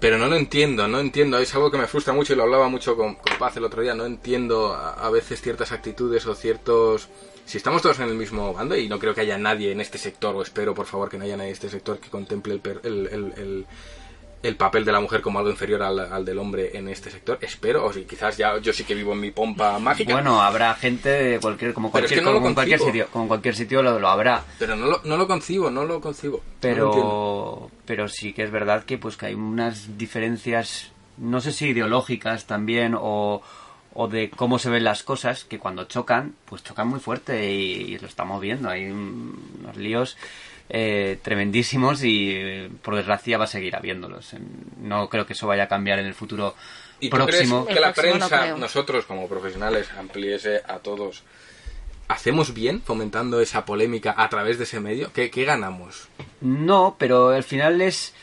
Pero 0.00 0.16
no 0.16 0.26
lo 0.28 0.34
entiendo, 0.36 0.88
no 0.88 0.98
entiendo. 0.98 1.38
Es 1.38 1.54
algo 1.54 1.70
que 1.70 1.76
me 1.76 1.86
frustra 1.86 2.14
mucho 2.14 2.32
y 2.32 2.36
lo 2.36 2.44
hablaba 2.44 2.70
mucho 2.70 2.96
con, 2.96 3.16
Paz 3.38 3.56
el 3.58 3.64
otro 3.64 3.82
día. 3.82 3.94
No 3.94 4.06
entiendo 4.06 4.74
a, 4.74 5.10
veces 5.10 5.42
ciertas 5.42 5.72
actitudes 5.72 6.26
o 6.26 6.34
ciertos... 6.34 7.08
Si 7.44 7.58
estamos 7.58 7.82
todos 7.82 7.98
en 8.00 8.08
el 8.08 8.14
mismo 8.14 8.52
bando 8.54 8.76
y 8.76 8.88
no 8.88 8.98
creo 8.98 9.14
que 9.14 9.20
haya 9.20 9.36
nadie 9.36 9.72
en 9.72 9.80
este 9.82 9.98
sector, 9.98 10.34
o 10.34 10.40
espero 10.42 10.74
por 10.74 10.86
favor 10.86 11.10
que 11.10 11.18
no 11.18 11.24
haya 11.24 11.36
nadie 11.36 11.50
en 11.50 11.54
este 11.54 11.68
sector 11.68 11.98
que 11.98 12.08
contemple 12.08 12.54
el, 12.54 12.60
el, 12.82 13.06
el- 13.36 13.66
el- 14.42 14.48
el 14.48 14.56
papel 14.56 14.84
de 14.84 14.92
la 14.92 15.00
mujer 15.00 15.20
como 15.22 15.38
algo 15.38 15.50
inferior 15.50 15.82
al, 15.82 15.98
al 16.00 16.24
del 16.24 16.38
hombre 16.38 16.70
en 16.76 16.88
este 16.88 17.10
sector, 17.10 17.38
espero, 17.40 17.84
o 17.84 17.92
si 17.92 18.04
quizás 18.04 18.36
ya 18.36 18.58
yo 18.58 18.72
sí 18.72 18.84
que 18.84 18.94
vivo 18.94 19.12
en 19.12 19.20
mi 19.20 19.30
pompa 19.30 19.78
mágica, 19.78 20.12
Bueno, 20.12 20.40
habrá 20.42 20.74
gente 20.74 21.08
de 21.08 21.40
cualquier, 21.40 21.72
como 21.74 21.88
es 21.88 21.92
cualquier, 21.92 22.20
que 22.20 22.24
no 22.24 22.32
lo 22.32 22.40
como 22.40 22.54
cualquier 22.54 22.78
sitio, 22.80 23.06
como 23.12 23.28
cualquier 23.28 23.54
sitio 23.56 23.82
lo, 23.82 23.98
lo 23.98 24.08
habrá. 24.08 24.44
pero 24.58 24.76
no 24.76 24.86
lo, 24.86 25.00
no 25.04 25.16
lo 25.16 25.26
concibo, 25.26 25.70
no 25.70 25.84
lo 25.84 26.00
concibo. 26.00 26.38
No 26.38 26.42
lo 26.42 26.86
entiendo. 26.86 26.90
Pero, 27.70 27.70
pero 27.86 28.08
sí 28.08 28.32
que 28.32 28.42
es 28.44 28.50
verdad 28.50 28.84
que 28.84 28.98
pues 28.98 29.16
que 29.16 29.26
hay 29.26 29.34
unas 29.34 29.96
diferencias, 29.98 30.90
no 31.18 31.40
sé 31.40 31.52
si 31.52 31.68
ideológicas 31.68 32.46
también 32.46 32.94
o, 32.98 33.42
o 33.94 34.08
de 34.08 34.30
cómo 34.30 34.58
se 34.58 34.70
ven 34.70 34.84
las 34.84 35.02
cosas, 35.02 35.44
que 35.44 35.58
cuando 35.58 35.84
chocan, 35.84 36.34
pues 36.46 36.62
chocan 36.64 36.88
muy 36.88 37.00
fuerte 37.00 37.50
y, 37.52 37.94
y 37.94 37.98
lo 37.98 38.06
estamos 38.06 38.40
viendo. 38.40 38.68
Hay 38.70 38.86
un- 38.86 39.38
unos 39.60 39.76
líos 39.76 40.16
eh, 40.74 41.18
tremendísimos 41.22 42.00
y 42.02 42.68
por 42.80 42.96
desgracia 42.96 43.36
va 43.36 43.44
a 43.44 43.48
seguir 43.48 43.76
habiéndolos. 43.76 44.34
No 44.80 45.08
creo 45.10 45.26
que 45.26 45.34
eso 45.34 45.46
vaya 45.46 45.64
a 45.64 45.68
cambiar 45.68 45.98
en 45.98 46.06
el 46.06 46.14
futuro 46.14 46.54
¿Y 46.98 47.10
tú 47.10 47.16
próximo. 47.16 47.64
crees 47.66 47.76
que 47.76 47.80
la 47.82 47.88
no 47.88 47.94
prensa, 47.94 48.56
nosotros 48.56 49.04
como 49.04 49.28
profesionales, 49.28 49.88
ampliese 49.98 50.62
a 50.66 50.78
todos? 50.78 51.24
¿Hacemos 52.08 52.54
bien 52.54 52.80
fomentando 52.82 53.40
esa 53.40 53.64
polémica 53.66 54.14
a 54.16 54.28
través 54.30 54.56
de 54.56 54.64
ese 54.64 54.80
medio? 54.80 55.12
¿Qué, 55.12 55.30
qué 55.30 55.44
ganamos? 55.44 56.08
No, 56.40 56.96
pero 56.98 57.28
al 57.30 57.44
final 57.44 57.80
es... 57.82 58.14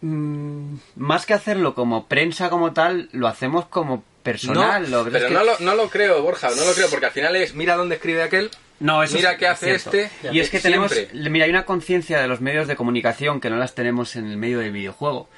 mm, 0.00 0.74
más 0.96 1.26
que 1.26 1.34
hacerlo 1.34 1.74
como 1.74 2.06
prensa 2.06 2.50
como 2.50 2.72
tal, 2.72 3.08
lo 3.12 3.26
hacemos 3.28 3.66
como 3.66 4.02
personal. 4.22 4.90
no, 4.90 4.98
lo 4.98 5.04
pero 5.04 5.16
es 5.18 5.24
que- 5.24 5.30
no, 5.34 5.44
lo, 5.44 5.58
no 5.60 5.74
lo 5.74 5.88
creo, 5.88 6.22
Borja, 6.22 6.48
no 6.50 6.64
lo 6.64 6.72
creo, 6.72 6.88
porque 6.90 7.06
al 7.06 7.12
final 7.12 7.36
es, 7.36 7.54
mira 7.54 7.76
dónde 7.76 7.96
escribe 7.96 8.22
aquel, 8.22 8.50
No, 8.80 9.02
eso 9.02 9.16
mira 9.16 9.32
es 9.32 9.38
qué 9.38 9.46
hace 9.48 9.74
este. 9.74 10.10
Y 10.32 10.38
es 10.40 10.50
que 10.50 10.60
tenemos, 10.60 10.92
siempre. 10.92 11.30
mira, 11.30 11.44
hay 11.46 11.50
una 11.50 11.64
conciencia 11.64 12.20
de 12.20 12.28
los 12.28 12.40
medios 12.40 12.68
de 12.68 12.76
comunicación 12.76 13.40
que 13.40 13.50
no 13.50 13.56
las 13.56 13.74
tenemos 13.74 14.14
en 14.16 14.26
el 14.30 14.36
medio 14.36 14.60
del 14.60 14.70
videojuego. 14.72 15.28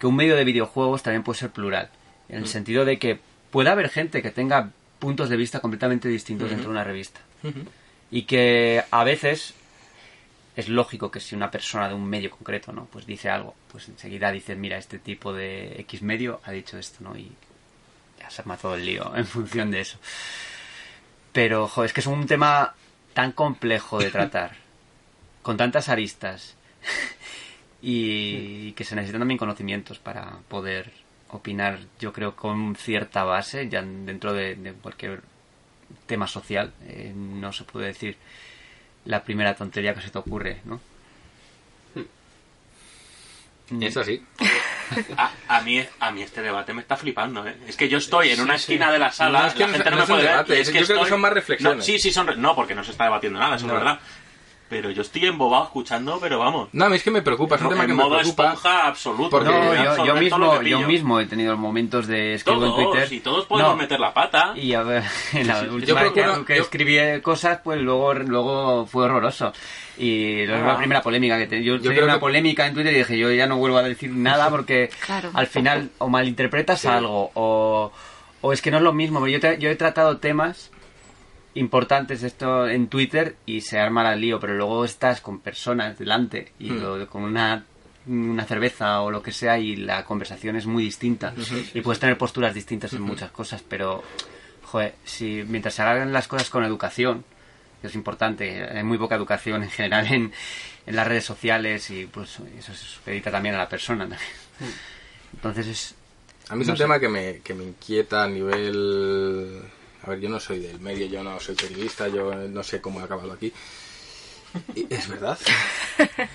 Que 0.00 0.06
un 0.06 0.16
medio 0.16 0.34
de 0.36 0.44
videojuegos 0.44 1.02
también 1.02 1.22
puede 1.22 1.38
ser 1.38 1.50
plural. 1.50 1.90
En 2.28 2.36
el 2.38 2.42
Mm. 2.44 2.46
sentido 2.46 2.84
de 2.84 2.98
que 2.98 3.18
puede 3.50 3.70
haber 3.70 3.88
gente 3.88 4.20
que 4.22 4.30
tenga 4.30 4.70
puntos 4.98 5.28
de 5.28 5.36
vista 5.36 5.60
completamente 5.60 6.08
distintos 6.08 6.48
dentro 6.50 6.66
de 6.66 6.72
una 6.72 6.84
revista. 6.84 7.20
Y 8.10 8.22
que 8.22 8.82
a 8.90 9.04
veces 9.04 9.54
es 10.56 10.68
lógico 10.68 11.10
que 11.12 11.20
si 11.20 11.36
una 11.36 11.50
persona 11.52 11.88
de 11.88 11.94
un 11.94 12.04
medio 12.04 12.30
concreto, 12.30 12.72
¿no? 12.72 12.86
Pues 12.86 13.06
dice 13.06 13.28
algo, 13.30 13.54
pues 13.70 13.88
enseguida 13.88 14.32
dice, 14.32 14.56
mira, 14.56 14.76
este 14.76 14.98
tipo 14.98 15.32
de 15.32 15.76
X 15.82 16.02
medio 16.02 16.40
ha 16.44 16.50
dicho 16.50 16.76
esto, 16.78 16.98
¿no? 17.04 17.16
Y 17.16 17.30
ya 18.18 18.28
se 18.28 18.42
arma 18.42 18.56
todo 18.56 18.74
el 18.74 18.84
lío 18.84 19.12
en 19.14 19.24
función 19.24 19.70
de 19.70 19.80
eso. 19.82 19.98
Pero, 21.32 21.68
jo, 21.68 21.84
es 21.84 21.92
que 21.92 22.00
es 22.00 22.06
un 22.06 22.26
tema 22.26 22.74
tan 23.18 23.32
complejo 23.32 23.98
de 23.98 24.12
tratar, 24.12 24.52
con 25.42 25.56
tantas 25.56 25.88
aristas, 25.88 26.54
y 27.82 28.70
que 28.74 28.84
se 28.84 28.94
necesitan 28.94 29.22
también 29.22 29.38
conocimientos 29.38 29.98
para 29.98 30.38
poder 30.46 30.92
opinar, 31.30 31.80
yo 31.98 32.12
creo, 32.12 32.36
con 32.36 32.76
cierta 32.76 33.24
base, 33.24 33.68
ya 33.68 33.82
dentro 33.82 34.32
de, 34.34 34.54
de 34.54 34.72
cualquier 34.72 35.22
tema 36.06 36.28
social. 36.28 36.72
Eh, 36.86 37.12
no 37.12 37.52
se 37.52 37.64
puede 37.64 37.88
decir 37.88 38.16
la 39.04 39.24
primera 39.24 39.56
tontería 39.56 39.94
que 39.94 40.00
se 40.00 40.10
te 40.10 40.18
ocurre, 40.18 40.60
¿no? 40.64 40.80
Es 43.80 43.96
así. 43.96 44.24
A, 45.16 45.30
a 45.48 45.60
mí, 45.62 45.84
a 46.00 46.10
mí 46.10 46.22
este 46.22 46.42
debate 46.42 46.72
me 46.74 46.82
está 46.82 46.96
flipando, 46.96 47.46
¿eh? 47.46 47.56
Es 47.66 47.76
que 47.76 47.88
yo 47.88 47.98
estoy 47.98 48.30
en 48.30 48.40
una 48.40 48.54
esquina 48.56 48.90
de 48.92 48.98
la 48.98 49.12
sala, 49.12 49.40
No, 49.42 49.46
es 49.48 49.54
que 49.54 49.60
la 49.60 49.68
gente 49.68 49.90
no, 49.90 49.96
no 49.96 50.02
me 50.02 50.06
puede 50.06 50.22
ver, 50.24 50.52
es 50.60 50.66
yo 50.68 50.72
que 50.72 50.84
creo 50.84 51.02
que 51.04 51.08
son 51.08 51.20
más 51.20 51.32
reflexiones. 51.32 51.76
No, 51.78 51.82
sí, 51.82 51.98
sí, 51.98 52.12
son... 52.12 52.26
re- 52.28 52.36
No, 52.36 52.54
porque 52.54 52.74
no 52.74 52.82
se 52.84 52.90
está 52.92 53.04
debatiendo 53.04 53.38
nada, 53.38 53.56
eso 53.56 53.66
es 53.66 53.72
verdad. 53.72 53.98
Pero 54.68 54.90
yo 54.90 55.00
estoy 55.00 55.24
embobado 55.24 55.64
escuchando, 55.64 56.18
pero 56.20 56.38
vamos. 56.38 56.68
No, 56.72 56.84
a 56.84 56.88
mí 56.90 56.96
es 56.96 57.02
que 57.02 57.10
me 57.10 57.22
preocupa, 57.22 57.56
es 57.56 57.62
un 57.62 57.70
tema 57.70 57.84
en 57.84 57.88
que 57.88 57.94
me 57.94 58.02
modo 58.02 58.18
preocupa. 58.18 58.48
esponja 58.52 58.86
absoluto. 58.86 59.30
Porque- 59.30 59.48
No, 59.48 60.04
yo, 60.04 60.14
mismo, 60.16 60.62
yo 60.62 60.80
mismo 60.80 61.20
he 61.20 61.26
tenido 61.26 61.56
momentos 61.56 62.06
de 62.06 62.34
escribo 62.34 62.66
en 62.66 62.74
Twitter. 62.74 63.12
y 63.12 63.20
todos 63.20 63.46
podemos 63.46 63.72
No, 63.72 63.76
meter 63.78 63.98
la 63.98 64.12
pata. 64.12 64.52
Y 64.56 64.74
a 64.74 64.82
ver, 64.82 65.02
en 65.32 65.46
la 65.46 65.64
Yo 65.64 65.72
última 65.74 66.02
vez 66.02 66.12
que, 66.12 66.24
que 66.46 66.56
yo- 66.56 66.62
escribí 66.62 66.98
cosas, 67.22 67.60
pues 67.64 67.80
luego, 67.80 68.12
luego 68.14 68.84
fue 68.86 69.04
horroroso. 69.06 69.52
Y 69.96 70.42
es 70.42 70.48
la 70.50 70.74
Ah. 70.74 70.76
primera 70.76 71.00
polémica 71.02 71.38
que 71.38 71.46
te, 71.46 71.64
yo, 71.64 71.76
Yo 71.76 71.82
tenía 71.88 72.04
una 72.04 72.14
que- 72.14 72.20
polémica 72.20 72.66
en 72.66 72.74
Twitter 72.74 72.92
y 72.92 72.98
dije, 72.98 73.18
yo 73.18 73.32
ya 73.32 73.46
no 73.46 73.56
vuelvo 73.56 73.78
a 73.78 73.82
decir 73.82 74.10
nada 74.10 74.50
porque 74.50 74.90
Claro. 75.04 75.30
al 75.32 75.46
final 75.46 75.90
o 75.98 76.08
malinterpretas 76.08 76.84
algo 76.84 77.30
o, 77.34 77.90
o 78.42 78.52
es 78.52 78.60
que 78.62 78.70
no 78.70 78.76
es 78.76 78.82
lo 78.82 78.92
mismo. 78.92 79.26
Yo, 79.26 79.40
te- 79.40 79.58
yo 79.58 79.70
he 79.70 79.76
tratado 79.76 80.18
temas 80.18 80.70
importantes 81.58 82.22
esto 82.22 82.68
en 82.68 82.88
Twitter 82.88 83.36
y 83.46 83.60
se 83.60 83.78
arma 83.78 84.12
el 84.12 84.20
lío, 84.20 84.38
pero 84.40 84.54
luego 84.54 84.84
estás 84.84 85.20
con 85.20 85.40
personas 85.40 85.98
delante 85.98 86.52
y 86.58 86.70
Hmm. 86.70 86.80
lo- 86.82 87.06
con 87.08 87.22
una 87.22 87.64
una 88.06 88.44
cerveza 88.46 89.02
o 89.02 89.10
lo 89.10 89.22
que 89.22 89.32
sea 89.32 89.58
y 89.58 89.76
la 89.76 90.02
conversación 90.06 90.56
es 90.56 90.64
muy 90.64 90.82
distinta 90.84 91.34
y 91.74 91.82
puedes 91.82 92.00
tener 92.00 92.16
posturas 92.16 92.54
distintas 92.54 92.94
en 92.94 93.02
muchas 93.02 93.30
cosas 93.30 93.62
pero 93.68 94.02
joder 94.64 94.94
si 95.04 95.44
mientras 95.46 95.74
se 95.74 95.82
hagan 95.82 96.10
las 96.10 96.26
cosas 96.26 96.48
con 96.48 96.64
educación 96.64 97.22
que 97.82 97.88
es 97.88 97.94
importante 97.94 98.64
hay 98.64 98.82
muy 98.82 98.96
poca 98.96 99.14
educación 99.14 99.62
en 99.62 99.68
general 99.68 100.06
en, 100.10 100.32
en 100.86 100.96
las 100.96 101.06
redes 101.06 101.26
sociales 101.26 101.90
y 101.90 102.06
pues 102.06 102.38
eso 102.58 102.72
se 102.72 102.84
supedita 102.86 103.30
también 103.30 103.56
a 103.56 103.58
la 103.58 103.68
persona 103.68 104.08
también. 104.08 104.20
entonces 105.34 105.66
es 105.66 105.94
A 106.48 106.56
mí 106.56 106.62
es 106.62 106.68
un 106.70 106.76
sé. 106.78 106.84
tema 106.84 106.98
que 106.98 107.10
me, 107.10 107.40
que 107.40 107.52
me 107.52 107.64
inquieta 107.64 108.24
a 108.24 108.28
nivel... 108.28 109.62
A 110.04 110.10
ver, 110.10 110.20
yo 110.20 110.28
no 110.28 110.38
soy 110.40 110.60
del 110.60 110.80
medio, 110.80 111.06
yo 111.06 111.22
no 111.22 111.38
soy 111.40 111.54
periodista, 111.54 112.08
yo 112.08 112.34
no 112.34 112.62
sé 112.62 112.80
cómo 112.80 113.00
he 113.00 113.04
acabado 113.04 113.32
aquí. 113.32 113.52
Y- 114.74 114.86
es 114.92 115.08
verdad. 115.08 115.38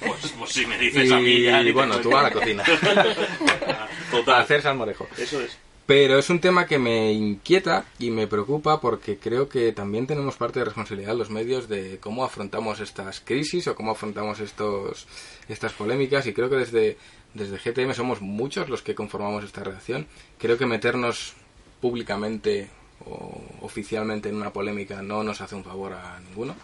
Pues, 0.05 0.33
pues 0.37 0.51
si 0.51 0.65
me 0.65 0.77
dices 0.77 1.09
a 1.11 1.17
mí 1.19 1.29
Y 1.31 1.43
ya. 1.43 1.63
te 1.63 1.71
bueno, 1.71 1.97
tú 1.99 2.15
a 2.15 2.23
la 2.23 2.31
cocina. 2.31 2.63
a 2.97 3.87
Total. 4.11 4.41
hacer 4.41 4.61
salmorejo. 4.61 5.07
Eso 5.17 5.39
es. 5.41 5.57
Pero 5.85 6.17
es 6.19 6.29
un 6.29 6.39
tema 6.39 6.65
que 6.67 6.77
me 6.79 7.11
inquieta 7.13 7.85
y 7.99 8.09
me 8.11 8.27
preocupa 8.27 8.79
porque 8.81 9.17
creo 9.17 9.49
que 9.49 9.71
también 9.73 10.05
tenemos 10.07 10.35
parte 10.37 10.59
de 10.59 10.65
responsabilidad 10.65 11.15
los 11.15 11.29
medios 11.29 11.67
de 11.69 11.97
cómo 11.99 12.23
afrontamos 12.23 12.79
estas 12.81 13.19
crisis 13.21 13.67
o 13.67 13.75
cómo 13.75 13.91
afrontamos 13.91 14.39
estos 14.39 15.07
estas 15.49 15.73
polémicas 15.73 16.25
y 16.27 16.33
creo 16.33 16.49
que 16.49 16.55
desde 16.57 16.97
desde 17.33 17.57
GTM 17.57 17.93
somos 17.93 18.21
muchos 18.21 18.69
los 18.69 18.81
que 18.81 18.95
conformamos 18.95 19.43
esta 19.43 19.63
redacción. 19.63 20.07
Creo 20.37 20.57
que 20.57 20.65
meternos 20.65 21.33
públicamente 21.81 22.69
o 23.07 23.41
oficialmente 23.61 24.29
en 24.29 24.35
una 24.35 24.51
polémica 24.53 25.01
no 25.01 25.23
nos 25.23 25.41
hace 25.41 25.55
un 25.55 25.63
favor 25.63 25.93
a 25.93 26.19
ninguno. 26.19 26.55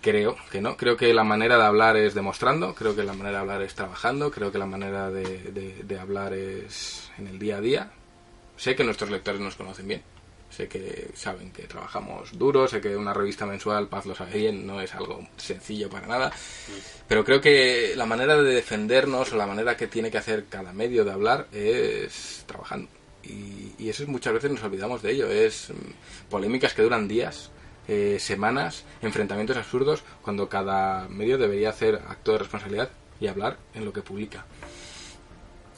Creo 0.00 0.36
que 0.50 0.60
no. 0.60 0.76
Creo 0.76 0.96
que 0.96 1.14
la 1.14 1.22
manera 1.22 1.56
de 1.56 1.62
hablar 1.64 1.96
es 1.96 2.14
demostrando, 2.14 2.74
creo 2.74 2.96
que 2.96 3.04
la 3.04 3.12
manera 3.12 3.36
de 3.38 3.40
hablar 3.42 3.62
es 3.62 3.74
trabajando, 3.74 4.32
creo 4.32 4.50
que 4.50 4.58
la 4.58 4.66
manera 4.66 5.10
de, 5.10 5.82
de- 5.84 5.98
hablar 6.00 6.32
es 6.32 7.08
en 7.18 7.28
el 7.28 7.38
día 7.38 7.58
a 7.58 7.60
día. 7.60 7.90
Sé 8.56 8.74
que 8.74 8.82
nuestros 8.82 9.10
lectores 9.10 9.40
nos 9.40 9.54
conocen 9.54 9.86
bien. 9.86 10.02
Sé 10.50 10.68
que 10.68 11.10
saben 11.14 11.50
que 11.52 11.62
trabajamos 11.62 12.36
duro, 12.36 12.66
sé 12.68 12.80
que 12.80 12.94
una 12.96 13.14
revista 13.14 13.46
mensual, 13.46 13.88
Paz 13.88 14.04
lo 14.04 14.14
sabe 14.14 14.36
bien, 14.36 14.66
no 14.66 14.80
es 14.82 14.92
algo 14.94 15.26
sencillo 15.36 15.88
para 15.88 16.06
nada. 16.08 16.32
Pero 17.08 17.24
creo 17.24 17.40
que 17.40 17.94
la 17.96 18.04
manera 18.04 18.36
de 18.36 18.52
defendernos 18.54 19.32
o 19.32 19.36
la 19.36 19.46
manera 19.46 19.76
que 19.76 19.86
tiene 19.86 20.10
que 20.10 20.18
hacer 20.18 20.46
cada 20.50 20.72
medio 20.72 21.04
de 21.04 21.12
hablar 21.12 21.46
es 21.52 22.42
trabajando. 22.46 22.88
Y, 23.24 23.72
y 23.78 23.88
eso 23.88 24.02
es, 24.02 24.08
muchas 24.08 24.32
veces 24.32 24.50
nos 24.50 24.62
olvidamos 24.62 25.02
de 25.02 25.12
ello. 25.12 25.28
Es 25.28 25.70
mm, 25.70 26.28
polémicas 26.30 26.74
que 26.74 26.82
duran 26.82 27.06
días, 27.08 27.50
eh, 27.88 28.18
semanas, 28.20 28.84
enfrentamientos 29.00 29.56
absurdos, 29.56 30.02
cuando 30.22 30.48
cada 30.48 31.08
medio 31.08 31.38
debería 31.38 31.70
hacer 31.70 31.96
acto 32.08 32.32
de 32.32 32.38
responsabilidad 32.38 32.90
y 33.20 33.26
hablar 33.28 33.58
en 33.74 33.84
lo 33.84 33.92
que 33.92 34.02
publica. 34.02 34.44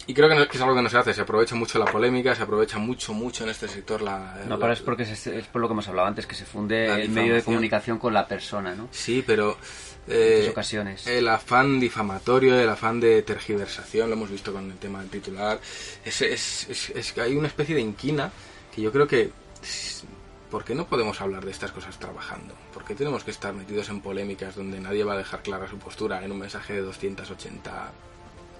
Y 0.06 0.12
creo 0.12 0.28
que, 0.28 0.34
no- 0.34 0.46
que 0.46 0.56
es 0.58 0.62
algo 0.62 0.74
que 0.76 0.82
no 0.82 0.90
se 0.90 0.98
hace, 0.98 1.14
se 1.14 1.22
aprovecha 1.22 1.54
mucho 1.54 1.78
la 1.78 1.86
polémica, 1.86 2.34
se 2.34 2.42
aprovecha 2.42 2.76
mucho, 2.78 3.14
mucho 3.14 3.44
en 3.44 3.50
este 3.50 3.68
sector 3.68 4.02
la... 4.02 4.36
no 4.46 4.50
la- 4.56 4.58
pero 4.60 4.72
es 4.74 4.80
porque 4.80 5.06
se- 5.06 5.38
es 5.38 5.46
por 5.46 5.62
lo 5.62 5.68
que 5.68 5.72
hemos 5.72 5.88
hablado 5.88 6.08
antes 6.08 6.26
que 6.26 6.34
se 6.34 6.44
funde 6.44 7.02
el 7.02 7.08
medio 7.08 7.34
de 7.34 7.42
comunicación 7.42 7.98
con 7.98 8.12
la 8.12 8.26
persona 8.28 8.74
no 8.74 8.88
Sí, 8.90 9.24
pero... 9.26 9.56
eh, 10.08 10.48
ocasiones 10.50 11.06
El 11.06 11.28
afán 11.28 11.80
difamatorio, 11.80 12.58
el 12.58 12.68
afán 12.68 13.00
de 13.00 13.22
tergiversación, 13.22 14.08
lo 14.10 14.16
hemos 14.16 14.30
visto 14.30 14.52
con 14.52 14.70
el 14.70 14.76
tema 14.78 15.00
del 15.00 15.08
titular. 15.10 15.58
Es, 16.04 16.20
es, 16.22 16.66
es- 16.68 16.90
es 16.90 17.18
hay 17.18 17.34
una 17.36 17.48
especie 17.48 17.74
de 17.74 17.80
inquina 17.80 18.30
que 18.74 18.82
yo 18.82 18.92
creo 18.92 19.06
que. 19.06 19.30
¿Por 20.50 20.62
qué 20.64 20.74
no 20.74 20.86
podemos 20.86 21.20
hablar 21.20 21.44
de 21.44 21.50
estas 21.50 21.72
cosas 21.72 21.98
trabajando? 21.98 22.54
¿Por 22.72 22.84
qué 22.84 22.94
tenemos 22.94 23.24
que 23.24 23.32
estar 23.32 23.52
metidos 23.54 23.88
en 23.88 24.00
polémicas 24.00 24.54
donde 24.54 24.78
nadie 24.78 25.02
va 25.02 25.14
a 25.14 25.18
dejar 25.18 25.42
clara 25.42 25.68
su 25.68 25.78
postura 25.78 26.24
en 26.24 26.30
un 26.30 26.38
mensaje 26.38 26.74
de 26.74 26.80
280 26.82 27.90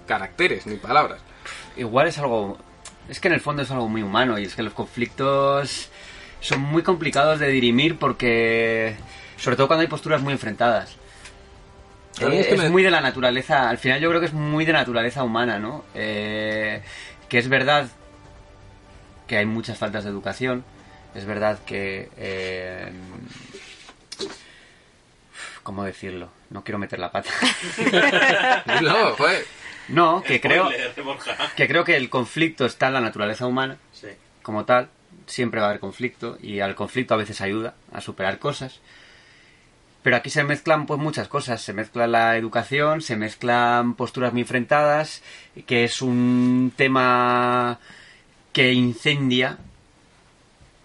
caracteres 0.07 0.65
ni 0.67 0.75
palabras? 0.75 1.21
igual 1.77 2.07
es 2.07 2.17
algo 2.17 2.57
es 3.07 3.19
que 3.19 3.27
en 3.27 3.35
el 3.35 3.39
fondo 3.39 3.61
es 3.61 3.71
algo 3.71 3.87
muy 3.87 4.01
humano 4.01 4.37
y 4.39 4.43
es 4.45 4.55
que 4.55 4.63
los 4.63 4.73
conflictos 4.73 5.89
son 6.41 6.59
muy 6.59 6.81
complicados 6.83 7.39
de 7.39 7.47
dirimir 7.49 7.97
porque 7.97 8.95
sobre 9.37 9.55
todo 9.55 9.67
cuando 9.67 9.81
hay 9.81 9.87
posturas 9.87 10.21
muy 10.21 10.33
enfrentadas 10.33 10.95
Eh, 12.21 12.39
es 12.39 12.47
que 12.47 12.53
es 12.55 12.61
me- 12.61 12.69
muy 12.69 12.83
de 12.83 12.91
la 12.91 13.01
naturaleza 13.01 13.69
al 13.69 13.77
final 13.77 13.99
yo 13.99 14.09
creo 14.09 14.19
que 14.21 14.27
es 14.27 14.33
muy 14.33 14.63
de 14.65 14.73
naturaleza 14.73 15.23
humana 15.23 15.59
no 15.59 15.83
Eh, 15.93 16.81
que 17.29 17.37
es 17.39 17.49
verdad 17.49 17.87
que 19.27 19.37
hay 19.37 19.45
muchas 19.45 19.77
faltas 19.77 20.03
de 20.03 20.09
educación 20.11 20.63
es 21.13 21.25
verdad 21.25 21.59
que 21.65 22.09
eh, 22.17 22.91
cómo 25.63 25.83
decirlo 25.83 26.29
no 26.49 26.63
quiero 26.63 26.77
meter 26.79 26.99
la 26.99 27.11
pata 27.11 27.29
No, 28.81 29.15
joder. 29.15 29.45
no 29.89 30.23
que 30.23 30.39
creo 30.39 30.69
que 31.55 31.67
creo 31.67 31.83
que 31.83 31.95
el 31.97 32.09
conflicto 32.09 32.65
está 32.65 32.87
en 32.87 32.93
la 32.93 33.01
naturaleza 33.01 33.45
humana 33.47 33.77
Sí. 33.91 34.07
como 34.43 34.65
tal, 34.65 34.89
siempre 35.25 35.59
va 35.59 35.67
a 35.67 35.69
haber 35.69 35.79
conflicto 35.79 36.37
y 36.41 36.59
al 36.59 36.75
conflicto 36.75 37.13
a 37.13 37.17
veces 37.17 37.41
ayuda 37.41 37.73
a 37.91 38.01
superar 38.01 38.37
cosas. 38.39 38.79
Pero 40.05 40.17
aquí 40.17 40.29
se 40.29 40.43
mezclan 40.43 40.85
pues 40.85 40.99
muchas 40.99 41.27
cosas, 41.27 41.63
se 41.63 41.73
mezcla 41.73 42.05
la 42.05 42.37
educación, 42.37 43.01
se 43.01 43.15
mezclan 43.15 43.95
posturas 43.95 44.33
muy 44.33 44.43
enfrentadas, 44.43 45.23
que 45.65 45.83
es 45.83 45.99
un 45.99 46.71
tema 46.77 47.79
que 48.53 48.71
incendia 48.71 49.57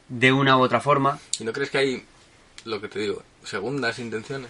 de 0.09 0.33
una 0.33 0.57
u 0.57 0.63
otra 0.63 0.81
forma. 0.81 1.19
¿Y 1.39 1.45
no 1.45 1.53
crees 1.53 1.69
que 1.69 1.77
hay, 1.77 2.05
lo 2.65 2.81
que 2.81 2.89
te 2.89 2.99
digo, 3.01 3.23
segundas 3.45 3.99
intenciones? 3.99 4.49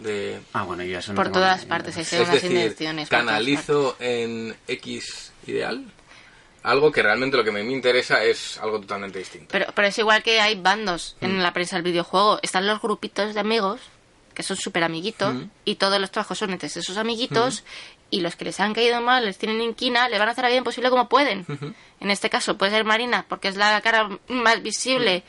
De 0.00 0.40
Ah, 0.54 0.62
bueno, 0.62 0.84
yo 0.84 0.98
eso 0.98 1.12
no 1.12 1.16
Por 1.16 1.26
tengo 1.26 1.40
todas 1.40 1.64
ni- 1.64 1.68
partes 1.68 1.94
hay 1.98 2.04
segundas 2.06 2.34
decir, 2.36 2.50
intenciones. 2.50 3.10
canalizo 3.10 3.96
en 4.00 4.56
X 4.68 5.32
ideal 5.46 5.84
algo 6.62 6.92
que 6.92 7.02
realmente 7.02 7.36
lo 7.36 7.44
que 7.44 7.50
me, 7.52 7.62
me 7.62 7.72
interesa 7.72 8.22
es 8.24 8.58
algo 8.58 8.80
totalmente 8.80 9.18
distinto. 9.18 9.48
Pero, 9.50 9.66
pero 9.74 9.88
es 9.88 9.98
igual 9.98 10.22
que 10.22 10.40
hay 10.40 10.54
bandos 10.54 11.16
en 11.20 11.42
la 11.42 11.52
prensa 11.52 11.76
del 11.76 11.82
videojuego. 11.82 12.38
Están 12.42 12.66
los 12.66 12.80
grupitos 12.80 13.34
de 13.34 13.40
amigos, 13.40 13.80
que 14.34 14.42
son 14.42 14.56
súper 14.56 14.84
amiguitos, 14.84 15.34
Mm. 15.34 15.50
y 15.64 15.74
todos 15.74 16.00
los 16.00 16.10
trabajos 16.10 16.38
son 16.38 16.50
entre 16.52 16.68
esos 16.68 16.96
amiguitos, 16.96 17.64
y 18.10 18.20
los 18.20 18.36
que 18.36 18.44
les 18.44 18.60
han 18.60 18.74
caído 18.74 19.00
mal, 19.00 19.24
les 19.24 19.38
tienen 19.38 19.60
inquina, 19.60 20.08
le 20.08 20.18
van 20.18 20.28
a 20.28 20.32
hacer 20.32 20.42
la 20.42 20.48
vida 20.48 20.58
imposible 20.58 20.90
como 20.90 21.08
pueden. 21.08 21.46
En 22.00 22.10
este 22.10 22.30
caso 22.30 22.56
puede 22.58 22.70
ser 22.72 22.84
Marina, 22.84 23.24
porque 23.28 23.48
es 23.48 23.56
la 23.56 23.80
cara 23.80 24.08
más 24.28 24.62
visible 24.62 25.22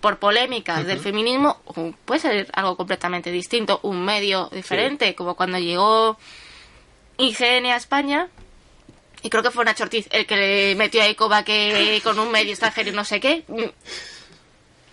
por 0.00 0.18
polémicas 0.18 0.86
del 0.86 1.00
feminismo, 1.00 1.58
o 1.64 1.92
puede 2.04 2.20
ser 2.20 2.48
algo 2.52 2.76
completamente 2.76 3.30
distinto, 3.32 3.80
un 3.82 4.04
medio 4.04 4.48
diferente, 4.52 5.14
como 5.16 5.34
cuando 5.34 5.58
llegó 5.58 6.16
IGN 7.18 7.66
a 7.66 7.76
España, 7.76 8.28
y 9.26 9.28
creo 9.28 9.42
que 9.42 9.50
fue 9.50 9.64
Nacho 9.64 9.82
Ortiz 9.82 10.06
el 10.12 10.24
que 10.24 10.36
le 10.36 10.76
metió 10.76 11.02
a 11.02 11.06
Ecoba 11.08 11.42
que 11.42 12.00
con 12.04 12.16
un 12.20 12.30
medio 12.30 12.52
extranjero 12.52 12.90
y 12.90 12.92
no 12.92 13.04
sé 13.04 13.18
qué. 13.18 13.42
Mm. 13.48 13.64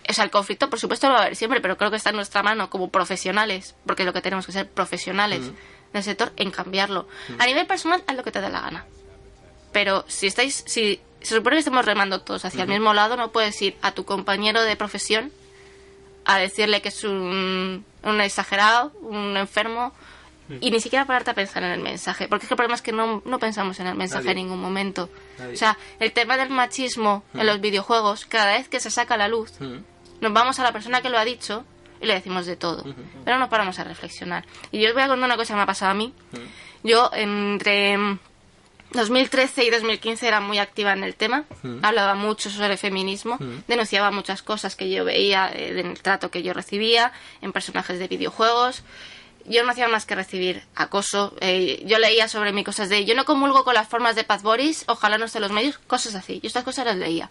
O 0.08 0.12
sea, 0.12 0.24
el 0.24 0.32
conflicto, 0.32 0.68
por 0.68 0.80
supuesto, 0.80 1.06
lo 1.06 1.12
va 1.14 1.20
a 1.20 1.22
haber 1.22 1.36
siempre, 1.36 1.60
pero 1.60 1.76
creo 1.76 1.92
que 1.92 1.98
está 1.98 2.10
en 2.10 2.16
nuestra 2.16 2.42
mano 2.42 2.68
como 2.68 2.90
profesionales, 2.90 3.76
porque 3.86 4.02
es 4.02 4.06
lo 4.06 4.12
que 4.12 4.20
tenemos 4.22 4.44
que 4.44 4.50
ser 4.50 4.68
profesionales 4.68 5.52
del 5.92 6.02
sector, 6.02 6.32
en 6.34 6.50
cambiarlo. 6.50 7.06
A 7.38 7.46
nivel 7.46 7.64
personal, 7.68 8.02
haz 8.08 8.16
lo 8.16 8.24
que 8.24 8.32
te 8.32 8.40
dé 8.40 8.50
la 8.50 8.60
gana. 8.60 8.86
Pero 9.70 10.04
si 10.08 10.26
estáis, 10.26 10.64
si 10.66 11.00
se 11.22 11.36
supone 11.36 11.54
que 11.54 11.60
estamos 11.60 11.84
remando 11.84 12.20
todos 12.20 12.44
hacia 12.44 12.64
el 12.64 12.68
mismo 12.68 12.92
lado, 12.92 13.16
no 13.16 13.30
puedes 13.30 13.62
ir 13.62 13.76
a 13.82 13.92
tu 13.92 14.04
compañero 14.04 14.62
de 14.64 14.74
profesión 14.74 15.30
a 16.24 16.38
decirle 16.38 16.82
que 16.82 16.88
es 16.88 17.04
un, 17.04 17.84
un 18.02 18.20
exagerado, 18.20 18.90
un 19.00 19.36
enfermo, 19.36 19.94
y 20.60 20.70
ni 20.70 20.80
siquiera 20.80 21.04
pararte 21.06 21.30
a 21.30 21.34
pensar 21.34 21.62
en 21.62 21.70
el 21.70 21.80
mensaje. 21.80 22.28
Porque 22.28 22.44
es 22.44 22.48
que 22.48 22.54
el 22.54 22.56
problema 22.56 22.74
es 22.74 22.82
que 22.82 22.92
no, 22.92 23.22
no 23.24 23.38
pensamos 23.38 23.80
en 23.80 23.86
el 23.86 23.94
mensaje 23.94 24.24
Nadie. 24.24 24.40
en 24.40 24.46
ningún 24.46 24.60
momento. 24.60 25.08
Nadie. 25.38 25.54
O 25.54 25.56
sea, 25.56 25.78
el 26.00 26.12
tema 26.12 26.36
del 26.36 26.50
machismo 26.50 27.24
en 27.34 27.46
los 27.46 27.60
videojuegos, 27.60 28.26
cada 28.26 28.52
vez 28.52 28.68
que 28.68 28.80
se 28.80 28.90
saca 28.90 29.14
a 29.14 29.16
la 29.18 29.28
luz, 29.28 29.52
Mm. 29.60 29.78
nos 30.20 30.32
vamos 30.32 30.58
a 30.58 30.62
la 30.62 30.72
persona 30.72 31.00
que 31.02 31.08
lo 31.08 31.18
ha 31.18 31.24
dicho 31.24 31.64
y 32.00 32.06
le 32.06 32.14
decimos 32.14 32.44
de 32.46 32.56
todo. 32.56 32.84
Pero 33.24 33.38
no 33.38 33.48
paramos 33.48 33.78
a 33.78 33.84
reflexionar. 33.84 34.44
Y 34.70 34.80
yo 34.80 34.88
os 34.88 34.94
voy 34.94 35.02
a 35.02 35.08
contar 35.08 35.26
una 35.26 35.36
cosa 35.36 35.54
que 35.54 35.56
me 35.56 35.62
ha 35.62 35.66
pasado 35.66 35.92
a 35.92 35.94
mí. 35.94 36.12
Yo, 36.82 37.10
entre 37.14 37.96
2013 38.92 39.64
y 39.64 39.70
2015 39.70 40.28
era 40.28 40.40
muy 40.40 40.58
activa 40.58 40.92
en 40.92 41.02
el 41.02 41.14
tema, 41.16 41.44
hablaba 41.82 42.14
mucho 42.14 42.48
sobre 42.50 42.76
feminismo, 42.76 43.38
denunciaba 43.66 44.10
muchas 44.12 44.42
cosas 44.42 44.76
que 44.76 44.88
yo 44.90 45.04
veía 45.04 45.50
eh, 45.52 45.80
en 45.80 45.86
el 45.88 46.00
trato 46.02 46.30
que 46.30 46.42
yo 46.42 46.52
recibía 46.52 47.12
en 47.42 47.52
personajes 47.52 47.98
de 47.98 48.06
videojuegos. 48.06 48.82
Yo 49.46 49.62
no 49.64 49.70
hacía 49.72 49.88
más 49.88 50.06
que 50.06 50.14
recibir 50.14 50.62
acoso. 50.74 51.34
eh, 51.40 51.82
yo 51.86 51.98
leía 51.98 52.28
sobre 52.28 52.52
mí 52.52 52.64
cosas 52.64 52.88
de 52.88 53.04
yo 53.04 53.14
no 53.14 53.24
comulgo 53.24 53.64
con 53.64 53.74
las 53.74 53.88
formas 53.88 54.16
de 54.16 54.24
Paz 54.24 54.42
Boris, 54.42 54.84
ojalá 54.88 55.18
no 55.18 55.26
esté 55.26 55.40
los 55.40 55.52
medios, 55.52 55.78
cosas 55.86 56.14
así. 56.14 56.40
Yo 56.40 56.46
estas 56.46 56.64
cosas 56.64 56.86
las 56.86 56.96
leía. 56.96 57.30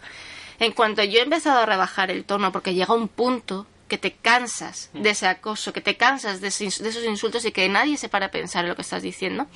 En 0.60 0.72
cuanto 0.74 1.04
yo 1.04 1.20
he 1.20 1.24
empezado 1.24 1.60
a 1.60 1.66
rebajar 1.66 2.12
el 2.12 2.24
tono, 2.26 2.52
porque 2.52 2.74
llega 2.76 2.94
un 2.94 3.08
punto 3.08 3.66
que 3.88 3.98
te 3.98 4.14
cansas 4.14 4.90
de 4.94 5.10
ese 5.10 5.28
acoso, 5.28 5.74
que 5.74 5.82
te 5.82 5.98
cansas 5.98 6.40
de, 6.42 6.48
ese- 6.50 6.84
de 6.84 6.90
esos 6.90 7.04
insultos 7.04 7.44
y 7.46 7.52
que 7.52 7.68
nadie 7.70 7.98
se 7.98 8.10
para 8.10 8.28
a 8.28 8.32
pensar 8.32 8.64
en 8.64 8.70
lo 8.70 8.76
que 8.76 8.82
estás 8.84 9.02
diciendo. 9.04 9.48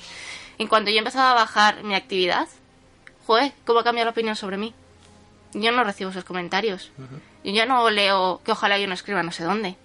En 0.58 0.66
cuanto 0.66 0.90
yo 0.90 0.96
he 0.96 0.98
empezado 0.98 1.28
a 1.28 1.34
bajar 1.34 1.84
mi 1.84 1.94
actividad, 1.94 2.48
joder, 3.26 3.52
¿cómo 3.64 3.78
ha 3.80 3.84
cambiado 3.84 4.06
la 4.06 4.10
opinión 4.12 4.34
sobre 4.36 4.56
mí? 4.56 4.74
Yo 5.54 5.70
no 5.72 5.82
recibo 5.84 6.10
esos 6.10 6.24
comentarios. 6.24 6.90
Yo 7.44 7.52
ya 7.52 7.64
no 7.66 7.88
leo 7.90 8.40
que 8.44 8.52
ojalá 8.52 8.78
yo 8.78 8.86
no 8.88 8.94
escriba 8.94 9.22
no 9.22 9.32
sé 9.32 9.44
dónde. 9.44 9.76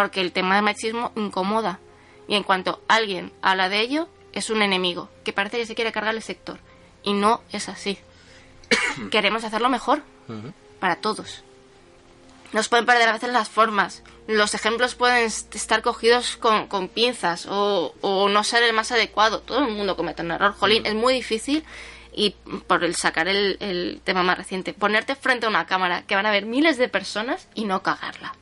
Porque 0.00 0.22
el 0.22 0.32
tema 0.32 0.54
del 0.54 0.64
machismo 0.64 1.12
incomoda. 1.14 1.78
Y 2.26 2.34
en 2.36 2.42
cuanto 2.42 2.82
alguien 2.88 3.32
habla 3.42 3.68
de 3.68 3.80
ello, 3.80 4.08
es 4.32 4.48
un 4.48 4.62
enemigo, 4.62 5.10
que 5.24 5.32
parece 5.34 5.58
que 5.58 5.66
se 5.66 5.74
quiere 5.74 5.92
cargar 5.92 6.14
el 6.14 6.22
sector. 6.22 6.58
Y 7.02 7.12
no 7.12 7.42
es 7.52 7.68
así. 7.68 7.98
Queremos 9.10 9.44
hacerlo 9.44 9.68
mejor 9.68 10.02
para 10.78 10.96
todos. 10.96 11.42
Nos 12.52 12.68
pueden 12.68 12.86
perder 12.86 13.08
a 13.08 13.12
veces 13.12 13.30
las 13.30 13.48
formas. 13.50 14.02
Los 14.26 14.54
ejemplos 14.54 14.94
pueden 14.94 15.26
est- 15.26 15.54
estar 15.54 15.82
cogidos 15.82 16.36
con, 16.36 16.66
con 16.68 16.88
pinzas 16.88 17.46
o, 17.46 17.94
o 18.00 18.28
no 18.30 18.42
ser 18.42 18.62
el 18.62 18.72
más 18.72 18.90
adecuado. 18.92 19.40
Todo 19.40 19.58
el 19.66 19.72
mundo 19.74 19.96
comete 19.96 20.22
un 20.22 20.30
error. 20.30 20.54
Jolín, 20.58 20.86
es 20.86 20.94
muy 20.94 21.12
difícil 21.14 21.62
y 22.14 22.30
por 22.66 22.82
el 22.84 22.94
sacar 22.96 23.28
el, 23.28 23.56
el 23.60 24.00
tema 24.02 24.22
más 24.22 24.38
reciente, 24.38 24.72
ponerte 24.72 25.14
frente 25.14 25.46
a 25.46 25.48
una 25.48 25.66
cámara 25.66 26.02
que 26.06 26.14
van 26.16 26.26
a 26.26 26.30
ver 26.32 26.46
miles 26.46 26.78
de 26.78 26.88
personas 26.88 27.46
y 27.54 27.64
no 27.64 27.82
cagarla. 27.82 28.34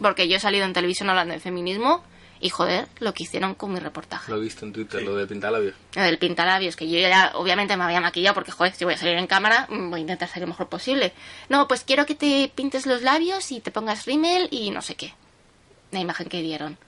Porque 0.00 0.28
yo 0.28 0.36
he 0.36 0.40
salido 0.40 0.64
en 0.64 0.72
televisión 0.72 1.08
hablando 1.10 1.34
de 1.34 1.40
feminismo 1.40 2.02
y 2.40 2.50
joder, 2.50 2.86
lo 3.00 3.14
que 3.14 3.24
hicieron 3.24 3.54
con 3.54 3.72
mi 3.72 3.80
reportaje. 3.80 4.30
Lo 4.30 4.38
he 4.38 4.40
visto 4.40 4.64
en 4.64 4.72
Twitter, 4.72 5.02
lo 5.02 5.16
de 5.16 5.26
pintalabios. 5.26 5.74
Lo 5.94 6.02
del 6.02 6.18
pintalabios, 6.18 6.76
que 6.76 6.88
yo 6.88 6.98
ya 6.98 7.32
obviamente 7.34 7.76
me 7.76 7.84
había 7.84 8.00
maquillado 8.00 8.34
porque, 8.34 8.52
joder, 8.52 8.74
si 8.74 8.84
voy 8.84 8.94
a 8.94 8.98
salir 8.98 9.16
en 9.16 9.26
cámara, 9.26 9.66
mm, 9.68 9.90
voy 9.90 9.98
a 9.98 10.02
intentar 10.02 10.28
ser 10.28 10.42
lo 10.42 10.48
mejor 10.48 10.68
posible. 10.68 11.12
No, 11.48 11.66
pues 11.66 11.82
quiero 11.82 12.06
que 12.06 12.14
te 12.14 12.50
pintes 12.54 12.86
los 12.86 13.02
labios 13.02 13.50
y 13.50 13.60
te 13.60 13.70
pongas 13.70 14.06
rímel 14.06 14.48
y 14.50 14.70
no 14.70 14.82
sé 14.82 14.94
qué. 14.94 15.14
La 15.90 16.00
imagen 16.00 16.28
que 16.28 16.42
dieron. 16.42 16.78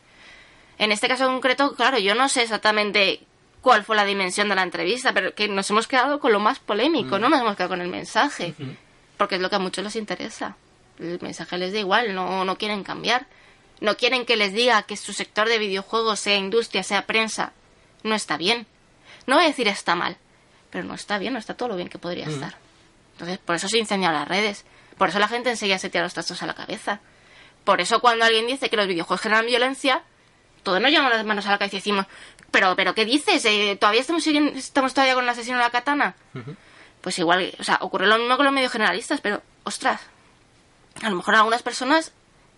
En 0.79 0.93
este 0.93 1.09
caso 1.09 1.27
concreto, 1.27 1.75
claro, 1.75 1.99
yo 1.99 2.15
no 2.15 2.29
sé 2.29 2.43
exactamente 2.43 3.21
cuál 3.61 3.85
fue 3.85 3.97
la 3.97 4.05
dimensión 4.05 4.49
de 4.49 4.55
la 4.55 4.63
entrevista, 4.63 5.13
pero 5.13 5.35
que 5.35 5.49
nos 5.49 5.69
hemos 5.71 5.87
quedado 5.87 6.21
con 6.21 6.33
lo 6.33 6.41
más 6.41 6.59
polémico, 6.59 7.19
no 7.19 7.29
nos 7.29 7.41
hemos 7.41 7.57
quedado 7.57 7.71
con 7.71 7.81
el 7.81 7.89
mensaje. 7.89 8.55
Porque 9.17 9.35
es 9.35 9.41
lo 9.43 9.51
que 9.51 9.57
a 9.57 9.59
muchos 9.59 9.85
les 9.85 9.97
interesa. 9.97 10.57
El 11.01 11.19
mensaje 11.21 11.59
les 11.59 11.73
da 11.73 11.79
igual, 11.79 12.15
no, 12.15 12.45
no 12.45 12.57
quieren 12.59 12.85
cambiar. 12.85 13.27
No 13.81 13.97
quieren 13.97 14.27
que 14.27 14.37
les 14.37 14.53
diga 14.53 14.83
que 14.83 14.97
su 14.97 15.13
sector 15.15 15.49
de 15.49 15.59
videojuegos, 15.59 16.21
sea 16.21 16.37
industria, 16.37 16.83
sea 16.83 17.07
prensa, 17.07 17.53
no 18.03 18.15
está 18.15 18.37
bien. 18.37 18.67
No 19.27 19.37
voy 19.37 19.45
a 19.45 19.49
decir 19.49 19.69
está 19.69 19.95
mal, 19.95 20.19
pero 20.71 20.85
no 20.85 20.95
está 20.95 21.19
bien, 21.19 21.33
no 21.33 21.39
está 21.39 21.55
todo 21.55 21.71
lo 21.71 21.77
bien 21.77 21.89
que 21.89 21.99
podría 21.99 22.27
estar. 22.29 22.57
Entonces, 23.13 23.39
por 23.39 23.57
eso 23.57 23.69
se 23.69 23.79
incendian 23.79 24.13
las 24.13 24.29
redes. 24.29 24.65
Por 24.99 25.09
eso 25.09 25.19
la 25.19 25.29
gente 25.29 25.49
enseguida 25.49 25.79
se 25.79 25.89
tira 25.89 26.05
los 26.05 26.13
trastos 26.13 26.43
a 26.43 26.47
la 26.47 26.55
cabeza. 26.55 27.01
Por 27.65 27.81
eso 27.81 28.01
cuando 28.01 28.25
alguien 28.25 28.47
dice 28.47 28.69
que 28.69 28.77
los 28.77 28.87
videojuegos 28.87 29.23
generan 29.23 29.47
violencia, 29.47 30.03
todos 30.63 30.81
nos 30.81 30.91
llevamos 30.91 31.13
las 31.15 31.25
manos 31.25 31.47
a 31.47 31.53
la 31.53 31.59
cabeza 31.59 31.77
y 31.77 31.79
decimos, 31.79 32.07
pero, 32.51 32.77
pero 32.77 32.95
¿qué 32.95 33.07
dices? 33.07 33.43
Eh, 33.47 33.77
¿Todavía 33.81 34.03
estamos, 34.03 34.27
estamos 34.27 34.93
todavía 34.93 35.15
con 35.15 35.25
el 35.25 35.31
asesino 35.31 35.57
de 35.57 35.65
la 35.65 35.71
katana? 35.71 36.15
Pues 37.01 37.19
igual, 37.19 37.55
o 37.59 37.65
sea, 37.65 37.79
ocurre 37.81 38.07
lo 38.07 38.19
mismo 38.19 38.37
con 38.37 38.45
los 38.45 38.55
medios 38.55 38.73
generalistas, 38.73 39.21
pero, 39.21 39.43
ostras, 39.65 40.01
a 41.03 41.11
lo 41.11 41.17
mejor 41.17 41.35
en 41.35 41.39
algunas 41.41 41.63
personas 41.63 42.13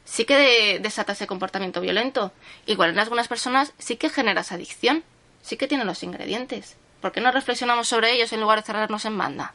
sí 0.05 0.25
que 0.25 0.37
de- 0.37 0.79
desata 0.81 1.13
ese 1.13 1.27
comportamiento 1.27 1.81
violento. 1.81 2.33
Igual 2.67 2.91
en 2.91 2.99
algunas 2.99 3.29
personas 3.29 3.73
sí 3.79 3.97
que 3.97 4.09
generas 4.11 4.53
adicción, 4.53 5.05
sí 5.43 5.57
que 5.57 5.69
tienen 5.69 5.87
los 5.87 6.03
ingredientes. 6.03 6.77
¿Por 7.01 7.13
qué 7.13 7.21
no 7.21 7.33
reflexionamos 7.33 7.89
sobre 7.89 8.13
ellos 8.13 8.33
en 8.33 8.41
lugar 8.41 8.59
de 8.61 8.65
cerrarnos 8.67 9.05
en 9.05 9.19
banda? 9.19 9.55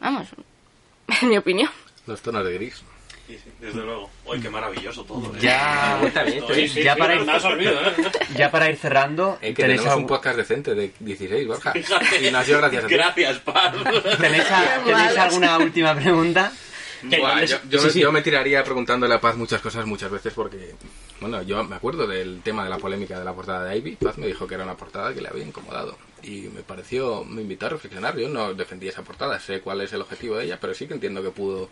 Vamos, 0.00 0.28
en 1.22 1.28
mi 1.28 1.36
opinión. 1.38 1.70
Los 2.06 2.20
tonos 2.22 2.44
de 2.44 2.54
gris. 2.54 2.82
Sí, 3.26 3.38
sí, 3.44 3.50
desde 3.60 3.80
luego. 3.82 4.10
Uy, 4.24 4.40
qué 4.40 4.50
maravilloso 4.50 5.04
todo. 5.04 5.32
¿eh? 5.36 5.38
Ya, 5.40 6.00
Sí, 6.02 6.10
para 6.10 7.14
ir- 7.14 7.24
¿eh? 7.60 8.10
ya 8.36 8.50
para 8.50 8.68
ir 8.70 8.76
cerrando, 8.76 9.38
Eh, 9.40 9.54
que 9.54 9.62
¿tenéis, 9.62 9.80
tenemos 9.80 9.84
un 9.84 9.90
algún- 9.92 10.06
podcast 10.08 10.36
decente 10.36 10.74
de 10.74 10.92
16, 10.98 11.46
Borja. 11.46 11.70
Fíjate. 11.72 12.26
Y 12.26 12.32
nació 12.32 12.58
gracias 12.58 12.84
a 12.84 12.86
ti. 12.88 12.94
Gracias, 12.94 13.38
Pablo. 13.38 14.02
¿tenéis, 14.02 14.50
a- 14.50 14.62
Qué 14.84 14.90
¿tenéis 14.90 14.96
malos. 15.14 15.18
alguna 15.18 15.58
última 15.58 15.94
pregunta? 15.94 16.52
Buah, 17.02 17.44
yo, 17.44 17.56
yo 17.68 17.78
sí, 17.78 17.86
me, 17.86 17.92
sí. 17.92 18.00
yo 18.00 18.12
me 18.12 18.22
tiraría 18.22 18.62
preguntándole 18.62 19.14
a 19.14 19.20
Paz 19.20 19.36
muchas 19.36 19.60
cosas 19.60 19.86
muchas 19.86 20.10
veces 20.10 20.32
porque, 20.34 20.74
bueno, 21.20 21.42
yo 21.42 21.62
me 21.64 21.76
acuerdo 21.76 22.06
del 22.06 22.42
tema 22.42 22.64
de 22.64 22.70
la 22.70 22.78
polémica 22.78 23.18
de 23.18 23.24
la 23.24 23.32
portada 23.32 23.64
de 23.64 23.76
Ivy. 23.78 23.96
Paz 23.96 24.18
me 24.18 24.26
dijo 24.26 24.46
que 24.46 24.54
era 24.54 24.64
una 24.64 24.76
portada 24.76 25.14
que 25.14 25.20
le 25.20 25.28
había 25.28 25.44
incomodado 25.44 25.96
y 26.22 26.48
me 26.54 26.62
pareció, 26.62 27.24
me 27.24 27.42
invitó 27.42 27.66
a 27.66 27.70
reflexionar. 27.70 28.16
Yo 28.16 28.28
no 28.28 28.54
defendí 28.54 28.88
esa 28.88 29.02
portada, 29.02 29.40
sé 29.40 29.60
cuál 29.60 29.80
es 29.80 29.92
el 29.92 30.02
objetivo 30.02 30.36
de 30.36 30.44
ella, 30.44 30.58
pero 30.60 30.74
sí 30.74 30.86
que 30.86 30.94
entiendo 30.94 31.22
que 31.22 31.30
pudo 31.30 31.68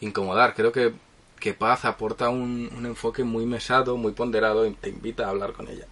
incomodar. 0.00 0.54
Creo 0.54 0.72
que, 0.72 0.92
que 1.38 1.52
Paz 1.52 1.84
aporta 1.84 2.28
un, 2.28 2.70
un 2.76 2.86
enfoque 2.86 3.24
muy 3.24 3.46
mesado, 3.46 3.96
muy 3.96 4.12
ponderado 4.12 4.66
y 4.66 4.72
te 4.72 4.88
invita 4.88 5.26
a 5.26 5.30
hablar 5.30 5.52
con 5.52 5.68
ella. 5.68 5.86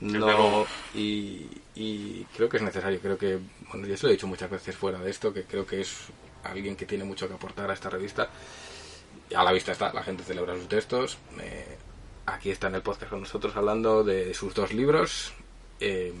desde 0.00 0.18
No, 0.18 0.66
y 0.94 2.24
creo 2.36 2.48
que 2.48 2.58
es 2.58 2.62
necesario. 2.62 3.00
Creo 3.00 3.16
que, 3.16 3.38
bueno, 3.70 3.86
yo 3.86 3.96
se 3.96 4.06
lo 4.06 4.10
he 4.10 4.12
dicho 4.12 4.26
muchas 4.26 4.50
veces 4.50 4.76
fuera 4.76 4.98
de 4.98 5.10
esto, 5.10 5.32
que 5.32 5.44
creo 5.44 5.66
que 5.66 5.80
es 5.80 6.08
alguien 6.44 6.76
que 6.76 6.86
tiene 6.86 7.04
mucho 7.04 7.28
que 7.28 7.34
aportar 7.34 7.70
a 7.70 7.74
esta 7.74 7.90
revista. 7.90 8.28
A 9.34 9.42
la 9.44 9.52
vista 9.52 9.72
está, 9.72 9.92
la 9.92 10.02
gente 10.02 10.22
celebra 10.22 10.54
sus 10.56 10.68
textos. 10.68 11.18
eh, 11.40 11.76
aquí 12.26 12.50
está 12.50 12.68
en 12.68 12.76
el 12.76 12.82
podcast 12.82 13.10
con 13.10 13.20
nosotros 13.20 13.54
hablando 13.56 14.02
de 14.04 14.32
sus 14.34 14.54
dos 14.54 14.72
libros. 14.72 15.32
eh, 15.80 16.12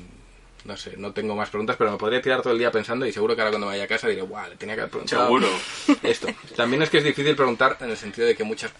no 0.64 0.76
sé, 0.78 0.96
no 0.96 1.12
tengo 1.12 1.34
más 1.36 1.50
preguntas, 1.50 1.76
pero 1.76 1.92
me 1.92 1.98
podría 1.98 2.22
tirar 2.22 2.40
todo 2.40 2.54
el 2.54 2.58
día 2.58 2.70
pensando 2.72 3.04
y 3.04 3.12
seguro 3.12 3.34
que 3.36 3.42
ahora 3.42 3.50
cuando 3.50 3.66
vaya 3.66 3.84
a 3.84 3.86
casa 3.86 4.08
diré, 4.08 4.22
guau, 4.22 4.48
le 4.48 4.56
tenía 4.56 4.74
que 4.74 4.80
haber 4.80 4.90
preguntado. 4.90 5.24
Seguro. 5.24 5.48
Esto. 6.02 6.28
También 6.56 6.80
es 6.80 6.88
que 6.88 6.98
es 6.98 7.04
difícil 7.04 7.36
preguntar 7.36 7.76
en 7.80 7.90
el 7.90 7.96
sentido 7.98 8.26
de 8.26 8.34
que 8.34 8.44
muchas, 8.44 8.72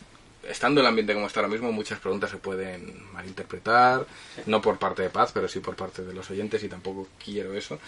estando 0.49 0.81
en 0.81 0.87
el 0.87 0.89
ambiente 0.89 1.12
como 1.12 1.27
está 1.27 1.41
ahora 1.41 1.53
mismo, 1.53 1.71
muchas 1.73 2.01
preguntas 2.01 2.31
se 2.31 2.39
pueden 2.39 3.05
malinterpretar, 3.12 4.07
no 4.47 4.62
por 4.62 4.79
parte 4.79 5.03
de 5.03 5.11
Paz, 5.11 5.31
pero 5.35 5.47
sí 5.47 5.61
por 5.61 5.77
parte 5.77 6.03
de 6.03 6.15
los 6.15 6.31
oyentes 6.31 6.62
y 6.65 6.69
tampoco 6.69 7.07
quiero 7.23 7.53
eso. 7.53 7.79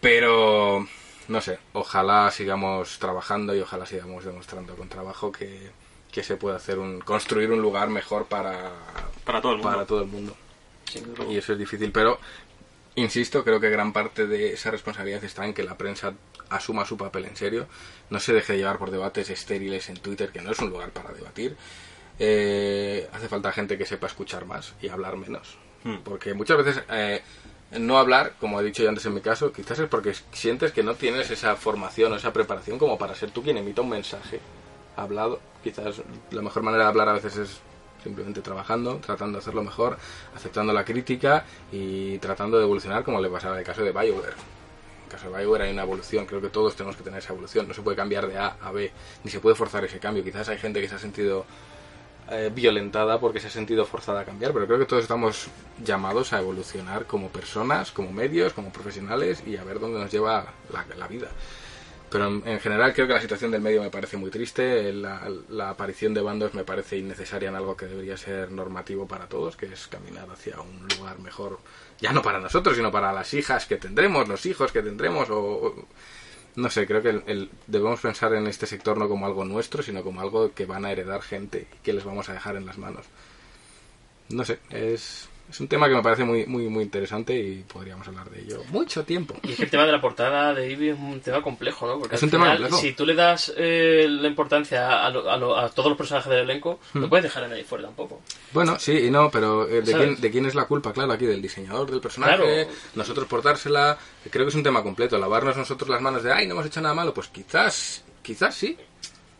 Pero, 0.00 0.86
no 1.28 1.40
sé, 1.40 1.58
ojalá 1.74 2.30
sigamos 2.30 2.98
trabajando 2.98 3.54
y 3.54 3.60
ojalá 3.60 3.86
sigamos 3.86 4.24
demostrando 4.24 4.74
con 4.74 4.88
trabajo 4.88 5.30
que, 5.30 5.70
que 6.10 6.22
se 6.22 6.36
puede 6.36 6.56
hacer 6.56 6.78
un, 6.78 7.00
construir 7.00 7.52
un 7.52 7.60
lugar 7.60 7.88
mejor 7.88 8.26
para, 8.26 8.72
Para 9.24 9.40
todo 9.40 9.52
el 9.52 9.58
mundo. 9.58 9.70
para 9.70 9.86
todo 9.86 10.02
el 10.02 10.08
mundo. 10.08 10.36
Y 11.28 11.36
eso 11.36 11.52
es 11.52 11.58
difícil, 11.58 11.92
pero 11.92 12.18
insisto, 12.94 13.44
creo 13.44 13.60
que 13.60 13.68
gran 13.68 13.92
parte 13.92 14.26
de 14.26 14.54
esa 14.54 14.70
responsabilidad 14.70 15.22
está 15.22 15.44
en 15.44 15.52
que 15.52 15.62
la 15.62 15.76
prensa 15.76 16.14
asuma 16.48 16.86
su 16.86 16.96
papel 16.96 17.26
en 17.26 17.36
serio, 17.36 17.66
no 18.08 18.20
se 18.20 18.32
deje 18.32 18.56
llevar 18.56 18.78
por 18.78 18.90
debates 18.90 19.28
estériles 19.28 19.90
en 19.90 19.98
Twitter, 19.98 20.30
que 20.32 20.40
no 20.40 20.50
es 20.50 20.58
un 20.60 20.70
lugar 20.70 20.90
para 20.90 21.12
debatir. 21.12 21.56
Eh, 22.18 23.08
hace 23.12 23.28
falta 23.28 23.52
gente 23.52 23.78
que 23.78 23.86
sepa 23.86 24.06
escuchar 24.06 24.46
más 24.46 24.74
y 24.80 24.88
hablar 24.88 25.16
menos. 25.16 25.56
Hmm. 25.84 25.98
Porque 26.04 26.34
muchas 26.34 26.56
veces 26.56 26.82
eh, 26.90 27.22
no 27.72 27.98
hablar, 27.98 28.32
como 28.40 28.60
he 28.60 28.64
dicho 28.64 28.82
yo 28.82 28.88
antes 28.88 29.04
en 29.06 29.14
mi 29.14 29.20
caso, 29.20 29.52
quizás 29.52 29.78
es 29.78 29.88
porque 29.88 30.14
sientes 30.32 30.72
que 30.72 30.82
no 30.82 30.94
tienes 30.94 31.30
esa 31.30 31.54
formación 31.56 32.12
o 32.12 32.16
esa 32.16 32.32
preparación 32.32 32.78
como 32.78 32.96
para 32.96 33.14
ser 33.14 33.30
tú 33.30 33.42
quien 33.42 33.58
emita 33.58 33.82
un 33.82 33.90
mensaje 33.90 34.40
hablado. 34.96 35.40
Quizás 35.62 36.02
la 36.30 36.42
mejor 36.42 36.62
manera 36.62 36.84
de 36.84 36.88
hablar 36.88 37.08
a 37.08 37.12
veces 37.12 37.36
es 37.36 37.60
simplemente 38.02 38.40
trabajando, 38.40 38.96
tratando 39.04 39.38
de 39.38 39.42
hacerlo 39.42 39.62
mejor, 39.62 39.98
aceptando 40.34 40.72
la 40.72 40.84
crítica 40.84 41.44
y 41.70 42.18
tratando 42.18 42.56
de 42.56 42.64
evolucionar 42.64 43.04
como 43.04 43.20
le 43.20 43.28
pasaba 43.28 43.54
en 43.54 43.60
el 43.60 43.66
caso 43.66 43.82
de 43.82 43.92
BioWare. 43.92 44.32
En 44.32 45.04
el 45.04 45.10
caso 45.10 45.30
de 45.30 45.38
BioWare 45.38 45.64
hay 45.64 45.72
una 45.72 45.82
evolución, 45.82 46.24
creo 46.24 46.40
que 46.40 46.48
todos 46.48 46.74
tenemos 46.74 46.96
que 46.96 47.02
tener 47.02 47.18
esa 47.18 47.32
evolución, 47.32 47.68
no 47.68 47.74
se 47.74 47.82
puede 47.82 47.96
cambiar 47.96 48.26
de 48.28 48.38
A 48.38 48.56
a 48.62 48.72
B, 48.72 48.90
ni 49.24 49.30
se 49.30 49.40
puede 49.40 49.56
forzar 49.56 49.84
ese 49.84 49.98
cambio. 49.98 50.24
Quizás 50.24 50.48
hay 50.48 50.58
gente 50.58 50.80
que 50.80 50.88
se 50.88 50.94
ha 50.94 50.98
sentido 50.98 51.44
eh, 52.30 52.50
violentada 52.54 53.18
porque 53.20 53.40
se 53.40 53.48
ha 53.48 53.50
sentido 53.50 53.84
forzada 53.86 54.20
a 54.20 54.24
cambiar, 54.24 54.52
pero 54.52 54.66
creo 54.66 54.78
que 54.78 54.84
todos 54.86 55.02
estamos 55.02 55.48
llamados 55.84 56.32
a 56.32 56.40
evolucionar 56.40 57.06
como 57.06 57.28
personas, 57.28 57.90
como 57.92 58.12
medios, 58.12 58.52
como 58.52 58.72
profesionales 58.72 59.42
y 59.46 59.56
a 59.56 59.64
ver 59.64 59.80
dónde 59.80 59.98
nos 60.00 60.10
lleva 60.10 60.46
la, 60.96 61.08
vida. 61.08 61.28
Pero 62.10 62.26
en, 62.28 62.42
en 62.46 62.60
general 62.60 62.94
creo 62.94 63.06
que 63.06 63.12
la 63.12 63.20
situación 63.20 63.50
del 63.50 63.60
medio 63.60 63.82
me 63.82 63.90
parece 63.90 64.16
muy 64.16 64.30
triste, 64.30 64.92
la, 64.94 65.30
la 65.50 65.70
aparición 65.70 66.14
de 66.14 66.22
bandos 66.22 66.54
me 66.54 66.64
parece 66.64 66.96
innecesaria 66.96 67.50
en 67.50 67.54
algo 67.54 67.76
que 67.76 67.86
debería 67.86 68.16
ser 68.16 68.50
normativo 68.50 69.06
para 69.06 69.26
todos, 69.28 69.56
que 69.56 69.66
es 69.66 69.86
caminar 69.88 70.28
hacia 70.30 70.58
un 70.60 70.88
lugar 70.96 71.18
mejor, 71.18 71.58
ya 72.00 72.12
no 72.12 72.22
para 72.22 72.40
nosotros, 72.40 72.76
sino 72.76 72.90
para 72.90 73.12
las 73.12 73.34
hijas 73.34 73.66
que 73.66 73.76
tendremos, 73.76 74.26
los 74.26 74.46
hijos 74.46 74.72
que 74.72 74.82
tendremos, 74.82 75.28
o, 75.28 75.38
o- 75.38 75.86
no 76.56 76.70
sé, 76.70 76.86
creo 76.86 77.02
que 77.02 77.10
el- 77.10 77.22
el- 77.26 77.50
debemos 77.66 78.00
pensar 78.00 78.34
en 78.34 78.46
este 78.46 78.66
sector 78.66 78.96
no 78.98 79.08
como 79.08 79.26
algo 79.26 79.44
nuestro, 79.44 79.82
sino 79.82 80.02
como 80.02 80.20
algo 80.20 80.52
que 80.54 80.66
van 80.66 80.84
a 80.84 80.92
heredar 80.92 81.22
gente 81.22 81.66
y 81.72 81.76
que 81.84 81.92
les 81.92 82.04
vamos 82.04 82.28
a 82.28 82.32
dejar 82.34 82.56
en 82.56 82.66
las 82.66 82.78
manos. 82.78 83.06
no 84.30 84.44
sé, 84.44 84.58
es, 84.70 85.27
es 85.50 85.60
un 85.60 85.68
tema 85.68 85.88
que 85.88 85.94
me 85.94 86.02
parece 86.02 86.24
muy, 86.24 86.44
muy, 86.46 86.68
muy 86.68 86.82
interesante 86.84 87.34
y 87.38 87.64
podríamos 87.72 88.06
hablar 88.06 88.28
de 88.30 88.40
ello 88.42 88.62
mucho 88.70 89.04
tiempo. 89.04 89.34
Y 89.42 89.52
es 89.52 89.56
que 89.56 89.62
el 89.64 89.70
tema 89.70 89.86
de 89.86 89.92
la 89.92 90.00
portada 90.00 90.52
de 90.54 90.68
Eevee 90.70 90.90
es 90.90 90.98
un 90.98 91.20
tema 91.20 91.42
complejo, 91.42 91.86
¿no? 91.86 91.98
Porque 91.98 92.16
Es 92.16 92.22
un 92.22 92.30
tema 92.30 92.44
final, 92.44 92.58
complejo. 92.58 92.82
Si 92.82 92.92
tú 92.92 93.06
le 93.06 93.14
das 93.14 93.52
eh, 93.56 94.06
la 94.08 94.28
importancia 94.28 95.04
a, 95.06 95.10
lo- 95.10 95.30
a 95.30 95.36
lo- 95.36 95.56
a 95.56 95.68
todos 95.70 95.88
los 95.88 95.96
personajes 95.98 96.28
del 96.30 96.40
elenco, 96.40 96.80
Hmm. 96.92 97.00
no 97.00 97.08
puedes 97.08 97.24
dejar 97.24 97.44
a 97.44 97.48
nadie 97.48 97.64
fuera 97.64 97.84
tampoco. 97.86 98.20
Bueno, 98.52 98.78
sí 98.78 98.92
y 98.92 99.10
no, 99.10 99.30
pero 99.30 99.68
eh, 99.68 99.80
¿de, 99.82 99.92
quién, 99.94 100.20
¿de 100.20 100.30
quién 100.30 100.46
es 100.46 100.54
la 100.54 100.66
culpa? 100.66 100.92
Claro, 100.92 101.12
aquí 101.12 101.26
del 101.26 101.40
diseñador 101.42 101.90
del 101.90 102.00
personaje, 102.00 102.36
Claro. 102.36 102.68
nosotros 102.94 103.26
portársela. 103.26 103.96
Creo 104.30 104.44
que 104.44 104.50
es 104.50 104.54
un 104.54 104.62
tema 104.62 104.82
completo. 104.82 105.16
Lavarnos 105.18 105.56
nosotros 105.56 105.88
las 105.88 106.02
manos 106.02 106.22
de, 106.22 106.32
ay, 106.32 106.46
no 106.46 106.52
hemos 106.54 106.66
hecho 106.66 106.80
nada 106.80 106.94
malo, 106.94 107.14
pues 107.14 107.28
quizás, 107.28 108.04
quizás 108.22 108.54
sí. 108.54 108.76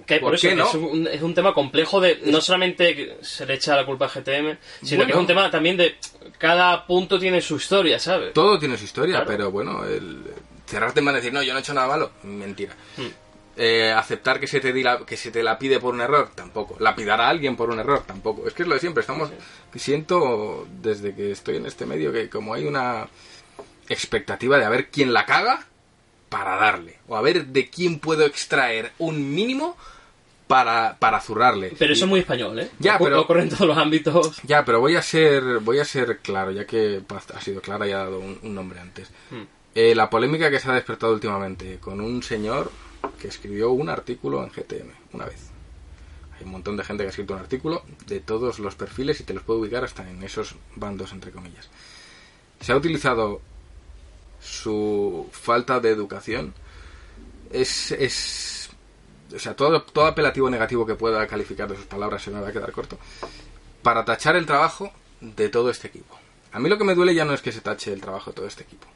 Que 0.08 0.18
¿Por 0.20 0.30
por 0.30 0.34
eso 0.36 0.48
qué 0.48 0.54
no? 0.56 0.66
es, 0.66 0.74
un, 0.74 1.06
es 1.06 1.20
un 1.22 1.34
tema 1.34 1.52
complejo 1.52 2.00
de 2.00 2.18
no 2.24 2.40
solamente 2.40 2.96
que 2.96 3.18
se 3.20 3.44
le 3.44 3.54
echa 3.54 3.76
la 3.76 3.84
culpa 3.84 4.06
a 4.06 4.08
GTM, 4.08 4.56
sino 4.82 5.04
que 5.04 5.12
es 5.12 5.16
un 5.18 5.26
tema 5.26 5.50
también 5.50 5.76
de 5.76 5.96
cada 6.38 6.86
punto 6.86 7.18
tiene 7.18 7.40
su 7.42 7.56
historia, 7.56 7.98
¿sabes? 7.98 8.32
Todo 8.32 8.58
tiene 8.58 8.78
su 8.78 8.84
historia, 8.84 9.16
Claro. 9.16 9.26
pero 9.26 9.50
bueno, 9.50 9.84
el 9.84 10.22
cerrarte 10.66 11.00
en 11.00 11.06
decir, 11.12 11.32
no, 11.32 11.42
yo 11.42 11.52
no 11.52 11.58
he 11.58 11.62
hecho 11.62 11.74
nada 11.74 11.88
malo, 11.88 12.10
mentira. 12.22 12.74
Hmm. 12.96 13.06
Eh, 13.60 13.92
aceptar 13.92 14.38
que 14.38 14.46
se, 14.46 14.60
te 14.60 14.72
la- 14.82 15.04
que 15.04 15.16
se 15.16 15.30
te 15.30 15.42
la 15.42 15.58
pide 15.58 15.78
por 15.80 15.92
un 15.92 16.00
error, 16.00 16.30
tampoco. 16.34 16.76
Lapidar 16.78 17.20
a 17.20 17.28
alguien 17.28 17.56
por 17.56 17.68
un 17.70 17.80
error, 17.80 18.04
tampoco. 18.06 18.46
Es 18.46 18.54
que 18.54 18.62
es 18.62 18.68
lo 18.68 18.74
de 18.74 18.80
siempre, 18.80 19.00
estamos... 19.00 19.30
Siento 19.74 20.66
desde 20.80 21.14
que 21.14 21.32
estoy 21.32 21.56
en 21.56 21.66
este 21.66 21.84
medio 21.84 22.12
que 22.12 22.30
como 22.30 22.54
hay 22.54 22.64
una 22.66 23.08
expectativa 23.88 24.58
de 24.58 24.64
a 24.64 24.68
ver 24.68 24.88
quién 24.90 25.12
la 25.12 25.26
caga 25.26 25.66
para 26.28 26.56
darle. 26.56 26.98
O 27.08 27.16
a 27.16 27.20
ver 27.22 27.46
de 27.46 27.68
quién 27.68 27.98
puedo 27.98 28.24
extraer 28.26 28.92
un 28.98 29.34
mínimo 29.34 29.76
para, 30.48 30.96
para 30.98 31.20
zurrarle. 31.20 31.74
Pero 31.78 31.92
Y- 31.92 31.94
eso 31.96 32.04
es 32.06 32.08
muy 32.08 32.20
español, 32.20 32.58
¿eh? 32.58 32.70
Ya, 32.80 32.98
pero- 32.98 33.20
Ocurre 33.20 33.42
en 33.42 33.50
todos 33.50 33.68
los 33.68 33.76
ámbitos. 33.78 34.40
ya, 34.42 34.64
pero 34.64 34.80
voy 34.80 34.96
a 34.96 35.02
ser 35.02 35.60
voy 35.60 35.78
a 35.78 35.84
ser 35.84 36.18
claro, 36.18 36.50
ya 36.50 36.64
que 36.66 37.02
ha 37.34 37.40
sido 37.40 37.60
clara 37.60 37.86
y 37.86 37.92
ha 37.92 37.98
dado 37.98 38.18
un, 38.18 38.38
un 38.42 38.54
nombre 38.54 38.80
antes. 38.80 39.08
Hmm. 39.30 39.42
Eh, 39.74 39.94
la 39.94 40.10
polémica 40.10 40.50
que 40.50 40.58
se 40.58 40.68
ha 40.70 40.74
despertado 40.74 41.12
últimamente 41.12 41.78
con 41.78 42.00
un 42.00 42.22
señor 42.22 42.72
que 43.20 43.28
escribió 43.28 43.70
un 43.70 43.88
artículo 43.88 44.42
en 44.42 44.50
GTM 44.50 44.90
una 45.12 45.26
vez. 45.26 45.50
Hay 46.36 46.44
un 46.44 46.50
montón 46.52 46.76
de 46.76 46.84
gente 46.84 47.02
que 47.02 47.08
ha 47.08 47.10
escrito 47.10 47.34
un 47.34 47.40
artículo 47.40 47.82
de 48.06 48.20
todos 48.20 48.58
los 48.58 48.74
perfiles 48.74 49.20
y 49.20 49.24
te 49.24 49.34
los 49.34 49.42
puedo 49.42 49.60
ubicar 49.60 49.84
hasta 49.84 50.08
en 50.08 50.22
esos 50.22 50.54
bandos, 50.76 51.12
entre 51.12 51.30
comillas. 51.30 51.68
Se 52.60 52.72
ha 52.72 52.76
utilizado 52.76 53.40
su 54.40 55.28
falta 55.32 55.80
de 55.80 55.90
educación. 55.90 56.54
Es, 57.52 57.92
es 57.92 58.57
o 59.34 59.38
sea, 59.38 59.54
todo, 59.54 59.82
todo 59.82 60.06
apelativo 60.06 60.48
negativo 60.50 60.86
que 60.86 60.94
pueda 60.94 61.26
calificar 61.26 61.68
de 61.68 61.76
sus 61.76 61.86
palabras 61.86 62.22
se 62.22 62.30
me 62.30 62.40
va 62.40 62.48
a 62.48 62.52
quedar 62.52 62.72
corto 62.72 62.98
para 63.82 64.04
tachar 64.04 64.36
el 64.36 64.46
trabajo 64.46 64.92
de 65.20 65.48
todo 65.48 65.70
este 65.70 65.88
equipo. 65.88 66.18
A 66.52 66.58
mí 66.58 66.68
lo 66.68 66.78
que 66.78 66.84
me 66.84 66.94
duele 66.94 67.14
ya 67.14 67.24
no 67.24 67.34
es 67.34 67.42
que 67.42 67.52
se 67.52 67.60
tache 67.60 67.92
el 67.92 68.00
trabajo 68.00 68.30
de 68.30 68.36
todo 68.36 68.46
este 68.46 68.62
equipo. 68.62 68.86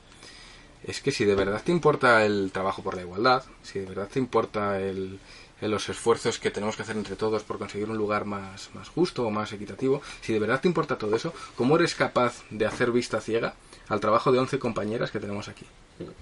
Es 0.85 1.01
que 1.01 1.13
si 1.13 1.25
de 1.25 1.35
verdad 1.35 1.63
te 1.63 1.71
importa 1.71 2.25
el 2.25 2.51
trabajo 2.53 2.83
por 2.83 2.97
la 2.97 3.03
igualdad, 3.03 3.45
si 3.63 3.79
de 3.79 3.87
verdad 3.87 4.09
te 4.13 4.19
importa 4.19 4.81
el, 4.81 5.21
los 5.61 5.89
esfuerzos 5.89 6.39
que 6.39 6.51
tenemos 6.51 6.77
que 6.77 6.83
hacer 6.83 6.97
entre 6.97 7.15
todos 7.15 7.43
por 7.45 7.59
conseguir 7.59 7.89
un 7.89 7.97
lugar 7.97 8.25
más, 8.25 8.71
más 8.75 8.89
justo 8.89 9.25
o 9.25 9.31
más 9.31 9.53
equitativo, 9.53 10.03
si 10.21 10.33
de 10.33 10.41
verdad 10.41 10.61
te 10.61 10.69
importa 10.69 10.99
todo 10.99 11.15
eso, 11.15 11.33
¿cómo 11.57 11.77
eres 11.77 11.95
capaz 11.95 12.43
de 12.51 12.67
hacer 12.67 12.91
vista 12.91 13.21
ciega 13.21 13.55
al 13.89 14.01
trabajo 14.01 14.33
de 14.33 14.41
11 14.41 14.59
compañeras 14.59 15.11
que 15.11 15.21
tenemos 15.21 15.49
aquí? 15.49 15.67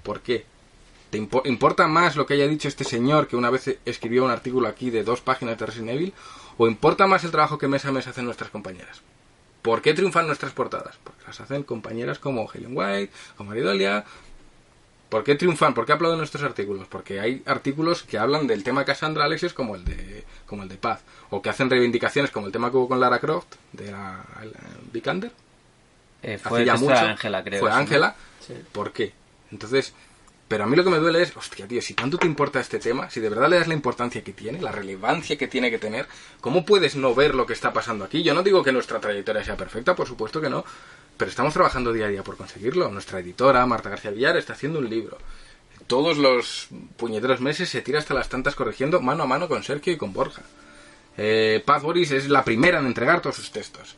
¿Por 0.02 0.20
qué? 0.20 0.44
¿Te 1.10 1.18
impo- 1.20 1.42
importa 1.44 1.86
más 1.88 2.14
lo 2.16 2.24
que 2.26 2.34
haya 2.34 2.46
dicho 2.46 2.68
este 2.68 2.84
señor 2.84 3.26
que 3.26 3.36
una 3.36 3.50
vez 3.50 3.78
escribió 3.84 4.24
un 4.24 4.30
artículo 4.30 4.68
aquí 4.68 4.90
de 4.90 5.02
dos 5.02 5.20
páginas 5.20 5.58
de 5.58 5.66
Resident 5.66 5.90
Evil? 5.90 6.14
¿O 6.56 6.66
importa 6.68 7.06
más 7.06 7.24
el 7.24 7.30
trabajo 7.30 7.58
que 7.58 7.68
mes 7.68 7.84
a 7.84 7.92
mes 7.92 8.06
hacen 8.06 8.24
nuestras 8.26 8.50
compañeras? 8.50 9.00
¿Por 9.62 9.82
qué 9.82 9.92
triunfan 9.92 10.26
nuestras 10.26 10.52
portadas? 10.52 10.96
Porque 11.02 11.24
las 11.26 11.40
hacen 11.40 11.64
compañeras 11.64 12.18
como 12.18 12.48
Helen 12.52 12.72
White, 12.74 13.12
como 13.36 13.50
Maridolia. 13.50 14.04
¿Por 15.08 15.24
qué 15.24 15.34
triunfan? 15.34 15.74
¿Por 15.74 15.84
qué 15.86 15.92
aplauden 15.92 16.18
nuestros 16.18 16.44
artículos? 16.44 16.86
Porque 16.86 17.18
hay 17.18 17.42
artículos 17.44 18.04
que 18.04 18.16
hablan 18.16 18.46
del 18.46 18.62
tema 18.62 18.84
Cassandra 18.84 19.24
Alexis 19.24 19.52
como 19.52 19.74
el 19.74 19.84
de 19.84 20.24
como 20.46 20.62
el 20.62 20.68
de 20.68 20.76
Paz. 20.76 21.00
O 21.30 21.42
que 21.42 21.50
hacen 21.50 21.68
reivindicaciones 21.68 22.30
como 22.30 22.46
el 22.46 22.52
tema 22.52 22.70
que 22.70 22.76
hubo 22.76 22.88
con 22.88 23.00
Lara 23.00 23.18
Croft, 23.18 23.54
de 23.72 23.90
la, 23.90 24.24
la 24.42 24.60
Vikander. 24.92 25.32
Eh, 26.22 26.34
Hace 26.34 26.48
fue 26.48 26.64
ya 26.64 26.74
esta 26.74 26.86
mucho. 26.86 26.96
Ángela, 27.00 27.42
creo. 27.42 27.60
Fue. 27.60 27.72
Ángela. 27.72 28.14
Sí. 28.46 28.54
¿Por 28.70 28.92
qué? 28.92 29.12
Entonces, 29.50 29.92
pero 30.50 30.64
a 30.64 30.66
mí 30.66 30.74
lo 30.74 30.82
que 30.82 30.90
me 30.90 30.98
duele 30.98 31.22
es, 31.22 31.36
hostia, 31.36 31.68
tío, 31.68 31.80
si 31.80 31.94
tanto 31.94 32.18
te 32.18 32.26
importa 32.26 32.58
este 32.58 32.80
tema, 32.80 33.08
si 33.08 33.20
de 33.20 33.28
verdad 33.28 33.48
le 33.48 33.56
das 33.56 33.68
la 33.68 33.74
importancia 33.74 34.24
que 34.24 34.32
tiene, 34.32 34.60
la 34.60 34.72
relevancia 34.72 35.38
que 35.38 35.46
tiene 35.46 35.70
que 35.70 35.78
tener, 35.78 36.08
¿cómo 36.40 36.66
puedes 36.66 36.96
no 36.96 37.14
ver 37.14 37.36
lo 37.36 37.46
que 37.46 37.52
está 37.52 37.72
pasando 37.72 38.04
aquí? 38.04 38.24
Yo 38.24 38.34
no 38.34 38.42
digo 38.42 38.64
que 38.64 38.72
nuestra 38.72 38.98
trayectoria 38.98 39.44
sea 39.44 39.56
perfecta, 39.56 39.94
por 39.94 40.08
supuesto 40.08 40.40
que 40.40 40.50
no, 40.50 40.64
pero 41.16 41.30
estamos 41.30 41.54
trabajando 41.54 41.92
día 41.92 42.06
a 42.06 42.08
día 42.08 42.24
por 42.24 42.36
conseguirlo. 42.36 42.90
Nuestra 42.90 43.20
editora, 43.20 43.64
Marta 43.64 43.90
García 43.90 44.10
Villar, 44.10 44.36
está 44.38 44.54
haciendo 44.54 44.80
un 44.80 44.90
libro. 44.90 45.18
Todos 45.86 46.18
los 46.18 46.66
puñeteros 46.96 47.40
meses 47.40 47.68
se 47.68 47.80
tira 47.80 48.00
hasta 48.00 48.14
las 48.14 48.28
tantas 48.28 48.56
corrigiendo 48.56 49.00
mano 49.00 49.22
a 49.22 49.26
mano 49.28 49.46
con 49.46 49.62
Sergio 49.62 49.92
y 49.92 49.98
con 49.98 50.12
Borja. 50.12 50.42
Eh, 51.16 51.62
Paz 51.64 51.80
Boris 51.80 52.10
es 52.10 52.28
la 52.28 52.42
primera 52.42 52.80
en 52.80 52.86
entregar 52.86 53.22
todos 53.22 53.36
sus 53.36 53.52
textos. 53.52 53.94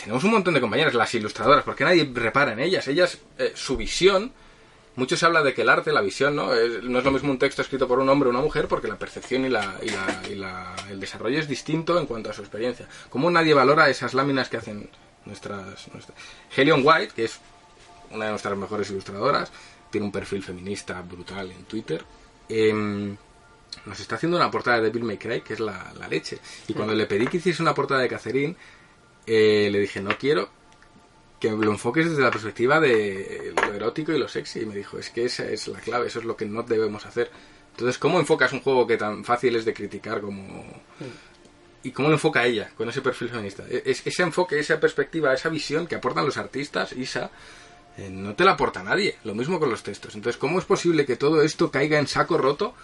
Tenemos 0.00 0.22
un 0.22 0.30
montón 0.30 0.54
de 0.54 0.60
compañeras, 0.60 0.94
las 0.94 1.12
ilustradoras, 1.12 1.64
porque 1.64 1.82
nadie 1.82 2.08
repara 2.14 2.52
en 2.52 2.60
ellas. 2.60 2.86
Ellas, 2.86 3.18
eh, 3.36 3.52
su 3.56 3.76
visión, 3.76 4.32
mucho 5.00 5.16
se 5.16 5.26
habla 5.26 5.42
de 5.42 5.52
que 5.54 5.62
el 5.62 5.68
arte, 5.68 5.90
la 5.92 6.00
visión, 6.02 6.36
¿no? 6.36 6.54
Es- 6.54 6.82
no 6.84 6.98
es 6.98 7.04
lo 7.04 7.10
mismo 7.10 7.30
un 7.30 7.38
texto 7.38 7.62
escrito 7.62 7.88
por 7.88 7.98
un 7.98 8.08
hombre 8.08 8.28
o 8.28 8.30
una 8.30 8.40
mujer, 8.40 8.68
porque 8.68 8.86
la 8.86 8.98
percepción 8.98 9.44
y, 9.44 9.48
la, 9.48 9.76
y, 9.82 9.88
la- 9.90 10.22
y 10.30 10.34
la- 10.36 10.76
el 10.90 11.00
desarrollo 11.00 11.38
es 11.38 11.48
distinto 11.48 11.98
en 11.98 12.06
cuanto 12.06 12.30
a 12.30 12.32
su 12.32 12.42
experiencia. 12.42 12.86
¿Cómo 13.08 13.30
nadie 13.30 13.54
valora 13.54 13.88
esas 13.88 14.14
láminas 14.14 14.48
que 14.48 14.58
hacen 14.58 14.88
nuestras... 15.24 15.88
nuestras... 15.92 16.16
Helion 16.56 16.82
White, 16.84 17.14
que 17.16 17.24
es 17.24 17.40
una 18.10 18.26
de 18.26 18.30
nuestras 18.32 18.56
mejores 18.56 18.90
ilustradoras, 18.90 19.50
tiene 19.90 20.04
un 20.06 20.12
perfil 20.12 20.42
feminista 20.42 21.00
brutal 21.02 21.50
en 21.50 21.64
Twitter. 21.64 22.04
em, 22.48 23.16
nos 23.86 24.00
está 24.00 24.16
haciendo 24.16 24.36
una 24.36 24.50
portada 24.50 24.80
de 24.80 24.90
Bill 24.90 25.04
May 25.04 25.16
Cry, 25.18 25.42
que 25.42 25.54
es 25.54 25.60
la, 25.60 25.92
la 25.98 26.08
leche. 26.08 26.38
Y 26.68 26.74
cuando 26.74 26.92
le 26.94 27.06
pedí 27.06 27.26
que 27.28 27.36
hiciese 27.38 27.62
una 27.62 27.72
portada 27.74 28.00
de 28.00 28.08
Catherine, 28.08 28.56
eh, 29.26 29.68
le 29.70 29.78
dije, 29.78 30.00
no 30.00 30.18
quiero 30.18 30.50
que 31.40 31.50
lo 31.50 31.72
enfoques 31.72 32.08
desde 32.08 32.22
la 32.22 32.30
perspectiva 32.30 32.78
de 32.78 33.52
lo 33.56 33.74
erótico 33.74 34.12
y 34.12 34.18
lo 34.18 34.28
sexy. 34.28 34.60
Y 34.60 34.66
me 34.66 34.76
dijo, 34.76 34.98
es 34.98 35.10
que 35.10 35.24
esa 35.24 35.46
es 35.48 35.66
la 35.68 35.80
clave, 35.80 36.06
eso 36.08 36.18
es 36.20 36.24
lo 36.26 36.36
que 36.36 36.44
no 36.44 36.62
debemos 36.62 37.06
hacer. 37.06 37.30
Entonces, 37.72 37.98
¿cómo 37.98 38.20
enfocas 38.20 38.52
un 38.52 38.60
juego 38.60 38.86
que 38.86 38.96
tan 38.98 39.24
fácil 39.24 39.56
es 39.56 39.64
de 39.64 39.72
criticar 39.74 40.20
como... 40.20 40.64
¿Y 41.82 41.92
cómo 41.92 42.08
lo 42.08 42.14
enfoca 42.14 42.44
ella 42.44 42.70
con 42.76 42.90
ese 42.90 43.00
perfil 43.00 43.30
feminista? 43.30 43.64
E- 43.68 43.82
es- 43.86 44.06
ese 44.06 44.22
enfoque, 44.22 44.58
esa 44.58 44.78
perspectiva, 44.78 45.32
esa 45.32 45.48
visión 45.48 45.86
que 45.86 45.94
aportan 45.94 46.26
los 46.26 46.36
artistas, 46.36 46.92
Isa, 46.92 47.30
eh, 47.96 48.10
no 48.10 48.34
te 48.34 48.44
la 48.44 48.50
aporta 48.52 48.82
nadie. 48.82 49.16
Lo 49.24 49.34
mismo 49.34 49.58
con 49.58 49.70
los 49.70 49.82
textos. 49.82 50.14
Entonces, 50.14 50.38
¿cómo 50.38 50.58
es 50.58 50.66
posible 50.66 51.06
que 51.06 51.16
todo 51.16 51.40
esto 51.42 51.70
caiga 51.70 51.98
en 51.98 52.06
saco 52.06 52.36
roto 52.36 52.74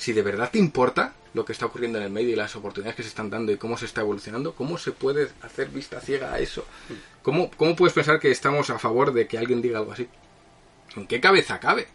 si 0.00 0.14
de 0.14 0.22
verdad 0.22 0.50
te 0.50 0.58
importa 0.58 1.12
lo 1.34 1.44
que 1.44 1.52
está 1.52 1.66
ocurriendo 1.66 1.98
en 1.98 2.04
el 2.04 2.10
medio 2.10 2.30
y 2.30 2.34
las 2.34 2.56
oportunidades 2.56 2.96
que 2.96 3.02
se 3.02 3.10
están 3.10 3.28
dando 3.28 3.52
y 3.52 3.58
cómo 3.58 3.76
se 3.76 3.84
está 3.84 4.00
evolucionando? 4.00 4.54
¿Cómo 4.54 4.78
se 4.78 4.92
puede 4.92 5.28
hacer 5.42 5.68
vista 5.68 6.00
ciega 6.00 6.32
a 6.32 6.38
eso? 6.38 6.64
¿Cómo, 7.22 7.50
cómo 7.50 7.76
puedes 7.76 7.92
pensar 7.92 8.18
que 8.18 8.30
estamos 8.30 8.70
a 8.70 8.78
favor 8.78 9.12
de 9.12 9.28
que 9.28 9.36
alguien 9.36 9.60
diga 9.60 9.78
algo 9.78 9.92
así? 9.92 10.08
¿En 10.96 11.06
qué 11.06 11.20
cabeza 11.20 11.60
cabe? 11.60 11.86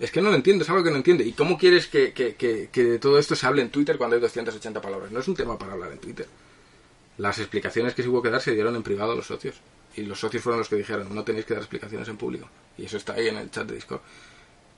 Es 0.00 0.10
que 0.10 0.22
no 0.22 0.30
lo 0.30 0.36
entiendo, 0.36 0.64
es 0.64 0.70
algo 0.70 0.82
que 0.82 0.90
no 0.90 0.96
entiende. 0.96 1.22
¿Y 1.22 1.32
cómo 1.32 1.58
quieres 1.58 1.86
que, 1.86 2.14
que, 2.14 2.34
que, 2.34 2.70
que 2.72 2.84
de 2.84 2.98
todo 2.98 3.18
esto 3.18 3.36
se 3.36 3.46
hable 3.46 3.60
en 3.60 3.68
Twitter 3.68 3.98
cuando 3.98 4.16
hay 4.16 4.22
280 4.22 4.80
palabras? 4.80 5.10
No 5.12 5.20
es 5.20 5.28
un 5.28 5.36
tema 5.36 5.58
para 5.58 5.74
hablar 5.74 5.92
en 5.92 5.98
Twitter. 5.98 6.26
Las 7.18 7.38
explicaciones 7.40 7.92
que 7.92 8.02
se 8.02 8.08
hubo 8.08 8.22
que 8.22 8.30
dar 8.30 8.40
se 8.40 8.52
dieron 8.52 8.74
en 8.74 8.82
privado 8.82 9.12
a 9.12 9.16
los 9.16 9.26
socios. 9.26 9.56
Y 9.96 10.02
los 10.02 10.18
socios 10.18 10.42
fueron 10.42 10.60
los 10.60 10.68
que 10.70 10.76
dijeron, 10.76 11.14
no 11.14 11.24
tenéis 11.24 11.44
que 11.44 11.52
dar 11.52 11.62
explicaciones 11.62 12.08
en 12.08 12.16
público. 12.16 12.48
Y 12.78 12.86
eso 12.86 12.96
está 12.96 13.12
ahí 13.14 13.28
en 13.28 13.36
el 13.36 13.50
chat 13.50 13.66
de 13.66 13.74
Discord. 13.74 14.00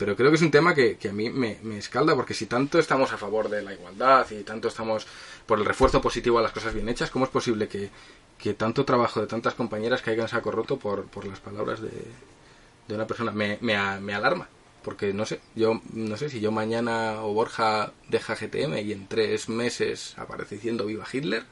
Pero 0.00 0.16
creo 0.16 0.30
que 0.30 0.36
es 0.36 0.42
un 0.42 0.50
tema 0.50 0.74
que, 0.74 0.96
que 0.96 1.10
a 1.10 1.12
mí 1.12 1.28
me, 1.28 1.58
me 1.62 1.76
escalda, 1.76 2.14
porque 2.16 2.32
si 2.32 2.46
tanto 2.46 2.78
estamos 2.78 3.12
a 3.12 3.18
favor 3.18 3.50
de 3.50 3.60
la 3.60 3.74
igualdad 3.74 4.26
y 4.30 4.42
tanto 4.44 4.68
estamos 4.68 5.06
por 5.44 5.58
el 5.58 5.66
refuerzo 5.66 6.00
positivo 6.00 6.38
a 6.38 6.42
las 6.42 6.52
cosas 6.52 6.72
bien 6.72 6.88
hechas, 6.88 7.10
¿cómo 7.10 7.26
es 7.26 7.30
posible 7.30 7.68
que, 7.68 7.90
que 8.38 8.54
tanto 8.54 8.86
trabajo 8.86 9.20
de 9.20 9.26
tantas 9.26 9.52
compañeras 9.52 10.00
caiga 10.00 10.22
en 10.22 10.28
saco 10.30 10.50
roto 10.50 10.78
por, 10.78 11.04
por 11.04 11.26
las 11.26 11.38
palabras 11.40 11.82
de, 11.82 11.90
de 12.88 12.94
una 12.94 13.06
persona? 13.06 13.30
Me, 13.30 13.58
me, 13.60 13.76
me 14.00 14.14
alarma, 14.14 14.48
porque 14.82 15.12
no 15.12 15.26
sé, 15.26 15.38
yo 15.54 15.82
no 15.92 16.16
sé 16.16 16.30
si 16.30 16.40
yo 16.40 16.50
mañana 16.50 17.22
o 17.22 17.34
Borja 17.34 17.92
deja 18.08 18.34
GTM 18.36 18.78
y 18.78 18.92
en 18.92 19.06
tres 19.06 19.50
meses 19.50 20.14
aparece 20.16 20.54
diciendo 20.54 20.86
viva 20.86 21.04
Hitler. 21.12 21.44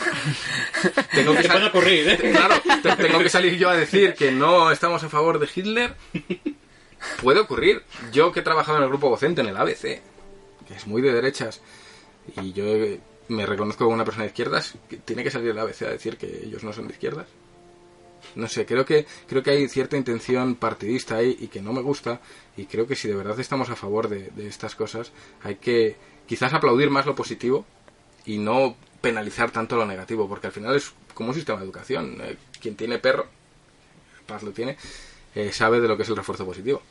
tengo 1.14 1.34
que 1.34 1.42
sal- 1.42 1.52
puede 1.56 1.66
ocurrir, 1.68 2.08
¿eh? 2.08 2.30
Claro, 2.32 2.54
te- 2.82 2.96
tengo 2.96 3.18
que 3.20 3.28
salir 3.28 3.56
yo 3.58 3.68
a 3.68 3.76
decir 3.76 4.14
que 4.14 4.30
no 4.32 4.70
estamos 4.70 5.02
a 5.02 5.08
favor 5.08 5.38
de 5.38 5.48
Hitler. 5.54 5.94
Puede 7.22 7.40
ocurrir. 7.40 7.82
Yo 8.12 8.32
que 8.32 8.40
he 8.40 8.42
trabajado 8.42 8.78
en 8.78 8.84
el 8.84 8.90
grupo 8.90 9.10
docente, 9.10 9.40
en 9.40 9.48
el 9.48 9.56
ABC, 9.56 10.00
que 10.66 10.74
es 10.76 10.86
muy 10.86 11.02
de 11.02 11.12
derechas, 11.12 11.60
y 12.40 12.52
yo 12.52 12.64
eh, 12.64 13.00
me 13.28 13.46
reconozco 13.46 13.84
como 13.84 13.94
una 13.94 14.04
persona 14.04 14.24
de 14.24 14.30
izquierdas, 14.30 14.74
tiene 15.04 15.22
que 15.22 15.30
salir 15.30 15.50
el 15.50 15.58
ABC 15.58 15.82
a 15.82 15.90
decir 15.90 16.16
que 16.16 16.44
ellos 16.44 16.64
no 16.64 16.72
son 16.72 16.88
de 16.88 16.94
izquierdas. 16.94 17.26
No 18.34 18.48
sé, 18.48 18.66
creo 18.66 18.84
que 18.84 19.06
creo 19.26 19.42
que 19.42 19.50
hay 19.50 19.68
cierta 19.68 19.96
intención 19.96 20.54
partidista 20.54 21.16
ahí 21.16 21.36
y 21.40 21.48
que 21.48 21.62
no 21.62 21.72
me 21.72 21.80
gusta 21.80 22.20
y 22.56 22.66
creo 22.66 22.86
que 22.86 22.94
si 22.94 23.08
de 23.08 23.14
verdad 23.14 23.40
estamos 23.40 23.70
a 23.70 23.76
favor 23.76 24.08
de, 24.08 24.30
de 24.36 24.46
estas 24.46 24.74
cosas 24.74 25.10
hay 25.42 25.56
que 25.56 25.96
quizás 26.26 26.52
aplaudir 26.52 26.90
más 26.90 27.06
lo 27.06 27.14
positivo 27.14 27.64
y 28.26 28.36
no 28.36 28.76
penalizar 29.00 29.50
tanto 29.50 29.76
lo 29.76 29.86
negativo 29.86 30.28
porque 30.28 30.48
al 30.48 30.52
final 30.52 30.76
es 30.76 30.92
como 31.14 31.30
un 31.30 31.34
sistema 31.34 31.58
de 31.58 31.64
educación. 31.64 32.18
Eh, 32.20 32.36
quien 32.60 32.76
tiene 32.76 32.98
perro, 32.98 33.26
Paz 34.26 34.42
lo 34.42 34.52
tiene, 34.52 34.76
eh, 35.34 35.52
sabe 35.52 35.80
de 35.80 35.88
lo 35.88 35.96
que 35.96 36.02
es 36.02 36.08
el 36.08 36.16
refuerzo 36.16 36.44
positivo. 36.44 36.82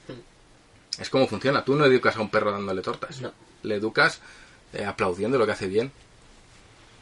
Es 1.00 1.10
como 1.10 1.28
funciona. 1.28 1.64
Tú 1.64 1.76
no 1.76 1.86
educas 1.86 2.16
a 2.18 2.22
un 2.22 2.30
perro 2.30 2.52
dándole 2.52 2.82
tortas. 2.82 3.22
No. 3.22 3.32
Le 3.64 3.76
educas 3.76 4.22
eh, 4.74 4.86
aplaudiendo 4.86 5.38
lo 5.38 5.46
que 5.46 5.54
hace 5.54 5.68
bien. 5.68 5.92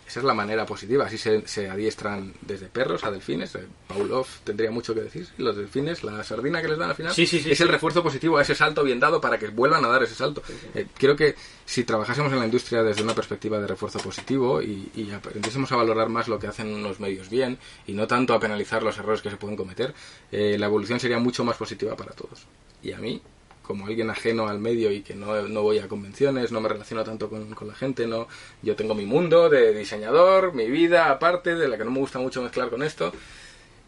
Esa 0.08 0.22
es 0.22 0.26
la 0.26 0.34
manera 0.34 0.66
positiva. 0.66 1.06
Así 1.06 1.18
se, 1.18 1.46
se 1.48 1.70
adiestran 1.70 2.34
desde 2.42 2.68
perros 2.68 3.04
a 3.04 3.12
delfines. 3.12 3.54
Eh, 3.56 3.68
Pavlov 3.88 4.26
tendría 4.46 4.72
mucho 4.72 4.94
que 4.94 5.02
decir. 5.02 5.28
Los 5.38 5.58
delfines, 5.58 6.04
la 6.04 6.24
sardina 6.24 6.62
que 6.62 6.70
les 6.70 6.78
dan 6.78 6.92
al 6.92 6.96
final, 6.96 7.14
Sí, 7.14 7.28
sí, 7.28 7.42
sí, 7.42 7.52
es 7.52 7.60
el 7.60 7.68
refuerzo 7.68 8.02
positivo 8.02 8.38
a 8.38 8.42
ese 8.42 8.56
salto 8.56 8.84
bien 8.84 9.02
dado 9.02 9.20
para 9.20 9.38
que 9.38 9.48
vuelvan 9.50 9.84
a 9.84 9.90
dar 9.90 10.04
ese 10.04 10.16
salto. 10.16 10.42
Eh, 10.74 10.88
creo 10.98 11.16
que 11.18 11.36
si 11.66 11.84
trabajásemos 11.84 12.32
en 12.32 12.40
la 12.40 12.46
industria 12.46 12.84
desde 12.84 13.04
una 13.04 13.14
perspectiva 13.14 13.60
de 13.60 13.68
refuerzo 13.68 14.00
positivo 14.00 14.62
y, 14.62 14.90
y 14.96 15.12
aprendiésemos 15.12 15.70
a 15.74 15.76
valorar 15.76 16.08
más 16.08 16.30
lo 16.30 16.40
que 16.40 16.48
hacen 16.48 16.82
los 16.82 17.02
medios 17.02 17.30
bien 17.30 17.58
y 17.86 17.92
no 17.92 18.08
tanto 18.08 18.34
a 18.34 18.40
penalizar 18.40 18.84
los 18.84 18.98
errores 18.98 19.22
que 19.22 19.30
se 19.30 19.36
pueden 19.36 19.58
cometer, 19.58 19.94
eh, 20.32 20.58
la 20.58 20.68
evolución 20.68 21.02
sería 21.02 21.20
mucho 21.20 21.44
más 21.44 21.58
positiva 21.58 21.98
para 21.98 22.14
todos. 22.14 22.46
Y 22.82 22.94
a 22.94 22.98
mí, 22.98 23.22
como 23.68 23.85
alguien 23.85 24.10
ajeno 24.10 24.48
al 24.48 24.60
medio 24.60 24.91
y 24.91 25.02
que 25.02 25.14
no, 25.14 25.41
no 25.48 25.61
voy 25.61 25.80
a 25.80 25.89
convenciones, 25.89 26.52
no 26.53 26.61
me 26.61 26.69
relaciono 26.69 27.03
tanto 27.03 27.30
con, 27.30 27.53
con 27.53 27.68
la 27.68 27.76
gente, 27.76 28.07
no 28.07 28.27
yo 28.64 28.76
tengo 28.77 28.95
mi 28.95 29.06
mundo 29.06 29.49
de 29.49 29.73
diseñador, 29.73 30.53
mi 30.53 30.68
vida 30.68 31.11
aparte, 31.11 31.56
de 31.56 31.68
la 31.68 31.77
que 31.77 31.84
no 31.84 31.91
me 31.91 31.99
gusta 31.99 32.19
mucho 32.19 32.41
mezclar 32.41 32.69
con 32.69 32.81
esto, 32.81 33.11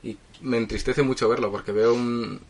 y 0.03 0.18
me 0.41 0.57
entristece 0.57 1.01
mucho 1.01 1.30
verlo 1.30 1.49
porque 1.51 1.72
veo 1.72 1.93
un, 1.93 2.41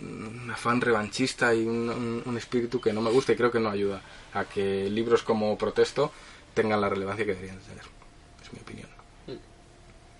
un 0.00 0.50
afán 0.50 0.80
revanchista 0.80 1.54
y 1.54 1.66
un, 1.66 2.34
espíritu 2.36 2.80
que 2.80 2.92
no 2.92 3.00
me 3.00 3.10
gusta 3.10 3.32
y 3.32 3.36
creo 3.36 3.50
que 3.50 3.60
no 3.60 3.70
ayuda 3.70 4.02
a 4.34 4.44
que 4.44 4.88
libros 4.90 5.22
como 5.22 5.56
Protesto 5.58 6.12
tengan 6.54 6.80
la 6.80 6.88
relevancia 6.88 7.24
que 7.24 7.34
deberían 7.34 7.60
tener. 7.60 7.84
Es 8.42 8.52
mi 8.52 8.60
opinión. 8.60 8.88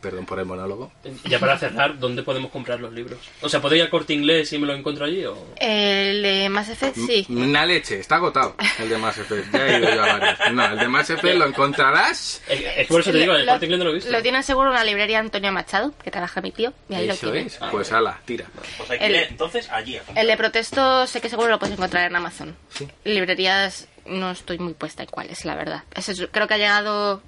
Perdón 0.02 0.26
por 0.26 0.38
el 0.40 0.44
monólogo. 0.46 0.92
Ya 1.28 1.38
para 1.38 1.56
cerrar, 1.56 1.96
¿dónde 1.98 2.24
podemos 2.24 2.50
comprar 2.50 2.80
los 2.80 2.92
libros? 2.92 3.20
O 3.40 3.48
sea, 3.48 3.60
¿puedo 3.60 3.76
ir 3.76 3.82
al 3.82 3.88
corte 3.88 4.12
inglés 4.12 4.52
y 4.52 4.58
me 4.58 4.66
lo 4.66 4.74
encuentro 4.74 5.04
allí? 5.04 5.24
O... 5.24 5.36
El 5.56 6.20
de 6.22 6.48
Mass 6.48 6.68
Effect, 6.70 6.96
sí. 6.96 7.24
M- 7.30 7.44
Una 7.46 7.64
leche, 7.64 8.00
está 8.00 8.16
agotado 8.16 8.56
el 8.80 8.88
de 8.88 8.98
Mass 8.98 9.18
Effect. 9.18 9.52
Ya 9.52 9.64
he 9.66 9.78
ido 9.78 9.94
yo 9.94 10.02
a 10.02 10.18
varios. 10.18 10.38
No, 10.52 10.66
el 10.66 10.78
de 10.78 10.88
Mass 10.88 11.10
Effect 11.10 11.36
lo 11.38 11.46
encontrarás. 11.46 12.42
Es 12.48 12.60
es 12.60 12.74
que 12.78 12.84
por 12.88 13.00
eso 13.00 13.12
te 13.12 13.18
digo, 13.18 13.32
el 13.34 13.46
corte 13.46 13.64
inglés 13.66 13.78
no 13.78 13.84
lo 13.84 13.90
he 13.92 13.94
visto. 13.94 14.10
Lo 14.10 14.20
tienen 14.22 14.42
seguro 14.42 14.70
en 14.70 14.74
la 14.74 14.82
librería 14.84 15.20
Antonio 15.20 15.52
Machado, 15.52 15.94
que 16.02 16.10
trabaja 16.10 16.40
mi 16.40 16.50
tío, 16.50 16.72
y 16.88 16.94
ahí 16.96 17.06
lo 17.06 17.12
Eso 17.14 17.30
tiene. 17.30 17.46
es. 17.46 17.58
Pues 17.70 17.92
ala, 17.92 18.20
tira. 18.24 18.46
Pues 18.78 18.90
hay 18.90 18.98
que 18.98 19.06
El- 19.06 19.14
ir, 19.14 19.22
entonces 19.30 19.70
allí. 19.70 19.98
a. 19.98 20.02
El 20.20 20.26
de 20.26 20.36
protesto 20.36 21.06
sé 21.06 21.20
que 21.20 21.28
seguro 21.28 21.48
lo 21.48 21.58
puedes 21.60 21.76
encontrar 21.76 22.06
en 22.10 22.16
Amazon. 22.16 22.56
Sí. 22.70 22.88
Librerías 23.04 23.86
no 24.06 24.32
estoy 24.32 24.58
muy 24.58 24.74
puesta 24.74 25.04
en 25.04 25.08
cuáles, 25.10 25.44
la 25.44 25.54
verdad. 25.54 25.84
Es- 25.94 26.26
creo 26.32 26.48
que 26.48 26.54
ha 26.54 26.58
llegado 26.58 27.22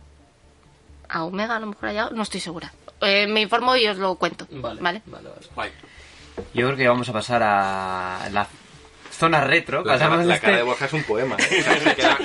a 1.08 1.24
Omega, 1.24 1.56
a 1.56 1.60
lo 1.60 1.66
mejor 1.66 1.88
ha 1.88 1.92
llegado, 1.92 2.10
no 2.10 2.22
estoy 2.22 2.40
segura. 2.40 2.72
Eh, 3.00 3.26
me 3.26 3.40
informo 3.42 3.76
y 3.76 3.86
os 3.86 3.98
lo 3.98 4.14
cuento. 4.16 4.46
Vale, 4.50 4.80
¿Vale? 4.80 5.02
vale. 5.06 5.72
Yo 6.52 6.66
creo 6.66 6.76
que 6.76 6.88
vamos 6.88 7.08
a 7.08 7.12
pasar 7.12 7.42
a 7.42 8.28
la 8.32 8.46
zona 9.12 9.40
retro. 9.42 9.84
La, 9.84 9.92
Pasamos 9.92 10.10
cara- 10.16 10.22
de 10.22 10.28
la 10.28 10.34
este- 10.34 10.44
cara 10.46 10.56
de 10.58 10.62
Borja 10.64 10.84
es 10.86 10.92
un 10.92 11.04
poema. 11.04 11.36
¿eh? 11.38 11.60
O 11.60 11.62
sea, 11.64 11.78
se 11.80 11.94
queda- 11.94 12.18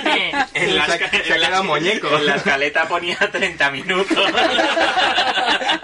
En 0.54 0.76
la, 0.76 0.86
se 0.86 1.58
en 1.60 1.66
muñeco. 1.66 2.08
En 2.16 2.26
la 2.26 2.34
escaleta 2.36 2.88
ponía 2.88 3.16
30 3.16 3.70
minutos. 3.70 4.18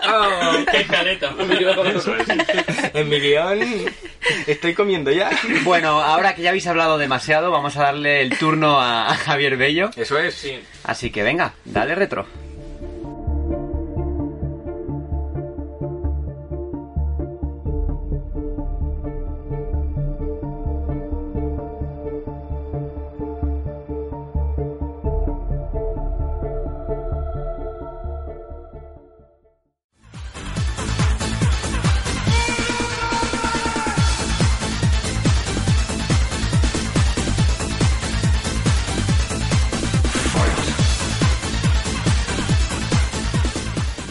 Oh, 0.09 0.53
¡Qué 0.71 0.81
escaleta! 0.83 1.35
en 2.95 3.09
mi 3.09 3.19
guion 3.21 3.59
estoy 4.47 4.75
comiendo 4.75 5.11
ya. 5.11 5.31
Bueno, 5.65 6.01
ahora 6.01 6.35
que 6.35 6.43
ya 6.43 6.51
habéis 6.51 6.67
hablado 6.69 6.97
demasiado, 6.97 7.51
vamos 7.51 7.77
a 7.77 7.83
darle 7.83 8.23
el 8.23 8.37
turno 8.39 8.81
a 8.81 9.11
a 9.11 9.15
Javier 9.17 9.57
Bello. 9.57 9.91
Eso 9.97 10.19
es. 10.19 10.35
Sí. 10.35 10.61
Así 10.85 11.11
que 11.11 11.23
venga, 11.23 11.55
dale 11.65 11.95
retro. 11.95 12.27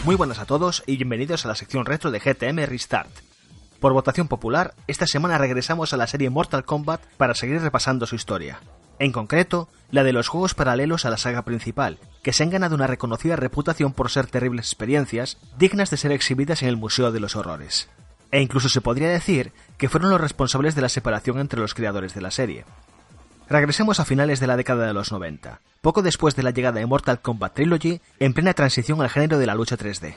Muy 0.06 0.14
buenas 0.14 0.38
a 0.38 0.44
todos 0.44 0.84
y 0.86 0.94
bienvenidos 0.98 1.44
a 1.44 1.48
la 1.48 1.56
sección 1.56 1.84
retro 1.84 2.12
de 2.12 2.20
GTM 2.20 2.64
Restart. 2.66 3.10
Por 3.80 3.92
votación 3.92 4.28
popular, 4.28 4.72
esta 4.86 5.04
semana 5.04 5.36
regresamos 5.36 5.92
a 5.92 5.96
la 5.96 6.06
serie 6.06 6.30
Mortal 6.30 6.64
Kombat 6.64 7.00
para 7.16 7.34
seguir 7.34 7.60
repasando 7.60 8.06
su 8.06 8.14
historia. 8.14 8.60
En 9.00 9.10
concreto, 9.10 9.68
la 9.90 10.04
de 10.04 10.12
los 10.12 10.28
juegos 10.28 10.54
paralelos 10.54 11.04
a 11.04 11.10
la 11.10 11.16
saga 11.16 11.42
principal, 11.42 11.98
que 12.22 12.32
se 12.32 12.44
han 12.44 12.50
ganado 12.50 12.76
una 12.76 12.86
reconocida 12.86 13.34
reputación 13.34 13.92
por 13.92 14.08
ser 14.08 14.28
terribles 14.28 14.66
experiencias 14.66 15.38
dignas 15.58 15.90
de 15.90 15.96
ser 15.96 16.12
exhibidas 16.12 16.62
en 16.62 16.68
el 16.68 16.76
Museo 16.76 17.10
de 17.10 17.18
los 17.18 17.34
Horrores. 17.34 17.88
E 18.30 18.40
incluso 18.40 18.68
se 18.68 18.80
podría 18.80 19.08
decir 19.08 19.52
que 19.76 19.88
fueron 19.88 20.10
los 20.10 20.20
responsables 20.20 20.76
de 20.76 20.82
la 20.82 20.88
separación 20.88 21.40
entre 21.40 21.58
los 21.58 21.74
creadores 21.74 22.14
de 22.14 22.20
la 22.20 22.30
serie. 22.30 22.64
Regresemos 23.48 24.00
a 24.00 24.04
finales 24.04 24.40
de 24.40 24.48
la 24.48 24.56
década 24.56 24.86
de 24.88 24.92
los 24.92 25.12
90, 25.12 25.60
poco 25.80 26.02
después 26.02 26.34
de 26.34 26.42
la 26.42 26.50
llegada 26.50 26.80
de 26.80 26.86
Mortal 26.86 27.20
Kombat 27.20 27.54
Trilogy, 27.54 28.00
en 28.18 28.34
plena 28.34 28.54
transición 28.54 29.00
al 29.00 29.08
género 29.08 29.38
de 29.38 29.46
la 29.46 29.54
lucha 29.54 29.76
3D. 29.78 30.16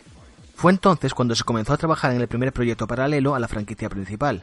Fue 0.55 0.71
entonces 0.71 1.13
cuando 1.13 1.35
se 1.35 1.43
comenzó 1.43 1.73
a 1.73 1.77
trabajar 1.77 2.11
en 2.11 2.21
el 2.21 2.27
primer 2.27 2.51
proyecto 2.51 2.87
paralelo 2.87 3.35
a 3.35 3.39
la 3.39 3.47
franquicia 3.47 3.87
principal. 3.87 4.41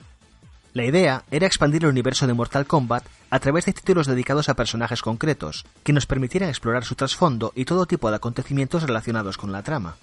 La 0.72 0.84
idea 0.84 1.24
era 1.32 1.48
expandir 1.48 1.82
el 1.82 1.90
universo 1.90 2.28
de 2.28 2.34
Mortal 2.34 2.66
Kombat 2.66 3.04
a 3.28 3.40
través 3.40 3.64
de 3.64 3.72
títulos 3.72 4.06
dedicados 4.06 4.48
a 4.48 4.54
personajes 4.54 5.02
concretos, 5.02 5.64
que 5.82 5.92
nos 5.92 6.06
permitieran 6.06 6.48
explorar 6.48 6.84
su 6.84 6.94
trasfondo 6.94 7.52
y 7.56 7.64
todo 7.64 7.86
tipo 7.86 8.08
de 8.08 8.16
acontecimientos 8.16 8.84
relacionados 8.84 9.36
con 9.36 9.50
la 9.50 9.64
trama. 9.64 9.96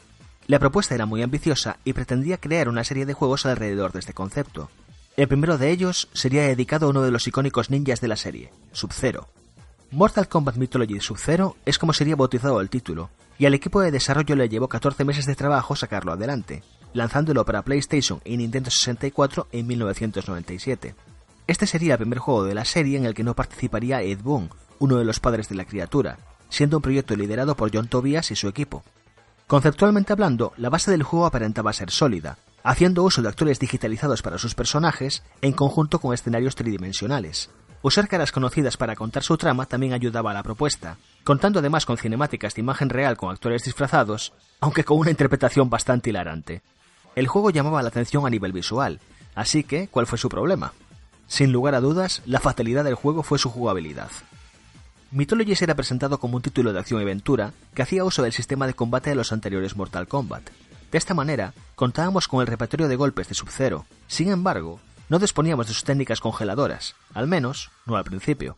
La 0.46 0.60
propuesta 0.60 0.94
era 0.94 1.06
muy 1.06 1.22
ambiciosa 1.22 1.78
y 1.86 1.94
pretendía 1.94 2.38
crear 2.38 2.68
una 2.68 2.84
serie 2.84 3.06
de 3.06 3.14
juegos 3.14 3.46
alrededor 3.46 3.94
de 3.94 4.00
este 4.00 4.14
concepto. 4.14 4.70
El 5.16 5.28
primero 5.28 5.60
de 5.60 5.70
ellos 5.70 6.10
sería 6.14 6.42
dedicado 6.42 6.88
a 6.88 6.90
uno 6.90 7.04
de 7.04 7.12
los 7.12 7.28
icónicos 7.28 7.70
ninjas 7.70 8.02
de 8.02 8.08
la 8.08 8.16
serie, 8.16 8.52
Sub-Zero. 8.72 9.30
Mortal 9.92 10.28
Kombat 10.28 10.56
Mythology 10.56 11.00
Sub-Zero 11.00 11.56
es 11.66 11.78
como 11.78 11.94
sería 11.94 12.16
bautizado 12.16 12.60
el 12.60 12.72
título, 12.72 13.12
y 13.38 13.46
al 13.46 13.54
equipo 13.54 13.80
de 13.80 13.92
desarrollo 13.92 14.36
le 14.36 14.50
llevó 14.50 14.68
14 14.68 15.06
meses 15.06 15.28
de 15.28 15.36
trabajo 15.36 15.76
sacarlo 15.76 16.14
adelante, 16.14 16.64
lanzándolo 16.94 17.46
para 17.46 17.62
PlayStation 17.62 18.22
y 18.26 18.38
Nintendo 18.38 18.72
64 18.72 19.50
en 19.52 19.68
1997. 19.68 20.96
Este 21.46 21.68
sería 21.68 21.94
el 21.94 22.00
primer 22.00 22.18
juego 22.18 22.44
de 22.46 22.56
la 22.56 22.66
serie 22.66 22.98
en 22.98 23.06
el 23.06 23.14
que 23.14 23.24
no 23.24 23.36
participaría 23.36 24.02
Ed 24.02 24.20
Boon, 24.24 24.50
uno 24.80 24.98
de 24.98 25.06
los 25.06 25.20
padres 25.20 25.48
de 25.48 25.54
la 25.54 25.66
criatura, 25.66 26.18
siendo 26.50 26.78
un 26.78 26.82
proyecto 26.82 27.16
liderado 27.16 27.56
por 27.56 27.70
John 27.72 27.88
Tobias 27.88 28.32
y 28.32 28.36
su 28.36 28.48
equipo. 28.48 28.84
Conceptualmente 29.46 30.12
hablando, 30.12 30.54
la 30.58 30.72
base 30.72 30.90
del 30.90 31.04
juego 31.04 31.28
aparentaba 31.28 31.72
ser 31.72 31.92
sólida, 31.92 32.40
haciendo 32.64 33.04
uso 33.04 33.22
de 33.22 33.30
actores 33.30 33.60
digitalizados 33.60 34.22
para 34.22 34.38
sus 34.38 34.56
personajes 34.56 35.24
en 35.42 35.52
conjunto 35.52 36.00
con 36.00 36.14
escenarios 36.14 36.56
tridimensionales. 36.56 37.50
Usar 37.82 38.08
caras 38.08 38.32
conocidas 38.32 38.78
para 38.78 38.96
contar 38.96 39.24
su 39.24 39.36
trama 39.36 39.66
también 39.66 39.92
ayudaba 39.92 40.32
a 40.32 40.34
la 40.34 40.44
propuesta, 40.44 40.98
contando 41.26 41.60
además 41.60 41.86
con 41.86 41.98
cinemáticas 41.98 42.56
de 42.56 42.62
imagen 42.62 42.90
real 42.90 43.18
con 43.18 43.30
actores 43.30 43.66
disfrazados, 43.66 44.32
aunque 44.62 44.86
con 44.86 44.98
una 44.98 45.12
interpretación 45.12 45.70
bastante 45.70 46.10
hilarante. 46.10 46.62
El 47.16 47.28
juego 47.28 47.50
llamaba 47.50 47.82
la 47.84 47.90
atención 47.90 48.26
a 48.26 48.30
nivel 48.30 48.54
visual, 48.54 49.02
así 49.36 49.66
que, 49.66 49.90
¿cuál 49.90 50.08
fue 50.08 50.18
su 50.18 50.30
problema? 50.30 50.74
Sin 51.28 51.52
lugar 51.52 51.76
a 51.76 51.82
dudas, 51.82 52.22
la 52.26 52.40
fatalidad 52.40 52.86
del 52.86 52.96
juego 52.96 53.22
fue 53.22 53.38
su 53.38 53.50
jugabilidad. 53.50 54.10
Mythologies 55.12 55.62
era 55.62 55.76
presentado 55.76 56.20
como 56.20 56.38
un 56.38 56.42
título 56.42 56.72
de 56.72 56.80
acción 56.80 57.02
y 57.02 57.04
aventura 57.04 57.52
que 57.76 57.82
hacía 57.82 58.06
uso 58.06 58.24
del 58.24 58.32
sistema 58.32 58.66
de 58.66 58.74
combate 58.74 59.10
de 59.10 59.16
los 59.16 59.32
anteriores 59.34 59.76
Mortal 59.76 60.08
Kombat. 60.08 60.50
De 60.94 61.00
esta 61.00 61.16
manera, 61.16 61.56
contábamos 61.74 62.28
con 62.28 62.42
el 62.42 62.46
repertorio 62.46 62.88
de 62.88 62.96
golpes 62.96 63.28
de 63.28 63.34
Sub-Zero. 63.34 63.88
Sin 64.06 64.30
embargo, 64.30 64.80
no 65.10 65.18
disponíamos 65.18 65.66
de 65.66 65.74
sus 65.74 65.84
técnicas 65.84 66.20
congeladoras, 66.20 66.96
al 67.16 67.26
menos 67.26 67.72
no 67.88 67.96
al 67.96 68.04
principio. 68.04 68.58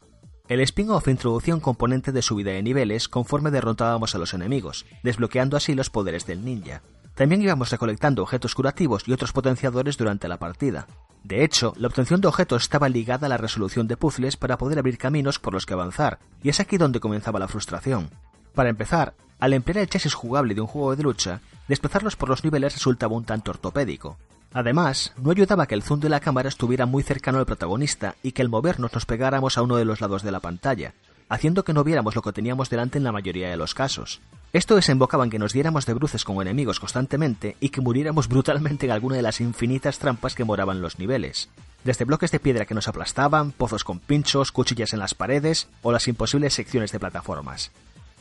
El 0.49 0.59
spin-off 0.59 1.07
introducía 1.07 1.55
un 1.55 1.61
componente 1.61 2.11
de 2.11 2.21
subida 2.21 2.51
de 2.51 2.61
niveles 2.61 3.07
conforme 3.07 3.51
derrotábamos 3.51 4.15
a 4.15 4.17
los 4.17 4.33
enemigos, 4.33 4.85
desbloqueando 5.01 5.55
así 5.55 5.75
los 5.75 5.89
poderes 5.89 6.25
del 6.25 6.43
ninja. 6.43 6.81
También 7.15 7.41
íbamos 7.41 7.71
recolectando 7.71 8.23
objetos 8.23 8.53
curativos 8.53 9.07
y 9.07 9.13
otros 9.13 9.31
potenciadores 9.31 9.95
durante 9.95 10.27
la 10.27 10.37
partida. 10.37 10.87
De 11.23 11.45
hecho, 11.45 11.73
la 11.77 11.87
obtención 11.87 12.19
de 12.19 12.27
objetos 12.27 12.63
estaba 12.63 12.89
ligada 12.89 13.27
a 13.27 13.29
la 13.29 13.37
resolución 13.37 13.87
de 13.87 13.95
puzzles 13.95 14.35
para 14.35 14.57
poder 14.57 14.77
abrir 14.77 14.97
caminos 14.97 15.39
por 15.39 15.53
los 15.53 15.65
que 15.65 15.73
avanzar, 15.73 16.19
y 16.43 16.49
es 16.49 16.59
aquí 16.59 16.77
donde 16.77 16.99
comenzaba 16.99 17.39
la 17.39 17.47
frustración. 17.47 18.09
Para 18.55 18.69
empezar, 18.69 19.13
al 19.37 19.53
emplear 19.53 19.79
el 19.79 19.89
chasis 19.89 20.13
jugable 20.13 20.55
de 20.55 20.61
un 20.61 20.67
juego 20.67 20.95
de 20.95 21.03
lucha, 21.03 21.41
desplazarlos 21.67 22.15
por 22.15 22.29
los 22.29 22.43
niveles 22.45 22.73
resultaba 22.73 23.15
un 23.15 23.25
tanto 23.25 23.51
ortopédico. 23.51 24.17
Además, 24.53 25.13
no 25.17 25.31
ayudaba 25.31 25.67
que 25.67 25.75
el 25.75 25.83
zoom 25.83 25.99
de 25.99 26.07
la 26.07 26.21
cámara 26.21 26.47
estuviera 26.47 26.85
muy 26.85 27.03
cercano 27.03 27.39
al 27.39 27.45
protagonista 27.45 28.15
y 28.23 28.31
que 28.31 28.41
al 28.41 28.49
movernos 28.49 28.93
nos 28.93 29.05
pegáramos 29.05 29.57
a 29.57 29.61
uno 29.61 29.75
de 29.75 29.83
los 29.83 29.99
lados 29.99 30.23
de 30.23 30.31
la 30.31 30.39
pantalla. 30.39 30.93
haciendo 31.27 31.63
que 31.63 31.73
no 31.73 31.83
viéramos 31.83 32.15
lo 32.15 32.21
que 32.21 32.31
teníamos 32.31 32.69
delante 32.69 32.99
en 32.99 33.03
la 33.03 33.11
mayoría 33.11 33.49
de 33.49 33.57
los 33.57 33.73
casos. 33.73 34.21
Esto 34.53 34.75
desembocaba 34.75 35.23
en 35.23 35.31
que 35.31 35.39
nos 35.39 35.53
diéramos 35.53 35.87
de 35.87 35.95
bruces 35.95 36.23
con 36.23 36.39
enemigos 36.39 36.79
constantemente 36.79 37.57
y 37.59 37.69
que 37.69 37.81
muriéramos 37.81 38.27
brutalmente 38.29 38.85
en 38.85 38.91
alguna 38.91 39.15
de 39.15 39.23
las 39.23 39.41
infinitas 39.41 39.97
trampas 39.97 40.35
que 40.35 40.45
moraban 40.45 40.81
los 40.81 40.99
niveles. 40.99 41.49
Desde 41.83 42.05
bloques 42.05 42.31
de 42.31 42.39
piedra 42.39 42.65
que 42.65 42.75
nos 42.75 42.87
aplastaban, 42.87 43.51
pozos 43.51 43.83
con 43.83 43.99
pinchos, 43.99 44.51
cuchillas 44.51 44.93
en 44.93 44.99
las 44.99 45.15
paredes 45.15 45.67
o 45.81 45.91
las 45.91 46.07
imposibles 46.07 46.53
secciones 46.53 46.91
de 46.91 46.99
plataformas. 46.99 47.71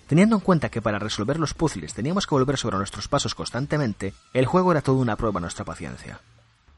Teniendo 0.07 0.37
en 0.37 0.41
cuenta 0.41 0.69
que 0.69 0.83
para 0.83 0.99
resolver 0.99 1.39
los 1.39 1.55
puzzles 1.55 1.95
teníamos 1.95 2.27
que 2.27 2.35
volver 2.35 2.59
sobre 2.59 2.77
nuestros 2.77 3.09
pasos 3.09 3.35
constantemente, 3.35 4.13
el 4.35 4.45
juego 4.45 4.73
era 4.73 4.83
toda 4.83 4.99
una 4.99 5.17
prueba 5.17 5.39
a 5.39 5.41
nuestra 5.41 5.65
paciencia. 5.65 6.21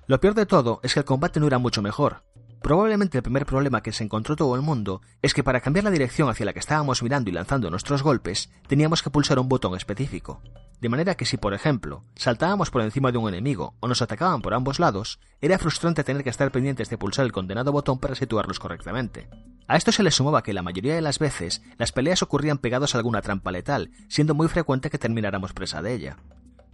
Lo 0.06 0.20
peor 0.20 0.34
de 0.34 0.46
todo 0.46 0.78
es 0.84 0.94
que 0.94 1.00
el 1.00 1.04
combate 1.04 1.40
no 1.40 1.48
era 1.48 1.58
mucho 1.58 1.82
mejor. 1.82 2.22
Probablemente 2.62 3.18
el 3.18 3.22
primer 3.22 3.44
problema 3.44 3.82
que 3.82 3.92
se 3.92 4.04
encontró 4.04 4.36
todo 4.36 4.54
el 4.54 4.62
mundo 4.62 5.02
es 5.22 5.34
que 5.34 5.42
para 5.42 5.60
cambiar 5.60 5.84
la 5.84 5.90
dirección 5.90 6.28
hacia 6.28 6.46
la 6.46 6.52
que 6.52 6.60
estábamos 6.60 7.02
mirando 7.02 7.28
y 7.28 7.32
lanzando 7.32 7.68
nuestros 7.70 8.02
golpes, 8.02 8.50
teníamos 8.68 9.02
que 9.02 9.10
pulsar 9.10 9.38
un 9.40 9.48
botón 9.48 9.76
específico. 9.76 10.40
De 10.80 10.90
manera 10.90 11.14
que 11.14 11.24
si, 11.24 11.38
por 11.38 11.54
ejemplo, 11.54 12.04
saltábamos 12.16 12.70
por 12.70 12.82
encima 12.82 13.10
de 13.10 13.18
un 13.18 13.28
enemigo 13.28 13.74
o 13.80 13.88
nos 13.88 14.02
atacaban 14.02 14.42
por 14.42 14.52
ambos 14.52 14.78
lados, 14.78 15.18
era 15.40 15.58
frustrante 15.58 16.04
tener 16.04 16.22
que 16.22 16.30
estar 16.30 16.52
pendientes 16.52 16.90
de 16.90 16.98
pulsar 16.98 17.24
el 17.24 17.32
condenado 17.32 17.72
botón 17.72 17.98
para 17.98 18.14
situarlos 18.14 18.58
correctamente. 18.58 19.28
A 19.68 19.76
esto 19.76 19.90
se 19.90 20.02
le 20.02 20.10
sumaba 20.10 20.42
que 20.42 20.52
la 20.52 20.62
mayoría 20.62 20.94
de 20.94 21.00
las 21.00 21.18
veces 21.18 21.62
las 21.78 21.92
peleas 21.92 22.22
ocurrían 22.22 22.58
pegados 22.58 22.94
a 22.94 22.98
alguna 22.98 23.22
trampa 23.22 23.50
letal, 23.50 23.90
siendo 24.08 24.34
muy 24.34 24.48
frecuente 24.48 24.90
que 24.90 24.98
termináramos 24.98 25.54
presa 25.54 25.80
de 25.80 25.94
ella. 25.94 26.18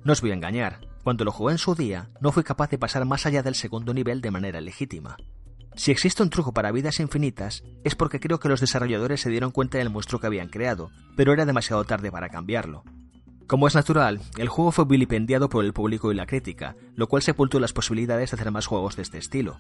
No 0.04 0.12
os 0.12 0.20
voy 0.20 0.32
a 0.32 0.34
engañar, 0.34 0.80
cuando 1.04 1.24
lo 1.24 1.30
jugué 1.30 1.52
en 1.52 1.58
su 1.58 1.76
día, 1.76 2.10
no 2.20 2.32
fui 2.32 2.42
capaz 2.42 2.70
de 2.70 2.78
pasar 2.78 3.04
más 3.04 3.24
allá 3.24 3.44
del 3.44 3.54
segundo 3.54 3.94
nivel 3.94 4.20
de 4.20 4.32
manera 4.32 4.60
legítima. 4.60 5.16
Si 5.74 5.90
existe 5.90 6.22
un 6.22 6.30
truco 6.30 6.52
para 6.52 6.72
vidas 6.72 7.00
infinitas, 7.00 7.62
es 7.84 7.94
porque 7.94 8.20
creo 8.20 8.40
que 8.40 8.48
los 8.48 8.60
desarrolladores 8.60 9.20
se 9.20 9.30
dieron 9.30 9.52
cuenta 9.52 9.78
del 9.78 9.90
monstruo 9.90 10.20
que 10.20 10.26
habían 10.26 10.48
creado, 10.48 10.90
pero 11.16 11.32
era 11.32 11.46
demasiado 11.46 11.84
tarde 11.84 12.10
para 12.10 12.28
cambiarlo. 12.28 12.84
Como 13.46 13.66
es 13.66 13.74
natural, 13.74 14.20
el 14.38 14.48
juego 14.48 14.72
fue 14.72 14.84
vilipendiado 14.86 15.48
por 15.48 15.64
el 15.64 15.72
público 15.72 16.10
y 16.10 16.14
la 16.14 16.26
crítica, 16.26 16.76
lo 16.94 17.08
cual 17.08 17.22
sepultó 17.22 17.60
las 17.60 17.72
posibilidades 17.72 18.30
de 18.30 18.36
hacer 18.36 18.50
más 18.50 18.66
juegos 18.66 18.96
de 18.96 19.02
este 19.02 19.18
estilo. 19.18 19.58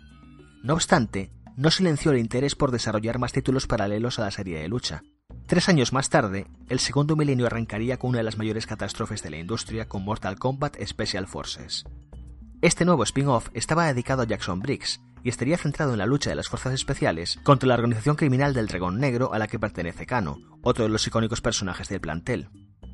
No 0.62 0.74
obstante, 0.74 1.30
no 1.56 1.70
silenció 1.70 2.12
el 2.12 2.18
interés 2.18 2.54
por 2.54 2.70
desarrollar 2.70 3.18
más 3.18 3.32
títulos 3.32 3.66
paralelos 3.66 4.18
a 4.18 4.22
la 4.22 4.30
serie 4.30 4.60
de 4.60 4.68
lucha. 4.68 5.02
Tres 5.46 5.68
años 5.68 5.92
más 5.92 6.08
tarde, 6.08 6.46
el 6.68 6.78
segundo 6.78 7.16
milenio 7.16 7.46
arrancaría 7.46 7.98
con 7.98 8.10
una 8.10 8.18
de 8.18 8.24
las 8.24 8.38
mayores 8.38 8.66
catástrofes 8.66 9.22
de 9.22 9.30
la 9.30 9.38
industria 9.38 9.88
con 9.88 10.04
Mortal 10.04 10.38
Kombat 10.38 10.76
Special 10.84 11.26
Forces. 11.26 11.84
Este 12.62 12.84
nuevo 12.84 13.02
spin-off 13.02 13.48
estaba 13.54 13.86
dedicado 13.86 14.22
a 14.22 14.26
Jackson 14.26 14.60
Briggs 14.60 15.00
y 15.24 15.28
estaría 15.28 15.58
centrado 15.58 15.92
en 15.92 15.98
la 15.98 16.06
lucha 16.06 16.30
de 16.30 16.36
las 16.36 16.48
fuerzas 16.48 16.72
especiales 16.72 17.38
contra 17.42 17.68
la 17.68 17.74
organización 17.74 18.16
criminal 18.16 18.54
del 18.54 18.68
Dragón 18.68 18.98
Negro 18.98 19.34
a 19.34 19.38
la 19.38 19.48
que 19.48 19.58
pertenece 19.58 20.06
Kano, 20.06 20.38
otro 20.62 20.84
de 20.84 20.90
los 20.90 21.06
icónicos 21.06 21.40
personajes 21.40 21.88
del 21.88 22.00
plantel. 22.00 22.48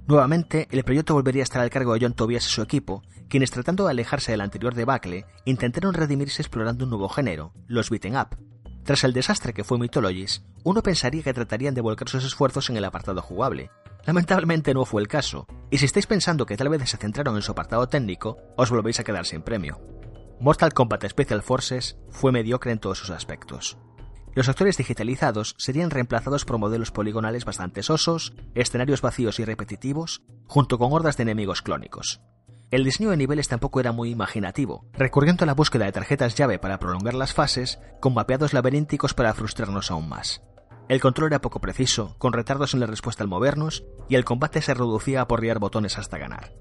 Nuevamente, 0.09 0.69
el 0.71 0.85
proyecto 0.85 1.13
volvería 1.13 1.43
a 1.43 1.45
estar 1.45 1.61
al 1.61 1.69
cargo 1.69 1.93
de 1.93 2.01
John 2.01 2.15
Tobias 2.15 2.47
y 2.47 2.49
su 2.49 2.63
equipo, 2.63 3.03
quienes 3.29 3.51
tratando 3.51 3.85
de 3.85 3.91
alejarse 3.91 4.33
del 4.33 4.41
anterior 4.41 4.75
debacle, 4.75 5.27
intentaron 5.45 5.93
redimirse 5.93 6.41
explorando 6.41 6.85
un 6.85 6.91
nuevo 6.91 7.11
género, 7.11 7.53
los 7.67 7.91
beaten 7.91 8.17
up. 8.17 8.29
Tras 8.85 9.05
el 9.05 9.13
desastre 9.13 9.53
que 9.53 9.65
fue 9.65 9.79
Mythologies, 9.79 10.47
uno 10.65 10.83
pensaría 10.83 11.23
que 11.23 11.35
tratarían 11.35 11.75
de 11.75 11.83
volcar 11.83 12.09
sus 12.09 12.25
esfuerzos 12.25 12.71
en 12.71 12.79
el 12.79 12.87
apartado 12.87 13.21
jugable. 13.21 13.71
Lamentablemente 14.07 14.73
no 14.73 14.87
fue 14.87 15.03
el 15.03 15.09
caso, 15.09 15.47
y 15.71 15.77
si 15.77 15.85
estáis 15.85 16.07
pensando 16.07 16.47
que 16.47 16.57
tal 16.57 16.71
vez 16.71 16.89
se 16.89 16.97
centraron 16.97 17.37
en 17.37 17.43
su 17.43 17.53
apartado 17.53 17.87
técnico, 17.87 18.39
os 18.57 18.71
volvéis 18.71 19.01
a 19.01 19.05
quedar 19.05 19.27
sin 19.27 19.43
premio. 19.43 19.79
Mortal 20.41 20.73
Kombat 20.73 21.07
Special 21.07 21.43
Forces 21.43 21.99
fue 22.09 22.33
mediocre 22.33 22.73
en 22.73 22.79
todos 22.79 22.97
sus 22.97 23.11
aspectos. 23.11 23.77
Los 24.39 24.49
actores 24.49 24.77
digitalizados 24.77 25.57
serían 25.59 25.91
reemplazados 25.91 26.45
por 26.45 26.59
modelos 26.59 26.93
poligonales 26.93 27.45
bastante 27.45 27.83
sosos, 27.83 28.35
escenarios 28.55 29.03
vacíos 29.03 29.41
y 29.41 29.45
repetitivos, 29.45 30.23
junto 30.47 30.79
con 30.79 30.93
hordas 30.93 31.17
de 31.17 31.25
enemigos 31.25 31.61
clónicos. 31.61 32.21
El 32.71 32.85
diseño 32.85 33.11
de 33.11 33.17
niveles 33.17 33.49
tampoco 33.49 33.81
era 33.81 33.91
muy 33.91 34.11
imaginativo, 34.11 34.87
recurriendo 34.93 35.43
a 35.43 35.47
la 35.47 35.55
búsqueda 35.55 35.87
de 35.87 35.91
tarjetas 35.91 36.37
llave 36.37 36.61
para 36.61 36.79
prolongar 36.79 37.15
las 37.15 37.35
fases, 37.35 37.81
con 37.99 38.15
mapeados 38.15 38.53
laberínticos 38.53 39.13
para 39.13 39.35
frustrarnos 39.35 39.91
aún 39.91 40.09
más. 40.09 40.41
El 40.89 41.01
control 41.01 41.33
era 41.33 41.41
poco 41.41 41.61
preciso, 41.61 42.15
con 42.19 42.33
retardos 42.33 42.75
en 42.75 42.79
la 42.79 42.87
respuesta 42.87 43.25
al 43.25 43.29
movernos, 43.29 43.83
y 44.09 44.15
el 44.15 44.25
combate 44.25 44.63
se 44.63 44.73
reducía 44.73 45.21
a 45.21 45.27
porrear 45.27 45.59
botones 45.59 45.99
hasta 45.99 46.17
ganar. 46.17 46.53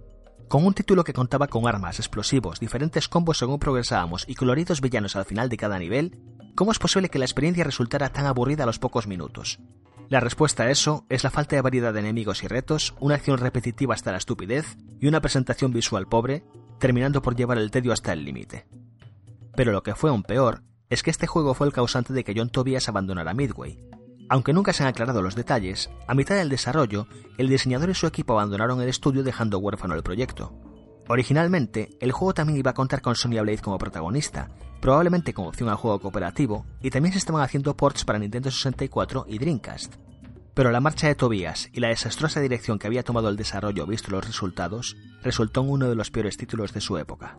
Con 0.47 0.65
un 0.65 0.73
título 0.73 1.03
que 1.03 1.11
contaba 1.11 1.47
con 1.47 1.67
armas, 1.67 1.99
explosivos, 1.99 2.61
diferentes 2.61 3.09
combos 3.09 3.37
según 3.37 3.59
progresábamos 3.59 4.23
y 4.29 4.35
coloridos 4.35 4.79
villanos 4.79 5.17
al 5.17 5.25
final 5.25 5.49
de 5.49 5.57
cada 5.57 5.77
nivel, 5.77 6.21
¿cómo 6.55 6.71
es 6.71 6.79
posible 6.79 7.09
que 7.09 7.19
la 7.19 7.25
experiencia 7.25 7.65
resultara 7.65 8.13
tan 8.13 8.25
aburrida 8.25 8.63
a 8.63 8.65
los 8.65 8.79
pocos 8.79 9.07
minutos? 9.07 9.59
La 10.07 10.21
respuesta 10.21 10.63
a 10.63 10.71
eso 10.71 11.05
es 11.09 11.25
la 11.25 11.31
falta 11.31 11.57
de 11.57 11.61
variedad 11.61 11.93
de 11.93 11.99
enemigos 11.99 12.43
y 12.43 12.47
retos, 12.47 12.95
una 13.01 13.15
acción 13.15 13.39
repetitiva 13.39 13.93
hasta 13.93 14.13
la 14.13 14.19
estupidez 14.19 14.77
y 15.01 15.07
una 15.07 15.19
presentación 15.19 15.73
visual 15.73 16.07
pobre, 16.07 16.45
terminando 16.79 17.21
por 17.21 17.35
llevar 17.35 17.57
el 17.57 17.69
tedio 17.69 17.91
hasta 17.91 18.13
el 18.13 18.23
límite. 18.23 18.67
Pero 19.53 19.73
lo 19.73 19.83
que 19.83 19.95
fue 19.95 20.11
aún 20.11 20.23
peor 20.23 20.63
es 20.89 21.03
que 21.03 21.11
este 21.11 21.27
juego 21.27 21.55
fue 21.55 21.67
el 21.67 21.73
causante 21.73 22.13
de 22.13 22.23
que 22.23 22.33
John 22.33 22.49
Tobias 22.49 22.87
abandonara 22.87 23.33
Midway. 23.33 23.83
Aunque 24.29 24.53
nunca 24.53 24.73
se 24.73 24.83
han 24.83 24.89
aclarado 24.89 25.21
los 25.21 25.35
detalles, 25.35 25.89
a 26.07 26.13
mitad 26.13 26.35
del 26.35 26.49
desarrollo, 26.49 27.07
el 27.37 27.47
diseñador 27.47 27.89
y 27.89 27.93
su 27.93 28.07
equipo 28.07 28.33
abandonaron 28.33 28.81
el 28.81 28.89
estudio 28.89 29.23
dejando 29.23 29.59
huérfano 29.59 29.95
el 29.95 30.03
proyecto. 30.03 30.53
Originalmente, 31.07 31.97
el 32.01 32.11
juego 32.11 32.33
también 32.33 32.59
iba 32.59 32.71
a 32.71 32.73
contar 32.73 33.01
con 33.01 33.15
Sonya 33.15 33.41
Blade 33.41 33.59
como 33.59 33.77
protagonista, 33.77 34.49
probablemente 34.81 35.33
con 35.33 35.47
opción 35.47 35.69
al 35.69 35.77
juego 35.77 35.99
cooperativo, 35.99 36.65
y 36.81 36.89
también 36.89 37.13
se 37.13 37.19
estaban 37.19 37.41
haciendo 37.41 37.77
ports 37.77 38.03
para 38.03 38.19
Nintendo 38.19 38.51
64 38.51 39.25
y 39.29 39.37
Dreamcast. 39.37 39.95
Pero 40.53 40.71
la 40.71 40.81
marcha 40.81 41.07
de 41.07 41.15
Tobias 41.15 41.69
y 41.71 41.79
la 41.79 41.89
desastrosa 41.89 42.41
dirección 42.41 42.79
que 42.79 42.87
había 42.87 43.03
tomado 43.03 43.29
el 43.29 43.37
desarrollo 43.37 43.85
visto 43.85 44.11
los 44.11 44.25
resultados, 44.25 44.97
resultó 45.23 45.61
en 45.61 45.69
uno 45.69 45.87
de 45.87 45.95
los 45.95 46.11
peores 46.11 46.35
títulos 46.35 46.73
de 46.73 46.81
su 46.81 46.97
época. 46.97 47.37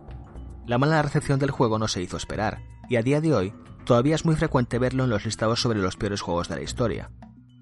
La 0.66 0.78
mala 0.78 1.02
recepción 1.02 1.38
del 1.38 1.50
juego 1.50 1.78
no 1.78 1.88
se 1.88 2.00
hizo 2.00 2.16
esperar, 2.16 2.62
y 2.88 2.96
a 2.96 3.02
día 3.02 3.20
de 3.20 3.34
hoy 3.34 3.54
todavía 3.88 4.16
es 4.16 4.26
muy 4.26 4.36
frecuente 4.36 4.78
verlo 4.78 5.04
en 5.04 5.10
los 5.10 5.24
listados 5.24 5.62
sobre 5.62 5.78
los 5.78 5.96
peores 5.96 6.20
juegos 6.20 6.46
de 6.50 6.56
la 6.56 6.62
historia. 6.62 7.10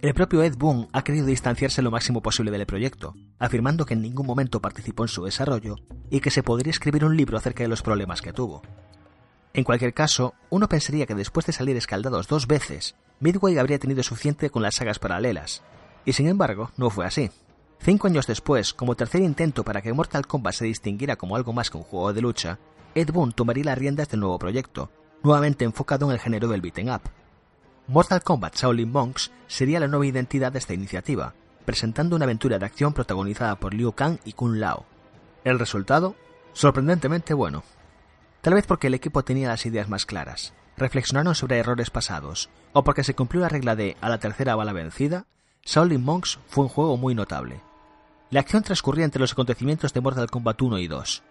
El 0.01 0.13
propio 0.13 0.43
Ed 0.43 0.57
Boon 0.59 0.89
ha 0.93 1.05
querido 1.05 1.25
distanciarse 1.25 1.83
lo 1.83 1.93
máximo 1.93 2.21
posible 2.21 2.51
del 2.51 2.67
proyecto, 2.67 3.15
afirmando 3.39 3.87
que 3.87 3.95
en 3.95 4.03
ningún 4.03 4.27
momento 4.27 4.61
participó 4.61 5.05
en 5.05 5.09
su 5.09 5.25
desarrollo 5.25 5.77
y 6.11 6.19
que 6.19 6.33
se 6.33 6.43
podría 6.43 6.73
escribir 6.73 7.05
un 7.05 7.17
libro 7.17 7.39
acerca 7.39 7.63
de 7.63 7.69
los 7.69 7.81
problemas 7.81 8.23
que 8.23 8.33
tuvo. 8.33 8.63
En 9.55 9.63
cualquier 9.63 9.95
caso, 9.95 10.35
uno 10.51 10.69
pensaría 10.69 11.07
que 11.07 11.15
después 11.15 11.47
de 11.47 11.53
salir 11.53 11.77
escaldados 11.77 12.27
dos 12.27 12.49
veces, 12.49 12.97
Midway 13.21 13.57
habría 13.59 13.79
tenido 13.79 14.03
suficiente 14.03 14.51
con 14.51 14.63
las 14.63 14.75
sagas 14.75 14.99
paralelas, 14.99 15.63
y 16.05 16.13
sin 16.13 16.27
embargo 16.27 16.73
no 16.77 16.91
fue 16.91 17.07
así. 17.07 17.31
Cinco 17.79 18.09
años 18.09 18.27
después, 18.27 18.75
como 18.75 18.97
tercer 18.97 19.23
intento 19.23 19.63
para 19.63 19.81
que 19.81 19.93
Mortal 19.93 20.27
Kombat 20.27 20.55
se 20.55 20.65
distinguiera 20.65 21.15
como 21.15 21.37
algo 21.37 21.53
más 21.53 21.71
que 21.71 21.77
un 21.77 21.85
juego 21.85 22.13
de 22.13 22.21
lucha, 22.21 22.59
Ed 22.97 23.13
Boon 23.13 23.31
tomaría 23.31 23.67
las 23.67 23.79
riendas 23.79 24.09
del 24.09 24.21
nuevo 24.21 24.41
proyecto, 24.41 24.91
nuevamente 25.23 25.65
enfocado 25.65 26.07
en 26.07 26.13
el 26.13 26.21
género 26.21 26.49
del 26.49 26.61
beaten 26.61 26.91
up. 26.91 27.03
Mortal 27.89 28.23
Kombat 28.23 28.57
Shaolin 28.57 28.91
Monks 28.91 29.31
sería 29.47 29.81
la 29.81 29.89
nueva 29.89 30.07
identidad 30.07 30.53
de 30.53 30.59
esta 30.59 30.75
iniciativa, 30.75 31.35
presentando 31.65 32.17
una 32.17 32.25
aventura 32.25 32.59
de 32.59 32.67
acción 32.67 32.93
protagonizada 32.93 33.57
por 33.57 33.75
Liu 33.75 33.93
Kang 33.93 34.19
y 34.25 34.33
Kun 34.33 34.61
Lao. 34.61 34.87
El 35.45 35.59
resultado, 35.59 36.17
sorprendentemente 36.53 37.35
bueno. 37.35 37.63
Tal 38.41 38.55
vez 38.55 38.67
porque 38.67 38.89
el 38.89 38.95
equipo 38.95 39.23
tenía 39.23 39.49
las 39.49 39.67
ideas 39.67 39.89
más 39.89 40.07
claras, 40.07 40.55
reflexionaron 40.77 41.35
sobre 41.35 41.59
errores 41.59 41.91
pasados, 41.91 42.51
o 42.73 42.85
porque 42.85 43.05
se 43.05 43.15
cumplió 43.15 43.43
la 43.43 43.49
regla 43.49 43.77
de 43.77 43.97
a 44.01 44.09
la 44.09 44.19
tercera 44.19 44.55
bala 44.57 44.73
vencida, 44.73 45.27
Shaolin 45.65 46.05
Monks 46.05 46.39
fue 46.49 46.65
un 46.65 46.71
juego 46.71 46.97
muy 46.97 47.15
notable. 47.15 47.61
La 48.31 48.41
acción 48.41 48.63
transcurría 48.63 49.05
entre 49.05 49.21
los 49.21 49.33
acontecimientos 49.33 49.93
de 49.93 50.01
Mortal 50.01 50.31
Kombat 50.31 50.61
1 50.61 50.79
y 50.79 50.89
2. 50.89 51.23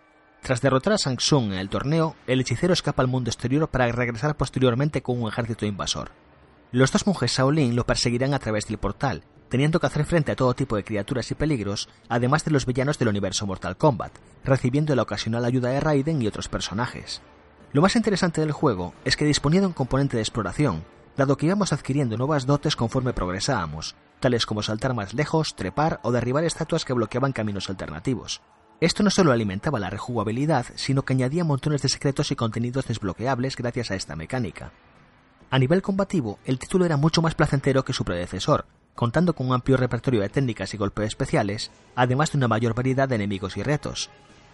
Tras 0.45 0.61
derrotar 0.61 0.93
a 0.93 0.97
Shang 0.97 1.17
Tsung 1.17 1.53
en 1.53 1.57
el 1.57 1.69
torneo, 1.69 2.15
el 2.27 2.39
hechicero 2.39 2.71
escapa 2.71 3.01
al 3.01 3.07
mundo 3.07 3.31
exterior 3.31 3.67
para 3.67 3.91
regresar 3.91 4.37
posteriormente 4.37 5.01
con 5.01 5.19
un 5.19 5.27
ejército 5.27 5.65
invasor. 5.65 6.11
Los 6.71 6.91
dos 6.91 7.07
monjes 7.07 7.31
Shaolin 7.31 7.75
lo 7.75 7.87
perseguirán 7.87 8.35
a 8.35 8.37
través 8.37 8.67
del 8.67 8.77
portal, 8.77 9.23
teniendo 9.49 9.79
que 9.79 9.87
hacer 9.87 10.05
frente 10.05 10.31
a 10.31 10.35
todo 10.35 10.53
tipo 10.53 10.75
de 10.75 10.83
criaturas 10.83 11.31
y 11.31 11.33
peligros, 11.33 11.89
además 12.09 12.45
de 12.45 12.51
los 12.51 12.67
villanos 12.67 12.99
del 12.99 13.07
universo 13.07 13.47
Mortal 13.47 13.75
Kombat, 13.75 14.11
recibiendo 14.43 14.95
la 14.95 15.01
ocasional 15.01 15.45
ayuda 15.45 15.69
de 15.69 15.79
Raiden 15.79 16.21
y 16.21 16.27
otros 16.27 16.47
personajes. 16.47 17.23
Lo 17.73 17.81
más 17.81 17.95
interesante 17.95 18.41
del 18.41 18.51
juego 18.51 18.93
es 19.03 19.17
que 19.17 19.25
disponía 19.25 19.61
de 19.61 19.67
un 19.67 19.73
componente 19.73 20.15
de 20.15 20.21
exploración, 20.21 20.85
dado 21.17 21.37
que 21.37 21.47
íbamos 21.47 21.73
adquiriendo 21.73 22.17
nuevas 22.17 22.45
dotes 22.45 22.75
conforme 22.75 23.13
progresábamos, 23.13 23.95
tales 24.19 24.45
como 24.45 24.61
saltar 24.61 24.93
más 24.93 25.15
lejos, 25.15 25.55
trepar 25.55 25.99
o 26.03 26.11
derribar 26.11 26.43
estatuas 26.43 26.85
que 26.85 26.93
bloqueaban 26.93 27.31
caminos 27.31 27.67
alternativos. 27.67 28.43
Esto 28.81 29.03
no 29.03 29.09
solo 29.09 29.31
alimentaba 29.31 29.79
la 29.79 29.89
rejugabilidad, 29.89 30.65
sino 30.75 31.03
que 31.03 31.13
añadía 31.13 31.45
montones 31.45 31.81
de 31.81 31.89
secretos 31.89 32.31
y 32.31 32.35
contenidos 32.35 32.87
desbloqueables 32.87 33.55
gracias 33.55 33.89
a 33.89 33.95
esta 33.95 34.15
mecánica. 34.15 34.71
A 35.49 35.59
nivel 35.59 35.81
combativo, 35.81 36.39
el 36.45 36.59
título 36.59 36.85
era 36.85 36.97
mucho 36.97 37.21
más 37.21 37.35
placentero 37.35 37.85
que 37.85 37.93
su 37.93 38.03
predecesor, 38.03 38.65
contando 38.93 39.33
con 39.33 39.47
un 39.47 39.53
amplio 39.53 39.77
repertorio 39.77 40.21
de 40.21 40.29
técnicas 40.29 40.73
y 40.73 40.77
golpes 40.77 41.07
especiales, 41.07 41.71
además 41.95 42.31
de 42.31 42.37
una 42.37 42.49
mayor 42.49 42.73
variedad 42.73 43.07
de 43.07 43.15
enemigos 43.15 43.55
y 43.55 43.63
retos. 43.63 44.09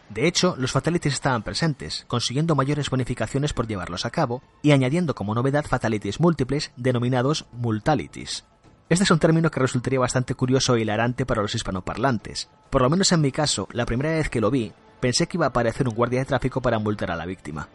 De 0.10 0.28
hecho, 0.28 0.56
los 0.58 0.72
fatalities 0.72 1.14
estaban 1.14 1.42
presentes, 1.42 2.06
consiguiendo 2.08 2.54
mayores 2.54 2.90
bonificaciones 2.90 3.54
por 3.54 3.66
llevarlos 3.66 4.06
a 4.06 4.12
cabo 4.12 4.44
y 4.62 4.72
añadiendo 4.72 5.16
como 5.16 5.34
novedad 5.34 5.66
fatalities 5.66 6.20
múltiples 6.20 6.72
denominados 6.76 7.46
multalities. 7.54 8.44
Este 8.92 9.06
es 9.06 9.12
un 9.12 9.20
término 9.20 9.50
que 9.50 9.62
resultaría 9.62 10.02
bastante 10.02 10.36
curioso 10.36 10.76
e 10.76 10.82
hilarante 10.82 11.26
para 11.26 11.42
los 11.42 11.56
hispanoparlantes. 11.56 12.50
Por 12.70 12.82
lo 12.82 12.90
menos 12.90 13.10
en 13.14 13.22
mi 13.22 13.32
caso, 13.32 13.70
la 13.72 13.86
primera 13.86 14.12
vez 14.12 14.28
que 14.28 14.42
lo 14.42 14.52
vi, 14.52 14.74
pensé 15.00 15.28
que 15.28 15.38
iba 15.38 15.46
a 15.46 15.48
aparecer 15.48 15.88
un 15.88 15.96
guardia 15.96 16.20
de 16.20 16.26
tráfico 16.26 16.62
para 16.62 16.78
multar 16.78 17.10
a 17.10 17.16
la 17.16 17.26
víctima. 17.26 17.70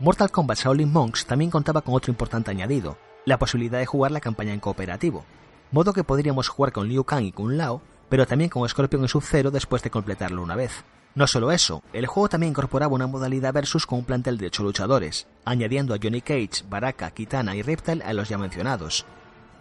Mortal 0.00 0.30
Kombat 0.30 0.56
Shaolin 0.56 0.90
Monks 0.90 1.26
también 1.26 1.50
contaba 1.50 1.82
con 1.82 1.92
otro 1.92 2.10
importante 2.10 2.50
añadido, 2.50 2.96
la 3.26 3.38
posibilidad 3.38 3.78
de 3.78 3.84
jugar 3.84 4.10
la 4.10 4.22
campaña 4.22 4.54
en 4.54 4.60
cooperativo, 4.60 5.26
modo 5.70 5.92
que 5.92 6.02
podríamos 6.02 6.48
jugar 6.48 6.72
con 6.72 6.88
Liu 6.88 7.04
Kang 7.04 7.24
y 7.24 7.32
Kun 7.32 7.58
Lao, 7.58 7.82
pero 8.08 8.26
también 8.26 8.48
con 8.48 8.66
Scorpion 8.66 9.04
y 9.04 9.08
Sub-Zero 9.08 9.50
después 9.50 9.82
de 9.82 9.90
completarlo 9.90 10.42
una 10.42 10.56
vez. 10.56 10.82
No 11.14 11.26
solo 11.26 11.52
eso, 11.52 11.82
el 11.92 12.06
juego 12.06 12.30
también 12.30 12.52
incorporaba 12.52 12.94
una 12.94 13.06
modalidad 13.06 13.52
versus 13.52 13.84
con 13.84 13.98
un 13.98 14.06
plantel 14.06 14.38
de 14.38 14.46
8 14.46 14.62
luchadores, 14.62 15.26
añadiendo 15.44 15.92
a 15.92 15.98
Johnny 16.02 16.22
Cage, 16.22 16.64
Baraka, 16.70 17.10
Kitana 17.10 17.54
y 17.54 17.60
Reptile 17.60 18.02
a 18.02 18.14
los 18.14 18.30
ya 18.30 18.38
mencionados. 18.38 19.04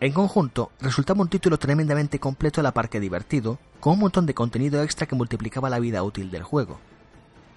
En 0.03 0.11
conjunto, 0.11 0.69
resultaba 0.81 1.21
un 1.21 1.29
título 1.29 1.57
tremendamente 1.57 2.19
completo 2.19 2.59
a 2.59 2.63
la 2.63 2.73
par 2.73 2.89
que 2.89 2.99
divertido, 2.99 3.57
con 3.79 3.93
un 3.93 3.99
montón 3.99 4.25
de 4.25 4.33
contenido 4.33 4.83
extra 4.83 5.07
que 5.07 5.15
multiplicaba 5.15 5.69
la 5.69 5.79
vida 5.79 6.03
útil 6.03 6.29
del 6.29 6.43
juego. 6.43 6.77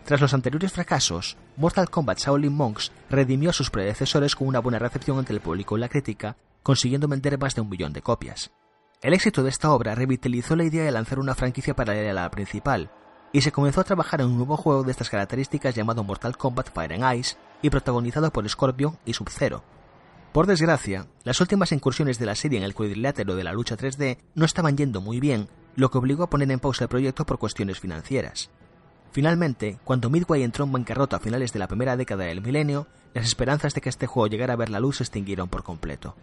Tras 0.04 0.20
los 0.20 0.32
anteriores 0.32 0.72
fracasos, 0.72 1.36
Mortal 1.56 1.90
Kombat 1.90 2.20
Shaolin 2.20 2.54
Monks 2.54 2.92
redimió 3.10 3.50
a 3.50 3.52
sus 3.52 3.70
predecesores 3.70 4.36
con 4.36 4.46
una 4.46 4.60
buena 4.60 4.78
recepción 4.78 5.18
entre 5.18 5.34
el 5.34 5.40
público 5.40 5.76
y 5.76 5.80
la 5.80 5.88
crítica, 5.88 6.36
consiguiendo 6.62 7.08
vender 7.08 7.36
más 7.36 7.56
de 7.56 7.62
un 7.62 7.68
millón 7.68 7.92
de 7.92 8.02
copias. 8.02 8.52
El 9.02 9.14
éxito 9.14 9.42
de 9.42 9.50
esta 9.50 9.72
obra 9.72 9.96
revitalizó 9.96 10.54
la 10.54 10.62
idea 10.62 10.84
de 10.84 10.92
lanzar 10.92 11.18
una 11.18 11.34
franquicia 11.34 11.74
paralela 11.74 12.12
a 12.12 12.24
la 12.26 12.30
principal, 12.30 12.92
y 13.32 13.40
se 13.40 13.50
comenzó 13.50 13.80
a 13.80 13.84
trabajar 13.84 14.20
en 14.20 14.28
un 14.28 14.36
nuevo 14.36 14.56
juego 14.56 14.84
de 14.84 14.92
estas 14.92 15.10
características 15.10 15.74
llamado 15.74 16.04
Mortal 16.04 16.36
Kombat 16.36 16.72
Fire 16.72 16.92
and 16.92 17.18
Ice 17.18 17.36
y 17.60 17.70
protagonizado 17.70 18.30
por 18.30 18.48
Scorpion 18.48 18.96
y 19.04 19.14
Sub-Zero. 19.14 19.64
Por 20.36 20.46
desgracia, 20.46 21.06
las 21.24 21.40
últimas 21.40 21.72
incursiones 21.72 22.18
de 22.18 22.26
la 22.26 22.34
serie 22.34 22.58
en 22.58 22.64
el 22.66 22.74
cuadrilátero 22.74 23.36
de 23.36 23.42
la 23.42 23.54
lucha 23.54 23.74
3D 23.74 24.18
no 24.34 24.44
estaban 24.44 24.76
yendo 24.76 25.00
muy 25.00 25.18
bien, 25.18 25.48
lo 25.76 25.90
que 25.90 25.96
obligó 25.96 26.24
a 26.24 26.28
poner 26.28 26.50
en 26.50 26.60
pausa 26.60 26.84
el 26.84 26.90
proyecto 26.90 27.24
por 27.24 27.38
cuestiones 27.38 27.80
financieras. 27.80 28.50
Finalmente, 29.12 29.78
cuando 29.82 30.10
Midway 30.10 30.42
entró 30.42 30.66
en 30.66 30.72
bancarrota 30.72 31.16
a 31.16 31.20
finales 31.20 31.54
de 31.54 31.58
la 31.58 31.68
primera 31.68 31.96
década 31.96 32.24
del 32.24 32.42
milenio, 32.42 32.86
las 33.14 33.24
esperanzas 33.24 33.72
de 33.72 33.80
que 33.80 33.88
este 33.88 34.06
juego 34.06 34.26
llegara 34.26 34.52
a 34.52 34.56
ver 34.56 34.68
la 34.68 34.78
luz 34.78 34.98
se 34.98 35.04
extinguieron 35.04 35.48
por 35.48 35.62
completo. 35.62 36.14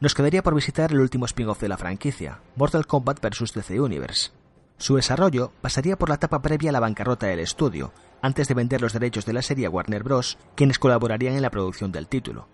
Nos 0.00 0.16
quedaría 0.16 0.42
por 0.42 0.56
visitar 0.56 0.90
el 0.90 0.98
último 0.98 1.26
spin-off 1.26 1.60
de 1.60 1.68
la 1.68 1.78
franquicia, 1.78 2.40
Mortal 2.56 2.88
Kombat 2.88 3.20
vs. 3.20 3.52
DC 3.54 3.80
Universe. 3.80 4.32
Su 4.76 4.96
desarrollo 4.96 5.52
pasaría 5.60 5.96
por 5.96 6.08
la 6.08 6.16
etapa 6.16 6.42
previa 6.42 6.70
a 6.70 6.72
la 6.72 6.80
bancarrota 6.80 7.28
del 7.28 7.38
estudio, 7.38 7.92
antes 8.22 8.48
de 8.48 8.54
vender 8.54 8.82
los 8.82 8.92
derechos 8.92 9.24
de 9.24 9.34
la 9.34 9.42
serie 9.42 9.66
a 9.66 9.70
Warner 9.70 10.02
Bros., 10.02 10.36
quienes 10.56 10.80
colaborarían 10.80 11.36
en 11.36 11.42
la 11.42 11.50
producción 11.50 11.92
del 11.92 12.08
título. 12.08 12.48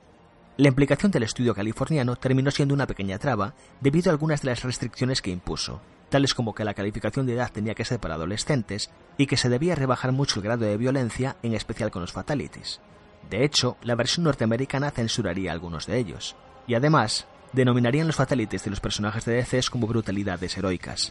La 0.57 0.68
implicación 0.68 1.10
del 1.10 1.24
estudio 1.24 1.52
californiano 1.52 2.15
terminó 2.15 2.52
siendo 2.52 2.74
una 2.74 2.86
pequeña 2.86 3.18
traba 3.18 3.55
debido 3.81 4.10
a 4.10 4.12
algunas 4.12 4.41
de 4.41 4.50
las 4.50 4.62
restricciones 4.62 5.20
que 5.20 5.33
impuso, 5.33 5.81
tales 6.10 6.33
como 6.33 6.55
que 6.55 6.65
la 6.65 6.74
calificación 6.74 7.26
de 7.26 7.34
edad 7.34 7.50
tenía 7.50 7.74
que 7.74 7.84
ser 7.84 7.99
para 7.99 8.15
adolescentes 8.15 8.91
y 9.18 9.26
que 9.26 9.36
se 9.36 9.49
debía 9.49 9.74
rebajar 9.74 10.12
mucho 10.12 10.39
el 10.39 10.44
grado 10.44 10.65
de 10.65 10.76
violencia, 10.76 11.34
en 11.42 11.55
especial 11.55 11.91
con 11.91 12.02
los 12.02 12.12
fatalities. 12.12 12.81
De 13.28 13.44
hecho, 13.44 13.76
la 13.83 13.97
versión 13.97 14.24
norteamericana 14.24 14.92
censuraría 14.92 15.50
algunos 15.50 15.86
de 15.86 15.99
ellos, 15.99 16.36
y 16.68 16.74
además, 16.74 17.26
denominarían 17.52 18.07
los 18.07 18.16
fatalities 18.16 18.62
de 18.62 18.70
los 18.70 18.81
personajes 18.81 19.24
de 19.24 19.34
DC 19.34 19.60
como 19.73 19.89
brutalidades 19.89 20.57
heroicas. 20.57 21.10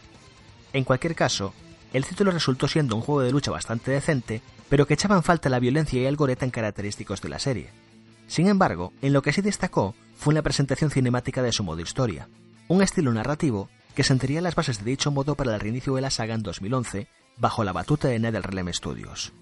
En 0.72 0.84
cualquier 0.84 1.14
caso, 1.14 1.52
el 1.92 2.06
título 2.06 2.30
resultó 2.30 2.66
siendo 2.66 2.96
un 2.96 3.02
juego 3.02 3.20
de 3.20 3.30
lucha 3.30 3.50
bastante 3.50 3.90
decente, 3.90 4.40
pero 4.70 4.86
que 4.86 4.94
echaba 4.94 5.16
en 5.16 5.22
falta 5.22 5.50
la 5.50 5.58
violencia 5.58 6.00
y 6.00 6.06
el 6.06 6.16
gore 6.16 6.34
tan 6.34 6.50
característicos 6.50 7.20
de 7.20 7.28
la 7.28 7.38
serie. 7.38 7.83
Sin 8.26 8.48
embargo, 8.48 8.92
en 9.02 9.12
lo 9.12 9.22
que 9.22 9.32
sí 9.32 9.42
destacó 9.42 9.94
fue 10.16 10.34
la 10.34 10.42
presentación 10.42 10.90
cinemática 10.90 11.42
de 11.42 11.52
su 11.52 11.64
modo 11.64 11.80
historia, 11.80 12.28
un 12.68 12.82
estilo 12.82 13.12
narrativo 13.12 13.68
que 13.94 14.04
sentaría 14.04 14.40
las 14.40 14.54
bases 14.54 14.78
de 14.78 14.90
dicho 14.90 15.10
modo 15.10 15.34
para 15.34 15.54
el 15.54 15.60
reinicio 15.60 15.94
de 15.94 16.02
la 16.02 16.10
saga 16.10 16.34
en 16.34 16.42
2011, 16.42 17.06
bajo 17.36 17.64
la 17.64 17.72
batuta 17.72 18.08
de 18.08 18.18
NetherRealm 18.18 18.72
Studios. 18.72 19.32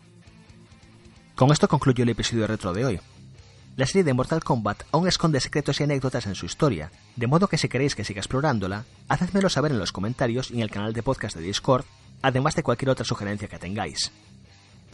Con 1.35 1.51
esto 1.51 1.69
concluyó 1.69 2.03
el 2.05 2.11
episodio 2.11 2.47
retro 2.47 2.73
de 2.73 2.85
hoy. 2.85 3.01
La 3.77 3.87
serie 3.87 4.05
de 4.05 4.13
Mortal 4.13 4.45
Kombat 4.45 4.83
aún 4.93 5.09
esconde 5.09 5.41
secretos 5.41 5.81
y 5.81 5.85
anécdotas 5.85 6.27
en 6.27 6.35
su 6.35 6.45
historia, 6.45 6.91
de 7.17 7.27
modo 7.27 7.49
que 7.49 7.57
si 7.57 7.71
queréis 7.71 7.95
que 7.95 8.05
siga 8.05 8.21
explorándola, 8.21 8.85
hacedmelo 9.09 9.49
saber 9.49 9.73
en 9.73 9.79
los 9.79 9.93
comentarios 9.93 10.51
y 10.51 10.57
en 10.57 10.61
el 10.61 10.71
canal 10.71 10.93
de 10.93 11.03
podcast 11.03 11.37
de 11.37 11.43
Discord, 11.43 11.87
además 12.21 12.55
de 12.55 12.63
cualquier 12.63 12.91
otra 12.91 13.07
sugerencia 13.07 13.49
que 13.49 13.59
tengáis. 13.59 14.13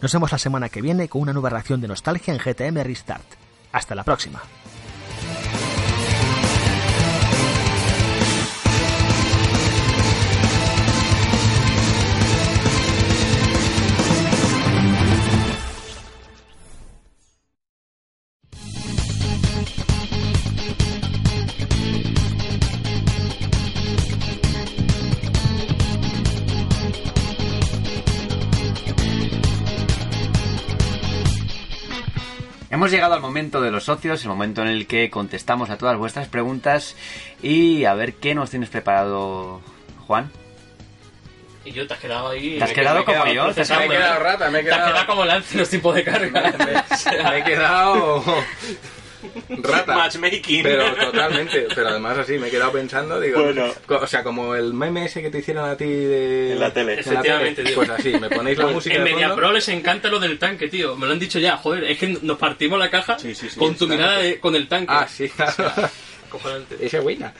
Nos 0.01 0.13
vemos 0.13 0.31
la 0.31 0.39
semana 0.39 0.69
que 0.69 0.81
viene 0.81 1.09
con 1.09 1.23
una 1.23 1.33
nueva 1.33 1.51
reacción 1.51 1.81
de 1.81 1.89
nostalgia 1.89 2.33
en 2.33 2.39
GTM 2.39 2.85
Restart. 2.85 3.48
Hasta 3.73 3.95
la 3.95 4.05
próxima. 4.05 4.43
Hemos 32.79 32.93
llegado 32.93 33.15
al 33.15 33.21
momento 33.21 33.61
de 33.61 33.73
los 33.73 33.83
socios, 33.83 34.23
el 34.23 34.29
momento 34.29 34.63
en 34.63 34.69
el 34.69 34.87
que 34.87 35.11
contestamos 35.11 35.69
a 35.69 35.79
todas 35.79 35.99
vuestras 35.99 36.29
preguntas 36.29 36.95
y 37.43 37.85
a 37.87 37.95
ver 37.95 38.13
qué 38.15 38.37
nos 38.37 38.51
tienes 38.51 38.69
preparado, 38.69 39.61
Juan. 40.07 40.31
Y 41.65 41.73
yo 41.73 41.89
te 41.89 41.95
has 41.95 41.99
quedado 41.99 42.29
ahí. 42.29 42.57
¿Te 42.57 42.63
has 42.63 42.73
quedado 42.73 43.05
como 43.05 43.25
quedado- 43.25 43.33
yo? 43.49 43.53
¿Te 43.53 43.63
has 43.63 43.69
quedado- 43.69 43.89
quedado 43.91 44.21
rata, 44.23 44.51
me 44.51 44.61
he 44.61 44.63
Te 44.63 44.71
has 44.71 44.77
quedado, 44.77 44.93
quedado 44.93 45.07
como 45.09 45.25
lance 45.25 45.59
los 45.59 45.69
tipos 45.69 45.93
de 45.93 46.05
carga. 46.05 46.55
me 47.31 47.39
he 47.41 47.43
quedado 47.43 48.23
rata. 49.63 49.95
Matchmaking. 49.97 50.63
Pero 50.63 50.95
totalmente, 50.95 51.67
pero 51.75 51.89
además 51.89 52.19
así, 52.19 52.39
me 52.39 52.49
he 52.49 52.51
quedado 52.51 52.73
pensando, 52.73 53.21
digo, 53.21 53.43
Bueno. 53.43 53.67
o 53.89 54.07
sea, 54.07 54.23
como 54.23 54.55
el 54.55 54.73
meme 54.75 55.05
ese 55.07 55.23
que 55.23 55.31
te 55.31 55.39
hicieron 55.39 55.69
a 55.69 55.77
ti 55.77 55.85
de... 55.87 56.53
En 56.53 56.61
la 56.61 56.73
tele. 56.73 56.95
en 56.95 56.99
Efectivamente, 57.01 57.63
tele. 57.63 57.75
Pues 57.75 57.91
así, 57.91 58.11
me 58.19 58.29
ponéis 58.31 58.59
la 58.59 58.65
Pues 58.65 58.75
música 58.77 58.97
en 58.97 59.05
de 59.05 59.11
Media 59.13 59.29
fondo. 59.29 59.43
Pro 59.43 59.53
les 59.53 59.69
encanta 59.69 60.09
lo 60.09 60.21
del 60.21 60.39
tanque, 60.39 60.69
tío. 60.69 60.97
Me 60.97 61.07
lo 61.07 61.13
han 61.13 61.19
dicho 61.19 61.39
ya, 61.39 61.57
joder. 61.57 61.85
Es 61.85 61.99
que 61.99 62.19
nos 62.23 62.39
partimos 62.39 62.79
la 62.79 62.91
caja 62.91 63.19
Sí, 63.19 63.35
sí, 63.35 63.49
sí. 63.51 63.59
con 63.59 63.75
tu 63.77 63.87
mirada 63.89 64.19
de- 64.19 64.39
con 64.41 64.55
el 64.55 64.69
tanque. 64.69 64.93
Ah, 64.95 65.07
sí, 65.09 65.29
claro. 65.29 65.73
Buena. 67.03 67.33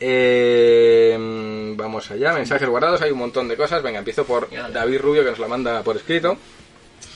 Eh, 0.00 1.16
vamos 1.76 2.10
allá, 2.10 2.32
mensajes 2.32 2.68
guardados, 2.68 3.00
hay 3.02 3.10
un 3.10 3.18
montón 3.18 3.48
de 3.48 3.56
cosas. 3.56 3.82
Venga, 3.82 3.98
empiezo 4.00 4.24
por 4.24 4.48
David 4.72 5.00
Rubio 5.00 5.24
que 5.24 5.30
nos 5.30 5.38
la 5.38 5.48
manda 5.48 5.82
por 5.82 5.96
escrito. 5.96 6.36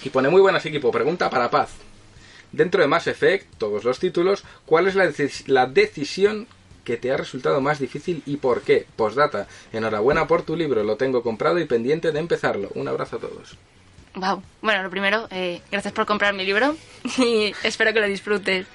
Y 0.03 0.11
pone 0.11 0.29
muy 0.29 0.41
buenas 0.41 0.65
equipo, 0.65 0.91
pregunta 0.91 1.29
para 1.29 1.51
Paz. 1.51 1.71
Dentro 2.53 2.81
de 2.83 2.89
Mass 2.89 3.07
Effect, 3.07 3.47
todos 3.59 3.85
los 3.85 3.99
títulos, 3.99 4.45
¿cuál 4.67 4.87
es 4.89 4.95
la, 4.95 5.07
decis- 5.07 5.47
la 5.47 5.67
decisión 5.67 6.47
que 6.85 6.97
te 6.97 7.13
ha 7.13 7.17
resultado 7.19 7.61
más 7.61 7.79
difícil 7.79 8.23
y 8.25 8.39
por 8.39 8.63
qué? 8.63 8.87
Postdata, 8.97 9.47
enhorabuena 9.73 10.27
por 10.27 10.43
tu 10.43 10.57
libro, 10.57 10.83
lo 10.85 10.97
tengo 10.97 11.23
comprado 11.23 11.59
y 11.59 11.67
pendiente 11.67 12.13
de 12.13 12.19
empezarlo. 12.21 12.71
Un 12.75 12.89
abrazo 12.89 13.17
a 13.17 13.21
todos. 13.21 13.57
Wow. 14.15 14.43
Bueno, 14.63 14.83
lo 14.83 14.91
primero, 14.91 15.29
eh, 15.31 15.61
gracias 15.71 15.93
por 15.93 16.07
comprar 16.07 16.33
mi 16.35 16.45
libro 16.47 16.77
y 17.19 17.53
espero 17.63 17.93
que 17.93 18.01
lo 18.01 18.07
disfrutes. 18.07 18.67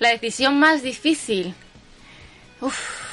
La 0.00 0.10
decisión 0.10 0.58
más 0.58 0.82
difícil. 0.82 1.54
Uf. 2.60 3.07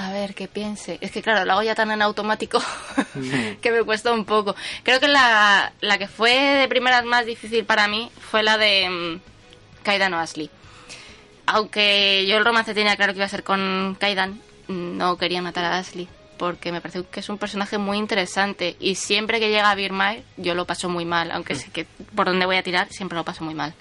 A 0.00 0.12
ver, 0.12 0.36
que 0.36 0.46
piense. 0.46 0.96
Es 1.00 1.10
que 1.10 1.22
claro, 1.22 1.44
lo 1.44 1.54
hago 1.54 1.62
ya 1.64 1.74
tan 1.74 1.90
en 1.90 2.02
automático 2.02 2.62
que 3.60 3.72
me 3.72 3.82
cuesta 3.82 4.12
un 4.12 4.24
poco. 4.24 4.54
Creo 4.84 5.00
que 5.00 5.08
la, 5.08 5.72
la 5.80 5.98
que 5.98 6.06
fue 6.06 6.30
de 6.30 6.68
primeras 6.68 7.04
más 7.04 7.26
difícil 7.26 7.64
para 7.64 7.88
mí 7.88 8.08
fue 8.30 8.44
la 8.44 8.58
de 8.58 8.88
mm, 8.88 9.20
Kaidan 9.82 10.14
o 10.14 10.18
Ashley. 10.20 10.50
Aunque 11.46 12.24
yo 12.28 12.36
el 12.36 12.44
romance 12.44 12.74
tenía 12.74 12.94
claro 12.94 13.12
que 13.12 13.18
iba 13.18 13.26
a 13.26 13.28
ser 13.28 13.42
con 13.42 13.96
Kaidan, 13.98 14.40
no 14.68 15.18
quería 15.18 15.42
matar 15.42 15.64
a 15.64 15.78
Ashley 15.78 16.08
porque 16.38 16.70
me 16.70 16.80
parece 16.80 17.02
que 17.02 17.18
es 17.18 17.28
un 17.28 17.38
personaje 17.38 17.76
muy 17.76 17.98
interesante 17.98 18.76
y 18.78 18.94
siempre 18.94 19.40
que 19.40 19.48
llega 19.48 19.68
a 19.68 19.74
Birmai 19.74 20.22
yo 20.36 20.54
lo 20.54 20.64
paso 20.64 20.88
muy 20.88 21.06
mal, 21.06 21.32
aunque 21.32 21.56
sé 21.56 21.72
que 21.72 21.86
por 22.14 22.26
donde 22.26 22.46
voy 22.46 22.54
a 22.54 22.62
tirar 22.62 22.86
siempre 22.90 23.16
lo 23.16 23.24
paso 23.24 23.42
muy 23.42 23.54
mal. 23.54 23.74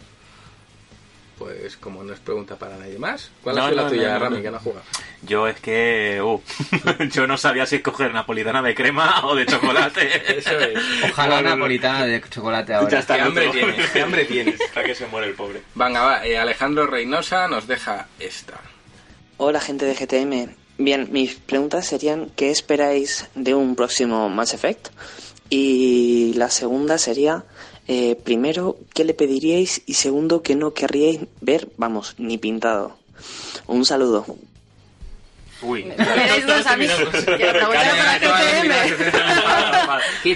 Pues 1.38 1.78
como 1.78 2.04
no 2.04 2.14
es 2.14 2.20
pregunta 2.20 2.56
para 2.56 2.78
nadie 2.78 2.98
más, 2.98 3.30
¿cuál 3.44 3.56
No, 3.58 3.66
ha 3.66 3.70
sido 3.70 3.78
no, 3.78 3.84
la 3.84 3.90
tuya, 3.90 4.08
no, 4.08 4.14
no, 4.14 4.20
Rami, 4.20 4.38
no. 4.38 4.44
que 4.44 4.52
no 4.52 4.60
juega? 4.60 4.82
Yo 5.22 5.48
es 5.48 5.60
que. 5.60 6.20
uh, 6.22 6.42
yo 7.12 7.28
no 7.28 7.38
sabía 7.38 7.66
si 7.66 7.76
escoger 7.76 8.12
napolitana 8.12 8.62
de 8.62 8.74
crema 8.74 9.26
o 9.26 9.36
de 9.36 9.46
chocolate. 9.46 10.38
Eso 10.40 10.58
es. 10.60 10.80
Ojalá 11.12 11.42
napolitana 11.42 12.06
de 12.06 12.22
chocolate 12.30 12.74
ahora. 12.74 12.90
Ya 12.90 13.00
está. 13.00 13.16
¿Qué 13.16 13.22
hambre 13.22 13.50
tienes? 13.50 13.90
¿Qué 13.92 14.02
hambre 14.02 14.26
tienes? 14.26 14.62
Hasta 14.68 14.84
que 14.84 14.96
se 14.96 15.06
muere 15.08 15.28
el 15.28 15.34
pobre. 15.34 15.62
Venga, 15.76 16.02
va, 16.04 16.26
eh, 16.26 16.38
Alejandro 16.38 16.88
Reynosa 16.88 17.48
nos 17.48 17.68
deja 17.68 18.08
esta. 18.20 18.60
Hola 19.38 19.60
gente 19.60 19.86
de 19.86 19.94
GTM. 19.94 20.56
Bien, 20.80 21.08
mis 21.12 21.36
preguntas 21.36 21.86
serían 21.88 22.32
¿qué 22.36 22.52
esperáis 22.52 23.28
de 23.36 23.54
un 23.54 23.76
próximo 23.76 24.30
Mass 24.30 24.54
Effect? 24.54 24.90
Y 25.50 26.34
la 26.34 26.50
segunda 26.50 26.98
sería, 26.98 27.44
eh, 27.88 28.16
primero, 28.16 28.78
¿qué 28.94 29.04
le 29.04 29.14
pediríais? 29.14 29.82
Y 29.86 29.94
segundo, 29.96 30.42
¿qué 30.44 30.56
no 30.56 30.74
querríais 30.74 31.22
ver? 31.42 31.70
Vamos, 31.78 32.16
ni 32.18 32.38
pintado. 32.38 32.98
Un 33.68 33.86
saludo. 33.86 34.26
Uy. 35.62 35.92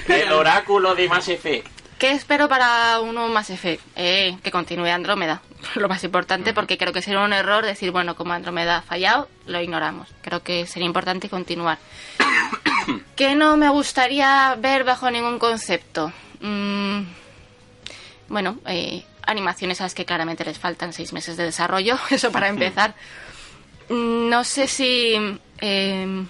El 0.08 0.32
oráculo 0.32 0.96
de 0.96 1.08
Mass 1.08 1.30
Effect. 1.30 1.82
¿Qué 2.02 2.14
espero 2.14 2.50
para 2.50 3.00
uno 3.00 3.28
más 3.28 3.52
Effect? 3.52 3.84
Eh, 3.96 4.36
que 4.42 4.50
continúe 4.50 4.88
Andrómeda. 4.88 5.44
Lo 5.76 5.88
más 5.88 6.04
importante, 6.04 6.52
porque 6.52 6.76
creo 6.80 6.92
que 6.92 7.04
sería 7.04 7.20
un 7.20 7.32
error 7.32 7.64
decir, 7.64 7.92
bueno, 7.92 8.16
como 8.16 8.34
Andrómeda 8.34 8.78
ha 8.78 8.82
fallado, 8.82 9.30
lo 9.46 9.62
ignoramos. 9.62 10.10
Creo 10.24 10.42
que 10.42 10.66
sería 10.66 10.88
importante 10.88 11.30
continuar. 11.30 11.78
¿Qué 13.16 13.36
no 13.36 13.56
me 13.56 13.70
gustaría 13.70 14.56
ver 14.58 14.84
bajo 14.84 15.12
ningún 15.12 15.38
concepto? 15.38 16.12
Mm, 16.40 17.04
bueno, 18.32 18.58
eh, 18.66 19.04
animaciones 19.28 19.80
a 19.82 19.84
las 19.84 19.94
que 19.94 20.06
claramente 20.06 20.44
les 20.44 20.58
faltan 20.58 20.94
seis 20.94 21.14
meses 21.14 21.38
de 21.38 21.44
desarrollo, 21.44 21.98
eso 22.10 22.32
para 22.32 22.48
empezar. 22.48 22.96
Mm, 23.90 24.30
No 24.30 24.44
sé 24.44 24.68
si... 24.68 25.16
eh, 25.60 26.26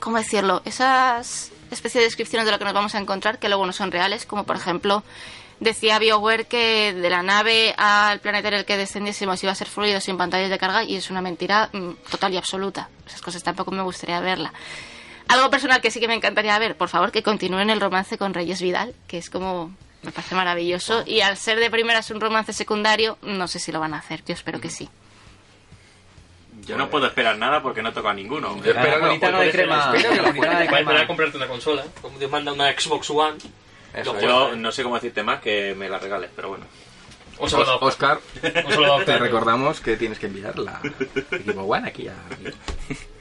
¿Cómo 0.00 0.16
decirlo? 0.16 0.62
Esas 0.64 1.52
especies 1.70 2.00
de 2.00 2.06
descripciones 2.06 2.46
de 2.46 2.52
lo 2.52 2.58
que 2.58 2.64
nos 2.64 2.72
vamos 2.72 2.94
a 2.94 2.98
encontrar 2.98 3.38
que 3.38 3.48
luego 3.48 3.66
no 3.66 3.72
son 3.72 3.92
reales, 3.92 4.24
como 4.24 4.44
por 4.44 4.56
ejemplo 4.56 5.04
decía 5.60 5.98
BioWare 5.98 6.46
que 6.46 6.94
de 6.94 7.10
la 7.10 7.22
nave 7.22 7.74
al 7.76 8.18
planeta 8.20 8.48
en 8.48 8.54
el 8.54 8.64
que 8.64 8.78
descendiésemos 8.78 9.42
iba 9.42 9.52
a 9.52 9.54
ser 9.54 9.68
fluido 9.68 10.00
sin 10.00 10.16
pantallas 10.16 10.48
de 10.48 10.58
carga 10.58 10.84
y 10.84 10.96
es 10.96 11.10
una 11.10 11.20
mentira 11.20 11.68
mm, 11.74 11.90
total 12.10 12.32
y 12.32 12.38
absoluta. 12.38 12.88
Esas 13.06 13.20
cosas 13.20 13.42
tampoco 13.42 13.70
me 13.72 13.82
gustaría 13.82 14.20
verla. 14.20 14.54
Algo 15.28 15.50
personal 15.50 15.82
que 15.82 15.90
sí 15.90 16.00
que 16.00 16.08
me 16.08 16.14
encantaría 16.14 16.58
ver, 16.58 16.78
por 16.78 16.88
favor, 16.88 17.12
que 17.12 17.22
continúen 17.22 17.68
el 17.68 17.78
romance 17.80 18.16
con 18.16 18.32
Reyes 18.32 18.62
Vidal, 18.62 18.94
que 19.06 19.18
es 19.18 19.28
como 19.28 19.70
me 20.02 20.12
parece 20.12 20.34
maravilloso 20.34 21.02
y 21.06 21.20
al 21.20 21.36
ser 21.36 21.58
de 21.60 21.70
primeras 21.70 22.10
un 22.10 22.20
romance 22.20 22.52
secundario, 22.52 23.18
no 23.22 23.48
sé 23.48 23.58
si 23.58 23.70
lo 23.72 23.80
van 23.80 23.94
a 23.94 23.98
hacer, 23.98 24.22
yo 24.24 24.34
espero 24.34 24.60
que 24.60 24.70
sí. 24.70 24.88
Yo 26.66 26.76
no 26.76 26.90
puedo 26.90 27.06
esperar 27.06 27.36
nada 27.38 27.62
porque 27.62 27.82
no 27.82 27.92
toco 27.92 28.08
a 28.08 28.14
ninguno. 28.14 28.56
Yo 28.62 28.72
espero 28.72 28.98
no 29.00 29.40
de 29.40 29.50
crema. 29.50 29.92
espero 29.96 30.10
que 30.10 30.16
La 30.16 30.22
lo 30.22 30.28
bonita 30.28 30.46
no 30.52 30.58
de 30.58 30.66
Puedes 30.66 30.80
esperar 30.80 30.86
a 30.86 30.86
crema. 30.86 31.06
comprarte 31.06 31.36
una 31.36 31.46
consola. 31.48 31.84
Como 32.02 32.18
Dios 32.18 32.30
manda 32.30 32.52
una 32.52 32.70
Xbox 32.72 33.10
One. 33.10 33.38
Eso. 33.94 34.20
Yo 34.20 34.54
no 34.56 34.70
sé 34.70 34.82
cómo 34.82 34.94
decirte 34.96 35.22
más 35.22 35.40
que 35.40 35.74
me 35.74 35.88
la 35.88 35.98
regales, 35.98 36.30
pero 36.36 36.48
bueno. 36.50 36.66
Un 37.38 37.48
saludo. 37.48 37.76
Os- 37.76 37.82
Oscar, 37.82 38.20
Un 38.66 38.70
saludo. 38.72 39.04
te 39.04 39.16
recordamos 39.18 39.80
que 39.80 39.96
tienes 39.96 40.18
que 40.18 40.26
enviar 40.26 40.58
la 40.58 40.80
equipo 41.32 41.62
One 41.62 41.88
aquí 41.88 42.06
a... 42.08 42.14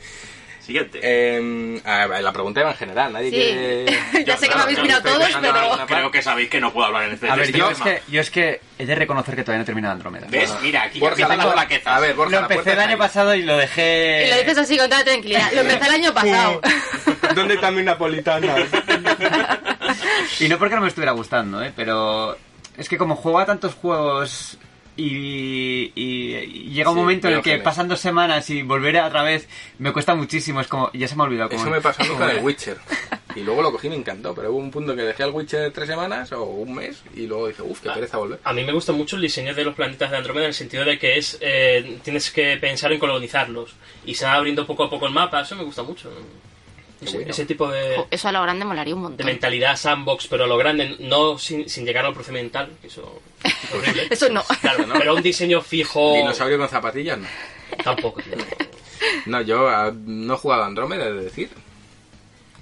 Siguiente. 0.69 0.99
Eh, 1.01 1.81
la 2.22 2.31
pregunta 2.31 2.59
iba 2.59 2.69
en 2.69 2.77
general, 2.77 3.11
nadie 3.11 3.31
Sí. 3.31 3.35
quiere... 3.35 3.85
Ya 4.25 4.38
sé 4.38 4.48
que 4.48 4.56
me 4.56 4.61
habéis 4.61 4.80
mirado 4.83 5.01
todos, 5.01 5.30
pero-. 5.41 5.85
Creo 5.88 6.11
que 6.11 6.22
sabéis 6.22 6.48
que 6.48 6.59
no 6.61 6.72
puedo 6.72 6.85
hablar 6.85 7.06
en 7.06 7.14
este, 7.14 7.27
A 7.27 7.33
ver, 7.35 7.45
este 7.45 7.57
yo 7.57 7.72
es, 7.72 7.77
tema. 7.80 7.85
que, 7.89 8.01
yo 8.07 8.22
es 8.22 8.30
que 8.30 8.61
he 8.77 8.85
de 8.85 8.93
reconocer 8.93 9.35
que 9.35 9.41
todavía 9.43 9.57
no 9.59 9.64
he 9.64 9.65
terminado 9.65 9.93
Andrómeda. 9.95 10.27
¿Ves? 10.30 10.53
Mira, 10.61 10.83
aquí 10.83 10.99
Borja, 10.99 11.27
la- 11.27 11.51
flaquezas. 11.51 11.88
A 11.88 11.99
ver, 11.99 12.14
Borja, 12.14 12.35
Lo 12.39 12.48
la 12.48 12.53
empecé 12.53 12.73
el 12.73 12.80
año 12.81 12.98
pasado 12.99 13.33
y 13.33 13.41
lo 13.41 13.57
dejé... 13.57 14.25
Y 14.27 14.30
lo 14.30 14.35
dices 14.38 14.57
así 14.59 14.77
con 14.77 14.88
toda 14.91 15.03
tranquilidad. 15.03 15.51
Lo 15.53 15.61
empecé 15.61 15.85
el 15.88 15.91
año 15.95 16.14
pasado. 16.14 16.61
¿Dónde 17.35 17.56
está 17.56 17.72
mi 17.72 17.81
napolitana? 17.81 18.56
Y 20.39 20.48
no 20.48 20.57
porque 20.59 20.75
no 20.75 20.81
me 20.81 20.88
estuviera 20.88 21.11
gustando, 21.14 21.64
¿eh? 21.64 21.73
Pero 21.75 22.38
es 22.77 22.88
que 22.88 22.98
como 22.98 23.15
juego 23.15 23.39
a 23.39 23.45
tantos 23.48 23.73
juegos 23.73 24.57
y, 24.99 25.91
y- 25.95 26.69
llega 26.73 26.89
un 26.89 26.95
Sí, 26.95 27.01
momento 27.01 27.27
en 27.27 27.35
el 27.35 27.41
que 27.41 27.57
pasan 27.59 27.87
dos 27.87 27.99
semanas 27.99 28.49
y 28.49 28.61
volver 28.63 28.97
a 28.97 29.07
otra 29.07 29.23
vez 29.23 29.47
me 29.77 29.91
cuesta 29.93 30.15
muchísimo. 30.15 30.61
Es 30.61 30.67
como, 30.67 30.91
ya 30.93 31.07
se 31.07 31.15
me 31.15 31.23
ha 31.23 31.25
olvidado. 31.25 31.49
cómo- 31.49 31.61
Eso 31.61 31.69
me 31.69 31.81
pasó 31.81 32.01
con 32.17 32.29
el. 32.29 32.39
Witcher. 32.43 32.77
Y 33.35 33.41
luego 33.41 33.61
lo 33.61 33.71
cogí 33.71 33.87
y 33.87 33.89
me 33.91 33.95
encantó. 33.95 34.33
Pero 34.35 34.51
hubo 34.51 34.57
un 34.59 34.71
punto 34.71 34.95
que 34.95 35.03
dejé 35.03 35.23
al 35.23 35.31
Witcher 35.31 35.71
tres 35.71 35.87
semanas 35.87 36.31
o 36.31 36.43
un 36.43 36.73
mes 36.75 37.01
y 37.15 37.27
luego 37.27 37.47
dije, 37.47 37.61
uff, 37.61 37.79
qué 37.81 37.89
pereza 37.89 38.17
volver. 38.17 38.39
A 38.43 38.53
mí 38.53 38.63
me 38.63 38.71
gusta 38.73 38.91
mucho 38.91 39.15
el 39.15 39.21
diseño 39.21 39.53
de 39.53 39.63
los 39.63 39.75
planetas 39.75 40.11
de 40.11 40.17
Andrómeda 40.17 40.45
en 40.45 40.49
el 40.49 40.53
sentido 40.55 40.83
de 40.85 40.97
que 40.99 41.17
es 41.17 41.37
eh, 41.41 41.99
tienes 42.03 42.31
que 42.31 42.57
pensar 42.57 42.91
en 42.91 42.99
colonizarlos 42.99 43.73
y 44.05 44.15
se 44.15 44.25
va 44.25 44.33
abriendo 44.33 44.65
poco 44.65 44.83
a 44.83 44.89
poco 44.89 45.05
el 45.07 45.13
mapa. 45.13 45.41
Eso 45.41 45.55
me 45.55 45.63
gusta 45.63 45.83
mucho. 45.83 46.09
Ese, 47.01 47.15
bueno. 47.17 47.31
ese 47.31 47.45
tipo 47.45 47.69
de, 47.69 47.95
Jo, 47.95 48.07
Eso 48.11 48.27
a 48.27 48.31
lo 48.33 48.41
grande 48.41 48.65
molaría 48.65 48.93
un 48.93 49.01
de 49.01 49.07
montón. 49.09 49.25
mentalidad 49.25 49.77
sandbox, 49.77 50.27
pero 50.27 50.43
a 50.43 50.47
lo 50.47 50.57
grande, 50.57 50.97
no 50.99 51.37
sin, 51.37 51.69
sin 51.69 51.85
llegar 51.85 52.03
a 52.05 52.09
lo 52.09 52.13
procedimental. 52.13 52.71
que 52.81 52.87
Eso 52.87 53.21
es 53.43 53.73
horrible. 53.73 54.07
Eso 54.11 54.29
no. 54.29 54.43
Claro, 54.61 54.85
pero 54.93 55.15
un 55.15 55.21
diseño 55.21 55.61
fijo 55.61 56.13
Dinosaurio 56.15 56.57
con 56.57 56.67
zapatillas, 56.69 57.17
no. 57.17 57.27
tampoco. 57.83 58.21
tío. 58.21 58.33
No, 59.27 59.41
yo 59.41 59.69
ah, 59.69 59.93
no 59.95 60.33
he 60.33 60.37
jugado 60.37 60.63
a 60.63 60.65
Andrómeda, 60.65 61.05
de 61.05 61.23
decir. 61.23 61.49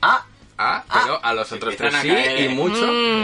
Ah, 0.02 0.24
Ah, 0.60 0.84
pero 0.92 1.24
a 1.24 1.34
los 1.36 1.52
otros 1.52 1.76
tres 1.78 1.94
sí 2.02 2.10
a 2.10 2.40
y 2.42 2.46
¿eh? 2.46 2.50
mucho. 2.50 2.80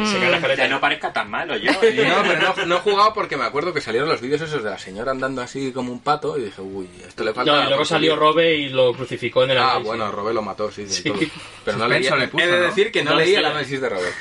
Se 0.05 0.19
cae 0.19 0.29
la 0.57 0.67
no 0.67 0.79
parezca 0.79 1.11
tan 1.11 1.31
malo 1.31 1.57
yo. 1.57 1.71
No, 1.71 1.79
pero 1.81 2.39
no, 2.55 2.65
no 2.67 2.75
he 2.75 2.79
jugado 2.79 3.11
porque 3.13 3.37
me 3.37 3.43
acuerdo 3.43 3.73
que 3.73 3.81
salieron 3.81 4.07
los 4.07 4.21
vídeos 4.21 4.41
esos 4.41 4.63
de 4.63 4.69
la 4.69 4.77
señora 4.77 5.11
andando 5.11 5.41
así 5.41 5.71
como 5.71 5.91
un 5.91 5.99
pato 5.99 6.37
y 6.37 6.43
dije, 6.43 6.61
uy, 6.61 6.87
esto 7.07 7.23
le 7.23 7.33
falta... 7.33 7.51
No, 7.55 7.63
y 7.63 7.67
luego 7.69 7.85
salió 7.85 8.11
salir. 8.11 8.19
Robe 8.21 8.55
y 8.55 8.69
lo 8.69 8.93
crucificó 8.93 9.43
en 9.45 9.51
el 9.51 9.57
Ah, 9.57 9.63
análisis. 9.71 9.87
bueno, 9.87 10.11
Robé 10.11 10.33
lo 10.33 10.41
mató, 10.43 10.71
sí, 10.71 10.87
Sí. 10.87 11.03
todo. 11.03 11.17
Pero 11.65 11.77
no 11.79 11.87
leí, 11.87 12.03
Suspenso 12.03 12.17
le 12.17 12.27
puso, 12.27 12.43
he 12.43 12.47
de 12.47 12.59
decir 12.61 12.91
que 12.91 13.03
no, 13.03 13.11
No, 13.11 13.17
leí 13.17 13.29
sí. 13.29 13.35
el 13.35 13.45
análisis 13.45 13.81
de 13.81 13.89
Robert. 13.89 14.15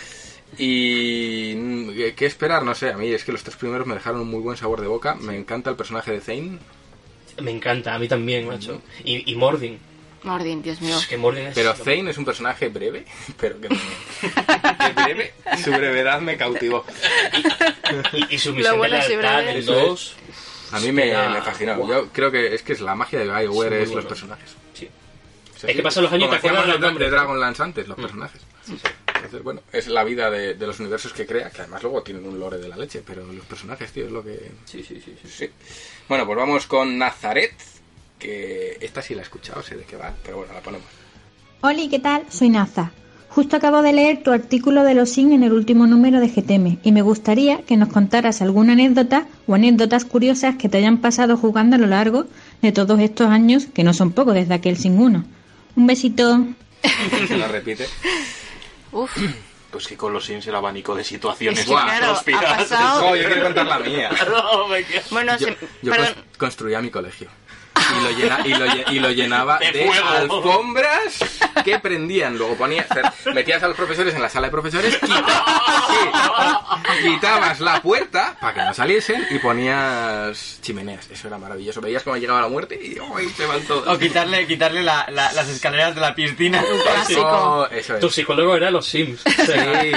Y 0.58 1.55
mm, 1.57 1.94
¿qué- 1.94 2.15
qué 2.15 2.26
esperar, 2.26 2.62
no 2.62 2.74
sé, 2.74 2.91
a 2.91 2.97
mí 2.97 3.08
es 3.08 3.24
que 3.24 3.32
los 3.32 3.42
tres 3.42 3.57
primeros 3.57 3.86
me 3.86 3.94
dejaron 3.94 4.20
un 4.23 4.28
muy 4.31 4.41
buen 4.41 4.57
sabor 4.57 4.81
de 4.81 4.86
boca. 4.86 5.16
Me 5.16 5.36
encanta 5.36 5.68
el 5.70 5.76
personaje 5.76 6.12
de 6.12 6.20
Zane. 6.20 6.58
Me 7.41 7.50
encanta, 7.50 7.94
a 7.94 7.99
mí 7.99 8.08
también, 8.08 8.47
macho. 8.47 8.81
Y, 9.05 9.31
y 9.31 9.34
Mordin. 9.36 9.78
Mordin, 10.25 10.62
Dios 10.62 10.81
mío. 10.81 10.97
Es 10.97 11.07
que 11.07 11.17
Mordin 11.17 11.47
es... 11.49 11.55
Pero 11.55 11.75
Zane 11.75 12.10
es 12.10 12.18
un 12.18 12.25
personaje 12.25 12.68
breve, 12.68 13.05
pero 13.41 13.60
que, 13.60 13.68
me- 13.70 13.76
que 13.76 15.02
breve, 15.05 15.34
su 15.65 15.70
brevedad 15.73 16.20
me 16.20 16.36
cautivó. 16.36 16.84
Y, 18.12 18.34
y 18.34 18.39
su 18.39 18.52
misión 18.55 18.78
bueno 18.78 18.94
de 18.97 19.01
es 19.02 19.09
lealtad 19.09 19.36
breve. 19.39 19.51
en 19.51 19.57
el 19.57 19.62
Eso 19.62 19.78
es. 19.81 19.86
2... 19.86 20.17
A 20.73 20.81
mí 20.81 20.91
me, 20.92 21.05
me 21.28 21.42
fascinó. 21.42 21.86
Yo 21.86 22.09
creo 22.12 22.31
que 22.31 22.55
es 22.55 22.62
que 22.62 22.73
es 22.73 22.81
la 22.81 22.94
magia 22.94 23.18
de 23.18 23.26
BioWare 23.26 23.76
Sí, 23.78 23.91
es 23.91 23.94
los 23.97 24.05
personajes. 24.07 24.51
Sí. 24.73 24.89
O 25.55 25.59
sea, 25.59 25.68
Es 25.70 25.76
que 25.76 25.83
pasan 25.83 26.05
los 26.05 26.12
años 26.12 26.25
y 26.25 26.28
como 26.28 26.33
te 26.41 26.47
acuerdas 26.49 26.67
decíamos 26.67 26.73
del 26.73 26.81
de, 26.81 26.86
nombre. 26.86 27.05
de 27.05 27.10
Dragonlance 27.10 27.62
antes, 27.62 27.89
los 27.89 27.97
personajes. 27.99 28.41
Entonces, 29.17 29.42
bueno, 29.42 29.60
es 29.70 29.86
la 29.89 30.02
vida 30.02 30.31
de, 30.31 30.55
de 30.55 30.67
los 30.67 30.81
universos 30.81 31.12
que 31.12 31.26
crea, 31.26 31.51
que 31.51 31.60
además 31.60 31.83
luego 31.83 32.02
tienen 32.02 32.26
un 32.26 32.41
lore 32.41 32.57
de 32.59 32.68
la 32.68 32.76
leche, 32.76 33.02
pero 33.07 33.23
los 33.31 33.44
personajes, 33.44 33.92
tío, 33.92 34.07
es 34.07 34.12
lo 34.12 34.25
que... 34.25 34.51
Sí, 34.65 34.83
sí, 34.83 35.01
sí. 35.05 35.15
sí. 35.23 35.28
Sí. 35.28 35.51
Bueno, 36.09 36.25
pues 36.26 36.39
vamos 36.39 36.67
con 36.67 36.97
Nazaret, 36.97 37.52
que 38.23 38.78
esta 38.81 39.02
sí 39.02 39.15
la 39.15 39.20
he 39.20 39.25
escuchado, 39.25 39.62
sé 39.62 39.76
de 39.76 39.84
qué 39.84 39.97
va, 39.97 40.12
pero 40.23 40.39
bueno, 40.39 40.52
la 40.52 40.60
ponemos. 40.60 40.86
Oli, 41.62 41.89
¿qué 41.89 41.99
tal? 41.99 42.23
Soy 42.31 42.49
Naza. 42.51 42.92
Justo 43.28 43.57
acabo 43.57 43.81
de 43.83 43.92
leer 43.94 44.23
tu 44.23 44.31
artículo 44.31 44.84
de 44.84 44.94
los 44.94 45.09
SIN 45.10 45.33
en 45.33 45.42
el 45.42 45.52
último 45.52 45.86
número 45.86 46.20
de 46.20 46.28
GTM 46.28 46.78
y 46.83 46.92
me 46.92 47.01
gustaría 47.02 47.62
que 47.62 47.76
nos 47.78 47.89
contaras 47.89 48.42
alguna 48.42 48.75
anécdota 48.75 49.26
o 49.47 49.55
anécdotas 49.55 50.05
curiosas 50.05 50.57
que 50.57 50.68
te 50.68 50.76
hayan 50.78 50.99
pasado 50.99 51.36
jugando 51.39 51.76
a 51.76 51.78
lo 51.78 51.86
largo 51.86 52.26
de 52.60 52.73
todos 52.73 53.01
estos 53.01 53.28
años, 53.28 53.67
que 53.73 53.84
no 53.84 53.94
son 53.94 54.12
pocos 54.12 54.34
desde 54.34 54.52
aquel 54.55 54.76
SIN 54.76 54.99
1. 54.99 55.25
Un 55.76 55.86
besito. 55.86 56.44
Se 57.28 57.36
la 57.39 57.49
repite. 57.49 57.86
Uf, 58.92 59.17
Pues 59.70 59.86
que 59.89 59.97
con 59.97 60.12
los 60.12 60.26
Sims 60.26 60.47
el 60.49 60.55
abanico 60.55 60.94
de 60.94 61.02
situaciones 61.02 61.60
Es 61.60 61.67
que, 61.67 61.73
más 61.73 61.84
claro, 61.99 62.12
ha 62.12 62.57
pasado- 62.59 63.07
Oh, 63.07 63.17
yo 63.17 63.25
quiero 63.26 63.44
contar 63.44 63.67
la 63.67 63.78
mía. 63.78 64.10
No, 64.28 64.68
me 64.68 64.84
quedo- 64.84 65.02
bueno, 65.10 65.33
Yo, 65.39 65.47
se- 65.47 65.57
yo 65.81 65.91
perdón. 65.91 66.09
cons- 66.09 66.36
construía 66.36 66.83
mi 66.83 66.91
colegio. 66.91 67.28
Y 67.98 68.02
lo, 68.02 68.10
llena- 68.10 68.40
y 68.44 68.54
lo 68.54 68.66
lle- 68.66 68.84
y 68.92 68.98
lo 68.98 69.10
llenaba 69.10 69.58
De 69.58 69.88
alfombras 69.90 71.18
que 71.64 71.78
prendían. 71.78 72.36
Luego 72.38 72.54
ponías, 72.56 72.86
metías 73.34 73.62
a 73.62 73.68
los 73.68 73.76
profesores 73.76 74.14
en 74.14 74.22
la 74.22 74.28
sala 74.28 74.46
de 74.48 74.50
profesores, 74.50 74.96
quita- 74.96 75.44
sí, 77.02 77.08
quitabas 77.08 77.60
la 77.60 77.80
puerta 77.82 78.36
para 78.40 78.54
que 78.54 78.60
no 78.62 78.74
saliesen 78.74 79.26
y 79.30 79.38
ponías 79.38 80.58
chimeneas. 80.62 81.10
Eso 81.10 81.28
era 81.28 81.38
maravilloso. 81.38 81.80
Veías 81.80 82.02
cómo 82.02 82.16
llegaba 82.16 82.40
la 82.40 82.48
muerte 82.48 82.74
y 82.82 82.96
¡ay, 83.16 83.28
se 83.30 83.46
van 83.46 83.60
todos! 83.62 83.86
o 83.88 83.98
quitarle, 83.98 84.46
quitarle 84.46 84.82
la- 84.82 85.06
la- 85.10 85.32
las 85.32 85.48
escaleras 85.48 85.94
de 85.94 86.00
la 86.00 86.14
piscina. 86.14 86.62
clásico. 86.82 87.68
Eso 87.70 87.94
es. 87.94 88.00
Tu 88.00 88.08
psicólogo 88.10 88.56
era 88.56 88.70
los 88.70 88.86
Sims. 88.86 89.20
Sí, 89.22 89.92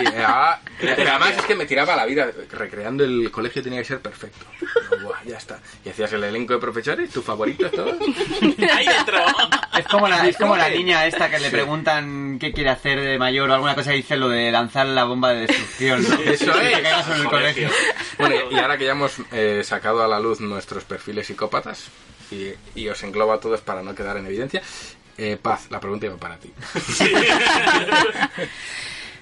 pero 0.79 1.11
además 1.11 1.33
es 1.37 1.45
que 1.45 1.55
me 1.55 1.65
tiraba 1.65 1.95
la 1.95 2.05
vida 2.05 2.27
recreando 2.51 3.03
el 3.03 3.31
colegio 3.31 3.63
tenía 3.63 3.79
que 3.79 3.85
ser 3.85 3.99
perfecto. 3.99 4.45
Buah, 5.01 5.23
ya 5.25 5.37
está. 5.37 5.59
Y 5.83 5.89
hacías 5.89 6.11
el 6.13 6.23
elenco 6.23 6.53
de 6.53 6.59
profesores, 6.59 7.09
tus 7.09 7.23
favoritos 7.23 7.71
todos. 7.71 7.84
Ahí 8.73 8.85
dentro. 8.87 9.17
Es 9.77 9.85
como 9.87 10.07
la, 10.07 10.27
es 10.27 10.37
como 10.37 10.55
la 10.55 10.69
niña 10.69 11.05
esta 11.05 11.29
que 11.29 11.39
le 11.39 11.49
preguntan 11.49 12.37
qué 12.39 12.51
quiere 12.53 12.69
hacer 12.69 12.99
de 13.01 13.17
mayor 13.17 13.49
o 13.49 13.53
alguna 13.53 13.75
cosa 13.75 13.93
y 13.93 13.97
dice 13.97 14.17
lo 14.17 14.29
de 14.29 14.51
lanzar 14.51 14.85
la 14.87 15.03
bomba 15.03 15.31
de 15.31 15.41
destrucción. 15.47 16.03
¿no? 16.03 16.15
Eso 16.31 16.53
Que 16.53 16.67
es. 16.67 16.71
caiga 16.73 17.03
sobre 17.03 17.19
el 17.19 17.25
colegio. 17.27 17.69
Bueno, 18.17 18.35
y 18.51 18.57
ahora 18.59 18.77
que 18.77 18.85
ya 18.85 18.91
hemos 18.91 19.13
eh, 19.31 19.61
sacado 19.63 20.03
a 20.03 20.07
la 20.07 20.19
luz 20.19 20.39
nuestros 20.39 20.83
perfiles 20.85 21.27
psicópatas 21.27 21.87
y, 22.31 22.51
y 22.79 22.87
os 22.89 23.01
engloba 23.03 23.35
a 23.35 23.39
todos 23.39 23.61
para 23.61 23.81
no 23.83 23.93
quedar 23.95 24.17
en 24.17 24.25
evidencia, 24.25 24.61
eh, 25.17 25.37
Paz, 25.41 25.67
la 25.69 25.79
pregunta 25.79 26.05
iba 26.07 26.17
para 26.17 26.37
ti. 26.37 26.51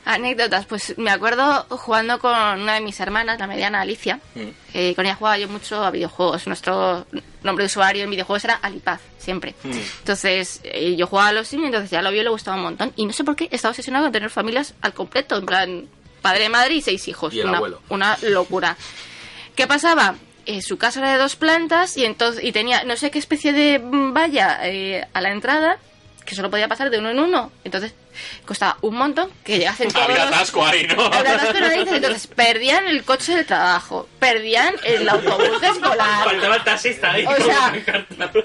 Anécdotas, 0.06 0.66
pues 0.66 0.98
me 0.98 1.12
acuerdo 1.12 1.66
jugando 1.70 2.20
con 2.20 2.34
una 2.34 2.76
de 2.76 2.82
mis 2.82 3.00
hermanas, 3.00 3.40
la 3.40 3.48
mediana 3.48 3.82
Alicia. 3.82 4.20
Mm. 4.36 4.42
Eh, 4.74 4.96
con 4.96 5.06
ella 5.06 5.16
jugaba 5.16 5.38
yo 5.38 5.48
mucho 5.48 5.84
a 5.84 5.92
videojuegos. 5.92 6.46
Nuestro 6.48 7.06
nombre 7.42 7.64
de 7.64 7.68
usuario 7.68 8.04
en 8.04 8.10
videojuegos 8.10 8.44
era 8.44 8.56
Alipaz, 8.56 9.00
siempre. 9.18 9.56
Mm. 9.64 9.72
Entonces, 10.00 10.62
eh, 10.64 10.96
yo 10.96 11.08
jugaba 11.08 11.30
a 11.30 11.34
los 11.34 11.48
Sims 11.48 11.64
y 11.64 11.66
entonces 11.68 11.90
ya 11.90 12.02
lo 12.02 12.12
vio 12.12 12.22
y 12.22 12.24
le 12.26 12.30
gustaba 12.30 12.58
un 12.58 12.64
montón. 12.64 12.92
Y 12.96 13.06
no 13.06 13.14
sé 13.14 13.24
por 13.24 13.36
qué 13.36 13.48
estaba 13.52 13.72
obsesionado 13.72 14.06
con 14.06 14.12
tener 14.12 14.30
familias 14.30 14.74
al 14.82 14.94
completo, 14.94 15.38
en 15.38 15.46
plan, 15.46 15.88
padre, 16.22 16.50
madre 16.50 16.76
y 16.76 16.82
seis 16.82 17.08
hijos. 17.08 17.34
Y 17.34 17.40
el 17.40 17.48
una, 17.48 17.58
abuelo. 17.58 17.82
una 17.90 18.18
locura. 18.22 18.76
¿Qué 19.56 19.68
pasaba? 19.68 20.16
eh, 20.46 20.62
su 20.62 20.78
casa 20.78 21.00
era 21.00 21.14
de 21.14 21.18
dos 21.18 21.36
plantas 21.36 21.98
y 21.98 22.06
entonces 22.06 22.44
y 22.44 22.52
tenía 22.52 22.84
no 22.84 22.98
sé 22.98 23.12
qué 23.12 23.20
especie 23.20 23.54
de 23.54 23.80
valla 23.82 24.60
eh, 24.64 25.08
a 25.14 25.22
la 25.22 25.32
entrada 25.32 25.78
que 26.26 26.36
solo 26.36 26.50
podía 26.50 26.68
pasar 26.68 26.90
de 26.90 27.00
uno 27.00 27.10
en 27.10 27.20
uno. 27.20 27.52
Entonces 27.64 27.94
costaba 28.46 28.78
un 28.82 28.96
montón 28.96 29.30
que 29.44 29.58
llegasen 29.60 29.88
todos 29.94 30.10
Había 30.10 30.28
atasco 30.28 30.66
ahí, 30.66 30.88
¿no? 30.88 31.06
Había 31.06 31.36
atasco 31.36 31.58
en 31.58 31.88
entonces 31.96 32.28
perdían 32.28 32.88
el 32.88 33.04
coche 33.04 33.36
del 33.36 33.46
trabajo, 33.46 34.08
perdían 34.20 34.76
el 34.84 35.08
autobús 35.08 35.62
escolar. 35.62 36.26
Faltaba 36.26 36.56
el 36.56 36.64
taxista 36.64 37.12
ahí. 37.12 37.26
O 37.26 37.36
sea, 37.36 37.74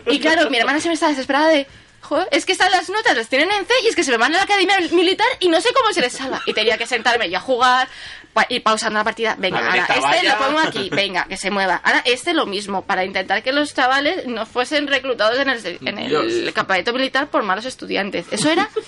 y 0.06 0.20
claro, 0.20 0.50
mi 0.50 0.58
hermana 0.58 0.80
se 0.80 0.88
me 0.88 0.94
estaba 0.94 1.10
desesperada 1.10 1.48
de. 1.48 1.66
Joder, 2.00 2.28
es 2.30 2.46
que 2.46 2.52
están 2.52 2.70
las 2.70 2.88
notas, 2.88 3.16
las 3.16 3.28
tienen 3.28 3.50
en 3.50 3.66
C 3.66 3.74
y 3.82 3.88
es 3.88 3.96
que 3.96 4.04
se 4.04 4.10
me 4.12 4.16
van 4.16 4.32
a 4.32 4.38
la 4.38 4.44
academia 4.44 4.78
militar 4.92 5.26
y 5.40 5.48
no 5.48 5.60
sé 5.60 5.70
cómo 5.74 5.92
se 5.92 6.00
les 6.00 6.12
salva. 6.12 6.40
Y 6.46 6.54
tenía 6.54 6.78
que 6.78 6.86
sentarme 6.86 7.28
yo 7.28 7.36
a 7.36 7.40
jugar, 7.40 7.88
pa- 8.32 8.46
ir 8.48 8.62
pausando 8.62 8.98
la 8.98 9.04
partida. 9.04 9.34
Venga, 9.38 9.60
ver, 9.60 9.80
ahora 9.80 10.16
este 10.16 10.28
lo 10.28 10.38
pongo 10.38 10.58
aquí, 10.60 10.88
venga, 10.92 11.24
que 11.24 11.36
se 11.36 11.50
mueva. 11.50 11.80
Ahora 11.84 12.02
este 12.04 12.34
lo 12.34 12.46
mismo, 12.46 12.82
para 12.82 13.04
intentar 13.04 13.42
que 13.42 13.52
los 13.52 13.74
chavales 13.74 14.26
no 14.26 14.46
fuesen 14.46 14.86
reclutados 14.86 15.38
en 15.38 15.48
el, 15.48 15.78
en 15.86 15.98
el 15.98 16.52
campamento 16.52 16.92
militar 16.92 17.28
por 17.28 17.42
malos 17.42 17.64
estudiantes. 17.64 18.26
Eso 18.30 18.50
era. 18.50 18.68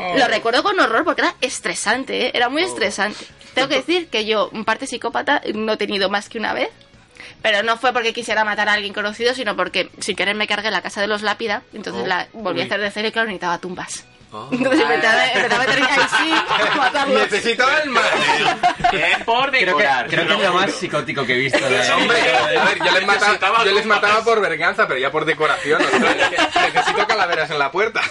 Lo 0.16 0.26
recuerdo 0.28 0.62
con 0.62 0.80
horror 0.80 1.04
porque 1.04 1.20
era 1.20 1.34
estresante, 1.42 2.26
¿eh? 2.26 2.30
era 2.34 2.48
muy 2.48 2.62
estresante. 2.62 3.24
Tengo 3.54 3.68
que 3.68 3.76
decir 3.76 4.08
que 4.08 4.24
yo, 4.24 4.48
un 4.52 4.64
parte 4.64 4.86
psicópata, 4.86 5.42
no 5.54 5.72
he 5.72 5.76
tenido 5.76 6.08
más 6.08 6.28
que 6.30 6.38
una 6.38 6.54
vez. 6.54 6.68
Pero 7.42 7.62
no 7.62 7.76
fue 7.76 7.92
porque 7.92 8.12
quisiera 8.14 8.44
matar 8.44 8.68
a 8.68 8.74
alguien 8.74 8.92
conocido, 8.94 9.34
sino 9.34 9.56
porque 9.56 9.90
sin 9.98 10.16
querer 10.16 10.34
me 10.36 10.46
cargué 10.46 10.70
la 10.70 10.80
casa 10.82 11.00
de 11.02 11.06
los 11.06 11.20
lápida. 11.22 11.62
Entonces 11.74 12.02
Oh. 12.04 12.06
la 12.06 12.28
volví 12.32 12.60
a 12.62 12.64
hacer 12.64 12.80
de 12.80 12.90
cero 12.90 13.08
y 13.08 13.12
claro, 13.12 13.26
necesitaba 13.28 13.58
tumbas. 13.58 14.04
Oh. 14.32 14.48
Entonces 14.52 14.80
empezaba, 14.80 15.26
empezaba 15.26 15.64
a 15.64 15.66
meter 15.66 15.82
ahí 15.82 15.98
sí, 16.18 16.32
a 16.72 16.76
matarlos. 16.76 17.20
Necesito 17.22 17.66
alma. 17.66 18.00
Bien 18.92 19.24
por 19.24 19.50
Creo 19.50 19.60
que, 19.60 19.66
decorar. 19.82 20.06
creo 20.06 20.26
que 20.28 20.34
es 20.34 20.40
lo 20.40 20.52
más 20.54 20.72
psicótico 20.72 21.26
que 21.26 21.34
he 21.34 21.38
visto. 21.38 21.58
De... 21.58 21.90
Hombre, 21.92 22.18
a 22.36 22.64
ver, 22.64 22.78
yo 22.78 22.92
les 22.92 23.06
mataba, 23.06 23.26
Necesitaba 23.32 23.58
yo 23.64 23.72
les 23.72 23.82
tumbas. 23.82 24.02
mataba 24.02 24.24
por 24.24 24.40
venganza, 24.40 24.86
pero 24.86 25.00
ya 25.00 25.10
por 25.10 25.24
decoración. 25.24 25.80
es 25.82 26.74
necesito 26.74 27.06
calaveras 27.08 27.50
en 27.50 27.58
la 27.58 27.72
puerta. 27.72 28.02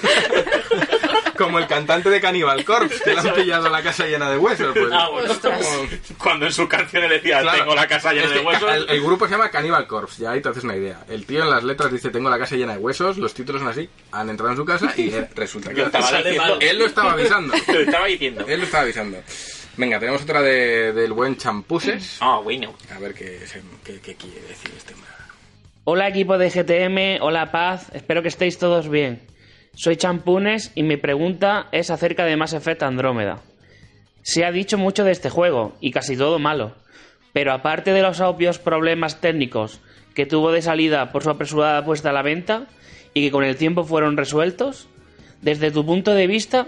Como 1.45 1.59
el 1.59 1.67
cantante 1.67 2.09
de 2.09 2.21
Cannibal 2.21 2.63
Corpse, 2.65 3.01
que 3.03 3.13
le 3.13 3.19
han 3.19 3.33
pillado 3.33 3.69
la 3.69 3.81
casa 3.81 4.05
llena 4.05 4.29
de 4.29 4.37
huesos. 4.37 4.73
Pues, 4.77 4.89
Ah, 4.91 5.09
bueno. 5.09 5.33
como- 5.41 5.87
Cuando 6.17 6.45
en 6.45 6.51
sus 6.53 6.67
canciones 6.67 7.09
decía, 7.09 7.41
Claro. 7.41 7.59
tengo 7.59 7.75
la 7.75 7.87
casa 7.87 8.11
llena 8.13 8.25
Es 8.27 8.33
de 8.33 8.39
huesos. 8.41 8.71
El, 8.73 8.89
el 8.89 9.01
grupo 9.01 9.25
se 9.25 9.31
llama 9.31 9.49
Cannibal 9.49 9.87
Corpse, 9.87 10.21
ya 10.23 10.31
ahí 10.31 10.41
te 10.41 10.49
haces 10.49 10.63
una 10.63 10.75
idea. 10.75 10.99
El 11.09 11.25
tío 11.25 11.41
en 11.43 11.49
las 11.49 11.63
letras 11.63 11.91
dice, 11.91 12.09
tengo 12.09 12.29
la 12.29 12.37
casa 12.37 12.55
llena 12.55 12.73
de 12.73 12.79
huesos, 12.79 13.17
los 13.17 13.33
títulos 13.33 13.61
son 13.61 13.69
así, 13.71 13.89
han 14.11 14.29
entrado 14.29 14.51
en 14.51 14.57
su 14.57 14.65
casa 14.65 14.93
y 14.97 15.09
eh, 15.09 15.27
resulta 15.35 15.69
que 15.69 15.77
Lo 15.81 15.85
estaba 15.87 16.05
Sale 16.07 16.31
diciendo. 16.31 16.57
él 16.59 16.79
lo 16.79 16.85
estaba 16.85 17.11
avisando. 17.13 17.53
Lo 17.67 17.79
estaba 17.79 18.05
diciendo. 18.07 18.45
Él 18.47 18.59
lo 18.59 18.65
estaba 18.65 18.83
avisando. 18.83 19.17
Venga, 19.77 19.99
tenemos 19.99 20.21
otra 20.23 20.41
de- 20.41 20.91
del 20.93 21.13
buen 21.13 21.37
Champuses. 21.37 22.17
Ah, 22.19 22.39
bueno. 22.43 22.73
A 22.93 22.99
ver 22.99 23.13
qué, 23.13 23.39
qué- 23.83 23.99
qué 24.01 24.15
quiere 24.15 24.41
decir 24.41 24.71
este 24.77 24.93
hombre. 24.93 25.09
Hola 25.85 26.07
equipo 26.09 26.37
de 26.37 26.49
GTM, 26.49 27.19
hola 27.23 27.51
Paz, 27.51 27.87
espero 27.93 28.21
que 28.21 28.27
estéis 28.27 28.57
todos 28.59 28.89
bien. 28.89 29.21
Soy 29.73 29.95
Champunes 29.95 30.71
y 30.75 30.83
mi 30.83 30.97
pregunta 30.97 31.67
es 31.71 31.89
acerca 31.89 32.25
de 32.25 32.35
Mass 32.35 32.53
Effect 32.53 32.83
Andrómeda. 32.83 33.41
Se 34.21 34.43
ha 34.43 34.51
dicho 34.51 34.77
mucho 34.77 35.03
de 35.03 35.11
este 35.11 35.29
juego 35.29 35.77
y 35.79 35.91
casi 35.91 36.17
todo 36.17 36.37
malo, 36.37 36.75
pero 37.31 37.53
aparte 37.53 37.93
de 37.93 38.01
los 38.01 38.19
obvios 38.19 38.59
problemas 38.59 39.21
técnicos 39.21 39.79
que 40.13 40.25
tuvo 40.25 40.51
de 40.51 40.61
salida 40.61 41.11
por 41.11 41.23
su 41.23 41.29
apresurada 41.29 41.85
puesta 41.85 42.09
a 42.09 42.13
la 42.13 42.23
venta 42.23 42.67
y 43.13 43.21
que 43.23 43.31
con 43.31 43.43
el 43.43 43.55
tiempo 43.55 43.83
fueron 43.85 44.17
resueltos, 44.17 44.89
desde 45.41 45.71
tu 45.71 45.85
punto 45.85 46.13
de 46.13 46.27
vista, 46.27 46.67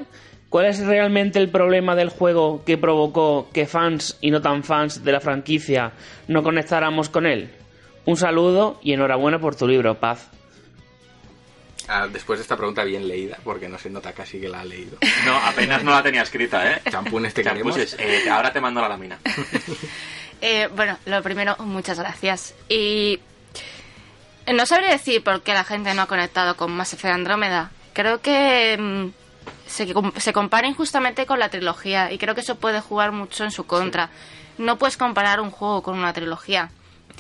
¿cuál 0.50 0.68
es 0.68 0.80
realmente 0.86 1.40
el 1.40 1.50
problema 1.50 1.96
del 1.96 2.10
juego 2.10 2.64
que 2.64 2.78
provocó 2.78 3.50
que 3.52 3.66
fans 3.66 4.18
y 4.22 4.32
no 4.32 4.42
tan 4.42 4.64
fans 4.64 5.04
de 5.04 5.12
la 5.12 5.20
franquicia 5.20 5.92
no 6.30 6.44
conectáramos 6.44 7.10
con 7.10 7.26
él? 7.26 7.50
Un 8.06 8.16
saludo 8.16 8.80
y 8.82 8.94
enhorabuena 8.94 9.40
por 9.40 9.56
tu 9.56 9.68
libro, 9.68 10.00
Paz. 10.00 10.32
Ah, 11.94 12.08
después 12.08 12.40
de 12.40 12.44
esta 12.44 12.56
pregunta 12.56 12.86
bien 12.86 13.06
leída, 13.06 13.38
porque 13.44 13.68
no 13.68 13.78
se 13.78 13.90
nota 13.90 14.14
casi 14.14 14.40
que 14.40 14.48
la 14.48 14.61
ha 14.61 14.64
leído. 14.64 14.98
No, 15.26 15.36
apenas 15.36 15.84
no 15.84 15.92
la 15.92 16.02
tenía 16.02 16.22
escrita, 16.22 16.72
¿eh? 16.72 16.82
Champunes 16.90 17.34
te 17.34 17.44
queremos. 17.44 17.76
Champuses, 17.76 18.00
eh, 18.00 18.30
ahora 18.30 18.53
te 18.53 18.61
mando 18.61 18.82
la 18.82 18.90
lámina. 18.90 19.20
Eh, 20.44 20.70
bueno, 20.76 20.98
lo 21.06 21.22
primero, 21.22 21.56
muchas 21.60 22.00
gracias. 22.00 22.56
Y 22.68 23.20
no 24.52 24.66
sabría 24.66 24.90
decir 24.90 25.24
por 25.24 25.44
qué 25.44 25.53
la 25.53 25.64
gente 25.64 25.94
no 25.94 26.02
ha 26.02 26.08
conectado 26.08 26.58
con 26.58 26.72
Mass 26.72 26.94
Effect 26.94 27.14
Andrómeda. 27.14 27.70
Creo 27.94 28.22
que 28.22 28.76
mm, 28.76 29.10
se, 29.68 29.94
se 30.18 30.34
compara 30.34 30.68
injustamente 30.68 31.28
con 31.28 31.38
la 31.38 31.50
trilogía 31.50 32.11
y 32.11 32.18
creo 32.18 32.34
que 32.34 32.42
eso 32.42 32.56
puede 32.56 32.82
jugar 32.82 33.11
mucho 33.11 33.44
en 33.44 33.52
su 33.52 33.68
contra. 33.68 34.10
No 34.58 34.80
puedes 34.80 34.98
comparar 34.98 35.42
un 35.42 35.52
juego 35.52 35.84
con 35.84 36.00
una 36.00 36.11
trilogía. 36.11 36.72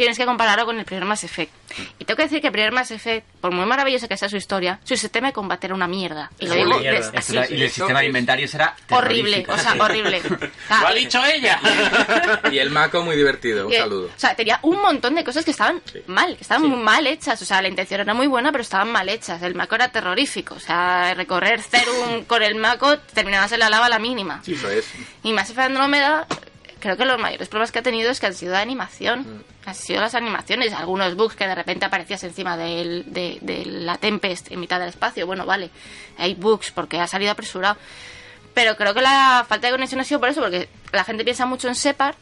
Tienes 0.01 0.17
que 0.17 0.25
compararlo 0.25 0.65
con 0.65 0.79
el 0.79 0.83
primer 0.85 1.05
Mass 1.05 1.23
Effect. 1.25 1.51
Y 1.99 2.05
tengo 2.05 2.17
que 2.17 2.23
decir 2.23 2.41
que 2.41 2.47
el 2.47 2.51
primer 2.53 2.71
Mass 2.71 2.89
Effect, 2.89 3.23
por 3.39 3.51
muy 3.51 3.67
maravilloso 3.67 4.07
que 4.07 4.17
sea 4.17 4.27
su 4.27 4.35
historia, 4.35 4.79
su 4.83 4.97
sistema 4.97 5.27
de 5.27 5.33
combate 5.33 5.67
era 5.67 5.75
una 5.75 5.87
mierda. 5.87 6.31
Y 6.39 6.47
lo 6.47 6.55
digo 6.55 6.79
mierda. 6.79 7.11
así, 7.15 7.37
era- 7.37 7.47
y 7.47 7.61
el 7.61 7.69
sistema 7.69 7.99
de 7.99 8.07
inventarios 8.07 8.51
era 8.55 8.75
horrible, 8.89 9.45
o 9.47 9.55
sea, 9.59 9.75
horrible. 9.79 10.19
¡Lo 10.81 10.87
ha 10.87 10.93
dicho 10.95 11.23
ella! 11.23 11.59
Y 12.51 12.57
el 12.57 12.71
Mako 12.71 13.03
muy 13.03 13.15
divertido, 13.15 13.65
un 13.67 13.71
que- 13.71 13.77
saludo. 13.77 14.07
O 14.07 14.19
sea, 14.19 14.35
tenía 14.35 14.57
un 14.63 14.81
montón 14.81 15.13
de 15.13 15.23
cosas 15.23 15.45
que 15.45 15.51
estaban 15.51 15.79
mal, 16.07 16.35
que 16.35 16.41
estaban 16.41 16.67
muy 16.67 16.79
mal 16.79 17.05
hechas. 17.05 17.39
O 17.43 17.45
sea, 17.45 17.61
la 17.61 17.67
intención 17.67 18.01
era 18.01 18.15
muy 18.15 18.25
buena, 18.25 18.51
pero 18.51 18.63
estaban 18.63 18.91
mal 18.91 19.07
hechas. 19.07 19.39
El 19.43 19.53
Mako 19.53 19.75
era 19.75 19.89
terrorífico. 19.91 20.55
O 20.55 20.59
sea, 20.59 21.13
recorrer 21.13 21.61
Cerum 21.61 22.23
con 22.25 22.41
el 22.41 22.55
Mako 22.55 22.97
terminabas 22.97 23.51
en 23.51 23.59
la 23.59 23.69
lava 23.69 23.85
a 23.85 23.89
la 23.89 23.99
mínima. 23.99 24.41
Eso 24.47 24.67
es. 24.67 24.89
Y 25.21 25.31
Mass 25.31 25.51
Effect 25.51 25.67
Andrómeda, 25.67 26.25
creo 26.81 26.97
que 26.97 27.05
los 27.05 27.17
mayores 27.19 27.47
problemas 27.47 27.71
que 27.71 27.79
ha 27.79 27.83
tenido 27.83 28.11
es 28.11 28.19
que 28.19 28.25
han 28.25 28.33
sido 28.33 28.51
de 28.51 28.57
animación. 28.57 29.43
Han 29.65 29.75
sido 29.75 30.01
las 30.01 30.15
animaciones, 30.15 30.73
algunos 30.73 31.15
bugs 31.15 31.35
que 31.35 31.47
de 31.47 31.55
repente 31.55 31.85
aparecías 31.85 32.23
encima 32.25 32.57
del- 32.57 33.05
de, 33.13 33.37
de 33.41 33.65
la 33.65 33.97
Tempest 33.97 34.51
en 34.51 34.59
mitad 34.59 34.79
del 34.79 34.89
espacio. 34.89 35.25
Bueno, 35.25 35.45
vale, 35.45 35.69
hay 36.17 36.33
bugs 36.35 36.71
porque 36.71 36.99
ha 36.99 37.07
salido 37.07 37.31
apresurado. 37.31 37.77
Pero 38.53 38.75
creo 38.75 38.93
que 38.93 39.01
la 39.01 39.45
falta 39.47 39.67
de 39.67 39.73
conexión 39.73 40.01
ha 40.01 40.03
sido 40.03 40.19
por 40.19 40.27
eso, 40.29 40.41
porque 40.41 40.67
la 40.91 41.03
gente 41.05 41.23
piensa 41.23 41.45
mucho 41.45 41.67
en 41.69 41.75
Separ 41.75 42.15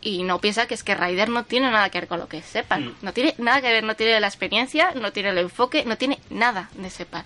y 0.00 0.22
no 0.22 0.38
piensa 0.38 0.66
que 0.66 0.74
es 0.74 0.84
que 0.84 0.94
Raider 0.94 1.30
no 1.30 1.44
tiene 1.44 1.70
nada 1.70 1.88
que 1.90 1.98
ver 1.98 2.08
con 2.08 2.20
lo 2.20 2.28
que 2.28 2.38
es 2.38 2.44
Separ. 2.46 2.80
No 3.02 3.12
tiene 3.12 3.34
nada 3.38 3.60
que 3.60 3.72
ver, 3.72 3.82
no 3.82 3.96
tiene 3.96 4.20
la 4.20 4.28
experiencia, 4.28 4.92
no 4.94 5.10
tiene 5.12 5.30
el 5.30 5.38
enfoque, 5.38 5.84
no 5.84 5.96
tiene 5.96 6.18
nada 6.30 6.68
de 6.74 6.90
Separ 6.90 7.24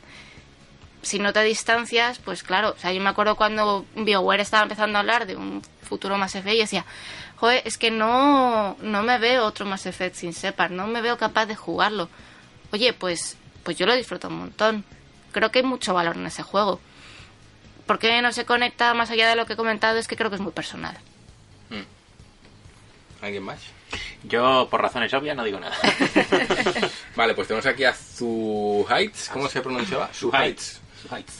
si 1.08 1.18
no 1.18 1.32
te 1.32 1.42
distancias, 1.42 2.18
pues 2.18 2.42
claro, 2.42 2.74
o 2.76 2.78
sea, 2.78 2.92
yo 2.92 3.00
me 3.00 3.08
acuerdo 3.08 3.36
cuando 3.36 3.84
BioWare 3.96 4.42
estaba 4.42 4.62
empezando 4.62 4.98
a 4.98 5.00
hablar 5.00 5.26
de 5.26 5.36
un 5.36 5.62
futuro 5.82 6.16
Mass 6.18 6.34
Effect 6.34 6.54
y 6.54 6.60
decía, 6.60 6.84
joder, 7.36 7.62
es 7.64 7.78
que 7.78 7.90
no, 7.90 8.76
no 8.80 9.02
me 9.02 9.18
veo 9.18 9.44
otro 9.44 9.66
Mass 9.66 9.86
Effect 9.86 10.16
sin 10.16 10.32
Separ, 10.32 10.70
no 10.70 10.86
me 10.86 11.00
veo 11.00 11.18
capaz 11.18 11.46
de 11.46 11.56
jugarlo. 11.56 12.08
Oye, 12.72 12.92
pues, 12.92 13.36
pues 13.62 13.76
yo 13.76 13.86
lo 13.86 13.96
disfruto 13.96 14.28
un 14.28 14.38
montón. 14.38 14.84
Creo 15.32 15.50
que 15.50 15.60
hay 15.60 15.64
mucho 15.64 15.94
valor 15.94 16.16
en 16.16 16.26
ese 16.26 16.42
juego. 16.42 16.80
¿Por 17.86 17.98
qué 17.98 18.20
no 18.20 18.32
se 18.32 18.44
conecta 18.44 18.92
más 18.94 19.10
allá 19.10 19.28
de 19.28 19.36
lo 19.36 19.46
que 19.46 19.54
he 19.54 19.56
comentado? 19.56 19.98
Es 19.98 20.08
que 20.08 20.16
creo 20.16 20.30
que 20.30 20.36
es 20.36 20.42
muy 20.42 20.52
personal. 20.52 20.96
¿Alguien 23.20 23.42
más? 23.42 23.60
Yo, 24.22 24.68
por 24.70 24.80
razones 24.80 25.12
obvias, 25.12 25.36
no 25.36 25.44
digo 25.44 25.58
nada. 25.58 25.76
Vale, 27.16 27.34
pues 27.34 27.48
tenemos 27.48 27.66
aquí 27.66 27.84
a 27.84 27.92
Zuhaitz. 27.92 29.28
¿Cómo 29.30 29.48
se 29.48 29.60
pronunciaba? 29.60 30.08
Zuhaitz. 31.02 31.32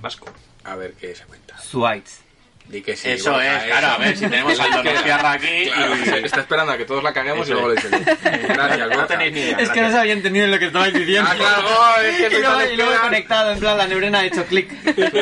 Vasco. 0.00 0.26
A 0.64 0.76
ver 0.76 0.92
qué 0.94 1.14
se 1.14 1.24
cuenta. 1.24 1.56
Suites. 1.58 2.20
Di 2.68 2.82
que 2.82 2.96
sí, 2.96 3.10
Eso 3.10 3.40
es, 3.40 3.46
¿eh? 3.62 3.66
claro, 3.68 3.86
a 3.86 3.98
ver, 3.98 4.16
si 4.16 4.26
tenemos 4.26 4.58
al 4.60 4.72
Donostiarra 4.72 5.32
aquí 5.32 5.66
Claro, 5.72 5.94
y... 6.20 6.24
Está 6.24 6.40
esperando 6.40 6.72
a 6.72 6.76
que 6.76 6.84
todos 6.84 7.00
la 7.04 7.12
caguemos 7.12 7.46
y 7.48 7.52
Eso 7.52 7.60
luego 7.60 7.68
le 7.68 7.76
es. 7.80 7.84
dice. 7.90 8.16
Gracias, 8.48 8.88
No 8.96 9.06
tenéis 9.06 9.32
ni 9.32 9.38
idea. 9.40 9.50
Es 9.58 9.68
que 9.70 9.80
no 9.80 9.82
gracias. 9.82 9.92
se 9.92 9.98
había 10.00 10.12
entendido 10.14 10.46
lo 10.48 10.58
que 10.58 10.66
estabais 10.66 10.92
diciendo. 10.94 11.30
Ah, 11.32 11.36
claro, 11.36 11.62
oh, 11.68 12.00
es 12.00 12.16
que 12.28 12.36
y, 12.36 12.40
luego, 12.40 12.62
y 12.72 12.76
luego 12.76 12.92
he 12.92 12.98
conectado, 12.98 13.52
en 13.52 13.60
plan, 13.60 13.78
la 13.78 13.86
neurona 13.86 14.18
ha 14.18 14.24
hecho 14.24 14.44
clic. 14.46 14.72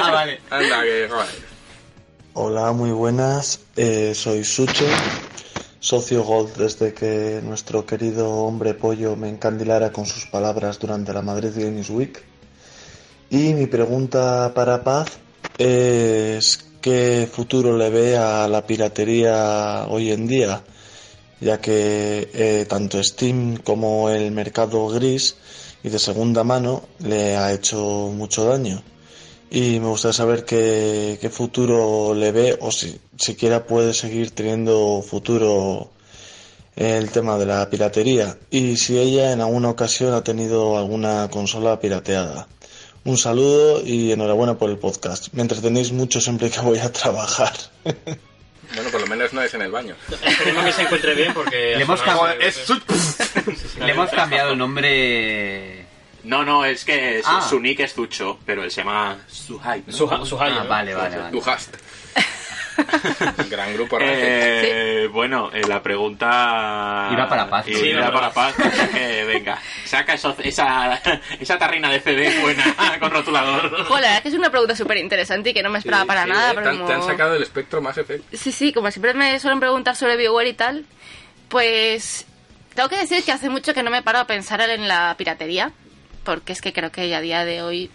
Ah, 0.02 0.10
vale. 0.10 0.40
Anda, 0.48 0.82
que 0.82 1.06
joder. 1.10 1.28
Hola, 2.32 2.72
muy 2.72 2.90
buenas. 2.92 3.60
Eh, 3.76 4.12
soy 4.14 4.42
Sucho, 4.42 4.86
socio 5.80 6.22
Gold 6.22 6.56
desde 6.56 6.94
que 6.94 7.40
nuestro 7.44 7.84
querido 7.84 8.30
hombre 8.30 8.72
pollo 8.72 9.16
me 9.16 9.28
encandilara 9.28 9.92
con 9.92 10.06
sus 10.06 10.24
palabras 10.26 10.78
durante 10.78 11.12
la 11.12 11.20
Madrid 11.20 11.50
Games 11.54 11.90
Week. 11.90 12.24
Y 13.34 13.52
mi 13.52 13.66
pregunta 13.66 14.52
para 14.54 14.84
Paz 14.84 15.18
es 15.58 16.66
qué 16.80 17.28
futuro 17.28 17.76
le 17.76 17.90
ve 17.90 18.16
a 18.16 18.46
la 18.46 18.64
piratería 18.64 19.88
hoy 19.88 20.12
en 20.12 20.28
día, 20.28 20.62
ya 21.40 21.60
que 21.60 22.30
eh, 22.32 22.64
tanto 22.68 23.02
Steam 23.02 23.56
como 23.56 24.08
el 24.08 24.30
mercado 24.30 24.86
gris 24.86 25.34
y 25.82 25.88
de 25.88 25.98
segunda 25.98 26.44
mano 26.44 26.84
le 27.00 27.36
ha 27.36 27.52
hecho 27.52 28.12
mucho 28.14 28.44
daño 28.44 28.84
y 29.50 29.80
me 29.80 29.88
gustaría 29.88 30.12
saber 30.12 30.44
qué, 30.44 31.18
qué 31.20 31.28
futuro 31.28 32.14
le 32.14 32.30
ve 32.30 32.56
o 32.60 32.70
si 32.70 33.00
siquiera 33.18 33.66
puede 33.66 33.94
seguir 33.94 34.30
teniendo 34.30 35.02
futuro 35.02 35.90
el 36.76 37.10
tema 37.10 37.36
de 37.36 37.46
la 37.46 37.68
piratería 37.68 38.38
y 38.48 38.76
si 38.76 38.96
ella 38.96 39.32
en 39.32 39.40
alguna 39.40 39.70
ocasión 39.70 40.14
ha 40.14 40.22
tenido 40.22 40.78
alguna 40.78 41.28
consola 41.32 41.80
pirateada. 41.80 42.46
Un 43.04 43.18
saludo 43.18 43.82
y 43.84 44.12
enhorabuena 44.12 44.54
por 44.56 44.70
el 44.70 44.78
podcast. 44.78 45.28
Me 45.32 45.42
entretenéis 45.42 45.92
mucho 45.92 46.20
siempre 46.20 46.50
que 46.50 46.60
voy 46.60 46.78
a 46.78 46.90
trabajar. 46.90 47.52
Bueno, 47.84 48.90
por 48.90 49.00
lo 49.02 49.06
menos 49.06 49.32
no 49.34 49.42
es 49.42 49.52
en 49.54 49.62
el 49.62 49.70
baño. 49.70 49.94
Esperemos 50.26 50.64
que 50.64 50.72
se 50.72 50.82
encuentre 50.82 51.14
bien 51.14 51.34
porque... 51.34 51.74
Le 51.76 51.82
hemos, 51.82 52.00
Le 53.78 53.90
hemos 53.92 54.10
cambiado 54.10 54.52
el 54.52 54.58
nombre. 54.58 55.84
No, 56.24 56.42
no, 56.44 56.64
es 56.64 56.84
que 56.86 57.22
su, 57.22 57.28
Ah. 57.30 57.46
su 57.46 57.60
nick 57.60 57.80
es 57.80 57.92
Zucho, 57.92 58.38
pero 58.46 58.64
él 58.64 58.70
se 58.70 58.80
llama 58.80 59.18
Suhai. 59.28 59.84
¿no? 59.86 59.92
Suha- 59.92 60.24
Suhai, 60.24 60.52
Ah, 60.52 60.62
¿no? 60.62 60.68
vale, 60.70 60.94
vale, 60.94 61.16
vale. 61.18 61.30
Gran 63.50 63.74
grupo. 63.74 63.98
Eh, 64.00 65.08
Bueno, 65.12 65.50
eh, 65.52 65.62
la 65.68 65.82
pregunta... 65.82 67.08
Iba 67.12 67.28
para 67.28 67.48
Paz. 67.48 67.66
Sí, 67.66 67.72
iba 67.88 68.10
para 68.12 68.32
paz. 68.32 68.54
Eh, 68.94 69.24
venga, 69.26 69.58
saca 69.84 70.14
eso- 70.14 70.36
esa, 70.42 71.00
esa 71.38 71.58
tarrina 71.58 71.90
de 71.90 72.00
CD 72.00 72.40
buena 72.40 72.64
con 73.00 73.10
rotulador. 73.10 73.70
Jo, 73.86 73.94
la 73.94 74.00
verdad 74.00 74.16
es 74.16 74.22
que 74.22 74.28
es 74.28 74.34
una 74.34 74.50
pregunta 74.50 74.74
súper 74.74 74.96
interesante 74.98 75.50
y 75.50 75.54
que 75.54 75.62
no 75.62 75.70
me 75.70 75.78
esperaba 75.78 76.02
Sí, 76.04 76.08
para 76.08 76.24
sí, 76.24 76.30
nada. 76.30 76.50
eh, 76.50 76.54
pero 76.54 76.64
te, 76.64 76.70
han, 76.70 76.76
como- 76.76 76.88
te 76.88 76.94
han 76.94 77.02
sacado 77.02 77.32
del 77.34 77.42
espectro 77.42 77.80
más 77.82 77.96
efecto. 77.98 78.26
Sí, 78.36 78.50
sí, 78.52 78.72
como 78.72 78.90
siempre 78.90 79.14
me 79.14 79.38
suelen 79.38 79.60
preguntar 79.60 79.94
sobre 79.96 80.16
BioWare 80.16 80.48
y 80.48 80.54
tal, 80.54 80.84
pues 81.48 82.26
tengo 82.74 82.88
que 82.88 82.96
decir 82.96 83.22
que 83.24 83.32
hace 83.32 83.48
mucho 83.48 83.74
que 83.74 83.82
no 83.82 83.90
me 83.90 84.02
paro 84.02 84.18
a 84.18 84.26
pensar 84.26 84.60
en 84.62 84.88
la 84.88 85.14
piratería, 85.16 85.70
porque 86.24 86.52
es 86.52 86.60
que 86.60 86.72
creo 86.72 86.90
que 86.90 87.14
a 87.14 87.20
día 87.20 87.44
de 87.44 87.62
hoy, 87.62 87.90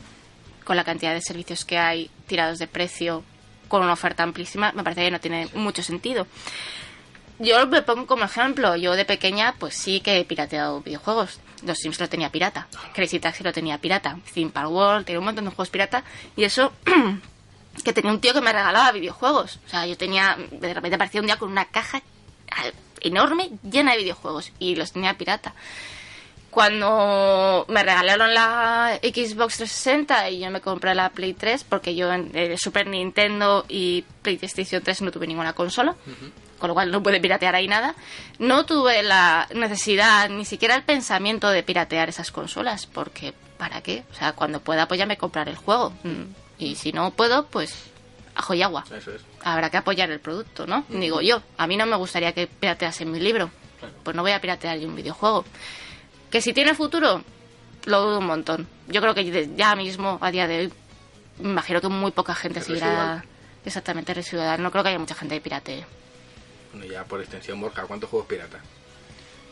con 0.63 0.75
la 0.77 0.83
cantidad 0.83 1.13
de 1.13 1.21
servicios 1.21 1.65
que 1.65 1.77
hay 1.77 2.09
tirados 2.27 2.59
de 2.59 2.67
precio, 2.67 3.23
con 3.69 3.81
una 3.81 3.93
oferta 3.93 4.23
amplísima, 4.23 4.73
me 4.73 4.83
parece 4.83 5.05
que 5.05 5.11
no 5.11 5.21
tiene 5.21 5.47
mucho 5.53 5.81
sentido. 5.81 6.27
Yo 7.41 7.65
me 7.67 7.81
pongo 7.81 8.05
como 8.05 8.25
ejemplo, 8.25 8.75
yo 8.75 8.97
de 8.97 9.05
pequeña 9.05 9.55
pues 9.57 9.73
sí 9.73 10.01
que 10.01 10.19
he 10.19 10.25
pirateado 10.25 10.81
videojuegos. 10.81 11.39
Los 11.63 11.77
Sims 11.77 11.97
lo 11.99 12.09
tenía 12.09 12.29
pirata, 12.29 12.67
Crazy 12.93 13.19
Taxi 13.19 13.43
lo 13.43 13.53
tenía 13.53 13.77
pirata, 13.77 14.19
Simple 14.33 14.65
World, 14.65 15.05
tenía 15.05 15.19
un 15.19 15.25
montón 15.25 15.45
de 15.45 15.51
juegos 15.51 15.69
pirata 15.69 16.03
y 16.35 16.43
eso 16.43 16.73
que 17.83 17.93
tenía 17.93 18.11
un 18.11 18.19
tío 18.19 18.33
que 18.33 18.41
me 18.41 18.51
regalaba 18.51 18.91
videojuegos. 18.91 19.59
O 19.65 19.69
sea, 19.69 19.87
yo 19.87 19.95
tenía, 19.95 20.37
de 20.51 20.73
repente 20.73 20.95
aparecía 20.95 21.21
un 21.21 21.27
día 21.27 21.37
con 21.37 21.49
una 21.49 21.63
caja 21.65 22.01
enorme 23.01 23.51
llena 23.63 23.93
de 23.93 23.99
videojuegos 23.99 24.51
y 24.59 24.75
los 24.75 24.91
tenía 24.91 25.13
pirata. 25.13 25.53
Cuando 26.49 27.65
me 27.69 27.83
regalaron 27.83 28.33
la 28.33 28.97
Xbox 29.03 29.57
360 29.57 30.29
y 30.31 30.39
yo 30.39 30.49
me 30.49 30.61
compré 30.61 30.95
la 30.95 31.09
Play 31.09 31.33
3, 31.33 31.63
porque 31.63 31.95
yo 31.95 32.11
en 32.11 32.31
eh, 32.33 32.57
Super 32.57 32.87
Nintendo 32.87 33.65
y 33.67 34.03
PlayStation 34.23 34.81
3 34.81 35.03
no 35.03 35.11
tuve 35.11 35.27
ninguna 35.27 35.53
consola, 35.53 35.95
con 36.57 36.67
lo 36.67 36.73
cual 36.73 36.91
no 36.91 37.03
pude 37.03 37.19
piratear 37.21 37.55
ahí 37.55 37.67
nada, 37.67 37.95
no 38.39 38.65
tuve 38.65 39.03
la 39.03 39.47
necesidad, 39.53 40.27
ni 40.29 40.43
siquiera 40.43 40.75
el 40.75 40.83
pensamiento 40.83 41.49
de 41.49 41.61
piratear 41.61 42.09
esas 42.09 42.31
consolas, 42.31 42.87
porque 42.87 43.33
¿para 43.57 43.81
qué? 43.81 44.03
O 44.11 44.15
sea, 44.15 44.33
cuando 44.33 44.59
pueda 44.59 44.87
pues 44.87 44.97
ya 44.97 45.05
me 45.05 45.17
compraré 45.17 45.51
el 45.51 45.57
juego. 45.57 45.93
Y 46.57 46.75
si 46.75 46.91
no 46.91 47.11
puedo, 47.11 47.45
pues 47.45 47.75
ajo 48.35 48.53
y 48.53 48.63
agua. 48.63 48.85
Eso 48.95 49.11
es. 49.11 49.21
Habrá 49.43 49.69
que 49.69 49.77
apoyar 49.77 50.09
el 50.09 50.19
producto, 50.19 50.65
¿no? 50.65 50.83
Digo 50.89 51.21
yo, 51.21 51.41
a 51.57 51.67
mí 51.67 51.77
no 51.77 51.85
me 51.85 51.95
gustaría 51.95 52.33
que 52.33 52.47
pirateasen 52.47 53.11
mi 53.11 53.19
libro, 53.19 53.51
pues 54.03 54.15
no 54.15 54.23
voy 54.23 54.31
a 54.31 54.41
piratear 54.41 54.79
yo 54.79 54.87
un 54.87 54.95
videojuego. 54.95 55.45
Que 56.31 56.41
si 56.41 56.53
tiene 56.53 56.75
futuro, 56.75 57.23
lo 57.85 58.01
dudo 58.01 58.19
un 58.19 58.25
montón. 58.25 58.67
Yo 58.87 59.01
creo 59.01 59.13
que 59.15 59.23
de- 59.31 59.55
ya 59.55 59.75
mismo, 59.75 60.17
a 60.21 60.31
día 60.31 60.47
de 60.47 60.59
hoy, 60.59 60.73
me 61.39 61.49
imagino 61.51 61.81
que 61.81 61.87
muy 61.87 62.11
poca 62.11 62.35
gente 62.35 62.61
seguirá 62.61 63.23
exactamente 63.65 64.13
residual. 64.13 64.61
No 64.61 64.71
creo 64.71 64.83
que 64.83 64.89
haya 64.89 64.99
mucha 64.99 65.15
gente 65.15 65.35
que 65.35 65.41
piratee. 65.41 65.85
Bueno, 66.73 66.85
ya 66.91 67.03
por 67.03 67.19
extensión, 67.19 67.59
Borja, 67.59 67.83
¿cuántos 67.83 68.09
juegos 68.09 68.27
pirata? 68.27 68.59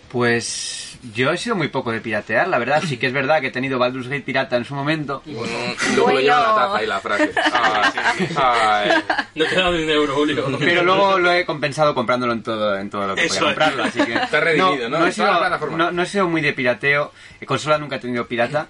Pues 0.09 0.97
yo 1.13 1.31
he 1.31 1.37
sido 1.37 1.55
muy 1.55 1.67
poco 1.67 1.91
de 1.91 1.99
piratear, 1.99 2.47
la 2.47 2.59
verdad. 2.59 2.81
Sí 2.85 2.97
que 2.97 3.07
es 3.07 3.13
verdad 3.13 3.41
que 3.41 3.47
he 3.47 3.51
tenido 3.51 3.77
Baldur's 3.77 4.07
Gate 4.07 4.21
pirata 4.21 4.55
en 4.55 4.63
su 4.63 4.73
momento. 4.73 5.21
Bueno, 5.25 5.53
luego 5.95 6.11
lo 6.11 6.19
lleva 6.21 6.41
la 6.41 6.55
taza 6.55 6.83
y 6.83 6.87
la 6.87 6.99
frase. 7.01 7.31
Ay, 7.35 8.89
ay. 8.89 9.03
No 9.35 9.45
te 9.45 9.53
he 9.53 9.57
dado 9.57 9.73
ni 9.73 9.83
un 9.83 9.89
euro, 9.89 10.15
Julio. 10.15 10.45
Pero 10.59 10.83
luego 10.83 11.19
lo 11.19 11.31
he 11.31 11.45
compensado 11.45 11.93
comprándolo 11.93 12.33
en 12.33 12.41
todo, 12.41 12.77
en 12.77 12.89
todo 12.89 13.07
lo 13.07 13.15
que 13.15 13.25
Eso 13.25 13.35
podía 13.35 13.47
comprarlo, 13.49 13.83
así 13.83 13.99
que... 14.01 14.13
Está 14.13 14.39
redimido, 14.39 14.89
¿no? 14.89 15.05
he 15.05 15.09
En 15.09 15.15
todas 15.15 15.49
las 15.51 15.59
sido, 15.59 15.77
no, 15.77 15.91
no 15.91 16.01
he 16.01 16.05
sido 16.05 16.27
muy 16.27 16.41
de 16.41 16.53
pirateo. 16.53 17.11
En 17.39 17.45
consola 17.45 17.77
nunca 17.77 17.97
he 17.97 17.99
tenido 17.99 18.25
pirata. 18.27 18.67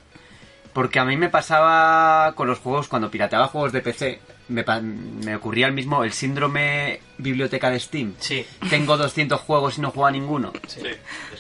Porque 0.74 1.00
a 1.00 1.06
mí 1.06 1.18
me 1.18 1.30
pasaba 1.30 2.34
con 2.36 2.48
los 2.48 2.60
juegos, 2.60 2.88
cuando 2.88 3.10
pirateaba 3.10 3.48
juegos 3.48 3.72
de 3.72 3.82
PC, 3.82 4.20
me, 4.50 4.64
pa- 4.64 4.82
me 4.82 5.36
ocurría 5.36 5.68
el 5.68 5.74
mismo, 5.74 6.04
el 6.04 6.14
síndrome 6.14 7.00
biblioteca 7.18 7.70
de 7.70 7.80
Steam. 7.80 8.14
Sí. 8.20 8.46
Tengo 8.70 8.98
200 8.98 9.40
juegos 9.42 9.78
y 9.78 9.82
no 9.82 9.92
juego 9.92 10.08
a 10.08 10.12
ninguno. 10.12 10.54
Sí, 10.68 10.82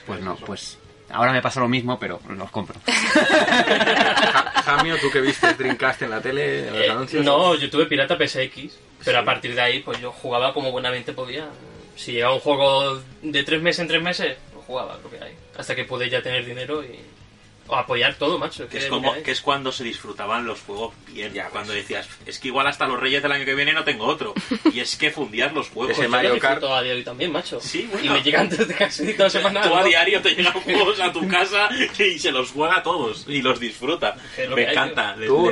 Pues 0.06 0.22
no, 0.22 0.36
pues 0.36 0.77
ahora 1.10 1.32
me 1.32 1.42
pasa 1.42 1.60
lo 1.60 1.68
mismo, 1.69 1.98
pero 2.00 2.19
los 2.30 2.52
compro. 2.52 2.80
Ja- 2.86 4.52
Jamio, 4.64 4.98
tú 5.00 5.10
que 5.11 5.22
viste 5.22 5.53
Dreamcast 5.53 6.02
en 6.03 6.10
la 6.10 6.22
tele, 6.22 6.68
en 6.68 6.74
los 6.74 6.82
Eh, 6.86 6.90
anuncios. 6.92 7.26
no, 7.26 7.56
yo 7.56 7.69
tuve 7.69 7.86
pirata 7.86 8.16
PSX, 8.18 8.77
pero 9.06 9.19
a 9.19 9.26
partir 9.26 9.56
de 9.56 9.61
ahí 9.61 9.80
pues 9.80 10.00
yo 10.00 10.11
jugaba 10.11 10.53
como 10.53 10.72
buenamente 10.72 11.14
podía. 11.14 11.48
Si 11.95 12.11
llegaba 12.11 12.34
un 12.36 12.40
juego 12.42 13.02
de 13.24 13.44
tres 13.44 13.61
meses 13.61 13.80
en 13.80 13.88
tres 13.88 14.02
meses, 14.03 14.38
pues 14.53 14.66
jugaba 14.66 15.00
lo 15.02 15.10
que 15.10 15.18
hay. 15.24 15.34
Hasta 15.58 15.76
que 15.76 15.86
pude 15.86 16.10
ya 16.10 16.22
tener 16.22 16.45
dinero 16.45 16.84
y... 16.84 17.00
O 17.68 17.76
apoyar 17.76 18.16
todo, 18.16 18.40
macho. 18.40 18.68
Que 18.70 18.78
es, 18.78 18.86
como, 18.86 19.14
hay. 19.14 19.24
que 19.24 19.32
es 19.32 19.42
cuando 19.42 19.72
se 19.72 19.84
disfrutaban 19.84 20.46
los 20.46 20.62
juegos 20.62 20.94
bien. 21.08 21.34
cuando 21.52 21.74
decías, 21.74 22.08
es 22.26 22.40
que 22.40 22.48
igual 22.48 22.66
hasta 22.68 22.88
los 22.88 23.00
Reyes 23.00 23.22
del 23.22 23.32
año 23.32 23.44
que 23.46 23.56
viene 23.56 23.74
no 23.74 23.84
tengo 23.84 24.06
otro. 24.06 24.34
Y 24.74 24.80
es 24.80 24.96
que 24.96 25.12
fundías 25.12 25.52
los 25.54 25.70
juegos. 25.70 25.98
Ese 25.98 26.08
Mario 26.08 26.38
Kart. 26.40 26.64
a 26.64 26.82
día 26.82 26.92
de 26.92 26.98
hoy 27.00 27.04
también, 27.04 27.32
macho. 27.32 27.60
Sí, 27.62 27.88
bueno. 27.92 28.06
Y 28.06 28.10
me 28.10 28.22
llegan 28.24 28.48
desde 28.50 28.74
casi 28.74 29.14
toda 29.16 29.30
semana. 29.30 29.62
Tú 29.64 29.76
a 29.76 29.84
diario 29.84 30.22
te 30.22 30.36
llegan 30.36 30.54
juegos 30.62 31.00
a 31.00 31.12
tu 31.12 31.28
casa 31.28 31.70
y 32.00 32.20
se 32.20 32.32
los 32.32 32.52
juega 32.52 32.78
a 32.78 32.84
todos 32.84 33.26
y 33.28 33.42
los 33.42 33.60
disfruta. 33.60 34.16
Lo 34.50 34.56
Me 34.56 34.66
hay, 34.66 34.72
encanta. 34.72 35.16
les- 35.16 35.28
¿Tú. 35.28 35.50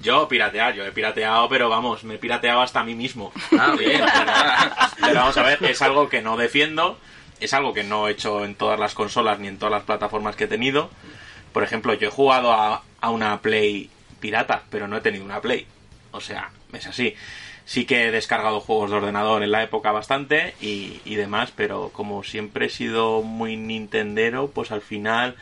Yo 0.00 0.28
piratear, 0.28 0.74
yo 0.74 0.84
he 0.86 0.92
pirateado, 0.92 1.48
pero 1.48 1.68
vamos, 1.68 2.04
me 2.04 2.14
he 2.14 2.18
pirateado 2.18 2.60
hasta 2.62 2.80
a 2.80 2.84
mí 2.84 2.94
mismo. 2.94 3.32
Ah, 3.58 3.74
bien. 3.76 4.00
Pero 5.00 5.14
vamos 5.14 5.36
a 5.36 5.42
ver, 5.42 5.58
es 5.64 5.82
algo 5.82 6.08
que 6.08 6.22
no 6.22 6.36
defiendo, 6.36 6.98
es 7.40 7.52
algo 7.52 7.72
que 7.74 7.82
no 7.82 8.06
he 8.08 8.12
hecho 8.12 8.44
en 8.44 8.54
todas 8.54 8.78
las 8.78 8.94
consolas 8.94 9.40
ni 9.40 9.48
en 9.48 9.58
todas 9.58 9.72
las 9.72 9.82
plataformas 9.82 10.36
que 10.36 10.44
he 10.44 10.48
tenido. 10.48 10.90
Por 11.52 11.62
ejemplo, 11.62 11.94
yo 11.94 12.08
he 12.08 12.10
jugado 12.12 12.52
a, 12.52 12.82
a 13.00 13.10
una 13.10 13.40
Play 13.40 13.90
pirata, 14.20 14.62
pero 14.70 14.88
no 14.88 14.96
he 14.96 15.00
tenido 15.00 15.24
una 15.24 15.40
Play. 15.40 15.66
O 16.12 16.20
sea, 16.20 16.50
es 16.72 16.86
así. 16.86 17.14
Sí 17.64 17.84
que 17.84 18.08
he 18.08 18.10
descargado 18.10 18.60
juegos 18.60 18.90
de 18.90 18.96
ordenador 18.96 19.42
en 19.42 19.50
la 19.50 19.62
época 19.62 19.92
bastante 19.92 20.54
y, 20.60 21.00
y 21.04 21.16
demás, 21.16 21.52
pero 21.54 21.90
como 21.92 22.22
siempre 22.24 22.66
he 22.66 22.70
sido 22.70 23.22
muy 23.22 23.56
nintendero, 23.56 24.48
pues 24.48 24.72
al 24.72 24.80
final 24.80 25.36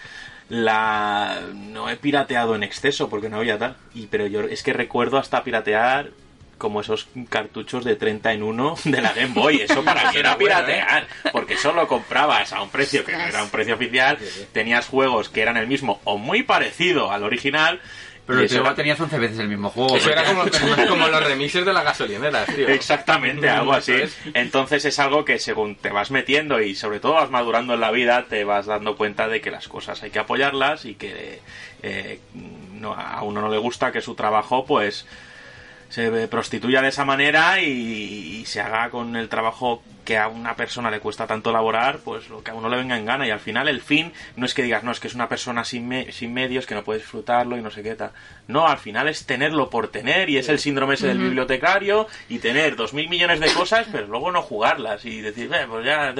la 0.48 1.40
no 1.54 1.88
he 1.88 1.96
pirateado 1.96 2.54
en 2.54 2.62
exceso 2.62 3.08
porque 3.08 3.28
no 3.28 3.36
había 3.36 3.58
tal. 3.58 3.76
Y 3.94 4.06
pero 4.06 4.26
yo 4.26 4.40
es 4.40 4.62
que 4.62 4.72
recuerdo 4.72 5.18
hasta 5.18 5.44
piratear 5.44 6.10
como 6.58 6.80
esos 6.80 7.08
cartuchos 7.28 7.84
de 7.84 7.96
30 7.96 8.32
en 8.32 8.42
1 8.42 8.74
de 8.84 9.00
la 9.02 9.12
Game 9.12 9.34
Boy. 9.34 9.60
Eso 9.62 9.84
para 9.84 10.10
qué 10.12 10.20
era 10.20 10.36
bueno, 10.36 10.38
piratear, 10.56 11.06
porque 11.32 11.56
solo 11.56 11.86
comprabas 11.86 12.52
a 12.52 12.62
un 12.62 12.70
precio 12.70 13.04
que 13.04 13.12
no 13.12 13.20
era 13.24 13.42
un 13.42 13.50
precio 13.50 13.74
oficial, 13.74 14.18
tenías 14.52 14.86
juegos 14.86 15.28
que 15.28 15.42
eran 15.42 15.56
el 15.56 15.66
mismo 15.66 16.00
o 16.04 16.16
muy 16.18 16.42
parecido 16.42 17.10
al 17.12 17.22
original. 17.24 17.80
Pero 18.26 18.40
el 18.40 18.46
eso 18.46 18.60
era- 18.60 18.74
tenías 18.74 18.98
11 18.98 19.18
veces 19.20 19.38
el 19.38 19.46
mismo 19.48 19.70
juego. 19.70 19.96
Eso 19.96 20.10
era 20.10 20.24
como, 20.24 20.42
los 20.42 21.24
remixes 21.28 21.64
de 21.64 21.72
las 21.72 21.84
gasolineras, 21.84 22.46
tío. 22.56 22.66
Exactamente, 22.66 23.48
algo 23.48 23.72
así. 23.72 23.94
Entonces 24.34 24.84
es 24.84 24.98
algo 24.98 25.24
que 25.24 25.38
según 25.38 25.76
te 25.76 25.90
vas 25.90 26.10
metiendo 26.10 26.60
y 26.60 26.74
sobre 26.74 26.98
todo 26.98 27.12
vas 27.12 27.30
madurando 27.30 27.74
en 27.74 27.80
la 27.80 27.92
vida, 27.92 28.24
te 28.28 28.42
vas 28.42 28.66
dando 28.66 28.96
cuenta 28.96 29.28
de 29.28 29.40
que 29.40 29.52
las 29.52 29.68
cosas 29.68 30.02
hay 30.02 30.10
que 30.10 30.18
apoyarlas 30.18 30.86
y 30.86 30.94
que 30.94 31.40
eh, 31.84 32.18
no, 32.72 32.94
a 32.94 33.22
uno 33.22 33.40
no 33.42 33.48
le 33.48 33.58
gusta 33.58 33.92
que 33.92 34.00
su 34.00 34.16
trabajo 34.16 34.64
pues 34.66 35.06
se 35.88 36.28
prostituya 36.28 36.82
de 36.82 36.88
esa 36.88 37.04
manera 37.04 37.60
y, 37.60 38.38
y 38.40 38.44
se 38.46 38.60
haga 38.60 38.90
con 38.90 39.16
el 39.16 39.28
trabajo 39.28 39.82
que 40.04 40.18
a 40.18 40.28
una 40.28 40.54
persona 40.54 40.88
le 40.90 41.00
cuesta 41.00 41.26
tanto 41.26 41.50
elaborar, 41.50 41.98
pues 42.04 42.28
lo 42.28 42.42
que 42.42 42.52
a 42.52 42.54
uno 42.54 42.68
le 42.68 42.76
venga 42.76 42.96
en 42.96 43.06
gana. 43.06 43.26
Y 43.26 43.30
al 43.30 43.40
final 43.40 43.66
el 43.66 43.80
fin 43.80 44.12
no 44.36 44.46
es 44.46 44.54
que 44.54 44.62
digas, 44.62 44.84
no, 44.84 44.92
es 44.92 45.00
que 45.00 45.08
es 45.08 45.14
una 45.14 45.28
persona 45.28 45.64
sin, 45.64 45.88
me- 45.88 46.12
sin 46.12 46.32
medios, 46.32 46.64
que 46.66 46.76
no 46.76 46.84
puede 46.84 47.00
disfrutarlo 47.00 47.56
y 47.56 47.60
no 47.60 47.70
sé 47.72 47.82
qué 47.82 47.96
tal. 47.96 48.12
No, 48.46 48.68
al 48.68 48.78
final 48.78 49.08
es 49.08 49.26
tenerlo 49.26 49.68
por 49.68 49.88
tener 49.88 50.30
y 50.30 50.36
es 50.38 50.48
el 50.48 50.60
síndrome 50.60 50.94
ese 50.94 51.08
del 51.08 51.18
bibliotecario 51.24 52.06
y 52.28 52.38
tener 52.38 52.76
dos 52.76 52.94
mil 52.94 53.08
millones 53.08 53.40
de 53.40 53.52
cosas, 53.52 53.86
pero 53.90 54.06
luego 54.06 54.30
no 54.30 54.42
jugarlas 54.42 55.04
y 55.04 55.20
decir, 55.20 55.50
"Eh, 55.52 55.66
pues 55.68 55.84
ya... 55.84 56.14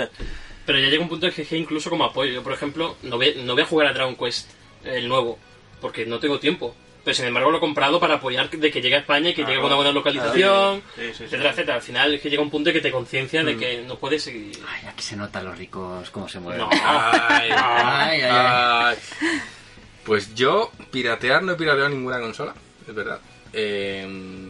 Pero 0.65 0.81
ya 0.81 0.89
llega 0.89 1.03
un 1.03 1.09
punto 1.09 1.27
en 1.28 1.33
que 1.33 1.45
que 1.47 1.57
incluso 1.57 1.89
como 1.91 2.05
apoyo. 2.07 2.33
Yo, 2.33 2.43
por 2.43 2.53
ejemplo, 2.53 2.97
no 3.05 3.17
voy, 3.19 3.41
no 3.45 3.53
voy 3.55 3.62
a 3.62 3.67
jugar 3.67 3.86
a 3.86 3.93
Dragon 3.93 4.17
Quest, 4.17 4.51
el 4.83 5.07
nuevo, 5.09 5.39
porque 5.81 6.05
no 6.07 6.19
tengo 6.19 6.41
tiempo. 6.41 6.75
Pero 7.07 7.15
sin 7.15 7.26
embargo 7.26 7.52
lo 7.52 7.59
he 7.59 7.60
comprado 7.60 8.01
para 8.01 8.15
apoyar 8.15 8.51
de 8.51 8.68
que 8.68 8.83
llegue 8.83 8.97
a 8.97 8.99
España 8.99 9.31
y 9.31 9.35
que 9.35 9.43
llegue 9.44 9.59
con 9.59 9.67
una 9.67 9.76
buena 9.76 9.93
localización, 9.93 10.83
Sí, 10.97 11.02
sí, 11.02 11.12
sí. 11.18 11.25
etcétera, 11.26 11.51
etcétera. 11.51 11.75
Al 11.76 11.83
final 11.83 12.15
es 12.15 12.20
que 12.20 12.28
llega 12.31 12.43
un 12.43 12.51
punto 12.51 12.70
en 12.70 12.75
que 12.75 12.81
te 12.81 12.91
conciencia 12.91 13.44
de 13.44 13.57
que 13.57 13.85
no 13.86 13.94
puedes 13.97 14.25
seguir... 14.25 14.59
Ay, 14.68 14.89
aquí 14.89 15.05
se 15.05 15.15
nota 15.17 15.41
los 15.41 15.57
ricos 15.57 16.10
cómo 16.10 16.28
se 16.28 16.41
mueven. 16.41 16.62
No. 16.62 16.68
Ay, 16.73 17.49
Ay, 17.52 18.20
ay, 18.23 18.23
ay. 18.25 18.97
Pues 20.05 20.35
yo, 20.35 20.73
piratear 20.91 21.44
no 21.44 21.52
he 21.52 21.55
pirateado 21.55 21.89
ninguna 21.91 22.18
consola, 22.18 22.55
es 22.89 22.93
verdad. 22.93 23.20
Eh, 23.52 24.05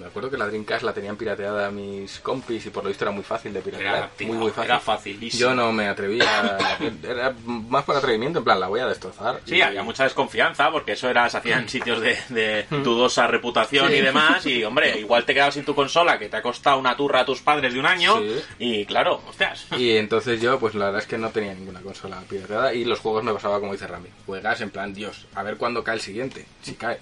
me 0.07 0.11
acuerdo 0.11 0.31
que 0.31 0.37
la 0.39 0.47
Dreamcast 0.47 0.85
la 0.85 0.93
tenían 0.93 1.17
pirateada 1.17 1.69
mis 1.73 2.21
compis 2.21 2.65
y 2.67 2.71
por 2.71 2.85
lo 2.85 2.89
visto 2.89 3.05
era 3.05 3.11
muy 3.11 3.25
fácil 3.25 3.53
de 3.53 3.61
piratear. 3.61 3.97
Era, 3.97 4.09
tío, 4.11 4.29
muy, 4.29 4.37
muy 4.37 4.51
fácil. 4.51 4.65
era 4.71 4.79
facilísimo. 4.79 5.41
Yo 5.41 5.53
no 5.55 5.73
me 5.73 5.89
atrevía. 5.89 6.57
Era 7.03 7.35
más 7.45 7.83
por 7.85 7.97
atrevimiento, 7.97 8.39
en 8.39 8.45
plan, 8.45 8.61
la 8.61 8.69
voy 8.69 8.79
a 8.81 8.87
destrozar. 8.87 9.41
Sí, 9.45 9.57
Y- 9.57 9.63
había 9.63 9.83
mucha 9.83 10.05
desconfianza 10.05 10.71
porque 10.71 10.93
eso 10.93 11.09
era, 11.11 11.29
se 11.29 11.39
hacía 11.39 11.59
en 11.59 11.69
sitios 11.77 12.01
de, 12.01 12.17
de 12.29 12.67
dudosa 12.71 13.27
reputación 13.27 13.89
Sí. 13.91 13.97
y 13.97 14.01
demás. 14.01 14.47
Y 14.47 14.63
hombre, 14.63 14.99
igual 15.01 15.25
te 15.25 15.35
quedabas 15.35 15.55
sin 15.55 15.65
tu 15.65 15.75
consola 15.75 16.19
que 16.21 16.29
te 16.29 16.37
ha 16.37 16.43
costado 16.43 16.79
una 16.79 16.97
turra 16.97 17.23
a 17.23 17.25
tus 17.27 17.41
padres 17.43 17.73
de 17.75 17.81
un 17.81 17.87
año. 17.87 18.19
Sí. 18.21 18.41
Y 18.61 18.87
claro, 18.87 19.21
hostias. 19.29 19.67
Y 19.77 19.97
entonces 19.97 20.41
yo, 20.41 20.61
pues 20.61 20.75
la 20.77 20.85
verdad 20.87 21.01
es 21.03 21.09
que 21.09 21.19
no 21.19 21.31
tenía 21.31 21.53
ninguna 21.53 21.81
consola 21.81 22.21
pirateada 22.29 22.73
y 22.73 22.85
los 22.85 23.01
juegos 23.01 23.25
me 23.25 23.33
pasaba 23.33 23.59
como 23.59 23.73
dice 23.73 23.89
Rami. 23.89 24.09
Juegas 24.25 24.61
en 24.61 24.71
plan, 24.71 24.95
Dios, 24.95 25.27
a 25.35 25.43
ver 25.43 25.57
cuándo 25.57 25.83
cae 25.83 25.97
el 25.97 26.01
siguiente, 26.01 26.47
si 26.63 26.75
cae. 26.75 26.99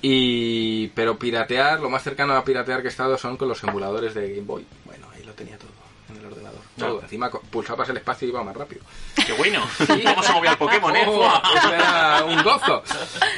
Y 0.00 0.88
pero 0.88 1.18
piratear, 1.18 1.80
lo 1.80 1.90
más 1.90 2.02
cercano 2.08 2.34
a 2.34 2.44
piratear 2.44 2.80
que 2.80 2.88
he 2.88 2.90
estado 2.90 3.18
son 3.18 3.36
con 3.36 3.48
los 3.48 3.62
emuladores 3.62 4.14
de 4.14 4.30
Game 4.30 4.46
Boy. 4.46 4.66
Bueno, 4.84 5.06
ahí 5.14 5.22
lo 5.24 5.32
tenía 5.34 5.58
todo 5.58 5.68
en 6.08 6.16
el 6.16 6.24
ordenador. 6.26 6.60
Todo. 6.78 7.02
Encima 7.02 7.30
pulsabas 7.30 7.88
el 7.90 7.98
espacio 7.98 8.26
y 8.26 8.30
iba 8.30 8.42
más 8.42 8.56
rápido. 8.56 8.80
Qué 9.14 9.32
bueno. 9.34 9.62
¿Cómo 9.86 10.22
se 10.22 10.32
movía 10.32 10.52
el 10.52 10.58
Pokémon, 10.58 10.96
eh? 10.96 11.04
Oh, 11.06 11.42
eso 11.54 11.74
era 11.74 12.24
un 12.24 12.42
gozo. 12.42 12.82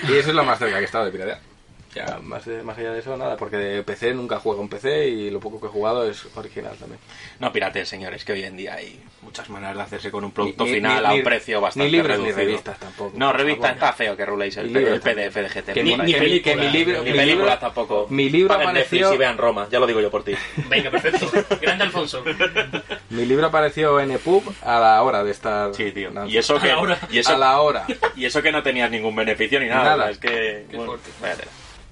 Y 0.09 0.13
eso 0.17 0.29
es 0.29 0.35
lo 0.35 0.45
más 0.45 0.59
cerca 0.59 0.77
que 0.77 0.83
he 0.83 0.85
estado 0.85 1.07
de 1.07 1.11
piratear. 1.11 1.50
Ya, 1.95 2.21
más, 2.23 2.45
de- 2.45 2.63
más 2.63 2.79
allá 2.79 2.93
de 2.93 3.01
eso, 3.01 3.17
nada, 3.17 3.37
porque 3.37 3.57
de 3.57 3.83
PC 3.83 4.15
nunca 4.15 4.39
juego 4.39 4.63
en 4.63 4.69
PC 4.69 5.09
y 5.09 5.31
lo 5.31 5.41
poco 5.41 5.61
que 5.61 5.67
he 5.67 5.71
jugado 5.71 6.09
es 6.09 6.25
original 6.37 6.77
también. 6.79 7.01
No 7.41 7.53
pirateen, 7.53 7.85
señores, 7.85 8.25
que 8.25 8.33
hoy 8.33 8.45
en 8.45 8.57
día 8.57 8.75
hay 8.75 9.03
muchas 9.23 9.49
maneras 9.51 9.77
de 9.77 9.83
hacerse 9.83 10.11
con 10.13 10.23
un 10.25 10.31
producto 10.31 10.65
Ni- 10.65 10.75
final 10.75 11.03
ni- 11.03 11.07
a 11.09 11.11
ni- 11.13 11.19
un 11.19 11.25
precio 11.25 11.61
bastante 11.61 11.87
ni 11.91 11.97
libros 11.97 12.19
ni 12.21 12.31
revistas 12.31 12.79
tampoco. 12.79 13.13
No, 13.19 13.33
revistas 13.33 13.73
está 13.75 13.93
feo 13.93 14.17
que 14.17 14.25
ruléis 14.25 14.57
el, 14.59 14.71
PDF 14.71 15.35
de 15.43 15.49
GT. 15.49 15.73
Que 15.73 15.83
ni 15.83 15.97
que 15.97 16.21
mi- 16.21 16.41
que 16.41 16.57
mi 16.57 16.69
libro- 16.71 16.99
Ni 17.03 17.11
mi 17.11 17.17
películas 17.19 17.27
libro- 17.27 17.59
tampoco. 17.59 18.07
mi 18.09 18.31
libro 18.31 18.55
apareció- 18.55 19.13
y 19.13 19.17
vean 19.17 19.37
Roma, 19.37 19.67
ya 19.71 19.81
lo 19.81 19.87
digo 19.89 20.01
yo 20.01 20.11
por 20.13 20.23
ti. 20.23 20.35
Venga, 20.69 20.91
perfecto. 20.93 21.29
Grande 21.61 21.85
Alfonso. 21.85 22.23
Mi 23.11 23.27
libro 23.27 23.47
apareció 23.49 23.99
en 24.01 24.13
EPUB 24.13 24.45
a 24.63 24.79
la 24.79 25.03
hora 25.03 25.25
de 25.25 25.33
estar. 25.33 25.75
Sí, 25.75 25.91
tío. 25.91 26.11
Y 26.29 26.37
eso 26.39 26.57
A 26.57 26.61
que, 26.63 26.69
la 26.69 26.79
hora. 26.79 26.99
Y 27.11 27.19
eso, 27.19 27.35
A 27.35 27.39
la 27.39 27.61
hora. 27.61 27.85
Y 28.17 28.25
eso 28.27 28.41
que 28.43 28.53
no 28.53 28.63
tenías 28.63 28.89
ningún 28.91 29.17
beneficio 29.17 29.59
ni 29.59 29.67
nada. 29.67 29.97
Nada. 29.97 30.11
Es 30.11 30.19
que. 30.19 30.67
bueno, 30.73 30.97
vaya 31.21 31.35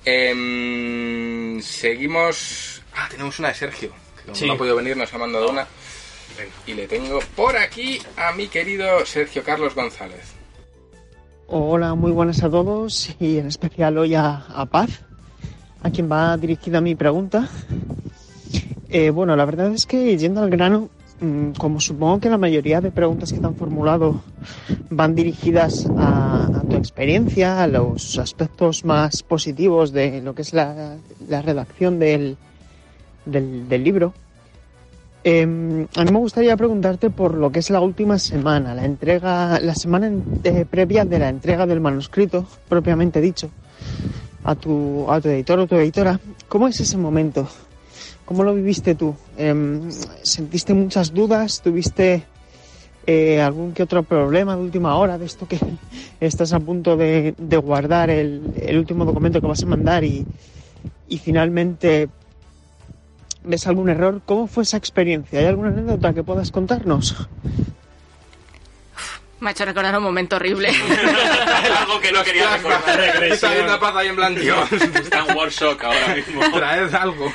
Em, 0.05 1.61
seguimos. 1.61 2.83
Ah, 2.95 3.07
tenemos 3.11 3.39
una 3.39 3.49
de 3.49 3.55
Sergio. 3.55 3.91
Que 4.17 4.23
como 4.25 4.35
Sí. 4.35 4.47
no 4.47 4.53
ha 4.55 4.59
podido 4.59 4.77
venir, 4.77 4.97
nos 4.97 5.13
ha 5.13 5.19
mandado 5.19 5.51
una. 5.51 5.67
Y 6.67 6.75
le 6.75 6.87
tengo 6.87 7.19
por 7.35 7.57
aquí 7.57 8.01
a 8.17 8.33
mi 8.33 8.47
querido 8.49 9.05
Sergio 9.05 9.43
Carlos 9.43 9.75
González. 9.75 10.35
Hola, 11.49 11.95
muy 11.95 12.13
buenas 12.13 12.43
a 12.43 12.51
todos 12.51 13.15
y 13.19 13.39
en 13.39 13.47
especial 13.47 13.97
hoy 13.99 14.15
a, 14.15 14.45
a 14.55 14.67
Paz, 14.67 15.01
a 15.83 15.91
quien 15.91 16.11
va 16.11 16.37
dirigida 16.37 16.81
mi 16.81 16.95
pregunta. 16.95 17.49
Eh, 18.91 19.11
bueno, 19.11 19.35
la 19.35 19.45
verdad 19.47 19.73
es 19.73 19.87
que 19.87 20.17
yendo 20.17 20.43
al 20.43 20.51
grano, 20.51 20.91
como 21.59 21.81
supongo 21.81 22.21
que 22.21 22.31
la 22.31 22.39
mayoría 22.39 22.81
de 22.81 22.91
preguntas 22.93 23.33
que 23.33 23.41
te 23.41 23.47
han 23.47 23.55
formulado 23.57 24.17
van 24.91 25.15
dirigidas 25.15 25.91
a, 25.97 26.49
a 26.61 26.65
tu 26.65 26.77
experiencia, 26.77 27.63
a 27.63 27.67
los 27.67 28.19
aspectos 28.19 28.85
más 28.85 29.23
positivos 29.23 29.93
de 29.93 30.23
lo 30.23 30.35
que 30.35 30.43
es 30.43 30.53
la, 30.53 30.97
la 31.29 31.43
redacción 31.43 31.99
del, 31.99 32.37
del, 33.27 33.69
del 33.69 33.85
libro, 33.85 34.15
eh, 35.25 35.43
a 35.43 36.05
mí 36.05 36.11
me 36.13 36.19
gustaría 36.19 36.57
preguntarte 36.57 37.11
por 37.11 37.35
lo 37.35 37.51
que 37.51 37.59
es 37.59 37.71
la 37.71 37.81
última 37.81 38.19
semana, 38.19 38.75
la 38.75 38.85
entrega, 38.85 39.59
la 39.61 39.75
semana 39.75 40.07
en- 40.07 40.25
eh, 40.45 40.65
previa 40.71 41.05
de 41.05 41.19
la 41.19 41.29
entrega 41.29 41.67
del 41.67 41.81
manuscrito, 41.81 42.47
propiamente 42.69 43.21
dicho, 43.21 43.51
a 44.45 44.55
tu, 44.55 45.11
a 45.11 45.21
tu 45.21 45.29
editor 45.29 45.59
o 45.59 45.67
tu 45.67 45.75
editora. 45.75 46.19
¿Cómo 46.49 46.69
es 46.69 46.81
ese 46.81 46.97
momento? 46.97 47.47
¿Cómo 48.29 48.45
lo 48.45 48.55
viviste 48.55 48.95
tú? 48.95 49.17
Em, 49.39 49.91
¿Sentiste 50.23 50.75
muchas 50.75 51.15
dudas? 51.15 51.63
¿Tuviste 51.63 52.25
eh, 53.07 53.41
algún 53.41 53.73
que 53.73 53.83
otro 53.83 54.03
problema 54.03 54.55
de 54.55 54.61
última 54.61 54.97
hora 54.97 55.17
de 55.17 55.25
esto 55.25 55.49
que 55.49 55.59
estás 56.21 56.53
a 56.53 56.61
punto 56.61 56.99
de, 56.99 57.35
de 57.39 57.57
guardar 57.57 58.11
el, 58.11 58.43
el 58.61 58.77
último 58.77 59.07
documento 59.07 59.41
que 59.41 59.47
vas 59.47 59.63
a 59.63 59.67
mandar 59.67 60.05
y, 60.05 60.27
y 61.09 61.17
finalmente 61.17 62.11
ves 63.45 63.67
algún 63.67 63.89
error? 63.89 64.21
¿Cómo 64.27 64.47
fue 64.47 64.65
esa 64.65 64.77
experiencia? 64.77 65.41
¿Hay 65.41 65.47
alguna 65.47 65.69
anécdota 65.69 66.13
que 66.13 66.23
puedas 66.23 66.51
contarnos? 66.51 67.17
Me 69.41 69.49
ha 69.49 69.53
hecho 69.53 69.65
recordar 69.65 69.97
un 69.97 70.03
momento 70.03 70.37
horrible. 70.37 70.69
Algo 71.81 71.99
que 71.99 72.13
no 72.13 72.23
quería 72.25 72.55
recordar. 72.59 73.25
Está 73.25 73.55
viendo 73.55 73.73
a 73.73 73.81
Paz 73.81 73.97
ahí 73.97 74.09
en 74.09 74.17
plan, 74.17 74.35
Dios, 74.35 74.71
Está 74.71 75.25
en 75.27 75.35
War 75.35 75.49
Shock 75.49 75.83
ahora 75.83 76.15
mismo. 76.15 76.43
traed 76.53 76.95
algo. 76.95 77.33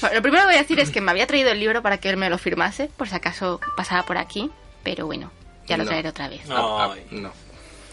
Bueno, 0.00 0.16
lo 0.16 0.22
primero 0.22 0.42
que 0.42 0.46
voy 0.48 0.54
a 0.56 0.62
decir 0.62 0.78
es 0.80 0.90
que 0.90 1.00
me 1.00 1.10
había 1.10 1.26
traído 1.26 1.50
el 1.50 1.58
libro 1.58 1.82
para 1.82 1.98
que 1.98 2.08
él 2.08 2.16
me 2.16 2.30
lo 2.30 2.38
firmase, 2.38 2.88
por 2.96 3.08
si 3.08 3.14
acaso 3.16 3.60
pasaba 3.76 4.04
por 4.04 4.16
aquí, 4.18 4.50
pero 4.84 5.06
bueno, 5.06 5.30
ya 5.66 5.76
lo 5.76 5.84
No. 5.84 5.88
traeré 5.90 6.08
otra 6.08 6.28
vez. 6.28 6.46
No, 6.46 6.78
Ah, 6.80 6.94
no. 7.10 7.32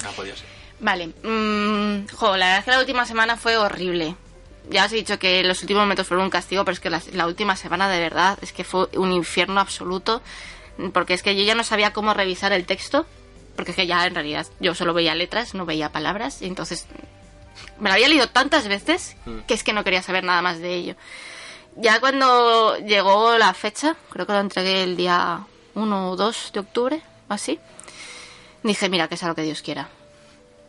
no 0.03 0.11
podía 0.15 0.35
ser. 0.35 0.45
Vale, 0.79 1.07
mm, 1.07 2.07
jo, 2.13 2.37
la 2.37 2.45
verdad 2.47 2.59
es 2.59 2.65
que 2.65 2.71
la 2.71 2.79
última 2.79 3.05
semana 3.05 3.37
fue 3.37 3.57
horrible. 3.57 4.15
Ya 4.69 4.85
os 4.85 4.91
he 4.91 4.95
dicho 4.95 5.17
que 5.19 5.43
los 5.43 5.61
últimos 5.61 5.81
momentos 5.83 6.07
fueron 6.07 6.25
un 6.25 6.29
castigo, 6.31 6.65
pero 6.65 6.73
es 6.73 6.79
que 6.79 6.89
la, 6.89 7.01
la 7.13 7.27
última 7.27 7.55
semana 7.55 7.89
de 7.89 7.99
verdad 7.99 8.37
es 8.41 8.51
que 8.51 8.63
fue 8.63 8.87
un 8.97 9.11
infierno 9.11 9.59
absoluto, 9.59 10.21
porque 10.93 11.13
es 11.13 11.23
que 11.23 11.35
yo 11.35 11.43
ya 11.43 11.55
no 11.55 11.63
sabía 11.63 11.93
cómo 11.93 12.13
revisar 12.13 12.51
el 12.51 12.65
texto, 12.65 13.05
porque 13.55 13.71
es 13.71 13.77
que 13.77 13.87
ya 13.87 14.05
en 14.05 14.13
realidad 14.15 14.45
yo 14.59 14.75
solo 14.75 14.93
veía 14.93 15.15
letras, 15.15 15.53
no 15.55 15.65
veía 15.65 15.91
palabras, 15.91 16.41
y 16.41 16.45
entonces 16.47 16.87
me 17.79 17.89
lo 17.89 17.93
había 17.93 18.09
leído 18.09 18.27
tantas 18.27 18.67
veces 18.67 19.15
que 19.47 19.53
es 19.53 19.63
que 19.63 19.71
no 19.73 19.83
quería 19.83 20.01
saber 20.01 20.23
nada 20.23 20.41
más 20.41 20.59
de 20.59 20.73
ello. 20.75 20.95
Ya 21.77 21.99
cuando 21.99 22.77
llegó 22.77 23.37
la 23.37 23.53
fecha, 23.53 23.95
creo 24.09 24.25
que 24.25 24.33
lo 24.33 24.39
entregué 24.39 24.83
el 24.83 24.95
día 24.95 25.45
1 25.73 26.09
o 26.09 26.15
2 26.15 26.51
de 26.53 26.59
octubre, 26.61 27.01
así, 27.27 27.59
dije, 28.63 28.89
mira, 28.89 29.07
que 29.09 29.17
sea 29.17 29.27
lo 29.27 29.35
que 29.35 29.41
Dios 29.41 29.61
quiera. 29.61 29.89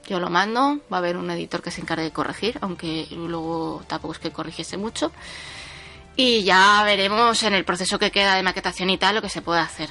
Yo 0.08 0.20
lo 0.20 0.30
mando, 0.30 0.80
va 0.92 0.96
a 0.96 0.98
haber 0.98 1.16
un 1.16 1.30
editor 1.30 1.62
que 1.62 1.70
se 1.70 1.80
encargue 1.80 2.04
de 2.04 2.12
corregir, 2.12 2.58
aunque 2.60 3.06
luego 3.10 3.82
tampoco 3.86 4.14
es 4.14 4.20
que 4.20 4.32
corrigiese 4.32 4.76
mucho. 4.76 5.12
Y 6.16 6.44
ya 6.44 6.82
veremos 6.84 7.42
en 7.42 7.54
el 7.54 7.64
proceso 7.64 7.98
que 7.98 8.10
queda 8.10 8.34
de 8.34 8.42
maquetación 8.42 8.90
y 8.90 8.98
tal 8.98 9.16
lo 9.16 9.22
que 9.22 9.28
se 9.28 9.42
puede 9.42 9.60
hacer. 9.60 9.90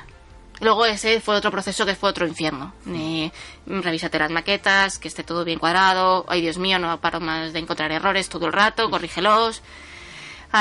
Luego 0.62 0.86
ese 0.86 1.20
fue 1.20 1.36
otro 1.36 1.52
proceso 1.52 1.86
que 1.86 1.96
fue 1.96 2.10
otro 2.10 2.26
infierno. 2.26 2.74
Eh, 2.88 3.30
revísate 3.66 4.20
las 4.20 4.32
maquetas, 4.32 5.00
que 5.00 5.10
esté 5.10 5.24
todo 5.24 5.44
bien 5.44 5.60
cuadrado. 5.60 6.26
Ay, 6.30 6.42
Dios 6.42 6.58
mío, 6.58 6.80
no 6.80 7.00
paro 7.02 7.20
más 7.20 7.52
de 7.52 7.60
encontrar 7.60 7.92
errores 7.92 8.30
todo 8.30 8.48
el 8.48 8.54
rato, 8.54 8.90
corrígelos. 8.90 9.62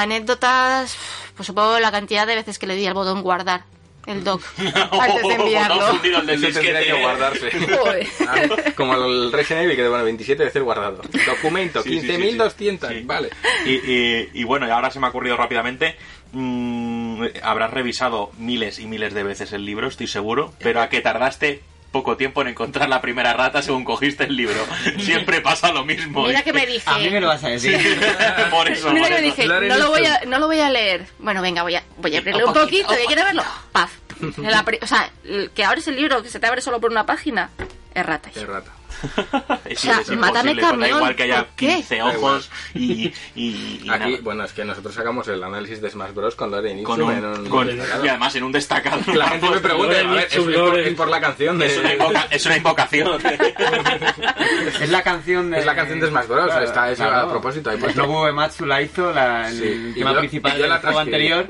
Anécdotas, 0.03 0.97
pues 1.37 1.47
supongo 1.47 1.79
la 1.81 1.91
cantidad 1.93 2.27
de 2.27 2.35
veces 2.37 2.59
que 2.59 2.67
le 2.67 2.77
di 2.77 2.87
al 2.87 2.95
botón 2.95 3.23
guardar 3.23 3.65
el 4.07 4.23
doc 4.23 4.43
antes 4.59 5.23
de 5.23 5.35
enviarlo. 5.35 5.81
Fundido 5.89 6.21
el 6.21 6.27
del 6.27 6.45
Eso 6.45 6.61
tendría 6.61 6.83
que 6.85 7.01
guardarse. 7.01 7.51
Joder. 7.79 8.07
Ah, 8.29 8.73
Como 8.77 8.95
el 8.97 9.33
Resident 9.33 9.65
Evil 9.65 9.77
que 9.77 9.83
te 9.83 9.89
pone 9.89 10.03
27 10.05 10.45
veces 10.45 10.63
guardado. 10.63 11.01
Documento, 11.27 11.83
Sí, 11.83 12.01
sí, 12.01 12.07
sí, 12.09 12.13
15.200. 12.37 12.89
sí. 12.89 13.01
Vale. 13.05 13.31
Y, 13.65 13.73
y- 13.91 14.29
y 14.35 14.45
bueno, 14.45 14.67
y 14.67 14.71
ahora 14.71 14.91
se 14.91 15.01
me 15.01 15.07
ha 15.07 15.11
ocurrido 15.11 15.37
rápidamente. 15.39 15.97
mm, 16.33 17.25
habrás 17.43 17.71
revisado 17.71 18.31
miles 18.39 18.79
y 18.79 18.87
miles 18.87 19.15
de 19.15 19.23
veces 19.23 19.53
el 19.53 19.65
libro, 19.65 19.89
estoy 19.89 20.07
seguro, 20.09 20.53
pero 20.59 20.83
a 20.83 20.89
que 20.91 21.01
tardaste 21.01 21.63
poco 21.95 22.17
tiempo 22.17 22.43
en 22.43 22.49
encontrar 22.49 22.89
la 22.89 23.01
primera 23.01 23.33
rata 23.35 23.63
según 23.63 23.85
cogiste 23.85 24.25
el 24.25 24.35
libro. 24.37 24.57
Siempre 24.99 25.41
pasa 25.41 25.73
lo 25.73 25.85
mismo. 25.85 26.27
Mira 26.27 26.43
que 26.43 26.53
me 26.53 26.67
dije. 26.67 26.83
A 26.91 26.99
mí 26.99 27.09
me 27.09 27.21
lo 27.21 27.29
vas 27.29 27.45
a 27.45 27.49
decir. 27.51 27.73
por 28.51 28.69
eso, 28.69 28.91
Mira 28.93 29.07
por 29.09 29.17
que 29.17 29.23
me 29.23 29.29
eso. 29.29 29.37
dije, 29.37 29.47
Lo 29.47 29.55
haré 29.55 29.69
no 29.69 29.77
lo, 29.79 29.89
voy 29.91 30.05
a, 30.05 30.21
no 30.27 30.39
lo 30.41 30.47
voy 30.49 30.59
a 30.61 30.69
leer. 30.71 31.07
Bueno, 31.21 31.41
venga, 31.41 31.63
voy 31.63 31.77
a, 31.77 31.85
voy 31.99 32.15
a 32.17 32.19
abrirle 32.19 32.45
un 32.45 32.53
poquito. 32.53 32.91
¿Ya 32.93 33.07
quiere 33.07 33.23
verlo? 33.23 33.45
Paz. 33.73 33.91
La 34.39 34.65
pri- 34.65 34.81
o 34.83 34.87
sea, 34.87 35.09
el 35.25 35.51
que 35.53 35.65
abres 35.65 35.87
el 35.89 35.95
libro 35.97 36.21
que 36.23 36.29
se 36.29 36.41
te 36.41 36.47
abre 36.47 36.61
solo 36.61 36.81
por 36.81 36.91
una 36.91 37.07
página, 37.07 37.51
errata. 37.95 38.31
Qué 38.35 38.45
rata. 38.45 38.73
Es, 39.65 39.79
O 39.79 39.81
sea, 39.83 40.01
es 40.01 40.11
mátame 40.11 40.53
pues 40.53 40.63
da 40.63 40.71
camión, 40.71 40.97
igual 40.99 41.17
que 41.17 41.23
haya 41.25 41.45
¿por 41.47 41.55
qué? 41.57 41.67
15 41.77 41.97
Da 41.97 42.07
ojos 42.07 42.51
y, 42.75 43.13
y, 43.35 43.81
y 43.85 43.87
Aquí, 43.91 44.11
nada. 44.11 44.19
bueno, 44.23 44.45
es 44.45 44.53
que 44.53 44.65
nosotros 44.65 44.95
sacamos 44.95 45.27
el 45.29 45.43
análisis 45.43 45.81
de 45.81 45.91
Smash 45.91 46.13
Bros. 46.13 46.35
con 46.35 46.51
Lore 46.51 46.69
con 46.83 46.99
Nixon 46.99 47.03
un, 47.03 47.13
en 47.13 47.25
un 47.25 47.49
con- 47.49 47.67
destacado. 47.67 48.05
y 48.05 48.09
además 48.09 48.35
en 48.37 48.43
un 48.45 48.53
destacado. 48.53 49.01
La 49.15 49.29
gente 49.31 49.51
me 49.51 49.61
pregunta, 49.61 49.99
a 50.01 50.03
ver, 50.03 50.19
es, 50.31 50.37
es 50.37 50.45
por, 50.45 50.79
es 50.79 50.95
por 50.95 51.09
la 51.09 51.21
canción 51.21 51.59
de... 51.59 51.67
Es 51.67 51.79
una, 51.79 51.95
invoca- 51.95 52.27
es 52.31 52.47
una 52.47 52.57
invocación. 52.57 53.23
Es 54.81 54.91
la 54.91 55.03
canción 55.03 55.51
de... 55.51 55.59
Es 55.61 55.67
la 55.67 55.75
canción 55.75 56.01
de 56.01 56.09
Smash 56.09 56.27
Bros. 56.27 56.47
Claro, 56.47 56.65
está 56.65 56.95
claro. 56.95 57.27
a 57.27 57.31
propósito. 57.31 57.71
Ahí 57.71 57.77
El 57.77 57.83
puesto. 57.83 58.03
Nobuo 58.03 58.29
Ematsu 58.29 58.67
la 58.67 58.83
hizo, 58.83 59.13
la, 59.13 59.49
el 59.49 59.59
Sí, 59.59 59.91
y 59.91 59.99
tema 59.99 60.13
yo- 60.13 60.19
principal 60.19 60.59
del 60.59 60.73
juego 60.79 60.99
anterior. 60.99 61.47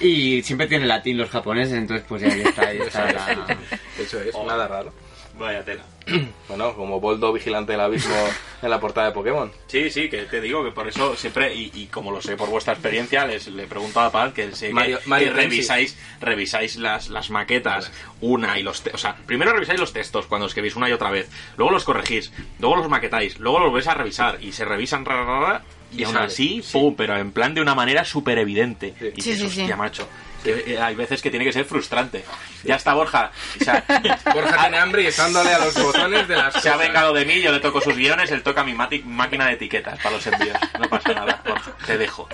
Y 0.00 0.42
siempre 0.42 0.66
tiene 0.66 0.86
latín 0.86 1.16
los 1.18 1.30
japoneses, 1.30 1.74
entonces 1.74 2.04
pues 2.08 2.22
ya 2.22 2.28
ahí 2.28 2.40
está, 2.42 2.62
ahí 2.68 2.78
está 2.78 3.04
la... 3.12 3.56
Eso 3.98 4.20
es, 4.20 4.34
nada 4.46 4.68
raro. 4.68 4.92
Vaya 5.40 5.64
tela. 5.64 5.82
Bueno, 6.48 6.74
como 6.74 6.98
Boldo 6.98 7.32
vigilante 7.32 7.70
del 7.72 7.80
abismo 7.80 8.12
en 8.62 8.68
la 8.70 8.80
portada 8.80 9.06
de 9.06 9.12
Pokémon. 9.12 9.52
Sí, 9.68 9.88
sí, 9.88 10.08
que 10.10 10.22
te 10.22 10.40
digo 10.40 10.64
que 10.64 10.72
por 10.72 10.88
eso 10.88 11.14
siempre, 11.14 11.54
y, 11.54 11.70
y 11.74 11.86
como 11.86 12.10
lo 12.10 12.20
sé 12.20 12.36
por 12.36 12.48
vuestra 12.50 12.72
experiencia, 12.72 13.24
les 13.24 13.46
le 13.46 13.68
pregunto 13.68 14.00
a 14.00 14.10
Paz 14.10 14.32
que 14.34 14.50
sé 14.56 14.66
que, 14.68 14.72
Mario- 14.74 14.98
Mario 15.06 15.28
que 15.28 15.34
Tensi. 15.34 15.50
revisáis, 15.56 15.96
revisáis 16.20 16.74
las, 16.74 17.08
las 17.08 17.30
maquetas 17.30 17.92
una 18.20 18.58
y 18.58 18.64
los 18.64 18.82
te- 18.82 18.90
o 18.90 18.98
sea, 18.98 19.14
primero 19.26 19.52
revisáis 19.52 19.78
los 19.78 19.92
textos 19.92 20.26
cuando 20.26 20.48
escribís 20.48 20.74
una 20.74 20.88
y 20.88 20.92
otra 20.92 21.12
vez, 21.12 21.30
luego 21.56 21.70
los 21.72 21.84
corregís, 21.84 22.32
luego 22.58 22.74
los 22.76 22.88
maquetáis, 22.88 23.38
luego 23.38 23.60
los 23.60 23.72
vais 23.72 23.86
a 23.86 23.94
revisar 23.94 24.38
y 24.42 24.50
se 24.50 24.64
revisan 24.64 25.04
ra, 25.04 25.24
ra, 25.24 25.40
ra, 25.40 25.62
y 25.92 26.00
Y 26.00 26.04
aún 26.04 26.14
sale. 26.14 26.26
así, 26.26 26.64
pum, 26.72 26.96
pero 26.96 27.16
en 27.16 27.30
plan 27.30 27.54
de 27.54 27.60
una 27.60 27.76
manera 27.76 28.04
súper 28.04 28.38
evidente. 28.38 28.88
Y 29.00 29.22
Sí, 29.22 29.30
dices, 29.30 29.38
sí, 29.38 29.48
sí. 29.50 29.60
"Hostia, 29.60 29.76
macho. 29.76 30.08
Que, 30.42 30.74
eh, 30.74 30.80
hay 30.80 30.94
veces 30.94 31.22
que 31.22 31.30
tiene 31.30 31.44
que 31.44 31.52
ser 31.52 31.64
frustrante. 31.64 32.24
Ya 32.64 32.76
está 32.76 32.94
Borja. 32.94 33.30
O 33.60 33.64
sea, 33.64 33.84
Borja 34.34 34.56
tiene 34.60 34.78
hambre 34.78 35.02
y 35.02 35.06
está 35.06 35.24
dándole 35.24 35.52
a 35.52 35.64
los 35.64 35.74
botones 35.82 36.28
de 36.28 36.36
las 36.36 36.54
se 36.62 36.68
ha 36.70 36.76
vengado 36.76 37.12
de 37.12 37.24
mí, 37.24 37.40
yo 37.40 37.52
le 37.52 37.60
toco 37.60 37.80
sus 37.80 37.96
guiones, 37.96 38.30
él 38.30 38.42
toca 38.42 38.64
mi 38.64 38.74
máquina 38.74 39.46
de 39.46 39.52
etiquetas 39.52 39.98
para 39.98 40.16
los 40.16 40.26
envíos. 40.26 40.58
No 40.78 40.88
pasa 40.88 41.12
nada, 41.14 41.42
Borja, 41.46 41.72
te 41.86 41.98
dejo. 41.98 42.28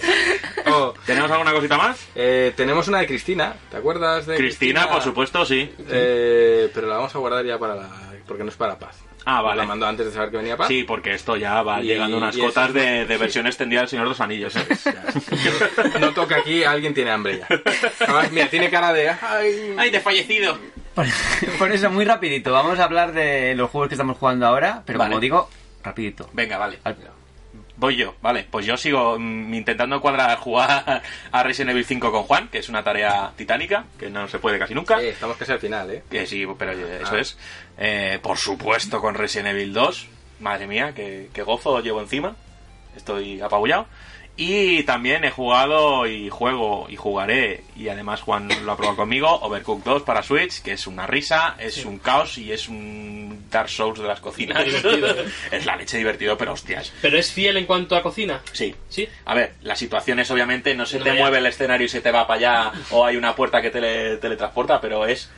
Oh, 0.66 0.94
¿Tenemos 1.04 1.30
alguna 1.30 1.52
cosita 1.52 1.76
más? 1.76 2.06
eh, 2.14 2.52
tenemos 2.56 2.88
una 2.88 2.98
de 2.98 3.06
Cristina, 3.06 3.54
¿te 3.70 3.76
acuerdas 3.76 4.26
de 4.26 4.36
Cristina, 4.36 4.88
por 4.88 5.02
supuesto, 5.02 5.44
sí. 5.44 5.72
Eh, 5.88 6.70
pero 6.74 6.86
la 6.86 6.96
vamos 6.96 7.14
a 7.14 7.18
guardar 7.18 7.44
ya 7.44 7.58
para 7.58 7.74
la... 7.74 7.88
porque 8.26 8.42
no 8.44 8.50
es 8.50 8.56
para 8.56 8.78
Paz. 8.78 8.96
Ah, 9.28 9.42
vale. 9.42 9.58
La 9.62 9.66
mandó 9.66 9.86
antes 9.86 10.06
de 10.06 10.12
saber 10.12 10.30
que 10.30 10.36
venía 10.38 10.56
Paz. 10.56 10.68
Sí, 10.68 10.84
porque 10.84 11.12
esto 11.12 11.36
ya 11.36 11.60
va 11.62 11.80
Y- 11.82 11.86
llegando 11.88 12.16
unas 12.16 12.36
cotas 12.36 12.70
eso- 12.70 12.78
de, 12.78 13.04
de 13.06 13.14
sí. 13.14 13.20
versión 13.20 13.46
extendida 13.46 13.80
del 13.80 13.88
Señor 13.88 14.04
de 14.04 14.10
los 14.10 14.20
Anillos. 14.20 14.54
¿eh? 14.56 14.64
No 16.00 16.12
toca 16.12 16.36
aquí, 16.36 16.62
alguien 16.64 16.94
tiene 16.94 17.10
hambre 17.10 17.38
ya. 17.40 17.48
Además, 18.04 18.30
mira, 18.32 18.48
tiene 18.48 18.70
cara 18.70 18.92
de... 18.92 19.10
Ay, 19.10 19.74
¡Ay, 19.76 19.90
de 19.90 20.00
fallecido! 20.00 20.56
Por, 20.94 21.06
por 21.58 21.72
eso, 21.72 21.90
muy 21.90 22.04
rapidito. 22.04 22.52
Vamos 22.52 22.78
a 22.78 22.84
hablar 22.84 23.12
de 23.12 23.54
los 23.56 23.68
juegos 23.70 23.88
que 23.88 23.94
estamos 23.94 24.16
jugando 24.16 24.46
ahora, 24.46 24.82
pero 24.86 24.98
Vale. 24.98 25.10
como 25.10 25.20
digo, 25.20 25.50
rapidito. 25.82 26.30
Venga, 26.32 26.56
vale. 26.58 26.78
Al- 26.84 26.96
Voy 27.78 27.96
yo, 27.96 28.14
vale. 28.22 28.46
Pues 28.50 28.64
yo 28.64 28.76
sigo 28.76 29.18
mm, 29.18 29.52
intentando 29.52 30.00
cuadrar 30.00 30.38
jugar 30.38 31.02
a 31.32 31.42
Resident 31.42 31.70
Evil 31.72 31.84
5 31.84 32.10
con 32.10 32.22
Juan, 32.22 32.48
que 32.48 32.58
es 32.58 32.68
una 32.68 32.82
tarea 32.82 33.32
titánica, 33.36 33.84
que 33.98 34.08
no 34.10 34.26
se 34.28 34.38
puede 34.38 34.58
casi 34.58 34.74
nunca. 34.74 35.00
eh, 35.02 35.10
estamos 35.10 35.36
casi 35.36 35.52
al 35.52 35.58
final, 35.60 35.90
¿eh? 35.90 36.02
Que 36.10 36.26
sí, 36.26 36.46
pero 36.58 36.72
eso 36.72 37.14
Ah. 37.14 37.20
es. 37.20 37.36
Eh, 37.78 38.18
por 38.22 38.38
supuesto, 38.38 39.00
con 39.00 39.14
Resident 39.14 39.48
Evil 39.48 39.72
2. 39.74 40.08
Madre 40.40 40.66
mía, 40.66 40.92
qué, 40.94 41.28
qué 41.32 41.42
gozo 41.42 41.80
llevo 41.80 42.00
encima. 42.00 42.34
Estoy 42.96 43.40
apabullado. 43.40 43.86
Y 44.38 44.82
también 44.82 45.24
he 45.24 45.30
jugado 45.30 46.06
y 46.06 46.28
juego 46.28 46.86
y 46.90 46.96
jugaré, 46.96 47.64
y 47.74 47.88
además 47.88 48.20
Juan 48.20 48.48
lo 48.64 48.72
ha 48.72 48.76
probado 48.76 48.96
conmigo, 48.96 49.30
Overcooked 49.40 49.84
2 49.84 50.02
para 50.02 50.22
Switch, 50.22 50.60
que 50.60 50.72
es 50.72 50.86
una 50.86 51.06
risa, 51.06 51.56
es 51.58 51.84
un 51.86 51.98
caos 51.98 52.36
y 52.36 52.52
es 52.52 52.68
un 52.68 53.46
Dark 53.50 53.70
Souls 53.70 53.98
de 53.98 54.06
las 54.06 54.20
cocinas. 54.20 54.62
Es 55.50 55.64
la 55.64 55.76
leche 55.76 55.96
divertido, 55.98 56.36
pero 56.36 56.52
hostias. 56.52 56.92
¿Pero 57.00 57.18
es 57.18 57.32
fiel 57.32 57.56
en 57.56 57.64
cuanto 57.66 57.96
a 57.96 58.02
cocina? 58.02 58.42
Sí. 58.52 58.74
¿Sí? 58.90 59.08
A 59.24 59.34
ver, 59.34 59.54
las 59.62 59.78
situaciones 59.78 60.30
obviamente 60.30 60.74
no 60.74 60.84
se 60.84 60.98
No 60.98 61.04
te 61.04 61.10
vaya. 61.10 61.22
mueve 61.22 61.38
el 61.38 61.46
escenario 61.46 61.86
y 61.86 61.88
se 61.88 62.00
te 62.02 62.10
va 62.10 62.26
para 62.26 62.38
allá 62.70 62.72
o 62.90 63.06
hay 63.06 63.16
una 63.16 63.34
puerta 63.34 63.62
que 63.62 63.70
te 63.70 63.80
le- 63.80 64.16
teletransporta, 64.18 64.80
pero 64.80 65.06
es, 65.06 65.30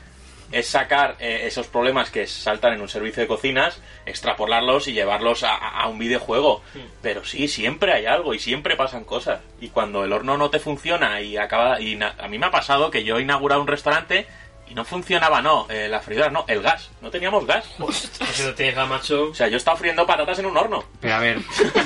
es 0.53 0.67
sacar 0.67 1.17
eh, 1.21 1.43
esos 1.45 1.67
problemas 1.67 2.11
que 2.11 2.27
saltan 2.27 2.73
en 2.73 2.81
un 2.81 2.89
servicio 2.89 3.23
de 3.23 3.27
cocinas, 3.27 3.81
extrapolarlos 4.07 4.89
y 4.89 4.93
llevarlos 4.93 5.43
a, 5.45 5.55
a 5.57 5.87
un 5.89 5.99
videojuego. 5.99 6.63
Pero 7.03 7.25
sí, 7.25 7.49
siempre 7.49 7.93
hay 7.93 8.07
algo 8.07 8.35
y 8.35 8.39
siempre 8.39 8.77
pasan 8.77 9.05
cosas. 9.05 9.41
Y 9.61 9.69
cuando 9.69 10.05
el 10.05 10.13
horno 10.13 10.37
no 10.37 10.51
te 10.51 10.59
funciona 10.59 11.21
y 11.21 11.37
acaba... 11.37 11.81
y 11.81 11.97
na- 11.97 12.15
a 12.19 12.29
mí 12.29 12.39
me 12.39 12.47
ha 12.47 12.51
pasado 12.51 12.91
que 12.91 13.05
yo 13.05 13.19
he 13.19 13.23
inaugurado 13.23 13.61
un 13.61 13.67
restaurante 13.69 14.27
y 14.71 14.75
no 14.75 14.85
funcionaba, 14.85 15.41
no, 15.43 15.67
eh, 15.71 15.89
la 15.89 16.01
freidora, 16.01 16.31
no, 16.31 16.45
el 16.49 16.61
gas. 16.63 16.91
No 17.01 17.11
teníamos 17.11 17.47
gas. 17.47 17.65
Pues 17.79 18.11
si 18.33 18.43
no 18.45 18.55
tienes 18.55 18.75
gamacho... 18.75 19.31
O 19.31 19.35
sea, 19.35 19.49
yo 19.49 19.57
estaba 19.57 19.77
friendo 19.77 20.07
patatas 20.07 20.39
en 20.39 20.47
un 20.47 20.57
horno. 20.57 20.85
Pero 21.01 21.15
a 21.15 21.19
ver, 21.19 21.39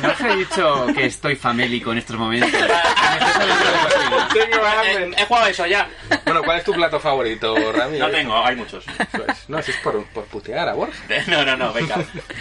¿no 0.03 0.11
os 0.11 0.21
he 0.21 0.37
dicho 0.37 0.87
que 0.95 1.07
estoy 1.07 1.37
famélico 1.37 1.93
en 1.93 1.99
estos 1.99 2.17
momentos? 2.17 2.51
Tengo 4.33 4.57
Eh, 4.67 4.69
hambre. 4.99 5.17
he 5.23 5.25
jugado 5.27 5.47
eso 5.47 5.67
ya. 5.67 5.89
Bueno, 6.25 6.43
¿cuál 6.43 6.59
es 6.59 6.65
tu 6.65 6.73
plato 6.73 6.99
favorito, 7.01 7.55
Rami? 7.73 7.99
No 7.99 8.09
tengo, 8.11 8.45
hay 8.45 8.57
muchos. 8.57 8.85
Pues, 9.11 9.49
no, 9.49 9.63
si 9.63 9.71
es 9.71 9.77
por, 9.79 10.05
por 10.07 10.25
putear 10.25 10.69
a 10.69 10.75
Borja. 10.75 11.03
No, 11.29 11.45
no, 11.45 11.57
no, 11.57 11.73
venga. 11.73 11.97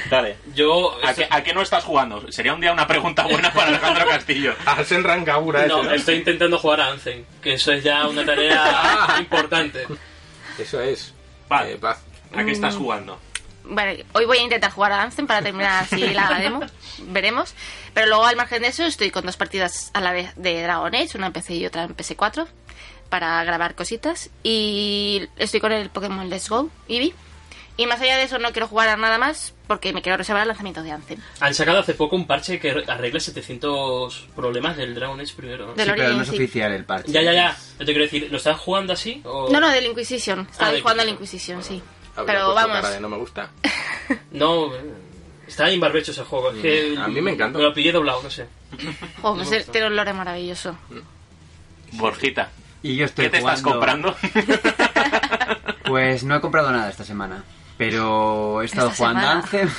Dale. 0.10 0.38
Yo... 0.54 0.98
¿A 1.06 1.14
qué, 1.14 1.28
a 1.30 1.44
qué 1.44 1.54
no 1.54 1.62
estás 1.62 1.84
jugando? 1.84 2.32
Sería 2.32 2.54
un 2.54 2.62
día 2.62 2.72
una 2.72 2.88
pregunta 2.88 3.24
buena 3.24 3.52
para 3.54 3.68
Alejandro 3.68 4.06
Castillo. 4.08 4.56
Arsen 4.66 5.04
Rancagura 5.04 5.66
No, 5.68 5.84
¿no? 5.84 5.92
estoy 5.92 6.16
intentando 6.16 6.58
jugar 6.58 6.82
a 6.82 6.88
Anthem, 6.88 7.24
que 7.42 7.54
eso 7.54 7.72
es 7.72 7.84
ya 7.84 8.08
una 8.08 8.26
tarea 8.26 9.16
importante. 9.20 9.86
Eso 10.62 10.82
es. 10.82 11.14
Vale. 11.50 11.74
Eh, 11.74 11.78
Paz. 11.78 12.00
¿A 12.34 12.38
qué 12.38 12.44
Mm. 12.46 12.50
estás 12.50 12.76
jugando? 12.76 13.20
Vale, 13.64 14.06
hoy 14.14 14.26
voy 14.26 14.40
a 14.40 14.42
intentar 14.44 14.72
jugar 14.72 14.92
a 14.92 15.04
Anthem 15.04 15.28
para 15.28 15.42
terminar 15.42 15.84
así 15.84 15.98
la 16.14 16.40
demo. 16.40 16.62
Veremos. 17.08 17.54
Pero 17.94 18.08
luego, 18.08 18.26
al 18.26 18.36
margen 18.36 18.62
de 18.64 18.70
eso, 18.70 18.84
estoy 18.84 19.12
con 19.12 19.26
dos 19.26 19.38
partidas 19.38 19.92
a 19.94 20.02
la 20.02 20.12
vez 20.14 20.32
de 20.36 20.64
Dragon 20.64 20.94
Age, 20.96 21.18
una 21.18 21.28
en 21.28 21.34
PC 21.34 21.56
y 21.56 21.66
otra 21.66 21.84
en 21.84 21.96
PS4, 21.96 22.48
para 23.10 23.44
grabar 23.44 23.76
cositas. 23.76 24.30
Y 24.44 25.28
estoy 25.38 25.60
con 25.60 25.72
el 25.72 25.90
Pokémon 25.90 26.30
Let's 26.30 26.50
Go, 26.50 26.70
Eevee. 26.88 27.14
Y 27.78 27.86
más 27.88 28.00
allá 28.02 28.18
de 28.18 28.24
eso, 28.24 28.38
no 28.38 28.52
quiero 28.52 28.68
jugar 28.68 28.90
a 28.90 28.98
nada 28.98 29.18
más 29.18 29.54
porque 29.68 29.94
me 29.94 30.02
quiero 30.02 30.18
reservar 30.18 30.42
el 30.44 30.50
lanzamiento 30.50 30.84
de 30.84 30.92
Anthem. 30.92 31.20
Han 31.40 31.54
sacado 31.56 31.80
hace 31.80 31.94
poco 31.94 32.16
un 32.16 32.28
parche 32.28 32.60
que 32.60 32.70
arregla 32.88 33.20
700 33.20 34.28
problemas 34.36 34.78
del 34.78 34.94
Dragon 34.94 35.20
Age 35.20 35.34
primero. 35.36 35.68
¿no? 35.68 35.72
Sí, 35.84 35.90
pero 35.96 36.10
no 36.14 36.22
es 36.22 36.28
sí. 36.28 36.36
oficial 36.36 36.72
el 36.74 36.86
parche. 36.86 37.12
Ya, 37.12 37.22
ya, 37.22 37.34
ya. 37.34 37.58
Yo 37.80 37.86
te 37.86 37.86
quiero 37.86 38.02
decir, 38.04 38.28
¿lo 38.30 38.38
estás 38.38 38.60
jugando 38.60 38.94
así? 38.94 39.22
O... 39.26 39.50
No, 39.52 39.60
no, 39.60 39.70
del 39.70 39.86
Inquisition. 39.86 40.48
Estaba 40.52 40.72
Ah, 40.72 40.80
jugando 40.82 41.02
al 41.04 41.10
Inquisition. 41.10 41.58
Inquisition, 41.60 41.82
sí. 41.82 41.82
Habría 42.16 42.36
Pero 42.36 42.54
vamos. 42.54 42.76
cara 42.82 42.90
de 42.92 43.00
no 43.00 43.10
me 43.10 43.18
gusta. 43.18 43.50
No, 44.32 44.76
eh, 44.76 44.80
está 45.48 45.70
en 45.70 45.80
barbecho 45.80 46.12
ese 46.12 46.24
juego. 46.24 46.52
Es 46.52 46.62
que 46.62 46.96
A 47.00 47.08
mí 47.08 47.22
me 47.22 47.32
encanta. 47.32 47.58
Me 47.58 47.64
lo 47.64 47.74
pillé 47.74 47.92
doblado, 47.94 48.22
no 48.22 48.30
sé. 48.30 48.46
Jo, 49.22 49.36
pues 49.36 49.52
el- 49.54 49.66
tiene 49.66 49.88
un 49.88 49.96
lore 49.96 50.12
maravilloso. 50.14 50.76
Borjita. 51.94 52.50
Y 52.84 52.96
yo 52.98 53.06
estoy 53.06 53.26
¿Qué 53.26 53.30
te 53.32 53.38
estás 53.38 53.62
jugando- 53.62 53.80
comprando? 53.80 54.16
Pues 55.86 56.24
no 56.24 56.36
he 56.36 56.42
comprado 56.42 56.72
nada 56.72 56.90
esta 56.90 57.04
semana. 57.04 57.44
Pero 57.78 58.62
he 58.62 58.66
estado 58.66 58.90
Esta 58.90 58.98
jugando 58.98 59.22
semana. 59.22 59.40
Anthem. 59.40 59.70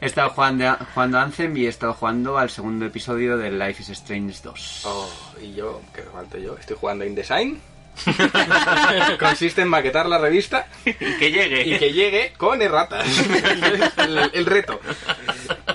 He 0.00 0.06
estado 0.06 0.30
jugando, 0.30 0.76
jugando 0.94 1.18
Anthem 1.18 1.56
y 1.56 1.66
he 1.66 1.68
estado 1.68 1.94
jugando 1.94 2.38
al 2.38 2.50
segundo 2.50 2.86
episodio 2.86 3.36
de 3.36 3.50
Life 3.50 3.82
is 3.82 3.88
Strange 3.90 4.40
2. 4.42 4.82
Oh, 4.86 5.10
y 5.42 5.54
yo, 5.54 5.80
que 5.94 6.02
falta 6.02 6.38
yo, 6.38 6.56
estoy 6.58 6.76
jugando 6.78 7.04
InDesign. 7.04 7.60
Consiste 9.18 9.62
en 9.62 9.68
maquetar 9.68 10.06
la 10.06 10.18
revista 10.18 10.66
y 10.84 10.92
que 10.94 11.30
llegue. 11.30 11.66
y 11.66 11.78
que 11.78 11.92
llegue 11.92 12.32
con 12.36 12.62
erratas. 12.62 13.06
es 13.06 13.28
el, 13.98 14.30
el 14.32 14.46
reto. 14.46 14.80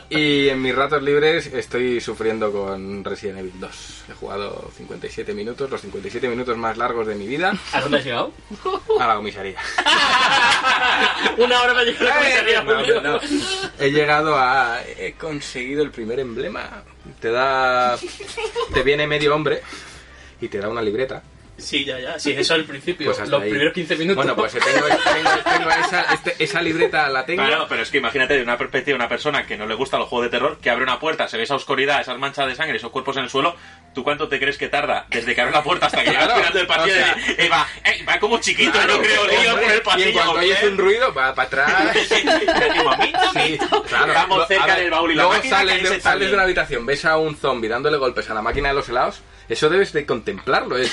Y 0.10 0.50
en 0.50 0.62
mis 0.62 0.76
ratos 0.76 1.02
libres 1.02 1.48
estoy 1.48 2.00
sufriendo 2.00 2.52
con 2.52 3.04
Resident 3.04 3.40
Evil 3.40 3.60
2. 3.60 4.04
He 4.10 4.14
jugado 4.14 4.70
57 4.78 5.34
minutos, 5.34 5.70
los 5.70 5.82
57 5.82 6.28
minutos 6.30 6.56
más 6.58 6.78
largos 6.78 7.08
de 7.08 7.16
mi 7.16 7.26
vida, 7.26 7.54
¿A 7.74 7.82
dónde 7.82 7.98
has 7.98 8.04
llegado? 8.06 8.32
a 9.00 9.08
la 9.08 9.16
comisaría. 9.16 9.56
Una 11.38 11.62
hora 11.62 11.74
me 11.74 11.86
llegó 11.86 12.04
la 12.06 12.16
comisaría. 12.18 12.64
No, 12.64 12.72
hombre, 12.80 13.02
no. 13.02 13.20
He 13.80 13.92
llegado 13.92 14.38
a... 14.38 14.80
He 14.98 15.14
conseguido 15.14 15.82
el 15.82 15.90
primer 15.92 16.20
emblema. 16.20 16.84
Te 17.20 17.32
da... 17.32 17.98
Te 18.74 18.84
viene 18.84 19.08
medio 19.08 19.34
hombre 19.34 19.62
y 20.40 20.48
te 20.50 20.60
da 20.60 20.70
una 20.70 20.84
libreta. 20.84 21.24
Sí, 21.58 21.86
ya, 21.86 21.98
ya. 22.00 22.20
Sí, 22.20 22.34
eso 22.38 22.54
al 22.54 22.66
principio. 22.66 23.14
Pues 23.14 23.30
los 23.30 23.42
ahí. 23.42 23.50
primeros 23.50 23.74
15 23.74 23.96
minutos. 23.96 24.18
Bueno, 24.18 24.36
pues 24.36 24.52
tengo, 24.54 24.88
tengo- 24.88 25.44
tengo 25.58 25.70
esa, 25.72 26.02
este- 26.14 26.36
esa 26.44 26.62
libreta, 26.62 27.08
la 27.10 27.26
tengo. 27.26 27.44
Claro, 27.46 27.66
pero 27.70 27.82
es 27.82 27.90
que 27.90 28.00
imagínate 28.00 28.36
de 28.36 28.44
una 28.44 28.58
perspectiva 28.58 28.96
de 28.98 29.04
una 29.04 29.08
persona 29.10 29.46
que 29.48 29.56
no 29.58 29.66
le 29.66 29.74
gusta 29.74 29.98
los 29.98 30.10
juegos 30.10 30.26
de 30.30 30.32
terror, 30.38 30.58
que 30.62 30.70
abre 30.70 30.84
una 30.84 31.00
puerta, 31.00 31.28
se 31.30 31.38
ve 31.38 31.44
esa 31.44 31.56
oscuridad, 31.56 32.02
esas 32.02 32.18
manchas 32.20 32.48
de 32.48 32.56
sangre, 32.56 32.76
esos 32.78 32.92
cuerpos 32.92 33.16
en 33.18 33.24
el 33.24 33.30
suelo. 33.30 33.56
¿Tú 33.94 34.04
cuánto 34.04 34.28
te 34.28 34.38
crees 34.40 34.58
que 34.58 34.68
tarda 34.68 35.06
desde 35.10 35.34
que 35.34 35.40
abre 35.42 35.54
la 35.54 35.64
puerta 35.64 35.86
hasta 35.86 36.04
que 36.04 36.10
llega 36.10 36.26
al 36.26 36.32
final 36.34 36.54
del 36.54 36.68
pasillo? 36.68 36.94
o 36.94 36.98
sea- 36.98 37.16
de- 37.16 37.46
eh, 37.46 37.50
va, 37.50 37.68
eh, 37.86 38.06
va 38.08 38.20
como 38.20 38.38
chiquito, 38.42 38.72
Claro, 38.74 38.96
yo 38.98 39.02
creo, 39.02 39.26
lío 39.28 39.54
hombre, 39.54 39.64
por 39.66 39.72
el 39.72 39.78
Y 39.78 39.82
pasillo. 39.82 40.08
en 40.08 40.14
cuanto 40.14 40.34
oyes 40.34 40.64
¿eh? 40.64 40.68
un 40.68 40.78
ruido, 40.78 41.14
va 41.14 41.34
para 41.34 41.48
atrás. 41.48 41.72
Sí, 41.96 42.16
sí, 42.16 43.58
claro. 43.88 44.08
Estamos 44.12 44.48
cerca 44.48 44.66
ver, 44.66 44.80
del 44.80 44.92
baúl 44.92 45.12
y 45.12 45.16
la 45.16 45.24
luego 45.24 45.36
máquina, 45.38 45.60
que 45.62 45.68
sales, 45.68 45.90
de, 45.90 46.02
sales 46.02 46.28
de 46.30 46.34
una 46.34 46.44
habitación, 46.44 46.86
ves 46.86 47.06
a 47.06 47.18
un 47.18 47.36
zombie 47.36 47.70
dándole 47.70 47.98
golpes 47.98 48.30
a 48.30 48.34
la 48.34 48.42
máquina 48.42 48.70
de 48.70 48.76
los 48.76 48.90
helados. 48.90 49.22
Eso 49.50 49.70
debes 49.70 49.94
de 49.94 50.06
contemplarlo. 50.06 50.78
Es, 50.78 50.92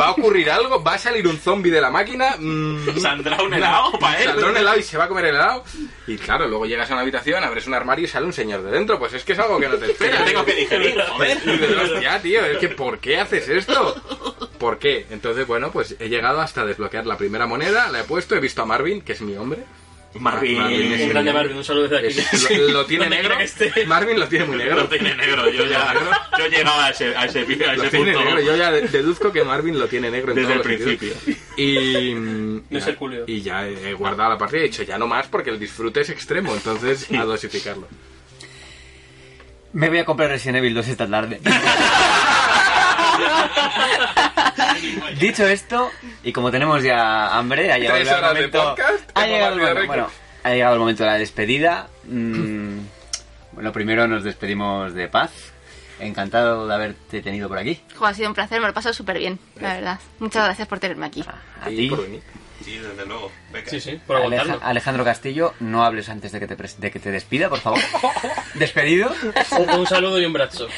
va 0.00 0.06
a 0.06 0.10
ocurrir 0.12 0.50
algo, 0.50 0.82
va 0.82 0.94
a 0.94 0.98
salir 0.98 1.26
un 1.28 1.38
zombie 1.38 1.70
de 1.70 1.80
la 1.80 1.90
máquina. 1.90 2.36
mm, 2.38 2.98
¿Saldrá 2.98 3.42
un 3.42 3.54
helado 3.54 3.92
para 3.98 4.18
él? 4.20 4.24
Saldrá 4.28 4.48
un 4.50 4.56
helado 4.56 4.78
y 4.78 4.82
se 4.82 4.98
va 4.98 5.04
a 5.04 5.08
comer 5.08 5.26
el 5.26 5.34
helado. 5.36 5.64
Y 6.06 6.16
claro, 6.16 6.48
luego 6.48 6.66
llegas 6.66 6.90
a 6.90 6.94
una 6.94 7.02
habitación, 7.02 7.44
abres 7.44 7.66
un 7.66 7.74
armario 7.74 8.04
y 8.04 8.08
sale 8.08 8.26
un 8.26 8.32
señor 8.32 8.62
de 8.62 8.70
dentro. 8.72 8.98
Pues 8.98 9.12
es 9.14 9.24
que 9.24 9.32
es 9.34 9.38
algo 9.38 9.58
que 9.60 9.68
no 9.68 9.74
te 9.76 9.80
Pero 9.80 9.92
esperas. 9.92 10.24
tengo 10.24 10.44
que 10.44 10.54
digerir, 10.54 11.00
joder. 11.00 11.38
Y 11.44 11.50
dices, 11.50 11.76
hostia, 11.92 12.20
tío, 12.22 12.44
es 12.44 12.58
que 12.58 12.68
¿por 12.70 12.98
qué 12.98 13.18
haces 13.20 13.48
esto? 13.48 13.94
¿Por 14.58 14.78
qué? 14.78 15.06
Entonces, 15.10 15.46
bueno, 15.46 15.70
pues 15.70 15.94
he 16.00 16.08
llegado 16.08 16.40
hasta 16.40 16.64
desbloquear 16.64 17.06
la 17.06 17.16
primera 17.18 17.46
moneda, 17.46 17.88
la 17.88 18.00
he 18.00 18.04
puesto, 18.04 18.34
he 18.34 18.40
visto 18.40 18.62
a 18.62 18.66
Marvin, 18.66 19.02
que 19.02 19.12
es 19.12 19.20
mi 19.20 19.36
hombre. 19.36 19.64
Marvin, 20.18 20.58
Marvin 20.58 20.92
es 20.92 21.00
Un 21.00 21.00
el- 21.06 21.08
grande 21.10 21.32
Marvin, 21.32 21.56
un 21.56 21.64
saludo 21.64 21.88
desde 21.88 22.08
aquí. 22.08 22.18
es- 22.36 22.50
lo, 22.58 22.68
lo 22.68 22.86
tiene 22.86 23.08
negro. 23.10 23.36
Marvin 23.86 24.18
lo 24.20 24.28
tiene 24.28 24.44
muy 24.46 24.56
negro. 24.56 24.76
Lo 24.76 24.88
tiene 24.88 25.14
negro, 25.14 25.48
yo 25.50 25.64
ya 25.66 25.94
yo 26.38 26.46
llegaba 26.48 26.86
a 26.86 26.90
ese, 26.90 27.16
a 27.16 27.24
ese, 27.24 27.40
a 27.40 27.74
Lo 27.74 27.82
ese 27.84 27.90
tiene 27.96 28.12
punto. 28.12 28.24
negro. 28.24 28.40
Yo 28.40 28.56
ya 28.56 28.70
de- 28.70 28.88
deduzco 28.88 29.32
que 29.32 29.44
Marvin 29.44 29.78
lo 29.78 29.86
tiene 29.88 30.10
negro 30.10 30.32
en 30.32 30.36
Desde 30.36 30.54
todos 30.54 30.66
el 30.66 30.76
principio. 30.76 31.14
Y, 31.56 32.14
No 32.70 32.78
es 32.78 32.86
Herculeo. 32.86 33.24
y 33.26 33.42
ya 33.42 33.66
he 33.68 33.92
guardado 33.94 34.30
la 34.30 34.38
partida 34.38 34.60
y 34.60 34.64
he 34.64 34.68
dicho 34.68 34.82
ya 34.82 34.98
no 34.98 35.06
más 35.06 35.26
porque 35.28 35.50
el 35.50 35.58
disfrute 35.58 36.00
es 36.00 36.10
extremo, 36.10 36.54
entonces 36.54 37.06
a 37.12 37.24
dosificarlo. 37.24 37.86
Me 39.72 39.88
voy 39.90 39.98
a 39.98 40.04
comprar 40.06 40.30
Resident 40.30 40.58
Evil 40.58 40.74
2 40.74 40.88
esta 40.88 41.06
tarde. 41.08 41.38
Dicho 45.18 45.46
esto, 45.46 45.90
y 46.22 46.32
como 46.32 46.50
tenemos 46.50 46.82
ya 46.82 47.36
hambre, 47.36 47.72
ha 47.72 47.78
llegado 47.78 47.98
el 47.98 48.34
momento. 48.34 48.62
podcast, 48.64 49.10
ha, 49.14 49.26
llegado 49.26 49.54
el 49.54 49.60
momento 49.60 49.86
bueno, 49.86 50.08
ha 50.42 50.50
llegado 50.50 50.74
el 50.74 50.80
momento 50.80 51.04
de 51.04 51.10
la 51.10 51.18
despedida. 51.18 51.88
Mm, 52.04 52.78
bueno, 53.52 53.72
primero 53.72 54.06
nos 54.06 54.24
despedimos 54.24 54.94
de 54.94 55.08
paz. 55.08 55.52
Encantado 55.98 56.68
de 56.68 56.74
haberte 56.74 57.22
tenido 57.22 57.48
por 57.48 57.56
aquí. 57.56 57.80
Jo, 57.94 58.04
ha 58.04 58.12
sido 58.12 58.28
un 58.28 58.34
placer, 58.34 58.60
me 58.60 58.66
lo 58.66 58.70
he 58.72 58.74
pasado 58.74 58.92
súper 58.92 59.18
bien, 59.18 59.38
la 59.58 59.74
verdad. 59.74 60.00
Muchas 60.18 60.44
gracias 60.44 60.68
por 60.68 60.78
tenerme 60.78 61.06
aquí. 61.06 61.24
A 61.62 61.68
ti. 61.68 61.90
Sí, 62.66 62.78
desde 62.78 63.06
luego. 63.06 63.30
Venga. 63.52 63.70
Sí, 63.70 63.80
sí, 63.80 64.00
por 64.04 64.16
Aleja- 64.16 64.42
aguantarlo. 64.42 64.66
Alejandro 64.68 65.04
Castillo, 65.04 65.54
no 65.60 65.84
hables 65.84 66.08
antes 66.08 66.32
de 66.32 66.40
que 66.40 66.48
te, 66.48 66.56
de 66.56 66.90
que 66.90 66.98
te 66.98 67.12
despida, 67.12 67.48
por 67.48 67.60
favor. 67.60 67.78
¿Despedido? 68.54 69.08
Un, 69.56 69.70
un 69.70 69.86
saludo 69.86 70.20
y 70.20 70.24
un 70.24 70.32
brazo. 70.32 70.66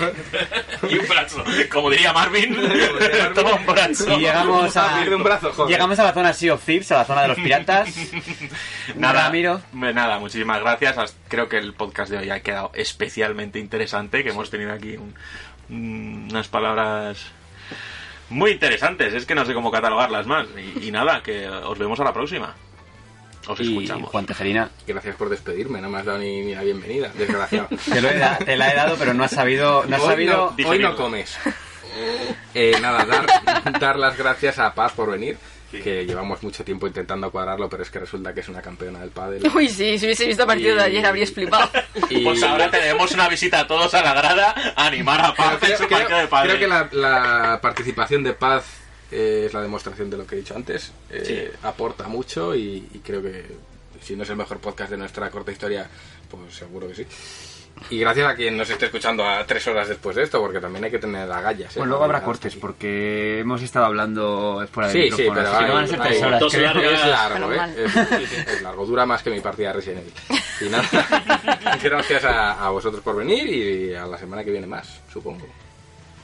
Y 0.88 0.96
un 0.98 1.08
brazo. 1.08 1.42
Como 1.72 1.90
diría 1.90 2.12
Marvin, 2.12 2.54
toma 3.34 3.54
un 3.54 3.66
brazo. 3.66 4.12
Y 4.12 4.20
llegamos 4.20 4.76
a, 4.76 4.98
pierde 4.98 5.16
un 5.16 5.24
brazo, 5.24 5.50
joder. 5.52 5.70
llegamos 5.74 5.98
a 5.98 6.04
la 6.04 6.12
zona 6.12 6.32
Sea 6.34 6.54
of 6.54 6.64
Thieves, 6.64 6.92
a 6.92 6.98
la 6.98 7.04
zona 7.06 7.22
de 7.22 7.28
los 7.28 7.36
piratas. 7.38 7.88
Nada, 8.94 9.22
Ramiro. 9.24 9.60
Nada, 9.72 10.18
muchísimas 10.18 10.60
gracias. 10.60 10.98
As- 10.98 11.16
Creo 11.28 11.48
que 11.48 11.56
el 11.58 11.72
podcast 11.72 12.10
de 12.10 12.18
hoy 12.18 12.30
ha 12.30 12.40
quedado 12.40 12.70
especialmente 12.74 13.58
interesante, 13.58 14.22
que 14.22 14.30
hemos 14.30 14.50
tenido 14.50 14.72
aquí 14.72 14.96
un- 14.96 15.14
un- 15.70 16.28
unas 16.30 16.48
palabras 16.48 17.18
muy 18.30 18.52
interesantes. 18.52 19.14
Es 19.14 19.26
que 19.26 19.34
no 19.34 19.44
sé 19.44 19.54
cómo 19.54 19.70
catalogarlas 19.70 20.26
más. 20.26 20.46
Y, 20.80 20.88
y 20.88 20.90
nada, 20.90 21.22
que 21.22 21.48
os 21.48 21.78
vemos 21.78 21.98
a 22.00 22.04
la 22.04 22.12
próxima. 22.12 22.54
Os 23.46 23.58
Y 23.60 23.62
escuchamos. 23.62 24.10
Juan 24.10 24.26
Tejerina, 24.26 24.70
Gracias 24.86 25.16
por 25.16 25.30
despedirme, 25.30 25.80
no 25.80 25.88
me 25.88 25.98
has 25.98 26.04
dado 26.04 26.18
ni, 26.18 26.42
ni 26.42 26.54
la 26.54 26.62
bienvenida, 26.62 27.10
desgraciado. 27.16 27.68
te, 27.92 28.00
lo 28.02 28.10
he 28.10 28.18
da- 28.18 28.36
te 28.38 28.56
la 28.56 28.70
he 28.72 28.74
dado, 28.76 28.96
pero 28.98 29.14
no 29.14 29.24
has 29.24 29.30
sabido... 29.30 29.84
No 29.86 29.96
has 29.96 30.02
hoy, 30.02 30.08
sabido... 30.08 30.54
no, 30.58 30.68
hoy 30.68 30.78
no 30.80 30.94
comes. 30.96 31.38
Eh, 32.54 32.76
nada, 32.82 33.06
dar, 33.06 33.26
dar 33.80 33.98
las 33.98 34.16
gracias 34.18 34.58
a 34.58 34.74
Paz 34.74 34.92
por 34.92 35.10
venir, 35.10 35.38
que 35.70 36.06
llevamos 36.06 36.42
mucho 36.42 36.64
tiempo 36.64 36.86
intentando 36.86 37.30
cuadrarlo, 37.30 37.68
pero 37.68 37.82
es 37.82 37.90
que 37.90 37.98
resulta 37.98 38.32
que 38.32 38.40
es 38.40 38.48
una 38.48 38.62
campeona 38.62 39.00
del 39.00 39.10
pádel. 39.10 39.42
Uy, 39.54 39.68
sí, 39.68 39.98
si 39.98 40.06
hubiese 40.06 40.26
visto 40.26 40.42
el 40.42 40.46
partido 40.48 40.76
de 40.76 40.82
ayer 40.82 41.04
habrías 41.04 41.30
flipado. 41.30 41.70
Y- 42.10 42.24
Pues 42.24 42.42
ahora 42.42 42.70
tenemos 42.70 43.12
una 43.12 43.28
visita 43.28 43.60
a 43.60 43.66
todos 43.66 43.92
a 43.94 44.02
la 44.02 44.14
grada 44.14 44.54
a 44.76 44.86
animar 44.86 45.20
a 45.20 45.34
Paz 45.34 45.54
en 45.54 45.58
creo, 45.60 45.76
su 45.78 45.88
partido 45.88 45.98
de 46.00 46.06
creo- 46.06 46.28
pádel. 46.30 46.48
creo 46.56 46.60
que 46.60 46.66
la, 46.68 46.88
la 46.92 47.60
participación 47.60 48.22
de 48.22 48.32
Paz 48.32 48.64
eh, 49.10 49.44
es 49.46 49.52
la 49.52 49.60
demostración 49.62 50.08
de 50.10 50.16
lo 50.16 50.26
que 50.26 50.36
he 50.36 50.38
dicho 50.38 50.54
antes. 50.56 50.92
Eh, 51.10 51.52
Aporta 51.62 52.08
mucho 52.08 52.54
y, 52.54 52.88
y 52.94 52.98
creo 53.00 53.22
que 53.22 53.44
si 54.02 54.16
no 54.16 54.22
es 54.22 54.30
el 54.30 54.36
mejor 54.36 54.58
podcast 54.60 54.90
de 54.90 54.96
nuestra 54.96 55.28
corta 55.30 55.50
historia, 55.52 55.88
pues 56.30 56.54
seguro 56.54 56.88
que 56.88 56.94
sí. 56.94 57.06
Y 57.90 57.98
gracias 58.00 58.26
a 58.28 58.34
quien 58.34 58.56
nos 58.56 58.68
esté 58.70 58.86
escuchando 58.86 59.26
a 59.26 59.44
tres 59.44 59.66
horas 59.68 59.88
después 59.88 60.16
de 60.16 60.22
esto, 60.24 60.40
porque 60.40 60.60
también 60.60 60.84
hay 60.84 60.90
que 60.90 60.98
tener 60.98 61.30
agallas. 61.30 61.70
¿eh? 61.72 61.78
Pues 61.78 61.88
luego 61.88 62.04
habrá 62.04 62.22
cortes, 62.22 62.56
porque 62.56 63.40
hemos 63.40 63.62
estado 63.62 63.86
hablando 63.86 64.66
fuera 64.70 64.90
del 64.90 65.10
Sí, 65.10 65.16
sí, 65.16 65.28
pero 65.34 65.56
hay- 65.56 65.66
no 65.68 65.74
van 65.74 65.84
a 65.84 65.86
ser 65.88 66.00
tres 66.00 66.22
horas. 66.22 66.42
Es 66.54 67.06
largo, 67.06 67.52
¿eh? 67.52 67.58
Es, 67.76 68.32
es 68.48 68.62
largo, 68.62 68.86
dura 68.86 69.06
más 69.06 69.22
que 69.22 69.30
mi 69.30 69.40
partida 69.40 69.68
de 69.68 69.74
Resident 69.74 70.02
Evil. 70.02 70.40
Y 70.60 70.68
nada, 70.70 71.78
gracias 71.82 72.24
a, 72.24 72.66
a 72.66 72.70
vosotros 72.70 73.02
por 73.02 73.16
venir 73.16 73.46
y 73.48 73.94
a 73.94 74.06
la 74.06 74.18
semana 74.18 74.42
que 74.44 74.50
viene 74.50 74.66
más, 74.66 75.00
supongo. 75.12 75.46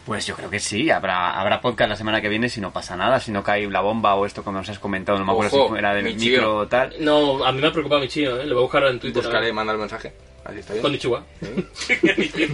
Pues 0.06 0.26
yo 0.26 0.34
creo 0.36 0.50
que 0.50 0.60
sí, 0.60 0.90
habrá, 0.90 1.30
habrá 1.40 1.62
podcast 1.62 1.88
la 1.88 1.96
semana 1.96 2.20
que 2.20 2.28
viene 2.28 2.50
si 2.50 2.60
no 2.60 2.70
pasa 2.72 2.94
nada, 2.94 3.18
si 3.20 3.32
no 3.32 3.42
cae 3.42 3.66
la 3.70 3.80
bomba 3.80 4.14
o 4.16 4.26
esto 4.26 4.42
como 4.44 4.58
nos 4.58 4.68
has 4.68 4.78
comentado, 4.78 5.18
no 5.18 5.24
me 5.24 5.32
acuerdo 5.32 5.56
Ojo, 5.64 5.72
si 5.74 5.78
era 5.78 5.94
del 5.94 6.04
mi 6.04 6.14
micro 6.14 6.56
o 6.58 6.66
tal. 6.68 6.94
No, 7.00 7.42
a 7.44 7.52
mí 7.52 7.60
me 7.62 7.68
ha 7.68 7.72
preocupado 7.72 8.02
mi 8.02 8.08
chío, 8.08 8.38
¿eh? 8.38 8.44
Lo 8.44 8.54
voy 8.54 8.62
a 8.62 8.66
buscar 8.66 8.84
en 8.84 9.00
Twitter. 9.00 9.22
Buscaré, 9.22 9.50
mandar 9.52 9.78
mensaje. 9.78 10.12
Así 10.44 10.58
está 10.58 10.72
bien. 10.74 10.82
Con 10.82 10.94
Ichiwa. 10.94 11.24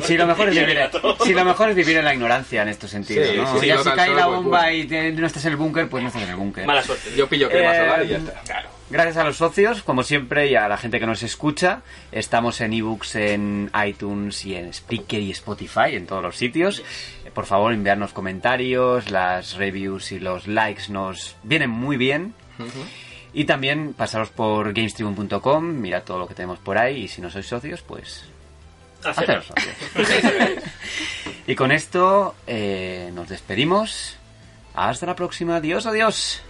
Sí, 0.05 0.17
lo 0.17 0.27
mejor 0.27 0.49
es 0.49 0.55
vivir, 0.55 0.79
sí, 1.25 1.35
lo 1.35 1.45
mejor 1.45 1.71
es 1.71 1.77
vivir 1.77 1.97
en 1.97 2.05
la 2.05 2.15
ignorancia 2.15 2.63
en 2.63 2.69
estos 2.69 2.91
sentidos, 2.91 3.29
Sí, 3.29 3.37
¿no? 3.37 3.61
sí, 3.61 3.67
ya 3.67 3.75
no 3.77 3.83
si 3.85 3.91
cae 3.91 4.11
la 4.15 4.27
pues, 4.27 4.37
bomba 4.37 4.61
bueno. 4.63 4.73
y 4.77 4.85
te- 4.85 5.13
no 5.13 5.27
estás 5.27 5.45
en 5.47 5.51
el 5.53 5.57
búnker, 5.57 5.89
pues 5.89 6.03
no 6.03 6.09
estás 6.09 6.23
en 6.23 6.31
el 6.31 6.37
búnker. 6.37 6.67
Mala 6.67 6.83
suerte. 6.85 7.11
Yo 7.17 7.27
pillo 7.29 7.49
crema 7.49 7.75
Eh, 7.75 7.79
solar 7.81 8.05
y 8.05 8.09
ya 8.09 8.17
está. 8.19 8.43
Gracias 8.91 9.17
a 9.19 9.25
los 9.25 9.37
socios, 9.37 9.83
como 9.85 10.03
siempre, 10.03 10.49
y 10.49 10.57
a 10.57 10.67
la 10.69 10.77
gente 10.77 10.99
que 10.99 11.07
nos 11.07 11.23
escucha. 11.23 11.83
Estamos 12.11 12.61
en 12.61 12.73
ebooks, 12.73 13.15
en 13.17 13.71
iTunes 13.87 14.45
y 14.45 14.57
en 14.57 14.73
Spreaker 14.75 15.21
y 15.21 15.31
Spotify, 15.31 15.95
en 15.95 16.07
todos 16.07 16.23
los 16.23 16.37
sitios. 16.37 16.81
Eh, 17.25 17.31
Por 17.33 17.47
favor, 17.47 17.73
enviarnos 17.73 18.13
comentarios, 18.13 19.11
las 19.13 19.55
reviews 19.55 20.11
y 20.11 20.19
los 20.19 20.49
likes 20.49 20.85
nos 20.89 21.37
vienen 21.45 21.71
muy 21.71 21.97
bien. 21.97 22.35
Y 23.33 23.45
también 23.45 23.95
pasaros 23.95 24.31
por 24.31 24.73
gamestribune.com, 24.73 25.65
mirad 25.65 26.03
todo 26.03 26.19
lo 26.19 26.27
que 26.27 26.35
tenemos 26.35 26.59
por 26.59 26.79
ahí 26.79 27.05
y 27.05 27.09
si 27.09 27.21
no 27.21 27.31
sois 27.31 27.47
socios, 27.47 27.83
pues 27.83 28.25
haceros 29.05 29.47
socios. 29.47 29.77
y 31.47 31.55
con 31.55 31.73
esto 31.73 32.35
eh, 32.47 33.11
nos 33.15 33.29
despedimos. 33.29 34.17
Hasta 34.75 35.07
la 35.07 35.17
próxima. 35.17 35.57
Adiós, 35.57 35.87
adiós. 35.87 36.43